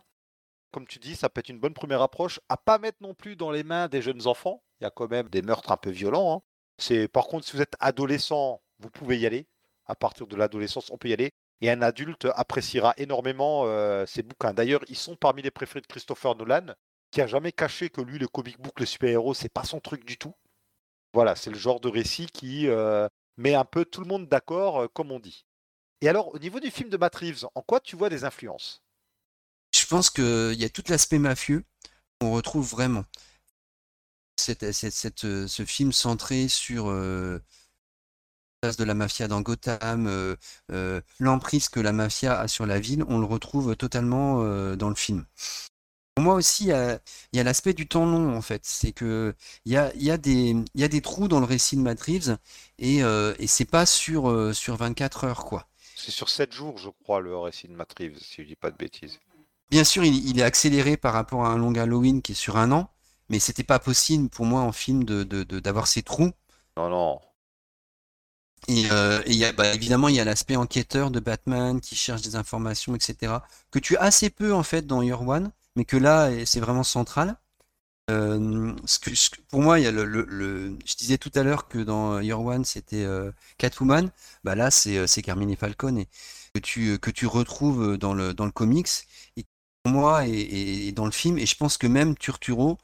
Comme 0.72 0.86
tu 0.88 0.98
dis, 0.98 1.14
ça 1.14 1.28
peut 1.28 1.38
être 1.38 1.48
une 1.50 1.60
bonne 1.60 1.74
première 1.74 2.02
approche, 2.02 2.40
à 2.48 2.56
pas 2.56 2.78
mettre 2.78 2.98
non 3.00 3.14
plus 3.14 3.36
dans 3.36 3.52
les 3.52 3.62
mains 3.62 3.86
des 3.88 4.02
jeunes 4.02 4.26
enfants. 4.26 4.62
Y 4.84 4.86
a 4.86 4.90
quand 4.90 5.10
même 5.10 5.28
des 5.30 5.42
meurtres 5.42 5.72
un 5.72 5.76
peu 5.76 5.90
violents. 5.90 6.44
hein. 6.78 7.06
Par 7.12 7.26
contre, 7.26 7.46
si 7.46 7.56
vous 7.56 7.62
êtes 7.62 7.74
adolescent, 7.80 8.60
vous 8.78 8.90
pouvez 8.90 9.18
y 9.18 9.26
aller. 9.26 9.46
À 9.86 9.94
partir 9.94 10.26
de 10.26 10.36
l'adolescence, 10.36 10.90
on 10.90 10.98
peut 10.98 11.08
y 11.08 11.12
aller. 11.12 11.32
Et 11.60 11.70
un 11.70 11.82
adulte 11.82 12.26
appréciera 12.34 12.94
énormément 12.98 13.62
euh, 13.64 14.04
ces 14.06 14.22
bouquins. 14.22 14.52
D'ailleurs, 14.52 14.82
ils 14.88 14.96
sont 14.96 15.16
parmi 15.16 15.40
les 15.40 15.50
préférés 15.50 15.80
de 15.80 15.86
Christopher 15.86 16.34
Nolan, 16.36 16.74
qui 17.10 17.22
a 17.22 17.26
jamais 17.26 17.52
caché 17.52 17.88
que 17.88 18.02
lui, 18.02 18.18
le 18.18 18.28
comic 18.28 18.60
book, 18.60 18.78
les 18.80 18.86
super-héros, 18.86 19.34
c'est 19.34 19.48
pas 19.52 19.64
son 19.64 19.80
truc 19.80 20.04
du 20.04 20.18
tout. 20.18 20.34
Voilà, 21.14 21.36
c'est 21.36 21.50
le 21.50 21.56
genre 21.56 21.80
de 21.80 21.88
récit 21.88 22.26
qui 22.26 22.66
euh, 22.68 23.08
met 23.36 23.54
un 23.54 23.64
peu 23.64 23.84
tout 23.84 24.00
le 24.00 24.06
monde 24.06 24.28
d'accord, 24.28 24.82
euh, 24.82 24.88
comme 24.88 25.12
on 25.12 25.20
dit. 25.20 25.46
Et 26.02 26.08
alors, 26.08 26.34
au 26.34 26.38
niveau 26.38 26.60
du 26.60 26.70
film 26.70 26.90
de 26.90 26.96
Matt 26.98 27.14
Reeves, 27.14 27.46
en 27.54 27.62
quoi 27.62 27.80
tu 27.80 27.96
vois 27.96 28.10
des 28.10 28.24
influences? 28.24 28.82
Je 29.74 29.86
pense 29.86 30.10
qu'il 30.10 30.60
y 30.60 30.64
a 30.64 30.68
tout 30.68 30.84
l'aspect 30.88 31.18
mafieux 31.18 31.64
qu'on 32.20 32.32
retrouve 32.32 32.68
vraiment. 32.68 33.04
Cette, 34.36 34.72
cette- 34.72 34.92
cette, 34.94 35.24
euh, 35.24 35.46
ce 35.48 35.64
film 35.64 35.92
centré 35.92 36.48
sur 36.48 36.88
euh, 36.90 37.40
la 38.62 38.68
place 38.68 38.76
de 38.76 38.84
la 38.84 38.94
mafia 38.94 39.28
dans 39.28 39.40
Gotham, 39.42 40.06
euh, 40.06 40.36
euh, 40.72 41.00
l'emprise 41.20 41.68
que 41.68 41.80
la 41.80 41.92
mafia 41.92 42.38
a 42.40 42.48
sur 42.48 42.66
la 42.66 42.80
ville, 42.80 43.04
on 43.08 43.18
le 43.18 43.26
retrouve 43.26 43.76
totalement 43.76 44.42
euh, 44.42 44.74
dans 44.76 44.88
le 44.88 44.94
film. 44.94 45.26
Pour 46.14 46.24
moi 46.24 46.34
aussi, 46.34 46.64
il 46.64 46.68
y 47.32 47.40
a, 47.40 47.44
l'aspect 47.44 47.74
du 47.74 47.88
temps 47.88 48.06
long, 48.06 48.36
en 48.36 48.42
fait. 48.42 48.62
C'est 48.64 48.92
que 48.92 49.34
il 49.64 49.72
y 49.72 49.76
a, 49.76 49.92
il 49.96 50.02
y 50.04 50.10
a 50.12 50.18
des, 50.18 50.50
il 50.74 50.80
y 50.80 50.84
a 50.84 50.88
des 50.88 51.00
trous 51.00 51.28
dans 51.28 51.40
le 51.40 51.46
récit 51.46 51.76
de 51.76 51.82
Matt 51.82 52.00
Reeves 52.02 52.38
et, 52.78 53.02
euh, 53.04 53.34
et 53.40 53.46
c'est 53.48 53.64
pas 53.64 53.86
sur, 53.86 54.30
euh, 54.30 54.52
sur 54.52 54.76
24 54.76 55.24
heures, 55.24 55.44
quoi. 55.44 55.68
C'est 55.96 56.12
sur 56.12 56.28
7 56.28 56.52
jours, 56.52 56.78
je 56.78 56.88
crois, 56.90 57.20
le 57.20 57.36
récit 57.36 57.66
de 57.66 57.72
Matt 57.72 57.98
Reeves, 57.98 58.18
si 58.20 58.42
je 58.42 58.46
dis 58.46 58.54
pas 58.56 58.70
de 58.70 58.76
bêtises. 58.76 59.18
Bien 59.70 59.84
sûr, 59.84 60.04
il, 60.04 60.26
il 60.28 60.38
est 60.38 60.42
accéléré 60.42 60.96
par 60.96 61.12
rapport 61.12 61.44
à 61.44 61.48
un 61.50 61.58
long 61.58 61.74
Halloween 61.74 62.22
qui 62.22 62.32
est 62.32 62.36
sur 62.36 62.56
un 62.56 62.72
an, 62.72 62.90
mais 63.34 63.40
c'était 63.40 63.64
pas 63.64 63.80
possible 63.80 64.28
pour 64.30 64.46
moi 64.46 64.60
en 64.62 64.70
film 64.72 65.04
de, 65.04 65.24
de- 65.24 65.42
de- 65.42 65.60
d'avoir 65.60 65.88
ces 65.88 66.02
trous. 66.04 66.30
Non, 66.76 66.88
non. 66.90 67.20
Et, 68.68 68.86
euh, 68.90 69.20
et 69.26 69.30
il 69.32 69.36
y 69.36 69.44
a, 69.44 69.52
bah, 69.52 69.74
évidemment, 69.74 70.08
il 70.08 70.14
y 70.16 70.20
a 70.20 70.24
l'aspect 70.24 70.56
enquêteur 70.56 71.10
de 71.10 71.20
Batman 71.20 71.80
qui 71.80 71.96
cherche 71.96 72.22
des 72.22 72.36
informations, 72.36 72.94
etc. 72.96 73.46
Que 73.70 73.78
tu 73.78 73.96
as 73.96 74.02
assez 74.02 74.30
peu 74.30 74.54
en 74.54 74.62
fait 74.62 74.86
dans 74.86 75.02
Year 75.02 75.20
One, 75.26 75.50
mais 75.76 75.84
que 75.84 75.96
là, 75.98 76.30
c'est 76.46 76.60
vraiment 76.60 76.82
central. 76.84 77.36
Euh, 78.10 78.74
ce 78.86 78.98
que, 79.00 79.14
ce 79.14 79.30
que- 79.30 79.40
pour 79.50 79.62
moi, 79.62 79.80
il 79.80 79.84
y 79.84 79.86
a 79.88 79.92
le, 79.92 80.04
le- 80.06 80.26
le- 80.28 80.78
je 80.86 80.96
disais 80.96 81.18
tout 81.18 81.32
à 81.36 81.42
l'heure 81.44 81.68
que 81.68 81.78
dans 81.78 82.20
Year 82.20 82.40
One, 82.40 82.64
c'était 82.64 83.04
euh, 83.04 83.32
Catwoman. 83.58 84.10
Bah 84.44 84.54
là, 84.56 84.70
c'est 84.70 85.22
Carmine 85.22 85.56
Falcone 85.56 85.98
et 85.98 86.08
que 86.54 86.60
tu 86.60 86.98
que 87.00 87.10
tu 87.10 87.26
retrouves 87.26 87.98
dans 87.98 88.14
le 88.14 88.34
dans 88.34 88.46
le 88.46 88.52
comics 88.52 88.88
et 89.36 89.46
pour 89.84 89.92
moi 89.92 90.26
et, 90.28 90.32
et- 90.32 90.88
et 90.88 90.92
dans 90.92 91.06
le 91.06 91.12
film. 91.12 91.38
Et 91.38 91.46
je 91.46 91.56
pense 91.56 91.78
que 91.78 91.86
même 91.86 92.16
Turturro, 92.16 92.78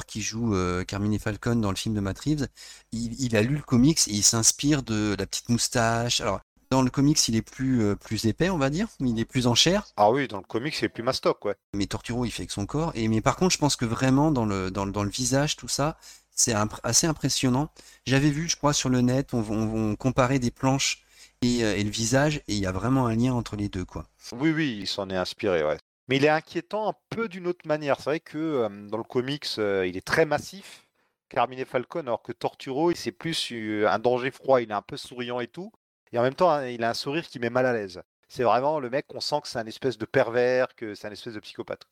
qui 0.00 0.22
joue 0.22 0.54
euh, 0.54 0.84
Carmine 0.84 1.18
Falcone 1.18 1.60
dans 1.60 1.70
le 1.70 1.76
film 1.76 1.94
de 1.94 2.00
Matt 2.00 2.18
Reeves, 2.20 2.48
il, 2.92 3.20
il 3.20 3.36
a 3.36 3.42
lu 3.42 3.56
le 3.56 3.62
comics 3.62 3.98
et 4.08 4.12
il 4.12 4.22
s'inspire 4.22 4.82
de 4.82 5.14
la 5.18 5.26
petite 5.26 5.48
moustache. 5.48 6.20
Alors 6.20 6.40
dans 6.70 6.82
le 6.82 6.90
comics, 6.90 7.28
il 7.28 7.36
est 7.36 7.42
plus 7.42 7.82
euh, 7.82 7.94
plus 7.96 8.24
épais, 8.24 8.50
on 8.50 8.58
va 8.58 8.70
dire, 8.70 8.88
il 9.00 9.18
est 9.20 9.24
plus 9.26 9.46
en 9.46 9.54
chair? 9.54 9.86
Ah 9.96 10.10
oui, 10.10 10.28
dans 10.28 10.38
le 10.38 10.42
comic, 10.44 10.74
c'est 10.74 10.88
plus 10.88 11.02
mastoc, 11.02 11.44
ouais. 11.44 11.54
Mais 11.74 11.86
Torturo, 11.86 12.24
il 12.24 12.30
fait 12.30 12.42
avec 12.42 12.50
son 12.50 12.66
corps. 12.66 12.92
Et 12.94 13.08
mais 13.08 13.20
par 13.20 13.36
contre, 13.36 13.52
je 13.52 13.58
pense 13.58 13.76
que 13.76 13.84
vraiment 13.84 14.30
dans 14.30 14.44
le 14.46 14.70
dans 14.70 14.84
le, 14.84 14.92
dans 14.92 15.04
le 15.04 15.10
visage, 15.10 15.56
tout 15.56 15.68
ça, 15.68 15.98
c'est 16.34 16.54
imp- 16.54 16.80
assez 16.82 17.06
impressionnant. 17.06 17.70
J'avais 18.06 18.30
vu, 18.30 18.48
je 18.48 18.56
crois, 18.56 18.72
sur 18.72 18.88
le 18.88 19.00
net, 19.00 19.34
on, 19.34 19.44
on, 19.50 19.90
on 19.92 19.96
comparait 19.96 20.38
des 20.38 20.50
planches 20.50 21.02
et, 21.42 21.64
euh, 21.64 21.76
et 21.76 21.84
le 21.84 21.90
visage, 21.90 22.36
et 22.48 22.54
il 22.54 22.58
y 22.58 22.66
a 22.66 22.72
vraiment 22.72 23.06
un 23.06 23.14
lien 23.16 23.34
entre 23.34 23.56
les 23.56 23.68
deux, 23.68 23.84
quoi. 23.84 24.06
Oui, 24.32 24.50
oui, 24.50 24.78
il 24.80 24.88
s'en 24.88 25.08
est 25.10 25.16
inspiré, 25.16 25.62
ouais. 25.62 25.78
Mais 26.12 26.18
il 26.18 26.26
est 26.26 26.28
inquiétant 26.28 26.90
un 26.90 26.94
peu 27.08 27.26
d'une 27.26 27.46
autre 27.46 27.66
manière. 27.66 27.96
C'est 27.96 28.04
vrai 28.04 28.20
que 28.20 28.68
dans 28.90 28.98
le 28.98 29.02
comics, 29.02 29.46
il 29.56 29.96
est 29.96 30.06
très 30.06 30.26
massif, 30.26 30.86
Carmine 31.30 31.64
Falcone, 31.64 32.06
alors 32.06 32.20
que 32.20 32.32
Torturo, 32.32 32.92
c'est 32.94 33.12
plus 33.12 33.50
un 33.88 33.98
danger 33.98 34.30
froid. 34.30 34.60
Il 34.60 34.70
est 34.70 34.74
un 34.74 34.82
peu 34.82 34.98
souriant 34.98 35.40
et 35.40 35.46
tout. 35.46 35.72
Et 36.12 36.18
en 36.18 36.22
même 36.22 36.34
temps, 36.34 36.50
hein, 36.50 36.66
il 36.66 36.84
a 36.84 36.90
un 36.90 36.94
sourire 36.94 37.26
qui 37.26 37.38
met 37.38 37.48
mal 37.48 37.64
à 37.64 37.72
l'aise. 37.72 38.02
C'est 38.28 38.42
vraiment 38.42 38.78
le 38.78 38.90
mec, 38.90 39.06
on 39.14 39.20
sent 39.20 39.36
que 39.42 39.48
c'est 39.48 39.58
un 39.58 39.64
espèce 39.64 39.96
de 39.96 40.04
pervers, 40.04 40.74
que 40.76 40.94
c'est 40.94 41.08
un 41.08 41.12
espèce 41.12 41.32
de 41.32 41.40
psychopathe. 41.40 41.86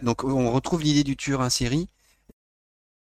Donc 0.00 0.22
on 0.22 0.52
retrouve 0.52 0.84
l'idée 0.84 1.02
du 1.02 1.16
tueur 1.16 1.40
en 1.40 1.50
série, 1.50 1.88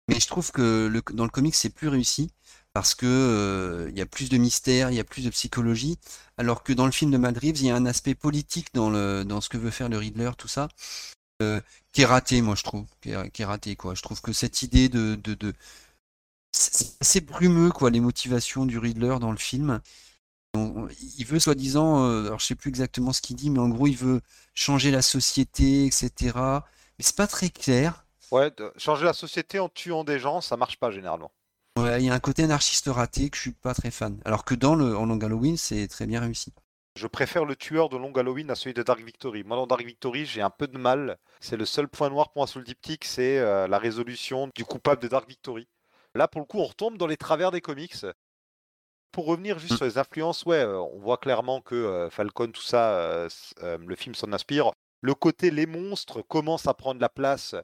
mais 0.07 0.19
je 0.19 0.27
trouve 0.27 0.51
que 0.51 1.01
dans 1.13 1.23
le 1.23 1.31
comics, 1.31 1.55
c'est 1.55 1.73
plus 1.73 1.87
réussi 1.87 2.29
parce 2.73 2.95
que 2.95 3.05
euh, 3.05 3.89
il 3.91 3.97
y 3.97 4.01
a 4.01 4.05
plus 4.05 4.29
de 4.29 4.37
mystère, 4.37 4.89
il 4.91 4.95
y 4.95 4.99
a 4.99 5.03
plus 5.03 5.23
de 5.23 5.29
psychologie, 5.29 5.97
alors 6.37 6.63
que 6.63 6.73
dans 6.73 6.85
le 6.85 6.91
film 6.91 7.11
de 7.11 7.17
Matt 7.17 7.37
Reeves, 7.37 7.61
il 7.61 7.67
y 7.67 7.71
a 7.71 7.75
un 7.75 7.85
aspect 7.85 8.15
politique 8.15 8.73
dans 8.73 8.89
le 8.89 9.23
dans 9.23 9.41
ce 9.41 9.49
que 9.49 9.57
veut 9.57 9.71
faire 9.71 9.89
le 9.89 9.97
Riddler, 9.97 10.31
tout 10.37 10.47
ça, 10.47 10.69
euh, 11.41 11.61
qui 11.91 12.01
est 12.01 12.05
raté, 12.05 12.41
moi 12.41 12.55
je 12.55 12.63
trouve, 12.63 12.85
qui 13.01 13.11
est, 13.11 13.45
raté 13.45 13.75
quoi. 13.75 13.95
Je 13.95 14.01
trouve 14.01 14.21
que 14.21 14.33
cette 14.33 14.63
idée 14.63 14.89
de 14.89 15.15
de, 15.15 15.53
c'est 16.51 16.95
assez 17.01 17.21
brumeux 17.21 17.71
quoi, 17.71 17.89
les 17.91 17.99
motivations 17.99 18.65
du 18.65 18.77
Riddler 18.79 19.17
dans 19.19 19.31
le 19.31 19.37
film. 19.37 19.81
Il 20.55 21.25
veut 21.25 21.39
soi-disant, 21.39 22.05
euh, 22.05 22.27
alors 22.27 22.39
je 22.39 22.45
sais 22.45 22.55
plus 22.55 22.69
exactement 22.69 23.11
ce 23.13 23.21
qu'il 23.21 23.35
dit, 23.35 23.49
mais 23.49 23.59
en 23.59 23.69
gros 23.69 23.87
il 23.87 23.97
veut 23.97 24.21
changer 24.53 24.91
la 24.91 25.01
société, 25.01 25.85
etc. 25.85 26.11
Mais 26.97 27.03
c'est 27.03 27.15
pas 27.15 27.27
très 27.27 27.49
clair. 27.49 28.05
Ouais, 28.31 28.51
changer 28.77 29.05
la 29.05 29.13
société 29.13 29.59
en 29.59 29.69
tuant 29.69 30.03
des 30.03 30.19
gens, 30.19 30.41
ça 30.41 30.57
marche 30.57 30.77
pas 30.77 30.91
généralement. 30.91 31.31
Ouais, 31.77 32.01
il 32.01 32.05
y 32.05 32.09
a 32.09 32.13
un 32.13 32.19
côté 32.19 32.43
anarchiste 32.43 32.87
raté 32.87 33.29
que 33.29 33.35
je 33.37 33.41
suis 33.41 33.51
pas 33.51 33.73
très 33.73 33.89
fan. 33.91 34.21
Alors 34.25 34.45
que 34.45 34.53
dans 34.53 34.75
le 34.75 34.95
en 34.95 35.05
Long 35.07 35.19
Halloween, 35.19 35.57
c'est 35.57 35.87
très 35.87 36.05
bien 36.05 36.21
réussi. 36.21 36.53
Je 36.95 37.07
préfère 37.07 37.45
le 37.45 37.55
tueur 37.55 37.89
de 37.89 37.97
Long 37.97 38.11
Halloween 38.11 38.51
à 38.51 38.55
celui 38.55 38.75
de 38.75 38.83
Dark 38.83 39.01
Victory. 39.01 39.43
Moi, 39.43 39.57
dans 39.57 39.65
Dark 39.65 39.83
Victory, 39.83 40.25
j'ai 40.25 40.41
un 40.41 40.51
peu 40.51 40.67
de 40.67 40.77
mal. 40.77 41.17
C'est 41.39 41.57
le 41.57 41.65
seul 41.65 41.87
point 41.87 42.09
noir 42.09 42.31
pour 42.31 42.41
moi 42.41 42.47
sur 42.47 42.59
le 42.59 42.65
diptyque, 42.65 43.05
c'est 43.05 43.39
euh, 43.39 43.67
la 43.67 43.79
résolution 43.79 44.49
du 44.55 44.63
coupable 44.63 45.01
de 45.01 45.07
Dark 45.07 45.27
Victory. 45.27 45.67
Là, 46.13 46.27
pour 46.27 46.41
le 46.41 46.45
coup, 46.45 46.59
on 46.59 46.65
retombe 46.65 46.97
dans 46.97 47.07
les 47.07 47.17
travers 47.17 47.49
des 47.49 47.61
comics. 47.61 47.95
Pour 49.11 49.25
revenir 49.25 49.57
juste 49.57 49.73
Mm. 49.73 49.77
sur 49.77 49.85
les 49.85 49.97
influences, 49.97 50.43
ouais, 50.45 50.57
euh, 50.57 50.79
on 50.79 50.99
voit 50.99 51.17
clairement 51.17 51.61
que 51.61 51.73
euh, 51.75 52.09
Falcon, 52.11 52.51
tout 52.51 52.61
ça, 52.61 53.27
le 53.61 53.95
film 53.95 54.13
s'en 54.13 54.31
inspire. 54.31 54.71
Le 55.01 55.15
côté 55.15 55.49
les 55.49 55.65
monstres 55.65 56.21
commence 56.21 56.67
à 56.67 56.73
prendre 56.75 57.01
la 57.01 57.09
place 57.09 57.55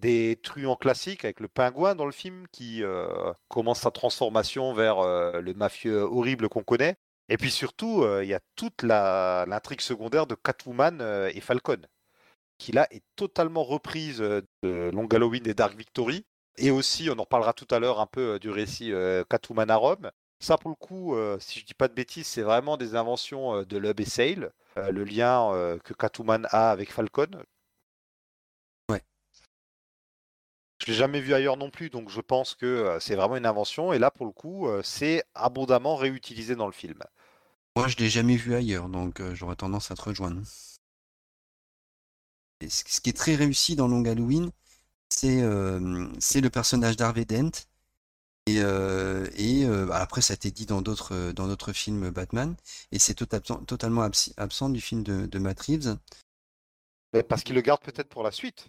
des 0.00 0.38
truands 0.42 0.76
classiques 0.76 1.24
avec 1.24 1.40
le 1.40 1.48
pingouin 1.48 1.94
dans 1.94 2.06
le 2.06 2.12
film 2.12 2.46
qui 2.52 2.82
euh, 2.82 3.32
commence 3.48 3.80
sa 3.80 3.90
transformation 3.90 4.72
vers 4.74 4.98
euh, 4.98 5.40
le 5.40 5.54
mafieux 5.54 6.02
horrible 6.02 6.48
qu'on 6.48 6.62
connaît. 6.62 6.96
Et 7.28 7.38
puis 7.38 7.50
surtout, 7.50 8.02
euh, 8.02 8.22
il 8.22 8.28
y 8.28 8.34
a 8.34 8.40
toute 8.54 8.82
l'intrigue 8.82 9.80
secondaire 9.80 10.26
de 10.26 10.34
Catwoman 10.34 11.00
et 11.34 11.40
Falcon, 11.40 11.80
qui 12.58 12.72
là 12.72 12.86
est 12.90 13.02
totalement 13.16 13.64
reprise 13.64 14.18
de 14.18 14.44
Long 14.62 15.06
Halloween 15.08 15.46
et 15.46 15.54
Dark 15.54 15.76
Victory. 15.76 16.24
Et 16.58 16.70
aussi, 16.70 17.10
on 17.10 17.18
en 17.18 17.22
reparlera 17.22 17.52
tout 17.52 17.66
à 17.70 17.78
l'heure 17.78 18.00
un 18.00 18.06
peu 18.06 18.38
du 18.38 18.50
récit 18.50 18.92
Catwoman 19.28 19.70
à 19.70 19.76
Rome. 19.76 20.10
Ça, 20.38 20.56
pour 20.56 20.70
le 20.70 20.76
coup, 20.76 21.16
si 21.40 21.60
je 21.60 21.66
dis 21.66 21.74
pas 21.74 21.88
de 21.88 21.94
bêtises, 21.94 22.26
c'est 22.28 22.42
vraiment 22.42 22.76
des 22.76 22.94
inventions 22.94 23.62
de 23.62 23.76
Lub 23.76 24.00
et 24.00 24.04
Sale, 24.04 24.52
le 24.76 25.04
lien 25.04 25.78
que 25.84 25.92
Catwoman 25.92 26.46
a 26.50 26.70
avec 26.70 26.92
Falcon. 26.92 27.28
Je 30.86 30.92
l'ai 30.92 30.98
jamais 30.98 31.20
vu 31.20 31.34
ailleurs 31.34 31.56
non 31.56 31.68
plus, 31.68 31.90
donc 31.90 32.10
je 32.10 32.20
pense 32.20 32.54
que 32.54 32.64
euh, 32.64 33.00
c'est 33.00 33.16
vraiment 33.16 33.36
une 33.36 33.44
invention. 33.44 33.92
Et 33.92 33.98
là, 33.98 34.12
pour 34.12 34.24
le 34.24 34.30
coup, 34.30 34.68
euh, 34.68 34.82
c'est 34.84 35.24
abondamment 35.34 35.96
réutilisé 35.96 36.54
dans 36.54 36.66
le 36.66 36.72
film. 36.72 37.00
Moi, 37.74 37.88
je 37.88 37.96
l'ai 37.96 38.08
jamais 38.08 38.36
vu 38.36 38.54
ailleurs, 38.54 38.88
donc 38.88 39.18
euh, 39.18 39.34
j'aurais 39.34 39.56
tendance 39.56 39.90
à 39.90 39.96
te 39.96 40.02
rejoindre. 40.02 40.40
Et 42.60 42.68
ce 42.70 43.00
qui 43.00 43.10
est 43.10 43.16
très 43.16 43.34
réussi 43.34 43.74
dans 43.74 43.88
Long 43.88 44.04
Halloween, 44.04 44.52
c'est 45.08 45.42
euh, 45.42 45.80
le 45.80 46.48
personnage 46.50 46.96
d'Harvey 46.96 47.24
Dent. 47.24 47.50
Et, 48.46 48.60
euh, 48.60 49.28
et 49.34 49.64
euh, 49.64 49.86
bah, 49.86 49.96
après, 49.96 50.22
ça 50.22 50.34
a 50.34 50.36
été 50.36 50.52
dit 50.52 50.66
dans 50.66 50.82
d'autres 50.82 51.32
dans 51.32 51.48
d'autres 51.48 51.72
films 51.72 52.10
Batman, 52.10 52.54
et 52.92 53.00
c'est 53.00 53.20
tota- 53.20 53.40
totalement 53.40 54.04
abs- 54.04 54.32
absent 54.36 54.70
du 54.70 54.80
film 54.80 55.02
de, 55.02 55.26
de 55.26 55.38
Matt 55.40 55.58
Reeves. 55.62 55.98
Mais 57.12 57.24
parce 57.24 57.42
qu'il 57.42 57.56
le 57.56 57.60
garde 57.60 57.82
peut-être 57.82 58.08
pour 58.08 58.22
la 58.22 58.30
suite. 58.30 58.68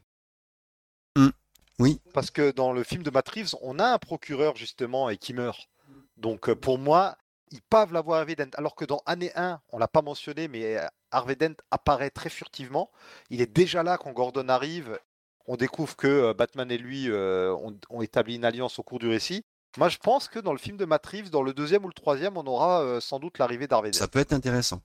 Mm. 1.15 1.29
Oui. 1.79 2.01
Parce 2.13 2.31
que 2.31 2.51
dans 2.51 2.73
le 2.73 2.83
film 2.83 3.03
de 3.03 3.09
Matt 3.09 3.29
Reeves, 3.29 3.55
on 3.61 3.79
a 3.79 3.93
un 3.93 3.97
procureur 3.99 4.55
justement 4.55 5.09
et 5.09 5.17
qui 5.17 5.33
meurt. 5.33 5.69
Donc 6.17 6.49
euh, 6.49 6.55
pour 6.55 6.79
moi, 6.79 7.17
ils 7.51 7.61
peuvent 7.61 7.93
l'avoir 7.93 8.19
Harvey 8.19 8.35
Dent. 8.35 8.49
Alors 8.55 8.75
que 8.75 8.85
dans 8.85 9.01
Année 9.05 9.31
1, 9.35 9.61
on 9.71 9.77
l'a 9.77 9.87
pas 9.87 10.01
mentionné, 10.01 10.47
mais 10.47 10.77
euh, 10.77 10.87
Harvey 11.11 11.35
Dent 11.35 11.55
apparaît 11.71 12.09
très 12.09 12.29
furtivement. 12.29 12.91
Il 13.29 13.41
est 13.41 13.51
déjà 13.51 13.83
là 13.83 13.97
quand 13.97 14.11
Gordon 14.11 14.49
arrive. 14.49 14.99
On 15.45 15.55
découvre 15.55 15.95
que 15.95 16.07
euh, 16.07 16.33
Batman 16.33 16.69
et 16.71 16.77
lui 16.77 17.09
euh, 17.09 17.53
ont, 17.55 17.77
ont 17.89 18.01
établi 18.01 18.35
une 18.35 18.45
alliance 18.45 18.79
au 18.79 18.83
cours 18.83 18.99
du 18.99 19.07
récit. 19.07 19.45
Moi, 19.77 19.89
je 19.89 19.97
pense 19.97 20.27
que 20.27 20.39
dans 20.39 20.53
le 20.53 20.57
film 20.57 20.75
de 20.75 20.85
Matt 20.85 21.05
Reeves, 21.05 21.29
dans 21.29 21.43
le 21.43 21.53
deuxième 21.53 21.85
ou 21.85 21.87
le 21.87 21.93
troisième, 21.93 22.35
on 22.35 22.45
aura 22.47 22.81
euh, 22.81 22.99
sans 22.99 23.19
doute 23.19 23.37
l'arrivée 23.37 23.67
d'Harvey 23.67 23.91
Dent. 23.91 23.99
Ça 23.99 24.07
peut 24.07 24.19
être 24.19 24.33
intéressant. 24.33 24.81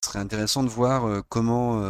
Ce 0.00 0.08
serait 0.08 0.20
intéressant 0.20 0.62
de 0.62 0.68
voir 0.68 1.04
euh, 1.06 1.22
comment. 1.28 1.82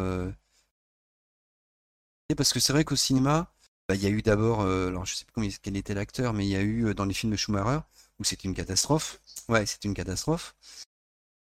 Parce 2.37 2.53
que 2.53 2.61
c'est 2.61 2.73
vrai 2.73 2.85
qu'au 2.85 2.97
cinéma, 2.97 3.53
bah, 3.89 3.95
il 3.95 4.03
y 4.03 4.07
a 4.07 4.11
eu 4.11 4.23
d'abord, 4.23 4.63
euh, 4.63 4.89
alors 4.89 5.05
je 5.07 5.15
sais 5.15 5.25
plus 5.25 5.33
combien- 5.33 5.51
quel 5.63 5.77
était 5.77 5.95
l'acteur, 5.95 6.33
mais 6.33 6.47
il 6.47 6.51
y 6.51 6.57
a 6.57 6.61
eu 6.63 6.87
euh, 6.87 6.95
dans 6.95 7.05
les 7.05 7.15
films 7.15 7.33
de 7.33 7.37
Schumacher 7.37 7.81
où 8.19 8.25
c'était 8.25 8.49
une 8.49 8.55
catastrophe. 8.55 9.21
Ouais, 9.49 9.67
c'était 9.67 9.89
une 9.89 9.95
catastrophe. 9.95 10.55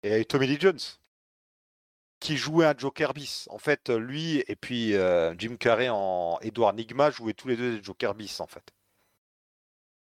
Et 0.03 0.09
il 0.09 0.11
y 0.11 0.15
a 0.15 0.19
eu 0.19 0.27
Tommy 0.27 0.49
Lee 0.49 0.59
Jones 0.61 0.81
qui 2.21 2.37
jouait 2.37 2.67
un 2.67 2.77
Joker 2.77 3.13
bis. 3.15 3.47
En 3.51 3.59
fait, 3.59 3.91
lui 3.91 4.45
et 4.47 4.57
puis 4.57 4.95
euh, 4.95 5.35
Jim 5.39 5.57
Carrey 5.57 5.89
en 5.89 6.39
Edward 6.43 6.77
Nigma 6.77 7.11
jouaient 7.11 7.35
tous 7.35 7.49
les 7.49 7.57
deux 7.57 7.77
des 7.79 7.83
Joker 7.83 8.15
bis 8.15 8.41
en 8.41 8.47
fait. 8.47 8.73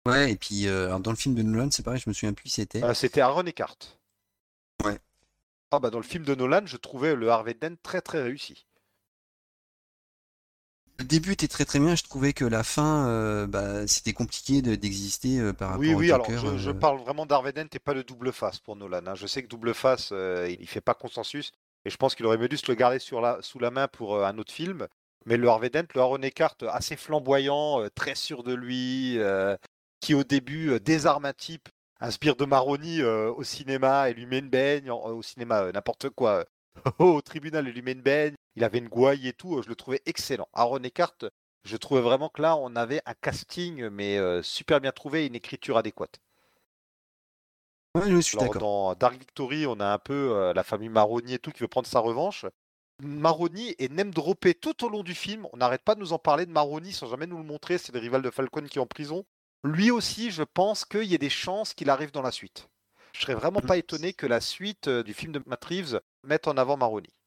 Ouais, 0.06 0.32
et 0.32 0.36
puis 0.36 0.66
euh, 0.66 0.86
alors 0.86 1.00
dans 1.00 1.10
le 1.10 1.16
film 1.16 1.34
de 1.34 1.42
Nolan, 1.42 1.70
c'est 1.70 1.82
pareil, 1.82 2.00
je 2.02 2.09
me 2.09 2.14
souviens 2.14 2.32
plus 2.32 2.44
qui 2.44 2.50
c'était. 2.50 2.82
C'était 2.94 3.20
Aaron 3.20 3.46
Eckhart. 3.46 3.78
Ouais. 4.84 4.98
Ah 5.70 5.78
bah 5.80 5.88
dans 5.88 5.98
le 5.98 6.05
film 6.05 6.24
de 6.24 6.34
Nolan, 6.34 6.66
je 6.66 6.76
trouvais 6.76 7.14
le 7.14 7.30
Harvey 7.30 7.55
Dent 7.55 7.76
très 7.82 8.02
très 8.02 8.22
réussi. 8.22 8.66
Le 10.98 11.04
début 11.04 11.32
était 11.32 11.46
très 11.46 11.64
très 11.64 11.78
bien, 11.78 11.94
je 11.94 12.02
trouvais 12.02 12.32
que 12.32 12.44
la 12.44 12.64
fin, 12.64 13.06
euh, 13.08 13.46
bah, 13.46 13.86
c'était 13.86 14.12
compliqué 14.12 14.62
de- 14.62 14.74
d'exister 14.74 15.38
euh, 15.38 15.52
par 15.52 15.68
rapport 15.68 15.80
Oui, 15.80 15.94
au 15.94 15.98
oui, 15.98 16.10
alors 16.10 16.28
je, 16.28 16.58
je 16.58 16.70
euh. 16.70 16.74
parle 16.74 16.98
vraiment 16.98 17.24
d'Harvey 17.24 17.52
Dent 17.52 17.68
et 17.72 17.78
pas 17.78 17.94
de 17.94 18.02
double 18.02 18.32
face 18.32 18.58
pour 18.58 18.74
Nolan. 18.74 19.02
hein. 19.06 19.14
Je 19.14 19.26
sais 19.28 19.42
que 19.42 19.48
double 19.48 19.74
face, 19.74 20.12
il, 20.12 20.66
fait 20.66 20.80
pas 20.80 20.94
consensus 20.94 21.52
et 21.84 21.90
je 21.90 21.96
pense 21.96 22.16
qu'il 22.16 22.26
aurait 22.26 22.36
mieux 22.38 22.48
dû 22.48 22.56
se 22.56 22.66
le 22.68 22.74
garder 22.74 22.98
sur 22.98 23.20
la, 23.20 23.38
sous 23.42 23.60
la 23.60 23.70
main 23.70 23.86
pour 23.86 24.24
un 24.24 24.36
autre 24.38 24.52
film. 24.52 24.88
Mais 25.24 25.36
le 25.36 25.48
Harvey 25.48 25.70
Dent, 25.70 25.86
le 25.94 26.00
Aaron 26.00 26.22
Eckhart, 26.22 26.56
assez 26.68 26.96
flamboyant, 26.96 27.86
très 27.94 28.14
sûr 28.16 28.42
de 28.42 28.54
lui, 28.54 29.18
qui 30.00 30.14
au 30.14 30.24
début 30.24 30.80
désarme 30.80 31.26
un 31.26 31.32
type, 31.32 31.68
inspire 32.00 32.34
de 32.34 32.44
Maroni 32.44 33.02
au 33.02 33.42
cinéma 33.44 34.10
et 34.10 34.14
lui 34.14 34.26
met 34.26 34.38
une 34.38 34.90
au 34.90 35.22
cinéma, 35.22 35.70
n'importe 35.72 36.08
quoi, 36.10 36.44
au 36.98 37.20
tribunal 37.20 37.68
et 37.68 37.72
lui 37.72 37.82
met 37.82 37.92
une 37.92 38.02
baigne, 38.02 38.34
il 38.59 38.64
avait 38.64 38.78
une 38.78 38.89
gouaille 38.89 39.28
et 39.28 39.32
tout, 39.32 39.56
euh, 39.56 39.62
je 39.62 39.68
le 39.68 39.76
trouvais 39.76 40.02
excellent. 40.05 40.48
Aaron 40.52 40.82
Eckhart, 40.82 41.18
je 41.64 41.76
trouvais 41.76 42.01
vraiment 42.01 42.28
que 42.28 42.43
là, 42.43 42.56
on 42.56 42.74
avait 42.74 43.01
un 43.06 43.14
casting, 43.14 43.89
mais 43.89 44.18
euh, 44.18 44.43
super 44.43 44.80
bien 44.80 44.90
trouvé 44.90 45.22
et 45.22 45.26
une 45.26 45.36
écriture 45.36 45.78
adéquate. 45.78 46.18
Ouais, 47.94 48.10
je 48.10 48.18
suis 48.20 48.36
d'accord. 48.36 48.60
dans 48.60 48.94
Dark 48.97 49.16
Victory, 49.16 49.66
on 49.66 49.78
a 49.78 49.86
un 49.86 49.98
peu 49.98 50.32
euh, 50.32 50.52
la 50.52 50.64
famille 50.64 50.89
Maroni 50.89 51.35
et 51.35 51.39
tout 51.39 51.52
qui 51.52 51.60
veut 51.60 51.68
prendre 51.68 51.86
sa 51.86 52.01
revanche. 52.01 52.47
Maroni 53.01 53.76
est 53.78 53.93
même 53.93 54.12
droppé 54.12 54.55
tout 54.55 54.85
au 54.85 54.89
long 54.89 55.05
du 55.05 55.14
film. 55.14 55.47
On 55.52 55.59
n'arrête 55.59 55.82
pas 55.85 55.94
de 55.94 56.01
nous 56.01 56.12
en 56.12 56.18
parler 56.18 56.44
de 56.44 56.51
Maroni 56.51 56.93
sans 56.93 57.06
jamais 57.06 57.28
nous 57.28 57.39
le 57.39 57.44
montrer. 57.44 57.78
C'est 57.78 57.94
le 57.94 58.01
rival 58.01 58.22
de 58.22 58.30
Falcon 58.30 58.66
qui 58.68 58.78
est 58.78 58.82
en 58.82 58.86
prison. 58.86 59.24
Lui 59.62 59.93
aussi, 59.93 60.32
je 60.32 60.43
pense 60.43 60.85
qu'il 60.85 61.05
y 61.05 61.14
a 61.14 61.18
des 61.18 61.30
chances 61.30 61.74
qu'il 61.74 61.90
arrive 61.90 62.10
dans 62.10 62.22
la 62.22 62.32
suite. 62.32 62.68
je 63.12 63.20
serais 63.20 63.35
vraiment 63.35 63.60
pas 63.60 63.76
étonné 63.76 64.14
que 64.14 64.26
la 64.26 64.40
suite 64.40 64.89
du 64.89 65.14
film 65.14 65.30
de 65.30 65.43
Matt 65.47 65.64
Reeves 65.64 66.01
mette 66.24 66.48
en 66.48 66.56
avant 66.56 66.76
Maroni. 66.76 67.17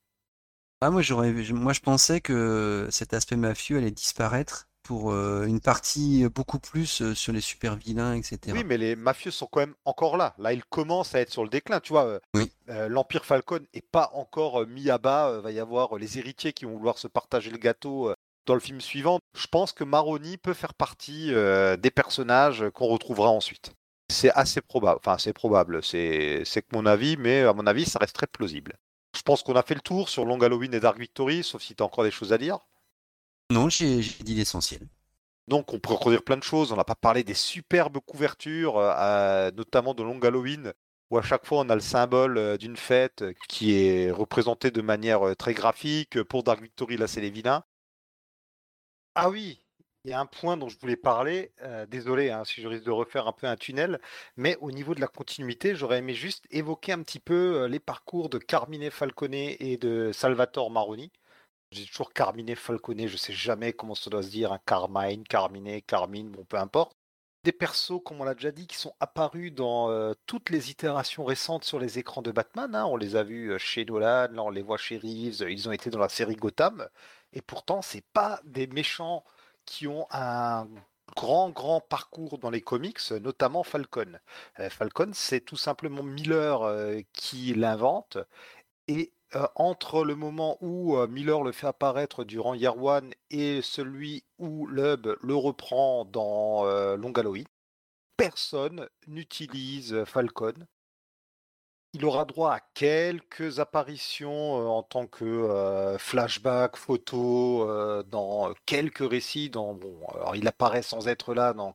Ah, 0.82 0.90
moi, 0.90 1.02
j'aurais, 1.04 1.32
moi, 1.32 1.74
je 1.74 1.80
pensais 1.80 2.22
que 2.22 2.88
cet 2.90 3.14
aspect 3.14 3.36
mafieux 3.36 3.78
allait 3.78 3.92
disparaître 3.92 4.68
pour 4.82 5.14
une 5.14 5.60
partie 5.60 6.28
beaucoup 6.28 6.58
plus 6.58 7.14
sur 7.14 7.32
les 7.32 7.40
super 7.40 7.76
vilains, 7.76 8.16
etc. 8.16 8.40
Oui, 8.48 8.64
mais 8.66 8.80
les 8.80 8.96
mafieux 8.96 9.30
sont 9.30 9.46
quand 9.46 9.60
même 9.60 9.76
encore 9.86 10.18
là. 10.18 10.34
Là, 10.40 10.54
ils 10.54 10.66
commencent 10.66 11.14
à 11.14 11.20
être 11.20 11.30
sur 11.30 11.44
le 11.44 11.50
déclin. 11.50 11.80
Tu 11.80 11.94
vois, 11.94 12.20
l'Empire 12.68 13.24
Falcon 13.24 13.60
n'est 13.76 13.84
pas 13.92 14.10
encore 14.14 14.66
mis 14.66 14.90
à 14.90 14.98
bas. 14.98 15.36
Il 15.38 15.44
va 15.44 15.52
y 15.52 15.60
avoir 15.60 15.98
les 15.98 16.18
héritiers 16.18 16.52
qui 16.52 16.66
vont 16.66 16.76
vouloir 16.76 16.98
se 16.98 17.08
partager 17.08 17.52
le 17.52 17.60
gâteau 17.60 18.12
dans 18.48 18.56
le 18.56 18.60
film 18.60 18.82
suivant. 18.82 19.20
Je 19.38 19.46
pense 19.46 19.72
que 19.72 19.84
Maroni 19.84 20.38
peut 20.38 20.56
faire 20.56 20.74
partie 20.74 21.28
des 21.28 21.92
personnages 21.92 22.66
qu'on 22.74 22.88
retrouvera 22.88 23.30
ensuite. 23.30 23.72
C'est 24.12 24.32
assez 24.32 24.62
probable. 24.62 25.00
Enfin, 25.06 25.20
c'est 25.20 25.32
probable. 25.32 25.84
C'est 25.84 26.44
que 26.44 26.76
mon 26.76 26.88
avis, 26.88 27.18
mais 27.18 27.42
à 27.44 27.54
mon 27.54 27.68
avis, 27.68 27.86
ça 27.86 28.00
reste 28.00 28.16
très 28.16 28.28
plausible. 28.28 28.74
Je 29.16 29.22
pense 29.24 29.44
qu'on 29.44 29.56
a 29.56 29.64
fait 29.64 29.76
le 29.76 29.82
tour 29.82 30.10
sur 30.10 30.26
Long 30.26 30.40
Halloween 30.42 30.74
et 30.74 30.80
Dark 30.80 30.98
Victory, 30.98 31.44
sauf 31.44 31.62
si 31.62 31.76
tu 31.76 31.84
as 31.84 31.86
encore 31.86 32.04
des 32.04 32.12
choses 32.12 32.34
à 32.34 32.38
dire. 32.38 32.60
Non, 33.52 33.70
j'ai 33.70 34.00
dit 34.00 34.36
l'essentiel. 34.36 34.88
Donc 35.48 35.74
on 35.74 35.80
pourrait 35.80 35.98
redire 36.04 36.24
plein 36.24 36.38
de 36.38 36.44
choses. 36.44 36.72
On 36.72 36.78
n'a 36.78 36.86
pas 36.86 36.96
parlé 36.96 37.24
des 37.24 37.34
superbes 37.34 38.00
couvertures, 38.00 38.78
euh, 38.78 39.52
notamment 39.52 39.94
de 39.94 40.04
Long 40.04 40.20
Halloween, 40.22 40.74
où 41.10 41.18
à 41.18 41.22
chaque 41.22 41.46
fois 41.46 41.60
on 41.60 41.70
a 41.70 41.76
le 41.76 41.82
symbole 41.82 42.38
euh, 42.38 42.58
d'une 42.58 42.78
fête 42.78 43.26
qui 43.50 43.74
est 43.74 44.12
représenté 44.12 44.72
de 44.72 44.82
manière 44.82 45.28
euh, 45.28 45.36
très 45.36 45.54
graphique. 45.54 46.24
Pour 46.24 46.44
Dark 46.44 46.62
Victory, 46.62 46.98
là 46.98 47.08
c'est 47.08 47.22
les 47.22 47.32
vilains. 47.32 47.64
Ah 49.16 49.30
oui, 49.30 49.61
il 50.04 50.12
y 50.12 50.14
a 50.14 50.20
un 50.20 50.26
point 50.26 50.58
dont 50.58 50.68
je 50.70 50.80
voulais 50.80 50.96
parler, 50.96 51.52
désolé 51.88 52.32
hein, 52.32 52.44
si 52.44 52.62
je 52.62 52.68
risque 52.68 52.86
de 52.86 52.92
refaire 52.92 53.28
un 53.28 53.34
peu 53.34 53.48
un 53.48 53.56
tunnel, 53.56 54.00
mais 54.36 54.58
au 54.62 54.72
niveau 54.72 54.96
de 54.96 55.02
la 55.02 55.08
continuité, 55.08 55.76
j'aurais 55.76 56.00
aimé 56.00 56.14
juste 56.14 56.46
évoquer 56.50 56.94
un 56.94 57.04
petit 57.04 57.20
peu 57.20 57.66
les 57.66 57.80
parcours 57.80 58.30
de 58.30 58.38
Carmine 58.38 58.90
Falcone 58.90 59.34
et 59.34 59.78
de 59.78 60.12
Salvatore 60.12 60.72
Maroni. 60.72 61.12
J'ai 61.72 61.86
toujours 61.86 62.14
Carmine 62.14 62.56
Falcone, 62.56 63.08
je 63.08 63.16
sais 63.16 63.34
jamais 63.34 63.74
comment 63.74 63.96
ça 63.96 64.10
doit 64.10 64.24
se 64.24 64.30
dire, 64.30 64.52
hein, 64.52 64.60
Carmine, 64.66 65.24
Carmine, 65.24 65.82
Carmine, 65.84 66.30
bon 66.32 66.46
peu 66.46 66.58
importe. 66.58 66.98
Des 67.44 67.52
persos, 67.52 68.02
comme 68.04 68.22
on 68.22 68.24
l'a 68.24 68.36
déjà 68.36 68.52
dit, 68.52 68.68
qui 68.68 68.78
sont 68.78 68.94
apparus 69.00 69.52
dans 69.54 70.14
toutes 70.26 70.50
les 70.50 70.70
itérations 70.70 71.26
récentes 71.26 71.64
sur 71.64 71.80
les 71.80 71.98
écrans 71.98 72.22
de 72.22 72.32
Batman. 72.32 72.76
Hein. 72.76 72.86
On 72.86 72.98
les 72.98 73.16
a 73.16 73.24
vus 73.24 73.58
chez 73.58 73.86
Nolan, 73.86 74.28
là 74.32 74.44
on 74.44 74.50
les 74.50 74.62
voit 74.62 74.78
chez 74.78 74.98
Reeves, 74.98 75.46
ils 75.50 75.68
ont 75.68 75.72
été 75.72 75.90
dans 75.90 76.00
la 76.00 76.10
série 76.10 76.36
Gotham. 76.36 76.88
Et 77.34 77.42
pourtant, 77.42 77.82
c'est 77.82 78.06
pas 78.14 78.42
des 78.44 78.68
méchants 78.68 79.24
qui 79.72 79.88
ont 79.88 80.06
un 80.12 80.68
grand, 81.16 81.50
grand 81.50 81.80
parcours 81.80 82.38
dans 82.40 82.50
les 82.50 82.60
comics, 82.60 83.00
notamment 83.22 83.64
Falcon. 83.64 84.20
Euh, 84.60 84.70
Falcon, 84.70 85.12
c'est 85.14 85.40
tout 85.40 85.56
simplement 85.56 86.04
Miller 86.04 86.64
euh, 86.64 87.00
qui 87.14 87.54
l'invente. 87.54 88.18
Et 88.90 89.14
euh, 89.36 89.48
entre 89.56 90.04
le 90.04 90.16
moment 90.16 90.58
où 90.60 90.98
Miller 91.08 91.42
le 91.42 91.54
fait 91.54 91.68
apparaître 91.68 92.26
durant 92.26 92.54
Year 92.54 92.78
One 92.84 93.14
et 93.30 93.62
celui 93.62 94.26
où 94.40 94.68
Lub 94.68 95.16
le 95.22 95.36
reprend 95.36 96.04
dans 96.04 96.66
Long 96.98 97.14
Halloween, 97.14 97.48
personne 98.18 98.90
n'utilise 99.08 100.04
Falcon 100.04 100.68
il 101.94 102.06
aura 102.06 102.24
droit 102.26 102.54
à 102.54 102.60
quelques 102.74 103.60
apparitions 103.60 104.54
en 104.78 104.82
tant 104.84 105.08
que 105.08 105.96
flashback, 106.00 106.78
photo, 106.78 108.04
dans 108.04 108.54
quelques 108.66 109.10
récits. 109.10 109.50
Dans, 109.50 109.78
il 110.34 110.48
apparaît 110.48 110.84
sans 110.84 111.08
être 111.10 111.34
là 111.34 111.54
dans 111.54 111.74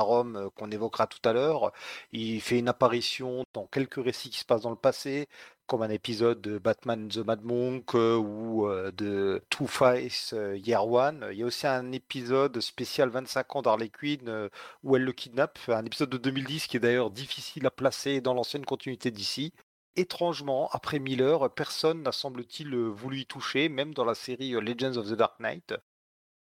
Rome 0.00 0.50
qu'on 0.56 0.70
évoquera 0.70 1.06
tout 1.06 1.26
à 1.28 1.32
l'heure. 1.32 1.72
Il 2.12 2.40
fait 2.40 2.58
une 2.58 2.68
apparition 2.68 3.44
dans 3.52 3.66
quelques 3.66 4.02
récits 4.02 4.30
qui 4.30 4.38
se 4.40 4.44
passent 4.44 4.62
dans 4.62 4.70
le 4.70 4.76
passé, 4.76 5.28
comme 5.72 5.80
un 5.80 5.88
épisode 5.88 6.42
de 6.42 6.58
Batman 6.58 7.08
the 7.08 7.24
Mad 7.24 7.42
Monk 7.44 7.94
ou 7.94 8.68
de 8.94 9.42
Two-Face 9.48 10.34
Year 10.56 10.86
One. 10.86 11.26
Il 11.32 11.38
y 11.38 11.42
a 11.42 11.46
aussi 11.46 11.66
un 11.66 11.92
épisode 11.92 12.60
spécial 12.60 13.08
25 13.08 13.56
ans 13.56 13.62
d'Harley 13.62 13.88
Quinn 13.88 14.50
où 14.82 14.96
elle 14.96 15.04
le 15.04 15.12
kidnappe, 15.12 15.58
un 15.68 15.86
épisode 15.86 16.10
de 16.10 16.18
2010 16.18 16.66
qui 16.66 16.76
est 16.76 16.80
d'ailleurs 16.80 17.10
difficile 17.10 17.64
à 17.64 17.70
placer 17.70 18.20
dans 18.20 18.34
l'ancienne 18.34 18.66
continuité 18.66 19.10
d'ici. 19.10 19.54
Étrangement, 19.96 20.68
après 20.72 20.98
Miller, 20.98 21.48
personne 21.54 22.02
n'a 22.02 22.12
semble-t-il 22.12 22.76
voulu 22.76 23.20
y 23.20 23.26
toucher, 23.26 23.70
même 23.70 23.94
dans 23.94 24.04
la 24.04 24.14
série 24.14 24.50
Legends 24.50 24.98
of 24.98 25.06
the 25.06 25.14
Dark 25.14 25.40
Knight. 25.40 25.72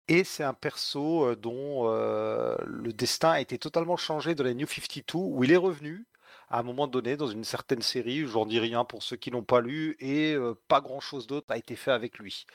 Et 0.08 0.24
c'est 0.24 0.46
un 0.46 0.54
perso 0.54 1.36
dont 1.36 1.86
le 1.90 2.94
destin 2.94 3.32
a 3.32 3.42
été 3.42 3.58
totalement 3.58 3.98
changé 3.98 4.36
dans 4.36 4.46
les 4.46 4.56
New 4.56 4.68
52, 4.68 5.18
où 5.18 5.44
il 5.44 5.52
est 5.52 5.58
revenu 5.58 6.08
à 6.50 6.60
un 6.60 6.64
moment 6.64 6.88
donné 6.88 7.18
dans 7.18 7.28
une 7.28 7.44
certaine 7.44 7.82
série, 7.82 8.26
j'en 8.28 8.46
dis 8.46 8.60
rien 8.60 8.86
pour 8.86 9.04
ceux 9.04 9.18
qui 9.18 9.32
n'ont 9.32 9.44
pas 9.44 9.62
lu, 9.62 9.96
et 10.00 10.36
pas 10.68 10.82
grand-chose 10.82 11.28
d'autre 11.28 11.48
a 11.50 11.58
été 11.58 11.76
fait 11.76 11.92
avec 11.92 12.20
lui. 12.20 12.46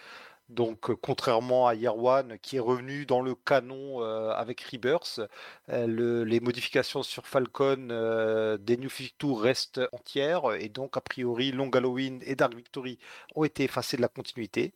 Donc, 0.48 0.92
contrairement 1.00 1.66
à 1.66 1.74
Year 1.74 1.96
One, 1.96 2.38
qui 2.40 2.56
est 2.56 2.60
revenu 2.60 3.06
dans 3.06 3.22
le 3.22 3.34
canon 3.34 4.02
avec 4.02 4.60
Rebirth, 4.60 5.20
les 5.68 6.40
modifications 6.40 7.02
sur 7.02 7.26
Falcon 7.26 8.58
des 8.60 8.76
New 8.76 8.90
52 8.90 9.32
restent 9.32 9.80
entières, 9.92 10.52
et 10.58 10.68
donc, 10.68 10.96
a 10.96 11.00
priori, 11.00 11.52
Long 11.52 11.70
Halloween 11.70 12.20
et 12.26 12.34
Dark 12.34 12.54
Victory 12.54 12.98
ont 13.34 13.44
été 13.44 13.64
effacés 13.64 13.96
de 13.96 14.02
la 14.02 14.08
continuité. 14.08 14.74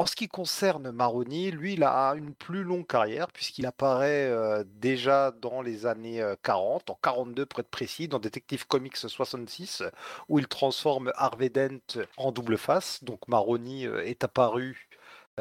En 0.00 0.06
ce 0.06 0.16
qui 0.16 0.28
concerne 0.28 0.92
Maroni, 0.92 1.50
lui, 1.50 1.74
il 1.74 1.84
a 1.84 2.12
une 2.12 2.32
plus 2.32 2.62
longue 2.62 2.86
carrière 2.86 3.30
puisqu'il 3.30 3.66
apparaît 3.66 4.32
déjà 4.64 5.30
dans 5.30 5.60
les 5.60 5.84
années 5.84 6.24
40, 6.42 6.88
en 6.88 6.98
42 7.02 7.44
pour 7.44 7.60
être 7.60 7.68
précis, 7.68 8.08
dans 8.08 8.18
Detective 8.18 8.66
Comics 8.66 8.96
66, 8.96 9.82
où 10.30 10.38
il 10.38 10.48
transforme 10.48 11.12
Harvey 11.16 11.50
Dent 11.50 12.00
en 12.16 12.32
double 12.32 12.56
face. 12.56 13.04
Donc 13.04 13.28
Maroni 13.28 13.84
est 13.84 14.24
apparu 14.24 14.88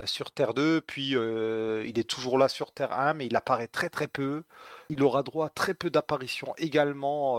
sur 0.04 0.30
Terre 0.30 0.54
2, 0.54 0.82
puis 0.82 1.12
il 1.12 1.98
est 1.98 2.10
toujours 2.10 2.38
là 2.38 2.50
sur 2.50 2.74
Terre 2.74 2.92
1, 2.92 3.14
mais 3.14 3.28
il 3.28 3.38
apparaît 3.38 3.70
très 3.70 3.90
très 3.90 4.10
peu. 4.10 4.44
Il 4.90 5.02
aura 5.04 5.24
droit 5.24 5.46
à 5.46 5.50
très 5.50 5.74
peu 5.74 5.90
d'apparitions 5.90 6.54
également 6.58 7.38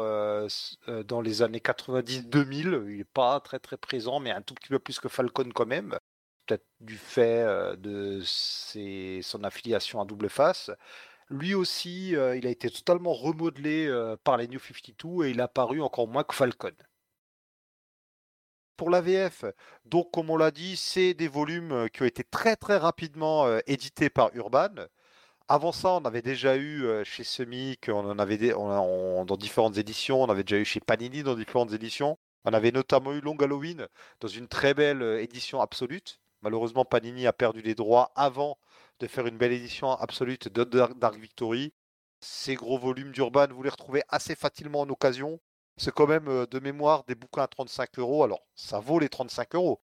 dans 0.89 1.21
les 1.21 1.43
années 1.43 1.59
90-2000. 1.59 2.89
Il 2.89 2.97
n'est 2.97 3.05
pas 3.05 3.41
très 3.41 3.59
très 3.59 3.77
présent, 3.77 4.21
mais 4.21 4.31
un 4.31 4.41
tout 4.41 4.55
petit 4.55 4.71
peu 4.71 4.79
plus 4.79 4.99
que 4.99 5.11
Falcon 5.11 5.51
quand 5.55 5.67
même 5.67 5.99
peut-être 6.51 6.67
du 6.81 6.97
fait 6.97 7.47
de 7.79 8.21
son 8.23 9.45
affiliation 9.45 10.01
à 10.01 10.05
double 10.05 10.29
face. 10.29 10.71
Lui 11.29 11.55
aussi, 11.55 12.11
il 12.11 12.47
a 12.47 12.51
été 12.51 12.69
totalement 12.71 13.13
remodelé 13.13 13.89
par 14.25 14.37
les 14.37 14.49
New 14.49 14.59
52 14.59 15.27
et 15.27 15.31
il 15.31 15.41
a 15.41 15.49
paru 15.49 15.81
encore 15.81 16.09
moins 16.09 16.25
que 16.25 16.35
Falcon. 16.35 16.73
Pour 18.77 18.91
la 18.91 19.01
VF, 19.01 19.45
donc 19.85 20.11
comme 20.11 20.31
on 20.31 20.37
l'a 20.37 20.51
dit, 20.51 20.77
c'est 20.77 21.15
des 21.15 21.29
volumes 21.29 21.89
qui 21.91 22.03
ont 22.03 22.07
été 22.07 22.25
très 22.25 22.57
très 22.57 22.79
rapidement 22.79 23.47
édités 23.67 24.11
par 24.11 24.31
Urban. 24.35 24.75
Avant 25.49 25.73
ça, 25.73 25.91
on 25.91 26.05
avait 26.05 26.23
déjà 26.23 26.57
eu 26.57 27.05
chez 27.05 27.25
Semic, 27.25 27.89
on 27.89 28.11
en 28.11 28.19
avait 28.19 28.39
dans 28.39 29.37
différentes 29.37 29.77
éditions, 29.79 30.23
on 30.23 30.31
avait 30.31 30.45
déjà 30.45 30.61
eu 30.61 30.65
chez 30.65 30.81
Panini 30.81 31.23
dans 31.23 31.35
différentes 31.35 31.73
éditions. 31.73 32.19
On 32.45 32.55
avait 32.55 32.73
notamment 32.73 33.13
eu 33.13 33.21
Long 33.21 33.37
Halloween 33.37 33.87
dans 34.21 34.29
une 34.29 34.49
très 34.49 34.73
belle 34.73 35.03
édition 35.21 35.61
absolue. 35.61 36.01
Malheureusement, 36.43 36.85
Panini 36.85 37.27
a 37.27 37.33
perdu 37.33 37.61
les 37.63 37.75
droits 37.75 38.13
avant 38.15 38.59
de 38.99 39.07
faire 39.07 39.27
une 39.27 39.39
belle 39.39 39.53
édition 39.53 39.91
absolue 39.93 40.39
de 40.39 40.65
Dark 40.65 41.17
Victory. 41.17 41.73
Ces 42.21 42.55
gros 42.55 42.79
volumes 42.79 43.13
d'Urban, 43.13 43.49
vous 43.51 43.63
les 43.63 43.71
retrouvez 43.71 44.03
assez 44.09 44.35
facilement 44.35 44.81
en 44.81 44.89
occasion. 44.89 45.41
C'est 45.77 45.93
quand 45.93 46.07
même 46.07 46.29
euh, 46.29 46.47
de 46.47 46.59
mémoire 46.61 47.05
des 47.05 47.15
bouquins 47.15 47.43
à 47.43 47.49
35 47.49 47.99
euros. 47.99 48.25
Alors, 48.25 48.47
ça 48.55 48.81
vaut 48.81 48.99
les 48.99 49.09
35 49.09 49.55
euros. 49.55 49.81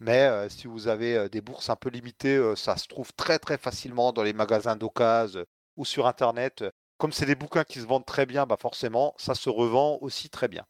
Mais 0.00 0.24
euh, 0.24 0.48
si 0.48 0.66
vous 0.66 0.88
avez 0.88 1.16
euh, 1.16 1.28
des 1.28 1.40
bourses 1.40 1.70
un 1.70 1.76
peu 1.76 1.88
limitées, 1.88 2.54
ça 2.56 2.76
se 2.76 2.86
trouve 2.86 3.12
très 3.14 3.38
très 3.38 3.58
facilement 3.58 4.12
dans 4.12 4.22
les 4.22 4.34
magasins 4.34 4.76
d'occasion 4.76 5.44
ou 5.76 5.84
sur 5.84 6.06
Internet. 6.06 6.64
Comme 6.98 7.12
c'est 7.12 7.26
des 7.26 7.34
bouquins 7.36 7.64
qui 7.64 7.80
se 7.80 7.86
vendent 7.86 8.04
très 8.04 8.26
bien, 8.26 8.44
bah 8.44 8.56
forcément, 8.60 9.14
ça 9.16 9.34
se 9.34 9.48
revend 9.48 9.98
aussi 10.02 10.28
très 10.28 10.48
bien. 10.48 10.66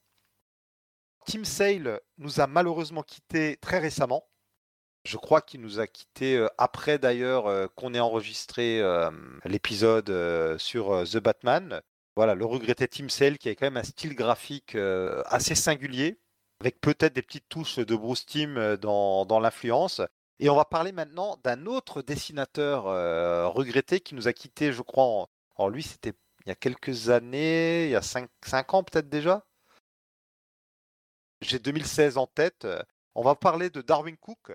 Team 1.27 1.45
Sale 1.45 2.01
nous 2.19 2.41
a 2.41 2.47
malheureusement 2.47 3.03
quittés 3.03 3.57
très 3.61 3.79
récemment. 3.79 4.25
Je 5.09 5.17
crois 5.17 5.41
qu'il 5.41 5.63
nous 5.63 5.81
a 5.81 5.87
quittés 5.87 6.47
après 6.59 6.99
d'ailleurs 6.99 7.73
qu'on 7.77 7.95
ait 7.95 7.99
enregistré 7.99 8.83
l'épisode 9.47 10.59
sur 10.59 11.03
The 11.11 11.17
Batman. 11.17 11.81
Voilà, 12.15 12.35
le 12.35 12.45
regretté 12.45 12.87
Tim 12.89 13.09
Sale 13.09 13.39
qui 13.39 13.49
a 13.49 13.55
quand 13.55 13.65
même 13.65 13.79
un 13.79 13.85
style 13.85 14.15
graphique 14.15 14.77
assez 15.25 15.55
singulier, 15.55 16.21
avec 16.61 16.79
peut-être 16.83 17.15
des 17.15 17.23
petites 17.23 17.49
touches 17.49 17.79
de 17.79 17.97
Bruce 17.97 18.27
Timm 18.27 18.77
dans, 18.77 19.41
l'influence. 19.41 20.03
Et 20.41 20.51
on 20.51 20.57
va 20.57 20.67
parler 20.67 20.93
maintenant 20.93 21.39
d'un 21.43 21.65
autre 21.65 22.03
dessinateur 22.03 22.85
regretté 23.55 24.01
qui 24.01 24.15
nous 24.15 24.29
a 24.29 24.35
quittés, 24.35 24.75
je 24.75 24.83
crois. 24.83 25.27
En... 25.57 25.69
lui, 25.69 25.85
c'était 25.85 26.13
il 26.45 26.51
y 26.51 26.53
a 26.53 26.55
quelques 26.55 27.09
années, 27.09 27.87
il 27.87 27.91
y 27.93 27.97
a 27.97 28.03
5, 28.03 28.29
5 28.45 28.75
ans 28.75 28.83
peut-être 28.83 29.09
déjà. 29.09 29.43
J'ai 31.41 31.59
2016 31.59 32.19
en 32.19 32.27
tête. 32.27 32.67
On 33.15 33.23
va 33.23 33.35
parler 33.35 33.71
de 33.71 33.81
Darwin 33.81 34.19
Cook, 34.19 34.53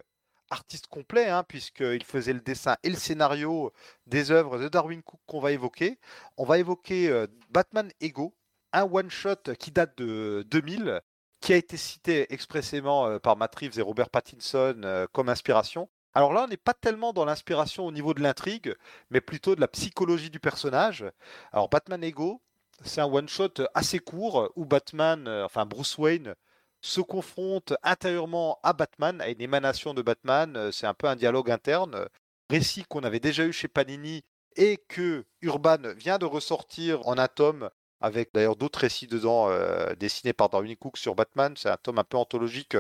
artiste 0.53 0.87
complet, 0.87 1.29
hein, 1.29 1.43
puisqu'il 1.43 2.03
faisait 2.03 2.33
le 2.33 2.39
dessin 2.39 2.77
et 2.83 2.89
le 2.89 2.95
scénario 2.95 3.73
des 4.07 4.31
œuvres 4.31 4.57
de 4.57 4.69
Darwin 4.69 5.03
Cook 5.03 5.19
qu'on 5.25 5.39
va 5.39 5.51
évoquer. 5.51 5.99
On 6.37 6.45
va 6.45 6.59
évoquer 6.59 7.09
euh, 7.09 7.27
Batman 7.49 7.91
Ego, 7.99 8.33
un 8.71 8.83
one-shot 8.83 9.55
qui 9.59 9.71
date 9.71 9.97
de 9.97 10.45
2000, 10.49 11.01
qui 11.41 11.53
a 11.53 11.57
été 11.57 11.75
cité 11.75 12.33
expressément 12.33 13.07
euh, 13.07 13.19
par 13.19 13.35
Matt 13.35 13.53
Reeves 13.55 13.77
et 13.77 13.81
Robert 13.81 14.09
Pattinson 14.09 14.81
euh, 14.83 15.07
comme 15.11 15.27
inspiration. 15.27 15.89
Alors 16.13 16.31
là, 16.31 16.43
on 16.43 16.47
n'est 16.47 16.57
pas 16.57 16.73
tellement 16.73 17.11
dans 17.11 17.25
l'inspiration 17.25 17.85
au 17.85 17.91
niveau 17.91 18.13
de 18.13 18.21
l'intrigue, 18.21 18.75
mais 19.09 19.19
plutôt 19.19 19.55
de 19.55 19.61
la 19.61 19.67
psychologie 19.67 20.29
du 20.29 20.39
personnage. 20.39 21.05
Alors 21.51 21.69
Batman 21.69 22.03
Ego, 22.03 22.41
c'est 22.83 23.01
un 23.01 23.11
one-shot 23.11 23.65
assez 23.73 23.99
court 23.99 24.51
où 24.55 24.65
Batman, 24.65 25.27
euh, 25.27 25.45
enfin 25.45 25.65
Bruce 25.65 25.97
Wayne, 25.97 26.35
se 26.83 27.01
confronte 27.01 27.73
intérieurement 27.81 28.59
à 28.61 28.73
Batman, 28.73 29.19
à 29.21 29.29
une 29.29 29.41
émanation 29.41 29.93
de 29.93 30.01
Batman. 30.01 30.71
C'est 30.71 30.85
un 30.85 30.93
peu 30.93 31.07
un 31.07 31.15
dialogue 31.15 31.49
interne. 31.49 32.07
Récit 32.49 32.83
qu'on 32.83 33.03
avait 33.03 33.21
déjà 33.21 33.45
eu 33.45 33.53
chez 33.53 33.69
Panini 33.69 34.21
et 34.57 34.77
que 34.89 35.25
Urban 35.41 35.93
vient 35.95 36.17
de 36.19 36.25
ressortir 36.25 37.07
en 37.07 37.17
un 37.17 37.27
tome 37.27 37.69
avec 38.01 38.33
d'ailleurs 38.33 38.57
d'autres 38.57 38.79
récits 38.79 39.07
dedans 39.07 39.49
euh, 39.49 39.95
dessinés 39.95 40.33
par 40.33 40.49
Darwin 40.49 40.75
Cook 40.75 40.97
sur 40.97 41.15
Batman. 41.15 41.55
C'est 41.57 41.69
un 41.69 41.77
tome 41.77 41.99
un 41.99 42.03
peu 42.03 42.17
anthologique. 42.17 42.75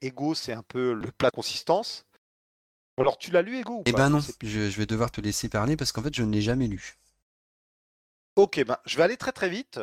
Ego, 0.00 0.34
c'est 0.34 0.52
un 0.52 0.64
peu 0.64 0.92
le 0.92 1.12
plat 1.12 1.30
consistance. 1.30 2.04
Alors, 2.98 3.16
tu 3.18 3.30
l'as 3.30 3.42
lu, 3.42 3.56
Ego 3.56 3.78
ou 3.78 3.82
Eh 3.86 3.92
ben 3.92 4.10
non, 4.10 4.18
je, 4.20 4.68
je 4.68 4.76
vais 4.76 4.84
devoir 4.84 5.12
te 5.12 5.20
laisser 5.20 5.48
parler 5.48 5.76
parce 5.76 5.92
qu'en 5.92 6.02
fait, 6.02 6.14
je 6.14 6.24
ne 6.24 6.32
l'ai 6.32 6.42
jamais 6.42 6.66
lu. 6.66 6.98
Ok, 8.34 8.64
ben, 8.64 8.78
je 8.84 8.96
vais 8.96 9.04
aller 9.04 9.16
très 9.16 9.32
très 9.32 9.48
vite, 9.48 9.80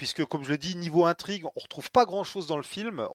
puisque 0.00 0.24
comme 0.24 0.44
je 0.44 0.48
le 0.48 0.56
dis, 0.56 0.76
niveau 0.76 1.04
intrigue, 1.04 1.44
on 1.44 1.60
retrouve 1.60 1.90
pas 1.90 2.06
grand-chose 2.06 2.46
dans 2.46 2.56
le 2.56 2.62
film. 2.62 3.06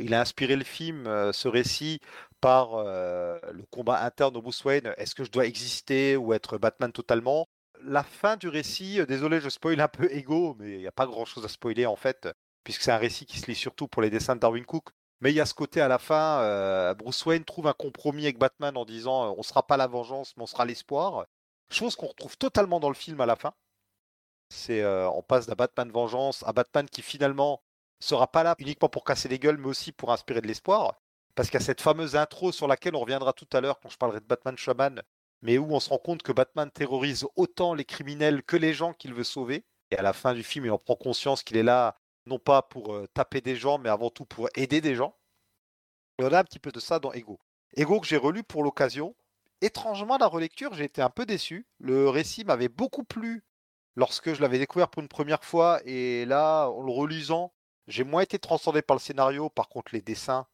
Il 0.00 0.12
a 0.12 0.20
inspiré 0.20 0.56
le 0.56 0.64
film, 0.64 1.06
euh, 1.06 1.32
ce 1.32 1.46
récit, 1.46 2.00
par 2.40 2.74
euh, 2.74 3.38
le 3.52 3.64
combat 3.70 4.02
interne 4.02 4.36
au 4.36 4.42
Bruce 4.42 4.64
Wayne. 4.64 4.92
Est-ce 4.96 5.14
que 5.14 5.22
je 5.22 5.30
dois 5.30 5.46
exister 5.46 6.16
ou 6.16 6.32
être 6.32 6.58
Batman 6.58 6.90
totalement? 6.90 7.46
La 7.84 8.02
fin 8.02 8.36
du 8.36 8.48
récit, 8.48 8.98
euh, 8.98 9.06
désolé, 9.06 9.40
je 9.40 9.48
spoil 9.48 9.80
un 9.80 9.86
peu 9.86 10.10
Ego, 10.10 10.56
mais 10.58 10.72
il 10.72 10.78
n'y 10.80 10.88
a 10.88 10.90
pas 10.92 11.06
grand-chose 11.06 11.44
à 11.44 11.48
spoiler 11.48 11.86
en 11.86 11.94
fait, 11.94 12.28
puisque 12.64 12.82
c'est 12.82 12.90
un 12.90 12.96
récit 12.96 13.24
qui 13.24 13.38
se 13.38 13.46
lit 13.46 13.54
surtout 13.54 13.86
pour 13.86 14.02
les 14.02 14.10
dessins 14.10 14.34
de 14.34 14.40
Darwin 14.40 14.64
Cook. 14.64 14.88
Mais 15.20 15.30
il 15.30 15.36
y 15.36 15.40
a 15.40 15.46
ce 15.46 15.54
côté 15.54 15.80
à 15.80 15.86
la 15.86 16.00
fin, 16.00 16.92
Bruce 16.94 17.24
Wayne 17.24 17.44
trouve 17.44 17.68
un 17.68 17.72
compromis 17.72 18.24
avec 18.24 18.38
Batman 18.38 18.76
en 18.76 18.84
disant 18.84 19.32
on 19.38 19.44
sera 19.44 19.64
pas 19.64 19.76
la 19.76 19.86
vengeance, 19.86 20.36
mais 20.36 20.42
on 20.42 20.46
sera 20.46 20.64
l'espoir. 20.64 21.26
Chose 21.70 21.94
qu'on 21.94 22.08
retrouve 22.08 22.36
totalement 22.36 22.80
dans 22.80 22.88
le 22.88 22.96
film 22.96 23.20
à 23.20 23.26
la 23.26 23.36
fin. 23.36 23.54
C'est, 24.52 24.82
euh, 24.82 25.08
on 25.10 25.22
passe 25.22 25.46
d'un 25.46 25.54
Batman 25.54 25.90
vengeance 25.90 26.44
à 26.46 26.52
Batman 26.52 26.86
qui 26.88 27.00
finalement 27.00 27.62
sera 28.00 28.30
pas 28.30 28.42
là 28.42 28.54
uniquement 28.58 28.90
pour 28.90 29.02
casser 29.02 29.28
les 29.28 29.38
gueules, 29.38 29.56
mais 29.56 29.68
aussi 29.68 29.92
pour 29.92 30.12
inspirer 30.12 30.42
de 30.42 30.46
l'espoir. 30.46 31.00
Parce 31.34 31.48
qu'il 31.48 31.58
y 31.58 31.62
a 31.62 31.64
cette 31.64 31.80
fameuse 31.80 32.16
intro 32.16 32.52
sur 32.52 32.68
laquelle 32.68 32.94
on 32.94 33.00
reviendra 33.00 33.32
tout 33.32 33.48
à 33.54 33.62
l'heure 33.62 33.80
quand 33.80 33.88
je 33.88 33.96
parlerai 33.96 34.20
de 34.20 34.26
Batman 34.26 34.56
Shaman, 34.58 35.02
mais 35.40 35.56
où 35.56 35.72
on 35.72 35.80
se 35.80 35.88
rend 35.88 35.98
compte 35.98 36.22
que 36.22 36.32
Batman 36.32 36.70
terrorise 36.70 37.26
autant 37.34 37.72
les 37.72 37.86
criminels 37.86 38.42
que 38.42 38.56
les 38.56 38.74
gens 38.74 38.92
qu'il 38.92 39.14
veut 39.14 39.24
sauver. 39.24 39.64
Et 39.90 39.96
à 39.96 40.02
la 40.02 40.12
fin 40.12 40.34
du 40.34 40.42
film, 40.42 40.66
il 40.66 40.70
en 40.70 40.78
prend 40.78 40.96
conscience 40.96 41.42
qu'il 41.42 41.56
est 41.56 41.62
là 41.62 41.96
non 42.26 42.38
pas 42.38 42.60
pour 42.60 42.92
euh, 42.94 43.08
taper 43.14 43.40
des 43.40 43.56
gens, 43.56 43.78
mais 43.78 43.88
avant 43.88 44.10
tout 44.10 44.26
pour 44.26 44.48
aider 44.54 44.82
des 44.82 44.94
gens. 44.94 45.16
Et 46.18 46.24
on 46.24 46.32
a 46.32 46.38
un 46.38 46.44
petit 46.44 46.58
peu 46.58 46.72
de 46.72 46.80
ça 46.80 46.98
dans 46.98 47.12
Ego. 47.14 47.40
Ego 47.74 48.00
que 48.00 48.06
j'ai 48.06 48.18
relu 48.18 48.42
pour 48.42 48.62
l'occasion. 48.62 49.16
Étrangement, 49.62 50.18
la 50.18 50.26
relecture, 50.26 50.74
j'ai 50.74 50.84
été 50.84 51.00
un 51.00 51.10
peu 51.10 51.24
déçu. 51.24 51.66
Le 51.78 52.10
récit 52.10 52.44
m'avait 52.44 52.68
beaucoup 52.68 53.04
plu 53.04 53.42
lorsque 53.96 54.32
je 54.34 54.40
l'avais 54.40 54.58
découvert 54.58 54.88
pour 54.88 55.02
une 55.02 55.08
première 55.08 55.44
fois. 55.44 55.80
Et 55.84 56.24
là, 56.24 56.68
en 56.68 56.82
le 56.82 56.92
relisant, 56.92 57.52
j'ai 57.88 58.04
moins 58.04 58.22
été 58.22 58.38
transcendé 58.38 58.82
par 58.82 58.96
le 58.96 59.00
scénario. 59.00 59.48
Par 59.50 59.68
contre, 59.68 59.92
les 59.94 60.02
dessins, 60.02 60.46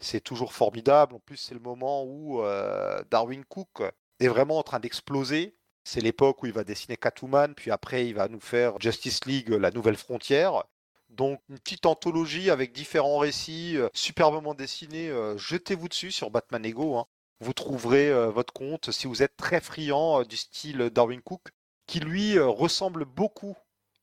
c'est 0.00 0.20
toujours 0.20 0.52
formidable. 0.52 1.14
En 1.14 1.20
plus, 1.20 1.36
c'est 1.36 1.54
le 1.54 1.60
moment 1.60 2.04
où 2.04 2.42
euh, 2.42 3.02
Darwin 3.10 3.44
Cook 3.44 3.82
est 4.20 4.28
vraiment 4.28 4.58
en 4.58 4.62
train 4.62 4.80
d'exploser. 4.80 5.56
C'est 5.84 6.00
l'époque 6.00 6.42
où 6.42 6.46
il 6.46 6.52
va 6.52 6.64
dessiner 6.64 6.96
Catwoman, 6.96 7.54
puis 7.54 7.70
après, 7.70 8.06
il 8.06 8.14
va 8.14 8.28
nous 8.28 8.40
faire 8.40 8.80
Justice 8.80 9.24
League, 9.26 9.50
la 9.50 9.70
nouvelle 9.70 9.96
frontière. 9.96 10.64
Donc, 11.10 11.40
une 11.50 11.58
petite 11.58 11.86
anthologie 11.86 12.50
avec 12.50 12.72
différents 12.72 13.18
récits 13.18 13.76
euh, 13.76 13.88
superbement 13.92 14.54
dessinés. 14.54 15.10
Euh, 15.10 15.36
Jetez-vous 15.36 15.88
dessus 15.88 16.10
sur 16.10 16.30
Batman 16.30 16.64
Ego. 16.64 16.96
hein. 16.96 17.06
Vous 17.40 17.52
trouverez 17.52 18.08
euh, 18.08 18.30
votre 18.30 18.52
compte 18.52 18.90
si 18.90 19.06
vous 19.06 19.22
êtes 19.22 19.36
très 19.36 19.60
friand 19.60 20.20
euh, 20.20 20.24
du 20.24 20.36
style 20.36 20.90
Darwin 20.90 21.20
Cook, 21.20 21.50
qui 21.86 22.00
lui 22.00 22.38
euh, 22.38 22.46
ressemble 22.46 23.04
beaucoup 23.04 23.56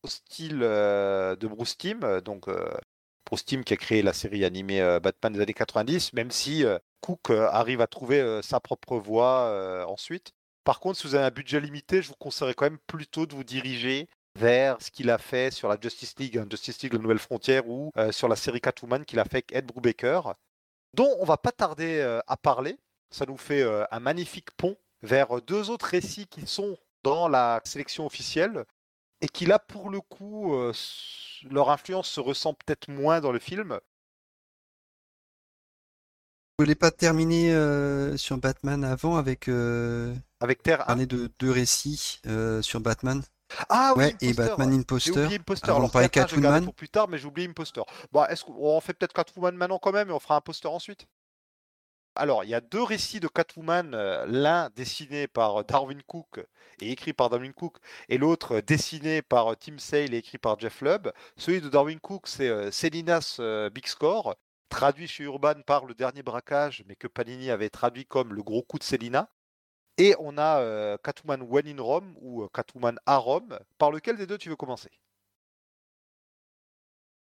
au 0.04 0.08
style 0.08 0.60
euh, 0.62 1.36
de 1.36 1.48
Bruce 1.48 1.78
Timm. 1.78 2.04
euh, 2.04 2.22
Donc, 2.22 2.48
Bruce 3.26 3.46
Timm 3.46 3.64
qui 3.64 3.74
a 3.74 3.78
créé 3.78 4.02
la 4.02 4.14
série 4.14 4.44
animée 4.46 4.82
Batman 5.02 5.34
des 5.34 5.42
années 5.42 5.54
90, 5.54 6.14
même 6.14 6.32
si 6.32 6.66
Cook 7.02 7.30
arrive 7.30 7.80
à 7.80 7.88
trouver 7.88 8.42
sa 8.42 8.60
propre 8.60 8.98
voie 8.98 9.86
ensuite. 9.88 10.34
Par 10.66 10.80
contre, 10.80 11.00
si 11.00 11.08
vous 11.08 11.16
avez 11.16 11.26
un 11.26 11.32
budget 11.32 11.62
limité, 11.62 12.02
je 12.02 12.10
vous 12.10 12.16
conseillerais 12.20 12.56
quand 12.56 12.66
même 12.66 12.80
plutôt 12.88 13.26
de 13.26 13.34
vous 13.34 13.44
diriger 13.46 14.10
vers 14.38 14.82
ce 14.82 14.92
qu'il 14.92 15.10
a 15.10 15.18
fait 15.18 15.54
sur 15.54 15.70
la 15.70 15.78
Justice 15.80 16.16
League, 16.18 16.38
hein, 16.38 16.46
Justice 16.50 16.82
League 16.82 16.94
La 16.94 17.00
Nouvelle 17.00 17.20
Frontière, 17.20 17.70
ou 17.70 17.92
sur 18.12 18.28
la 18.28 18.36
série 18.36 18.60
Catwoman 18.60 19.06
qu'il 19.06 19.20
a 19.20 19.24
fait 19.24 19.38
avec 19.38 19.54
Ed 19.54 19.66
Brubaker, 19.66 20.34
dont 20.94 21.16
on 21.20 21.26
va 21.26 21.38
pas 21.38 21.52
tarder 21.52 22.02
à 22.28 22.38
parler. 22.38 22.78
Ça 23.12 23.26
nous 23.26 23.38
fait 23.38 23.64
un 23.92 24.00
magnifique 24.00 24.52
pont 24.58 24.76
vers 25.04 25.42
deux 25.42 25.70
autres 25.70 25.86
récits 25.86 26.28
qui 26.28 26.46
sont 26.48 26.78
dans 27.04 27.28
la 27.28 27.62
sélection 27.66 28.06
officielle 28.06 28.66
et 29.22 29.30
qui 29.30 29.46
là, 29.48 29.60
pour 29.60 29.90
le 29.90 30.02
coup, 30.02 30.56
euh, 30.56 30.74
leur 31.50 31.70
influence 31.72 32.10
se 32.10 32.20
ressent 32.22 32.54
peut-être 32.56 32.90
moins 32.90 33.22
dans 33.22 33.32
le 33.32 33.40
film. 33.40 33.80
Vous 36.58 36.66
voulez 36.66 36.76
pas 36.76 36.92
terminer 36.92 37.52
euh, 37.54 38.16
sur 38.18 38.38
Batman 38.38 38.84
avant 38.84 39.16
avec 39.18 39.48
euh, 39.50 40.14
Avec 40.42 40.62
Terre 40.62 40.82
1. 40.82 40.86
parler 40.88 41.06
de 41.08 41.32
deux 41.40 41.52
récits 41.52 42.20
euh, 42.28 42.62
sur 42.62 42.82
Batman? 42.82 43.24
Ah 43.70 43.94
oui, 43.98 44.04
Ouais, 44.04 44.16
et. 44.22 44.34
Batman 44.34 44.72
J'ai 44.72 44.80
Imposter. 44.82 45.12
oublié 45.12 45.38
Imposter. 45.38 45.72
Alors, 45.72 45.90
parler 45.90 46.10
Terre 46.10 46.24
1, 46.26 46.28
je 46.28 46.36
vais 46.36 46.42
garder 46.42 46.60
Catwoman. 46.60 46.66
pour 46.66 46.76
plus 46.76 46.90
tard, 46.90 47.08
mais 47.08 47.18
j'ai 47.18 47.26
oublié 47.28 47.48
Imposter. 47.48 47.82
Bon, 48.12 48.26
est-ce 48.26 48.44
qu'on 48.46 48.80
fait 48.82 48.94
peut-être 48.94 49.14
Catwoman 49.14 49.56
maintenant 49.56 49.80
quand 49.80 49.92
même 49.92 50.10
et 50.10 50.14
on 50.14 50.20
fera 50.20 50.36
Imposter 50.36 50.68
ensuite? 50.68 51.08
Alors, 52.16 52.44
il 52.44 52.50
y 52.50 52.54
a 52.56 52.62
deux 52.62 52.84
récits 52.84 53.20
de 53.20 53.28
Catwoman, 53.28 53.94
euh, 53.94 54.26
l'un 54.28 54.70
dessiné 54.76 55.28
par 55.28 55.64
Darwin 55.64 56.02
Cook 56.04 56.40
et 56.82 56.92
écrit 56.92 57.14
par 57.14 57.30
Darwin 57.30 57.54
Cook, 57.54 57.78
et 58.10 58.18
l'autre 58.18 58.58
euh, 58.58 58.62
dessiné 58.62 59.22
par 59.22 59.58
Tim 59.58 59.78
Sale 59.78 60.14
et 60.14 60.18
écrit 60.18 60.38
par 60.38 60.60
Jeff 60.60 60.82
Lubb. 60.82 61.12
Celui 61.38 61.62
de 61.62 61.70
Darwin 61.70 62.00
Cook, 62.00 62.28
c'est 62.28 62.50
euh, 62.50 62.70
Selinas 62.72 63.38
euh, 63.40 63.70
Big 63.70 63.88
Score, 63.88 64.36
traduit 64.70 65.08
chez 65.08 65.24
Urban 65.24 65.62
par 65.66 65.86
Le 65.86 65.94
Dernier 65.94 66.24
Braquage, 66.24 66.84
mais 66.88 66.96
que 66.96 67.08
Panini 67.08 67.50
avait 67.52 67.70
traduit 67.70 68.06
comme 68.06 68.34
Le 68.34 68.44
Gros 68.44 68.64
Coup 68.64 68.80
de 68.80 68.84
Selina. 68.84 69.30
Et 69.98 70.16
on 70.20 70.38
a 70.38 70.60
euh, 70.62 70.98
Catwoman 71.04 71.42
When 71.44 71.68
in 71.68 71.82
Rome 71.82 72.16
ou 72.22 72.44
euh, 72.44 72.50
Catwoman 72.54 72.98
à 73.06 73.18
Rome. 73.18 73.60
Par 73.78 73.92
lequel 73.92 74.18
des 74.18 74.28
deux 74.28 74.38
tu 74.38 74.50
veux 74.50 74.56
commencer? 74.56 74.90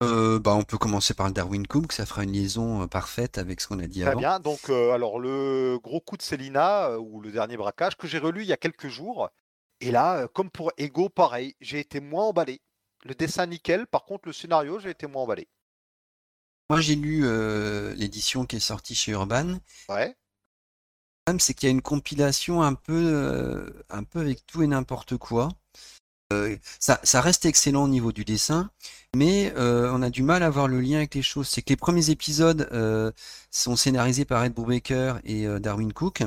Euh, 0.02 0.38
bah, 0.38 0.54
on 0.54 0.62
peut 0.62 0.78
commencer 0.78 1.12
par 1.12 1.26
le 1.26 1.32
Darwin 1.34 1.66
Cook, 1.66 1.92
ça 1.92 2.06
fera 2.06 2.24
une 2.24 2.32
liaison 2.32 2.82
euh, 2.82 2.86
parfaite 2.86 3.36
avec 3.36 3.60
ce 3.60 3.68
qu'on 3.68 3.78
a 3.80 3.86
dit 3.86 4.00
Très 4.00 4.10
avant. 4.10 4.20
bien. 4.20 4.40
Donc, 4.40 4.70
euh, 4.70 4.92
alors, 4.92 5.18
le 5.18 5.78
gros 5.82 6.00
coup 6.00 6.16
de 6.16 6.22
Célina, 6.22 6.98
ou 6.98 7.20
le 7.20 7.30
dernier 7.30 7.58
braquage, 7.58 7.96
que 7.96 8.06
j'ai 8.06 8.18
relu 8.18 8.42
il 8.42 8.48
y 8.48 8.52
a 8.52 8.56
quelques 8.56 8.88
jours. 8.88 9.28
Et 9.82 9.90
là, 9.90 10.26
comme 10.28 10.50
pour 10.50 10.72
Ego, 10.78 11.08
pareil, 11.08 11.54
j'ai 11.60 11.80
été 11.80 12.00
moins 12.00 12.24
emballé. 12.24 12.60
Le 13.04 13.14
dessin 13.14 13.46
nickel, 13.46 13.86
par 13.86 14.04
contre, 14.04 14.26
le 14.26 14.32
scénario, 14.32 14.78
j'ai 14.78 14.90
été 14.90 15.06
moins 15.06 15.22
emballé. 15.22 15.48
Moi, 16.70 16.80
j'ai 16.80 16.96
lu 16.96 17.24
l'édition 17.96 18.46
qui 18.46 18.56
est 18.56 18.60
sortie 18.60 18.94
chez 18.94 19.12
Urban. 19.12 19.58
Ouais. 19.88 20.08
Le 20.08 21.24
problème, 21.24 21.40
c'est 21.40 21.54
qu'il 21.54 21.68
y 21.68 21.70
a 21.70 21.72
une 21.72 21.82
compilation 21.82 22.62
un 22.62 22.74
peu, 22.74 23.72
un 23.88 24.04
peu 24.04 24.20
avec 24.20 24.46
tout 24.46 24.62
et 24.62 24.66
n'importe 24.66 25.16
quoi. 25.16 25.48
Euh, 26.32 26.56
ça, 26.78 27.00
ça 27.02 27.20
reste 27.20 27.44
excellent 27.44 27.84
au 27.84 27.88
niveau 27.88 28.12
du 28.12 28.24
dessin, 28.24 28.70
mais 29.16 29.52
euh, 29.56 29.90
on 29.92 30.00
a 30.02 30.10
du 30.10 30.22
mal 30.22 30.42
à 30.42 30.50
voir 30.50 30.68
le 30.68 30.80
lien 30.80 30.98
avec 30.98 31.14
les 31.14 31.22
choses. 31.22 31.48
C'est 31.48 31.62
que 31.62 31.70
les 31.70 31.76
premiers 31.76 32.10
épisodes 32.10 32.68
euh, 32.72 33.10
sont 33.50 33.76
scénarisés 33.76 34.24
par 34.24 34.44
Ed 34.44 34.52
Brubaker 34.54 35.20
et 35.24 35.46
Darwin 35.60 35.92
Cook. 35.92 36.22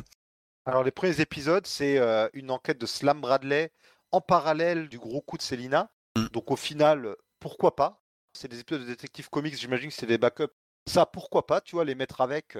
Alors, 0.65 0.83
les 0.83 0.91
premiers 0.91 1.21
épisodes, 1.21 1.65
c'est 1.65 1.99
une 2.33 2.51
enquête 2.51 2.77
de 2.77 2.85
Slam 2.85 3.21
Bradley 3.21 3.71
en 4.11 4.21
parallèle 4.21 4.89
du 4.89 4.99
gros 4.99 5.21
coup 5.21 5.37
de 5.37 5.41
Célina. 5.41 5.89
Mm. 6.17 6.27
Donc, 6.27 6.51
au 6.51 6.55
final, 6.55 7.15
pourquoi 7.39 7.75
pas? 7.75 8.01
C'est 8.33 8.47
des 8.47 8.59
épisodes 8.59 8.81
de 8.81 8.87
détective 8.87 9.29
comics, 9.29 9.57
j'imagine 9.57 9.89
que 9.89 9.95
c'est 9.95 10.05
des 10.05 10.17
backups. 10.17 10.53
Ça, 10.89 11.05
pourquoi 11.05 11.45
pas, 11.47 11.61
tu 11.61 11.75
vois, 11.75 11.85
les 11.85 11.95
mettre 11.95 12.19
avec. 12.19 12.57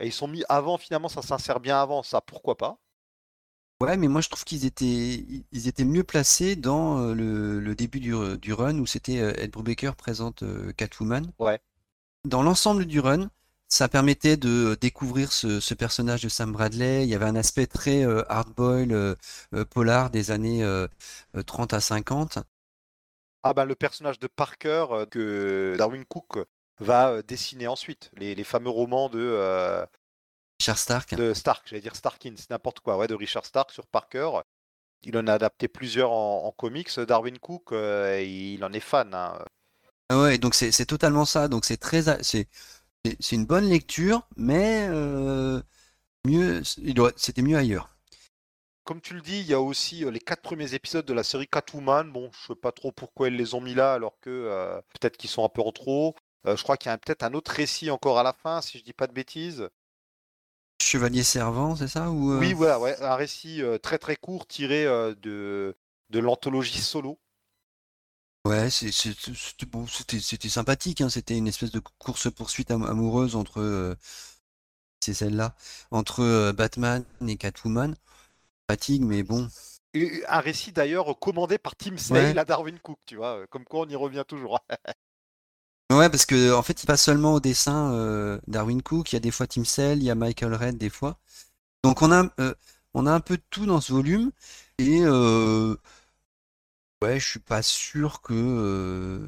Et 0.00 0.06
ils 0.06 0.12
sont 0.12 0.26
mis 0.26 0.42
avant, 0.48 0.76
finalement, 0.76 1.08
ça 1.08 1.22
s'insère 1.22 1.60
bien 1.60 1.80
avant. 1.80 2.02
Ça, 2.02 2.20
pourquoi 2.20 2.56
pas? 2.56 2.78
Ouais, 3.80 3.96
mais 3.96 4.08
moi 4.08 4.20
je 4.20 4.28
trouve 4.28 4.44
qu'ils 4.44 4.66
étaient, 4.66 5.24
ils- 5.52 5.68
étaient 5.68 5.84
mieux 5.84 6.04
placés 6.04 6.54
dans 6.54 6.98
euh, 6.98 7.14
le, 7.14 7.60
le 7.60 7.74
début 7.74 7.98
du, 8.00 8.12
du 8.38 8.52
run 8.52 8.78
où 8.78 8.86
c'était 8.86 9.18
euh, 9.20 9.32
Ed 9.38 9.50
Brubaker 9.52 9.96
présente 9.96 10.42
euh, 10.42 10.72
Catwoman. 10.76 11.32
Ouais. 11.38 11.60
Dans 12.24 12.42
l'ensemble 12.42 12.86
du 12.86 13.00
run, 13.00 13.30
ça 13.68 13.88
permettait 13.88 14.36
de 14.38 14.76
découvrir 14.80 15.32
ce, 15.32 15.60
ce 15.60 15.74
personnage 15.74 16.22
de 16.22 16.28
Sam 16.30 16.52
Bradley. 16.52 17.04
Il 17.04 17.10
y 17.10 17.14
avait 17.14 17.26
un 17.26 17.36
aspect 17.36 17.66
très 17.66 18.04
euh, 18.06 18.22
hard-boiled, 18.30 18.92
euh, 18.92 19.16
euh, 19.54 19.64
polar 19.66 20.10
des 20.10 20.30
années 20.30 20.62
euh, 20.64 20.88
euh, 21.36 21.42
30 21.42 21.74
à 21.74 21.80
50. 21.80 22.38
Ah 23.42 23.54
ben 23.54 23.64
le 23.64 23.74
personnage 23.74 24.18
de 24.18 24.26
Parker 24.26 24.86
euh, 24.90 25.06
que 25.06 25.74
Darwin 25.78 26.04
Cook 26.04 26.38
va 26.78 27.10
euh, 27.10 27.22
dessiner 27.22 27.66
ensuite, 27.68 28.10
les, 28.16 28.34
les 28.34 28.44
fameux 28.44 28.70
romans 28.70 29.08
de, 29.08 29.18
euh, 29.18 29.84
Richard 30.60 30.78
Stark. 30.78 31.14
de 31.14 31.32
Stark, 31.32 31.66
j'allais 31.66 31.80
dire 31.80 31.96
Starkins, 31.96 32.34
n'importe 32.50 32.80
quoi, 32.80 32.98
ouais, 32.98 33.06
de 33.06 33.14
Richard 33.14 33.46
Stark 33.46 33.70
sur 33.70 33.86
Parker. 33.86 34.30
Il 35.04 35.16
en 35.16 35.26
a 35.26 35.32
adapté 35.32 35.68
plusieurs 35.68 36.12
en, 36.12 36.52
comics. 36.52 37.00
Darwin 37.00 37.38
Cook, 37.38 37.70
il 37.72 38.62
en 38.62 38.70
est 38.74 38.80
fan. 38.80 39.14
Hein. 39.14 39.42
Ah 40.10 40.20
ouais, 40.20 40.36
donc 40.36 40.54
c'est 40.54 40.84
totalement 40.84 41.24
ça. 41.24 41.48
Donc 41.48 41.64
c'est 41.64 41.78
très, 41.78 42.02
c'est 42.22 42.46
une 43.32 43.46
bonne 43.46 43.70
lecture, 43.70 44.28
mais 44.36 44.86
mieux, 46.26 46.62
c'était 47.16 47.42
mieux 47.42 47.56
ailleurs 47.56 47.88
comme 48.84 49.00
tu 49.00 49.14
le 49.14 49.20
dis, 49.20 49.38
il 49.38 49.46
y 49.46 49.54
a 49.54 49.60
aussi 49.60 50.04
les 50.10 50.18
quatre 50.18 50.42
premiers 50.42 50.74
épisodes 50.74 51.06
de 51.06 51.12
la 51.12 51.22
série 51.22 51.46
Catwoman. 51.46 52.10
Bon, 52.10 52.28
je 52.32 52.48
sais 52.48 52.56
pas 52.56 52.72
trop 52.72 52.90
pourquoi 52.90 53.28
ils 53.28 53.36
les 53.36 53.54
ont 53.54 53.60
mis 53.60 53.74
là, 53.74 53.92
alors 53.92 54.18
que 54.20 54.82
peut-être 54.98 55.16
qu'ils 55.16 55.30
sont 55.30 55.44
un 55.44 55.48
peu 55.48 55.62
en 55.62 55.70
trop. 55.70 56.16
je 56.44 56.60
crois 56.60 56.76
qu'il 56.76 56.90
y 56.90 56.92
a 56.92 56.98
peut-être 56.98 57.22
un 57.22 57.34
autre 57.34 57.52
récit 57.52 57.88
encore 57.90 58.18
à 58.18 58.24
la 58.24 58.32
fin, 58.32 58.60
si 58.60 58.78
je 58.78 58.82
dis 58.82 58.92
pas 58.92 59.06
de 59.06 59.12
bêtises. 59.12 59.68
Chevalier 60.80 61.22
servant, 61.22 61.76
c'est 61.76 61.88
ça 61.88 62.10
ou 62.10 62.38
Oui, 62.38 62.52
voilà, 62.52 62.80
ouais, 62.80 63.00
un 63.02 63.14
récit 63.14 63.62
très 63.82 63.98
très 63.98 64.16
court 64.16 64.46
tiré 64.46 64.84
de, 64.84 65.76
de 66.10 66.18
l'anthologie 66.18 66.80
solo. 66.80 67.18
Ouais, 68.46 68.70
c'était 68.70 69.66
bon, 69.66 69.86
sympathique, 69.86 71.02
hein. 71.02 71.10
c'était 71.10 71.36
une 71.36 71.46
espèce 71.46 71.70
de 71.72 71.80
course-poursuite 71.98 72.70
amoureuse 72.70 73.36
entre, 73.36 73.96
c'est 75.00 75.14
celle-là, 75.14 75.54
entre 75.90 76.52
Batman 76.52 77.04
et 77.26 77.36
Catwoman 77.36 77.94
fatigue, 78.70 79.02
mais 79.02 79.22
bon. 79.22 79.48
Un 80.28 80.40
récit 80.40 80.72
d'ailleurs 80.72 81.18
commandé 81.18 81.58
par 81.58 81.74
Tim 81.76 81.96
Sale 81.96 82.38
à 82.38 82.44
Darwin 82.44 82.78
Cook, 82.78 82.98
tu 83.06 83.16
vois, 83.16 83.46
comme 83.48 83.64
quoi 83.64 83.80
on 83.80 83.88
y 83.88 83.96
revient 83.96 84.24
toujours. 84.26 84.60
ouais, 85.98 86.08
parce 86.10 86.26
que 86.26 86.52
en 86.54 86.62
fait, 86.62 86.82
il 86.82 86.86
passe 86.86 87.02
seulement 87.02 87.34
au 87.34 87.40
dessin 87.40 87.92
euh, 87.92 88.40
Darwin 88.46 88.82
Cook, 88.82 89.12
il 89.12 89.16
y 89.16 89.18
a 89.18 89.20
des 89.20 89.30
fois 89.30 89.46
Tim 89.46 89.64
Sale, 89.64 89.98
il 89.98 90.04
y 90.04 90.10
a 90.10 90.14
Michael 90.14 90.54
Red 90.54 90.78
des 90.78 90.90
fois. 90.90 91.18
Donc 91.84 92.02
on 92.02 92.12
a, 92.12 92.28
euh, 92.40 92.54
on 92.94 93.06
a 93.06 93.12
un 93.12 93.20
peu 93.20 93.36
de 93.36 93.42
tout 93.50 93.66
dans 93.66 93.80
ce 93.80 93.92
volume, 93.92 94.32
et 94.78 95.00
euh, 95.04 95.76
ouais, 97.02 97.18
je 97.20 97.26
suis 97.26 97.40
pas 97.40 97.62
sûr 97.62 98.20
que, 98.22 99.26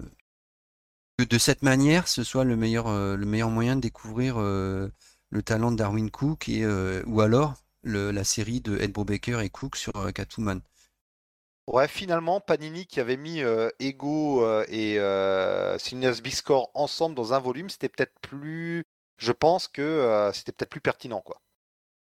que 1.18 1.24
de 1.24 1.38
cette 1.38 1.62
manière, 1.62 2.08
ce 2.08 2.24
soit 2.24 2.44
le 2.44 2.56
meilleur, 2.56 2.88
le 2.90 3.26
meilleur 3.26 3.50
moyen 3.50 3.76
de 3.76 3.80
découvrir 3.80 4.38
le 4.38 5.42
talent 5.44 5.72
de 5.72 5.76
Darwin 5.76 6.10
Cook, 6.10 6.48
et, 6.48 6.66
ou 7.06 7.20
alors 7.20 7.54
la 7.84 8.24
série 8.24 8.60
de 8.60 8.78
Ed 8.78 8.92
Brubaker 8.92 9.40
et 9.40 9.50
Cook 9.50 9.76
sur 9.76 9.96
euh, 9.96 10.12
Catwoman. 10.12 10.60
Ouais, 11.72 11.88
finalement, 11.88 12.38
Panini 12.38 12.84
qui 12.84 13.00
avait 13.00 13.16
mis 13.16 13.42
euh, 13.42 13.70
Ego 13.80 14.44
euh, 14.44 14.62
et 14.68 14.96
euh, 14.98 15.78
Big 16.22 16.34
Score 16.34 16.70
ensemble 16.74 17.14
dans 17.14 17.32
un 17.32 17.38
volume, 17.38 17.70
c'était 17.70 17.88
peut-être 17.88 18.12
plus. 18.20 18.84
Je 19.16 19.32
pense 19.32 19.68
que 19.68 20.30
c'était 20.34 20.52
peut-être 20.52 20.70
plus 20.70 20.80
pertinent, 20.82 21.22
quoi. 21.22 21.40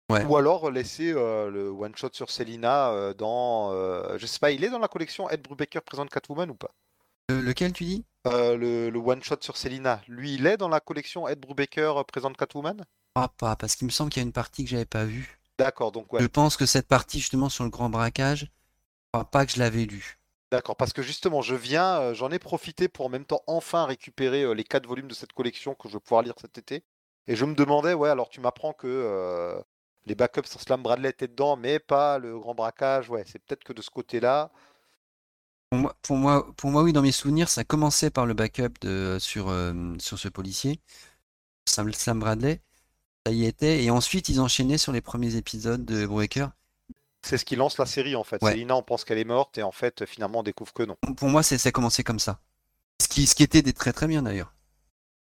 Ou 0.09 0.37
alors 0.37 0.71
laisser 0.71 1.13
le 1.13 1.69
one 1.69 1.97
shot 1.97 2.11
sur 2.13 2.31
Selina 2.31 3.13
dans. 3.15 3.73
je 4.17 4.27
sais 4.27 4.39
pas, 4.39 4.53
il 4.53 4.63
est 4.65 4.71
dans 4.71 4.79
la 4.79 4.89
collection 4.89 5.29
Ed 5.31 5.43
Brubaker 5.43 5.83
présente 5.83 6.11
Catwoman 6.11 6.51
ou 6.51 6.55
pas? 6.55 6.71
Lequel 7.29 7.73
tu 7.73 7.85
dis? 7.85 8.05
Le, 8.25 8.93
one 8.97 9.23
shot 9.23 9.39
sur 9.41 9.57
Selina. 9.57 10.03
Lui, 10.07 10.35
il 10.35 10.47
est 10.47 10.59
dans 10.59 10.69
la 10.69 10.81
collection 10.81 11.27
Ed 11.27 11.41
Brubaker 11.41 12.05
présente 12.07 12.37
Catwoman? 12.37 12.85
Ah, 13.15 13.33
pas, 13.37 13.57
parce 13.57 13.75
qu'il 13.77 13.87
me 13.87 13.93
semble 13.93 14.11
qu'il 14.11 14.21
y 14.23 14.25
a 14.25 14.27
une 14.27 14.33
partie 14.33 14.63
que 14.63 14.71
j'avais 14.71 14.85
pas 14.85 15.07
vue. 15.07 15.41
D'accord, 15.59 15.91
donc 15.91 16.07
Je 16.19 16.27
pense 16.27 16.57
que 16.57 16.67
cette 16.67 16.87
partie 16.87 17.19
justement 17.19 17.49
sur 17.49 17.65
le 17.65 17.71
grand 17.71 17.89
braquage, 17.89 18.51
crois 19.17 19.31
pas 19.31 19.47
que 19.47 19.53
je 19.53 19.59
l'avais 19.59 19.85
lu. 19.85 20.19
D'accord, 20.53 20.77
parce 20.77 20.93
que 20.93 21.03
justement, 21.03 21.43
je 21.43 21.55
viens, 21.55 22.01
euh, 22.01 22.15
j'en 22.15 22.31
ai 22.31 22.39
profité 22.39 22.89
pour 22.89 23.07
en 23.07 23.09
même 23.09 23.25
temps 23.25 23.43
enfin 23.47 23.85
récupérer 23.85 24.43
euh, 24.43 24.53
les 24.53 24.65
quatre 24.65 24.87
volumes 24.87 25.09
de 25.09 25.15
cette 25.15 25.33
collection 25.33 25.75
que 25.75 25.89
je 25.89 25.95
vais 25.95 26.01
pouvoir 26.01 26.23
lire 26.23 26.35
cet 26.41 26.59
été. 26.59 26.85
Et 27.27 27.35
je 27.35 27.45
me 27.45 27.55
demandais, 27.55 27.95
ouais, 27.95 28.09
alors 28.09 28.29
tu 28.29 28.41
m'apprends 28.41 28.73
que 28.73 28.87
euh, 28.87 29.61
les 30.05 30.15
backups 30.15 30.49
sur 30.49 30.61
Slam 30.61 30.83
Bradley 30.83 31.11
étaient 31.11 31.27
dedans, 31.27 31.57
mais 31.57 31.81
pas 31.81 32.19
le 32.19 32.39
grand 32.39 32.55
braquage. 32.55 33.11
Ouais, 33.11 33.25
c'est 33.27 33.41
peut-être 33.41 33.65
que 33.65 33.73
de 33.73 33.83
ce 33.83 33.91
côté-là. 33.91 34.53
Pour 36.03 36.17
moi, 36.17 36.47
pour 36.57 36.71
moi, 36.71 36.83
oui, 36.85 36.93
dans 36.93 37.03
mes 37.03 37.11
souvenirs, 37.11 37.49
ça 37.49 37.65
commençait 37.65 38.11
par 38.11 38.25
le 38.25 38.35
backup 38.35 38.79
de, 38.83 39.19
sur, 39.19 39.53
sur 39.99 40.17
ce 40.17 40.29
policier, 40.29 40.81
Slam 41.67 42.21
Bradley 42.21 42.61
ça 43.27 43.33
y 43.33 43.45
était. 43.45 43.83
Et 43.83 43.91
ensuite, 43.91 44.29
ils 44.29 44.41
enchaînaient 44.41 44.79
sur 44.79 44.93
les 44.93 45.01
premiers 45.01 45.35
épisodes 45.35 45.85
de 45.85 46.07
Breaker. 46.07 46.47
C'est 47.27 47.39
ce 47.39 47.45
qui 47.45 47.57
lance 47.57 47.77
la 47.77 47.87
série 47.87 48.15
en 48.15 48.23
fait. 48.23 48.41
Ouais. 48.41 48.65
on 48.71 48.83
pense 48.85 49.05
qu'elle 49.05 49.19
est 49.19 49.25
morte 49.25 49.59
et 49.59 49.65
en 49.65 49.73
fait, 49.73 50.07
finalement, 50.07 50.41
on 50.41 50.43
découvre 50.45 50.73
que 50.73 50.85
non. 50.85 50.97
Pour 51.17 51.29
moi, 51.29 51.43
c'est 51.43 51.73
commencé 51.73 52.05
comme 52.05 52.21
ça. 52.21 52.39
Ce 53.03 53.09
qui, 53.09 53.27
ce 53.27 53.35
qui 53.35 53.43
était 53.43 53.63
très 53.73 53.93
très 53.93 54.07
bien 54.07 54.23
d'ailleurs. 54.23 54.53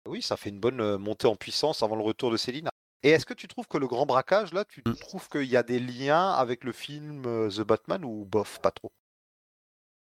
Oui, 0.05 0.21
ça 0.21 0.35
fait 0.35 0.49
une 0.49 0.59
bonne 0.59 0.81
euh, 0.81 0.97
montée 0.97 1.27
en 1.27 1.37
puissance 1.37 1.81
avant 1.81 1.95
le 1.95 2.03
retour 2.03 2.29
de 2.29 2.35
Célina. 2.35 2.71
Et 3.03 3.11
est-ce 3.11 3.25
que 3.25 3.33
tu 3.33 3.47
trouves 3.47 3.67
que 3.67 3.77
le 3.77 3.87
grand 3.87 4.05
braquage, 4.05 4.51
là, 4.51 4.65
tu 4.65 4.83
mm. 4.85 4.95
trouves 4.95 5.29
qu'il 5.29 5.45
y 5.45 5.55
a 5.55 5.63
des 5.63 5.79
liens 5.79 6.31
avec 6.31 6.65
le 6.65 6.73
film 6.73 7.23
euh, 7.25 7.49
The 7.49 7.61
Batman 7.61 8.03
ou 8.03 8.25
bof, 8.25 8.59
pas 8.59 8.71
trop? 8.71 8.91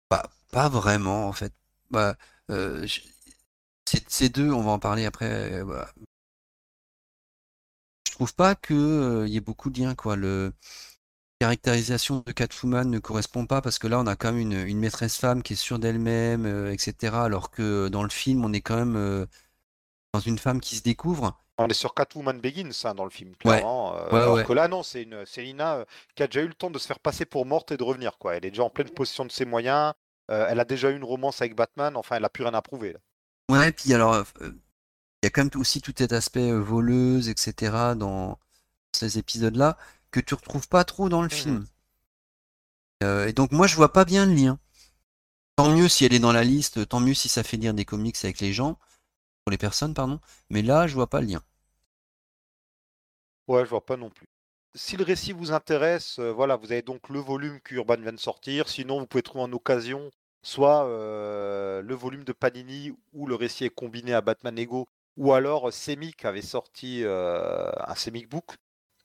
Bah, 0.10 0.24
Pas 0.52 0.70
vraiment, 0.70 1.28
en 1.28 1.34
fait. 1.34 1.52
Bah, 1.92 2.16
euh, 2.50 2.88
ces 4.08 4.30
deux, 4.30 4.52
on 4.52 4.62
va 4.62 4.72
en 4.72 4.80
parler 4.80 5.06
après. 5.06 5.64
Bah, 5.66 5.90
trouve 8.20 8.36
pas 8.36 8.54
qu'il 8.54 8.76
euh, 8.76 9.28
y 9.30 9.38
ait 9.38 9.40
beaucoup 9.40 9.70
de 9.70 9.80
liens, 9.80 9.96
quoi. 9.96 10.18
Le 10.18 10.52
caractérisation 11.40 12.24
de 12.26 12.32
Catwoman 12.32 12.90
ne 12.90 13.00
correspond 13.00 13.46
pas 13.46 13.62
parce 13.62 13.80
que 13.80 13.88
là, 13.88 14.00
on 14.00 14.08
a 14.08 14.16
quand 14.16 14.34
même 14.34 14.52
une, 14.52 14.78
maîtresse 14.78 15.18
femme 15.18 15.42
qui 15.42 15.54
est 15.54 15.56
sûre 15.56 15.80
d'elle-même, 15.80 16.46
euh, 16.46 16.72
etc. 16.74 17.16
Alors 17.16 17.52
que 17.52 17.88
dans 17.88 18.04
le 18.04 18.10
film, 18.10 18.44
on 18.44 18.54
est 18.54 18.62
quand 18.62 18.76
même 18.76 18.96
euh, 18.96 19.26
dans 20.14 20.20
une 20.20 20.38
femme 20.38 20.60
qui 20.60 20.76
se 20.76 20.84
découvre. 20.84 21.40
On 21.58 21.68
est 21.68 21.74
sur 21.74 21.94
Catwoman 21.94 22.40
Begins 22.40 22.72
hein, 22.84 22.96
dans 22.96 23.04
le 23.04 23.10
film, 23.10 23.36
clairement. 23.36 23.94
alors 24.12 24.44
que 24.44 24.54
là, 24.54 24.68
non, 24.68 24.82
c'est 24.84 25.04
une 25.04 25.26
Célina 25.26 25.86
qui 26.16 26.24
a 26.24 26.28
déjà 26.28 26.42
eu 26.42 26.48
le 26.48 26.54
temps 26.54 26.72
de 26.72 26.80
se 26.80 26.88
faire 26.88 27.00
passer 27.00 27.26
pour 27.26 27.46
morte 27.46 27.72
et 27.72 27.78
de 27.78 27.84
revenir. 27.84 28.18
Quoi. 28.18 28.38
Elle 28.38 28.46
est 28.46 28.52
déjà 28.52 28.64
en 28.64 28.70
pleine 28.70 28.90
possession 28.90 29.26
de 29.26 29.32
ses 29.32 29.44
moyens. 29.44 29.94
elle 30.30 30.60
a 30.60 30.66
déjà 30.66 30.90
eu 30.90 30.96
une 30.96 31.04
romance 31.04 31.42
avec 31.42 31.56
Batman. 31.56 31.98
Enfin, 31.98 32.16
elle 32.16 32.24
a 32.24 32.30
plus 32.30 32.44
rien 32.44 32.54
à 32.54 32.62
prouver. 32.62 32.94
Là. 32.94 33.00
Ouais, 33.50 33.72
puis 33.74 33.94
alors, 33.94 34.24
il 35.22 35.26
y 35.26 35.28
a 35.28 35.30
quand 35.32 35.44
même 35.44 35.52
aussi 35.56 35.82
tout 35.82 35.94
cet 35.98 36.14
aspect 36.14 36.50
euh, 36.52 36.60
voleuse, 36.60 37.28
etc. 37.28 37.94
dans 37.98 38.40
ces 38.94 39.18
épisodes-là 39.18 39.78
que 40.12 40.20
tu 40.20 40.34
retrouves 40.34 40.68
pas 40.68 40.84
trop 40.84 41.10
dans 41.10 41.22
le 41.22 41.28
mmh 41.28 41.32
film. 41.32 41.66
Euh, 43.04 43.28
et 43.28 43.34
donc 43.34 43.52
moi 43.52 43.68
je 43.68 43.76
vois 43.76 43.94
pas 43.94 44.06
bien 44.06 44.26
le 44.26 44.34
lien. 44.34 44.60
Tant 45.56 45.70
mieux 45.70 45.88
si 45.88 46.06
elle 46.06 46.14
est 46.14 46.20
dans 46.20 46.32
la 46.32 46.44
liste, 46.44 46.88
tant 46.88 47.00
mieux 47.00 47.14
si 47.14 47.30
ça 47.30 47.44
fait 47.44 47.58
lire 47.58 47.74
des 47.74 47.86
comics 47.86 48.16
avec 48.24 48.40
les 48.40 48.54
gens, 48.54 48.78
pour 49.44 49.52
les 49.52 49.58
personnes, 49.58 49.94
pardon. 49.94 50.20
Mais 50.50 50.62
là 50.62 50.88
je 50.88 50.96
vois 50.96 51.08
pas 51.10 51.22
le 51.22 51.28
lien. 51.28 51.44
Ouais, 53.48 53.66
je 53.66 53.70
vois 53.70 53.86
pas 53.86 53.98
non 53.98 54.10
plus. 54.10 54.28
Si 54.76 54.96
le 54.96 55.04
récit 55.04 55.34
vous 55.34 55.52
intéresse, 55.52 56.20
euh, 56.20 56.32
voilà, 56.32 56.56
vous 56.56 56.72
avez 56.72 56.84
donc 56.84 57.10
le 57.10 57.20
volume 57.20 57.60
qu'Urban 57.62 57.98
vient 57.98 58.14
de 58.14 58.20
sortir. 58.20 58.70
Sinon, 58.70 59.00
vous 59.00 59.08
pouvez 59.08 59.24
trouver 59.24 59.44
en 59.44 59.52
occasion 59.52 60.12
soit 60.44 60.86
le 60.88 61.94
volume 61.96 62.24
de 62.24 62.32
Panini 62.32 62.94
où 63.12 63.28
le 63.28 63.36
récit 63.36 63.66
est 63.66 63.70
combiné 63.70 64.14
à 64.14 64.22
Batman 64.22 64.58
Ego 64.58 64.88
ou 65.20 65.34
alors 65.34 65.72
Semic 65.74 66.24
avait 66.24 66.42
sorti 66.42 67.04
euh, 67.04 67.70
un 67.86 67.96
Semic 67.96 68.30
Book, 68.30 68.56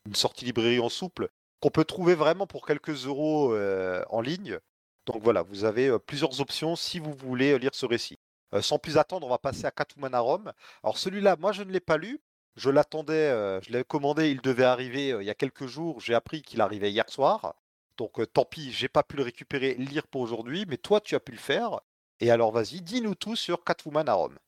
une 0.06 0.14
sortie 0.14 0.44
librairie 0.44 0.80
en 0.80 0.88
souple, 0.88 1.28
qu'on 1.60 1.70
peut 1.70 1.84
trouver 1.84 2.14
vraiment 2.14 2.46
pour 2.46 2.66
quelques 2.66 3.06
euros 3.06 3.52
euh, 3.54 4.04
en 4.10 4.20
ligne. 4.20 4.58
Donc 5.06 5.22
voilà, 5.22 5.42
vous 5.42 5.64
avez 5.64 5.88
euh, 5.88 5.98
plusieurs 5.98 6.40
options 6.40 6.76
si 6.76 6.98
vous 6.98 7.14
voulez 7.14 7.58
lire 7.58 7.74
ce 7.74 7.86
récit. 7.86 8.18
sans 8.60 8.78
plus 8.78 8.98
attendre, 8.98 9.26
on 9.26 9.30
va 9.30 9.38
passer 9.38 9.64
à 9.64 9.70
Catwoman 9.70 10.14
à 10.14 10.20
Rome. 10.20 10.52
Alors 10.82 10.98
celui-là, 10.98 11.36
moi 11.38 11.52
je 11.52 11.62
ne 11.62 11.72
l'ai 11.72 11.80
pas 11.80 11.96
lu. 11.96 12.20
Je 12.56 12.70
l'attendais, 12.70 13.30
je 13.62 13.72
l'avais 13.72 13.84
commandé, 13.84 14.30
il 14.30 14.40
devait 14.40 14.64
arriver 14.64 15.08
il 15.08 15.26
y 15.26 15.30
a 15.30 15.34
quelques 15.34 15.66
jours. 15.66 16.00
J'ai 16.00 16.14
appris 16.14 16.42
qu'il 16.42 16.60
arrivait 16.60 16.92
hier 16.92 17.08
soir. 17.08 17.56
Donc 17.96 18.20
tant 18.32 18.44
pis, 18.44 18.70
j'ai 18.72 18.88
pas 18.88 19.02
pu 19.02 19.16
le 19.16 19.24
récupérer, 19.24 19.74
lire 19.74 20.06
pour 20.06 20.20
aujourd'hui, 20.20 20.64
mais 20.68 20.76
toi 20.76 21.00
tu 21.00 21.16
as 21.16 21.20
pu 21.20 21.32
le 21.32 21.38
faire. 21.38 21.80
Et 22.20 22.30
alors 22.30 22.52
vas-y, 22.52 22.80
dis-nous 22.80 23.16
tout 23.16 23.34
sur 23.34 23.64
Catwoman 23.64 24.08
à 24.08 24.14
Rome. 24.14 24.38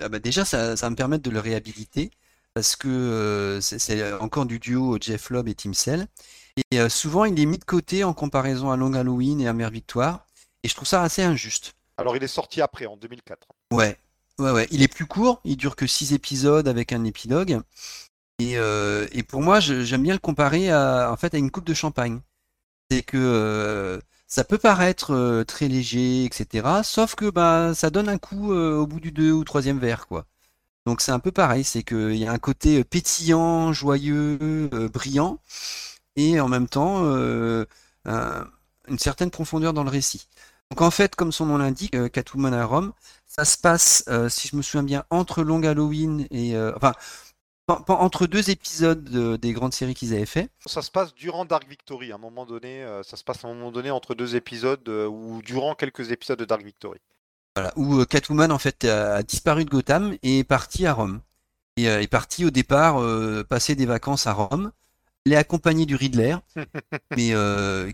Ah 0.00 0.08
bah 0.08 0.18
déjà, 0.18 0.44
ça, 0.44 0.90
me 0.90 0.96
permettre 0.96 1.22
de 1.22 1.30
le 1.30 1.40
réhabiliter 1.40 2.10
parce 2.54 2.76
que 2.76 2.88
euh, 2.88 3.60
c'est 3.60 4.12
encore 4.14 4.46
du 4.46 4.58
duo 4.60 4.96
Jeff 5.00 5.30
Lobb 5.30 5.48
et 5.48 5.54
Tim 5.54 5.72
Cell. 5.72 6.06
Et 6.70 6.80
euh, 6.80 6.88
souvent, 6.88 7.24
il 7.24 7.38
est 7.40 7.46
mis 7.46 7.58
de 7.58 7.64
côté 7.64 8.04
en 8.04 8.14
comparaison 8.14 8.70
à 8.70 8.76
Long 8.76 8.94
Halloween 8.94 9.40
et 9.40 9.48
à 9.48 9.52
Mère 9.52 9.70
Victoire. 9.70 10.24
Et 10.62 10.68
je 10.68 10.74
trouve 10.74 10.86
ça 10.86 11.02
assez 11.02 11.22
injuste. 11.22 11.74
Alors, 11.96 12.16
il 12.16 12.22
est 12.22 12.28
sorti 12.28 12.62
après, 12.62 12.86
en 12.86 12.96
2004. 12.96 13.48
Ouais, 13.72 13.98
ouais, 14.38 14.50
ouais. 14.52 14.68
Il 14.70 14.82
est 14.82 14.88
plus 14.88 15.06
court, 15.06 15.40
il 15.44 15.56
dure 15.56 15.74
que 15.74 15.86
6 15.86 16.12
épisodes 16.12 16.68
avec 16.68 16.92
un 16.92 17.04
épilogue. 17.04 17.60
Et, 18.38 18.56
euh, 18.56 19.06
et 19.12 19.22
pour 19.24 19.42
moi, 19.42 19.58
j'aime 19.60 20.02
bien 20.02 20.14
le 20.14 20.20
comparer 20.20 20.70
à, 20.70 21.10
en 21.12 21.16
fait, 21.16 21.34
à 21.34 21.38
une 21.38 21.50
coupe 21.50 21.66
de 21.66 21.74
champagne. 21.74 22.20
C'est 22.90 23.02
que 23.02 24.00
ça 24.26 24.44
peut 24.44 24.58
paraître 24.58 25.12
euh, 25.12 25.44
très 25.44 25.68
léger, 25.68 26.24
etc. 26.24 26.82
Sauf 26.84 27.14
que 27.16 27.30
bah, 27.30 27.74
ça 27.74 27.90
donne 27.90 28.08
un 28.08 28.18
coup 28.18 28.52
au 28.52 28.86
bout 28.86 29.00
du 29.00 29.10
deux 29.10 29.32
ou 29.32 29.44
troisième 29.44 29.78
verre, 29.78 30.06
quoi. 30.06 30.26
Donc 30.86 31.00
c'est 31.00 31.12
un 31.12 31.18
peu 31.18 31.32
pareil, 31.32 31.64
c'est 31.64 31.82
qu'il 31.82 32.16
y 32.16 32.26
a 32.26 32.32
un 32.32 32.38
côté 32.38 32.80
euh, 32.80 32.84
pétillant, 32.84 33.72
joyeux, 33.72 34.68
brillant, 34.92 35.38
et 36.16 36.40
en 36.40 36.48
même 36.48 36.68
temps 36.68 37.04
une 38.86 38.98
certaine 38.98 39.30
profondeur 39.30 39.72
dans 39.72 39.84
le 39.84 39.90
récit. 39.90 40.28
Donc 40.70 40.82
en 40.82 40.90
fait, 40.90 41.14
comme 41.14 41.32
son 41.32 41.46
nom 41.46 41.58
l'indique, 41.58 41.96
Catwoman 42.12 42.52
à 42.52 42.64
Rome, 42.64 42.92
ça 43.26 43.44
se 43.44 43.56
passe, 43.56 44.04
si 44.28 44.48
je 44.48 44.56
me 44.56 44.62
souviens 44.62 44.82
bien, 44.82 45.04
entre 45.10 45.42
Long 45.42 45.62
Halloween 45.62 46.26
et... 46.30 46.54
enfin, 46.76 46.92
entre 47.68 48.26
deux 48.26 48.50
épisodes 48.50 49.38
des 49.38 49.52
grandes 49.52 49.72
séries 49.72 49.94
qu'ils 49.94 50.12
avaient 50.14 50.26
fait. 50.26 50.50
Ça 50.66 50.82
se 50.82 50.90
passe 50.90 51.14
durant 51.14 51.44
Dark 51.46 51.66
Victory, 51.68 52.12
à 52.12 52.16
un 52.16 52.18
moment 52.18 52.44
donné. 52.44 52.86
ça 53.04 53.16
se 53.16 53.24
passe 53.24 53.44
à 53.44 53.48
un 53.48 53.54
moment 53.54 53.72
donné 53.72 53.90
entre 53.90 54.14
deux 54.14 54.36
épisodes 54.36 54.86
ou 54.88 55.40
durant 55.42 55.74
quelques 55.74 56.10
épisodes 56.10 56.38
de 56.38 56.44
Dark 56.44 56.62
Victory. 56.62 57.00
Voilà, 57.56 57.72
où 57.76 58.04
Catwoman 58.04 58.50
en 58.50 58.58
fait 58.58 58.84
a 58.84 59.22
disparu 59.22 59.64
de 59.64 59.70
Gotham 59.70 60.16
et 60.22 60.40
est 60.40 60.44
parti 60.44 60.86
à 60.86 60.92
Rome. 60.92 61.20
Et 61.76 61.84
est 61.84 62.08
parti 62.08 62.44
au 62.44 62.50
départ 62.50 63.00
passer 63.48 63.74
des 63.74 63.86
vacances 63.86 64.26
à 64.26 64.32
Rome. 64.32 64.72
Elle 65.24 65.32
est 65.32 65.36
accompagnée 65.36 65.86
du 65.86 65.96
Riddler, 65.96 66.36
mais 67.16 67.32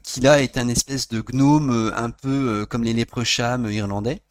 qui 0.02 0.20
là 0.20 0.42
est 0.42 0.56
un 0.56 0.68
espèce 0.68 1.08
de 1.08 1.20
gnome 1.20 1.92
un 1.94 2.10
peu 2.10 2.66
comme 2.68 2.84
les 2.84 2.92
léprechams 2.94 3.70
irlandais, 3.70 4.22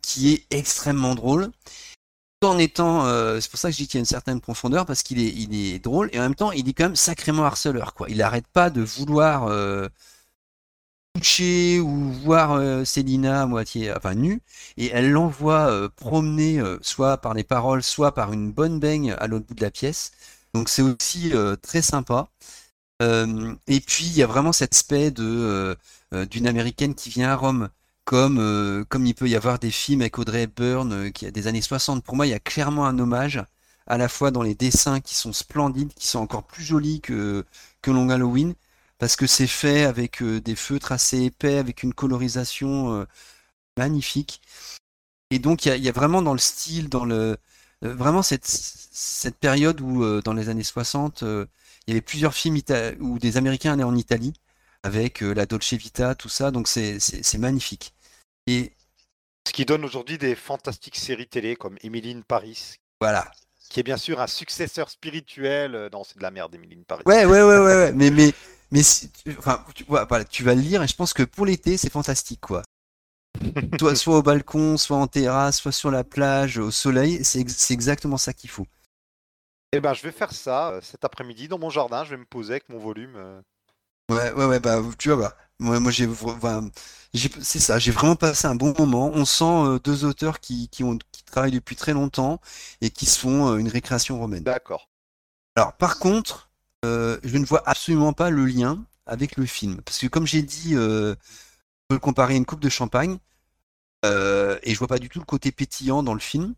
qui 0.00 0.32
est 0.32 0.46
extrêmement 0.50 1.14
drôle 1.14 1.50
en 2.46 2.58
étant, 2.58 3.06
euh, 3.06 3.40
c'est 3.40 3.50
pour 3.50 3.58
ça 3.58 3.68
que 3.68 3.72
je 3.72 3.78
dis 3.78 3.86
qu'il 3.86 3.98
y 3.98 4.00
a 4.00 4.00
une 4.00 4.06
certaine 4.06 4.40
profondeur 4.40 4.86
parce 4.86 5.02
qu'il 5.02 5.20
est, 5.20 5.28
il 5.28 5.54
est 5.54 5.78
drôle 5.78 6.08
et 6.12 6.18
en 6.18 6.22
même 6.22 6.34
temps 6.34 6.52
il 6.52 6.68
est 6.68 6.72
quand 6.72 6.84
même 6.84 6.96
sacrément 6.96 7.44
harceleur 7.44 7.94
quoi. 7.94 8.08
Il 8.10 8.18
n'arrête 8.18 8.46
pas 8.48 8.70
de 8.70 8.82
vouloir 8.82 9.46
euh, 9.48 9.88
toucher 11.14 11.80
ou 11.80 12.12
voir 12.12 12.52
euh, 12.52 12.84
Célina 12.84 13.42
à 13.42 13.46
moitié, 13.46 13.92
enfin 13.96 14.14
nue 14.14 14.40
et 14.76 14.88
elle 14.92 15.10
l'envoie 15.10 15.88
promener 15.96 16.62
soit 16.82 17.18
par 17.18 17.34
les 17.34 17.44
paroles, 17.44 17.82
soit 17.82 18.14
par 18.14 18.32
une 18.32 18.52
bonne 18.52 18.80
baigne 18.80 19.12
à 19.12 19.26
l'autre 19.26 19.46
bout 19.46 19.54
de 19.54 19.62
la 19.62 19.70
pièce. 19.70 20.12
Donc 20.54 20.68
c'est 20.68 20.82
aussi 20.82 21.32
très 21.62 21.82
sympa. 21.82 22.28
et 23.00 23.80
puis 23.80 24.06
il 24.06 24.16
y 24.16 24.22
a 24.22 24.26
vraiment 24.26 24.52
cet 24.52 24.74
aspect 24.74 25.10
de 25.10 25.76
d'une 26.30 26.46
américaine 26.46 26.94
qui 26.94 27.10
vient 27.10 27.30
à 27.30 27.36
Rome 27.36 27.70
comme, 28.04 28.38
euh, 28.38 28.84
comme 28.88 29.06
il 29.06 29.14
peut 29.14 29.28
y 29.28 29.36
avoir 29.36 29.58
des 29.58 29.70
films 29.70 30.00
avec 30.02 30.18
Audrey 30.18 30.42
Hepburn 30.42 30.92
euh, 30.92 31.10
qui 31.10 31.26
a 31.26 31.30
des 31.30 31.46
années 31.46 31.62
60. 31.62 32.04
Pour 32.04 32.16
moi, 32.16 32.26
il 32.26 32.30
y 32.30 32.34
a 32.34 32.40
clairement 32.40 32.86
un 32.86 32.98
hommage, 32.98 33.42
à 33.86 33.98
la 33.98 34.08
fois 34.08 34.30
dans 34.30 34.42
les 34.42 34.54
dessins 34.54 35.00
qui 35.00 35.14
sont 35.14 35.32
splendides, 35.32 35.92
qui 35.94 36.06
sont 36.06 36.18
encore 36.18 36.44
plus 36.46 36.64
jolis 36.64 37.00
que, 37.00 37.44
que 37.80 37.90
Long 37.90 38.10
Halloween, 38.10 38.54
parce 39.02 39.16
que 39.16 39.26
c'est 39.26 39.48
fait 39.48 39.82
avec 39.82 40.22
euh, 40.22 40.40
des 40.40 40.54
feutres 40.54 40.92
assez 40.92 41.24
épais, 41.24 41.58
avec 41.58 41.82
une 41.82 41.92
colorisation 41.92 43.04
magnifique. 43.76 44.40
Et 45.32 45.40
donc, 45.40 45.66
il 45.66 45.76
y, 45.82 45.88
a, 45.88 45.92
vraiment 45.92 46.22
dans 46.22 46.34
le 46.34 46.38
style, 46.38 46.88
dans 46.88 47.04
le 47.04 47.36
vraiment 47.80 48.22
cette, 48.22 48.46
cette 48.46 49.38
période 49.38 49.80
où, 49.80 50.20
dans 50.20 50.34
les 50.34 50.50
années 50.50 50.62
60, 50.62 51.22
il 51.22 51.48
y 51.88 51.90
avait 51.90 52.00
plusieurs 52.00 52.32
films 52.32 52.60
où 53.00 53.18
des 53.18 53.38
Américains 53.38 53.72
allaient 53.72 53.82
en 53.82 53.96
Italie 53.96 54.34
avec 54.84 55.20
la 55.20 55.46
Dolce 55.46 55.72
Vita, 55.72 56.14
tout 56.14 56.28
ça. 56.28 56.52
Donc 56.52 56.68
c'est 56.68 57.38
magnifique. 57.38 57.94
Et 58.46 58.70
ce 59.48 59.52
qui 59.52 59.64
donne 59.64 59.84
aujourd'hui 59.84 60.16
des 60.16 60.36
fantastiques 60.36 60.96
séries 60.96 61.26
télé 61.26 61.56
comme 61.56 61.76
Emily 61.82 62.22
Paris. 62.28 62.76
Voilà. 63.00 63.28
Qui 63.68 63.80
est 63.80 63.82
bien 63.82 63.96
sûr 63.96 64.20
un 64.20 64.28
successeur 64.28 64.90
spirituel. 64.90 65.88
Non, 65.92 66.04
c'est 66.04 66.18
de 66.18 66.22
la 66.22 66.30
merde, 66.30 66.54
Emily 66.54 66.76
Paris. 66.86 67.02
Ouais, 67.04 67.24
ouais, 67.24 67.42
ouais, 67.42 67.58
ouais, 67.58 67.74
ouais. 67.74 67.92
mais, 67.92 68.12
mais, 68.12 68.32
mais 68.72 68.80
enfin, 69.38 69.64
tu, 69.74 69.84
voilà, 69.86 70.24
tu 70.24 70.42
vas 70.42 70.54
le 70.54 70.60
lire 70.60 70.82
et 70.82 70.88
je 70.88 70.96
pense 70.96 71.12
que 71.14 71.22
pour 71.22 71.46
l'été, 71.46 71.76
c'est 71.76 71.90
fantastique, 71.90 72.40
quoi. 72.40 72.62
Toi, 73.78 73.94
soit 73.94 74.18
au 74.18 74.22
balcon, 74.22 74.76
soit 74.76 74.96
en 74.96 75.06
terrasse, 75.06 75.58
soit 75.58 75.72
sur 75.72 75.90
la 75.90 76.04
plage, 76.04 76.58
au 76.58 76.70
soleil, 76.70 77.24
c'est 77.24 77.44
exactement 77.70 78.16
ça 78.16 78.32
qu'il 78.32 78.50
faut. 78.50 78.66
Eh 79.72 79.80
ben, 79.80 79.94
je 79.94 80.02
vais 80.02 80.12
faire 80.12 80.32
ça 80.32 80.78
cet 80.82 81.04
après-midi 81.04 81.48
dans 81.48 81.58
mon 81.58 81.70
jardin. 81.70 82.04
Je 82.04 82.10
vais 82.10 82.18
me 82.18 82.26
poser 82.26 82.54
avec 82.54 82.68
mon 82.68 82.78
volume. 82.78 83.42
Ouais, 84.10 84.32
ouais, 84.32 84.44
ouais, 84.44 84.60
bah, 84.60 84.82
tu 84.98 85.08
vois, 85.10 85.28
bah, 85.28 85.36
moi, 85.58 85.80
moi 85.80 85.90
j'ai, 85.90 86.08
c'est 87.14 87.58
ça, 87.60 87.78
j'ai 87.78 87.92
vraiment 87.92 88.16
passé 88.16 88.46
un 88.46 88.54
bon 88.54 88.74
moment. 88.78 89.10
On 89.14 89.24
sent 89.24 89.44
euh, 89.44 89.78
deux 89.78 90.04
auteurs 90.04 90.40
qui, 90.40 90.68
qui, 90.68 90.82
ont, 90.84 90.98
qui 91.12 91.24
travaillent 91.24 91.52
depuis 91.52 91.76
très 91.76 91.92
longtemps 91.92 92.40
et 92.80 92.90
qui 92.90 93.06
se 93.06 93.18
font 93.18 93.48
euh, 93.48 93.56
une 93.56 93.68
récréation 93.68 94.18
romaine. 94.18 94.42
D'accord. 94.42 94.88
Alors, 95.56 95.74
par 95.74 95.98
contre, 95.98 96.50
euh, 96.84 97.18
je 97.24 97.38
ne 97.38 97.44
vois 97.44 97.62
absolument 97.66 98.12
pas 98.12 98.30
le 98.30 98.44
lien 98.46 98.84
avec 99.06 99.36
le 99.36 99.46
film. 99.46 99.80
Parce 99.82 99.98
que, 99.98 100.06
comme 100.06 100.26
j'ai 100.26 100.42
dit, 100.42 100.74
on 100.76 101.14
peut 101.88 101.94
le 101.94 101.98
comparer 101.98 102.34
à 102.34 102.36
une 102.36 102.46
coupe 102.46 102.60
de 102.60 102.68
champagne. 102.68 103.18
et 104.04 104.72
je 104.72 104.78
vois 104.78 104.88
pas 104.88 104.98
du 104.98 105.08
tout 105.08 105.18
le 105.20 105.24
côté 105.24 105.52
pétillant 105.52 106.02
dans 106.02 106.14
le 106.14 106.20
film. 106.20 106.54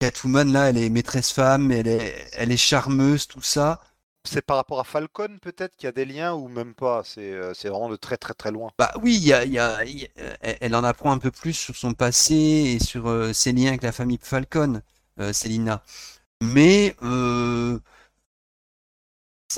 Catwoman, 0.00 0.50
là, 0.50 0.70
elle 0.70 0.78
est 0.78 0.88
maîtresse 0.88 1.30
femme, 1.30 1.70
elle 1.70 1.86
est, 1.86 2.26
elle 2.32 2.50
est 2.50 2.56
charmeuse, 2.56 3.26
tout 3.26 3.42
ça. 3.42 3.80
C'est 4.24 4.42
par 4.42 4.56
rapport 4.56 4.80
à 4.80 4.84
Falcon 4.84 5.38
peut-être 5.40 5.76
qu'il 5.76 5.86
y 5.86 5.88
a 5.88 5.92
des 5.92 6.04
liens 6.04 6.34
ou 6.34 6.48
même 6.48 6.74
pas? 6.74 7.02
C'est 7.04 7.32
euh, 7.32 7.52
vraiment 7.64 7.88
de 7.88 7.96
très 7.96 8.16
très 8.16 8.34
très 8.34 8.50
loin. 8.50 8.70
Bah 8.78 8.92
oui, 9.02 9.16
y 9.18 9.32
a, 9.32 9.44
y 9.44 9.58
a, 9.58 9.78
elle 10.42 10.74
en 10.74 10.84
apprend 10.84 11.12
un 11.12 11.18
peu 11.18 11.30
plus 11.30 11.54
sur 11.54 11.76
son 11.76 11.94
passé 11.94 12.34
et 12.34 12.78
sur 12.78 13.08
euh, 13.08 13.32
ses 13.32 13.52
liens 13.52 13.68
avec 13.68 13.82
la 13.82 13.92
famille 13.92 14.18
Falcon, 14.22 14.82
euh, 15.20 15.32
Célina. 15.32 15.82
Mais 16.42 16.96
euh, 17.02 17.78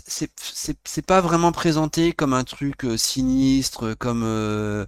c'est 0.06 1.06
pas 1.06 1.20
vraiment 1.20 1.52
présenté 1.52 2.12
comme 2.12 2.32
un 2.34 2.44
truc 2.44 2.86
sinistre, 2.96 3.94
comme, 3.94 4.86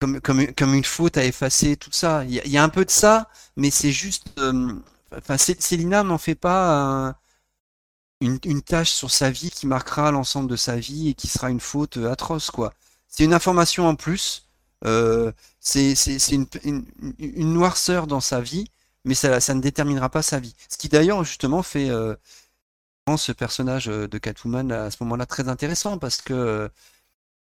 comme, 0.00 0.20
comme, 0.20 0.46
comme, 0.54 0.74
une 0.74 0.84
faute 0.84 1.16
à 1.16 1.24
effacer, 1.24 1.76
tout 1.76 1.92
ça. 1.92 2.24
Il 2.24 2.34
y, 2.34 2.58
a 2.58 2.62
un 2.64 2.68
peu 2.68 2.84
de 2.84 2.90
ça, 2.90 3.30
mais 3.56 3.70
c'est 3.70 3.92
juste. 3.92 4.26
Enfin, 5.16 5.36
Célina 5.38 6.02
n'en 6.02 6.18
fait 6.18 6.34
pas 6.34 7.14
une, 8.20 8.62
tâche 8.62 8.90
sur 8.90 9.10
sa 9.10 9.30
vie 9.30 9.50
qui 9.50 9.66
marquera 9.66 10.10
l'ensemble 10.10 10.50
de 10.50 10.56
sa 10.56 10.76
vie 10.76 11.08
et 11.08 11.14
qui 11.14 11.28
sera 11.28 11.50
une 11.50 11.60
faute 11.60 11.96
euh, 11.96 12.10
atroce, 12.10 12.50
quoi. 12.50 12.74
C'est 13.08 13.24
une 13.24 13.34
information 13.34 13.88
en 13.88 13.96
plus. 13.96 14.48
Euh, 14.84 15.32
c'est 15.60 15.94
une, 16.32 16.46
une, 16.64 17.52
noirceur 17.52 18.06
dans 18.06 18.20
sa 18.20 18.40
vie, 18.40 18.70
mais 19.04 19.14
ça, 19.14 19.54
ne 19.54 19.60
déterminera 19.60 20.08
pas 20.10 20.22
sa 20.22 20.40
vie. 20.40 20.54
Ce 20.68 20.78
qui 20.78 20.88
d'ailleurs 20.88 21.24
justement 21.24 21.62
fait 21.62 21.90
euh, 21.90 22.14
ce 23.16 23.32
personnage 23.32 23.88
euh, 23.88 24.06
de 24.08 24.18
Catwoman 24.18 24.70
à 24.72 24.90
ce 24.90 25.02
moment-là 25.02 25.26
très 25.26 25.48
intéressant 25.48 25.98
parce 25.98 26.20
que 26.20 26.70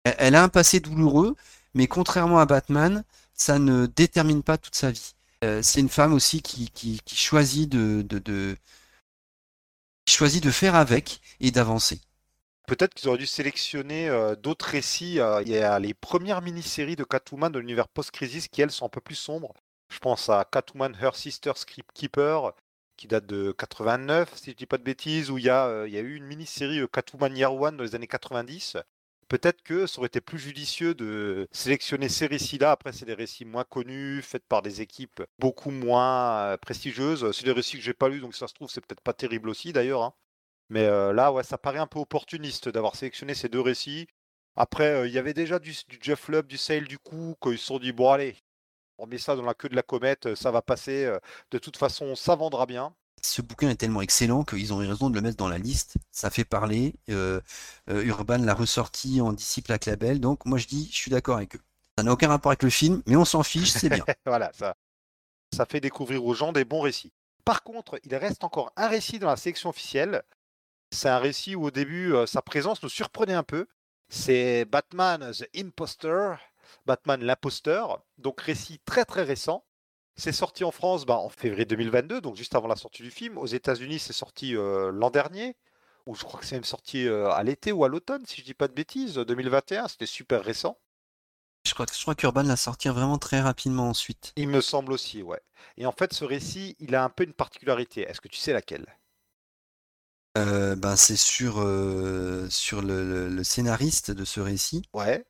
elle 0.04 0.36
a 0.36 0.44
un 0.44 0.50
passé 0.50 0.82
douloureux, 0.82 1.36
mais 1.74 1.88
contrairement 1.88 2.40
à 2.40 2.46
Batman, 2.46 3.06
ça 3.34 3.58
ne 3.60 3.86
détermine 3.86 4.44
pas 4.44 4.58
toute 4.58 4.76
sa 4.76 4.92
vie. 4.92 5.16
c'est 5.62 5.80
une 5.80 5.88
femme 5.88 6.14
aussi 6.14 6.42
qui, 6.42 7.02
choisit 7.08 7.70
de, 7.70 8.58
faire 10.52 10.76
avec 10.76 11.22
et 11.40 11.52
d'avancer. 11.52 12.02
Peut-être 12.68 12.94
qu'ils 12.94 13.10
auraient 13.10 13.18
dû 13.18 13.26
sélectionner 13.26 14.08
euh, 14.08 14.36
d'autres 14.36 14.66
récits. 14.66 15.20
Euh, 15.20 15.42
il 15.42 15.50
y 15.50 15.58
a 15.58 15.78
les 15.80 15.94
premières 15.94 16.42
mini-séries 16.42 16.96
de 16.96 17.04
Catwoman 17.04 17.52
de 17.52 17.60
l'univers 17.60 17.90
post-crisis 17.90 18.48
qui, 18.48 18.62
elles, 18.62 18.72
sont 18.72 18.86
un 18.86 18.90
peu 18.90 19.02
plus 19.02 19.16
sombres. 19.16 19.54
Je 19.90 20.00
pense 20.00 20.30
à 20.30 20.48
Catwoman 20.50 20.96
Her 21.00 21.14
Sister 21.14 21.52
Script 21.56 21.90
Keeper, 21.94 22.54
qui 22.98 23.08
date 23.08 23.26
de 23.26 23.52
89, 23.52 24.36
si 24.36 24.52
je 24.52 24.56
dis 24.56 24.66
pas 24.66 24.78
de 24.78 24.84
bêtises, 24.84 25.32
où 25.32 25.38
il 25.38 25.46
y 25.46 25.50
a, 25.50 25.68
euh, 25.68 25.88
y 25.88 25.98
a 25.98 26.02
eu 26.02 26.16
une 26.16 26.26
mini-série 26.26 26.82
Catwoman 26.92 27.36
Year 27.36 27.54
One 27.54 27.78
dans 27.78 27.84
les 27.84 27.96
années 27.96 28.08
90. 28.08 28.78
Peut-être 29.28 29.64
que 29.64 29.88
ça 29.88 30.00
aurait 30.00 30.08
été 30.08 30.22
plus 30.22 30.38
judicieux 30.38 30.94
de 30.94 31.48
sélectionner 31.52 32.10
ces 32.10 32.28
récits-là. 32.28 32.72
Après, 32.72 32.92
c'est 32.92 33.06
des 33.06 33.14
récits 33.14 33.46
moins 33.46 33.64
connus, 33.64 34.22
faits 34.22 34.44
par 34.48 34.62
des 34.62 34.82
équipes 34.82 35.24
beaucoup 35.40 35.72
moins 35.72 36.54
euh, 36.54 36.58
prestigieuses. 36.58 37.32
C'est 37.32 37.46
des 37.46 37.52
récits 37.52 37.78
que 37.78 37.84
j'ai 37.84 37.94
pas 37.94 38.10
lus, 38.10 38.20
donc 38.20 38.36
ça 38.36 38.48
se 38.48 38.54
trouve, 38.54 38.70
c'est 38.70 38.82
peut-être 38.86 39.02
pas 39.02 39.14
terrible 39.14 39.50
aussi 39.50 39.74
d'ailleurs. 39.74 40.04
Hein. 40.04 40.14
Mais 40.70 40.86
euh, 40.86 41.14
là, 41.14 41.32
ouais, 41.32 41.44
ça 41.44 41.58
paraît 41.58 41.80
un 41.80 41.88
peu 41.88 42.00
opportuniste 42.00 42.70
d'avoir 42.70 42.96
sélectionné 42.96 43.34
ces 43.34 43.50
deux 43.50 43.62
récits. 43.62 44.08
Après, 44.56 44.86
euh, 44.94 45.08
il 45.08 45.14
y 45.14 45.18
avait 45.18 45.34
déjà 45.34 45.60
du, 45.60 45.74
Jeff 46.02 46.28
Lubb, 46.28 46.48
du 46.48 46.58
Sale 46.58 46.88
du 46.88 47.00
coup, 47.00 47.36
qu'ils 47.42 47.58
se 47.58 47.66
sont 47.66 47.80
dit, 47.80 47.92
bon 47.92 48.12
allez, 48.12 48.36
on 49.04 49.08
met 49.08 49.18
ça 49.18 49.36
dans 49.36 49.44
la 49.44 49.54
queue 49.54 49.70
de 49.70 49.76
la 49.76 49.84
comète, 49.84 50.34
ça 50.36 50.52
va 50.52 50.62
passer. 50.62 51.12
De 51.52 51.58
toute 51.58 51.78
façon, 51.78 52.16
ça 52.16 52.36
vendra 52.36 52.66
bien 52.66 52.94
ce 53.26 53.42
bouquin 53.42 53.70
est 53.70 53.76
tellement 53.76 54.02
excellent 54.02 54.44
qu'ils 54.44 54.74
ont 54.74 54.82
eu 54.82 54.88
raison 54.88 55.10
de 55.10 55.16
le 55.16 55.22
mettre 55.22 55.38
dans 55.38 55.48
la 55.48 55.58
liste. 55.58 55.96
Ça 56.12 56.30
fait 56.30 56.44
parler. 56.44 56.96
Euh, 57.10 57.42
euh, 57.90 58.04
Urban 58.04 58.38
l'a 58.38 58.54
ressorti 58.54 59.22
en 59.22 59.34
disciple 59.34 59.72
à 59.72 59.80
Clabel. 59.80 60.20
Donc 60.20 60.46
moi 60.46 60.58
je 60.58 60.68
dis, 60.68 60.90
je 60.92 60.98
suis 60.98 61.12
d'accord 61.12 61.38
avec 61.38 61.56
eux. 61.56 61.62
Ça 61.98 62.04
n'a 62.04 62.12
aucun 62.12 62.28
rapport 62.28 62.52
avec 62.52 62.64
le 62.64 62.70
film, 62.70 63.02
mais 63.06 63.16
on 63.16 63.26
s'en 63.26 63.44
fiche, 63.44 63.70
c'est 63.70 63.90
bien. 63.90 64.04
voilà, 64.26 64.52
ça, 64.54 64.76
ça 65.54 65.66
fait 65.66 65.80
découvrir 65.80 66.26
aux 66.26 66.34
gens 66.34 66.52
des 66.52 66.66
bons 66.66 66.82
récits. 66.82 67.14
Par 67.46 67.64
contre, 67.64 68.00
il 68.04 68.16
reste 68.16 68.44
encore 68.44 68.72
un 68.76 68.88
récit 68.88 69.20
dans 69.20 69.28
la 69.28 69.38
sélection 69.38 69.70
officielle. 69.70 70.24
C'est 70.92 71.10
un 71.10 71.20
récit 71.20 71.56
où 71.56 71.66
au 71.66 71.72
début, 71.72 72.14
euh, 72.14 72.26
sa 72.26 72.42
présence 72.42 72.82
nous 72.84 72.90
surprenait 72.90 73.34
un 73.34 73.44
peu. 73.44 73.68
C'est 74.10 74.66
Batman 74.66 75.32
The 75.32 75.48
Imposter, 75.56 76.36
Batman 76.86 77.24
l'imposteur. 77.24 78.04
Donc 78.18 78.42
récit 78.42 78.80
très 78.86 79.06
très 79.06 79.24
récent. 79.24 79.66
C'est 80.16 80.32
sorti 80.32 80.64
en 80.64 80.72
France 80.72 81.06
bah, 81.06 81.18
en 81.18 81.30
février 81.30 81.66
2022, 81.66 82.22
donc 82.22 82.36
juste 82.36 82.54
avant 82.56 82.68
la 82.68 82.76
sortie 82.76 83.02
du 83.02 83.10
film. 83.10 83.38
Aux 83.38 83.48
États-Unis, 83.48 84.00
c'est 84.00 84.14
sorti 84.14 84.56
euh, 84.56 84.92
l'an 84.92 85.10
dernier, 85.10 85.58
ou 86.06 86.14
je 86.14 86.24
crois 86.24 86.40
que 86.40 86.46
c'est 86.46 86.56
même 86.56 86.64
sorti 86.64 87.08
euh, 87.08 87.32
à 87.32 87.42
l'été 87.44 87.72
ou 87.72 87.84
à 87.84 87.90
l'automne, 87.90 88.24
si 88.26 88.42
je 88.42 88.46
dis 88.46 88.54
pas 88.54 88.68
de 88.68 88.74
bêtises, 88.74 89.16
2021. 89.16 89.88
C'était 89.88 90.06
super 90.06 90.44
récent. 90.44 90.80
Je 91.66 91.74
crois, 91.74 91.86
je 91.92 92.02
crois 92.02 92.14
qu'Urban 92.14 92.44
l'a 92.44 92.58
sorti 92.58 92.90
vraiment 92.90 93.18
très 93.18 93.42
rapidement 93.42 93.90
ensuite. 93.90 94.34
Il 94.36 94.50
me 94.50 94.62
semble 94.62 94.92
aussi, 94.92 95.24
ouais. 95.24 95.42
Et 95.78 95.86
en 95.86 95.94
fait, 95.94 96.14
ce 96.14 96.26
récit, 96.26 96.76
il 96.80 96.94
a 96.94 97.04
un 97.04 97.10
peu 97.10 97.24
une 97.24 97.34
particularité. 97.34 98.02
Est-ce 98.02 98.22
que 98.22 98.28
tu 98.28 98.38
sais 98.38 98.54
laquelle? 98.54 98.86
Euh, 100.38 100.76
ben, 100.76 100.96
C'est 100.96 101.16
sur, 101.16 101.54
sur 102.50 102.82
le, 102.82 103.44
scénariste 103.44 104.12
de 104.12 104.26
ce 104.26 104.42
récit. 104.42 104.84
Ouais. 104.94 105.26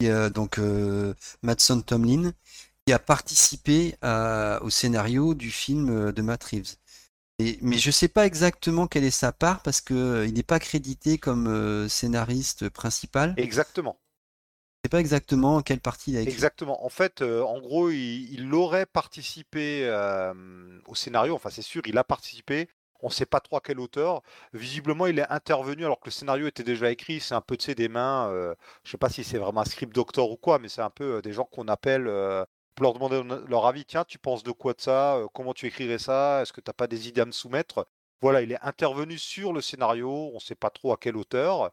Donc 0.00 0.60
Madson 1.42 1.80
Tomlin, 1.82 2.32
a 2.92 2.98
participé 2.98 3.96
au 4.62 4.70
scénario 4.70 5.34
du 5.34 5.50
film 5.50 5.90
euh, 5.90 6.12
de 6.12 6.22
Matt 6.22 6.44
Reeves. 6.44 6.76
Et, 7.38 7.58
mais 7.62 7.78
je 7.78 7.90
sais 7.90 8.08
pas 8.08 8.26
exactement 8.26 8.86
quelle 8.86 9.04
est 9.04 9.10
sa 9.10 9.30
part 9.30 9.62
parce 9.62 9.80
que 9.80 10.24
il 10.26 10.34
n'est 10.34 10.42
pas 10.42 10.58
crédité 10.58 11.18
comme 11.18 11.88
scénariste 11.88 12.68
principal. 12.68 13.34
Exactement. 13.36 14.00
Je 14.82 14.88
sais 14.88 14.90
pas 14.90 15.00
exactement 15.00 15.60
quelle 15.62 15.80
partie 15.80 16.12
il 16.12 16.16
a 16.16 16.20
écrit. 16.22 16.32
Exactement. 16.32 16.84
En 16.84 16.88
fait, 16.88 17.22
en 17.22 17.60
gros, 17.60 17.90
il, 17.90 18.32
il 18.32 18.52
aurait 18.54 18.86
participé 18.86 19.88
au 20.86 20.94
scénario. 20.96 21.34
Enfin, 21.34 21.50
c'est 21.50 21.62
sûr, 21.62 21.82
il 21.86 21.96
a 21.96 22.04
participé. 22.04 22.68
On 23.00 23.08
ne 23.08 23.12
sait 23.12 23.26
pas 23.26 23.40
trop 23.40 23.56
à 23.56 23.60
quelle 23.60 23.80
hauteur. 23.80 24.22
Visiblement, 24.52 25.06
il 25.06 25.18
est 25.18 25.30
intervenu 25.30 25.84
alors 25.84 26.00
que 26.00 26.06
le 26.06 26.10
scénario 26.12 26.46
était 26.46 26.64
déjà 26.64 26.90
écrit. 26.90 27.20
C'est 27.20 27.34
un 27.34 27.40
peu 27.40 27.56
de 27.56 27.62
ses 27.62 27.74
des 27.74 27.88
mains. 27.88 28.28
je 28.30 28.88
ne 28.88 28.90
sais 28.90 28.98
pas 28.98 29.08
si 29.08 29.24
c'est 29.24 29.38
vraiment 29.38 29.60
un 29.60 29.64
script 29.64 29.94
doctor 29.94 30.30
ou 30.30 30.36
quoi, 30.36 30.58
mais 30.58 30.68
c'est 30.68 30.82
un 30.82 30.90
peu 30.90 31.22
des 31.22 31.32
gens 31.32 31.44
qu'on 31.44 31.68
appelle 31.68 32.04
pour 32.74 32.84
leur 32.84 32.94
demander 32.94 33.22
leur 33.48 33.66
avis. 33.66 33.84
Tiens, 33.84 34.04
tu 34.04 34.18
penses 34.18 34.42
de 34.42 34.52
quoi 34.52 34.72
de 34.72 34.80
ça 34.80 35.20
Comment 35.34 35.54
tu 35.54 35.66
écrirais 35.66 35.98
ça 35.98 36.42
Est-ce 36.42 36.52
que 36.52 36.60
tu 36.60 36.68
n'as 36.68 36.74
pas 36.74 36.86
des 36.86 37.08
idées 37.08 37.20
à 37.20 37.26
me 37.26 37.32
soumettre? 37.32 37.86
Voilà, 38.20 38.42
il 38.42 38.52
est 38.52 38.62
intervenu 38.62 39.16
sur 39.18 39.52
le 39.52 39.60
scénario. 39.60 40.30
On 40.32 40.34
ne 40.34 40.40
sait 40.40 40.54
pas 40.56 40.70
trop 40.70 40.92
à 40.92 40.96
quelle 40.96 41.16
hauteur. 41.16 41.72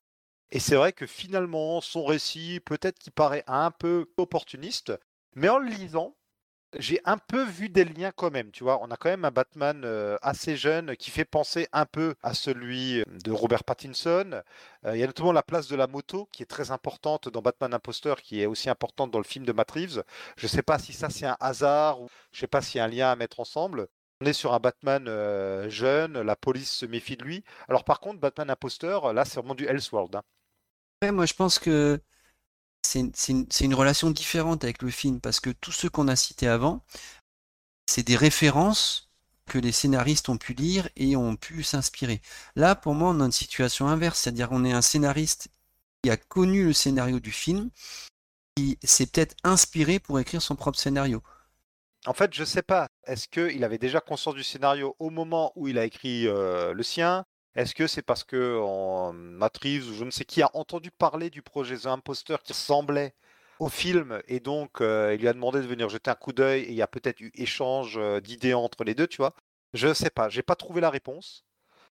Et 0.51 0.59
c'est 0.59 0.75
vrai 0.75 0.93
que 0.93 1.07
finalement, 1.07 1.81
son 1.81 2.05
récit, 2.05 2.59
peut-être 2.59 2.99
qu'il 2.99 3.13
paraît 3.13 3.43
un 3.47 3.71
peu 3.71 4.11
opportuniste, 4.17 4.93
mais 5.35 5.49
en 5.49 5.57
le 5.57 5.69
lisant, 5.69 6.15
j'ai 6.79 6.99
un 7.05 7.17
peu 7.17 7.43
vu 7.43 7.69
des 7.69 7.85
liens 7.85 8.11
quand 8.11 8.31
même, 8.31 8.51
tu 8.51 8.63
vois. 8.63 8.81
On 8.81 8.91
a 8.91 8.97
quand 8.97 9.09
même 9.09 9.25
un 9.25 9.31
Batman 9.31 9.83
euh, 9.85 10.17
assez 10.21 10.57
jeune 10.57 10.95
qui 10.97 11.11
fait 11.11 11.25
penser 11.25 11.67
un 11.71 11.85
peu 11.85 12.15
à 12.23 12.33
celui 12.33 13.03
de 13.23 13.31
Robert 13.31 13.63
Pattinson. 13.63 14.41
Euh, 14.85 14.95
il 14.95 14.99
y 14.99 15.03
a 15.03 15.07
notamment 15.07 15.31
la 15.31 15.43
place 15.43 15.67
de 15.67 15.75
la 15.75 15.87
moto 15.87 16.27
qui 16.31 16.43
est 16.43 16.47
très 16.47 16.71
importante 16.71 17.29
dans 17.29 17.41
Batman 17.41 17.73
Imposteur, 17.73 18.21
qui 18.21 18.41
est 18.41 18.45
aussi 18.45 18.69
importante 18.69 19.11
dans 19.11 19.19
le 19.19 19.23
film 19.23 19.45
de 19.45 19.51
Matt 19.51 19.71
Reeves. 19.71 20.03
Je 20.37 20.45
ne 20.45 20.49
sais 20.49 20.63
pas 20.63 20.79
si 20.79 20.93
ça 20.93 21.09
c'est 21.09 21.25
un 21.25 21.37
hasard 21.39 22.01
ou 22.01 22.07
je 22.31 22.37
ne 22.37 22.41
sais 22.41 22.47
pas 22.47 22.61
s'il 22.61 22.79
y 22.79 22.81
a 22.81 22.85
un 22.85 22.87
lien 22.89 23.11
à 23.11 23.15
mettre 23.15 23.39
ensemble. 23.39 23.87
On 24.21 24.25
est 24.25 24.33
sur 24.33 24.53
un 24.53 24.59
Batman 24.59 25.05
euh, 25.07 25.69
jeune, 25.69 26.21
la 26.21 26.35
police 26.35 26.71
se 26.71 26.85
méfie 26.85 27.17
de 27.17 27.23
lui. 27.23 27.43
Alors 27.67 27.83
par 27.83 27.99
contre, 27.99 28.19
Batman 28.19 28.49
Imposteur, 28.49 29.13
là 29.13 29.25
c'est 29.25 29.39
vraiment 29.39 29.55
du 29.55 29.65
Elseworld. 29.65 30.15
Hein. 30.15 31.11
moi 31.11 31.25
je 31.25 31.33
pense 31.33 31.59
que 31.59 31.99
c'est 32.85 33.65
une, 33.65 33.73
relation 33.73 34.11
différente 34.11 34.63
avec 34.63 34.81
le 34.81 34.91
film 34.91 35.19
parce 35.19 35.39
que 35.39 35.49
tous 35.49 35.71
ceux 35.71 35.89
qu'on 35.89 36.07
a 36.07 36.15
cités 36.15 36.47
avant, 36.47 36.83
c'est 37.87 38.03
des 38.03 38.15
références 38.15 39.09
que 39.47 39.59
les 39.59 39.71
scénaristes 39.71 40.29
ont 40.29 40.37
pu 40.37 40.53
lire 40.53 40.89
et 40.95 41.15
ont 41.15 41.35
pu 41.35 41.63
s'inspirer. 41.63 42.21
Là, 42.55 42.75
pour 42.75 42.93
moi, 42.93 43.11
on 43.11 43.19
a 43.19 43.25
une 43.25 43.31
situation 43.31 43.87
inverse, 43.87 44.19
c'est-à-dire 44.19 44.49
on 44.51 44.65
est 44.65 44.71
un 44.71 44.81
scénariste 44.81 45.49
qui 46.01 46.09
a 46.09 46.17
connu 46.17 46.65
le 46.65 46.73
scénario 46.73 47.19
du 47.19 47.31
film, 47.31 47.69
qui 48.55 48.77
s'est 48.83 49.05
peut-être 49.05 49.35
inspiré 49.43 49.99
pour 49.99 50.19
écrire 50.19 50.41
son 50.41 50.55
propre 50.55 50.79
scénario. 50.79 51.21
En 52.05 52.13
fait, 52.13 52.33
je 52.33 52.43
sais 52.43 52.61
pas. 52.61 52.87
Est-ce 53.05 53.27
qu'il 53.27 53.63
avait 53.63 53.77
déjà 53.77 53.99
conscience 53.99 54.35
du 54.35 54.43
scénario 54.43 54.95
au 54.99 55.09
moment 55.09 55.51
où 55.55 55.67
il 55.67 55.77
a 55.77 55.85
écrit 55.85 56.27
euh, 56.27 56.73
le 56.73 56.83
sien 56.83 57.25
est-ce 57.55 57.73
que 57.73 57.87
c'est 57.87 58.01
parce 58.01 58.23
que 58.23 58.59
en 58.59 59.13
Matrix 59.13 59.79
ou 59.89 59.93
je 59.93 60.03
ne 60.03 60.11
sais 60.11 60.25
qui 60.25 60.41
a 60.41 60.49
entendu 60.53 60.91
parler 60.91 61.29
du 61.29 61.41
projet 61.41 61.77
The 61.77 61.87
Imposter 61.87 62.37
qui 62.43 62.53
ressemblait 62.53 63.13
au 63.59 63.69
film 63.69 64.21
et 64.27 64.41
donc 64.41 64.81
euh, 64.81 65.13
il 65.15 65.21
lui 65.21 65.29
a 65.29 65.33
demandé 65.33 65.61
de 65.61 65.67
venir 65.67 65.87
jeter 65.87 66.11
un 66.11 66.15
coup 66.15 66.33
d'œil 66.33 66.63
et 66.63 66.69
il 66.69 66.75
y 66.75 66.81
a 66.81 66.87
peut-être 66.87 67.21
eu 67.21 67.31
échange 67.33 67.97
euh, 67.97 68.19
d'idées 68.19 68.53
entre 68.53 68.83
les 68.83 68.93
deux, 68.93 69.07
tu 69.07 69.17
vois? 69.17 69.33
Je 69.73 69.87
ne 69.87 69.93
sais 69.93 70.09
pas, 70.09 70.27
j'ai 70.27 70.41
pas 70.41 70.55
trouvé 70.55 70.81
la 70.81 70.89
réponse. 70.89 71.45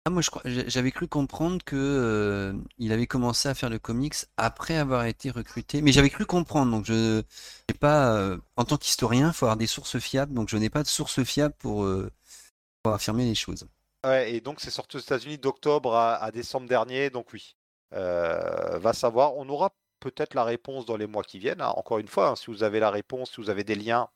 Ah, 0.04 0.10
moi, 0.10 0.22
j'avais 0.44 0.92
cru 0.92 1.06
comprendre 1.08 1.62
que 1.64 1.76
euh, 1.76 2.52
il 2.78 2.92
avait 2.92 3.08
commencé 3.08 3.48
à 3.48 3.54
faire 3.54 3.68
le 3.68 3.78
comics 3.78 4.14
après 4.36 4.76
avoir 4.76 5.04
été 5.04 5.30
recruté. 5.30 5.82
Mais 5.82 5.92
j'avais 5.92 6.08
cru 6.08 6.24
comprendre, 6.24 6.70
donc 6.70 6.86
je 6.86 7.18
n'ai 7.18 7.74
pas, 7.78 8.36
en 8.56 8.64
tant 8.64 8.78
qu'historien, 8.78 9.28
il 9.28 9.32
faut 9.34 9.46
avoir 9.46 9.56
des 9.56 9.66
sources 9.66 9.98
fiables, 9.98 10.32
donc 10.32 10.48
je 10.48 10.56
n'ai 10.56 10.70
pas 10.70 10.82
de 10.82 10.88
sources 10.88 11.22
fiables 11.24 11.54
pour, 11.58 11.86
pour 12.82 12.92
affirmer 12.94 13.26
les 13.26 13.34
choses. 13.34 13.66
Et 14.04 14.40
donc 14.40 14.60
c'est 14.60 14.70
sorti 14.70 14.96
aux 14.96 15.00
États-Unis 15.00 15.38
d'octobre 15.38 15.94
à, 15.94 16.30
décembre 16.30 16.68
dernier, 16.68 17.10
donc 17.10 17.32
oui. 17.32 17.56
Euh, 17.94 18.78
va 18.78 18.92
savoir, 18.92 19.36
on 19.36 19.48
aura 19.48 19.74
peut-être 20.00 20.34
la 20.34 20.44
réponse 20.44 20.86
dans 20.86 20.96
les 20.96 21.06
mois 21.06 21.24
qui 21.24 21.38
viennent. 21.38 21.60
Hein. 21.60 21.72
Encore 21.76 21.98
une 21.98 22.08
fois, 22.08 22.30
hein, 22.30 22.36
si 22.36 22.46
vous 22.46 22.62
avez 22.62 22.80
la 22.80 22.90
réponse, 22.90 23.30
si 23.30 23.40
vous 23.40 23.50
avez 23.50 23.64
des 23.64 23.74
liens, 23.74 24.08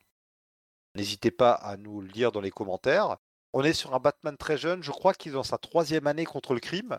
n'hésitez 0.95 1.31
pas 1.31 1.53
à 1.53 1.77
nous 1.77 2.01
le 2.01 2.09
dire 2.09 2.33
dans 2.33 2.41
les 2.41 2.51
commentaires. 2.51 3.17
On 3.53 3.65
est 3.65 3.73
sur 3.73 3.95
un 3.95 3.99
Batman 4.01 4.37
très 4.37 4.57
jeune, 4.59 4.83
je 4.83 4.91
crois 4.91 5.15
qu'il 5.15 5.33
est 5.33 5.35
dans 5.35 5.43
sa 5.43 5.59
troisième 5.59 6.07
année 6.07 6.25
contre 6.25 6.55
le 6.55 6.61
crime. 6.61 6.99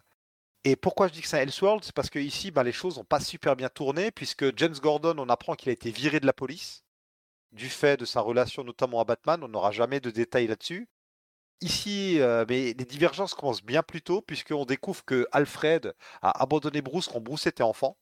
Et 0.65 0.75
pourquoi 0.75 1.07
je 1.07 1.13
dis 1.13 1.21
que 1.21 1.27
c'est 1.27 1.37
un 1.37 1.41
Elseworld 1.41 1.83
C'est 1.83 1.95
parce 1.95 2.09
que 2.09 2.19
ici, 2.19 2.51
bah, 2.51 2.63
les 2.63 2.71
choses 2.71 2.97
n'ont 2.97 3.03
pas 3.03 3.19
super 3.19 3.55
bien 3.55 3.69
tourné, 3.69 4.11
puisque 4.11 4.57
James 4.57 4.75
Gordon, 4.81 5.15
on 5.17 5.29
apprend 5.29 5.55
qu'il 5.55 5.69
a 5.69 5.73
été 5.73 5.91
viré 5.91 6.19
de 6.19 6.25
la 6.25 6.33
police, 6.33 6.83
du 7.51 7.69
fait 7.69 7.97
de 7.97 8.05
sa 8.05 8.21
relation 8.21 8.63
notamment 8.63 8.99
à 9.01 9.05
Batman, 9.05 9.43
on 9.43 9.47
n'aura 9.49 9.71
jamais 9.71 9.99
de 9.99 10.09
détails 10.09 10.47
là-dessus. 10.47 10.87
Ici, 11.61 12.19
euh, 12.19 12.45
mais 12.49 12.73
les 12.73 12.85
divergences 12.85 13.33
commencent 13.33 13.63
bien 13.63 13.83
plus 13.83 14.01
tôt, 14.01 14.21
puisqu'on 14.21 14.65
découvre 14.65 15.03
que 15.05 15.27
Alfred 15.31 15.93
a 16.21 16.41
abandonné 16.41 16.81
Bruce 16.81 17.07
quand 17.07 17.21
Bruce 17.21 17.47
était 17.47 17.63
enfant. 17.63 17.97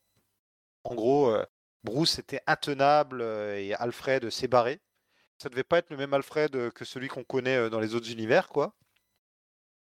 En 0.84 0.95
gros, 0.95 1.30
euh, 1.30 1.45
Bruce 1.84 2.18
était 2.18 2.41
intenable 2.48 3.22
euh, 3.22 3.60
et 3.60 3.76
Alfred 3.76 4.30
s'est 4.32 4.48
barré. 4.48 4.82
Ça 5.38 5.49
devait 5.49 5.64
pas 5.64 5.78
être 5.78 5.91
le 5.91 5.98
même 5.98 6.14
Alfred 6.14 6.72
que 6.72 6.86
celui 6.86 7.07
qu'on 7.07 7.23
connaît 7.23 7.69
dans 7.69 7.80
les 7.80 7.95
autres 7.95 8.11
univers, 8.11 8.48
quoi. 8.48 8.76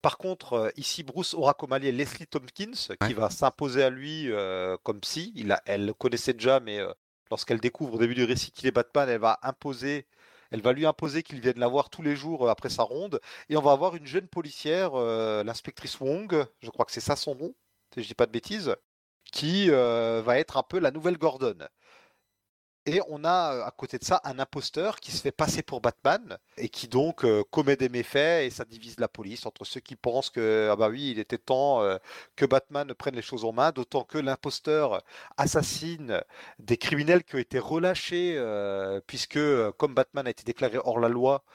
Par 0.02 0.18
contre, 0.18 0.74
ici, 0.76 1.04
Bruce 1.04 1.34
aura 1.34 1.54
comme 1.54 1.72
allié 1.72 1.92
Leslie 1.94 2.28
Tompkins, 2.28 2.96
qui 3.06 3.14
va 3.14 3.30
s'imposer 3.30 3.84
à 3.84 3.90
lui 3.90 4.30
comme 4.84 5.00
psy. 5.02 5.34
Il 5.36 5.58
elle 5.66 5.86
le 5.86 5.94
connaissait 5.94 6.34
déjà, 6.34 6.62
mais 6.62 6.80
lorsqu'elle 7.30 7.60
découvre 7.60 7.96
au 7.96 7.98
début 7.98 8.16
du 8.16 8.24
récit 8.24 8.52
qu'il 8.52 8.68
est 8.68 8.72
Batman, 8.72 9.10
elle 9.10 9.20
va 9.20 9.40
imposer 9.44 10.08
elle 10.54 10.62
va 10.62 10.72
lui 10.72 10.86
imposer 10.86 11.24
qu'il 11.24 11.42
vienne 11.42 11.58
la 11.58 11.68
voir 11.68 11.90
tous 11.90 12.04
les 12.04 12.16
jours 12.16 12.46
euh, 12.46 12.52
après 12.52 12.70
sa 12.70 12.84
ronde. 12.84 13.20
Et 13.50 13.58
on 13.58 13.62
va 13.62 13.72
avoir 13.72 13.96
une 13.96 14.06
jeune 14.06 14.28
policière, 14.28 14.92
euh, 14.94 15.44
l'inspectrice 15.44 16.00
Wong, 16.00 16.46
je 16.62 16.70
crois 16.70 16.86
que 16.86 16.92
c'est 16.92 17.02
ça 17.02 17.16
son 17.16 17.36
nom, 17.36 17.56
si 17.94 18.04
je 18.04 18.08
dis 18.08 18.14
pas 18.14 18.28
de 18.28 18.32
bêtises, 18.32 18.76
qui 19.32 19.72
euh, 19.72 20.22
va 20.24 20.38
être 20.38 20.58
un 20.58 20.64
peu 20.64 20.80
la 20.80 20.92
nouvelle 20.92 21.18
Gordon. 21.18 21.58
Et 22.86 23.00
on 23.08 23.24
a 23.24 23.64
à 23.66 23.72
côté 23.72 23.98
de 23.98 24.04
ça 24.04 24.20
un 24.26 24.40
imposteur 24.40 25.00
qui 25.00 25.14
se 25.14 25.22
fait 25.22 25.32
passer 25.32 25.64
pour 25.64 25.80
Batman 25.80 26.38
et 26.58 26.68
qui 26.68 26.90
donc 26.90 27.26
commet 27.50 27.78
des 27.78 27.88
méfaits 27.88 28.44
et 28.46 28.50
ça 28.50 28.66
divise 28.66 29.00
la 29.00 29.08
police 29.08 29.46
entre 29.46 29.64
ceux 29.64 29.80
qui 29.80 29.96
pensent 29.96 30.30
que 30.30 30.68
ah 30.70 30.76
bah 30.76 30.90
oui 30.90 31.12
il 31.12 31.20
était 31.20 31.38
temps 31.38 31.82
que 32.36 32.46
Batman 32.46 32.94
prenne 32.94 33.16
les 33.16 33.22
choses 33.22 33.46
en 33.46 33.54
main, 33.54 33.72
d'autant 33.72 34.04
que 34.04 34.18
l'imposteur 34.18 35.02
assassine 35.38 36.22
des 36.60 36.76
criminels 36.76 37.24
qui 37.24 37.36
ont 37.36 37.40
été 37.40 37.58
relâchés 37.58 38.38
puisque 39.08 39.40
comme 39.78 39.94
Batman 39.94 40.28
a 40.28 40.32
été 40.32 40.44
déclaré 40.44 40.78
hors 40.84 41.00
la 41.00 41.08
loi, 41.08 41.46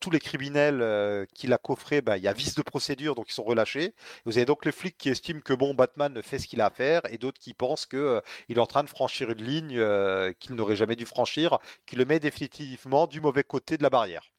tous 0.00 0.10
les 0.10 0.20
criminels 0.20 1.26
qu'il 1.32 1.54
a 1.54 1.58
coffrés, 1.58 2.02
bah, 2.02 2.18
il 2.18 2.24
y 2.24 2.28
a 2.28 2.34
vice 2.34 2.54
de 2.54 2.62
procédure 2.62 3.14
donc 3.14 3.30
ils 3.30 3.34
sont 3.34 3.42
relâchés. 3.42 3.94
Vous 4.26 4.36
avez 4.36 4.44
donc 4.44 4.66
les 4.66 4.72
flics 4.72 4.98
qui 4.98 5.08
estiment 5.08 5.40
que 5.40 5.54
bon 5.54 5.72
Batman 5.72 6.22
fait 6.22 6.38
ce 6.38 6.46
qu'il 6.46 6.60
a 6.60 6.66
à 6.66 6.70
faire 6.70 7.00
et 7.10 7.16
d'autres 7.16 7.40
qui 7.40 7.54
pensent 7.54 7.86
qu'il 7.86 8.20
est 8.50 8.58
en 8.58 8.66
train 8.66 8.84
de 8.84 8.90
franchir 8.90 9.30
une 9.30 9.42
ligne 9.42 9.82
qu'il 10.38 10.57
n'aurait 10.58 10.76
jamais 10.76 10.96
dû 10.96 11.06
franchir, 11.06 11.58
qui 11.86 11.96
le 11.96 12.04
met 12.04 12.20
définitivement 12.20 13.06
du 13.06 13.20
mauvais 13.20 13.44
côté 13.44 13.78
de 13.78 13.82
la 13.82 13.90
barrière. 13.90 14.30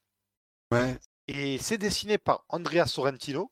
Ouais. 0.72 0.98
Et 1.26 1.58
c'est 1.58 1.78
dessiné 1.78 2.18
par 2.18 2.44
Andrea 2.48 2.86
Sorrentino, 2.86 3.50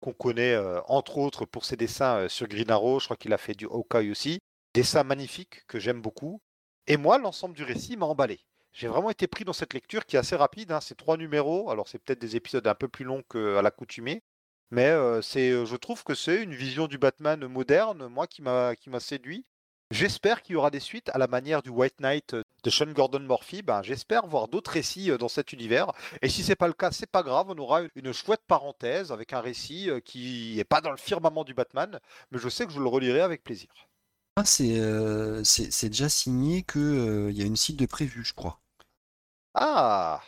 qu'on 0.00 0.12
connaît 0.12 0.52
euh, 0.52 0.80
entre 0.86 1.18
autres 1.18 1.46
pour 1.46 1.64
ses 1.64 1.76
dessins 1.76 2.16
euh, 2.16 2.28
sur 2.28 2.46
Green 2.46 2.70
Arrow, 2.70 3.00
je 3.00 3.06
crois 3.06 3.16
qu'il 3.16 3.32
a 3.32 3.38
fait 3.38 3.54
du 3.54 3.66
Hawkeye 3.66 4.10
aussi. 4.10 4.38
Dessin 4.74 5.02
magnifique 5.04 5.66
que 5.66 5.78
j'aime 5.78 6.02
beaucoup. 6.02 6.42
Et 6.86 6.96
moi, 6.96 7.18
l'ensemble 7.18 7.54
du 7.54 7.62
récit 7.62 7.96
m'a 7.96 8.06
emballé. 8.06 8.40
J'ai 8.72 8.88
vraiment 8.88 9.10
été 9.10 9.26
pris 9.26 9.44
dans 9.44 9.52
cette 9.52 9.72
lecture 9.72 10.04
qui 10.04 10.16
est 10.16 10.18
assez 10.18 10.36
rapide. 10.36 10.72
Hein. 10.72 10.80
C'est 10.80 10.96
trois 10.96 11.16
numéros. 11.16 11.70
Alors, 11.70 11.88
c'est 11.88 11.98
peut-être 11.98 12.18
des 12.18 12.36
épisodes 12.36 12.66
un 12.66 12.74
peu 12.74 12.88
plus 12.88 13.04
longs 13.04 13.22
qu'à 13.30 13.62
l'accoutumée. 13.62 14.22
Mais 14.70 14.88
euh, 14.88 15.22
c'est, 15.22 15.64
je 15.64 15.76
trouve 15.76 16.02
que 16.02 16.14
c'est 16.14 16.42
une 16.42 16.54
vision 16.54 16.88
du 16.88 16.98
Batman 16.98 17.46
moderne, 17.46 18.08
moi, 18.08 18.26
qui 18.26 18.42
m'a, 18.42 18.74
qui 18.74 18.90
m'a 18.90 19.00
séduit. 19.00 19.46
J'espère 19.94 20.42
qu'il 20.42 20.54
y 20.54 20.56
aura 20.56 20.72
des 20.72 20.80
suites 20.80 21.08
à 21.10 21.18
la 21.18 21.28
manière 21.28 21.62
du 21.62 21.70
White 21.70 22.00
Knight 22.00 22.34
de 22.34 22.70
Sean 22.70 22.90
Gordon 22.90 23.20
Murphy. 23.20 23.62
Ben, 23.62 23.80
j'espère 23.84 24.26
voir 24.26 24.48
d'autres 24.48 24.72
récits 24.72 25.12
euh, 25.12 25.18
dans 25.18 25.28
cet 25.28 25.52
univers. 25.52 25.92
Et 26.20 26.28
si 26.28 26.42
c'est 26.42 26.56
pas 26.56 26.66
le 26.66 26.72
cas, 26.72 26.90
c'est 26.90 27.08
pas 27.08 27.22
grave. 27.22 27.46
On 27.48 27.58
aura 27.58 27.82
une 27.94 28.12
chouette 28.12 28.42
parenthèse 28.48 29.12
avec 29.12 29.32
un 29.32 29.40
récit 29.40 29.88
euh, 29.88 30.00
qui 30.00 30.54
n'est 30.56 30.64
pas 30.64 30.80
dans 30.80 30.90
le 30.90 30.96
firmament 30.96 31.44
du 31.44 31.54
Batman, 31.54 32.00
mais 32.32 32.40
je 32.40 32.48
sais 32.48 32.66
que 32.66 32.72
je 32.72 32.80
le 32.80 32.88
relirai 32.88 33.20
avec 33.20 33.44
plaisir. 33.44 33.68
Ah, 34.34 34.42
euh, 34.62 35.44
c'est 35.44 35.88
déjà 35.88 36.08
signé 36.08 36.64
qu'il 36.64 37.30
y 37.30 37.42
a 37.42 37.46
une 37.46 37.56
suite 37.56 37.78
de 37.78 37.86
prévue, 37.86 38.24
je 38.24 38.34
crois. 38.34 38.58
Ah 39.54 40.20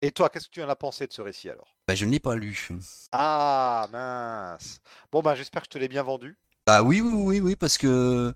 Et 0.00 0.10
toi, 0.10 0.28
qu'est-ce 0.28 0.48
que 0.48 0.54
tu 0.54 0.62
en 0.64 0.68
as 0.68 0.74
pensé 0.74 1.06
de 1.06 1.12
ce 1.12 1.22
récit 1.22 1.50
alors? 1.50 1.76
Bah, 1.86 1.94
Je 1.94 2.04
ne 2.04 2.10
l'ai 2.10 2.18
pas 2.18 2.34
lu. 2.34 2.68
Ah 3.12 3.86
mince 3.92 4.80
Bon, 5.12 5.22
ben 5.22 5.36
j'espère 5.36 5.62
que 5.62 5.66
je 5.66 5.70
te 5.70 5.78
l'ai 5.78 5.86
bien 5.86 6.02
vendu. 6.02 6.36
Bah 6.66 6.82
oui, 6.82 7.00
oui, 7.00 7.12
oui, 7.12 7.40
oui, 7.40 7.56
parce 7.56 7.76
que 7.78 8.34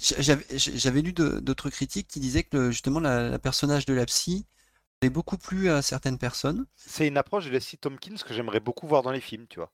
j'avais 0.00 1.02
lu 1.02 1.12
d'autres 1.12 1.70
critiques 1.70 2.08
qui 2.08 2.20
disaient 2.20 2.44
que 2.44 2.70
justement 2.70 3.00
la, 3.00 3.38
personnage 3.38 3.86
de 3.86 3.94
la 3.94 4.06
psy 4.06 4.46
avait 5.02 5.10
beaucoup 5.10 5.38
plu 5.38 5.70
à 5.70 5.82
certaines 5.82 6.18
personnes. 6.18 6.66
C'est 6.76 7.06
une 7.08 7.16
approche 7.16 7.46
de 7.46 7.50
Leslie 7.50 7.78
Tompkins 7.78 8.16
que 8.24 8.34
j'aimerais 8.34 8.60
beaucoup 8.60 8.86
voir 8.86 9.02
dans 9.02 9.10
les 9.10 9.20
films, 9.20 9.46
tu 9.48 9.58
vois. 9.58 9.72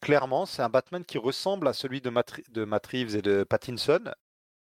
Clairement, 0.00 0.46
c'est 0.46 0.62
un 0.62 0.68
Batman 0.68 1.04
qui 1.04 1.18
ressemble 1.18 1.68
à 1.68 1.72
celui 1.72 2.00
de 2.00 2.10
Matt, 2.10 2.38
et 2.92 3.22
de 3.22 3.44
Pattinson. 3.44 4.12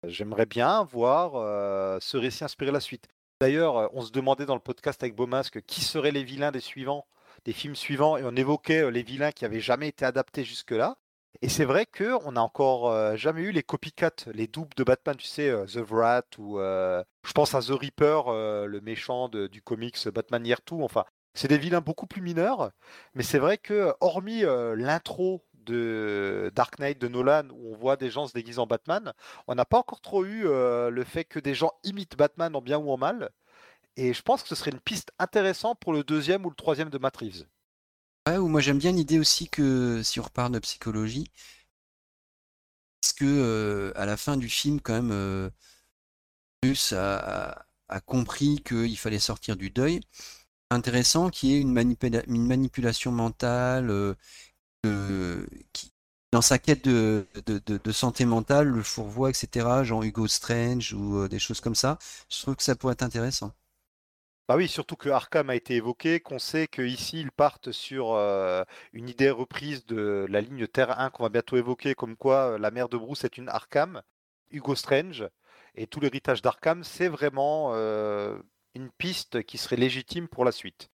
J'aimerais 0.04 0.46
bien 0.46 0.84
voir 0.84 1.32
euh, 1.34 1.98
ce 2.00 2.16
récit 2.16 2.44
inspirer 2.44 2.72
la 2.72 2.80
suite. 2.80 3.08
D'ailleurs, 3.40 3.94
on 3.94 4.02
se 4.02 4.10
demandait 4.10 4.46
dans 4.46 4.54
le 4.54 4.60
podcast 4.60 5.02
avec 5.02 5.14
Beaumasque 5.14 5.62
qui 5.62 5.82
seraient 5.82 6.10
les 6.10 6.24
vilains 6.24 6.50
des 6.50 6.60
suivants, 6.60 7.06
des 7.44 7.52
films 7.52 7.76
suivants, 7.76 8.16
et 8.16 8.24
on 8.24 8.36
évoquait 8.36 8.90
les 8.90 9.02
vilains 9.02 9.32
qui 9.32 9.44
avaient 9.44 9.60
jamais 9.60 9.88
été 9.88 10.04
adaptés 10.04 10.44
jusque-là. 10.44 10.96
Et 11.40 11.48
c'est 11.48 11.64
vrai 11.64 11.86
qu'on 11.86 12.32
n'a 12.32 12.42
encore 12.42 13.16
jamais 13.16 13.42
eu 13.42 13.52
les 13.52 13.62
copycats, 13.62 14.26
les 14.32 14.46
doubles 14.48 14.74
de 14.76 14.82
Batman, 14.82 15.14
tu 15.16 15.26
sais, 15.26 15.52
The 15.66 15.78
Wrath 15.88 16.38
ou 16.38 16.58
je 16.58 17.32
pense 17.34 17.54
à 17.54 17.60
The 17.60 17.70
Reaper, 17.70 18.66
le 18.66 18.80
méchant 18.80 19.28
du 19.28 19.62
comics 19.62 20.08
Batman 20.08 20.44
Year 20.44 20.58
2. 20.68 20.76
Enfin, 20.76 21.04
c'est 21.34 21.48
des 21.48 21.58
vilains 21.58 21.80
beaucoup 21.80 22.06
plus 22.06 22.22
mineurs, 22.22 22.72
mais 23.14 23.22
c'est 23.22 23.38
vrai 23.38 23.58
que 23.58 23.94
hormis 24.00 24.42
l'intro 24.42 25.44
de 25.54 26.50
Dark 26.56 26.78
Knight 26.80 26.98
de 26.98 27.08
Nolan 27.08 27.44
où 27.52 27.72
on 27.72 27.76
voit 27.76 27.96
des 27.96 28.10
gens 28.10 28.26
se 28.26 28.32
déguisant 28.32 28.62
en 28.62 28.66
Batman, 28.66 29.12
on 29.46 29.54
n'a 29.54 29.66
pas 29.66 29.78
encore 29.78 30.00
trop 30.00 30.24
eu 30.24 30.44
le 30.44 31.04
fait 31.04 31.24
que 31.24 31.38
des 31.38 31.54
gens 31.54 31.72
imitent 31.84 32.16
Batman 32.16 32.56
en 32.56 32.62
bien 32.62 32.78
ou 32.78 32.90
en 32.90 32.96
mal. 32.96 33.30
Et 33.98 34.14
je 34.14 34.22
pense 34.22 34.44
que 34.44 34.48
ce 34.48 34.54
serait 34.54 34.70
une 34.70 34.78
piste 34.78 35.10
intéressante 35.18 35.80
pour 35.80 35.92
le 35.92 36.04
deuxième 36.04 36.46
ou 36.46 36.50
le 36.50 36.54
troisième 36.54 36.88
de 36.88 36.98
Matt. 36.98 37.20
Ouais, 37.20 38.36
ou 38.36 38.46
moi 38.46 38.60
j'aime 38.60 38.78
bien 38.78 38.92
l'idée 38.92 39.18
aussi 39.18 39.48
que 39.48 40.02
si 40.04 40.20
on 40.20 40.22
repart 40.22 40.52
de 40.52 40.60
psychologie, 40.60 41.32
est-ce 43.02 43.12
que 43.12 43.92
à 43.96 44.06
la 44.06 44.16
fin 44.16 44.36
du 44.36 44.48
film 44.48 44.80
quand 44.80 45.02
même 45.02 45.50
Bruce 46.62 46.92
a, 46.92 47.64
compris 48.06 48.62
qu'il 48.62 48.96
fallait 48.98 49.18
sortir 49.18 49.56
du 49.56 49.70
deuil. 49.70 50.00
Intéressant 50.70 51.28
qu'il 51.30 51.48
y 51.50 51.54
ait 51.54 51.60
une, 51.60 51.72
manipulation 51.72 53.10
mentale 53.10 54.14
qui, 55.72 55.92
dans 56.32 56.42
sa 56.42 56.58
quête 56.60 56.84
de, 56.84 57.26
santé 57.92 58.26
mentale, 58.26 58.68
le 58.68 58.82
fourvoie, 58.84 59.30
etc., 59.30 59.82
genre 59.82 60.04
Hugo 60.04 60.28
Strange 60.28 60.92
ou 60.92 61.26
des 61.26 61.40
choses 61.40 61.60
comme 61.60 61.74
ça, 61.74 61.98
je 62.30 62.42
trouve 62.42 62.54
que 62.54 62.62
ça 62.62 62.76
pourrait 62.76 62.92
être 62.92 63.02
intéressant. 63.02 63.52
Bah 64.48 64.56
oui, 64.56 64.66
surtout 64.66 64.96
que 64.96 65.10
Arkham 65.10 65.50
a 65.50 65.54
été 65.54 65.74
évoqué, 65.74 66.20
qu'on 66.20 66.38
sait 66.38 66.68
qu'ici 66.68 67.20
ils 67.20 67.30
partent 67.30 67.70
sur 67.70 68.14
une 68.94 69.08
idée 69.10 69.28
reprise 69.28 69.84
de 69.84 70.26
la 70.30 70.40
ligne 70.40 70.66
Terre 70.66 70.98
1 70.98 71.10
qu'on 71.10 71.24
va 71.24 71.28
bientôt 71.28 71.58
évoquer, 71.58 71.94
comme 71.94 72.16
quoi 72.16 72.58
la 72.58 72.70
mère 72.70 72.88
de 72.88 72.96
Bruce 72.96 73.24
est 73.24 73.36
une 73.36 73.50
Arkham, 73.50 74.00
Hugo 74.50 74.74
Strange, 74.74 75.28
et 75.74 75.86
tout 75.86 76.00
l'héritage 76.00 76.40
d'Arkham, 76.40 76.82
c'est 76.82 77.08
vraiment 77.08 77.74
une 77.74 78.90
piste 78.96 79.42
qui 79.42 79.58
serait 79.58 79.76
légitime 79.76 80.28
pour 80.28 80.46
la 80.46 80.52
suite. 80.52 80.88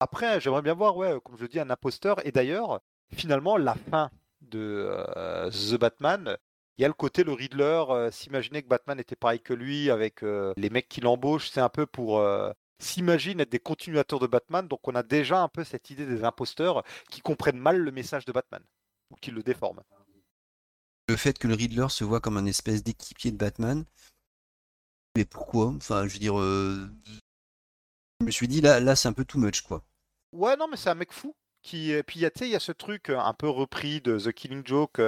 Après, 0.00 0.40
j'aimerais 0.40 0.62
bien 0.62 0.74
voir, 0.74 0.94
comme 1.22 1.38
je 1.38 1.46
dis, 1.46 1.60
un 1.60 1.70
imposteur, 1.70 2.26
et 2.26 2.32
d'ailleurs, 2.32 2.80
finalement, 3.14 3.56
la 3.56 3.76
fin 3.76 4.10
de 4.40 4.90
The 5.50 5.78
Batman, 5.78 6.36
il 6.78 6.82
y 6.82 6.84
a 6.84 6.88
le 6.88 6.94
côté 6.94 7.24
le 7.24 7.32
Riddler, 7.32 7.84
euh, 7.90 8.10
s'imaginer 8.12 8.62
que 8.62 8.68
Batman 8.68 9.00
était 9.00 9.16
pareil 9.16 9.40
que 9.40 9.52
lui 9.52 9.90
avec 9.90 10.22
euh, 10.22 10.52
les 10.56 10.70
mecs 10.70 10.88
qui 10.88 11.00
l'embauchent, 11.00 11.50
c'est 11.50 11.60
un 11.60 11.68
peu 11.68 11.86
pour 11.86 12.20
euh, 12.20 12.52
s'imaginer 12.78 13.42
être 13.42 13.50
des 13.50 13.58
continuateurs 13.58 14.20
de 14.20 14.28
Batman. 14.28 14.66
Donc 14.68 14.86
on 14.86 14.94
a 14.94 15.02
déjà 15.02 15.42
un 15.42 15.48
peu 15.48 15.64
cette 15.64 15.90
idée 15.90 16.06
des 16.06 16.22
imposteurs 16.22 16.84
qui 17.10 17.20
comprennent 17.20 17.58
mal 17.58 17.78
le 17.78 17.90
message 17.90 18.24
de 18.26 18.32
Batman 18.32 18.62
ou 19.10 19.16
qui 19.16 19.32
le 19.32 19.42
déforment. 19.42 19.82
Le 21.08 21.16
fait 21.16 21.36
que 21.36 21.48
le 21.48 21.54
Riddler 21.54 21.88
se 21.88 22.04
voit 22.04 22.20
comme 22.20 22.36
un 22.36 22.46
espèce 22.46 22.84
d'équipier 22.84 23.32
de 23.32 23.38
Batman, 23.38 23.84
mais 25.16 25.24
pourquoi? 25.24 25.68
Enfin, 25.68 26.06
je 26.06 26.12
veux 26.12 26.20
dire, 26.20 26.36
je 26.36 28.24
me 28.24 28.30
suis 28.30 28.46
dit 28.46 28.60
là, 28.60 28.78
là 28.78 28.94
c'est 28.94 29.08
un 29.08 29.14
peu 29.14 29.24
too 29.24 29.38
much 29.38 29.62
quoi. 29.62 29.82
Ouais, 30.32 30.56
non, 30.56 30.68
mais 30.68 30.76
c'est 30.76 30.90
un 30.90 30.94
mec 30.94 31.12
fou. 31.12 31.34
Qui... 31.62 31.94
Puis 32.06 32.20
il 32.20 32.48
y 32.48 32.54
a 32.54 32.60
ce 32.60 32.72
truc 32.72 33.08
un 33.08 33.32
peu 33.34 33.48
repris 33.48 34.00
de 34.00 34.18
The 34.18 34.32
Killing 34.32 34.64
Joke 34.64 35.00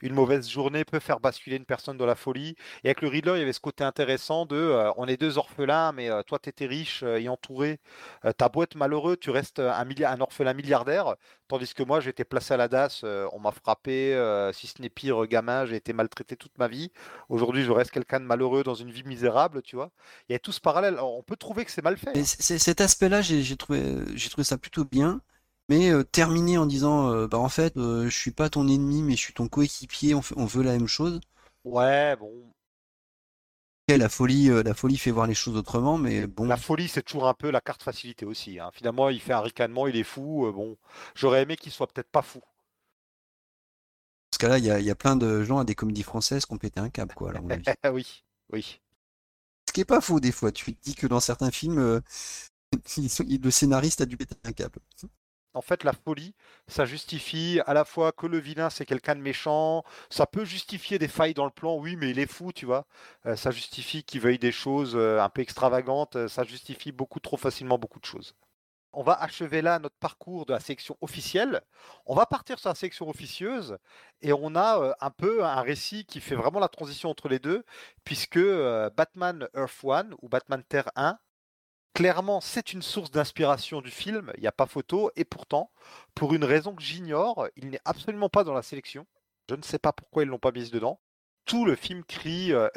une 0.00 0.14
mauvaise 0.14 0.48
journée 0.48 0.84
peut 0.84 1.00
faire 1.00 1.20
basculer 1.20 1.56
une 1.56 1.64
personne 1.64 1.96
dans 1.96 2.06
la 2.06 2.14
folie. 2.14 2.54
Et 2.84 2.88
avec 2.88 3.02
le 3.02 3.08
Riddler, 3.08 3.32
il 3.36 3.38
y 3.40 3.42
avait 3.42 3.52
ce 3.52 3.60
côté 3.60 3.84
intéressant 3.84 4.46
de 4.46 4.56
euh, 4.56 4.90
on 4.96 5.06
est 5.06 5.16
deux 5.16 5.38
orphelins, 5.38 5.92
mais 5.92 6.10
euh, 6.10 6.22
toi, 6.22 6.38
tu 6.38 6.48
étais 6.48 6.66
riche 6.66 7.02
euh, 7.02 7.18
et 7.18 7.28
entouré. 7.28 7.80
ta 8.36 8.48
boîte 8.48 8.74
malheureux, 8.74 9.16
tu 9.16 9.30
restes 9.30 9.58
un, 9.58 9.86
un, 9.88 10.20
orphelin 10.20 10.54
milliardaire. 10.54 11.14
Tandis 11.48 11.72
que 11.74 11.82
moi, 11.82 12.00
j'ai 12.00 12.10
été 12.10 12.24
placé 12.24 12.54
à 12.54 12.56
la 12.56 12.68
DAS, 12.68 13.04
on 13.32 13.40
m'a 13.40 13.52
frappé, 13.52 14.12
si 14.52 14.66
ce 14.66 14.82
n'est 14.82 14.90
pire, 14.90 15.26
gamin, 15.26 15.64
j'ai 15.64 15.76
été 15.76 15.94
maltraité 15.94 16.36
toute 16.36 16.56
ma 16.58 16.68
vie. 16.68 16.92
Aujourd'hui, 17.30 17.62
je 17.62 17.72
reste 17.72 17.90
quelqu'un 17.90 18.20
de 18.20 18.26
malheureux 18.26 18.62
dans 18.62 18.74
une 18.74 18.90
vie 18.90 19.04
misérable, 19.04 19.62
tu 19.62 19.76
vois. 19.76 19.90
Il 20.28 20.32
y 20.32 20.36
a 20.36 20.38
tout 20.38 20.52
ce 20.52 20.60
parallèle. 20.60 20.98
on 21.00 21.22
peut 21.22 21.36
trouver 21.36 21.64
que 21.64 21.70
c'est 21.70 21.82
mal 21.82 21.96
fait. 21.96 22.16
Hein. 22.16 22.24
Cet 22.24 22.82
aspect-là, 22.82 23.22
j'ai 23.22 23.56
trouvé, 23.56 23.80
trouvé 24.30 24.44
ça 24.44 24.58
plutôt 24.58 24.84
bien 24.84 25.22
mais 25.68 25.90
euh, 25.90 26.02
terminer 26.02 26.58
en 26.58 26.66
disant 26.66 27.12
euh, 27.12 27.26
bah 27.26 27.38
en 27.38 27.48
fait 27.48 27.76
euh, 27.76 28.08
je 28.08 28.16
suis 28.16 28.30
pas 28.30 28.48
ton 28.48 28.66
ennemi 28.68 29.02
mais 29.02 29.12
je 29.12 29.20
suis 29.20 29.34
ton 29.34 29.48
coéquipier 29.48 30.14
on, 30.14 30.22
on 30.36 30.46
veut 30.46 30.62
la 30.62 30.72
même 30.72 30.86
chose. 30.86 31.20
Ouais 31.64 32.16
bon. 32.16 32.32
La 33.88 34.10
folie 34.10 34.48
la 34.48 34.74
folie 34.74 34.98
fait 34.98 35.10
voir 35.10 35.26
les 35.26 35.34
choses 35.34 35.56
autrement 35.56 35.96
mais 35.96 36.26
bon. 36.26 36.44
la 36.46 36.58
folie 36.58 36.88
c'est 36.88 37.02
toujours 37.02 37.26
un 37.26 37.34
peu 37.34 37.50
la 37.50 37.62
carte 37.62 37.82
facilité 37.82 38.26
aussi 38.26 38.58
hein. 38.58 38.70
finalement 38.74 39.08
il 39.08 39.20
fait 39.20 39.32
un 39.32 39.40
ricanement 39.40 39.86
il 39.86 39.96
est 39.96 40.04
fou 40.04 40.50
bon. 40.52 40.76
J'aurais 41.14 41.42
aimé 41.42 41.56
qu'il 41.56 41.72
soit 41.72 41.86
peut-être 41.86 42.10
pas 42.10 42.22
fou. 42.22 42.40
Parce 44.30 44.38
que 44.38 44.46
là 44.46 44.58
il 44.58 44.64
y 44.64 44.70
a, 44.70 44.78
y 44.78 44.90
a, 44.90 44.94
plein 44.94 45.16
de 45.16 45.42
gens 45.42 45.58
à 45.58 45.64
des 45.64 45.74
comédies 45.74 46.02
françaises 46.02 46.44
qui 46.44 46.52
ont 46.52 46.58
pété 46.58 46.80
un 46.80 46.90
câble 46.90 47.14
quoi 47.14 47.32
oui 47.92 48.24
oui. 48.52 48.80
Ce 49.66 49.72
qui 49.72 49.80
est 49.80 49.86
pas 49.86 50.00
faux 50.00 50.20
des 50.20 50.32
fois. 50.32 50.52
Tu 50.52 50.74
te 50.74 50.82
dis 50.82 50.94
que 50.94 51.06
dans 51.06 51.20
certains 51.20 51.50
films 51.50 52.02
le 52.98 53.50
scénariste 53.50 54.02
a 54.02 54.06
dû 54.06 54.18
péter 54.18 54.34
un 54.44 54.52
câble 54.52 54.80
en 55.58 55.60
fait, 55.60 55.82
la 55.82 55.92
folie, 55.92 56.34
ça 56.68 56.84
justifie 56.84 57.60
à 57.66 57.74
la 57.74 57.84
fois 57.84 58.12
que 58.12 58.28
le 58.28 58.38
vilain, 58.38 58.70
c'est 58.70 58.86
quelqu'un 58.86 59.16
de 59.16 59.20
méchant. 59.20 59.82
Ça 60.08 60.24
peut 60.24 60.44
justifier 60.44 61.00
des 61.00 61.08
failles 61.08 61.34
dans 61.34 61.46
le 61.46 61.50
plan, 61.50 61.76
oui, 61.76 61.96
mais 61.96 62.10
il 62.10 62.20
est 62.20 62.30
fou, 62.30 62.52
tu 62.52 62.64
vois. 62.64 62.86
Euh, 63.26 63.34
ça 63.34 63.50
justifie 63.50 64.04
qu'il 64.04 64.20
veuille 64.20 64.38
des 64.38 64.52
choses 64.52 64.94
euh, 64.94 65.20
un 65.20 65.28
peu 65.28 65.42
extravagantes. 65.42 66.14
Euh, 66.14 66.28
ça 66.28 66.44
justifie 66.44 66.92
beaucoup 66.92 67.18
trop 67.18 67.36
facilement 67.36 67.76
beaucoup 67.76 67.98
de 67.98 68.04
choses. 68.04 68.36
On 68.92 69.02
va 69.02 69.14
achever 69.14 69.60
là 69.60 69.80
notre 69.80 69.96
parcours 69.96 70.46
de 70.46 70.52
la 70.52 70.60
section 70.60 70.96
officielle. 71.00 71.60
On 72.06 72.14
va 72.14 72.26
partir 72.26 72.60
sur 72.60 72.68
la 72.68 72.76
section 72.76 73.08
officieuse 73.08 73.78
et 74.22 74.32
on 74.32 74.54
a 74.54 74.94
un 75.00 75.10
peu 75.10 75.44
un 75.44 75.60
récit 75.60 76.04
qui 76.06 76.20
fait 76.20 76.36
vraiment 76.36 76.60
la 76.60 76.68
transition 76.68 77.10
entre 77.10 77.28
les 77.28 77.38
deux, 77.40 77.64
puisque 78.04 78.40
Batman 78.96 79.48
Earth 79.54 79.80
One 79.82 80.14
ou 80.22 80.28
Batman 80.28 80.62
Terre 80.68 80.90
1 80.96 81.18
Clairement, 81.94 82.40
c'est 82.40 82.72
une 82.72 82.82
source 82.82 83.10
d'inspiration 83.10 83.80
du 83.80 83.90
film, 83.90 84.32
il 84.36 84.40
n'y 84.42 84.46
a 84.46 84.52
pas 84.52 84.66
photo, 84.66 85.10
et 85.16 85.24
pourtant, 85.24 85.70
pour 86.14 86.34
une 86.34 86.44
raison 86.44 86.74
que 86.74 86.82
j'ignore, 86.82 87.48
il 87.56 87.70
n'est 87.70 87.80
absolument 87.84 88.28
pas 88.28 88.44
dans 88.44 88.52
la 88.52 88.62
sélection. 88.62 89.06
Je 89.48 89.56
ne 89.56 89.62
sais 89.62 89.78
pas 89.78 89.92
pourquoi 89.92 90.22
ils 90.22 90.26
ne 90.26 90.30
l'ont 90.30 90.38
pas 90.38 90.52
mis 90.52 90.70
dedans. 90.70 91.00
Tout 91.44 91.64
le 91.64 91.74
film 91.74 92.04
crie 92.04 92.52
euh. 92.52 92.68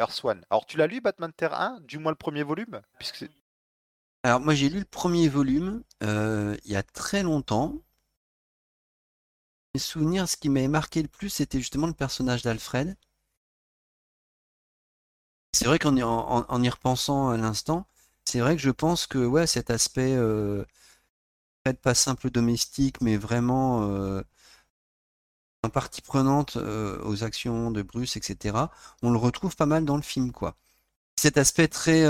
Alors, 0.50 0.66
tu 0.66 0.78
l'as 0.78 0.88
lu, 0.88 1.02
Batman 1.02 1.32
Terre 1.34 1.54
1, 1.54 1.82
du 1.82 2.00
moins 2.00 2.12
le 2.12 2.18
premier 2.18 2.44
volume? 2.44 2.82
Puisque 2.98 3.26
Alors, 4.24 4.40
moi, 4.40 4.56
j'ai 4.56 4.70
lu 4.70 4.80
le 4.80 4.86
premier 4.86 5.28
volume 5.28 5.84
euh, 6.04 6.56
il 6.64 6.72
y 6.72 6.76
a 6.76 6.84
très 6.84 7.22
longtemps. 7.22 7.76
Mes 9.74 9.80
souvenirs, 9.82 10.28
ce 10.28 10.38
qui 10.38 10.50
m'avait 10.50 10.68
marqué 10.68 11.02
le 11.02 11.08
plus, 11.10 11.30
c'était 11.30 11.60
justement 11.60 11.88
le 11.88 11.94
personnage 11.94 12.42
d'Alfred. 12.44 12.96
C'est 15.54 15.66
vrai 15.66 15.80
qu'en 15.80 15.96
y 15.96 16.70
repensant 16.70 17.30
à 17.30 17.38
l'instant, 17.38 17.86
c'est 18.26 18.40
vrai 18.40 18.56
que 18.56 18.62
je 18.62 18.70
pense 18.72 19.08
que 19.08 19.46
cet 19.46 19.70
aspect 19.70 20.14
euh, 20.16 20.64
pas 21.82 21.94
simple 21.94 22.30
domestique, 22.32 23.02
mais 23.02 23.18
vraiment 23.18 23.82
en 25.64 25.70
partie 25.70 26.02
prenante 26.02 26.58
aux 26.58 27.24
actions 27.24 27.72
de 27.72 27.82
Bruce, 27.82 28.18
etc. 28.18 28.72
On 29.04 29.12
le 29.12 29.18
retrouve 29.18 29.56
pas 29.56 29.66
mal 29.68 29.86
dans 29.86 29.96
le 29.96 30.02
film, 30.02 30.32
quoi. 30.32 30.56
Cet 31.18 31.38
aspect 31.38 31.68
très, 31.68 32.06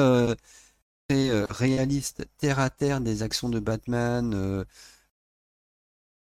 très 1.09 1.45
réaliste, 1.45 2.25
terre 2.37 2.59
à 2.59 2.69
terre 2.69 3.01
des 3.01 3.23
actions 3.23 3.49
de 3.49 3.59
Batman, 3.59 4.65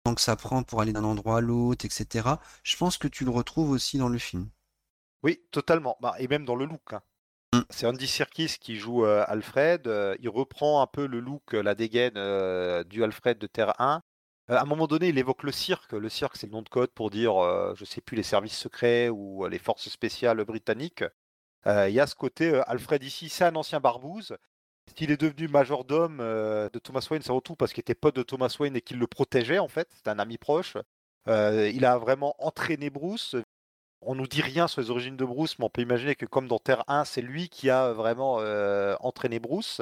tant 0.04 0.14
que 0.14 0.20
ça 0.20 0.36
prend 0.36 0.62
pour 0.62 0.80
aller 0.80 0.92
d'un 0.92 1.04
endroit 1.04 1.38
à 1.38 1.40
l'autre, 1.40 1.84
etc. 1.84 2.28
Je 2.62 2.76
pense 2.76 2.98
que 2.98 3.08
tu 3.08 3.24
le 3.24 3.30
retrouves 3.30 3.70
aussi 3.70 3.98
dans 3.98 4.08
le 4.08 4.18
film. 4.18 4.48
Oui, 5.22 5.40
totalement. 5.50 5.96
Bah, 6.00 6.14
et 6.18 6.26
même 6.26 6.44
dans 6.44 6.56
le 6.56 6.64
look. 6.64 6.92
Hein. 6.92 7.02
Mmh. 7.54 7.60
C'est 7.68 7.86
Andy 7.86 8.06
Serkis 8.06 8.56
qui 8.58 8.76
joue 8.76 9.04
Alfred. 9.04 9.86
il 10.20 10.28
reprend 10.30 10.80
un 10.80 10.86
peu 10.86 11.06
le 11.06 11.20
look, 11.20 11.52
la 11.52 11.74
dégaine 11.74 12.14
du 12.84 13.04
Alfred 13.04 13.38
de 13.38 13.46
Terre 13.46 13.78
1. 13.78 14.00
à 14.48 14.62
un 14.62 14.64
moment 14.64 14.86
donné, 14.86 15.08
il 15.08 15.18
évoque 15.18 15.42
le 15.42 15.52
cirque. 15.52 15.92
Le 15.92 16.08
cirque, 16.08 16.36
c'est 16.36 16.46
le 16.46 16.52
nom 16.52 16.62
de 16.62 16.68
code 16.70 16.90
pour 16.92 17.10
dire, 17.10 17.34
je 17.76 17.84
sais 17.84 18.00
plus, 18.00 18.16
les 18.16 18.22
services 18.22 18.56
secrets 18.56 19.10
ou 19.10 19.46
les 19.46 19.58
forces 19.58 19.88
spéciales 19.90 20.42
britanniques. 20.44 21.04
Il 21.66 21.90
y 21.90 22.00
a 22.00 22.06
ce 22.06 22.14
côté, 22.14 22.60
Alfred 22.66 23.02
ici, 23.02 23.28
c'est 23.28 23.44
un 23.44 23.56
ancien 23.56 23.80
barbouze. 23.80 24.36
S'il 24.96 25.10
est 25.10 25.20
devenu 25.20 25.46
majordome 25.48 26.18
de 26.18 26.78
Thomas 26.78 27.06
Wayne, 27.10 27.22
c'est 27.22 27.32
tout 27.44 27.56
parce 27.56 27.74
qu'il 27.74 27.82
était 27.82 27.94
pote 27.94 28.16
de 28.16 28.22
Thomas 28.22 28.54
Wayne 28.58 28.76
et 28.76 28.80
qu'il 28.80 28.98
le 28.98 29.06
protégeait 29.06 29.58
en 29.58 29.68
fait. 29.68 29.88
C'est 29.94 30.08
un 30.08 30.18
ami 30.18 30.38
proche. 30.38 30.78
il 31.26 31.84
a 31.84 31.98
vraiment 31.98 32.34
entraîné 32.38 32.88
Bruce, 32.88 33.36
on 34.02 34.14
nous 34.14 34.26
dit 34.26 34.42
rien 34.42 34.68
sur 34.68 34.80
les 34.80 34.90
origines 34.90 35.16
de 35.16 35.24
Bruce, 35.24 35.58
mais 35.58 35.64
on 35.64 35.70
peut 35.70 35.82
imaginer 35.82 36.14
que 36.14 36.26
comme 36.26 36.48
dans 36.48 36.58
Terre 36.58 36.84
1, 36.88 37.04
c'est 37.04 37.22
lui 37.22 37.48
qui 37.48 37.70
a 37.70 37.92
vraiment 37.92 38.38
euh, 38.40 38.96
entraîné 39.00 39.38
Bruce. 39.38 39.80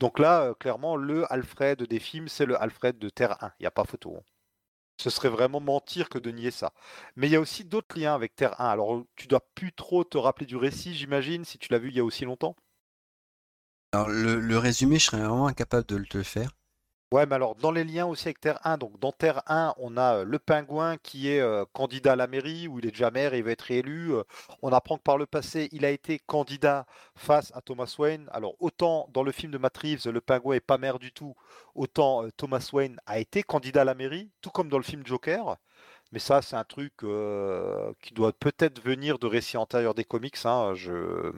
Donc 0.00 0.18
là, 0.18 0.42
euh, 0.42 0.54
clairement, 0.54 0.96
le 0.96 1.30
Alfred 1.32 1.82
des 1.82 2.00
films, 2.00 2.28
c'est 2.28 2.46
le 2.46 2.60
Alfred 2.60 2.98
de 2.98 3.08
Terre 3.08 3.42
1. 3.42 3.52
Il 3.60 3.62
n'y 3.62 3.66
a 3.66 3.70
pas 3.70 3.84
photo. 3.84 4.16
Hein. 4.18 4.22
Ce 4.98 5.10
serait 5.10 5.28
vraiment 5.28 5.60
mentir 5.60 6.08
que 6.08 6.18
de 6.18 6.30
nier 6.30 6.50
ça. 6.50 6.72
Mais 7.16 7.28
il 7.28 7.32
y 7.32 7.36
a 7.36 7.40
aussi 7.40 7.64
d'autres 7.64 7.98
liens 7.98 8.14
avec 8.14 8.34
Terre 8.34 8.60
1. 8.60 8.68
Alors, 8.68 9.04
tu 9.16 9.26
dois 9.26 9.44
plus 9.54 9.72
trop 9.72 10.04
te 10.04 10.18
rappeler 10.18 10.46
du 10.46 10.56
récit, 10.56 10.94
j'imagine, 10.94 11.44
si 11.44 11.58
tu 11.58 11.72
l'as 11.72 11.78
vu 11.78 11.88
il 11.88 11.96
y 11.96 12.00
a 12.00 12.04
aussi 12.04 12.24
longtemps? 12.24 12.56
Alors, 13.92 14.08
le, 14.08 14.40
le 14.40 14.58
résumé, 14.58 14.98
je 14.98 15.06
serais 15.06 15.18
vraiment 15.18 15.46
incapable 15.46 15.86
de 15.86 15.96
le 15.96 16.06
te 16.06 16.22
faire. 16.22 16.50
Ouais, 17.12 17.26
mais 17.26 17.34
alors, 17.34 17.54
dans 17.56 17.70
les 17.72 17.84
liens 17.84 18.06
aussi 18.06 18.26
avec 18.28 18.40
Terre 18.40 18.58
1, 18.64 18.78
donc 18.78 18.98
dans 18.98 19.12
Terre 19.12 19.42
1, 19.46 19.74
on 19.76 19.96
a 19.98 20.16
euh, 20.20 20.24
le 20.24 20.38
pingouin 20.38 20.96
qui 20.96 21.28
est 21.28 21.40
euh, 21.40 21.64
candidat 21.74 22.12
à 22.12 22.16
la 22.16 22.26
mairie, 22.26 22.68
où 22.68 22.78
il 22.78 22.86
est 22.86 22.90
déjà 22.90 23.10
maire 23.10 23.34
et 23.34 23.38
il 23.38 23.44
va 23.44 23.50
être 23.50 23.60
réélu. 23.62 24.14
Euh, 24.14 24.22
on 24.62 24.72
apprend 24.72 24.96
que 24.96 25.02
par 25.02 25.18
le 25.18 25.26
passé, 25.26 25.68
il 25.72 25.84
a 25.84 25.90
été 25.90 26.18
candidat 26.20 26.86
face 27.14 27.52
à 27.54 27.60
Thomas 27.60 27.94
Wayne. 27.98 28.28
Alors, 28.32 28.54
autant 28.60 29.08
dans 29.12 29.22
le 29.22 29.30
film 29.30 29.52
de 29.52 29.58
Matt 29.58 29.78
le 29.82 30.20
pingouin 30.22 30.54
est 30.56 30.60
pas 30.60 30.78
maire 30.78 30.98
du 30.98 31.12
tout, 31.12 31.34
autant 31.74 32.24
Thomas 32.38 32.66
Wayne 32.72 32.96
a 33.06 33.18
été 33.18 33.42
candidat 33.42 33.82
à 33.82 33.84
la 33.84 33.94
mairie, 33.94 34.30
tout 34.40 34.50
comme 34.50 34.68
dans 34.70 34.78
le 34.78 34.84
film 34.84 35.04
Joker. 35.06 35.56
Mais 36.12 36.18
ça, 36.18 36.42
c'est 36.42 36.56
un 36.56 36.64
truc 36.64 36.92
qui 38.00 38.14
doit 38.14 38.32
peut-être 38.32 38.82
venir 38.82 39.18
de 39.18 39.26
récits 39.26 39.56
antérieurs 39.58 39.94
des 39.94 40.04
comics. 40.04 40.36
hein. 40.46 40.72
Je, 40.74 41.32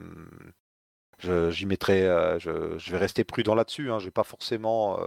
je- 1.19 1.49
j'y 1.51 1.65
mettrai, 1.65 2.01
je, 2.39 2.91
vais 2.91 2.97
rester 2.97 3.23
prudent 3.23 3.55
là-dessus. 3.55 3.91
Hein. 3.91 3.99
Je 3.99 4.05
vais 4.05 4.11
pas 4.11 4.23
forcément 4.23 4.97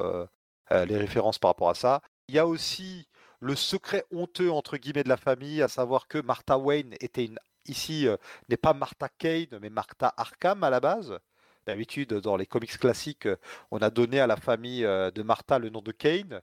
les 0.70 0.97
références 0.97 1.39
par 1.39 1.51
rapport 1.51 1.70
à 1.70 1.74
ça. 1.74 2.03
Il 2.28 2.35
y 2.35 2.39
a 2.39 2.47
aussi 2.47 3.09
le 3.40 3.55
secret 3.55 4.05
honteux 4.12 4.51
entre 4.51 4.77
guillemets 4.77 5.05
de 5.05 5.09
la 5.09 5.16
famille, 5.16 5.62
à 5.62 5.69
savoir 5.69 6.09
que 6.09 6.19
Martha 6.19 6.59
Wayne 6.59 6.95
était 7.01 7.24
une, 7.24 7.39
ici 7.66 8.07
euh, 8.09 8.16
n'est 8.49 8.57
pas 8.57 8.74
Martha 8.74 9.09
Kane, 9.09 9.59
mais 9.61 9.70
Martha 9.70 10.12
Arkham 10.16 10.65
à 10.65 10.70
la 10.70 10.81
base. 10.81 11.19
D'habitude, 11.66 12.15
dans 12.15 12.36
les 12.36 12.47
comics 12.47 12.78
classiques, 12.78 13.27
euh, 13.27 13.36
on 13.70 13.78
a 13.78 13.90
donné 13.90 14.20
à 14.20 14.27
la 14.27 14.36
famille 14.36 14.82
de 14.82 15.23
Martha 15.23 15.59
le 15.59 15.70
nom 15.70 15.82
de 15.82 15.93
Kane. 15.93 16.40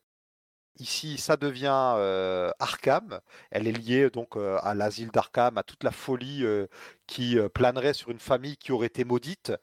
Ici, 0.77 1.17
ça 1.17 1.37
devient 1.37 1.93
euh, 1.97 2.51
Arkham. 2.59 3.21
Elle 3.49 3.67
est 3.67 3.71
liée 3.71 4.09
donc 4.09 4.35
euh, 4.35 4.57
à 4.61 4.75
l'asile 4.75 5.09
d'Arkham, 5.09 5.57
à 5.57 5.63
toute 5.63 5.83
la 5.85 5.91
folie 5.91 6.43
euh, 6.45 6.67
qui 7.07 7.37
planerait 7.53 7.93
sur 7.93 8.09
une 8.11 8.19
famille 8.19 8.57
qui 8.57 8.71
aurait 8.73 8.87
été 8.87 9.05
maudite 9.05 9.53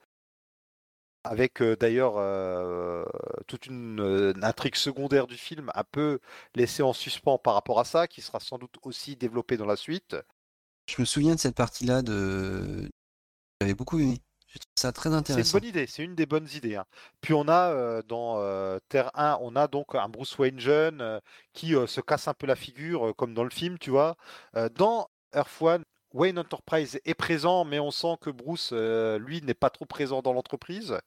avec 1.23 1.61
euh, 1.61 1.75
d'ailleurs 1.75 2.15
euh, 2.17 3.05
toute 3.47 3.65
une, 3.67 3.99
euh, 4.01 4.33
une 4.35 4.43
intrigue 4.43 4.75
secondaire 4.75 5.27
du 5.27 5.37
film 5.37 5.71
un 5.75 5.83
peu 5.83 6.19
laissée 6.55 6.83
en 6.83 6.93
suspens 6.93 7.37
par 7.37 7.53
rapport 7.55 7.79
à 7.79 7.85
ça, 7.85 8.07
qui 8.07 8.21
sera 8.21 8.39
sans 8.39 8.57
doute 8.57 8.75
aussi 8.83 9.15
développée 9.15 9.57
dans 9.57 9.65
la 9.65 9.75
suite. 9.77 10.15
Je 10.87 11.01
me 11.01 11.05
souviens 11.05 11.35
de 11.35 11.39
cette 11.39 11.55
partie-là 11.55 12.01
de. 12.01 12.89
J'avais 13.61 13.75
beaucoup 13.75 13.99
aimé. 13.99 14.21
J'ai 14.47 14.59
trouvé 14.59 14.73
ça 14.77 14.91
très 14.93 15.13
C'est 15.25 15.41
une 15.41 15.49
intéressant. 15.49 15.49
bonne 15.49 15.63
idée, 15.63 15.87
c'est 15.87 16.03
une 16.03 16.15
des 16.15 16.25
bonnes 16.25 16.47
idées. 16.53 16.75
hein. 16.75 16.85
Puis 17.21 17.33
on 17.33 17.47
a 17.47 17.71
euh, 17.71 18.01
dans 18.03 18.39
euh, 18.39 18.79
Terre 18.89 19.09
1, 19.15 19.37
on 19.41 19.55
a 19.55 19.67
donc 19.67 19.95
un 19.95 20.09
Bruce 20.09 20.37
Wayne 20.37 20.59
jeune 20.59 21.01
euh, 21.01 21.19
qui 21.53 21.71
se 21.87 22.01
casse 22.01 22.27
un 22.27 22.33
peu 22.33 22.45
la 22.47 22.55
figure, 22.55 23.15
comme 23.15 23.33
dans 23.33 23.43
le 23.45 23.49
film, 23.49 23.77
tu 23.79 23.89
vois. 23.89 24.15
Dans 24.75 25.09
Earth 25.33 25.61
One, 25.61 25.83
Wayne 26.13 26.39
Enterprise 26.39 26.99
est 27.05 27.13
présent, 27.13 27.65
mais 27.65 27.79
on 27.79 27.91
sent 27.91 28.17
que 28.21 28.29
Bruce, 28.29 28.69
euh, 28.73 29.17
lui, 29.19 29.41
n'est 29.41 29.53
pas 29.53 29.69
trop 29.69 29.85
présent 29.85 30.21
dans 30.21 30.33
l'entreprise, 30.33 30.97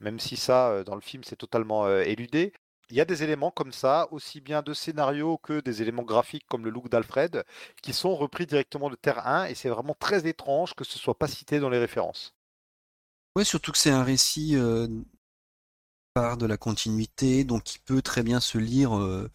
même 0.00 0.18
si 0.18 0.36
ça, 0.36 0.70
euh, 0.70 0.84
dans 0.84 0.94
le 0.94 1.00
film, 1.00 1.24
c'est 1.24 1.36
totalement 1.36 1.86
euh, 1.86 2.02
éludé. 2.02 2.52
Il 2.90 2.96
y 2.96 3.00
a 3.00 3.04
des 3.04 3.22
éléments 3.22 3.52
comme 3.52 3.72
ça, 3.72 4.08
aussi 4.10 4.40
bien 4.40 4.62
de 4.62 4.74
scénario 4.74 5.38
que 5.38 5.60
des 5.60 5.82
éléments 5.82 6.02
graphiques 6.02 6.46
comme 6.48 6.64
le 6.64 6.70
look 6.70 6.88
d'Alfred, 6.88 7.44
qui 7.82 7.92
sont 7.92 8.16
repris 8.16 8.46
directement 8.46 8.90
de 8.90 8.96
Terre 8.96 9.26
1, 9.26 9.44
et 9.46 9.54
c'est 9.54 9.68
vraiment 9.68 9.94
très 9.98 10.26
étrange 10.26 10.74
que 10.74 10.84
ce 10.84 10.98
soit 10.98 11.16
pas 11.16 11.28
cité 11.28 11.60
dans 11.60 11.70
les 11.70 11.78
références. 11.78 12.34
Ouais, 13.36 13.44
surtout 13.44 13.70
que 13.70 13.78
c'est 13.78 13.90
un 13.90 14.02
récit 14.02 14.56
euh, 14.56 14.88
part 16.14 16.36
de 16.36 16.46
la 16.46 16.56
continuité, 16.56 17.44
donc 17.44 17.62
qui 17.62 17.78
peut 17.78 18.02
très 18.02 18.22
bien 18.22 18.40
se 18.40 18.58
lire 18.58 18.96
euh, 18.96 19.30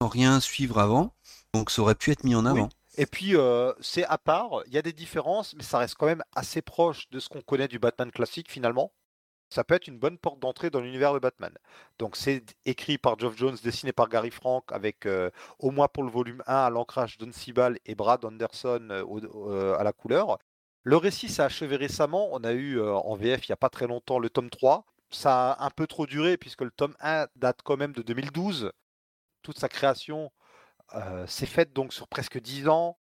sans 0.00 0.08
rien 0.08 0.38
suivre 0.38 0.78
avant. 0.78 1.14
Donc 1.54 1.70
ça 1.70 1.82
aurait 1.82 1.96
pu 1.96 2.12
être 2.12 2.22
mis 2.22 2.34
en 2.36 2.46
Oui. 2.54 2.62
Et 2.96 3.06
puis, 3.06 3.36
euh, 3.36 3.72
c'est 3.80 4.04
à 4.04 4.18
part, 4.18 4.62
il 4.66 4.74
y 4.74 4.78
a 4.78 4.82
des 4.82 4.92
différences, 4.92 5.54
mais 5.54 5.62
ça 5.62 5.78
reste 5.78 5.94
quand 5.94 6.06
même 6.06 6.22
assez 6.34 6.60
proche 6.60 7.08
de 7.10 7.20
ce 7.20 7.28
qu'on 7.28 7.40
connaît 7.40 7.68
du 7.68 7.78
Batman 7.78 8.10
classique 8.10 8.50
finalement. 8.50 8.92
Ça 9.50 9.64
peut 9.64 9.74
être 9.74 9.86
une 9.88 9.98
bonne 9.98 10.18
porte 10.18 10.40
d'entrée 10.40 10.70
dans 10.70 10.80
l'univers 10.80 11.14
de 11.14 11.18
Batman. 11.18 11.52
Donc, 11.98 12.16
c'est 12.16 12.42
écrit 12.66 12.98
par 12.98 13.18
Geoff 13.18 13.36
Jones, 13.36 13.56
dessiné 13.62 13.92
par 13.92 14.08
Gary 14.08 14.30
Frank, 14.30 14.64
avec 14.72 15.06
euh, 15.06 15.30
au 15.58 15.70
moins 15.70 15.88
pour 15.88 16.02
le 16.04 16.10
volume 16.10 16.42
1 16.46 16.54
à 16.54 16.70
l'ancrage 16.70 17.18
Don 17.18 17.32
Siebel 17.32 17.78
et 17.86 17.94
Brad 17.94 18.24
Anderson 18.24 18.88
euh, 18.90 19.76
à 19.78 19.84
la 19.84 19.92
couleur. 19.92 20.38
Le 20.84 20.96
récit 20.96 21.28
s'est 21.28 21.42
achevé 21.42 21.76
récemment. 21.76 22.28
On 22.32 22.44
a 22.44 22.52
eu 22.52 22.80
en 22.80 23.14
VF 23.14 23.46
il 23.48 23.52
n'y 23.52 23.54
a 23.54 23.56
pas 23.56 23.70
très 23.70 23.86
longtemps 23.86 24.18
le 24.18 24.30
tome 24.30 24.50
3. 24.50 24.84
Ça 25.10 25.52
a 25.52 25.66
un 25.66 25.70
peu 25.70 25.86
trop 25.86 26.06
duré 26.06 26.36
puisque 26.36 26.62
le 26.62 26.70
tome 26.70 26.96
1 27.00 27.28
date 27.36 27.60
quand 27.62 27.76
même 27.76 27.92
de 27.92 28.02
2012. 28.02 28.72
Toute 29.42 29.58
sa 29.58 29.68
création 29.68 30.32
euh, 30.94 31.26
s'est 31.26 31.46
faite 31.46 31.72
donc 31.72 31.92
sur 31.92 32.08
presque 32.08 32.40
10 32.40 32.68
ans. 32.68 32.98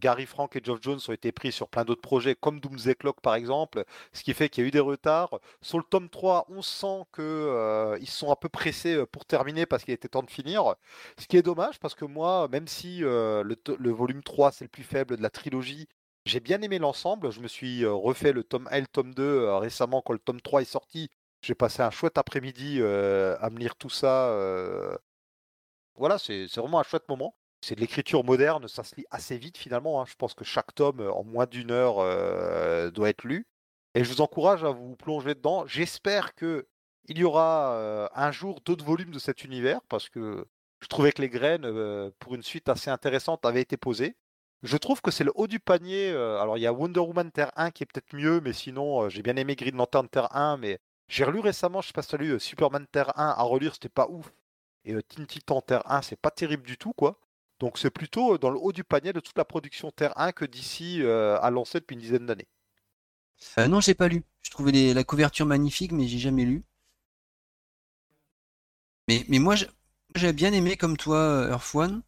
Gary 0.00 0.26
Frank 0.26 0.56
et 0.56 0.60
Geoff 0.62 0.80
Jones 0.82 0.98
ont 1.08 1.12
été 1.12 1.30
pris 1.30 1.52
sur 1.52 1.68
plein 1.68 1.84
d'autres 1.84 2.00
projets, 2.00 2.34
comme 2.34 2.58
Doomsday 2.58 2.96
Clock 2.96 3.20
par 3.20 3.36
exemple, 3.36 3.84
ce 4.12 4.24
qui 4.24 4.34
fait 4.34 4.48
qu'il 4.48 4.62
y 4.62 4.64
a 4.64 4.68
eu 4.68 4.72
des 4.72 4.80
retards. 4.80 5.38
Sur 5.62 5.78
le 5.78 5.84
tome 5.84 6.08
3, 6.10 6.46
on 6.48 6.62
sent 6.62 7.04
qu'ils 7.14 8.10
sont 8.10 8.32
un 8.32 8.36
peu 8.36 8.48
pressés 8.48 8.94
euh, 8.96 9.06
pour 9.06 9.24
terminer 9.24 9.66
parce 9.66 9.84
qu'il 9.84 9.94
était 9.94 10.08
temps 10.08 10.22
de 10.24 10.30
finir. 10.30 10.74
Ce 11.18 11.26
qui 11.26 11.36
est 11.36 11.42
dommage 11.42 11.78
parce 11.78 11.94
que 11.94 12.04
moi, 12.04 12.48
même 12.50 12.66
si 12.66 13.04
euh, 13.04 13.44
le, 13.44 13.56
le 13.78 13.90
volume 13.90 14.22
3 14.22 14.52
c'est 14.52 14.64
le 14.64 14.68
plus 14.70 14.82
faible 14.82 15.16
de 15.16 15.22
la 15.22 15.30
trilogie, 15.30 15.88
j'ai 16.26 16.40
bien 16.40 16.62
aimé 16.62 16.78
l'ensemble. 16.78 17.30
Je 17.30 17.40
me 17.40 17.48
suis 17.48 17.84
euh, 17.84 17.92
refait 17.92 18.32
le 18.32 18.44
tome 18.44 18.68
1 18.70 18.76
et 18.76 18.80
le 18.80 18.86
tome 18.86 19.14
2 19.14 19.22
euh, 19.22 19.58
récemment 19.58 20.02
quand 20.02 20.12
le 20.14 20.18
tome 20.18 20.40
3 20.40 20.62
est 20.62 20.64
sorti. 20.64 21.10
J'ai 21.42 21.54
passé 21.54 21.82
un 21.82 21.90
chouette 21.90 22.16
après-midi 22.18 22.78
euh, 22.80 23.36
à 23.40 23.50
me 23.50 23.58
lire 23.58 23.76
tout 23.76 23.90
ça. 23.90 24.30
Voilà, 25.96 26.18
c'est 26.18 26.46
vraiment 26.56 26.80
un 26.80 26.82
chouette 26.82 27.08
moment. 27.08 27.34
C'est 27.60 27.74
de 27.76 27.80
l'écriture 27.80 28.24
moderne, 28.24 28.68
ça 28.68 28.84
se 28.84 28.94
lit 28.96 29.06
assez 29.10 29.38
vite 29.38 29.56
finalement. 29.56 30.00
hein. 30.02 30.04
Je 30.06 30.14
pense 30.16 30.34
que 30.34 30.44
chaque 30.44 30.74
tome, 30.74 31.00
euh, 31.00 31.12
en 31.12 31.24
moins 31.24 31.46
d'une 31.46 31.70
heure, 31.70 31.98
euh, 31.98 32.90
doit 32.90 33.08
être 33.08 33.24
lu. 33.24 33.46
Et 33.94 34.04
je 34.04 34.10
vous 34.12 34.20
encourage 34.20 34.64
à 34.64 34.70
vous 34.70 34.96
plonger 34.96 35.34
dedans. 35.34 35.66
J'espère 35.66 36.34
que 36.34 36.66
il 37.06 37.18
y 37.18 37.24
aura 37.24 37.74
euh, 37.74 38.08
un 38.14 38.32
jour 38.32 38.60
d'autres 38.64 38.84
volumes 38.84 39.10
de 39.12 39.18
cet 39.18 39.44
univers, 39.44 39.80
parce 39.88 40.08
que 40.08 40.46
je 40.80 40.88
trouvais 40.88 41.12
que 41.12 41.22
les 41.22 41.28
graines 41.30 42.10
pour 42.18 42.34
une 42.34 42.42
suite 42.42 42.68
assez 42.68 42.90
intéressante 42.90 43.46
avaient 43.46 43.62
été 43.62 43.76
posées. 43.76 44.16
Je 44.62 44.76
trouve 44.76 45.00
que 45.00 45.10
c'est 45.10 45.24
le 45.24 45.32
haut 45.34 45.46
du 45.46 45.60
panier. 45.60 46.10
alors 46.10 46.58
il 46.58 46.62
y 46.62 46.66
a 46.66 46.72
Wonder 46.72 47.00
Woman 47.00 47.30
Terre 47.30 47.52
1 47.56 47.70
qui 47.70 47.82
est 47.82 47.86
peut-être 47.86 48.14
mieux, 48.14 48.40
mais 48.40 48.52
sinon 48.52 49.08
j'ai 49.08 49.22
bien 49.22 49.36
aimé 49.36 49.54
Green 49.56 49.76
Lantern 49.76 50.08
Terre 50.08 50.34
1, 50.36 50.56
mais 50.58 50.78
j'ai 51.08 51.24
relu 51.24 51.40
récemment, 51.40 51.80
je 51.82 51.88
sais 51.88 51.92
pas 51.92 52.02
si 52.02 52.08
tu 52.08 52.14
as 52.16 52.18
lu 52.18 52.40
Superman 52.40 52.86
Terre 52.90 53.18
1 53.18 53.28
à 53.28 53.42
relire, 53.42 53.74
c'était 53.74 53.88
pas 53.88 54.08
ouf. 54.10 54.30
Et 54.84 54.94
euh, 54.94 55.02
Teen 55.02 55.26
Terre 55.26 55.90
1, 55.90 56.02
c'est 56.02 56.16
pas 56.16 56.30
terrible 56.30 56.64
du 56.64 56.76
tout, 56.76 56.92
quoi. 56.92 57.18
Donc 57.60 57.78
c'est 57.78 57.90
plutôt 57.90 58.34
euh, 58.34 58.38
dans 58.38 58.50
le 58.50 58.58
haut 58.58 58.72
du 58.72 58.84
panier 58.84 59.12
de 59.12 59.20
toute 59.20 59.38
la 59.38 59.44
production 59.44 59.90
Terre 59.90 60.12
1 60.18 60.32
que 60.32 60.44
d'ici 60.44 61.02
euh, 61.02 61.38
a 61.40 61.50
lancé 61.50 61.80
depuis 61.80 61.94
une 61.94 62.00
dizaine 62.00 62.26
d'années. 62.26 62.48
Euh, 63.58 63.68
non, 63.68 63.80
j'ai 63.80 63.94
pas 63.94 64.08
lu. 64.08 64.24
Je 64.42 64.50
trouvais 64.50 64.94
la 64.94 65.04
couverture 65.04 65.46
magnifique, 65.46 65.92
mais 65.92 66.06
j'ai 66.06 66.18
jamais 66.18 66.44
lu. 66.44 66.64
Mais, 69.08 69.24
moi, 69.38 69.54
j'ai 70.14 70.32
bien 70.32 70.52
aimé 70.52 70.76
comme 70.76 70.96
toi 70.96 71.18
euh, 71.18 71.50
Earth 71.50 71.74
One. 71.74 72.02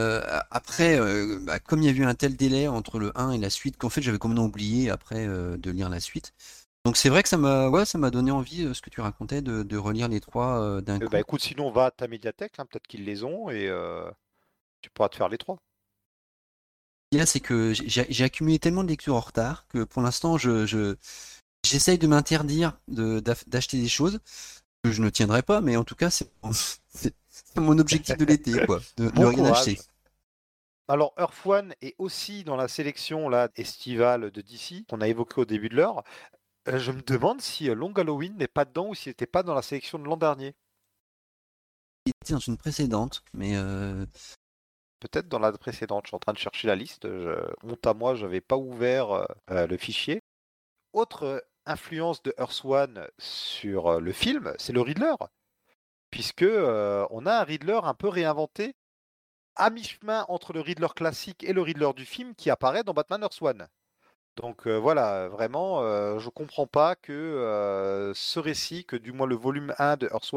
Euh, 0.00 0.22
après, 0.50 0.98
euh, 0.98 1.40
bah, 1.42 1.58
comme 1.58 1.82
il 1.82 1.86
y 1.86 1.88
a 1.88 1.92
eu 1.92 2.04
un 2.04 2.14
tel 2.14 2.36
délai 2.36 2.68
entre 2.68 2.98
le 3.00 3.10
1 3.18 3.32
et 3.32 3.38
la 3.38 3.50
suite, 3.50 3.76
qu'en 3.76 3.88
fait 3.88 4.00
j'avais 4.02 4.18
complètement 4.18 4.44
oublié 4.46 4.90
après 4.90 5.26
euh, 5.26 5.56
de 5.56 5.70
lire 5.72 5.88
la 5.88 5.98
suite. 6.00 6.34
Donc 6.84 6.96
c'est 6.96 7.08
vrai 7.08 7.22
que 7.22 7.28
ça 7.28 7.36
m'a 7.36 7.68
ouais, 7.68 7.84
ça 7.84 7.98
m'a 7.98 8.10
donné 8.10 8.30
envie, 8.32 8.64
euh, 8.64 8.74
ce 8.74 8.82
que 8.82 8.90
tu 8.90 9.00
racontais, 9.00 9.42
de, 9.42 9.62
de 9.62 9.76
relire 9.76 10.08
les 10.08 10.20
trois 10.20 10.60
euh, 10.60 10.80
d'un 10.80 11.00
Euh, 11.02 11.08
coup. 11.08 11.08
bah 11.08 11.18
écoute, 11.18 11.40
sinon 11.42 11.72
va 11.72 11.86
à 11.86 11.90
ta 11.90 12.06
médiathèque, 12.06 12.54
hein, 12.60 12.66
peut-être 12.66 12.86
qu'ils 12.86 13.04
les 13.04 13.24
ont 13.24 13.50
et 13.50 13.66
euh, 13.68 14.08
tu 14.82 14.90
pourras 14.90 15.08
te 15.10 15.16
faire 15.16 15.28
les 15.30 15.38
trois. 15.38 15.58
A, 17.14 17.26
c'est 17.26 17.40
que 17.40 17.72
j'ai 17.72 18.06
j'ai 18.10 18.24
accumulé 18.24 18.58
tellement 18.58 18.84
de 18.84 18.88
lectures 18.88 19.14
en 19.16 19.20
retard 19.20 19.66
que 19.68 19.84
pour 19.84 20.02
l'instant, 20.02 20.36
je, 20.38 20.66
je- 20.66 20.96
j'essaye 21.64 21.98
de 21.98 22.06
m'interdire 22.06 22.78
de- 22.88 23.20
d'acheter 23.46 23.80
des 23.80 23.88
choses 23.88 24.20
que 24.84 24.92
je 24.92 25.02
ne 25.02 25.10
tiendrai 25.10 25.42
pas, 25.42 25.60
mais 25.62 25.76
en 25.76 25.84
tout 25.84 25.94
cas, 25.96 26.10
c'est 26.10 26.30
c'est- 26.88 27.14
c'est 27.30 27.60
mon 27.60 27.78
objectif 27.78 28.16
de 28.18 28.24
l'été, 28.26 28.60
quoi, 28.60 28.84
de 28.98 29.08
Bon 29.14 29.26
rien 29.26 29.28
courage. 29.30 29.46
acheter. 29.46 29.80
Alors 30.88 31.14
Earth 31.18 31.46
One 31.46 31.74
est 31.82 31.94
aussi 31.98 32.44
dans 32.44 32.56
la 32.56 32.68
sélection 32.68 33.28
là 33.28 33.48
estivale 33.56 34.30
de 34.30 34.40
DC 34.42 34.84
qu'on 34.88 35.00
a 35.00 35.08
évoqué 35.08 35.40
au 35.40 35.44
début 35.44 35.68
de 35.68 35.76
l'heure. 35.76 36.02
Euh, 36.68 36.78
je 36.78 36.92
me 36.92 37.02
demande 37.02 37.40
si 37.40 37.68
euh, 37.70 37.74
Long 37.74 37.92
Halloween 37.92 38.36
n'est 38.36 38.48
pas 38.48 38.64
dedans 38.64 38.88
ou 38.88 38.94
s'il 38.94 39.10
n'était 39.10 39.26
pas 39.26 39.42
dans 39.42 39.54
la 39.54 39.62
sélection 39.62 39.98
de 39.98 40.04
l'an 40.04 40.16
dernier. 40.16 40.54
Il 42.06 42.12
était 42.22 42.32
dans 42.34 42.38
une 42.40 42.56
précédente, 42.56 43.22
mais 43.32 43.56
euh, 43.56 44.06
Peut-être 45.00 45.28
dans 45.28 45.38
la 45.38 45.52
précédente. 45.52 46.06
Je 46.06 46.08
suis 46.08 46.16
en 46.16 46.20
train 46.20 46.32
de 46.32 46.38
chercher 46.38 46.66
la 46.68 46.74
liste. 46.74 47.06
Je- 47.08 47.54
Honte 47.62 47.86
à 47.86 47.94
moi, 47.94 48.14
je 48.16 48.24
n'avais 48.26 48.40
pas 48.40 48.56
ouvert 48.56 49.12
euh, 49.50 49.66
le 49.66 49.76
fichier. 49.76 50.20
Autre 50.92 51.44
influence 51.66 52.22
de 52.22 52.34
Earth 52.38 52.64
One 52.64 53.06
sur 53.18 54.00
le 54.00 54.12
film, 54.12 54.54
c'est 54.58 54.72
le 54.72 54.80
Riddler. 54.80 55.14
Puisque 56.10 56.42
euh, 56.42 57.06
on 57.10 57.26
a 57.26 57.40
un 57.40 57.44
Riddler 57.44 57.78
un 57.82 57.94
peu 57.94 58.08
réinventé 58.08 58.74
à 59.54 59.70
mi-chemin 59.70 60.24
entre 60.28 60.52
le 60.52 60.60
Riddler 60.60 60.88
classique 60.96 61.44
et 61.44 61.52
le 61.52 61.62
Riddler 61.62 61.92
du 61.94 62.04
film 62.06 62.34
qui 62.34 62.48
apparaît 62.50 62.82
dans 62.84 62.94
Batman 62.94 63.22
Earth 63.22 63.40
One. 63.42 63.68
Donc 64.38 64.68
euh, 64.68 64.78
voilà, 64.78 65.28
vraiment, 65.28 65.82
euh, 65.82 66.20
je 66.20 66.28
comprends 66.28 66.68
pas 66.68 66.94
que 66.94 67.12
euh, 67.12 68.14
ce 68.14 68.38
récit, 68.38 68.84
que 68.84 68.94
du 68.94 69.10
moins 69.12 69.26
le 69.26 69.34
volume 69.34 69.74
1 69.78 69.96
de 69.96 70.08
Earth 70.12 70.32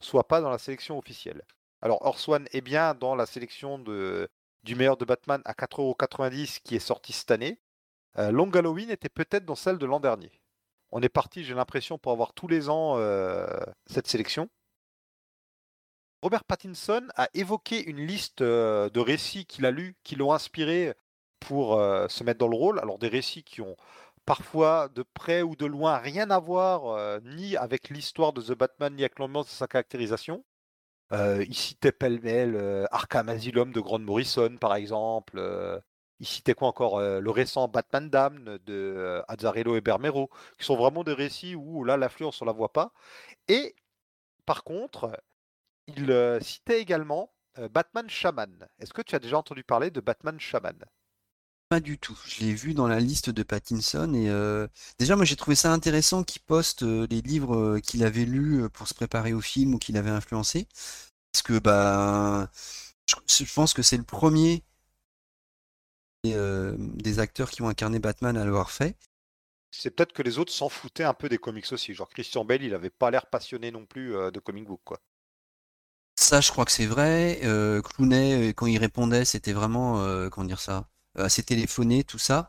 soit 0.00 0.26
pas 0.26 0.40
dans 0.40 0.48
la 0.48 0.56
sélection 0.56 0.98
officielle. 0.98 1.42
Alors 1.82 2.00
Earth 2.06 2.26
est 2.52 2.62
bien 2.62 2.94
dans 2.94 3.14
la 3.14 3.26
sélection 3.26 3.78
du 3.78 4.74
meilleur 4.74 4.96
de 4.96 5.04
Batman 5.04 5.42
à 5.44 5.52
4,90€ 5.52 6.62
qui 6.62 6.74
est 6.74 6.78
sorti 6.78 7.12
cette 7.12 7.30
année. 7.30 7.60
Euh, 8.18 8.30
Long 8.30 8.50
Halloween 8.50 8.90
était 8.90 9.10
peut-être 9.10 9.44
dans 9.44 9.56
celle 9.56 9.76
de 9.76 9.84
l'an 9.84 10.00
dernier. 10.00 10.32
On 10.90 11.02
est 11.02 11.10
parti, 11.10 11.44
j'ai 11.44 11.54
l'impression, 11.54 11.98
pour 11.98 12.12
avoir 12.12 12.32
tous 12.32 12.48
les 12.48 12.70
ans 12.70 12.96
cette 13.86 14.06
sélection. 14.06 14.48
Robert 16.22 16.44
Pattinson 16.44 17.08
a 17.16 17.28
évoqué 17.34 17.84
une 17.84 18.06
liste 18.06 18.42
de 18.42 19.00
récits 19.00 19.44
qu'il 19.44 19.66
a 19.66 19.70
lus, 19.70 19.96
qui 20.04 20.16
l'ont 20.16 20.32
inspiré 20.32 20.94
pour 21.46 21.74
se 22.08 22.24
mettre 22.24 22.38
dans 22.38 22.48
le 22.48 22.56
rôle. 22.56 22.78
Alors 22.80 22.98
des 22.98 23.08
récits 23.08 23.44
qui 23.44 23.60
ont 23.60 23.76
parfois 24.26 24.88
de 24.88 25.02
près 25.02 25.42
ou 25.42 25.56
de 25.56 25.66
loin 25.66 25.98
rien 25.98 26.30
à 26.30 26.38
voir 26.38 27.20
ni 27.22 27.56
avec 27.56 27.90
l'histoire 27.90 28.32
de 28.32 28.42
The 28.42 28.52
Batman 28.52 28.94
ni 28.94 29.02
avec 29.02 29.18
l'ambiance 29.18 29.46
de 29.46 29.52
sa 29.52 29.66
caractérisation. 29.66 30.44
Euh, 31.12 31.44
il 31.46 31.54
citait 31.54 31.92
pêle-mêle 31.92 32.86
Arkham 32.90 33.28
Asylum 33.28 33.72
de 33.72 33.80
Grant 33.80 33.98
Morrison, 34.00 34.56
par 34.58 34.74
exemple. 34.74 35.38
il 36.20 36.26
citait 36.26 36.54
quoi 36.54 36.68
encore 36.68 37.00
Le 37.00 37.30
récent 37.30 37.68
Batman 37.68 38.08
Damned 38.10 38.62
de 38.64 39.22
Azzarello 39.28 39.76
et 39.76 39.80
Bermero, 39.80 40.30
qui 40.58 40.64
sont 40.64 40.76
vraiment 40.76 41.04
des 41.04 41.12
récits 41.12 41.54
où 41.54 41.84
là, 41.84 41.96
l'influence, 41.96 42.40
on 42.42 42.44
la 42.46 42.52
voit 42.52 42.72
pas. 42.72 42.92
Et 43.48 43.74
par 44.46 44.64
contre, 44.64 45.20
il 45.86 46.38
citait 46.40 46.80
également 46.80 47.32
Batman 47.70 48.08
Shaman. 48.08 48.68
Est-ce 48.80 48.92
que 48.92 49.02
tu 49.02 49.14
as 49.14 49.18
déjà 49.20 49.38
entendu 49.38 49.64
parler 49.64 49.90
de 49.90 50.00
Batman 50.00 50.40
Shaman? 50.40 50.78
Pas 51.68 51.80
du 51.80 51.98
tout. 51.98 52.18
Je 52.26 52.40
l'ai 52.44 52.54
vu 52.54 52.74
dans 52.74 52.86
la 52.86 53.00
liste 53.00 53.30
de 53.30 53.42
Pattinson 53.42 54.14
et 54.14 54.28
déjà 54.98 55.16
moi 55.16 55.24
j'ai 55.24 55.36
trouvé 55.36 55.56
ça 55.56 55.72
intéressant 55.72 56.22
qu'il 56.24 56.42
poste 56.42 56.82
les 56.82 57.20
livres 57.20 57.78
qu'il 57.80 58.04
avait 58.04 58.24
lus 58.24 58.68
pour 58.70 58.86
se 58.88 58.94
préparer 58.94 59.32
au 59.32 59.40
film 59.40 59.74
ou 59.74 59.78
qu'il 59.78 59.96
avait 59.96 60.10
influencé. 60.10 60.68
Parce 61.32 61.42
que 61.42 61.58
bah 61.58 62.50
je, 63.06 63.44
pense 63.54 63.74
que 63.74 63.82
c'est 63.82 63.96
le 63.96 64.04
premier 64.04 64.62
des 66.24 67.18
acteurs 67.18 67.50
qui 67.50 67.62
ont 67.62 67.68
incarné 67.68 67.98
Batman 67.98 68.36
à 68.36 68.44
l'avoir 68.44 68.70
fait. 68.70 68.96
C'est 69.70 69.90
peut-être 69.90 70.12
que 70.12 70.22
les 70.22 70.38
autres 70.38 70.52
s'en 70.52 70.68
foutaient 70.68 71.04
un 71.04 71.14
peu 71.14 71.28
des 71.28 71.38
comics 71.38 71.70
aussi. 71.72 71.92
Genre 71.94 72.08
Christian 72.08 72.44
Bale, 72.44 72.62
il 72.62 72.74
avait 72.74 72.90
pas 72.90 73.10
l'air 73.10 73.26
passionné 73.26 73.70
non 73.70 73.84
plus 73.84 74.12
de 74.12 74.38
comic 74.38 74.64
book 74.66 74.80
quoi. 74.84 75.00
Ça, 76.16 76.40
je 76.40 76.50
crois 76.52 76.64
que 76.64 76.70
c'est 76.70 76.86
vrai. 76.86 77.40
Clooney, 77.84 78.54
quand 78.54 78.66
il 78.66 78.78
répondait, 78.78 79.24
c'était 79.24 79.52
vraiment, 79.52 80.28
comment 80.30 80.46
dire 80.46 80.60
ça? 80.60 80.88
Assez 81.16 81.42
téléphoné, 81.42 82.04
tout 82.04 82.18
ça. 82.18 82.48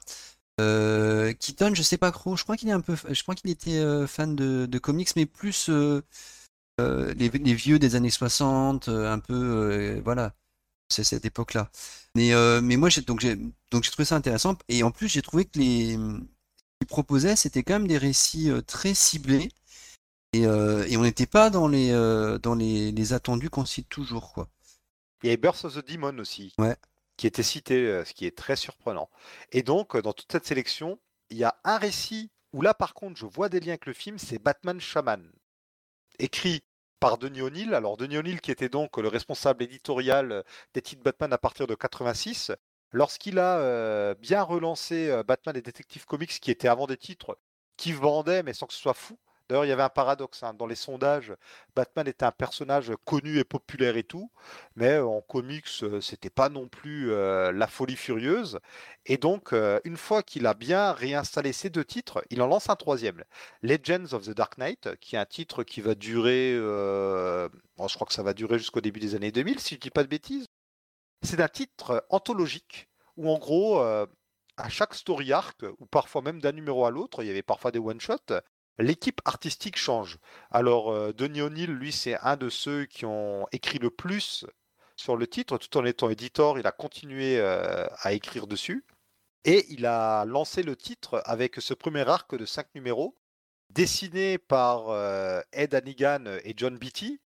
Euh, 0.61 1.33
Keaton, 1.33 1.73
je 1.73 1.81
sais 1.81 1.97
pas 1.97 2.11
trop. 2.11 2.35
Je 2.35 2.43
crois 2.43 2.57
qu'il 2.57 2.69
est 2.69 2.73
un 2.73 2.81
peu, 2.81 2.95
je 3.09 3.21
crois 3.23 3.35
qu'il 3.35 3.49
était 3.49 3.77
euh, 3.77 4.07
fan 4.07 4.35
de, 4.35 4.77
comics, 4.79 5.15
mais 5.15 5.25
plus 5.25 5.69
euh, 5.69 6.01
euh, 6.79 7.13
les, 7.15 7.29
vieux 7.29 7.79
des 7.79 7.95
années 7.95 8.09
60, 8.09 8.89
un 8.89 9.19
peu, 9.19 9.99
voilà, 10.03 10.33
c'est 10.89 11.03
cette 11.03 11.25
époque-là. 11.25 11.69
Mais, 12.15 12.31
mais 12.61 12.77
moi, 12.77 12.89
j'ai 12.89 13.01
donc 13.01 13.19
j'ai 13.19 13.35
donc 13.71 13.83
j'ai 13.83 13.91
trouvé 13.91 14.05
ça 14.05 14.15
intéressant. 14.15 14.57
Et 14.69 14.83
en 14.83 14.91
plus, 14.91 15.09
j'ai 15.09 15.21
trouvé 15.21 15.45
que 15.45 15.59
les 15.59 15.97
qu'ils 16.79 16.87
proposaient, 16.87 17.35
c'était 17.35 17.63
quand 17.63 17.73
même 17.73 17.87
des 17.87 17.97
récits 17.97 18.51
très 18.67 18.93
ciblés. 18.93 19.49
Et, 20.33 20.41
et 20.43 20.97
on 20.97 21.03
n'était 21.03 21.25
pas 21.25 21.49
dans 21.49 21.67
les 21.67 21.91
dans 22.41 22.55
les, 22.55 22.91
les 22.91 23.13
attendus 23.13 23.49
qu'on 23.49 23.65
cite 23.65 23.89
toujours, 23.89 24.33
quoi. 24.33 24.49
Il 25.23 25.29
y 25.29 25.33
a 25.33 25.37
Birth 25.37 25.65
of 25.65 25.75
the 25.75 25.89
Demon 25.89 26.19
aussi. 26.19 26.53
Ouais 26.59 26.75
qui 27.17 27.27
était 27.27 27.43
cité, 27.43 28.03
ce 28.05 28.13
qui 28.13 28.25
est 28.25 28.37
très 28.37 28.55
surprenant. 28.55 29.09
Et 29.51 29.63
donc, 29.63 29.97
dans 29.97 30.13
toute 30.13 30.31
cette 30.31 30.45
sélection, 30.45 30.99
il 31.29 31.37
y 31.37 31.43
a 31.43 31.57
un 31.63 31.77
récit 31.77 32.31
où 32.53 32.61
là, 32.61 32.73
par 32.73 32.93
contre, 32.93 33.19
je 33.19 33.25
vois 33.25 33.49
des 33.49 33.59
liens 33.59 33.69
avec 33.69 33.85
le 33.85 33.93
film, 33.93 34.17
c'est 34.17 34.39
Batman 34.39 34.79
Shaman, 34.79 35.31
écrit 36.19 36.63
par 36.99 37.17
Denis 37.17 37.41
O'Neill. 37.41 37.73
Alors, 37.73 37.97
Denis 37.97 38.17
O'Neill, 38.17 38.41
qui 38.41 38.51
était 38.51 38.69
donc 38.69 38.97
le 38.97 39.07
responsable 39.07 39.63
éditorial 39.63 40.43
des 40.73 40.81
titres 40.81 41.03
Batman 41.03 41.33
à 41.33 41.37
partir 41.37 41.67
de 41.67 41.75
86, 41.75 42.51
lorsqu'il 42.91 43.39
a 43.39 44.15
bien 44.15 44.41
relancé 44.41 45.21
Batman 45.27 45.57
et 45.57 45.61
Detective 45.61 46.05
Comics, 46.05 46.39
qui 46.39 46.51
étaient 46.51 46.67
avant 46.69 46.87
des 46.87 46.97
titres 46.97 47.37
qui 47.77 47.91
vendaient, 47.91 48.43
mais 48.43 48.53
sans 48.53 48.67
que 48.67 48.73
ce 48.73 48.79
soit 48.79 48.93
fou, 48.93 49.17
D'ailleurs, 49.47 49.65
il 49.65 49.69
y 49.69 49.71
avait 49.71 49.83
un 49.83 49.89
paradoxe. 49.89 50.41
Hein. 50.41 50.53
Dans 50.55 50.65
les 50.65 50.75
sondages, 50.75 51.33
Batman 51.75 52.07
était 52.07 52.25
un 52.25 52.31
personnage 52.31 52.91
connu 53.05 53.37
et 53.37 53.43
populaire 53.43 53.95
et 53.95 54.03
tout, 54.03 54.31
mais 54.75 54.97
en 54.97 55.21
comics, 55.21 55.67
euh, 55.83 56.01
c'était 56.01 56.31
pas 56.31 56.49
non 56.49 56.67
plus 56.67 57.11
euh, 57.11 57.51
la 57.51 57.67
folie 57.67 57.95
furieuse. 57.95 58.59
Et 59.05 59.17
donc, 59.17 59.53
euh, 59.53 59.79
une 59.83 59.97
fois 59.97 60.23
qu'il 60.23 60.47
a 60.47 60.55
bien 60.55 60.93
réinstallé 60.93 61.53
ces 61.53 61.69
deux 61.69 61.85
titres, 61.85 62.23
il 62.31 62.41
en 62.41 62.47
lance 62.47 62.69
un 62.69 62.75
troisième, 62.75 63.23
Legends 63.61 64.13
of 64.13 64.25
the 64.25 64.31
Dark 64.31 64.57
Knight, 64.57 64.95
qui 64.99 65.15
est 65.15 65.19
un 65.19 65.25
titre 65.25 65.63
qui 65.63 65.81
va 65.81 65.93
durer, 65.93 66.53
je 66.55 67.49
crois 67.77 68.07
que 68.07 68.13
ça 68.13 68.23
va 68.23 68.33
durer 68.33 68.57
jusqu'au 68.57 68.81
début 68.81 68.99
des 68.99 69.15
années 69.15 69.31
2000, 69.31 69.59
si 69.59 69.75
je 69.75 69.79
dis 69.79 69.91
pas 69.91 70.03
de 70.03 70.09
bêtises. 70.09 70.47
C'est 71.21 71.39
un 71.41 71.47
titre 71.47 72.05
anthologique 72.09 72.87
où, 73.17 73.29
en 73.29 73.37
gros, 73.37 73.79
à 73.79 74.69
chaque 74.69 74.95
story 74.95 75.33
arc, 75.33 75.63
ou 75.79 75.85
parfois 75.85 76.21
même 76.21 76.41
d'un 76.41 76.51
numéro 76.51 76.85
à 76.85 76.91
l'autre, 76.91 77.23
il 77.23 77.27
y 77.27 77.29
avait 77.29 77.43
parfois 77.43 77.71
des 77.71 77.79
one-shots, 77.79 78.33
L'équipe 78.77 79.21
artistique 79.23 79.77
change. 79.77 80.17
Alors, 80.51 80.91
euh, 80.91 81.13
Denis 81.13 81.41
O'Neill, 81.41 81.71
lui, 81.71 81.93
c'est 81.93 82.17
un 82.21 82.35
de 82.35 82.49
ceux 82.49 82.85
qui 82.85 83.05
ont 83.05 83.47
écrit 83.53 83.79
le 83.79 83.89
plus 83.89 84.45
sur 84.97 85.15
le 85.15 85.27
titre. 85.27 85.57
Tout 85.57 85.77
en 85.77 85.85
étant 85.85 86.09
éditeur, 86.09 86.59
il 86.59 86.67
a 86.67 86.71
continué 86.71 87.39
euh, 87.39 87.87
à 88.01 88.11
écrire 88.11 88.47
dessus. 88.47 88.85
Et 89.45 89.65
il 89.69 89.85
a 89.85 90.25
lancé 90.25 90.61
le 90.61 90.75
titre 90.75 91.21
avec 91.25 91.55
ce 91.59 91.73
premier 91.73 92.07
arc 92.09 92.35
de 92.35 92.45
cinq 92.45 92.67
numéros, 92.75 93.15
dessiné 93.69 94.37
par 94.37 94.89
euh, 94.89 95.39
Ed 95.53 95.73
Hannigan 95.73 96.25
et 96.43 96.53
John 96.57 96.77
Beatty. 96.77 97.21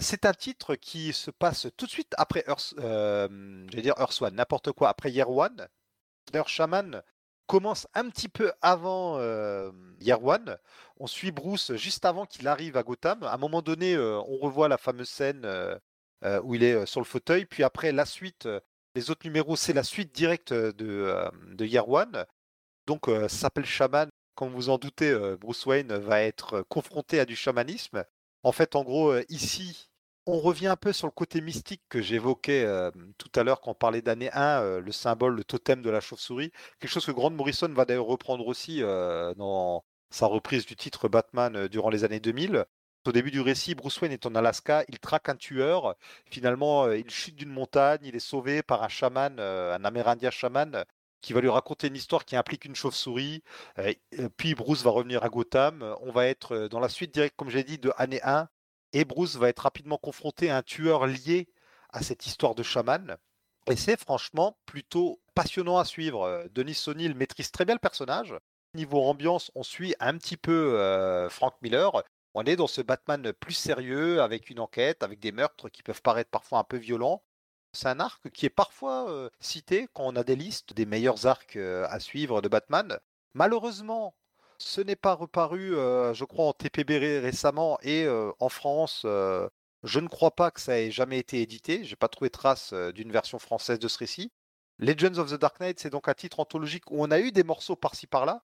c'est 0.00 0.26
un 0.26 0.32
titre 0.34 0.74
qui 0.74 1.12
se 1.12 1.30
passe 1.30 1.68
tout 1.76 1.86
de 1.86 1.90
suite 1.90 2.12
après 2.18 2.44
Earth, 2.48 2.74
n'importe 4.32 4.72
quoi, 4.72 4.88
après 4.88 5.12
Year 5.12 5.30
One. 5.30 5.68
D'ailleurs, 6.32 6.48
Shaman, 6.48 7.02
commence 7.46 7.86
un 7.94 8.08
petit 8.08 8.28
peu 8.28 8.52
avant 8.62 9.18
euh, 9.18 9.70
Year. 10.00 10.20
On 10.98 11.06
suit 11.06 11.32
Bruce 11.32 11.74
juste 11.74 12.04
avant 12.04 12.26
qu'il 12.26 12.48
arrive 12.48 12.76
à 12.76 12.82
Gotham. 12.82 13.22
À 13.24 13.34
un 13.34 13.38
moment 13.38 13.62
donné, 13.62 13.94
euh, 13.94 14.18
on 14.26 14.38
revoit 14.38 14.68
la 14.68 14.78
fameuse 14.78 15.08
scène 15.08 15.42
euh, 15.44 15.78
où 16.42 16.54
il 16.54 16.62
est 16.62 16.86
sur 16.86 17.00
le 17.00 17.06
fauteuil. 17.06 17.44
Puis 17.44 17.62
après, 17.62 17.92
la 17.92 18.06
suite, 18.06 18.48
les 18.94 19.10
autres 19.10 19.26
numéros, 19.26 19.56
c'est 19.56 19.72
la 19.72 19.82
suite 19.82 20.14
directe 20.14 20.52
de, 20.52 21.30
de 21.52 21.66
Year. 21.66 21.86
Donc, 22.86 23.10
s'appelle 23.28 23.66
Shaman. 23.66 24.08
Comme 24.34 24.50
vous 24.50 24.68
en 24.68 24.78
doutez, 24.78 25.14
Bruce 25.40 25.64
Wayne 25.66 25.94
va 25.94 26.22
être 26.22 26.62
confronté 26.68 27.20
à 27.20 27.24
du 27.24 27.36
chamanisme. 27.36 28.04
En 28.42 28.52
fait, 28.52 28.74
en 28.74 28.82
gros, 28.82 29.16
ici, 29.28 29.90
on 30.26 30.40
revient 30.40 30.68
un 30.68 30.76
peu 30.76 30.92
sur 30.92 31.06
le 31.06 31.12
côté 31.12 31.40
mystique 31.40 31.82
que 31.88 32.00
j'évoquais 32.00 32.66
tout 33.18 33.30
à 33.34 33.42
l'heure 33.42 33.60
quand 33.60 33.72
on 33.72 33.74
parlait 33.74 34.02
d'année 34.02 34.30
1, 34.32 34.80
le 34.80 34.92
symbole, 34.92 35.36
le 35.36 35.44
totem 35.44 35.82
de 35.82 35.90
la 35.90 36.00
chauve-souris. 36.00 36.50
Quelque 36.80 36.90
chose 36.90 37.06
que 37.06 37.12
Grant 37.12 37.30
Morrison 37.30 37.68
va 37.68 37.84
d'ailleurs 37.84 38.06
reprendre 38.06 38.46
aussi 38.46 38.80
dans 38.80 39.84
sa 40.10 40.26
reprise 40.26 40.64
du 40.66 40.76
titre 40.76 41.08
Batman 41.08 41.68
durant 41.68 41.90
les 41.90 42.04
années 42.04 42.20
2000. 42.20 42.64
Au 43.06 43.12
début 43.12 43.30
du 43.30 43.42
récit, 43.42 43.74
Bruce 43.74 44.00
Wayne 44.00 44.12
est 44.12 44.24
en 44.24 44.34
Alaska, 44.34 44.84
il 44.88 44.98
traque 44.98 45.28
un 45.28 45.36
tueur. 45.36 45.94
Finalement, 46.30 46.90
il 46.90 47.10
chute 47.10 47.36
d'une 47.36 47.50
montagne, 47.50 48.00
il 48.04 48.16
est 48.16 48.18
sauvé 48.18 48.62
par 48.62 48.82
un 48.82 48.88
chaman, 48.88 49.38
un 49.38 49.84
amérindien 49.84 50.30
chaman, 50.30 50.84
qui 51.20 51.34
va 51.34 51.42
lui 51.42 51.50
raconter 51.50 51.88
une 51.88 51.96
histoire 51.96 52.24
qui 52.24 52.34
implique 52.34 52.64
une 52.64 52.74
chauve-souris. 52.74 53.42
puis 54.38 54.54
Bruce 54.54 54.82
va 54.82 54.90
revenir 54.90 55.22
à 55.22 55.28
Gotham. 55.28 55.94
On 56.00 56.12
va 56.12 56.26
être 56.26 56.68
dans 56.68 56.80
la 56.80 56.88
suite 56.88 57.12
directe, 57.12 57.36
comme 57.36 57.50
j'ai 57.50 57.64
dit, 57.64 57.76
de 57.76 57.92
année 57.98 58.22
1 58.22 58.48
et 58.94 59.04
Bruce 59.04 59.36
va 59.36 59.50
être 59.50 59.60
rapidement 59.60 59.98
confronté 59.98 60.48
à 60.50 60.56
un 60.56 60.62
tueur 60.62 61.06
lié 61.06 61.48
à 61.90 62.02
cette 62.02 62.26
histoire 62.26 62.54
de 62.54 62.62
chaman. 62.62 63.18
Et 63.66 63.76
c'est 63.76 63.98
franchement 63.98 64.56
plutôt 64.66 65.20
passionnant 65.34 65.78
à 65.78 65.84
suivre. 65.84 66.46
Denis 66.52 66.80
O'Neill 66.86 67.14
maîtrise 67.14 67.50
très 67.50 67.64
bien 67.64 67.74
le 67.74 67.80
personnage. 67.80 68.34
Niveau 68.74 69.02
ambiance, 69.02 69.50
on 69.54 69.62
suit 69.62 69.94
un 70.00 70.16
petit 70.16 70.36
peu 70.36 70.78
euh, 70.78 71.28
Frank 71.28 71.54
Miller. 71.62 72.02
On 72.34 72.44
est 72.44 72.56
dans 72.56 72.66
ce 72.66 72.80
Batman 72.80 73.32
plus 73.32 73.54
sérieux, 73.54 74.20
avec 74.20 74.50
une 74.50 74.60
enquête, 74.60 75.02
avec 75.02 75.20
des 75.20 75.32
meurtres 75.32 75.68
qui 75.68 75.82
peuvent 75.82 76.02
paraître 76.02 76.30
parfois 76.30 76.58
un 76.58 76.64
peu 76.64 76.76
violents. 76.76 77.22
C'est 77.72 77.88
un 77.88 78.00
arc 78.00 78.30
qui 78.30 78.46
est 78.46 78.50
parfois 78.50 79.10
euh, 79.10 79.30
cité 79.40 79.88
quand 79.92 80.04
on 80.04 80.16
a 80.16 80.24
des 80.24 80.36
listes 80.36 80.72
des 80.72 80.86
meilleurs 80.86 81.26
arcs 81.26 81.56
euh, 81.56 81.86
à 81.88 82.00
suivre 82.00 82.42
de 82.42 82.48
Batman. 82.48 82.98
Malheureusement, 83.34 84.14
ce 84.64 84.80
n'est 84.80 84.96
pas 84.96 85.14
reparu, 85.14 85.76
euh, 85.76 86.14
je 86.14 86.24
crois, 86.24 86.46
en 86.46 86.52
TPB 86.52 87.20
récemment 87.20 87.78
et 87.82 88.04
euh, 88.04 88.32
en 88.40 88.48
France. 88.48 89.02
Euh, 89.04 89.48
je 89.82 90.00
ne 90.00 90.08
crois 90.08 90.34
pas 90.34 90.50
que 90.50 90.60
ça 90.60 90.80
ait 90.80 90.90
jamais 90.90 91.18
été 91.18 91.42
édité. 91.42 91.84
J'ai 91.84 91.96
pas 91.96 92.08
trouvé 92.08 92.30
trace 92.30 92.72
d'une 92.94 93.12
version 93.12 93.38
française 93.38 93.78
de 93.78 93.88
ce 93.88 93.98
récit. 93.98 94.32
Legends 94.78 95.18
of 95.18 95.30
the 95.30 95.34
Dark 95.34 95.60
Knight, 95.60 95.78
c'est 95.78 95.90
donc 95.90 96.08
un 96.08 96.14
titre 96.14 96.40
anthologique 96.40 96.90
où 96.90 97.04
on 97.04 97.10
a 97.10 97.20
eu 97.20 97.32
des 97.32 97.44
morceaux 97.44 97.76
par-ci 97.76 98.06
par-là. 98.06 98.42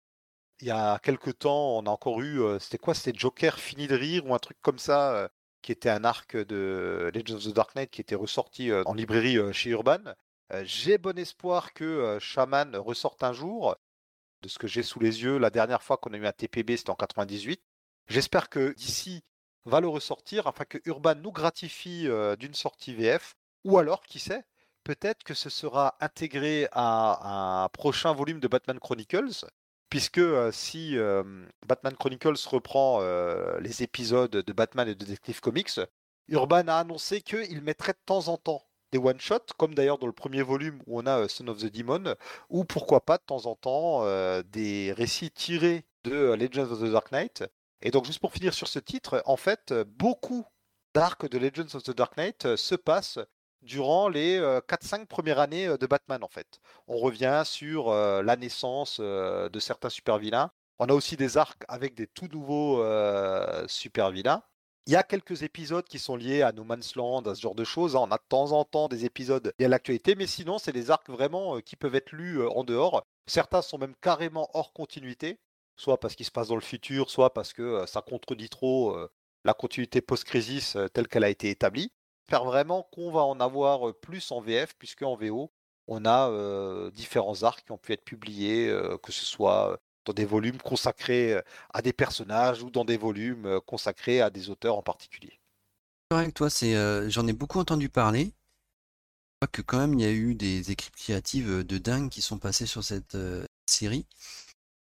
Il 0.60 0.66
y 0.68 0.70
a 0.70 0.98
quelques 0.98 1.38
temps, 1.38 1.78
on 1.78 1.86
a 1.86 1.90
encore 1.90 2.20
eu, 2.20 2.42
c'était 2.60 2.78
quoi? 2.78 2.94
C'était 2.94 3.18
Joker 3.18 3.58
fini 3.58 3.86
de 3.86 3.96
rire 3.96 4.26
ou 4.26 4.34
un 4.34 4.38
truc 4.38 4.58
comme 4.60 4.78
ça, 4.78 5.30
qui 5.62 5.72
était 5.72 5.88
un 5.88 6.04
arc 6.04 6.36
de 6.36 7.10
Legends 7.14 7.36
of 7.36 7.44
the 7.44 7.54
Dark 7.54 7.74
Knight 7.74 7.90
qui 7.90 8.02
était 8.02 8.14
ressorti 8.14 8.70
en 8.72 8.92
librairie 8.92 9.38
chez 9.54 9.70
Urban. 9.70 10.00
J'ai 10.62 10.98
bon 10.98 11.18
espoir 11.18 11.72
que 11.72 12.18
Shaman 12.20 12.76
ressorte 12.76 13.22
un 13.22 13.32
jour 13.32 13.76
de 14.42 14.48
ce 14.48 14.58
que 14.58 14.66
j'ai 14.66 14.82
sous 14.82 15.00
les 15.00 15.22
yeux. 15.22 15.38
La 15.38 15.50
dernière 15.50 15.82
fois 15.82 15.96
qu'on 15.96 16.12
a 16.12 16.16
eu 16.16 16.26
un 16.26 16.32
TPB, 16.32 16.76
c'était 16.76 16.90
en 16.90 16.94
98. 16.94 17.60
J'espère 18.08 18.48
que 18.48 18.72
d'ici 18.74 19.22
va 19.64 19.80
le 19.80 19.88
ressortir 19.88 20.46
afin 20.46 20.64
que 20.64 20.78
Urban 20.84 21.14
nous 21.16 21.32
gratifie 21.32 22.08
euh, 22.08 22.36
d'une 22.36 22.54
sortie 22.54 22.94
VF. 22.94 23.34
Ou 23.64 23.78
alors, 23.78 24.02
qui 24.02 24.18
sait, 24.18 24.44
peut-être 24.84 25.22
que 25.22 25.34
ce 25.34 25.50
sera 25.50 25.96
intégré 26.00 26.68
à 26.72 27.64
un 27.64 27.68
prochain 27.68 28.12
volume 28.12 28.40
de 28.40 28.48
Batman 28.48 28.78
Chronicles. 28.80 29.44
puisque 29.90 30.22
si 30.52 30.96
Batman 31.66 31.94
Chronicles 31.96 32.36
reprend 32.46 33.00
les 33.58 33.82
épisodes 33.82 34.30
de 34.30 34.52
Batman 34.52 34.88
et 34.88 34.94
de 34.94 35.04
Detective 35.04 35.40
Comics, 35.40 35.80
Urban 36.28 36.68
a 36.68 36.76
annoncé 36.76 37.20
qu'il 37.20 37.60
mettrait 37.60 37.92
de 37.92 37.98
temps 38.06 38.28
en 38.28 38.38
temps 38.38 38.69
des 38.92 38.98
one-shots, 38.98 39.54
comme 39.56 39.74
d'ailleurs 39.74 39.98
dans 39.98 40.06
le 40.06 40.12
premier 40.12 40.42
volume 40.42 40.80
où 40.86 41.00
on 41.00 41.06
a 41.06 41.28
Son 41.28 41.48
of 41.48 41.58
the 41.58 41.72
Demon, 41.72 42.14
ou 42.48 42.64
pourquoi 42.64 43.04
pas 43.04 43.18
de 43.18 43.22
temps 43.24 43.46
en 43.46 43.54
temps 43.54 44.04
des 44.42 44.92
récits 44.92 45.30
tirés 45.30 45.84
de 46.04 46.34
Legends 46.34 46.72
of 46.72 46.80
the 46.80 46.90
Dark 46.90 47.12
Knight. 47.12 47.44
Et 47.82 47.90
donc 47.90 48.04
juste 48.04 48.18
pour 48.18 48.32
finir 48.32 48.52
sur 48.52 48.68
ce 48.68 48.78
titre, 48.78 49.22
en 49.26 49.36
fait, 49.36 49.72
beaucoup 49.72 50.44
d'arcs 50.94 51.28
de 51.28 51.38
Legends 51.38 51.74
of 51.74 51.82
the 51.82 51.96
Dark 51.96 52.16
Knight 52.16 52.56
se 52.56 52.74
passent 52.74 53.18
durant 53.62 54.08
les 54.08 54.40
4-5 54.40 55.06
premières 55.06 55.38
années 55.38 55.66
de 55.78 55.86
Batman 55.86 56.24
en 56.24 56.28
fait. 56.28 56.60
On 56.88 56.96
revient 56.96 57.42
sur 57.44 57.92
la 57.92 58.36
naissance 58.36 59.00
de 59.00 59.58
certains 59.58 59.90
super-vilains. 59.90 60.50
On 60.78 60.86
a 60.86 60.94
aussi 60.94 61.16
des 61.16 61.36
arcs 61.36 61.62
avec 61.68 61.94
des 61.94 62.06
tout 62.06 62.28
nouveaux 62.32 62.82
super-vilains. 63.68 64.42
Il 64.86 64.92
y 64.92 64.96
a 64.96 65.02
quelques 65.02 65.42
épisodes 65.42 65.84
qui 65.84 65.98
sont 65.98 66.16
liés 66.16 66.42
à 66.42 66.52
No 66.52 66.64
Man's 66.64 66.96
Land, 66.96 67.22
à 67.22 67.34
ce 67.34 67.40
genre 67.40 67.54
de 67.54 67.64
choses. 67.64 67.96
Hein. 67.96 68.00
On 68.02 68.10
a 68.10 68.16
de 68.16 68.24
temps 68.28 68.52
en 68.52 68.64
temps 68.64 68.88
des 68.88 69.04
épisodes 69.04 69.52
liés 69.58 69.66
à 69.66 69.68
l'actualité, 69.68 70.14
mais 70.14 70.26
sinon, 70.26 70.58
c'est 70.58 70.72
des 70.72 70.90
arcs 70.90 71.08
vraiment 71.10 71.60
qui 71.60 71.76
peuvent 71.76 71.94
être 71.94 72.12
lus 72.12 72.44
en 72.46 72.64
dehors. 72.64 73.06
Certains 73.26 73.62
sont 73.62 73.78
même 73.78 73.94
carrément 74.00 74.48
hors 74.54 74.72
continuité, 74.72 75.38
soit 75.76 76.00
parce 76.00 76.14
qu'ils 76.14 76.26
se 76.26 76.30
passent 76.30 76.48
dans 76.48 76.54
le 76.56 76.60
futur, 76.60 77.10
soit 77.10 77.32
parce 77.32 77.52
que 77.52 77.84
ça 77.86 78.02
contredit 78.02 78.48
trop 78.48 78.96
la 79.44 79.54
continuité 79.54 80.00
post-crisis 80.00 80.76
telle 80.92 81.08
qu'elle 81.08 81.24
a 81.24 81.30
été 81.30 81.50
établie 81.50 81.92
vraiment 82.38 82.84
qu'on 82.92 83.10
va 83.10 83.22
en 83.22 83.40
avoir 83.40 83.92
plus 83.94 84.30
en 84.30 84.40
VF, 84.40 84.74
puisque 84.78 85.02
en 85.02 85.16
VO, 85.16 85.50
on 85.88 86.04
a 86.04 86.90
différents 86.92 87.42
arcs 87.42 87.64
qui 87.64 87.72
ont 87.72 87.78
pu 87.78 87.92
être 87.92 88.04
publiés, 88.04 88.72
que 89.02 89.10
ce 89.10 89.24
soit 89.24 89.80
dans 90.04 90.12
des 90.12 90.24
volumes 90.24 90.58
consacrés 90.58 91.40
à 91.72 91.82
des 91.82 91.92
personnages 91.92 92.62
ou 92.62 92.70
dans 92.70 92.84
des 92.84 92.96
volumes 92.96 93.60
consacrés 93.66 94.20
à 94.20 94.30
des 94.30 94.50
auteurs 94.50 94.76
en 94.76 94.82
particulier. 94.82 95.38
Toi, 96.34 96.50
c'est, 96.50 97.10
j'en 97.10 97.26
ai 97.26 97.32
beaucoup 97.32 97.58
entendu 97.58 97.88
parler. 97.88 98.24
Je 98.24 99.46
crois 99.46 99.52
que 99.52 99.62
quand 99.62 99.78
même 99.78 99.94
il 99.94 100.02
y 100.02 100.04
a 100.04 100.12
eu 100.12 100.34
des 100.34 100.70
équipes 100.70 100.96
créatives 100.96 101.64
de 101.64 101.78
dingue 101.78 102.10
qui 102.10 102.20
sont 102.20 102.38
passées 102.38 102.66
sur 102.66 102.82
cette 102.82 103.16
série. 103.66 104.06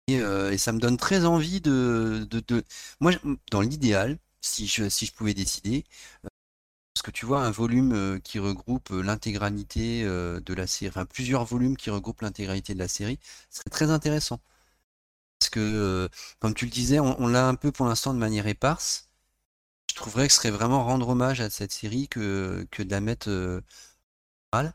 Et, 0.08 0.20
ça 0.56 0.72
me 0.72 0.78
donne 0.80 0.96
très 0.96 1.24
envie 1.26 1.60
de, 1.60 2.26
de, 2.30 2.40
de... 2.40 2.64
moi 3.00 3.12
dans 3.50 3.60
l'idéal, 3.60 4.18
si 4.40 4.66
je, 4.66 4.88
si 4.88 5.04
je 5.06 5.12
pouvais 5.12 5.34
décider, 5.34 5.84
parce 6.94 7.02
que 7.02 7.10
tu 7.10 7.26
vois, 7.26 7.44
un 7.44 7.50
volume 7.50 8.20
qui 8.22 8.38
regroupe 8.38 8.88
l'intégralité 8.90 10.02
de 10.04 10.54
la 10.54 10.66
série, 10.66 10.88
enfin 10.88 11.06
plusieurs 11.06 11.44
volumes 11.44 11.76
qui 11.76 11.90
regroupent 11.90 12.22
l'intégralité 12.22 12.74
de 12.74 12.78
la 12.78 12.88
série, 12.88 13.20
serait 13.50 13.70
très 13.70 13.90
intéressant. 13.90 14.40
Parce 15.48 15.64
que, 15.64 16.10
comme 16.40 16.52
tu 16.52 16.66
le 16.66 16.70
disais, 16.70 17.00
on, 17.00 17.26
l'a 17.26 17.48
un 17.48 17.54
peu 17.54 17.72
pour 17.72 17.86
l'instant 17.86 18.12
de 18.12 18.18
manière 18.18 18.46
éparse. 18.46 19.08
Je 19.90 19.96
trouverais 19.96 20.26
que 20.26 20.32
ce 20.32 20.40
serait 20.40 20.50
vraiment 20.50 20.84
rendre 20.84 21.08
hommage 21.08 21.40
à 21.40 21.48
cette 21.48 21.72
série 21.72 22.06
que, 22.06 22.66
de 22.78 22.90
la 22.90 23.00
mettre 23.00 23.62
mal. 24.52 24.74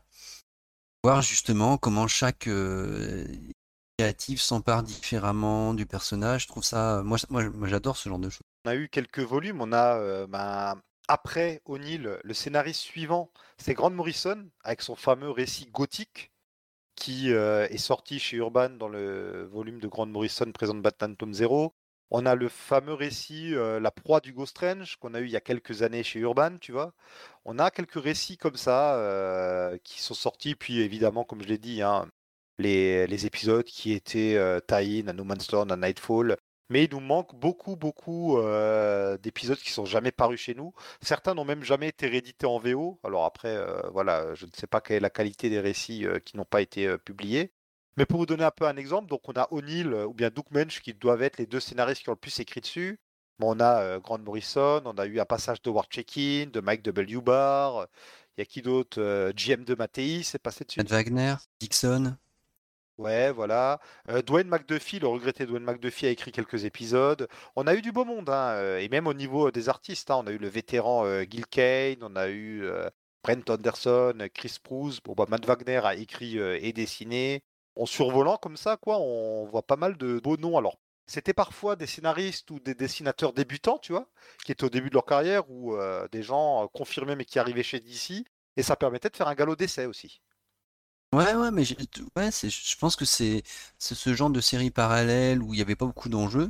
Voir 1.04 1.22
justement 1.22 1.78
comment 1.78 2.08
chaque 2.08 2.48
créative 3.98 4.40
s'empare 4.40 4.82
différemment 4.82 5.74
du 5.74 5.86
personnage. 5.86 6.42
Je 6.42 6.48
trouve 6.48 6.64
ça. 6.64 7.02
Moi, 7.04 7.18
moi, 7.30 7.68
j'adore 7.68 7.96
ce 7.96 8.08
genre 8.08 8.18
de 8.18 8.30
choses. 8.30 8.46
On 8.64 8.70
a 8.70 8.74
eu 8.74 8.88
quelques 8.88 9.20
volumes. 9.20 9.60
On 9.60 9.72
a 9.72 10.26
ben, 10.26 10.80
après 11.06 11.62
O'Neill, 11.66 12.18
le 12.20 12.34
scénariste 12.34 12.80
suivant, 12.80 13.30
c'est 13.58 13.74
Grant 13.74 13.90
Morrison, 13.90 14.48
avec 14.64 14.82
son 14.82 14.96
fameux 14.96 15.30
récit 15.30 15.66
gothique, 15.66 16.32
qui 16.96 17.32
euh, 17.32 17.66
est 17.68 17.78
sorti 17.78 18.18
chez 18.18 18.36
Urban 18.36 18.70
dans 18.70 18.88
le 18.88 19.44
volume 19.44 19.80
de 19.80 19.88
Grant 19.88 20.06
Morrison 20.06 20.50
présente 20.52 20.82
Batman 20.82 21.16
tome 21.16 21.34
0. 21.34 21.74
On 22.10 22.26
a 22.26 22.34
le 22.34 22.48
fameux 22.48 22.94
récit 22.94 23.54
euh, 23.54 23.80
La 23.80 23.90
proie 23.90 24.20
du 24.20 24.32
Ghost 24.32 24.56
Strange 24.56 24.96
qu'on 24.96 25.14
a 25.14 25.20
eu 25.20 25.26
il 25.26 25.30
y 25.32 25.36
a 25.36 25.40
quelques 25.40 25.82
années 25.82 26.02
chez 26.02 26.20
Urban, 26.20 26.58
tu 26.58 26.72
vois. 26.72 26.92
On 27.44 27.58
a 27.58 27.70
quelques 27.70 28.02
récits 28.02 28.36
comme 28.36 28.56
ça 28.56 28.96
euh, 28.96 29.78
qui 29.84 30.00
sont 30.00 30.14
sortis, 30.14 30.54
puis 30.54 30.80
évidemment, 30.80 31.24
comme 31.24 31.42
je 31.42 31.48
l'ai 31.48 31.58
dit, 31.58 31.82
hein, 31.82 32.08
les, 32.58 33.26
épisodes 33.26 33.64
qui 33.64 33.92
étaient 33.92 34.38
tie-in 34.68 35.08
à 35.08 35.12
No 35.12 35.24
Man's 35.24 35.50
Land, 35.52 35.70
à 35.70 35.76
Nightfall, 35.76 36.36
mais 36.74 36.86
il 36.86 36.90
nous 36.90 36.98
manque 36.98 37.36
beaucoup, 37.36 37.76
beaucoup 37.76 38.36
d'épisodes 39.22 39.58
qui 39.58 39.70
sont 39.70 39.84
jamais 39.84 40.10
parus 40.10 40.40
chez 40.40 40.56
nous. 40.56 40.74
Certains 41.00 41.32
n'ont 41.32 41.44
même 41.44 41.62
jamais 41.62 41.86
été 41.86 42.08
réédités 42.08 42.46
en 42.46 42.58
VO. 42.58 42.98
Alors 43.04 43.24
après, 43.26 43.56
voilà, 43.92 44.34
je 44.34 44.44
ne 44.44 44.50
sais 44.52 44.66
pas 44.66 44.80
quelle 44.80 44.96
est 44.96 45.00
la 45.00 45.08
qualité 45.08 45.48
des 45.50 45.60
récits 45.60 46.04
qui 46.24 46.36
n'ont 46.36 46.44
pas 46.44 46.60
été 46.60 46.98
publiés. 46.98 47.52
Mais 47.96 48.06
pour 48.06 48.18
vous 48.18 48.26
donner 48.26 48.42
un 48.42 48.50
peu 48.50 48.66
un 48.66 48.76
exemple, 48.76 49.08
donc 49.08 49.20
on 49.28 49.34
a 49.34 49.46
O'Neill 49.52 49.94
ou 49.94 50.12
bien 50.12 50.30
Doug 50.30 50.46
Mensch 50.50 50.80
qui 50.80 50.94
doivent 50.94 51.22
être 51.22 51.38
les 51.38 51.46
deux 51.46 51.60
scénaristes 51.60 52.02
qui 52.02 52.08
ont 52.08 52.14
le 52.14 52.18
plus 52.18 52.40
écrit 52.40 52.60
dessus. 52.60 52.98
on 53.40 53.60
a 53.60 54.00
Grant 54.00 54.18
Morrison, 54.18 54.82
on 54.84 54.98
a 54.98 55.06
eu 55.06 55.20
un 55.20 55.24
passage 55.26 55.62
de 55.62 55.70
Ward 55.70 55.86
Check-in, 55.90 56.46
de 56.46 56.58
Mike 56.58 56.82
W. 56.82 57.20
Barr. 57.20 57.86
Il 58.36 58.40
y 58.40 58.42
a 58.42 58.46
qui 58.46 58.62
d'autre 58.62 59.30
GM 59.36 59.62
de 59.62 59.76
Mattei, 59.76 60.24
c'est 60.24 60.40
passé 60.40 60.64
dessus. 60.64 60.80
Wagner, 60.82 61.36
Dixon. 61.60 62.16
Ouais, 62.98 63.32
voilà. 63.32 63.80
Dwayne 64.24 64.48
McDuffie, 64.48 65.00
le 65.00 65.08
regretté 65.08 65.46
Dwayne 65.46 65.64
McDuffie 65.64 66.06
a 66.06 66.10
écrit 66.10 66.30
quelques 66.30 66.64
épisodes. 66.64 67.28
On 67.56 67.66
a 67.66 67.74
eu 67.74 67.82
du 67.82 67.90
beau 67.90 68.04
monde, 68.04 68.30
hein, 68.30 68.78
et 68.78 68.88
même 68.88 69.08
au 69.08 69.14
niveau 69.14 69.50
des 69.50 69.68
artistes, 69.68 70.10
hein, 70.10 70.20
on 70.22 70.26
a 70.28 70.30
eu 70.30 70.38
le 70.38 70.48
vétéran 70.48 71.04
Gil 71.28 71.46
Kane, 71.46 71.98
on 72.02 72.14
a 72.14 72.28
eu 72.28 72.68
Brent 73.24 73.50
Anderson, 73.50 74.28
Chris 74.32 74.58
Prouse. 74.62 75.00
Bon, 75.04 75.14
bah, 75.14 75.26
Matt 75.28 75.44
Wagner 75.44 75.80
a 75.84 75.96
écrit 75.96 76.38
et 76.38 76.72
dessiné. 76.72 77.42
En 77.76 77.86
survolant 77.86 78.36
comme 78.36 78.56
ça, 78.56 78.76
quoi, 78.76 78.98
on 79.00 79.44
voit 79.46 79.66
pas 79.66 79.76
mal 79.76 79.96
de 79.96 80.20
beaux 80.20 80.36
noms. 80.36 80.56
Alors, 80.56 80.78
c'était 81.06 81.34
parfois 81.34 81.74
des 81.74 81.86
scénaristes 81.88 82.48
ou 82.52 82.60
des 82.60 82.74
dessinateurs 82.76 83.32
débutants, 83.32 83.78
tu 83.78 83.90
vois, 83.90 84.08
qui 84.44 84.52
étaient 84.52 84.64
au 84.64 84.70
début 84.70 84.90
de 84.90 84.94
leur 84.94 85.04
carrière, 85.04 85.50
ou 85.50 85.76
des 86.12 86.22
gens 86.22 86.68
confirmés 86.72 87.16
mais 87.16 87.24
qui 87.24 87.40
arrivaient 87.40 87.64
chez 87.64 87.80
DC, 87.80 88.24
et 88.56 88.62
ça 88.62 88.76
permettait 88.76 89.10
de 89.10 89.16
faire 89.16 89.26
un 89.26 89.34
galop 89.34 89.56
d'essai 89.56 89.86
aussi. 89.86 90.20
Ouais, 91.14 91.32
ouais, 91.34 91.50
mais 91.52 91.62
ouais, 92.16 92.30
je 92.32 92.76
pense 92.76 92.96
que 92.96 93.04
c'est 93.04 93.44
ce 93.78 94.14
genre 94.14 94.30
de 94.30 94.40
série 94.40 94.72
parallèle 94.72 95.40
où 95.42 95.54
il 95.54 95.58
n'y 95.58 95.62
avait 95.62 95.76
pas 95.76 95.86
beaucoup 95.86 96.08
d'enjeux. 96.08 96.48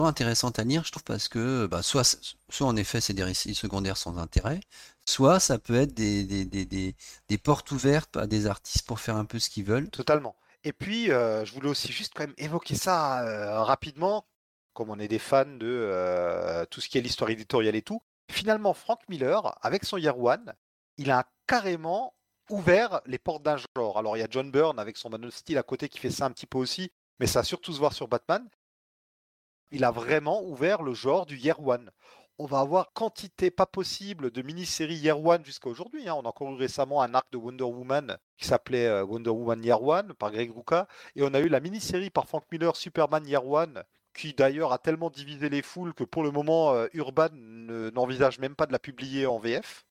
intéressant 0.00 0.50
à 0.50 0.62
lire, 0.62 0.84
je 0.84 0.92
trouve, 0.92 1.02
parce 1.02 1.26
que 1.26 1.66
bah, 1.66 1.82
soit, 1.82 2.04
soit 2.48 2.66
en 2.68 2.76
effet 2.76 3.00
c'est 3.00 3.14
des 3.14 3.24
récits 3.24 3.56
secondaires 3.56 3.96
sans 3.96 4.18
intérêt, 4.18 4.60
soit 5.04 5.40
ça 5.40 5.58
peut 5.58 5.74
être 5.74 5.94
des, 5.94 6.24
des, 6.44 7.38
portes 7.38 7.72
ouvertes 7.72 8.16
à 8.16 8.28
des 8.28 8.46
artistes 8.46 8.86
pour 8.86 9.00
faire 9.00 9.16
un 9.16 9.24
peu 9.24 9.40
ce 9.40 9.50
qu'ils 9.50 9.64
veulent. 9.64 9.90
Totalement. 9.90 10.36
Et 10.62 10.72
puis, 10.72 11.10
euh, 11.10 11.44
je 11.44 11.52
voulais 11.54 11.68
aussi 11.68 11.90
juste 11.90 12.12
quand 12.14 12.22
même 12.24 12.34
évoquer 12.38 12.76
ça 12.76 13.24
euh, 13.26 13.62
rapidement, 13.64 14.28
comme 14.74 14.90
on 14.90 15.00
est 15.00 15.08
des 15.08 15.18
fans 15.18 15.44
de 15.44 15.66
euh, 15.66 16.64
tout 16.66 16.80
ce 16.80 16.88
qui 16.88 16.98
est 16.98 17.00
l'histoire 17.00 17.30
éditoriale 17.30 17.74
et 17.74 17.82
tout. 17.82 18.00
Finalement, 18.30 18.74
Frank 18.74 19.00
Miller, 19.08 19.58
avec 19.62 19.84
son 19.84 19.96
Year 19.96 20.16
One, 20.16 20.54
il 20.98 21.10
a 21.10 21.28
carrément 21.48 22.14
ouvert 22.50 23.00
les 23.06 23.18
portes 23.18 23.42
d'un 23.42 23.56
genre. 23.56 23.98
Alors 23.98 24.16
il 24.16 24.20
y 24.20 24.22
a 24.22 24.28
John 24.30 24.50
Byrne 24.50 24.78
avec 24.78 24.96
son 24.96 25.10
Man 25.10 25.28
à 25.56 25.62
côté 25.62 25.88
qui 25.88 25.98
fait 25.98 26.10
ça 26.10 26.26
un 26.26 26.30
petit 26.30 26.46
peu 26.46 26.58
aussi, 26.58 26.90
mais 27.20 27.26
ça 27.26 27.40
a 27.40 27.44
surtout 27.44 27.72
se 27.72 27.78
voir 27.78 27.92
sur 27.92 28.08
Batman. 28.08 28.48
Il 29.70 29.84
a 29.84 29.90
vraiment 29.90 30.42
ouvert 30.42 30.82
le 30.82 30.94
genre 30.94 31.26
du 31.26 31.36
Year 31.36 31.60
One. 31.64 31.90
On 32.38 32.46
va 32.46 32.60
avoir 32.60 32.92
quantité 32.92 33.50
pas 33.50 33.66
possible 33.66 34.30
de 34.30 34.42
mini-séries 34.42 34.94
Year 34.94 35.22
One 35.22 35.44
jusqu'à 35.44 35.68
aujourd'hui. 35.68 36.08
Hein. 36.08 36.14
On 36.14 36.22
a 36.22 36.28
encore 36.28 36.52
eu 36.52 36.56
récemment 36.56 37.02
un 37.02 37.12
arc 37.12 37.30
de 37.32 37.36
Wonder 37.36 37.64
Woman 37.64 38.16
qui 38.36 38.46
s'appelait 38.46 38.86
euh, 38.86 39.04
Wonder 39.04 39.30
Woman 39.30 39.62
Year 39.64 39.82
One 39.82 40.14
par 40.14 40.30
Greg 40.30 40.52
Rucka. 40.54 40.86
Et 41.16 41.22
on 41.22 41.34
a 41.34 41.40
eu 41.40 41.48
la 41.48 41.60
mini-série 41.60 42.10
par 42.10 42.26
Frank 42.28 42.44
Miller 42.52 42.76
Superman 42.76 43.26
Year 43.26 43.44
One 43.46 43.82
qui 44.14 44.34
d'ailleurs 44.34 44.72
a 44.72 44.78
tellement 44.78 45.10
divisé 45.10 45.48
les 45.48 45.62
foules 45.62 45.94
que 45.94 46.04
pour 46.04 46.22
le 46.22 46.30
moment 46.30 46.74
euh, 46.74 46.86
Urban 46.94 47.28
n'envisage 47.32 48.38
même 48.38 48.56
pas 48.56 48.66
de 48.66 48.72
la 48.72 48.78
publier 48.78 49.26
en 49.26 49.38
VF. 49.38 49.87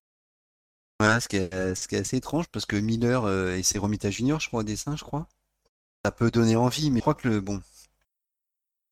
Voilà, 1.00 1.20
ce 1.20 1.28
qui 1.28 1.38
est, 1.38 1.54
assez 1.54 2.18
étrange 2.18 2.48
parce 2.48 2.66
que 2.66 2.76
Miller 2.76 3.26
euh, 3.26 3.56
et 3.56 3.62
c'est 3.62 3.78
Romita 3.78 4.10
Junior, 4.10 4.40
je 4.40 4.48
crois, 4.48 4.62
au 4.62 4.64
dessin, 4.64 4.96
je 4.96 5.04
crois. 5.04 5.28
Ça 6.04 6.12
peut 6.12 6.32
donner 6.32 6.56
envie, 6.56 6.90
mais 6.90 7.00
je 7.00 7.02
crois 7.02 7.14
que 7.14 7.28
le 7.28 7.40
bon. 7.40 7.62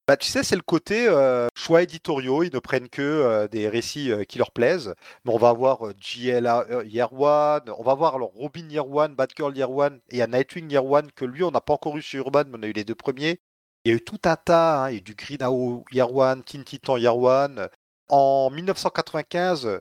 Bah, 0.07 0.15
tu 0.17 0.27
sais, 0.29 0.43
c'est 0.43 0.55
le 0.55 0.61
côté 0.61 1.07
euh, 1.07 1.47
choix 1.55 1.81
éditoriaux. 1.81 2.43
Ils 2.43 2.53
ne 2.53 2.59
prennent 2.59 2.89
que 2.89 3.01
euh, 3.01 3.47
des 3.47 3.67
récits 3.67 4.11
qui 4.29 4.37
leur 4.37 4.51
plaisent. 4.51 4.93
Mais 5.23 5.33
on 5.33 5.39
va 5.39 5.49
avoir 5.49 5.79
JLA 5.99 6.67
One, 7.11 7.71
on 7.75 7.83
va 7.83 7.91
avoir 7.91 8.15
alors 8.15 8.31
Robin 8.35 8.67
One, 8.77 9.15
Batgirl 9.15 9.59
One 9.63 9.99
et 10.11 10.21
a 10.21 10.27
Nightwing 10.27 10.77
One 10.77 11.11
que 11.11 11.25
lui, 11.25 11.43
on 11.43 11.49
n'a 11.49 11.61
pas 11.61 11.73
encore 11.73 11.97
eu 11.97 12.03
chez 12.03 12.19
Urban, 12.19 12.43
mais 12.47 12.59
on 12.59 12.63
a 12.63 12.67
eu 12.67 12.73
les 12.73 12.83
deux 12.83 12.93
premiers. 12.93 13.39
Il 13.83 13.89
y 13.89 13.93
a 13.93 13.97
eu 13.97 14.01
tout 14.01 14.19
un 14.25 14.35
tas. 14.35 14.83
Hein. 14.83 14.89
il 14.89 14.93
y 14.93 14.95
a 14.95 14.99
eu 14.99 15.01
du 15.01 15.15
Green 15.15 15.41
Arrow 15.41 15.83
One, 15.91 16.43
Teen 16.43 16.63
Titan 16.63 16.97
One. 16.97 17.67
En 18.09 18.51
1995, 18.51 19.79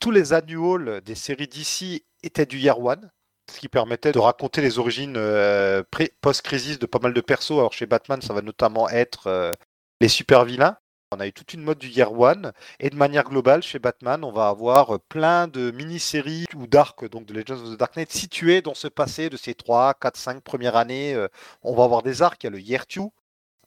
tous 0.00 0.10
les 0.10 0.32
annuals 0.32 1.00
des 1.02 1.14
séries 1.14 1.48
d'ici 1.48 2.04
étaient 2.22 2.46
du 2.46 2.58
Year 2.58 2.78
One, 2.78 3.10
ce 3.50 3.58
qui 3.60 3.68
permettait 3.68 4.12
de 4.12 4.18
raconter 4.18 4.60
les 4.60 4.78
origines 4.78 5.16
euh, 5.16 5.82
post-crisis 6.20 6.78
de 6.78 6.86
pas 6.86 6.98
mal 6.98 7.12
de 7.12 7.20
persos. 7.20 7.52
Alors 7.52 7.72
chez 7.72 7.86
Batman, 7.86 8.20
ça 8.22 8.32
va 8.32 8.42
notamment 8.42 8.88
être 8.88 9.26
euh, 9.26 9.52
les 10.00 10.08
super 10.08 10.44
vilains. 10.44 10.76
On 11.12 11.20
a 11.20 11.26
eu 11.28 11.32
toute 11.32 11.54
une 11.54 11.62
mode 11.62 11.78
du 11.78 11.88
Year 11.88 12.12
One. 12.12 12.52
Et 12.80 12.90
de 12.90 12.96
manière 12.96 13.24
globale, 13.24 13.62
chez 13.62 13.78
Batman, 13.78 14.24
on 14.24 14.32
va 14.32 14.48
avoir 14.48 14.98
plein 15.08 15.46
de 15.46 15.70
mini-séries 15.70 16.46
ou 16.56 16.66
d'arcs, 16.66 17.08
donc 17.08 17.26
de 17.26 17.34
Legends 17.34 17.62
of 17.62 17.74
the 17.74 17.78
Dark 17.78 17.96
Knight, 17.96 18.10
situés 18.10 18.62
dans 18.62 18.74
ce 18.74 18.88
passé 18.88 19.30
de 19.30 19.36
ces 19.36 19.54
3, 19.54 19.94
4, 19.94 20.16
5 20.16 20.42
premières 20.42 20.76
années. 20.76 21.14
Euh, 21.14 21.28
on 21.62 21.74
va 21.74 21.84
avoir 21.84 22.02
des 22.02 22.22
arcs. 22.22 22.42
Il 22.42 22.46
y 22.46 22.48
a 22.48 22.50
le 22.50 22.60
Year 22.60 22.86
Two, 22.86 23.12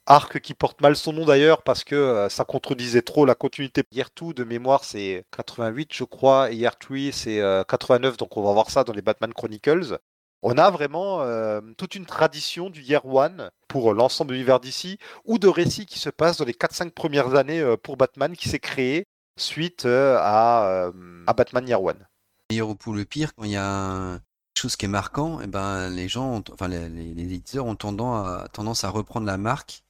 arc 0.08 0.40
qui 0.40 0.54
porte 0.54 0.80
mal 0.80 0.96
son 0.96 1.12
nom 1.12 1.26
d'ailleurs 1.26 1.62
parce 1.62 1.84
que 1.84 1.94
euh, 1.94 2.28
ça 2.28 2.44
contredisait 2.44 3.02
trop 3.02 3.26
la 3.26 3.34
continuité. 3.34 3.84
Year 3.92 4.08
2 4.20 4.32
de 4.32 4.44
mémoire 4.44 4.82
c'est 4.82 5.24
88 5.36 5.92
je 5.92 6.04
crois 6.04 6.50
et 6.50 6.56
Year 6.56 6.76
3 6.76 7.12
c'est 7.12 7.42
89 7.68 8.16
donc 8.16 8.36
on 8.36 8.42
va 8.42 8.52
voir 8.52 8.70
ça 8.70 8.84
dans 8.84 8.92
les 8.92 9.02
Batman 9.02 9.32
Chronicles. 9.32 9.98
On 10.42 10.56
a 10.56 10.70
vraiment 10.70 11.22
euh, 11.22 11.60
toute 11.76 11.94
une 11.94 12.06
tradition 12.06 12.70
du 12.70 12.80
Year 12.82 13.04
One 13.04 13.50
pour 13.66 13.92
l'ensemble 13.92 14.30
de 14.30 14.34
l'univers 14.34 14.60
d'ici 14.60 14.98
ou 15.24 15.38
de 15.38 15.48
récits 15.48 15.84
qui 15.84 15.98
se 15.98 16.10
passent 16.10 16.38
dans 16.38 16.44
les 16.44 16.52
4-5 16.52 16.90
premières 16.92 17.34
années 17.34 17.60
euh, 17.60 17.76
pour 17.76 17.96
Batman 17.96 18.34
qui 18.36 18.48
s'est 18.48 18.60
créé 18.60 19.04
suite 19.36 19.84
à, 19.86 20.90
Batman 21.36 21.68
Year 21.68 21.82
One. 21.82 22.06
Meilleur 22.50 22.68
ou 22.68 22.92
le 22.92 23.04
pire, 23.04 23.34
quand 23.34 23.44
il 23.44 23.50
y 23.52 23.56
a 23.56 24.18
quelque 24.54 24.62
chose 24.62 24.76
qui 24.76 24.86
est 24.86 24.88
marquant, 24.88 25.40
et 25.40 25.44
eh 25.44 25.46
ben, 25.46 25.88
les 25.90 26.08
gens, 26.08 26.42
enfin 26.52 26.66
les, 26.66 26.86
éditeurs 26.86 27.66
ont 27.66 27.74
à, 27.74 28.48
tendance 28.52 28.82
à 28.82 28.90
reprendre 28.90 29.26
la 29.26 29.38
marque 29.38 29.84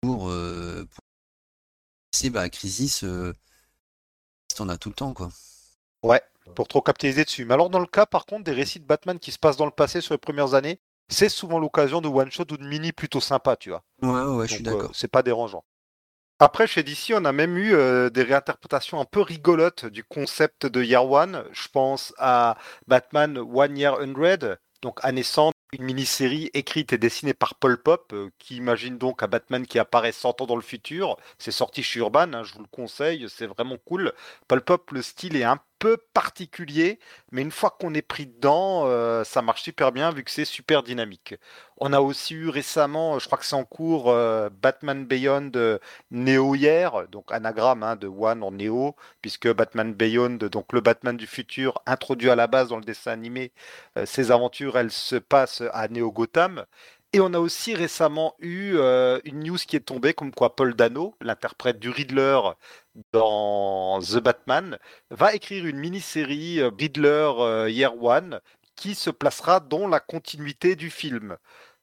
pour, 0.00 0.28
euh, 0.28 0.86
c'est 2.12 2.30
bah, 2.30 2.48
Crisis, 2.48 3.04
euh, 3.04 3.32
on 4.60 4.68
a 4.68 4.76
tout 4.76 4.88
le 4.88 4.94
temps 4.94 5.14
quoi. 5.14 5.30
Ouais, 6.02 6.22
pour 6.54 6.68
trop 6.68 6.82
capitaliser 6.82 7.24
dessus. 7.24 7.44
Mais 7.44 7.54
alors 7.54 7.70
dans 7.70 7.80
le 7.80 7.86
cas 7.86 8.06
par 8.06 8.26
contre 8.26 8.44
des 8.44 8.52
récits 8.52 8.80
de 8.80 8.86
Batman 8.86 9.18
qui 9.18 9.32
se 9.32 9.38
passent 9.38 9.56
dans 9.56 9.64
le 9.64 9.70
passé 9.70 10.00
sur 10.00 10.14
les 10.14 10.18
premières 10.18 10.54
années, 10.54 10.80
c'est 11.08 11.28
souvent 11.28 11.58
l'occasion 11.58 12.00
de 12.00 12.08
one 12.08 12.30
shot 12.30 12.44
ou 12.50 12.56
de 12.56 12.66
mini 12.66 12.92
plutôt 12.92 13.20
sympa, 13.20 13.56
tu 13.56 13.70
vois. 13.70 13.82
Ouais, 14.02 14.36
ouais, 14.36 14.48
je 14.48 14.54
suis 14.54 14.62
d'accord. 14.62 14.90
c'est 14.94 15.08
pas 15.08 15.22
dérangeant. 15.22 15.64
Après, 16.40 16.66
chez 16.66 16.82
DC, 16.82 17.12
on 17.14 17.24
a 17.24 17.32
même 17.32 17.56
eu 17.56 17.70
des 18.10 18.22
réinterprétations 18.22 19.00
un 19.00 19.04
peu 19.04 19.20
rigolotes 19.20 19.86
du 19.86 20.02
concept 20.02 20.66
de 20.66 20.82
Year 20.82 21.08
One. 21.08 21.44
Je 21.52 21.68
pense 21.68 22.12
à 22.18 22.58
Batman 22.88 23.38
One 23.38 23.78
Year 23.78 23.94
Hundred, 24.00 24.58
donc 24.82 24.98
année 25.02 25.22
100, 25.22 25.52
une 25.74 25.84
mini-série 25.84 26.50
écrite 26.54 26.92
et 26.92 26.98
dessinée 26.98 27.34
par 27.34 27.54
Paul 27.56 27.76
Pop, 27.80 28.12
euh, 28.12 28.30
qui 28.38 28.56
imagine 28.56 28.98
donc 28.98 29.22
un 29.22 29.28
Batman 29.28 29.66
qui 29.66 29.78
apparaît 29.78 30.12
100 30.12 30.40
ans 30.40 30.46
dans 30.46 30.56
le 30.56 30.62
futur. 30.62 31.16
C'est 31.38 31.50
sorti 31.50 31.82
chez 31.82 32.00
Urban, 32.00 32.32
hein, 32.32 32.42
je 32.44 32.54
vous 32.54 32.60
le 32.60 32.66
conseille, 32.70 33.26
c'est 33.28 33.46
vraiment 33.46 33.76
cool. 33.84 34.12
Paul 34.48 34.62
Pop, 34.62 34.90
le 34.92 35.02
style 35.02 35.36
est 35.36 35.44
un 35.44 35.58
peu 35.78 35.96
particulier, 36.14 36.98
mais 37.32 37.42
une 37.42 37.50
fois 37.50 37.70
qu'on 37.78 37.94
est 37.94 38.02
pris 38.02 38.26
dedans, 38.26 38.84
euh, 38.86 39.24
ça 39.24 39.42
marche 39.42 39.62
super 39.62 39.92
bien 39.92 40.10
vu 40.12 40.24
que 40.24 40.30
c'est 40.30 40.44
super 40.44 40.82
dynamique. 40.82 41.34
On 41.78 41.92
a 41.92 42.00
aussi 42.00 42.34
eu 42.34 42.48
récemment, 42.48 43.18
je 43.18 43.26
crois 43.26 43.38
que 43.38 43.44
c'est 43.44 43.56
en 43.56 43.64
cours, 43.64 44.10
euh, 44.10 44.48
Batman 44.50 45.04
Beyond 45.04 45.52
Neo 46.10 46.54
hier, 46.54 47.08
donc 47.08 47.32
anagramme 47.32 47.82
hein, 47.82 47.96
de 47.96 48.06
One 48.06 48.42
en 48.42 48.52
Neo, 48.52 48.96
puisque 49.20 49.52
Batman 49.52 49.92
Beyond, 49.92 50.36
donc 50.50 50.72
le 50.72 50.80
Batman 50.80 51.16
du 51.16 51.26
futur, 51.26 51.82
introduit 51.86 52.30
à 52.30 52.36
la 52.36 52.46
base 52.46 52.68
dans 52.68 52.78
le 52.78 52.84
dessin 52.84 53.12
animé, 53.12 53.52
ses 54.04 54.30
aventures, 54.30 54.78
elles 54.78 54.90
se 54.92 55.16
passent 55.16 55.62
à 55.72 55.88
Neo 55.88 56.10
Gotham. 56.12 56.64
Et 57.14 57.20
on 57.20 57.32
a 57.32 57.38
aussi 57.38 57.76
récemment 57.76 58.34
eu 58.40 58.72
euh, 58.74 59.20
une 59.22 59.44
news 59.44 59.56
qui 59.56 59.76
est 59.76 59.86
tombée, 59.86 60.14
comme 60.14 60.32
quoi 60.32 60.56
Paul 60.56 60.74
Dano, 60.74 61.14
l'interprète 61.20 61.78
du 61.78 61.88
Riddler 61.88 62.40
dans 63.12 64.00
The 64.00 64.18
Batman, 64.18 64.80
va 65.12 65.32
écrire 65.32 65.64
une 65.64 65.78
mini-série 65.78 66.58
euh, 66.58 66.72
Riddler 66.76 67.30
euh, 67.38 67.70
Year 67.70 68.02
One 68.02 68.40
qui 68.74 68.96
se 68.96 69.10
placera 69.10 69.60
dans 69.60 69.86
la 69.86 70.00
continuité 70.00 70.74
du 70.74 70.90
film. 70.90 71.36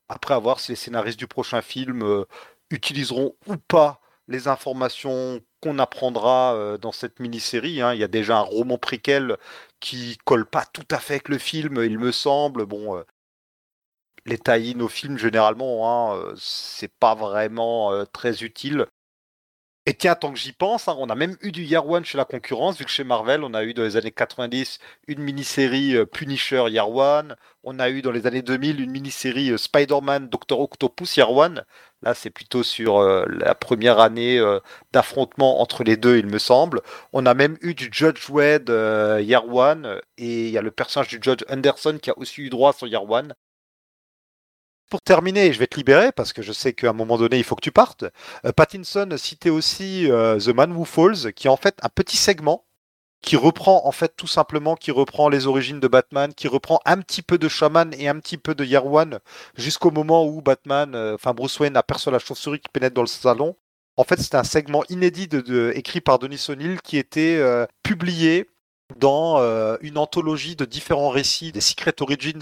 Après 0.10 0.34
avoir 0.34 0.60
si 0.60 0.74
les 0.74 0.76
scénaristes 0.76 1.20
du 1.20 1.28
prochain 1.28 1.62
film 1.62 2.26
utiliseront 2.70 3.34
ou 3.48 3.56
pas 3.56 4.02
les 4.28 4.50
informations 4.50 5.40
qu'on 5.62 5.80
apprendra 5.80 6.78
dans 6.82 6.92
cette 6.92 7.22
mini-série. 7.22 7.82
Hein. 7.82 7.94
Il 7.94 8.02
y 8.02 8.04
a 8.04 8.10
déjà 8.10 8.40
un 8.40 8.42
roman 8.42 8.78
préquel 8.78 9.38
qui 9.80 10.18
colle 10.26 10.46
pas 10.46 10.66
tout 10.66 10.88
à 10.92 11.00
fait 11.00 11.14
avec 11.14 11.30
le 11.30 11.38
film, 11.38 11.82
il 11.82 11.98
me 12.00 12.12
semble. 12.12 12.66
Bon, 12.66 13.02
les 14.26 14.38
tie 14.38 14.76
au 14.80 14.88
film, 14.88 15.18
généralement, 15.18 16.12
hein, 16.14 16.18
euh, 16.18 16.34
c'est 16.38 16.92
pas 17.00 17.16
vraiment 17.16 17.92
euh, 17.92 18.06
très 18.06 18.44
utile. 18.44 18.86
Et 19.88 19.96
tiens, 19.96 20.14
tant 20.14 20.32
que 20.32 20.38
j'y 20.38 20.54
pense, 20.54 20.88
hein, 20.88 20.96
on 21.00 21.10
a 21.10 21.16
même 21.16 21.36
eu 21.42 21.52
du 21.52 21.64
Year 21.64 21.88
One 21.88 22.06
chez 22.06 22.18
la 22.18 22.26
concurrence, 22.26 22.78
vu 22.78 22.86
que 22.86 22.92
chez 22.92 23.04
Marvel, 23.04 23.44
on 23.44 23.54
a 23.56 23.64
eu 23.64 23.74
dans 23.74 23.82
les 23.82 23.98
années 23.98 24.12
90 24.12 24.78
une 25.08 25.20
mini-série 25.24 25.96
euh, 25.96 26.06
Punisher 26.06 26.66
Year 26.70 26.88
One. 26.90 27.36
On 27.64 27.80
a 27.80 27.90
eu 27.90 28.04
dans 28.04 28.12
les 28.12 28.28
années 28.28 28.44
2000 28.44 28.80
une 28.80 28.92
mini-série 28.92 29.58
Spider-Man 29.58 30.30
Doctor 30.30 30.60
Octopus 30.60 31.18
Year 31.18 31.32
One. 31.32 31.66
Là, 32.04 32.14
c'est 32.14 32.30
plutôt 32.30 32.64
sur 32.64 33.02
la 33.28 33.56
première 33.56 34.00
année 34.00 34.40
d'affrontement 34.92 35.62
entre 35.62 35.84
les 35.84 35.98
deux, 35.98 36.18
il 36.18 36.26
me 36.28 36.40
semble. 36.40 36.82
On 37.14 37.26
a 37.28 37.34
même 37.36 37.58
eu 37.62 37.76
du 37.76 37.90
Judge 37.92 38.30
Wed 38.30 38.70
Year 38.70 39.48
One. 39.48 40.02
Et 40.18 40.48
il 40.48 40.52
y 40.52 40.58
a 40.58 40.64
le 40.64 40.72
personnage 40.72 41.10
du 41.10 41.20
Judge 41.22 41.44
Anderson 41.50 42.00
qui 42.02 42.10
a 42.10 42.18
aussi 42.18 42.42
eu 42.42 42.50
droit 42.50 42.74
son 42.74 42.88
Year 42.88 43.08
One 43.10 43.36
pour 44.92 45.02
terminer, 45.02 45.54
je 45.54 45.58
vais 45.58 45.68
te 45.68 45.78
libérer 45.78 46.12
parce 46.12 46.34
que 46.34 46.42
je 46.42 46.52
sais 46.52 46.74
qu'à 46.74 46.90
un 46.90 46.94
moment 46.94 47.18
donné, 47.18 47.38
il 47.38 47.46
faut 47.46 47.56
que 47.56 47.62
tu 47.62 47.72
partes. 47.72 48.04
Euh, 48.46 48.52
Pattinson 48.52 49.10
citait 49.18 49.50
aussi 49.50 50.12
euh, 50.12 50.38
The 50.38 50.50
Man 50.50 50.74
Who 50.74 50.84
Falls, 50.84 51.34
qui 51.34 51.48
est 51.48 51.50
en 51.50 51.58
fait 51.58 51.80
un 51.82 51.88
petit 51.90 52.18
segment 52.18 52.66
qui 53.22 53.38
reprend 53.38 53.88
en 53.88 53.92
fait 53.92 54.14
tout 54.18 54.28
simplement 54.28 54.76
qui 54.76 54.92
reprend 54.92 55.30
les 55.30 55.48
origines 55.48 55.80
de 55.80 55.88
Batman, 55.88 56.34
qui 56.34 56.50
reprend 56.50 56.82
un 56.86 56.98
petit 56.98 57.22
peu 57.22 57.38
de 57.38 57.48
Shaman 57.48 57.94
et 57.98 58.10
un 58.10 58.20
petit 58.20 58.38
peu 58.38 58.54
de 58.54 58.66
One 58.76 59.20
jusqu'au 59.56 59.92
moment 59.92 60.26
où 60.26 60.42
Batman, 60.42 60.94
euh, 60.94 61.16
enfin 61.16 61.34
Bruce 61.34 61.58
Wayne 61.60 61.78
aperçoit 61.78 62.12
la 62.12 62.20
chauve-souris 62.20 62.60
qui 62.60 62.70
pénètre 62.74 62.94
dans 62.94 63.02
le 63.02 63.08
salon. 63.08 63.56
En 63.96 64.04
fait, 64.04 64.20
c'était 64.20 64.38
un 64.38 64.44
segment 64.44 64.84
inédit 64.90 65.30
écrit 65.74 66.02
par 66.02 66.20
Denis 66.20 66.44
O'Neill 66.50 66.82
qui 66.82 66.98
était 66.98 67.42
publié 67.84 68.50
dans 68.98 69.38
une 69.82 69.98
anthologie 69.98 70.56
de 70.56 70.64
différents 70.64 71.10
récits 71.10 71.52
des 71.52 71.62
Secret 71.62 71.94
Origins 72.00 72.40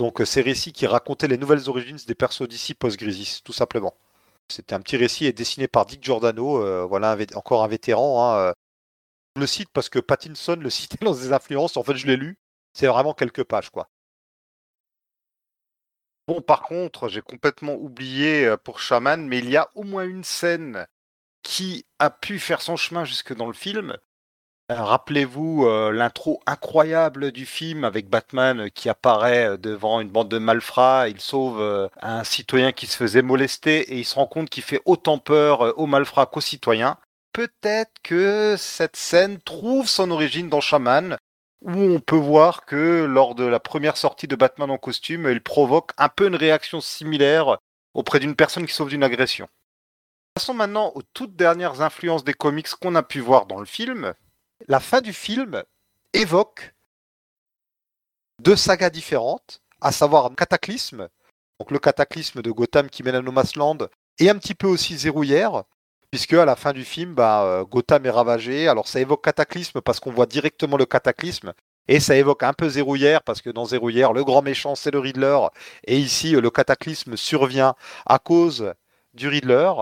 donc 0.00 0.22
euh, 0.22 0.24
ces 0.24 0.40
récits 0.40 0.72
qui 0.72 0.86
racontaient 0.86 1.28
les 1.28 1.36
nouvelles 1.36 1.68
origines 1.68 1.98
des 2.06 2.14
persos 2.14 2.48
d'ici 2.48 2.72
post-Grisis, 2.72 3.42
tout 3.44 3.52
simplement. 3.52 3.94
C'était 4.48 4.74
un 4.74 4.80
petit 4.80 4.96
récit 4.96 5.26
et 5.26 5.34
dessiné 5.34 5.68
par 5.68 5.84
Dick 5.84 6.02
Giordano, 6.02 6.64
euh, 6.64 6.86
voilà 6.86 7.18
encore 7.34 7.62
un 7.62 7.68
vétéran. 7.68 8.24
Hein, 8.24 8.38
euh. 8.38 8.52
Je 9.36 9.42
le 9.42 9.46
cite 9.46 9.68
parce 9.74 9.90
que 9.90 9.98
Pattinson 9.98 10.56
le 10.56 10.70
citait 10.78 11.04
dans 11.04 11.12
ses 11.12 11.34
influences, 11.34 11.76
en 11.76 11.82
fait 11.82 11.96
je 11.96 12.06
l'ai 12.06 12.16
lu, 12.16 12.38
c'est 12.72 12.86
vraiment 12.86 13.12
quelques 13.12 13.44
pages 13.44 13.68
quoi. 13.68 13.90
Bon 16.26 16.40
par 16.40 16.62
contre, 16.62 17.08
j'ai 17.08 17.20
complètement 17.20 17.74
oublié 17.74 18.54
pour 18.64 18.80
Shaman, 18.80 19.26
mais 19.26 19.38
il 19.40 19.50
y 19.50 19.58
a 19.58 19.68
au 19.74 19.82
moins 19.82 20.04
une 20.04 20.24
scène 20.24 20.86
qui 21.42 21.84
a 21.98 22.08
pu 22.08 22.38
faire 22.38 22.62
son 22.62 22.76
chemin 22.76 23.04
jusque 23.04 23.34
dans 23.34 23.46
le 23.48 23.52
film, 23.52 23.98
rappelez-vous 24.78 25.66
euh, 25.66 25.92
l'intro 25.92 26.40
incroyable 26.46 27.32
du 27.32 27.46
film 27.46 27.84
avec 27.84 28.08
Batman 28.08 28.70
qui 28.70 28.88
apparaît 28.88 29.50
euh, 29.50 29.56
devant 29.56 30.00
une 30.00 30.08
bande 30.08 30.28
de 30.28 30.38
malfrats, 30.38 31.08
il 31.08 31.20
sauve 31.20 31.90
un 32.00 32.24
citoyen 32.24 32.72
qui 32.72 32.86
se 32.86 32.96
faisait 32.96 33.22
molester 33.22 33.92
et 33.92 33.98
il 33.98 34.04
se 34.04 34.14
rend 34.14 34.26
compte 34.26 34.50
qu'il 34.50 34.62
fait 34.62 34.82
autant 34.84 35.18
peur 35.18 35.78
aux 35.78 35.86
malfrats 35.86 36.26
qu'aux 36.26 36.40
citoyens. 36.40 36.96
Peut-être 37.32 37.92
que 38.02 38.56
cette 38.58 38.96
scène 38.96 39.38
trouve 39.40 39.88
son 39.88 40.10
origine 40.10 40.48
dans 40.48 40.60
Shaman, 40.60 41.16
où 41.62 41.72
on 41.72 42.00
peut 42.00 42.16
voir 42.16 42.64
que 42.64 43.04
lors 43.04 43.34
de 43.34 43.44
la 43.44 43.60
première 43.60 43.96
sortie 43.96 44.26
de 44.26 44.36
Batman 44.36 44.70
en 44.70 44.78
costume, 44.78 45.28
il 45.30 45.42
provoque 45.42 45.92
un 45.98 46.08
peu 46.08 46.26
une 46.26 46.36
réaction 46.36 46.80
similaire 46.80 47.58
auprès 47.94 48.20
d'une 48.20 48.36
personne 48.36 48.66
qui 48.66 48.74
sauve 48.74 48.88
d'une 48.88 49.04
agression. 49.04 49.48
Passons 50.34 50.54
maintenant 50.54 50.92
aux 50.94 51.02
toutes 51.02 51.36
dernières 51.36 51.82
influences 51.82 52.24
des 52.24 52.34
comics 52.34 52.68
qu'on 52.80 52.94
a 52.94 53.02
pu 53.02 53.20
voir 53.20 53.46
dans 53.46 53.58
le 53.58 53.66
film 53.66 54.14
la 54.68 54.80
fin 54.80 55.00
du 55.00 55.12
film 55.12 55.62
évoque 56.12 56.74
deux 58.40 58.56
sagas 58.56 58.90
différentes, 58.90 59.60
à 59.80 59.92
savoir 59.92 60.34
Cataclysme, 60.34 61.08
donc 61.58 61.70
le 61.70 61.78
cataclysme 61.78 62.42
de 62.42 62.50
Gotham 62.50 62.88
qui 62.88 63.02
mène 63.02 63.14
à 63.14 63.22
No 63.22 63.32
Land, 63.56 63.78
et 64.18 64.30
un 64.30 64.36
petit 64.36 64.54
peu 64.54 64.66
aussi 64.66 64.96
Zérouillère, 64.96 65.64
puisque 66.10 66.32
à 66.32 66.44
la 66.44 66.56
fin 66.56 66.72
du 66.72 66.84
film, 66.84 67.14
bah, 67.14 67.42
euh, 67.42 67.64
Gotham 67.64 68.06
est 68.06 68.10
ravagé. 68.10 68.68
Alors 68.68 68.88
ça 68.88 69.00
évoque 69.00 69.22
Cataclysme 69.22 69.80
parce 69.80 70.00
qu'on 70.00 70.10
voit 70.10 70.26
directement 70.26 70.76
le 70.76 70.86
cataclysme, 70.86 71.52
et 71.86 72.00
ça 72.00 72.16
évoque 72.16 72.42
un 72.42 72.52
peu 72.52 72.68
Zérouillère 72.68 73.22
parce 73.22 73.42
que 73.42 73.50
dans 73.50 73.66
Zérouillère, 73.66 74.12
le 74.12 74.24
grand 74.24 74.42
méchant 74.42 74.74
c'est 74.74 74.90
le 74.90 74.98
Riddler, 74.98 75.38
et 75.84 75.98
ici 75.98 76.32
le 76.32 76.50
cataclysme 76.50 77.16
survient 77.16 77.74
à 78.06 78.18
cause 78.18 78.72
du 79.14 79.28
Riddler. 79.28 79.72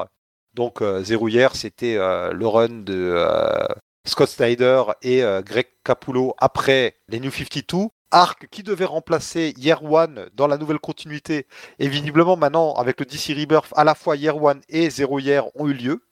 Donc 0.54 0.82
euh, 0.82 1.04
c'était 1.54 1.96
euh, 1.96 2.32
le 2.32 2.46
run 2.46 2.80
de 2.82 3.14
Scott 4.08 4.28
Snyder 4.28 4.82
et 5.02 5.22
euh, 5.22 5.42
Greg 5.42 5.66
Capullo 5.84 6.34
après 6.38 6.96
les 7.08 7.20
New 7.20 7.30
52. 7.30 7.88
Arc 8.10 8.48
qui 8.48 8.62
devait 8.62 8.86
remplacer 8.86 9.52
Year 9.58 9.84
One 9.84 10.30
dans 10.32 10.46
la 10.46 10.56
nouvelle 10.56 10.78
continuité. 10.78 11.46
Et 11.78 11.88
visiblement 11.88 12.36
maintenant, 12.36 12.72
avec 12.74 12.98
le 13.00 13.04
DC 13.04 13.36
Rebirth, 13.38 13.70
à 13.76 13.84
la 13.84 13.94
fois 13.94 14.16
Year 14.16 14.42
One 14.42 14.62
et 14.70 14.88
Zero 14.88 15.18
Year 15.18 15.44
ont 15.54 15.68
eu 15.68 15.74
lieu. 15.74 16.02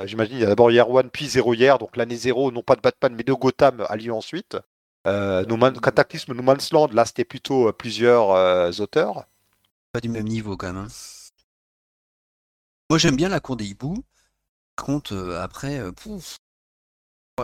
Euh, 0.00 0.06
j'imagine 0.06 0.36
il 0.36 0.40
y 0.40 0.44
a 0.44 0.48
d'abord 0.48 0.72
Year 0.72 0.90
One 0.90 1.10
puis 1.10 1.28
Zero 1.28 1.54
Year, 1.54 1.78
donc 1.78 1.96
l'année 1.96 2.16
0, 2.16 2.50
non 2.50 2.62
pas 2.62 2.74
de 2.74 2.80
Batman 2.80 3.14
mais 3.16 3.22
de 3.22 3.32
Gotham 3.32 3.86
a 3.88 3.96
lieu 3.96 4.12
ensuite. 4.12 4.56
Euh, 5.06 5.44
no 5.46 5.56
Cataclysme 5.80 6.34
No 6.34 6.42
Man's 6.42 6.72
Land, 6.72 6.88
là 6.88 7.04
c'était 7.04 7.24
plutôt 7.24 7.72
plusieurs 7.72 8.80
auteurs. 8.80 9.26
Pas 9.92 10.00
du 10.00 10.08
même 10.08 10.26
niveau 10.26 10.56
quand 10.56 10.72
même. 10.72 10.84
Hein. 10.84 10.88
Moi, 12.90 12.98
j'aime 12.98 13.14
bien 13.14 13.28
la 13.28 13.38
cour 13.38 13.56
des 13.56 13.66
hiboux. 13.66 14.02
Par 14.74 14.84
contre, 14.86 15.14
euh, 15.14 15.40
après, 15.40 15.80
pouf, 15.92 16.38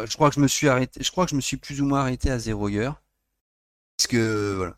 je 0.04 0.14
crois 0.14 0.28
que 0.28 0.34
je 0.34 0.40
me 0.40 0.48
suis 0.48 0.68
arrêté, 0.68 1.02
je 1.02 1.10
crois 1.10 1.24
que 1.24 1.30
je 1.30 1.36
me 1.36 1.40
suis 1.40 1.56
plus 1.56 1.80
ou 1.80 1.86
moins 1.86 2.00
arrêté 2.00 2.30
à 2.30 2.38
zéro 2.38 2.68
heure. 2.68 3.00
Parce 3.96 4.08
que, 4.08 4.54
voilà. 4.56 4.76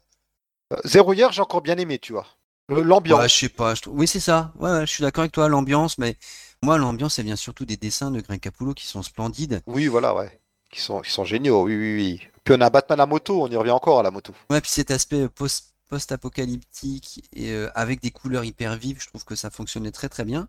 Zéro 0.85 1.13
hier, 1.15 1.33
j'ai 1.33 1.43
encore 1.43 1.63
bien 1.63 1.77
aimé, 1.79 1.99
tu 1.99 2.13
vois. 2.13 2.27
L'ambiance. 2.69 3.21
Ouais, 3.21 3.29
je 3.29 3.35
sais 3.35 3.49
pas. 3.49 3.75
Oui, 3.87 4.07
c'est 4.07 4.21
ça. 4.21 4.53
Ouais, 4.57 4.83
je 4.83 4.87
suis 4.93 5.03
d'accord 5.03 5.23
avec 5.23 5.33
toi, 5.33 5.49
l'ambiance, 5.49 5.97
mais 5.97 6.17
moi, 6.63 6.77
l'ambiance, 6.77 7.19
elle 7.19 7.25
vient 7.25 7.37
surtout 7.37 7.65
des 7.65 7.79
dessins 7.79 8.11
de 8.11 8.21
Greg 8.21 8.41
Capullo 8.41 8.75
qui 8.75 8.87
sont 8.87 9.03
splendides. 9.03 9.63
Oui, 9.67 9.87
voilà, 9.87 10.15
ouais. 10.15 10.41
Qui 10.71 10.83
sont, 10.83 11.01
qui 11.01 11.11
sont 11.11 11.25
géniaux, 11.25 11.63
oui, 11.63 11.77
oui, 11.77 11.97
oui. 11.97 12.29
Puis 12.45 12.55
on 12.57 12.61
a 12.61 12.69
Batman 12.69 13.01
à 13.01 13.07
moto, 13.07 13.43
on 13.43 13.49
y 13.49 13.57
revient 13.57 13.71
encore 13.71 14.01
à 14.01 14.03
la 14.03 14.11
moto. 14.11 14.35
Ouais, 14.51 14.61
puis 14.61 14.71
cet 14.71 14.91
aspect 14.91 15.29
post- 15.31 15.75
post-apocalyptique 15.89 17.27
et 17.33 17.53
euh, 17.53 17.71
avec 17.75 18.03
des 18.03 18.11
couleurs 18.11 18.45
hyper 18.45 18.77
vives, 18.77 19.01
je 19.01 19.07
trouve 19.09 19.25
que 19.25 19.35
ça 19.35 19.49
fonctionnait 19.49 19.93
très 19.93 20.11
très 20.11 20.27
bien. 20.27 20.49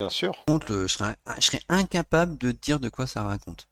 Bien 0.00 0.10
sûr. 0.10 0.32
Par 0.32 0.44
contre, 0.46 0.72
je 0.72 0.86
serais, 0.88 1.16
je 1.36 1.42
serais 1.42 1.62
incapable 1.68 2.36
de 2.38 2.50
dire 2.50 2.80
de 2.80 2.88
quoi 2.88 3.06
ça 3.06 3.22
raconte. 3.22 3.68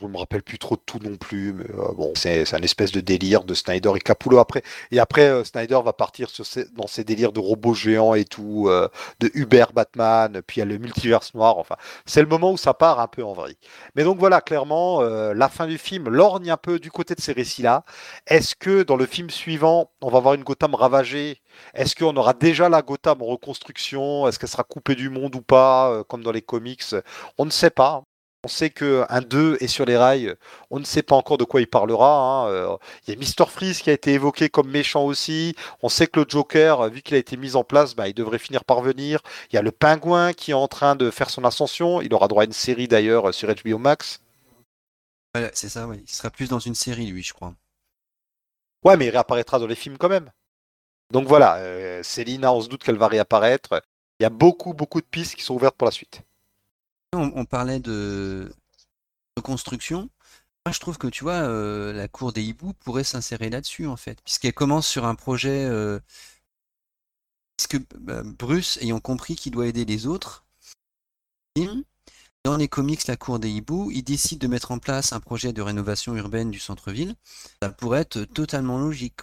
Je 0.00 0.06
me 0.08 0.18
rappelle 0.18 0.42
plus 0.42 0.58
trop 0.58 0.74
de 0.74 0.80
tout 0.84 0.98
non 0.98 1.16
plus, 1.16 1.52
mais 1.52 1.64
euh, 1.70 1.92
bon, 1.94 2.12
c'est 2.16 2.52
un 2.52 2.62
espèce 2.62 2.90
de 2.90 3.00
délire 3.00 3.44
de 3.44 3.54
Snyder 3.54 3.92
et 3.94 4.00
Capullo 4.00 4.38
après. 4.38 4.62
Et 4.90 4.98
après, 4.98 5.22
euh, 5.28 5.44
Snyder 5.44 5.78
va 5.84 5.92
partir 5.92 6.30
sur 6.30 6.44
ses- 6.44 6.68
dans 6.72 6.88
ses 6.88 7.04
délires 7.04 7.30
de 7.32 7.38
robots 7.38 7.74
géants 7.74 8.14
et 8.14 8.24
tout, 8.24 8.66
euh, 8.68 8.88
de 9.20 9.30
Uber 9.34 9.66
Batman, 9.72 10.42
puis 10.44 10.56
il 10.56 10.58
y 10.60 10.62
a 10.62 10.64
le 10.64 10.78
multiverse 10.78 11.32
noir. 11.34 11.58
Enfin, 11.58 11.76
c'est 12.06 12.20
le 12.20 12.26
moment 12.26 12.50
où 12.52 12.56
ça 12.56 12.74
part 12.74 12.98
un 12.98 13.06
peu 13.06 13.22
en 13.22 13.34
vrille. 13.34 13.56
Mais 13.94 14.02
donc 14.02 14.18
voilà, 14.18 14.40
clairement, 14.40 15.00
euh, 15.00 15.32
la 15.32 15.48
fin 15.48 15.66
du 15.68 15.78
film 15.78 16.08
lorgne 16.08 16.50
un 16.50 16.56
peu 16.56 16.80
du 16.80 16.90
côté 16.90 17.14
de 17.14 17.20
ces 17.20 17.32
récits-là. 17.32 17.84
Est-ce 18.26 18.56
que 18.56 18.82
dans 18.82 18.96
le 18.96 19.06
film 19.06 19.30
suivant, 19.30 19.92
on 20.02 20.10
va 20.10 20.18
voir 20.18 20.34
une 20.34 20.42
Gotham 20.44 20.74
ravagée? 20.74 21.40
Est-ce 21.72 21.94
qu'on 21.94 22.16
aura 22.16 22.32
déjà 22.34 22.68
la 22.68 22.82
Gotham 22.82 23.22
en 23.22 23.26
reconstruction? 23.26 24.26
Est-ce 24.26 24.40
qu'elle 24.40 24.48
sera 24.48 24.64
coupée 24.64 24.96
du 24.96 25.08
monde 25.08 25.36
ou 25.36 25.40
pas, 25.40 26.02
comme 26.08 26.24
dans 26.24 26.32
les 26.32 26.42
comics? 26.42 26.82
On 27.38 27.44
ne 27.44 27.50
sait 27.50 27.70
pas. 27.70 28.04
On 28.44 28.48
sait 28.48 28.70
qu'un 28.70 29.20
2 29.22 29.56
est 29.60 29.66
sur 29.68 29.86
les 29.86 29.96
rails. 29.96 30.34
On 30.70 30.78
ne 30.78 30.84
sait 30.84 31.02
pas 31.02 31.16
encore 31.16 31.38
de 31.38 31.44
quoi 31.44 31.60
il 31.62 31.66
parlera. 31.66 32.44
hein. 32.46 32.48
Euh, 32.50 32.76
Il 33.08 33.14
y 33.14 33.16
a 33.16 33.20
Mr. 33.20 33.48
Freeze 33.50 33.80
qui 33.80 33.90
a 33.90 33.94
été 33.94 34.12
évoqué 34.12 34.50
comme 34.50 34.70
méchant 34.70 35.04
aussi. 35.04 35.56
On 35.82 35.88
sait 35.88 36.06
que 36.06 36.20
le 36.20 36.26
Joker, 36.28 36.88
vu 36.90 37.00
qu'il 37.02 37.14
a 37.14 37.18
été 37.18 37.36
mis 37.38 37.56
en 37.56 37.64
place, 37.64 37.94
bah, 37.96 38.06
il 38.08 38.14
devrait 38.14 38.38
finir 38.38 38.64
par 38.64 38.82
venir. 38.82 39.20
Il 39.50 39.56
y 39.56 39.58
a 39.58 39.62
le 39.62 39.72
Pingouin 39.72 40.32
qui 40.34 40.50
est 40.52 40.54
en 40.54 40.68
train 40.68 40.94
de 40.96 41.10
faire 41.10 41.30
son 41.30 41.44
ascension. 41.44 42.02
Il 42.02 42.12
aura 42.14 42.28
droit 42.28 42.42
à 42.42 42.46
une 42.46 42.52
série 42.52 42.86
d'ailleurs 42.88 43.32
sur 43.32 43.48
HBO 43.48 43.78
Max. 43.78 44.20
C'est 45.54 45.68
ça, 45.68 45.86
ouais. 45.88 45.98
Il 46.06 46.10
sera 46.10 46.30
plus 46.30 46.48
dans 46.48 46.58
une 46.60 46.74
série, 46.74 47.06
lui, 47.06 47.22
je 47.22 47.32
crois. 47.34 47.54
Ouais, 48.84 48.96
mais 48.96 49.06
il 49.06 49.10
réapparaîtra 49.10 49.58
dans 49.58 49.66
les 49.66 49.74
films 49.74 49.98
quand 49.98 50.08
même. 50.08 50.30
Donc 51.10 51.26
voilà, 51.28 51.56
euh, 51.56 52.02
Célina, 52.02 52.52
on 52.52 52.60
se 52.60 52.68
doute 52.68 52.82
qu'elle 52.84 52.98
va 52.98 53.08
réapparaître. 53.08 53.82
Il 54.20 54.24
y 54.24 54.26
a 54.26 54.30
beaucoup, 54.30 54.74
beaucoup 54.74 55.00
de 55.00 55.06
pistes 55.06 55.34
qui 55.34 55.42
sont 55.42 55.54
ouvertes 55.54 55.76
pour 55.76 55.86
la 55.86 55.92
suite. 55.92 56.22
On, 57.14 57.44
parlait 57.44 57.80
de 57.80 58.52
reconstruction. 59.36 60.10
Moi, 60.66 60.72
je 60.72 60.80
trouve 60.80 60.98
que, 60.98 61.06
tu 61.08 61.24
vois, 61.24 61.34
euh, 61.34 61.92
la 61.92 62.08
cour 62.08 62.32
des 62.32 62.42
hiboux 62.42 62.72
pourrait 62.74 63.04
s'insérer 63.04 63.50
là-dessus, 63.50 63.86
en 63.86 63.96
fait, 63.96 64.20
puisqu'elle 64.22 64.54
commence 64.54 64.86
sur 64.86 65.04
un 65.04 65.14
projet. 65.14 65.64
euh, 65.64 66.00
puisque 67.56 67.78
bah, 67.98 68.22
Bruce, 68.24 68.78
ayant 68.82 69.00
compris 69.00 69.36
qu'il 69.36 69.52
doit 69.52 69.66
aider 69.66 69.84
les 69.84 70.06
autres, 70.06 70.44
dans 72.44 72.56
les 72.56 72.68
comics 72.68 73.06
La 73.06 73.16
Cour 73.16 73.38
des 73.38 73.50
Hiboux, 73.50 73.90
il 73.90 74.02
décide 74.02 74.38
de 74.38 74.46
mettre 74.46 74.72
en 74.72 74.78
place 74.78 75.12
un 75.12 75.20
projet 75.20 75.52
de 75.52 75.62
rénovation 75.62 76.16
urbaine 76.16 76.50
du 76.50 76.58
centre-ville. 76.58 77.14
Ça 77.62 77.70
pourrait 77.70 78.00
être 78.00 78.24
totalement 78.24 78.78
logique. 78.78 79.22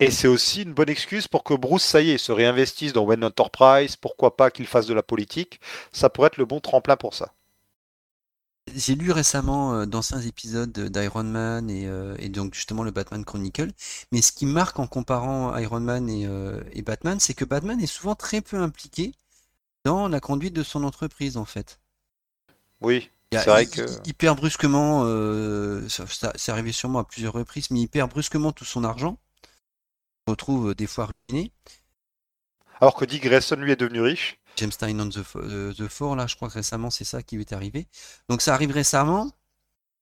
Et 0.00 0.10
c'est 0.10 0.26
aussi 0.26 0.62
une 0.62 0.72
bonne 0.72 0.88
excuse 0.88 1.28
pour 1.28 1.44
que 1.44 1.52
Bruce, 1.52 1.82
ça 1.84 2.00
y 2.00 2.08
est, 2.08 2.16
se 2.16 2.32
réinvestisse 2.32 2.94
dans 2.94 3.04
Wayne 3.04 3.24
Enterprise, 3.24 3.96
pourquoi 3.96 4.34
pas 4.34 4.50
qu'il 4.50 4.66
fasse 4.66 4.86
de 4.86 4.94
la 4.94 5.02
politique. 5.02 5.60
Ça 5.92 6.08
pourrait 6.08 6.28
être 6.28 6.38
le 6.38 6.46
bon 6.46 6.60
tremplin 6.60 6.96
pour 6.96 7.12
ça. 7.12 7.34
J'ai 8.72 8.94
lu 8.94 9.10
récemment 9.10 9.74
euh, 9.74 9.86
d'anciens 9.86 10.20
épisodes 10.20 10.70
d'Iron 10.70 11.24
Man 11.24 11.68
et, 11.68 11.88
euh, 11.88 12.14
et 12.20 12.28
donc 12.28 12.54
justement 12.54 12.84
le 12.84 12.92
Batman 12.92 13.24
Chronicle. 13.24 13.72
Mais 14.12 14.22
ce 14.22 14.30
qui 14.30 14.46
marque 14.46 14.78
en 14.78 14.86
comparant 14.86 15.56
Iron 15.58 15.80
Man 15.80 16.08
et, 16.08 16.26
euh, 16.26 16.62
et 16.72 16.82
Batman, 16.82 17.18
c'est 17.18 17.34
que 17.34 17.44
Batman 17.44 17.80
est 17.80 17.86
souvent 17.86 18.14
très 18.14 18.40
peu 18.40 18.58
impliqué 18.60 19.12
dans 19.84 20.08
la 20.08 20.20
conduite 20.20 20.54
de 20.54 20.62
son 20.64 20.84
entreprise 20.84 21.36
en 21.36 21.46
fait. 21.46 21.80
Oui, 22.80 23.10
Il 23.32 23.38
c'est 23.38 23.50
vrai 23.50 23.66
il- 23.66 23.70
que... 23.70 23.82
il- 23.86 24.00
hyper 24.04 24.34
brusquement, 24.36 25.04
ça, 25.88 26.06
ça- 26.06 26.32
c'est 26.36 26.52
arrivé 26.52 26.72
sûrement 26.72 27.00
à 27.00 27.04
plusieurs 27.04 27.32
reprises, 27.34 27.70
mais 27.70 27.80
hyper 27.80 28.08
brusquement 28.08 28.52
tout 28.52 28.64
son 28.64 28.84
argent. 28.84 29.18
Retrouve 30.26 30.70
euh, 30.70 30.74
des 30.74 30.86
fois 30.86 31.08
ruiné. 31.28 31.52
Alors 32.80 32.94
que 32.94 33.04
Dick 33.04 33.22
Grayson, 33.22 33.56
lui, 33.56 33.72
est 33.72 33.76
devenu 33.76 34.00
riche. 34.00 34.38
James 34.56 34.72
Stein 34.72 34.98
on 35.00 35.08
the, 35.08 35.22
euh, 35.36 35.72
the 35.74 35.88
Four, 35.88 36.16
là, 36.16 36.26
je 36.26 36.36
crois 36.36 36.48
que 36.48 36.54
récemment, 36.54 36.90
c'est 36.90 37.04
ça 37.04 37.22
qui 37.22 37.36
lui 37.36 37.42
est 37.42 37.52
arrivé. 37.52 37.86
Donc 38.28 38.42
ça 38.42 38.54
arrive 38.54 38.70
récemment. 38.70 39.30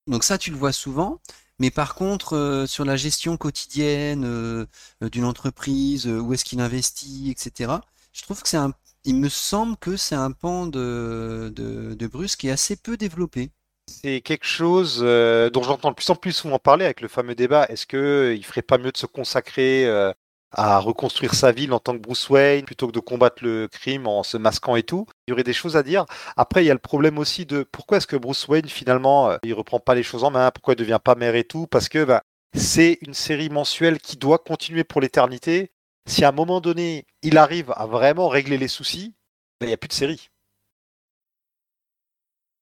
Donc 0.07 0.25
ça, 0.25 0.39
tu 0.39 0.51
le 0.51 0.57
vois 0.57 0.73
souvent. 0.73 1.21
Mais 1.59 1.71
par 1.71 1.95
contre, 1.95 2.37
euh, 2.37 2.67
sur 2.67 2.85
la 2.85 2.97
gestion 2.97 3.37
quotidienne 3.37 4.25
euh, 4.25 4.67
d'une 5.01 5.25
entreprise, 5.25 6.07
euh, 6.07 6.19
où 6.21 6.33
est-ce 6.35 6.45
qu'il 6.45 6.61
investit, 6.61 7.31
etc., 7.31 7.73
je 8.13 8.23
trouve 8.23 8.43
que 8.43 8.49
c'est 8.49 8.57
un... 8.57 8.73
Il 9.05 9.17
me 9.17 9.29
semble 9.29 9.77
que 9.77 9.97
c'est 9.97 10.15
un 10.15 10.33
pan 10.33 10.67
de, 10.67 11.53
de, 11.55 11.95
de 11.95 12.07
Bruce 12.07 12.37
qui 12.37 12.49
est 12.49 12.51
assez 12.51 12.77
peu 12.77 12.97
développé. 12.97 13.51
C'est 13.87 14.21
quelque 14.21 14.47
chose 14.47 15.01
euh, 15.03 15.51
dont 15.51 15.63
j'entends 15.63 15.91
de 15.91 15.95
plus 15.95 16.09
en 16.11 16.17
plus 16.17 16.33
souvent 16.33 16.59
parler 16.59 16.85
avec 16.85 17.01
le 17.01 17.09
fameux 17.09 17.35
débat. 17.35 17.67
Est-ce 17.69 17.87
qu'il 17.87 18.45
ferait 18.45 18.63
pas 18.63 18.79
mieux 18.79 18.93
de 18.93 18.97
se 18.97 19.07
consacrer 19.07 19.87
euh, 19.87 20.13
à 20.53 20.79
reconstruire 20.79 21.35
sa 21.35 21.53
ville 21.53 21.73
en 21.73 21.81
tant 21.81 21.93
que 21.93 21.99
Bruce 21.99 22.29
Wayne 22.31 22.65
plutôt 22.65 22.87
que 22.87 22.93
de 22.93 23.01
combattre 23.01 23.43
le 23.45 23.69
crime 23.69 24.07
en 24.07 24.23
se 24.23 24.37
masquant 24.37 24.77
et 24.77 24.83
tout? 24.83 25.07
Il 25.27 25.31
y 25.31 25.33
aurait 25.33 25.43
des 25.43 25.53
choses 25.53 25.77
à 25.77 25.83
dire. 25.83 26.07
Après, 26.37 26.65
il 26.65 26.67
y 26.67 26.71
a 26.71 26.75
le 26.75 26.79
problème 26.79 27.19
aussi 27.19 27.45
de 27.47 27.63
pourquoi 27.63 27.99
est-ce 27.99 28.07
que 28.07 28.17
Bruce 28.17 28.47
Wayne 28.49 28.69
finalement 28.69 29.31
euh, 29.31 29.37
il 29.43 29.55
reprend 29.55 29.81
pas 29.81 29.95
les 29.95 30.03
choses 30.03 30.25
en 30.25 30.31
main? 30.31 30.51
Pourquoi 30.51 30.75
il 30.75 30.79
devient 30.79 31.01
pas 31.03 31.15
maire 31.15 31.35
et 31.35 31.45
tout? 31.45 31.67
Parce 31.67 31.89
que 31.89 32.05
bah, 32.05 32.23
c'est 32.55 32.99
une 33.03 33.15
série 33.15 33.51
mensuelle 33.51 33.99
qui 33.99 34.17
doit 34.17 34.39
continuer 34.39 34.85
pour 34.85 35.01
l'éternité. 35.01 35.73
Si 36.07 36.25
à 36.25 36.29
un 36.29 36.33
moment 36.33 36.61
donné 36.61 37.07
il 37.23 37.39
arrive 37.39 37.73
à 37.77 37.87
vraiment 37.87 38.29
régler 38.29 38.59
les 38.59 38.69
soucis, 38.69 39.15
bah, 39.61 39.67
il 39.67 39.69
n'y 39.69 39.75
a 39.75 39.79
plus 39.79 39.89
de 39.89 39.95
série. 39.95 40.31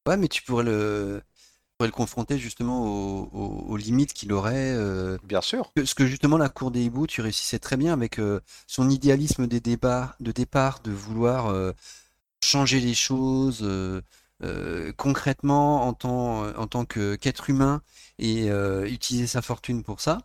Ouais, 0.07 0.17
mais 0.17 0.29
tu 0.29 0.43
pourrais 0.43 0.65
le, 0.65 1.23
tu 1.25 1.73
pourrais 1.79 1.89
le 1.89 1.93
confronter 1.93 2.39
justement 2.39 2.85
aux, 2.87 3.29
aux- 3.33 3.65
aux 3.73 3.77
limites 3.77 4.13
qu'il 4.13 4.33
aurait. 4.33 4.73
euh, 4.73 5.19
Bien 5.23 5.41
sûr. 5.41 5.73
que- 5.77 5.85
ce 5.85 5.95
que 5.95 6.07
justement 6.07 6.39
la 6.39 6.49
cour 6.49 6.71
des 6.73 6.83
hiboux, 6.85 7.07
tu 7.07 7.21
réussissais 7.23 7.59
très 7.61 7.77
bien 7.77 7.93
avec 7.93 8.19
euh, 8.19 8.41
son 8.67 8.91
idéalisme 8.91 9.47
des 9.47 9.61
débats, 9.61 10.17
de 10.21 10.33
départ, 10.33 10.81
de 10.83 10.93
vouloir 10.93 11.49
euh, 11.49 11.73
changer 12.45 12.81
les 12.81 12.95
choses 12.95 13.61
euh, 13.63 14.03
euh, 14.45 14.93
concrètement 14.97 15.87
en 15.89 15.95
tant, 15.95 16.49
en 16.57 16.67
tant 16.69 16.85
que 16.87 17.17
qu'être 17.17 17.51
humain 17.51 17.83
et 18.19 18.51
euh, 18.51 18.87
utiliser 18.89 19.27
sa 19.29 19.43
fortune 19.43 19.83
pour 19.85 20.01
ça. 20.01 20.19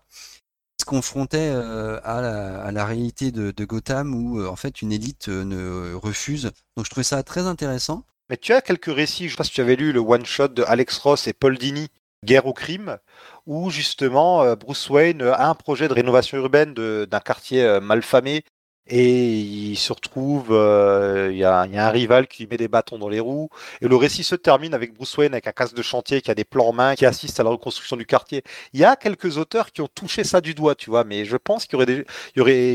Se 0.80 0.86
confrontait 0.86 1.50
euh, 1.54 2.00
à 2.04 2.22
la, 2.22 2.64
à 2.64 2.72
la 2.72 2.86
réalité 2.86 3.32
de, 3.32 3.52
de 3.52 3.66
Gotham 3.66 4.14
où 4.16 4.40
euh, 4.40 4.48
en 4.50 4.56
fait 4.56 4.82
une 4.82 4.92
élite 4.92 5.30
euh, 5.30 5.44
ne 5.44 5.94
refuse. 5.96 6.52
Donc 6.76 6.86
je 6.86 6.90
trouvais 6.92 7.04
ça 7.04 7.24
très 7.24 7.42
intéressant. 7.48 8.06
Mais 8.30 8.38
tu 8.38 8.54
as 8.54 8.62
quelques 8.62 8.94
récits, 8.94 9.28
je 9.28 9.32
sais 9.32 9.38
pas 9.38 9.44
si 9.46 9.52
tu 9.52 9.62
avais 9.62 9.76
lu 9.78 9.94
le 9.94 10.02
one-shot 10.02 10.50
de 10.50 10.64
Alex 10.64 10.98
Ross 10.98 11.28
et 11.28 11.34
Paul 11.34 11.58
Dini, 11.58 11.88
Guerre 12.26 12.46
au 12.46 12.54
crime, 12.54 12.98
où 13.46 13.70
justement 13.70 14.44
euh, 14.44 14.56
Bruce 14.56 14.90
Wayne 14.90 15.22
a 15.22 15.50
un 15.50 15.56
projet 15.56 15.88
de 15.88 15.94
rénovation 15.94 16.38
urbaine 16.38 16.74
d'un 16.74 17.20
quartier 17.22 17.64
euh, 17.64 17.80
malfamé 17.80 18.44
et 18.90 19.40
il 19.40 19.78
se 19.78 19.94
retrouve, 19.94 20.48
euh, 20.52 21.30
il 21.32 21.38
y, 21.38 21.44
a, 21.44 21.60
un 21.60 21.90
rival 21.90 22.28
qui 22.28 22.48
met 22.48 22.58
des 22.58 22.68
bâtons 22.70 22.98
dans 22.98 23.10
les 23.10 23.20
roues 23.20 23.50
et 23.82 23.88
le 23.88 23.96
récit 23.96 24.24
se 24.24 24.36
termine 24.36 24.74
avec 24.74 24.94
Bruce 24.94 25.16
Wayne 25.18 25.34
avec 25.34 25.48
un 25.48 25.52
casse 25.52 25.74
de 25.74 25.82
chantier 25.82 26.22
qui 26.22 26.32
a 26.32 26.36
des 26.36 26.46
plans 26.46 26.68
en 26.68 26.74
main, 26.74 26.96
qui 26.96 27.06
assiste 27.06 27.40
à 27.40 27.44
la 27.44 27.50
reconstruction 27.50 27.98
du 27.98 28.06
quartier. 28.06 28.44
Il 28.74 28.80
y 28.80 28.86
a 28.86 28.96
quelques 28.96 29.38
auteurs 29.38 29.72
qui 29.72 29.82
ont 29.82 29.90
touché 29.94 30.24
ça 30.24 30.42
du 30.42 30.54
doigt, 30.54 30.76
tu 30.76 30.90
vois, 30.90 31.04
mais 31.04 31.26
je 31.26 31.38
pense 31.38 31.66
qu'il 31.66 31.80
y 31.80 31.82
aurait 31.82 32.06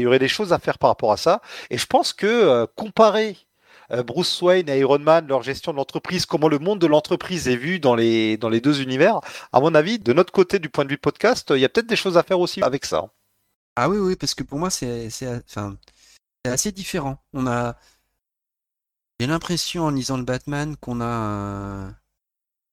y 0.01 0.07
aurait, 0.07 0.19
des 0.19 0.29
choses 0.29 0.53
à 0.53 0.59
faire 0.59 0.79
par 0.79 0.91
rapport 0.91 1.13
à 1.13 1.17
ça 1.17 1.41
et 1.71 1.79
je 1.79 1.87
pense 1.87 2.13
que 2.13 2.67
comparer 2.77 3.37
Bruce 4.07 4.41
Wayne 4.41 4.69
et 4.71 4.79
Iron 4.79 5.01
Man, 5.01 5.27
leur 5.27 5.43
gestion 5.43 5.73
de 5.73 5.77
l'entreprise, 5.77 6.25
comment 6.25 6.49
le 6.49 6.59
monde 6.59 6.79
de 6.79 6.87
l'entreprise 6.87 7.47
est 7.49 7.57
vu 7.57 7.79
dans 7.79 7.95
les, 7.95 8.39
dans 8.39 8.49
les 8.49 8.63
deux 8.63 8.81
univers. 8.81 9.21
À 9.53 9.61
mon 9.61 9.75
avis, 9.75 9.99
de 9.99 10.13
notre 10.15 10.33
côté, 10.33 10.59
du 10.59 10.71
point 10.71 10.85
de 10.85 10.91
vue 10.91 10.99
podcast, 10.99 11.53
il 11.55 11.61
y 11.61 11.65
a 11.65 11.69
peut-être 11.69 11.89
des 11.89 11.97
choses 11.97 12.17
à 12.17 12.23
faire 12.23 12.41
aussi 12.41 12.63
avec 12.63 12.87
ça. 12.87 13.11
Ah 13.77 13.89
oui, 13.91 13.99
oui, 13.99 14.17
parce 14.17 14.35
que 14.35 14.43
pour 14.43 14.59
moi, 14.59 14.71
c'est 14.71 15.09
enfin, 15.45 15.77
assez 16.45 16.73
différent. 16.73 17.19
On 17.35 17.47
a, 17.47 17.77
j'ai 19.21 19.27
l'impression 19.27 19.85
en 19.85 19.91
lisant 19.91 20.17
le 20.17 20.25
Batman 20.25 20.77
qu'on 20.77 21.01
a 21.01 21.07
un- 21.07 21.95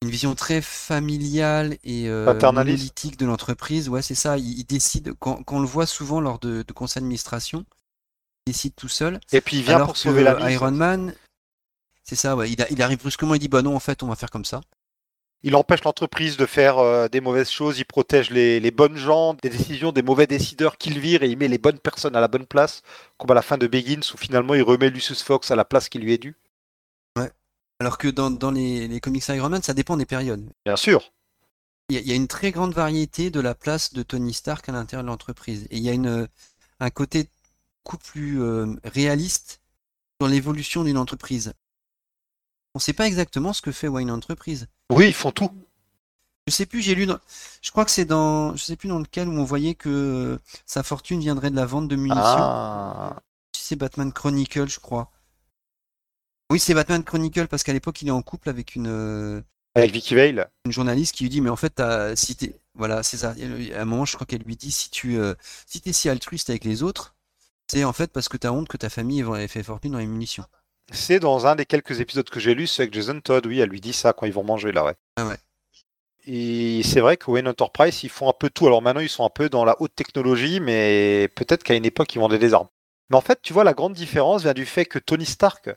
une 0.02 0.08
vision 0.08 0.34
très 0.34 0.62
familiale 0.62 1.76
et 1.84 2.08
euh, 2.08 2.32
monolithique 2.52 3.18
de 3.18 3.26
l'entreprise. 3.26 3.90
Ouais, 3.90 4.00
c'est 4.00 4.14
ça. 4.14 4.38
Il, 4.38 4.58
il 4.58 4.64
décide, 4.64 5.12
quand, 5.18 5.42
quand 5.42 5.56
on 5.56 5.60
le 5.60 5.66
voit 5.66 5.84
souvent 5.84 6.22
lors 6.22 6.38
de, 6.38 6.64
de 6.66 6.72
conseils 6.72 7.02
d'administration, 7.02 7.66
décide 8.50 8.74
tout 8.74 8.88
seul. 8.88 9.20
Et 9.32 9.40
puis 9.40 9.58
il 9.58 9.62
vient 9.62 9.76
Alors 9.76 9.88
pour 9.88 9.96
sauver 9.96 10.22
la 10.22 10.34
mise. 10.34 10.54
Iron 10.54 10.72
Man, 10.72 11.14
c'est 12.02 12.16
ça, 12.16 12.36
ouais. 12.36 12.50
Il, 12.50 12.60
a- 12.60 12.70
il 12.70 12.82
arrive 12.82 12.98
brusquement, 12.98 13.34
il 13.34 13.38
dit 13.38 13.48
bah 13.48 13.62
non, 13.62 13.74
en 13.76 13.80
fait, 13.80 14.02
on 14.02 14.08
va 14.08 14.16
faire 14.16 14.30
comme 14.30 14.44
ça. 14.44 14.60
Il 15.42 15.56
empêche 15.56 15.84
l'entreprise 15.84 16.36
de 16.36 16.44
faire 16.44 16.78
euh, 16.78 17.08
des 17.08 17.22
mauvaises 17.22 17.48
choses, 17.50 17.78
il 17.78 17.84
protège 17.86 18.30
les, 18.30 18.60
les, 18.60 18.70
bonnes 18.70 18.96
gens, 18.96 19.34
des 19.42 19.48
décisions 19.48 19.90
des 19.90 20.02
mauvais 20.02 20.26
décideurs 20.26 20.76
qu'il 20.76 20.98
vire 20.98 21.22
et 21.22 21.30
il 21.30 21.38
met 21.38 21.48
les 21.48 21.56
bonnes 21.56 21.78
personnes 21.78 22.14
à 22.14 22.20
la 22.20 22.28
bonne 22.28 22.44
place, 22.44 22.82
comme 23.16 23.30
à 23.30 23.34
la 23.34 23.40
fin 23.40 23.56
de 23.56 23.66
Begins 23.66 24.02
où 24.12 24.18
finalement 24.18 24.54
il 24.54 24.62
remet 24.62 24.90
Lucius 24.90 25.22
Fox 25.22 25.50
à 25.50 25.56
la 25.56 25.64
place 25.64 25.88
qui 25.88 25.98
lui 25.98 26.12
est 26.12 26.18
due. 26.18 26.36
Ouais. 27.16 27.30
Alors 27.78 27.96
que 27.96 28.08
dans, 28.08 28.30
dans 28.30 28.50
les, 28.50 28.86
les, 28.86 29.00
comics 29.00 29.26
Iron 29.28 29.48
Man, 29.48 29.62
ça 29.62 29.72
dépend 29.72 29.96
des 29.96 30.04
périodes. 30.04 30.44
Bien 30.66 30.76
sûr. 30.76 31.10
Il 31.88 31.96
y, 31.96 31.98
a, 31.98 32.02
il 32.02 32.08
y, 32.08 32.12
a 32.12 32.16
une 32.16 32.28
très 32.28 32.50
grande 32.50 32.74
variété 32.74 33.30
de 33.30 33.40
la 33.40 33.54
place 33.54 33.94
de 33.94 34.02
Tony 34.02 34.34
Stark 34.34 34.68
à 34.68 34.72
l'intérieur 34.72 35.04
de 35.04 35.08
l'entreprise. 35.08 35.66
Et 35.70 35.78
il 35.78 35.82
y 35.82 35.88
a 35.88 35.92
une, 35.92 36.28
un 36.80 36.90
côté 36.90 37.30
beaucoup 37.84 37.98
plus 37.98 38.42
euh, 38.42 38.66
réaliste 38.84 39.60
dans 40.20 40.26
l'évolution 40.26 40.84
d'une 40.84 40.98
entreprise. 40.98 41.52
On 42.74 42.78
ne 42.78 42.82
sait 42.82 42.92
pas 42.92 43.06
exactement 43.06 43.52
ce 43.52 43.62
que 43.62 43.72
fait 43.72 43.88
Wayne 43.88 44.10
Entreprise. 44.10 44.68
Oui, 44.92 45.08
ils 45.08 45.14
font 45.14 45.32
tout. 45.32 45.50
Je 46.46 46.52
sais 46.52 46.66
plus, 46.66 46.82
j'ai 46.82 46.94
lu, 46.94 47.06
dans... 47.06 47.18
je 47.62 47.70
crois 47.70 47.84
que 47.84 47.90
c'est 47.90 48.04
dans, 48.04 48.54
je 48.56 48.62
sais 48.62 48.76
plus 48.76 48.88
dans 48.88 48.98
lequel 48.98 49.28
où 49.28 49.32
on 49.32 49.44
voyait 49.44 49.74
que 49.74 50.38
sa 50.66 50.82
fortune 50.82 51.20
viendrait 51.20 51.50
de 51.50 51.56
la 51.56 51.66
vente 51.66 51.88
de 51.88 51.96
munitions. 51.96 52.22
Ah. 52.22 53.22
C'est 53.56 53.76
Batman 53.76 54.12
Chronicle, 54.12 54.68
je 54.68 54.80
crois. 54.80 55.10
Oui, 56.50 56.58
c'est 56.58 56.74
Batman 56.74 57.04
Chronicle 57.04 57.46
parce 57.46 57.62
qu'à 57.62 57.72
l'époque 57.72 58.02
il 58.02 58.08
est 58.08 58.12
en 58.12 58.22
couple 58.22 58.48
avec 58.48 58.74
une. 58.74 59.44
Avec 59.76 59.92
Vicky 59.92 60.16
Vale. 60.16 60.50
Une 60.64 60.72
journaliste 60.72 61.14
qui 61.14 61.24
lui 61.24 61.30
dit 61.30 61.40
mais 61.40 61.50
en 61.50 61.56
fait 61.56 61.70
t'as, 61.70 62.16
si 62.16 62.34
t'es, 62.34 62.58
voilà, 62.74 63.02
c'est 63.02 63.18
ça. 63.18 63.34
À 63.74 63.80
un 63.80 63.84
moment, 63.84 64.04
je 64.04 64.14
crois 64.14 64.26
qu'elle 64.26 64.42
lui 64.42 64.56
dit 64.56 64.72
si 64.72 64.90
tu, 64.90 65.18
euh, 65.18 65.34
si 65.66 65.80
t'es 65.80 65.92
si 65.92 66.08
altruiste 66.08 66.50
avec 66.50 66.64
les 66.64 66.82
autres, 66.82 67.14
c'est 67.70 67.84
en 67.84 67.92
fait 67.92 68.12
parce 68.12 68.28
que 68.28 68.36
t'as 68.36 68.50
honte 68.50 68.68
que 68.68 68.76
ta 68.76 68.90
famille 68.90 69.24
ait 69.38 69.48
fait 69.48 69.62
fortune 69.62 69.92
dans 69.92 69.98
les 69.98 70.06
munitions. 70.06 70.44
C'est 70.92 71.20
dans 71.20 71.46
un 71.46 71.54
des 71.54 71.66
quelques 71.66 72.00
épisodes 72.00 72.28
que 72.28 72.40
j'ai 72.40 72.54
lus, 72.54 72.66
c'est 72.66 72.82
avec 72.82 72.94
Jason 72.94 73.20
Todd, 73.20 73.46
oui, 73.46 73.60
elle 73.60 73.68
lui 73.68 73.80
dit 73.80 73.92
ça 73.92 74.12
quand 74.12 74.26
ils 74.26 74.32
vont 74.32 74.42
manger 74.42 74.72
là, 74.72 74.84
ouais. 74.84 74.94
Ah 75.16 75.26
ouais. 75.26 75.36
Et 76.26 76.82
c'est 76.82 77.00
vrai 77.00 77.16
que 77.16 77.30
Wayne 77.30 77.48
Enterprise, 77.48 78.02
ils 78.02 78.10
font 78.10 78.28
un 78.28 78.34
peu 78.38 78.50
tout. 78.50 78.66
Alors 78.66 78.82
maintenant, 78.82 79.00
ils 79.00 79.08
sont 79.08 79.24
un 79.24 79.30
peu 79.30 79.48
dans 79.48 79.64
la 79.64 79.80
haute 79.80 79.94
technologie, 79.94 80.60
mais 80.60 81.28
peut-être 81.34 81.62
qu'à 81.62 81.74
une 81.74 81.84
époque, 81.84 82.14
ils 82.14 82.18
vendaient 82.18 82.38
des 82.38 82.54
armes. 82.54 82.68
Mais 83.08 83.16
en 83.16 83.20
fait, 83.20 83.40
tu 83.40 83.52
vois, 83.52 83.64
la 83.64 83.72
grande 83.72 83.94
différence 83.94 84.42
vient 84.42 84.52
du 84.52 84.66
fait 84.66 84.84
que 84.84 84.98
Tony 84.98 85.24
Stark, 85.24 85.70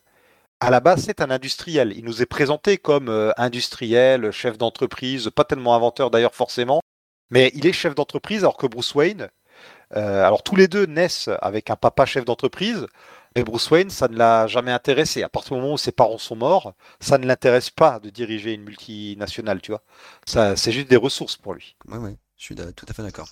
à 0.59 0.69
la 0.69 0.79
base, 0.79 1.03
c'est 1.05 1.21
un 1.21 1.29
industriel. 1.29 1.93
Il 1.95 2.05
nous 2.05 2.21
est 2.21 2.27
présenté 2.27 2.77
comme 2.77 3.09
euh, 3.09 3.31
industriel, 3.37 4.31
chef 4.31 4.57
d'entreprise, 4.57 5.29
pas 5.29 5.43
tellement 5.43 5.75
inventeur 5.75 6.09
d'ailleurs 6.09 6.35
forcément, 6.35 6.81
mais 7.29 7.51
il 7.55 7.65
est 7.65 7.73
chef 7.73 7.95
d'entreprise 7.95 8.39
alors 8.39 8.57
que 8.57 8.67
Bruce 8.67 8.93
Wayne, 8.95 9.29
euh, 9.95 10.25
alors 10.25 10.43
tous 10.43 10.55
les 10.55 10.67
deux 10.67 10.85
naissent 10.85 11.29
avec 11.41 11.69
un 11.69 11.75
papa 11.75 12.05
chef 12.05 12.25
d'entreprise, 12.25 12.87
mais 13.35 13.43
Bruce 13.43 13.69
Wayne, 13.69 13.89
ça 13.89 14.07
ne 14.07 14.17
l'a 14.17 14.47
jamais 14.47 14.71
intéressé. 14.71 15.23
À 15.23 15.29
partir 15.29 15.55
du 15.55 15.61
moment 15.61 15.73
où 15.73 15.77
ses 15.77 15.91
parents 15.91 16.17
sont 16.17 16.35
morts, 16.35 16.73
ça 16.99 17.17
ne 17.17 17.25
l'intéresse 17.25 17.69
pas 17.69 17.99
de 17.99 18.09
diriger 18.09 18.53
une 18.53 18.63
multinationale, 18.63 19.61
tu 19.61 19.71
vois. 19.71 19.81
Ça, 20.25 20.55
c'est 20.55 20.71
juste 20.71 20.89
des 20.89 20.97
ressources 20.97 21.37
pour 21.37 21.53
lui. 21.53 21.75
Oui, 21.87 21.97
oui, 21.99 22.17
je 22.37 22.43
suis 22.45 22.55
tout 22.55 22.85
à 22.87 22.93
fait 22.93 23.03
d'accord. 23.03 23.27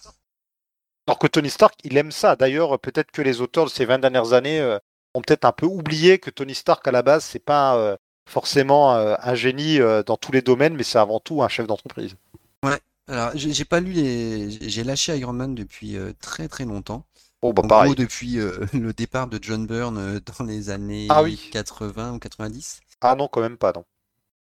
Alors 1.07 1.19
que 1.19 1.27
Tony 1.27 1.49
Stark, 1.49 1.75
il 1.83 1.97
aime 1.97 2.11
ça. 2.11 2.35
D'ailleurs, 2.35 2.79
peut-être 2.79 3.11
que 3.11 3.21
les 3.21 3.41
auteurs 3.41 3.65
de 3.65 3.69
ces 3.69 3.85
20 3.85 3.99
dernières 3.99 4.33
années 4.33 4.59
euh, 4.59 4.77
ont 5.13 5.21
peut-être 5.21 5.45
un 5.45 5.51
peu 5.51 5.65
oublié 5.65 6.19
que 6.19 6.29
Tony 6.29 6.55
Stark, 6.55 6.87
à 6.87 6.91
la 6.91 7.01
base, 7.01 7.23
c'est 7.23 7.39
pas 7.39 7.75
euh, 7.77 7.97
forcément 8.29 8.93
un 8.93 9.35
génie 9.35 9.79
dans 10.05 10.15
tous 10.15 10.31
les 10.31 10.41
domaines, 10.41 10.75
mais 10.75 10.83
c'est 10.83 10.99
avant 10.99 11.19
tout 11.19 11.43
un 11.43 11.49
chef 11.49 11.67
d'entreprise. 11.67 12.15
Ouais. 12.63 12.79
Alors, 13.11 13.31
j'ai 13.35 13.65
pas 13.65 13.79
lu 13.79 13.91
les. 13.91 14.69
J'ai 14.69 14.83
lâché 14.83 15.15
Iron 15.17 15.33
Man 15.33 15.53
depuis 15.53 15.97
euh, 15.97 16.13
très 16.21 16.47
très 16.47 16.65
longtemps. 16.65 17.05
Oh, 17.41 17.53
bah 17.53 17.61
en 17.63 17.67
pareil. 17.67 17.93
gros, 17.93 17.95
depuis 17.95 18.39
euh, 18.39 18.65
le 18.73 18.93
départ 18.93 19.27
de 19.27 19.37
John 19.41 19.67
Byrne 19.67 19.97
euh, 19.97 20.19
dans 20.37 20.45
les 20.45 20.69
années 20.69 21.07
Ah 21.09 21.21
oui. 21.23 21.37
80 21.51 22.13
ou 22.13 22.19
90. 22.19 22.79
Ah 23.01 23.15
non, 23.15 23.27
quand 23.27 23.41
même 23.41 23.57
pas, 23.57 23.73
non. 23.73 23.83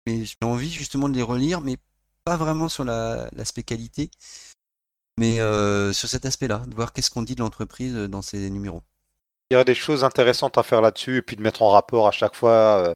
Mais 0.06 0.24
j'ai 0.24 0.36
envie 0.42 0.70
justement 0.70 1.08
de 1.08 1.14
les 1.16 1.22
relire, 1.22 1.60
mais 1.60 1.76
pas 2.24 2.36
vraiment 2.36 2.68
sur 2.68 2.84
la- 2.84 3.28
l'aspect 3.32 3.62
qualité, 3.64 4.10
mais 5.18 5.36
sur 5.92 6.08
cet 6.08 6.24
aspect-là, 6.26 6.62
de 6.66 6.74
voir 6.74 6.92
qu'est-ce 6.92 7.10
qu'on 7.10 7.22
dit 7.22 7.34
de 7.34 7.40
l'entreprise 7.40 7.94
dans 7.94 8.22
ces 8.22 8.50
numéros. 8.50 8.82
Il 9.50 9.54
y 9.54 9.56
aurait 9.56 9.64
des 9.64 9.74
choses 9.74 10.04
intéressantes 10.04 10.56
à 10.58 10.62
faire 10.62 10.80
là-dessus, 10.80 11.18
et 11.18 11.22
puis 11.22 11.36
de 11.36 11.42
mettre 11.42 11.62
en 11.62 11.70
rapport 11.70 12.08
à 12.08 12.12
chaque 12.12 12.34
fois 12.34 12.92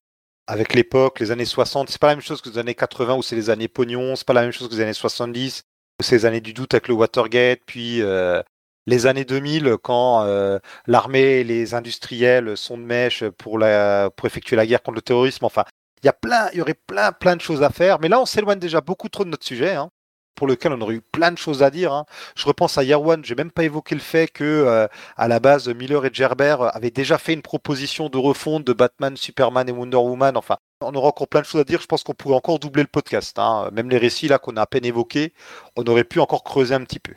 avec 0.47 0.75
l'époque, 0.75 1.21
les 1.21 1.31
années 1.31 1.45
60. 1.45 1.91
C'est 1.91 2.01
pas 2.01 2.09
la 2.09 2.15
même 2.15 2.23
chose 2.23 2.41
que 2.41 2.49
les 2.49 2.59
années 2.59 2.75
80 2.75 3.17
où 3.17 3.23
c'est 3.23 3.37
les 3.37 3.51
années 3.51 3.69
pognon, 3.69 4.17
c'est 4.17 4.27
pas 4.27 4.33
la 4.33 4.43
même 4.43 4.53
chose 4.53 4.69
que 4.69 4.75
les 4.75 4.81
années 4.81 4.93
70 4.93 5.63
où 6.01 6.03
c'est 6.03 6.17
les 6.17 6.27
années 6.27 6.41
du 6.41 6.53
doute 6.53 6.75
avec 6.75 6.89
le 6.89 6.95
Watergate, 6.95 7.61
puis 7.67 8.03
euh, 8.03 8.43
les 8.87 9.07
années 9.07 9.25
2000 9.25 9.77
quand 9.83 10.23
euh, 10.25 10.59
l'armée 10.87 11.41
et 11.41 11.45
les 11.45 11.75
industriels 11.75 12.57
sont 12.57 12.77
de 12.79 12.83
mèche 12.83 13.25
pour, 13.25 13.59
la, 13.59 14.11
pour 14.15 14.27
effectuer 14.27 14.57
la 14.57 14.67
guerre 14.67 14.83
contre 14.83 14.97
le 14.97 15.03
terrorisme. 15.03 15.45
Enfin, 15.45 15.65
il 16.03 16.07
y 16.07 16.09
a 16.09 16.13
plein, 16.13 16.51
il 16.53 16.59
y 16.59 16.61
aurait 16.61 16.75
plein, 16.75 17.13
plein 17.13 17.37
de 17.37 17.41
choses 17.41 17.63
à 17.63 17.71
faire. 17.71 17.99
Mais 18.01 18.09
là, 18.09 18.21
on 18.21 18.27
s'éloigne 18.27 18.59
déjà 18.59 18.81
beaucoup 18.81 19.09
trop 19.09 19.25
de 19.25 19.31
notre 19.31 19.47
sujet. 19.47 19.75
Hein, 19.75 19.91
pour 20.37 20.47
lequel 20.47 20.73
on 20.73 20.81
aurait 20.81 20.95
eu 20.95 21.01
plein 21.01 21.33
de 21.33 21.39
choses 21.39 21.63
à 21.65 21.71
dire. 21.71 21.93
hein. 21.93 22.07
Je 22.37 22.47
repense 22.47 22.79
à 22.79 22.83
One, 22.99 23.25
j'ai 23.25 23.35
même 23.35 23.51
pas 23.51 23.65
évoqué 23.65 23.95
le 23.97 24.01
fait 24.01 24.29
que 24.29 24.45
euh, 24.45 24.87
à 25.17 25.29
la 25.29 25.41
base 25.41 25.69
Miller 25.69 26.05
et 26.07 26.11
Gerber 26.13 26.57
avaient 26.73 26.91
déjà 26.93 27.19
fait 27.19 27.33
une 27.33 27.43
proposition 27.43 28.09
de 28.09 28.19
refonte 28.19 28.65
de 28.65 28.73
Batman, 28.73 29.17
Superman 29.17 29.69
et 29.69 29.73
Wonder 29.73 29.97
Woman. 29.97 30.37
Enfin, 30.37 30.59
on 30.83 30.95
aura 30.95 31.09
encore 31.09 31.29
plein 31.29 31.41
de 31.41 31.47
choses 31.47 31.61
à 31.61 31.65
dire. 31.65 31.81
Je 31.81 31.87
pense 31.87 32.05
qu'on 32.05 32.15
pourrait 32.15 32.37
encore 32.37 32.59
doubler 32.59 32.83
le 32.83 32.89
podcast. 32.89 33.39
hein. 33.39 33.71
Même 33.73 33.91
les 33.91 33.99
récits 33.99 34.29
là 34.29 34.39
qu'on 34.39 34.57
a 34.57 34.63
à 34.63 34.67
peine 34.67 34.85
évoqués, 34.85 35.33
on 35.77 35.85
aurait 35.85 36.05
pu 36.05 36.21
encore 36.21 36.45
creuser 36.45 36.75
un 36.75 36.85
petit 36.85 37.01
peu. 37.01 37.15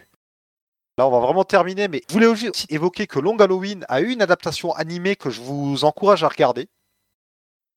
Là, 0.97 1.07
on 1.07 1.11
va 1.11 1.19
vraiment 1.19 1.45
terminer, 1.45 1.87
mais 1.87 2.01
je 2.09 2.13
voulais 2.13 2.25
aussi 2.25 2.49
évoquer 2.69 3.07
que 3.07 3.19
Long 3.19 3.37
Halloween 3.37 3.85
a 3.87 4.01
eu 4.01 4.09
une 4.11 4.21
adaptation 4.21 4.73
animée 4.73 5.15
que 5.15 5.29
je 5.29 5.39
vous 5.39 5.85
encourage 5.85 6.25
à 6.25 6.27
regarder. 6.27 6.67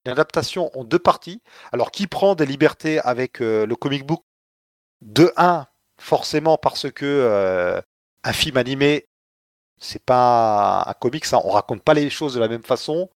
Une 0.04 0.10
adaptation 0.12 0.76
en 0.76 0.82
deux 0.82 0.98
parties. 0.98 1.40
Alors, 1.72 1.92
qui 1.92 2.08
prend 2.08 2.34
des 2.34 2.46
libertés 2.46 2.98
avec 2.98 3.40
euh, 3.40 3.64
le 3.66 3.76
comic 3.76 4.04
book 4.04 4.24
De 5.02 5.32
1, 5.36 5.66
forcément 6.00 6.56
parce 6.56 6.90
que 6.90 7.04
euh, 7.04 7.80
un 8.24 8.32
film 8.32 8.56
animé, 8.56 9.06
c'est 9.78 10.02
pas 10.04 10.84
un 10.86 10.94
comic, 10.94 11.24
ça, 11.24 11.40
on 11.44 11.50
raconte 11.50 11.82
pas 11.82 11.94
les 11.94 12.08
choses 12.08 12.34
de 12.34 12.40
la 12.40 12.48
même 12.48 12.62
façon. 12.62 13.10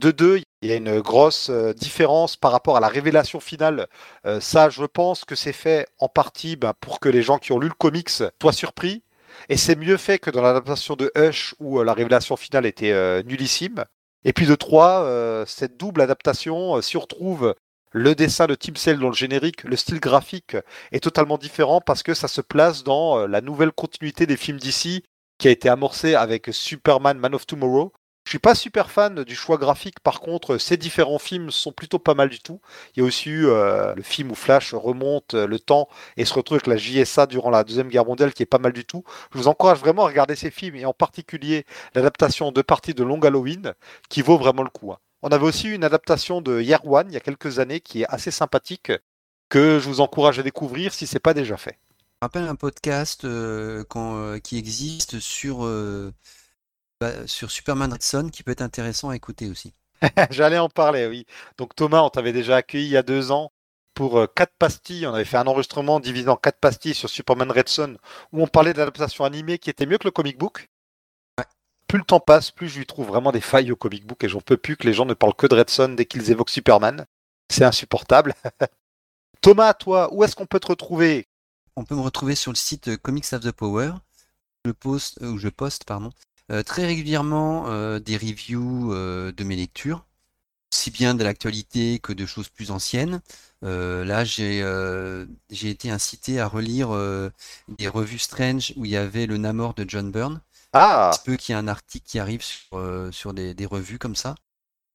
De 0.00 0.10
deux, 0.10 0.40
il 0.62 0.68
y 0.68 0.72
a 0.72 0.76
une 0.76 1.00
grosse 1.00 1.50
euh, 1.50 1.72
différence 1.72 2.36
par 2.36 2.52
rapport 2.52 2.76
à 2.76 2.80
la 2.80 2.88
révélation 2.88 3.40
finale. 3.40 3.86
Euh, 4.26 4.40
ça, 4.40 4.70
je 4.70 4.84
pense 4.84 5.24
que 5.24 5.34
c'est 5.34 5.52
fait 5.52 5.86
en 5.98 6.08
partie 6.08 6.56
ben, 6.56 6.74
pour 6.80 7.00
que 7.00 7.08
les 7.08 7.22
gens 7.22 7.38
qui 7.38 7.52
ont 7.52 7.58
lu 7.58 7.68
le 7.68 7.74
comics 7.74 8.10
soient 8.10 8.52
surpris. 8.52 9.02
Et 9.48 9.56
c'est 9.56 9.76
mieux 9.76 9.96
fait 9.96 10.18
que 10.18 10.30
dans 10.30 10.42
l'adaptation 10.42 10.96
de 10.96 11.10
Hush 11.16 11.54
où 11.60 11.80
euh, 11.80 11.84
la 11.84 11.94
révélation 11.94 12.36
finale 12.36 12.66
était 12.66 12.92
euh, 12.92 13.22
nullissime. 13.22 13.84
Et 14.24 14.32
puis 14.32 14.46
de 14.46 14.54
trois, 14.54 15.02
euh, 15.04 15.44
cette 15.46 15.76
double 15.78 16.02
adaptation, 16.02 16.80
si 16.82 16.96
on 16.96 17.00
retrouve 17.00 17.54
le 17.92 18.14
dessin 18.14 18.46
de 18.46 18.54
Tim 18.54 18.74
Sale 18.76 18.98
dans 18.98 19.08
le 19.08 19.14
générique, 19.14 19.64
le 19.64 19.76
style 19.76 20.00
graphique 20.00 20.56
est 20.92 21.00
totalement 21.02 21.38
différent 21.38 21.80
parce 21.80 22.02
que 22.02 22.14
ça 22.14 22.28
se 22.28 22.40
place 22.40 22.84
dans 22.84 23.18
euh, 23.20 23.26
la 23.26 23.40
nouvelle 23.40 23.72
continuité 23.72 24.26
des 24.26 24.36
films 24.36 24.58
d'ici 24.58 25.02
qui 25.38 25.48
a 25.48 25.50
été 25.50 25.68
amorcée 25.68 26.14
avec 26.14 26.48
Superman 26.52 27.18
Man 27.18 27.34
of 27.34 27.46
Tomorrow. 27.46 27.92
Je 28.24 28.30
suis 28.30 28.38
pas 28.38 28.54
super 28.54 28.90
fan 28.90 29.24
du 29.24 29.34
choix 29.34 29.56
graphique, 29.56 29.98
par 30.00 30.20
contre, 30.20 30.58
ces 30.58 30.76
différents 30.76 31.18
films 31.18 31.50
sont 31.50 31.72
plutôt 31.72 31.98
pas 31.98 32.14
mal 32.14 32.28
du 32.28 32.38
tout. 32.40 32.60
Il 32.94 33.00
y 33.00 33.02
a 33.02 33.06
aussi 33.06 33.30
eu 33.30 33.46
euh, 33.46 33.94
le 33.94 34.02
film 34.02 34.30
où 34.30 34.34
Flash 34.34 34.74
remonte 34.74 35.34
le 35.34 35.58
temps 35.58 35.88
et 36.16 36.24
se 36.26 36.34
retrouve 36.34 36.56
avec 36.56 36.66
la 36.66 36.76
JSA 36.76 37.26
durant 37.26 37.50
la 37.50 37.64
Deuxième 37.64 37.88
Guerre 37.88 38.04
mondiale 38.04 38.32
qui 38.34 38.42
est 38.42 38.46
pas 38.46 38.58
mal 38.58 38.72
du 38.72 38.84
tout. 38.84 39.04
Je 39.32 39.38
vous 39.38 39.48
encourage 39.48 39.78
vraiment 39.78 40.04
à 40.04 40.08
regarder 40.08 40.36
ces 40.36 40.50
films 40.50 40.76
et 40.76 40.84
en 40.84 40.92
particulier 40.92 41.64
l'adaptation 41.94 42.48
en 42.48 42.52
deux 42.52 42.62
parties 42.62 42.94
de 42.94 43.02
Long 43.02 43.20
Halloween 43.20 43.74
qui 44.10 44.22
vaut 44.22 44.38
vraiment 44.38 44.62
le 44.62 44.70
coup. 44.70 44.92
hein. 44.92 44.98
On 45.22 45.28
avait 45.28 45.44
aussi 45.44 45.68
une 45.68 45.84
adaptation 45.84 46.40
de 46.40 46.60
Year 46.60 46.84
One 46.86 47.08
il 47.10 47.14
y 47.14 47.16
a 47.16 47.20
quelques 47.20 47.58
années 47.58 47.80
qui 47.80 48.02
est 48.02 48.06
assez 48.08 48.30
sympathique 48.30 48.92
que 49.48 49.78
je 49.78 49.88
vous 49.88 50.00
encourage 50.00 50.38
à 50.38 50.42
découvrir 50.42 50.94
si 50.94 51.06
c'est 51.06 51.18
pas 51.18 51.34
déjà 51.34 51.56
fait. 51.56 51.78
Je 52.22 52.26
rappelle 52.26 52.44
un 52.44 52.54
podcast 52.54 53.24
euh, 53.24 53.84
quand, 53.88 54.16
euh, 54.16 54.38
qui 54.38 54.58
existe 54.58 55.20
sur, 55.20 55.64
euh, 55.64 56.12
bah, 57.00 57.26
sur 57.26 57.50
Superman 57.50 57.92
Red 57.92 58.02
Son 58.02 58.28
qui 58.28 58.42
peut 58.42 58.52
être 58.52 58.62
intéressant 58.62 59.10
à 59.10 59.16
écouter 59.16 59.48
aussi. 59.50 59.74
J'allais 60.30 60.58
en 60.58 60.68
parler, 60.68 61.06
oui. 61.06 61.26
Donc 61.58 61.74
Thomas, 61.74 62.00
on 62.02 62.10
t'avait 62.10 62.32
déjà 62.32 62.56
accueilli 62.56 62.86
il 62.86 62.92
y 62.92 62.96
a 62.96 63.02
deux 63.02 63.30
ans 63.30 63.52
pour 63.94 64.18
euh, 64.18 64.26
quatre 64.26 64.54
pastilles. 64.58 65.06
On 65.06 65.12
avait 65.12 65.26
fait 65.26 65.36
un 65.36 65.46
enregistrement 65.46 66.00
divisé 66.00 66.28
en 66.28 66.36
quatre 66.36 66.58
pastilles 66.58 66.94
sur 66.94 67.10
Superman 67.10 67.50
Red 67.50 67.68
Son 67.68 67.96
où 68.32 68.42
on 68.42 68.46
parlait 68.46 68.72
de 68.72 68.78
l'adaptation 68.78 69.24
animée 69.24 69.58
qui 69.58 69.68
était 69.68 69.84
mieux 69.84 69.98
que 69.98 70.06
le 70.06 70.10
comic 70.10 70.38
book. 70.38 70.69
Plus 71.90 71.98
le 71.98 72.04
temps 72.04 72.20
passe, 72.20 72.52
plus 72.52 72.68
je 72.68 72.78
lui 72.78 72.86
trouve 72.86 73.08
vraiment 73.08 73.32
des 73.32 73.40
failles 73.40 73.72
au 73.72 73.76
comic 73.76 74.06
book 74.06 74.22
et 74.22 74.28
j'en 74.28 74.40
peux 74.40 74.56
plus 74.56 74.76
que 74.76 74.86
les 74.86 74.92
gens 74.92 75.06
ne 75.06 75.12
parlent 75.12 75.34
que 75.34 75.48
de 75.48 75.56
Red 75.56 75.70
Son 75.70 75.88
dès 75.88 76.06
qu'ils 76.06 76.30
évoquent 76.30 76.50
Superman. 76.50 77.04
C'est 77.48 77.64
insupportable. 77.64 78.32
Thomas, 79.40 79.74
toi, 79.74 80.08
où 80.14 80.22
est-ce 80.22 80.36
qu'on 80.36 80.46
peut 80.46 80.60
te 80.60 80.68
retrouver? 80.68 81.26
On 81.74 81.82
peut 81.82 81.96
me 81.96 82.00
retrouver 82.00 82.36
sur 82.36 82.52
le 82.52 82.56
site 82.56 82.86
euh, 82.86 82.96
Comics 82.96 83.32
of 83.32 83.40
the 83.40 83.50
Power. 83.50 83.90
Je 84.64 84.70
poste, 84.70 85.20
euh, 85.22 85.32
où 85.32 85.38
je 85.38 85.48
poste 85.48 85.82
pardon, 85.82 86.12
euh, 86.52 86.62
très 86.62 86.86
régulièrement 86.86 87.64
des 87.98 88.16
reviews 88.16 88.94
de 88.94 89.44
mes 89.44 89.56
lectures, 89.56 90.06
aussi 90.72 90.92
bien 90.92 91.16
de 91.16 91.24
l'actualité 91.24 91.98
que 91.98 92.12
de 92.12 92.24
choses 92.24 92.50
plus 92.50 92.70
anciennes. 92.70 93.20
Là, 93.62 94.22
j'ai 94.24 94.60
été 95.50 95.90
incité 95.90 96.38
à 96.38 96.46
relire 96.46 96.90
des 97.78 97.88
revues 97.88 98.20
Strange 98.20 98.74
où 98.76 98.84
il 98.84 98.92
y 98.92 98.96
avait 98.96 99.26
le 99.26 99.38
Namor 99.38 99.74
de 99.74 99.84
John 99.88 100.12
Byrne. 100.12 100.40
Ah, 100.72 101.08
Un 101.08 101.12
petit 101.12 101.24
peu 101.24 101.36
qu'il 101.36 101.52
y 101.52 101.56
a 101.56 101.58
un 101.58 101.68
article 101.68 102.06
qui 102.06 102.18
arrive 102.18 102.42
sur, 102.42 102.64
euh, 102.74 103.10
des, 103.54 103.66
revues 103.66 103.98
comme 103.98 104.14
ça. 104.16 104.34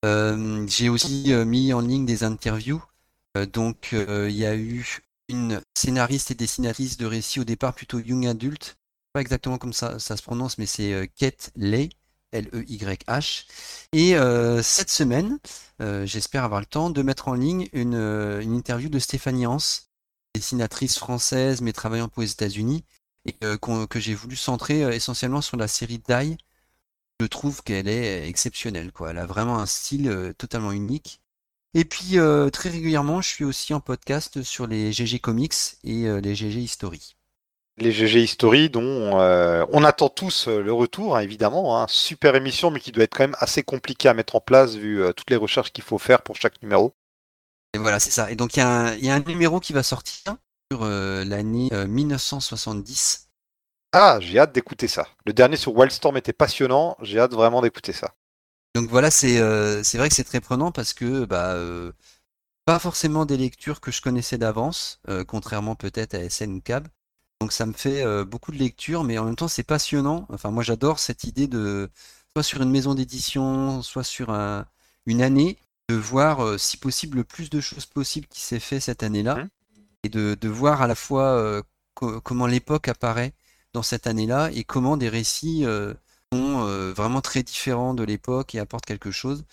J'ai 0.03 0.89
aussi 0.89 1.33
euh, 1.33 1.45
mis 1.45 1.73
en 1.73 1.81
ligne 1.81 2.05
des 2.05 2.23
interviews. 2.23 2.83
Euh, 3.37 3.45
donc, 3.45 3.89
il 3.91 4.35
y 4.35 4.45
a 4.45 4.55
eu 4.55 4.99
une 5.27 5.61
scénariste 5.73 6.31
et 6.31 6.35
dessinatrice 6.35 6.97
de 6.97 7.05
récits 7.05 7.39
au 7.39 7.43
départ 7.43 7.73
plutôt 7.73 7.99
young 7.99 8.25
adulte. 8.25 8.77
Pas 9.13 9.21
exactement 9.21 9.57
comme 9.57 9.73
ça, 9.73 9.99
ça 9.99 10.15
se 10.17 10.23
prononce, 10.23 10.57
mais 10.57 10.65
c'est 10.65 11.09
Kate 11.17 11.51
Ley, 11.55 11.89
L-E-Y-H. 12.31 13.45
Et 13.93 14.15
cette 14.61 14.89
semaine, 14.89 15.39
j'espère 15.79 16.43
avoir 16.43 16.59
le 16.59 16.65
temps 16.65 16.89
de 16.89 17.01
mettre 17.01 17.29
en 17.29 17.33
ligne 17.33 17.67
une, 17.73 17.95
une 17.95 18.53
interview 18.53 18.89
de 18.89 18.99
Stéphanie 18.99 19.47
Hans, 19.47 19.57
dessinatrice 20.35 20.99
française 20.99 21.61
mais 21.61 21.71
travaillant 21.71 22.09
pour 22.09 22.21
les 22.21 22.31
États-Unis, 22.31 22.83
et 23.25 23.33
que 23.33 23.99
j'ai 23.99 24.13
voulu 24.13 24.35
centrer 24.35 24.81
essentiellement 24.95 25.41
sur 25.41 25.57
la 25.57 25.67
série 25.67 26.01
Die. 26.07 26.37
Je 27.19 27.25
trouve 27.27 27.63
qu'elle 27.63 27.87
est 27.87 28.27
exceptionnelle, 28.27 28.91
quoi. 28.91 29.11
Elle 29.11 29.17
a 29.17 29.25
vraiment 29.25 29.59
un 29.59 29.65
style 29.65 30.33
totalement 30.37 30.71
unique. 30.71 31.21
Et 31.75 31.83
puis 31.83 32.17
euh, 32.17 32.49
très 32.49 32.69
régulièrement, 32.69 33.19
je 33.19 33.27
suis 33.27 33.43
aussi 33.43 33.73
en 33.73 33.81
podcast 33.81 34.43
sur 34.43 34.65
les 34.65 34.93
GG 34.93 35.19
Comics 35.19 35.53
et 35.83 36.05
euh, 36.07 36.21
les 36.21 36.33
GG 36.33 36.61
History. 36.61 37.17
Les 37.77 37.91
GG 37.91 38.23
History 38.23 38.69
dont 38.69 39.19
euh, 39.19 39.65
on 39.73 39.83
attend 39.83 40.07
tous 40.07 40.47
le 40.47 40.71
retour, 40.71 41.17
hein, 41.17 41.19
évidemment. 41.19 41.77
Hein. 41.77 41.87
Super 41.89 42.35
émission, 42.35 42.71
mais 42.71 42.79
qui 42.79 42.93
doit 42.93 43.03
être 43.03 43.13
quand 43.13 43.25
même 43.25 43.35
assez 43.39 43.61
compliqué 43.61 44.07
à 44.07 44.13
mettre 44.13 44.37
en 44.37 44.39
place 44.39 44.75
vu 44.75 45.03
toutes 45.17 45.29
les 45.29 45.35
recherches 45.35 45.73
qu'il 45.73 45.83
faut 45.83 45.97
faire 45.97 46.21
pour 46.21 46.37
chaque 46.37 46.61
numéro. 46.61 46.95
Et 47.73 47.77
voilà, 47.77 47.99
c'est 47.99 48.09
ça. 48.09 48.31
Et 48.31 48.37
donc 48.37 48.55
il 48.55 48.59
y, 48.61 48.61
a 48.61 49.13
un 49.13 49.19
numéro 49.19 49.59
qui 49.59 49.73
va 49.73 49.83
sortir 49.83 50.37
l'année 50.71 51.69
1970. 51.71 53.29
Ah, 53.93 54.19
j'ai 54.19 54.39
hâte 54.39 54.53
d'écouter 54.53 54.87
ça. 54.87 55.07
Le 55.25 55.31
dernier 55.31 55.55
sur 55.55 55.73
Wildstorm 55.75 56.17
était 56.17 56.33
passionnant. 56.33 56.97
J'ai 57.01 57.19
hâte 57.19 57.33
vraiment 57.33 57.61
d'écouter 57.61 57.93
ça. 57.93 58.13
Donc 58.75 58.89
voilà, 58.89 59.09
c'est 59.09 59.39
euh, 59.39 59.83
c'est 59.83 59.97
vrai 59.97 60.09
que 60.09 60.15
c'est 60.15 60.25
très 60.25 60.41
prenant 60.41 60.73
parce 60.73 60.93
que 60.93 61.23
bah 61.23 61.53
euh, 61.53 61.93
pas 62.65 62.77
forcément 62.77 63.25
des 63.25 63.37
lectures 63.37 63.79
que 63.79 63.91
je 63.91 64.01
connaissais 64.01 64.37
d'avance, 64.37 64.99
euh, 65.07 65.23
contrairement 65.23 65.75
peut-être 65.75 66.13
à 66.13 66.29
SN 66.29 66.55
ou 66.55 66.61
Cab. 66.61 66.89
Donc 67.39 67.53
ça 67.53 67.65
me 67.65 67.73
fait 67.73 68.03
beaucoup 68.25 68.51
de 68.51 68.57
lectures, 68.57 69.03
mais 69.05 69.17
en 69.17 69.25
même 69.25 69.35
temps 69.37 69.47
c'est 69.47 69.63
passionnant. 69.63 70.25
Enfin 70.29 70.51
moi 70.51 70.63
j'adore 70.63 70.99
cette 70.99 71.23
idée 71.23 71.47
de 71.47 71.89
soit 72.35 72.43
sur 72.43 72.61
une 72.61 72.71
maison 72.71 72.95
d'édition, 72.95 73.81
soit 73.81 74.03
sur 74.03 74.29
un, 74.29 74.65
une 75.05 75.21
année, 75.21 75.57
de 75.89 75.95
voir 75.95 76.59
si 76.59 76.77
possible 76.77 77.17
le 77.17 77.23
plus 77.23 77.49
de 77.49 77.61
choses 77.61 77.85
possibles 77.85 78.27
qui 78.27 78.41
s'est 78.41 78.59
fait 78.59 78.79
cette 78.81 79.03
année-là, 79.03 79.35
mmh. 79.35 79.49
Et 80.05 80.09
de, 80.09 80.47
voir 80.47 80.81
à 80.81 80.87
la 80.87 80.95
fois 80.95 81.61
comment 81.95 82.47
l'époque 82.47 82.87
apparaît 82.87 83.33
dans 83.73 83.83
cette 83.83 84.07
année-là 84.07 84.49
et 84.53 84.63
comment 84.63 84.97
des 84.97 85.09
récits 85.09 85.65
euh, 86.33 86.93
vraiment 86.95 87.21
très 87.21 87.43
différents 87.43 87.93
de 87.93 88.03
l'époque 88.03 88.55
et 88.55 88.59
apportent 88.59 88.85
quelque 88.85 89.11
chose. 89.11 89.45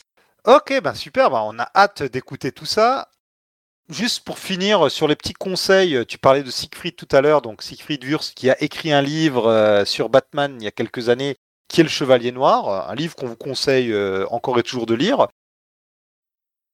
Ok, 0.44 0.80
ben 0.82 0.94
super, 0.94 1.30
ben 1.30 1.40
on 1.44 1.58
a 1.58 1.70
hâte 1.74 2.02
d'écouter 2.02 2.52
tout 2.52 2.66
ça. 2.66 3.08
Juste 3.88 4.24
pour 4.24 4.38
finir 4.38 4.90
sur 4.90 5.06
les 5.06 5.16
petits 5.16 5.34
conseils, 5.34 6.06
tu 6.06 6.18
parlais 6.18 6.42
de 6.42 6.50
Siegfried 6.50 6.96
tout 6.96 7.08
à 7.12 7.20
l'heure, 7.20 7.42
donc 7.42 7.62
Siegfried 7.62 8.04
Wurst 8.04 8.34
qui 8.34 8.48
a 8.48 8.60
écrit 8.62 8.92
un 8.92 9.02
livre 9.02 9.46
euh, 9.46 9.84
sur 9.84 10.08
Batman 10.08 10.56
il 10.60 10.64
y 10.64 10.68
a 10.68 10.72
quelques 10.72 11.08
années, 11.08 11.36
qui 11.68 11.80
est 11.80 11.84
Le 11.84 11.90
Chevalier 11.90 12.32
Noir, 12.32 12.90
un 12.90 12.94
livre 12.94 13.14
qu'on 13.14 13.26
vous 13.26 13.36
conseille 13.36 13.92
euh, 13.92 14.26
encore 14.30 14.58
et 14.58 14.62
toujours 14.62 14.86
de 14.86 14.94
lire. 14.94 15.28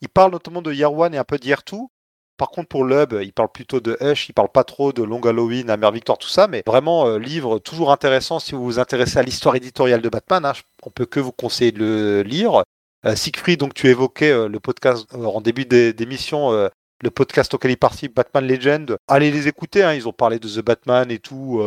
Il 0.01 0.09
parle 0.09 0.33
notamment 0.33 0.63
de 0.63 0.73
One 0.85 1.15
et 1.15 1.19
un 1.19 1.25
peu 1.25 1.39
d'Year 1.39 1.65
Two. 1.65 1.91
Par 2.39 2.51
contre, 2.51 2.69
pour 2.69 2.85
Lub, 2.85 3.19
il 3.21 3.33
parle 3.33 3.51
plutôt 3.51 3.81
de 3.81 3.99
Hush, 4.01 4.29
il 4.29 4.33
parle 4.33 4.49
pas 4.49 4.63
trop 4.63 4.93
de 4.93 5.03
Long 5.03 5.21
Halloween, 5.21 5.71
Amère 5.71 5.91
Victor, 5.91 6.17
tout 6.19 6.29
ça, 6.29 6.47
mais 6.47 6.63
vraiment, 6.65 7.09
euh, 7.09 7.19
livre 7.19 7.59
toujours 7.59 7.91
intéressant 7.91 8.39
si 8.39 8.55
vous 8.55 8.65
vous 8.65 8.79
intéressez 8.79 9.19
à 9.19 9.23
l'histoire 9.23 9.57
éditoriale 9.57 10.01
de 10.01 10.09
Batman. 10.09 10.45
Hein, 10.45 10.53
on 10.85 10.91
peut 10.91 11.05
que 11.05 11.19
vous 11.19 11.33
conseiller 11.33 11.73
de 11.73 11.81
le 11.81 12.23
lire. 12.23 12.63
Euh, 13.07 13.17
Siegfried, 13.17 13.59
donc 13.59 13.75
tu 13.75 13.89
évoquais 13.89 14.31
euh, 14.31 14.49
le 14.49 14.61
podcast 14.61 15.13
en 15.13 15.41
début 15.41 15.67
d'émission, 15.67 16.53
le 16.53 17.11
podcast 17.11 17.53
auquel 17.55 17.73
il 17.73 17.77
participe, 17.77 18.15
Batman 18.15 18.47
Legend. 18.47 18.97
Allez 19.09 19.33
les 19.33 19.49
écouter, 19.49 19.83
hein, 19.83 19.95
ils 19.95 20.07
ont 20.07 20.13
parlé 20.13 20.39
de 20.39 20.49
The 20.49 20.65
Batman 20.65 21.11
et 21.11 21.19
tout. 21.19 21.61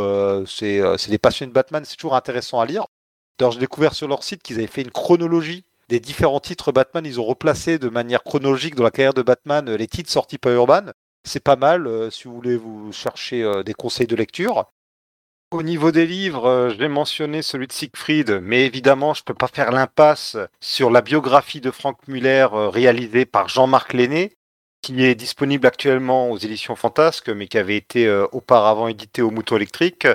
c'est 0.48 1.10
des 1.10 1.18
passionnés 1.18 1.50
de 1.50 1.54
Batman, 1.54 1.84
c'est 1.86 1.98
toujours 1.98 2.16
intéressant 2.16 2.62
à 2.62 2.66
lire. 2.66 2.86
D'ailleurs, 3.38 3.52
j'ai 3.52 3.60
découvert 3.60 3.94
sur 3.94 4.08
leur 4.08 4.24
site 4.24 4.42
qu'ils 4.42 4.58
avaient 4.58 4.68
fait 4.68 4.84
une 4.84 4.92
chronologie 4.92 5.66
des 5.92 6.00
différents 6.00 6.40
titres 6.40 6.72
Batman, 6.72 7.06
ils 7.06 7.20
ont 7.20 7.26
replacé 7.26 7.78
de 7.78 7.90
manière 7.90 8.24
chronologique 8.24 8.76
dans 8.76 8.84
la 8.86 8.92
carrière 8.92 9.14
de 9.14 9.22
Batman 9.22 9.68
euh, 9.68 9.76
les 9.76 9.88
titres 9.88 10.10
sortis 10.10 10.38
par 10.38 10.54
Urban. 10.54 10.86
C'est 11.26 11.44
pas 11.44 11.58
mal 11.58 11.86
euh, 11.86 12.10
si 12.10 12.30
vous 12.30 12.34
voulez 12.34 12.56
vous 12.56 12.94
chercher 12.94 13.44
euh, 13.44 13.62
des 13.62 13.74
conseils 13.74 14.08
de 14.08 14.16
lecture. 14.16 14.72
Au 15.52 15.64
niveau 15.64 15.92
des 15.92 16.06
livres, 16.06 16.74
j'ai 16.80 16.88
mentionné 16.88 17.42
celui 17.42 17.68
de 17.68 17.74
Siegfried, 17.74 18.40
mais 18.42 18.66
évidemment, 18.66 19.14
je 19.14 19.20
ne 19.20 19.26
peux 19.26 19.34
pas 19.34 19.50
faire 19.50 19.74
l'impasse 19.74 20.38
sur 20.62 20.90
la 20.90 21.02
biographie 21.02 21.60
de 21.60 21.72
Frank 21.72 21.98
Muller 22.08 22.48
réalisée 22.52 23.26
par 23.26 23.50
Jean-Marc 23.50 23.92
Lenné, 23.92 24.32
qui 24.82 25.04
est 25.04 25.14
disponible 25.14 25.68
actuellement 25.68 26.32
aux 26.32 26.38
éditions 26.38 26.78
Fantasques, 26.78 27.28
mais 27.28 27.50
qui 27.50 27.58
avait 27.58 27.76
été 27.76 28.10
auparavant 28.32 28.88
édité 28.88 29.22
au 29.22 29.30
Mouton 29.30 29.58
électrique. 29.58 30.08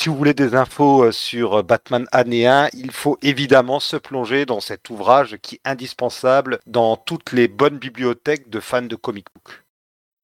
Si 0.00 0.08
vous 0.08 0.16
voulez 0.16 0.34
des 0.34 0.54
infos 0.54 1.04
euh, 1.04 1.12
sur 1.12 1.54
euh, 1.54 1.62
Batman 1.62 2.06
année 2.12 2.46
1, 2.46 2.68
il 2.74 2.90
faut 2.90 3.16
évidemment 3.22 3.80
se 3.80 3.96
plonger 3.96 4.44
dans 4.44 4.60
cet 4.60 4.90
ouvrage 4.90 5.38
qui 5.40 5.54
est 5.56 5.60
indispensable 5.64 6.58
dans 6.66 6.96
toutes 6.96 7.32
les 7.32 7.48
bonnes 7.48 7.78
bibliothèques 7.78 8.50
de 8.50 8.60
fans 8.60 8.82
de 8.82 8.96
comic 8.96 9.26
book. 9.34 9.62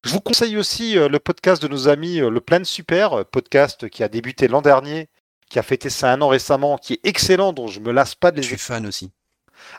Je 0.03 0.11
vous 0.11 0.19
conseille 0.19 0.57
aussi 0.57 0.97
euh, 0.97 1.07
le 1.07 1.19
podcast 1.19 1.61
de 1.61 1.67
nos 1.67 1.87
amis 1.87 2.17
Le 2.17 2.41
Plan 2.41 2.63
Super, 2.63 3.25
podcast 3.25 3.89
qui 3.89 4.03
a 4.03 4.07
débuté 4.07 4.47
l'an 4.47 4.61
dernier, 4.61 5.09
qui 5.49 5.57
a 5.57 5.63
fêté 5.63 5.89
ça 5.89 6.11
un 6.11 6.21
an 6.21 6.27
récemment, 6.27 6.77
qui 6.77 6.93
est 6.93 6.99
excellent, 7.03 7.53
dont 7.53 7.67
je 7.67 7.79
me 7.79 7.91
lasse 7.91 8.13
pas 8.13 8.31
de 8.31 8.37
les. 8.37 8.43
Je 8.43 8.49
suis 8.49 8.57
fan 8.57 8.85
aussi. 8.85 9.11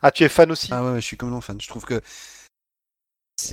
Ah, 0.01 0.10
tu 0.10 0.24
es 0.24 0.28
fan 0.28 0.51
aussi? 0.51 0.69
Ah 0.73 0.82
ouais, 0.85 1.01
je 1.01 1.06
suis 1.06 1.16
complètement 1.16 1.40
fan. 1.40 1.60
Je 1.60 1.69
trouve 1.69 1.85
que 1.85 2.01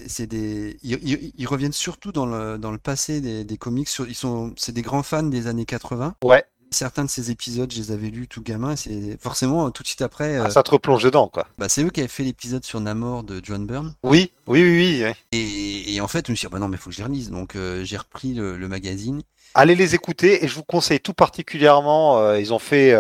c'est 0.08 0.28
des 0.28 0.78
ils, 0.84 1.48
reviennent 1.48 1.74
surtout 1.74 2.12
dans 2.12 2.26
le, 2.26 2.58
dans 2.58 2.72
le 2.72 2.78
passé 2.78 3.22
des, 3.22 3.44
des 3.44 3.58
comics 3.58 3.90
ils 4.08 4.16
sont 4.16 4.54
c'est 4.58 4.72
des 4.72 4.82
grands 4.82 5.04
fans 5.04 5.24
des 5.24 5.48
années 5.48 5.66
80 5.66 6.16
ouais. 6.24 6.44
Certains 6.72 7.04
de 7.04 7.10
ces 7.10 7.32
épisodes 7.32 7.72
je 7.72 7.80
les 7.80 7.92
avais 7.92 8.10
lus 8.10 8.28
tout 8.28 8.44
gamin 8.44 8.76
c'est 8.76 9.18
forcément 9.20 9.72
tout 9.72 9.82
de 9.82 9.88
suite 9.88 10.04
après 10.04 10.38
ah, 10.38 10.46
euh, 10.46 10.50
ça 10.50 10.62
te 10.62 10.72
replonge 10.72 11.04
dedans 11.04 11.28
quoi. 11.28 11.48
bah 11.58 11.68
c'est 11.68 11.84
eux 11.84 11.90
qui 11.90 12.00
avaient 12.00 12.08
fait 12.08 12.24
l'épisode 12.24 12.64
sur 12.64 12.80
Namor 12.80 13.24
de 13.24 13.42
John 13.44 13.66
Byrne. 13.66 13.96
Oui 14.04 14.32
oui 14.46 14.62
oui, 14.62 15.04
oui, 15.04 15.14
Et, 15.32 15.96
et, 15.96 16.02
en 16.02 16.08
fait 16.08 16.28
je 16.28 16.32
me 16.32 16.36
suis 16.36 16.48
dit 16.48 16.52
bah 16.52 16.60
non 16.60 16.68
mais 16.68 16.78
faut 16.78 16.92
que 16.92 16.96
je 16.96 17.02
les 17.02 17.08
relise. 17.08 17.32
Donc 17.32 17.56
euh, 17.56 17.84
j'ai 17.84 17.98
repris 17.98 18.36
le, 18.36 18.56
magazine. 18.68 19.24
Allez 19.56 19.74
les 19.74 19.96
écouter 19.96 20.44
et 20.44 20.48
je 20.48 20.54
vous 20.54 20.64
conseille 20.64 21.00
tout 21.00 21.16
particulièrement 21.16 22.20
euh, 22.20 22.40
ils 22.40 22.54
ont 22.54 22.60
fait 22.60 22.94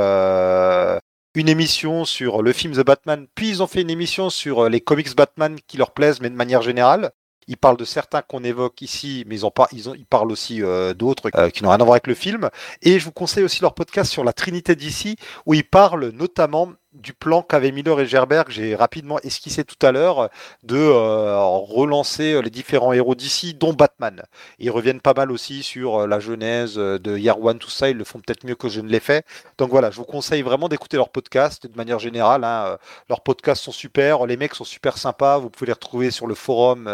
une 1.36 1.50
émission 1.50 2.06
sur 2.06 2.42
le 2.42 2.54
film 2.54 2.74
The 2.74 2.86
Batman, 2.86 3.28
puis 3.36 3.50
ils 3.50 3.64
ont 3.64 3.68
fait 3.68 3.82
une 3.82 3.90
émission 3.90 4.30
sur 4.30 4.66
euh, 4.66 4.70
les 4.70 4.82
comics 4.82 5.16
Batman 5.16 5.58
qui 5.68 5.78
leur 5.78 5.92
plaisent, 5.92 6.22
mais 6.22 6.30
de 6.30 6.36
manière 6.36 6.62
générale. 6.62 7.12
Ils 7.48 7.58
parlent 7.58 7.78
de 7.78 7.86
certains 7.86 8.22
qu'on 8.22 8.44
évoque 8.44 8.80
ici, 8.84 9.24
mais 9.26 9.40
ils, 9.40 10.06
parlent 10.06 10.32
aussi 10.32 10.62
euh, 10.62 10.94
d'autres 10.94 11.32
euh, 11.36 11.50
qui 11.50 11.64
n'ont 11.64 11.70
rien 11.70 11.80
à 11.80 11.84
voir 11.84 11.94
avec 11.94 12.06
le 12.06 12.14
film. 12.14 12.50
Et 12.84 13.00
je 13.00 13.06
vous 13.06 13.12
conseille 13.12 13.44
aussi 13.44 13.62
leur 13.64 13.74
podcast 13.74 14.12
sur 14.12 14.24
la 14.24 14.34
Trinité 14.34 14.76
d'ici, 14.76 15.16
où 15.48 15.56
ils 15.56 15.68
parlent 15.68 16.10
notamment 16.10 16.74
du 16.94 17.14
plan 17.14 17.42
qu'avaient 17.42 17.72
Miller 17.72 18.00
et 18.00 18.06
Gerber, 18.06 18.44
que 18.46 18.52
j'ai 18.52 18.76
rapidement 18.76 19.20
esquissé 19.20 19.64
tout 19.64 19.86
à 19.86 19.92
l'heure, 19.92 20.30
de 20.64 20.78
euh, 20.78 21.38
relancer 21.38 22.42
les 22.42 22.50
différents 22.50 22.94
héros 22.94 23.16
d'ici, 23.16 23.54
dont 23.54 23.74
Batman. 23.74 24.24
ils 24.58 24.72
reviennent 24.72 25.02
pas 25.02 25.14
mal 25.14 25.32
aussi 25.32 25.64
sur 25.64 26.08
la 26.08 26.20
genèse 26.20 26.76
de 26.76 27.18
Year 27.18 27.40
One, 27.42 27.60
tout 27.60 27.70
ça, 27.70 27.90
ils 27.90 27.98
le 27.98 28.04
font 28.04 28.20
peut-être 28.20 28.46
mieux 28.46 28.56
que 28.56 28.70
je 28.70 28.82
ne 28.82 28.90
l'ai 28.90 29.00
fait. 29.00 29.26
Donc 29.58 29.70
voilà, 29.70 29.92
je 29.92 29.98
vous 29.98 30.06
conseille 30.06 30.42
vraiment 30.42 30.70
d'écouter 30.70 30.98
leur 30.98 31.10
podcast 31.10 31.68
de 31.68 31.78
manière 31.78 32.00
générale. 32.00 32.44
Hein, 32.44 32.78
leurs 33.10 33.22
podcasts 33.22 33.64
sont 33.64 33.72
super, 33.72 34.26
les 34.26 34.38
mecs 34.38 34.56
sont 34.56 34.64
super 34.64 34.98
sympas, 34.98 35.38
vous 35.38 35.50
pouvez 35.50 35.68
les 35.68 35.74
retrouver 35.74 36.12
sur 36.12 36.28
le 36.28 36.36
forum 36.36 36.90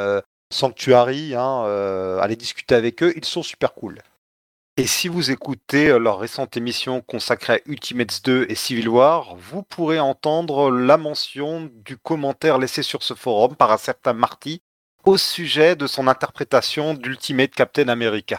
Sanctuary, 0.52 1.36
hein, 1.36 1.64
euh, 1.66 2.20
allez 2.20 2.36
discuter 2.36 2.76
avec 2.76 3.02
eux, 3.04 3.14
ils 3.16 3.26
sont 3.26 3.44
super 3.44 3.74
cool. 3.74 4.02
Et 4.78 4.88
si 4.88 5.08
vous 5.08 5.32
écoutez 5.32 5.88
euh, 5.88 5.98
leur 5.98 6.20
récente 6.20 6.58
émission 6.58 7.00
consacrée 7.00 7.54
à 7.54 7.60
Ultimates 7.66 8.22
2 8.26 8.48
et 8.50 8.56
Civil 8.56 8.90
War, 8.90 9.38
vous 9.38 9.64
pourrez 9.64 10.02
entendre 10.02 10.70
la 10.70 10.98
mention 10.98 11.72
du 11.74 11.98
commentaire 11.98 12.58
laissé 12.58 12.84
sur 12.84 13.02
ce 13.02 13.14
forum 13.14 13.56
par 13.56 13.72
un 13.72 13.78
certain 13.78 14.12
Marty 14.12 14.62
au 15.06 15.16
sujet 15.16 15.78
de 15.78 15.88
son 15.88 16.10
interprétation 16.10 16.94
d'Ultimate 16.94 17.52
Captain 17.52 17.88
America. 17.88 18.38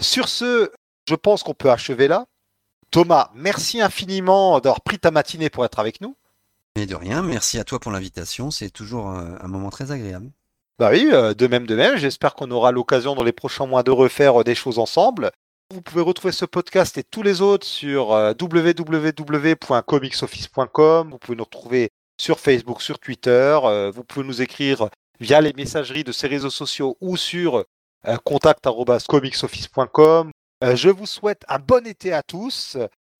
Sur 0.00 0.28
ce, 0.28 0.70
je 1.08 1.14
pense 1.16 1.42
qu'on 1.42 1.54
peut 1.54 1.72
achever 1.72 2.06
là. 2.06 2.26
Thomas, 2.92 3.32
merci 3.34 3.80
infiniment 3.80 4.60
d'avoir 4.60 4.82
pris 4.82 5.00
ta 5.00 5.10
matinée 5.10 5.50
pour 5.50 5.64
être 5.64 5.80
avec 5.80 6.00
nous. 6.00 6.16
Mais 6.76 6.86
de 6.86 6.94
rien, 6.94 7.22
merci 7.22 7.58
à 7.58 7.64
toi 7.64 7.80
pour 7.80 7.90
l'invitation, 7.90 8.52
c'est 8.52 8.70
toujours 8.70 9.08
un 9.08 9.48
moment 9.48 9.70
très 9.70 9.90
agréable. 9.90 10.30
Bah 10.78 10.90
oui, 10.92 11.08
euh, 11.12 11.34
de 11.34 11.46
même, 11.48 11.66
de 11.66 11.74
même. 11.74 11.96
J'espère 11.96 12.34
qu'on 12.34 12.52
aura 12.52 12.70
l'occasion 12.70 13.16
dans 13.16 13.24
les 13.24 13.32
prochains 13.32 13.66
mois 13.66 13.82
de 13.82 13.90
refaire 13.90 14.40
euh, 14.40 14.44
des 14.44 14.54
choses 14.54 14.78
ensemble. 14.78 15.32
Vous 15.74 15.82
pouvez 15.82 16.02
retrouver 16.02 16.30
ce 16.32 16.44
podcast 16.44 16.96
et 16.98 17.02
tous 17.02 17.24
les 17.24 17.40
autres 17.40 17.66
sur 17.66 18.12
euh, 18.12 18.32
www.comicsoffice.com. 18.40 21.10
Vous 21.10 21.18
pouvez 21.18 21.36
nous 21.36 21.42
retrouver 21.42 21.90
sur 22.20 22.38
Facebook, 22.38 22.80
sur 22.80 23.00
Twitter. 23.00 23.58
Vous 23.94 24.02
pouvez 24.04 24.26
nous 24.26 24.40
écrire 24.40 24.88
via 25.20 25.40
les 25.40 25.52
messageries 25.52 26.04
de 26.04 26.12
ces 26.12 26.28
réseaux 26.28 26.50
sociaux 26.50 26.96
ou 27.00 27.16
sur 27.16 27.64
contact.comicsoffice.com. 28.24 30.30
Je 30.62 30.88
vous 30.88 31.06
souhaite 31.06 31.44
un 31.48 31.60
bon 31.60 31.86
été 31.86 32.12
à 32.12 32.24
tous 32.24 32.76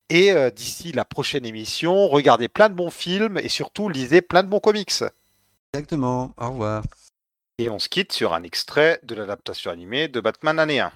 et 0.09 0.33
d'ici 0.51 0.91
la 0.91 1.05
prochaine 1.05 1.45
émission, 1.45 2.09
regardez 2.09 2.49
plein 2.49 2.67
de 2.67 2.73
bons 2.73 2.91
films 2.91 3.37
et 3.37 3.47
surtout 3.47 3.87
lisez 3.87 4.21
plein 4.21 4.43
de 4.43 4.49
bons 4.49 4.59
comics. 4.59 5.01
Exactement. 5.73 6.33
Au 6.37 6.49
revoir. 6.49 6.83
Et 7.61 7.69
on 7.69 7.77
se 7.77 7.89
quitte 7.89 8.13
sur 8.13 8.33
un 8.33 8.43
extrait 8.43 9.01
de 9.03 9.15
l'adaptation 9.15 9.69
animée 9.69 10.07
de 10.07 10.21
Batman 10.21 10.59
année 10.59 10.79
1. 10.79 10.93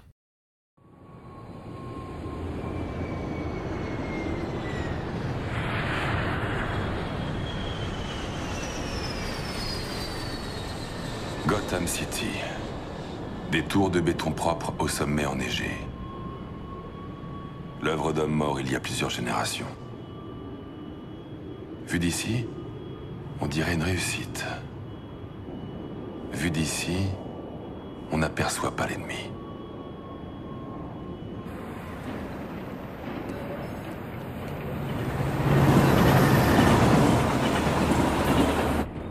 Gotham 11.48 11.85
City. 11.85 12.27
Des 13.51 13.66
tours 13.66 13.90
de 13.90 14.00
béton 14.00 14.32
propres 14.32 14.74
au 14.80 14.88
sommet 14.88 15.25
enneigé. 15.25 15.69
L'œuvre 17.82 18.14
d'homme 18.14 18.32
mort 18.32 18.61
il 18.61 18.72
y 18.72 18.75
a 18.77 18.80
plusieurs 18.80 19.09
générations. 19.09 19.67
Vu 21.88 22.00
d'ici, 22.00 22.45
on 23.42 23.48
dirait 23.48 23.74
une 23.74 23.83
réussite. 23.83 24.45
Vu 26.34 26.50
d'ici, 26.52 26.98
on 28.12 28.18
n'aperçoit 28.18 28.76
pas 28.76 28.88
l'ennemi. 28.88 29.30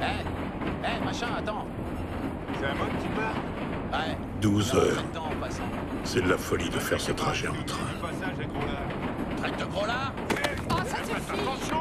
Hé 0.00 0.04
Hé, 0.84 1.04
machin, 1.04 1.26
attends 1.38 1.66
C'est 2.58 2.66
à 2.66 2.74
moi 2.74 2.86
que 2.86 3.02
tu 3.02 3.08
parles 3.10 3.36
Ouais. 3.92 4.16
12 4.40 4.74
heures. 4.74 5.04
En. 5.16 5.22
C'est 6.04 6.22
de 6.22 6.28
la 6.28 6.38
folie 6.38 6.70
de 6.70 6.78
faire 6.78 7.00
ce 7.00 7.12
trajet 7.12 7.48
en 7.48 7.62
train. 7.64 7.84
Gros 8.00 8.06
là. 8.66 8.92
Traite 9.36 9.58
de 9.58 9.64
gros 9.64 9.84
Attention 10.80 11.78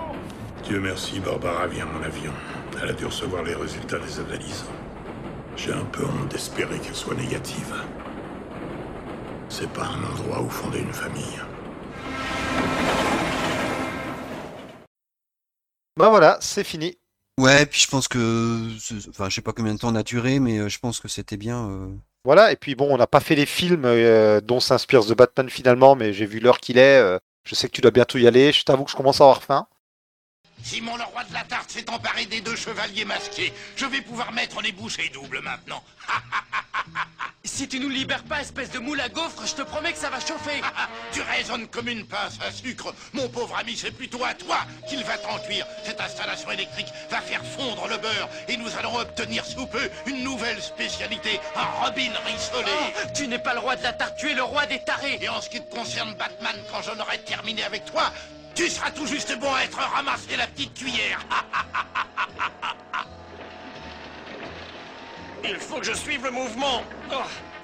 Dieu 0.63 0.79
merci, 0.79 1.19
Barbara 1.19 1.67
vient 1.67 1.85
mon 1.85 2.03
avion. 2.03 2.31
Elle 2.81 2.89
a 2.89 2.93
dû 2.93 3.05
recevoir 3.05 3.43
les 3.43 3.55
résultats 3.55 3.99
des 3.99 4.19
analyses. 4.19 4.65
J'ai 5.55 5.73
un 5.73 5.85
peu 5.85 6.03
honte 6.05 6.29
d'espérer 6.29 6.79
qu'elles 6.79 6.95
soient 6.95 7.15
négatives. 7.15 7.75
C'est 9.49 9.69
pas 9.69 9.83
un 9.85 10.03
endroit 10.11 10.41
où 10.41 10.49
fonder 10.49 10.79
une 10.79 10.93
famille. 10.93 11.39
Bah 15.97 16.09
voilà, 16.09 16.37
c'est 16.41 16.63
fini. 16.63 16.97
Ouais, 17.39 17.65
puis 17.65 17.79
je 17.81 17.87
pense 17.87 18.07
que, 18.07 18.67
enfin, 19.09 19.29
je 19.29 19.35
sais 19.35 19.41
pas 19.41 19.51
combien 19.53 19.73
de 19.73 19.79
temps 19.79 19.89
on 19.89 19.95
a 19.95 20.03
duré, 20.03 20.39
mais 20.39 20.59
euh, 20.59 20.69
je 20.69 20.79
pense 20.79 20.99
que 20.99 21.07
c'était 21.07 21.37
bien. 21.37 21.69
euh. 21.69 21.87
Voilà, 22.23 22.51
et 22.51 22.55
puis 22.55 22.75
bon, 22.75 22.87
on 22.93 22.97
n'a 22.97 23.07
pas 23.07 23.19
fait 23.19 23.35
les 23.35 23.45
films 23.45 23.83
euh, 23.85 24.41
dont 24.41 24.59
s'inspire 24.59 25.05
The 25.05 25.13
Batman 25.15 25.49
finalement, 25.49 25.95
mais 25.95 26.13
j'ai 26.13 26.25
vu 26.25 26.39
l'heure 26.39 26.59
qu'il 26.59 26.77
est. 26.77 26.99
euh, 26.99 27.17
je 27.43 27.55
sais 27.55 27.67
que 27.67 27.73
tu 27.73 27.81
dois 27.81 27.91
bientôt 27.91 28.17
y 28.19 28.27
aller. 28.27 28.51
Je 28.51 28.63
t'avoue 28.63 28.83
que 28.85 28.91
je 28.91 28.95
commence 28.95 29.21
à 29.21 29.23
avoir 29.25 29.43
faim. 29.43 29.67
Simon 30.63 30.97
le 30.97 31.03
roi 31.03 31.23
de 31.23 31.33
la 31.33 31.43
tarte 31.43 31.71
s'est 31.71 31.89
emparé 31.89 32.25
des 32.25 32.41
deux 32.41 32.55
chevaliers 32.55 33.05
masqués. 33.05 33.53
Je 33.75 33.85
vais 33.85 34.01
pouvoir 34.01 34.31
mettre 34.31 34.61
les 34.61 34.71
bouchées 34.71 35.09
doubles 35.13 35.41
maintenant. 35.41 35.83
Si 37.43 37.67
tu 37.67 37.79
nous 37.79 37.89
libères 37.89 38.23
pas, 38.23 38.41
espèce 38.41 38.69
de 38.71 38.77
moule 38.79 39.01
à 39.01 39.09
gaufre, 39.09 39.45
je 39.45 39.55
te 39.55 39.61
promets 39.63 39.91
que 39.91 39.97
ça 39.97 40.09
va 40.11 40.19
chauffer. 40.19 40.61
tu 41.11 41.21
raisonnes 41.21 41.67
comme 41.67 41.87
une 41.87 42.05
pince 42.05 42.37
à 42.39 42.51
sucre. 42.51 42.93
Mon 43.13 43.27
pauvre 43.29 43.57
ami, 43.57 43.75
c'est 43.75 43.91
plutôt 43.91 44.23
à 44.23 44.35
toi 44.35 44.59
qu'il 44.87 45.03
va 45.03 45.17
t'en 45.17 45.39
cuire. 45.39 45.65
Cette 45.83 45.99
installation 45.99 46.51
électrique 46.51 46.87
va 47.09 47.19
faire 47.19 47.43
fondre 47.43 47.87
le 47.87 47.97
beurre 47.97 48.29
et 48.47 48.57
nous 48.57 48.69
allons 48.77 48.95
obtenir 48.95 49.43
sous 49.43 49.65
peu 49.65 49.89
une 50.05 50.23
nouvelle 50.23 50.61
spécialité, 50.61 51.39
un 51.55 51.83
Robin 51.83 52.11
rissolé. 52.25 52.71
Oh, 52.71 53.07
tu 53.15 53.27
n'es 53.27 53.39
pas 53.39 53.53
le 53.53 53.59
roi 53.59 53.75
de 53.75 53.83
la 53.83 53.93
tarte, 53.93 54.17
tu 54.17 54.29
es 54.29 54.35
le 54.35 54.43
roi 54.43 54.67
des 54.67 54.83
tarés. 54.83 55.17
Et 55.21 55.29
en 55.29 55.41
ce 55.41 55.49
qui 55.49 55.61
te 55.61 55.75
concerne, 55.75 56.13
Batman, 56.13 56.55
quand 56.71 56.83
j'en 56.83 56.99
aurai 56.99 57.19
terminé 57.19 57.63
avec 57.63 57.85
toi, 57.85 58.11
tu 58.55 58.69
seras 58.69 58.91
tout 58.91 59.05
juste 59.05 59.37
bon 59.39 59.53
à 59.53 59.63
être 59.63 59.77
ramassé 59.77 60.35
la 60.37 60.47
petite 60.47 60.73
cuillère. 60.73 61.19
Il 65.43 65.55
faut 65.55 65.77
que 65.77 65.85
je 65.85 65.93
suive 65.93 66.23
le 66.23 66.31
mouvement. 66.31 66.83
Oh, 67.11 67.15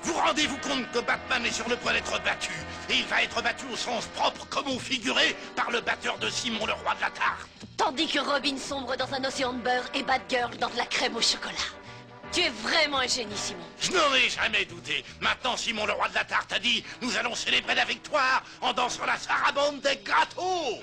Vous 0.01 0.13
rendez-vous 0.13 0.57
compte 0.57 0.89
que 0.91 0.99
Batman 0.99 1.45
est 1.45 1.51
sur 1.51 1.69
le 1.69 1.75
point 1.77 1.93
d'être 1.93 2.21
battu 2.23 2.51
Et 2.89 2.95
il 2.95 3.05
va 3.05 3.21
être 3.21 3.41
battu 3.41 3.65
au 3.71 3.75
sens 3.75 4.07
propre 4.15 4.47
comme 4.49 4.67
au 4.67 4.79
figuré 4.79 5.35
par 5.55 5.69
le 5.69 5.81
batteur 5.81 6.17
de 6.17 6.29
Simon 6.29 6.65
le 6.65 6.73
roi 6.73 6.95
de 6.95 7.01
la 7.01 7.11
tarte. 7.11 7.47
Tandis 7.77 8.07
que 8.07 8.19
Robin 8.19 8.57
sombre 8.57 8.95
dans 8.95 9.13
un 9.13 9.23
océan 9.23 9.53
de 9.53 9.59
beurre 9.59 9.85
et 9.93 10.01
Batgirl 10.03 10.57
dans 10.57 10.69
de 10.69 10.77
la 10.77 10.85
crème 10.85 11.15
au 11.15 11.21
chocolat. 11.21 11.53
Tu 12.31 12.41
es 12.41 12.49
vraiment 12.49 12.99
un 12.99 13.07
génie, 13.07 13.35
Simon. 13.35 13.63
Je 13.79 13.91
n'en 13.91 14.13
ai 14.13 14.29
jamais 14.29 14.65
douté. 14.65 15.03
Maintenant, 15.21 15.55
Simon 15.57 15.85
le 15.85 15.93
roi 15.93 16.09
de 16.09 16.15
la 16.15 16.25
tarte 16.25 16.51
a 16.53 16.59
dit 16.59 16.83
Nous 17.01 17.15
allons 17.17 17.35
célébrer 17.35 17.75
la 17.75 17.85
victoire 17.85 18.43
en 18.61 18.73
dansant 18.73 19.05
la 19.05 19.17
sarabande 19.17 19.81
des 19.81 19.99
gâteaux 20.03 20.81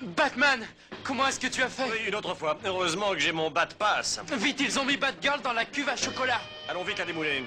Batman, 0.00 0.66
comment 1.04 1.26
est-ce 1.26 1.38
que 1.38 1.48
tu 1.48 1.62
as 1.62 1.68
fait? 1.68 1.84
Oui, 1.84 1.98
une 2.06 2.14
autre 2.14 2.34
fois. 2.34 2.56
Heureusement 2.64 3.10
que 3.10 3.18
j'ai 3.18 3.32
mon 3.32 3.50
bat 3.50 3.66
passe. 3.78 4.20
Vite, 4.32 4.60
ils 4.60 4.78
ont 4.78 4.84
mis 4.84 4.96
Batgirl 4.96 5.42
dans 5.42 5.52
la 5.52 5.64
cuve 5.64 5.88
à 5.88 5.96
chocolat. 5.96 6.40
Allons 6.68 6.84
vite 6.84 6.98
la 6.98 7.04
démouler. 7.04 7.44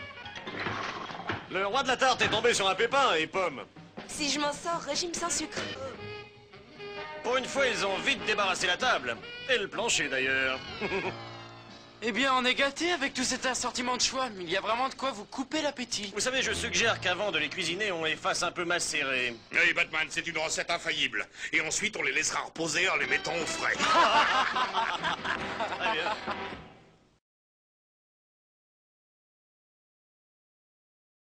Le 1.52 1.66
roi 1.66 1.82
de 1.82 1.88
la 1.88 1.98
tarte 1.98 2.22
est 2.22 2.28
tombé 2.28 2.54
sur 2.54 2.70
un 2.70 2.76
pépin 2.76 3.16
et 3.18 3.26
pomme. 3.26 3.64
Si 4.08 4.30
je 4.30 4.40
m'en 4.40 4.54
sors, 4.54 4.82
régime 4.82 5.14
sans 5.14 5.30
sucre. 5.30 5.60
Pour 7.24 7.38
une 7.38 7.46
fois, 7.46 7.68
ils 7.68 7.86
ont 7.86 7.98
vite 8.00 8.24
débarrassé 8.26 8.68
la 8.68 8.78
table. 8.78 9.16
Et 9.50 9.58
le 9.58 9.68
plancher 9.68 10.10
d'ailleurs. 10.10 10.60
Eh 12.02 12.14
bien, 12.14 12.34
on 12.34 12.46
est 12.46 12.56
gâté 12.56 12.94
avec 12.94 13.14
tout 13.14 13.26
cet 13.26 13.46
assortiment 13.46 13.98
de 13.98 14.02
choix. 14.02 14.30
Il 14.40 14.50
y 14.50 14.56
a 14.56 14.62
vraiment 14.62 14.88
de 14.88 14.94
quoi 14.94 15.12
vous 15.12 15.26
couper 15.26 15.62
l'appétit. 15.62 16.12
Vous 16.14 16.22
savez, 16.22 16.42
je 16.42 16.54
suggère 16.54 17.02
qu'avant 17.02 17.30
de 17.30 17.38
les 17.38 17.50
cuisiner, 17.50 17.92
on 17.92 18.06
les 18.06 18.16
fasse 18.16 18.42
un 18.42 18.54
peu 18.54 18.64
macérer. 18.64 19.36
Oui, 19.52 19.74
Batman, 19.76 20.08
c'est 20.10 20.26
une 20.26 20.38
recette 20.38 20.72
infaillible. 20.72 21.28
Et 21.52 21.60
ensuite, 21.60 21.98
on 21.98 22.02
les 22.02 22.14
laissera 22.14 22.40
reposer 22.40 22.88
en 22.88 22.96
les 22.96 23.08
mettant 23.08 23.36
au 23.36 23.46
frais. 23.46 23.74
Très 25.78 25.92
bien. 25.92 26.16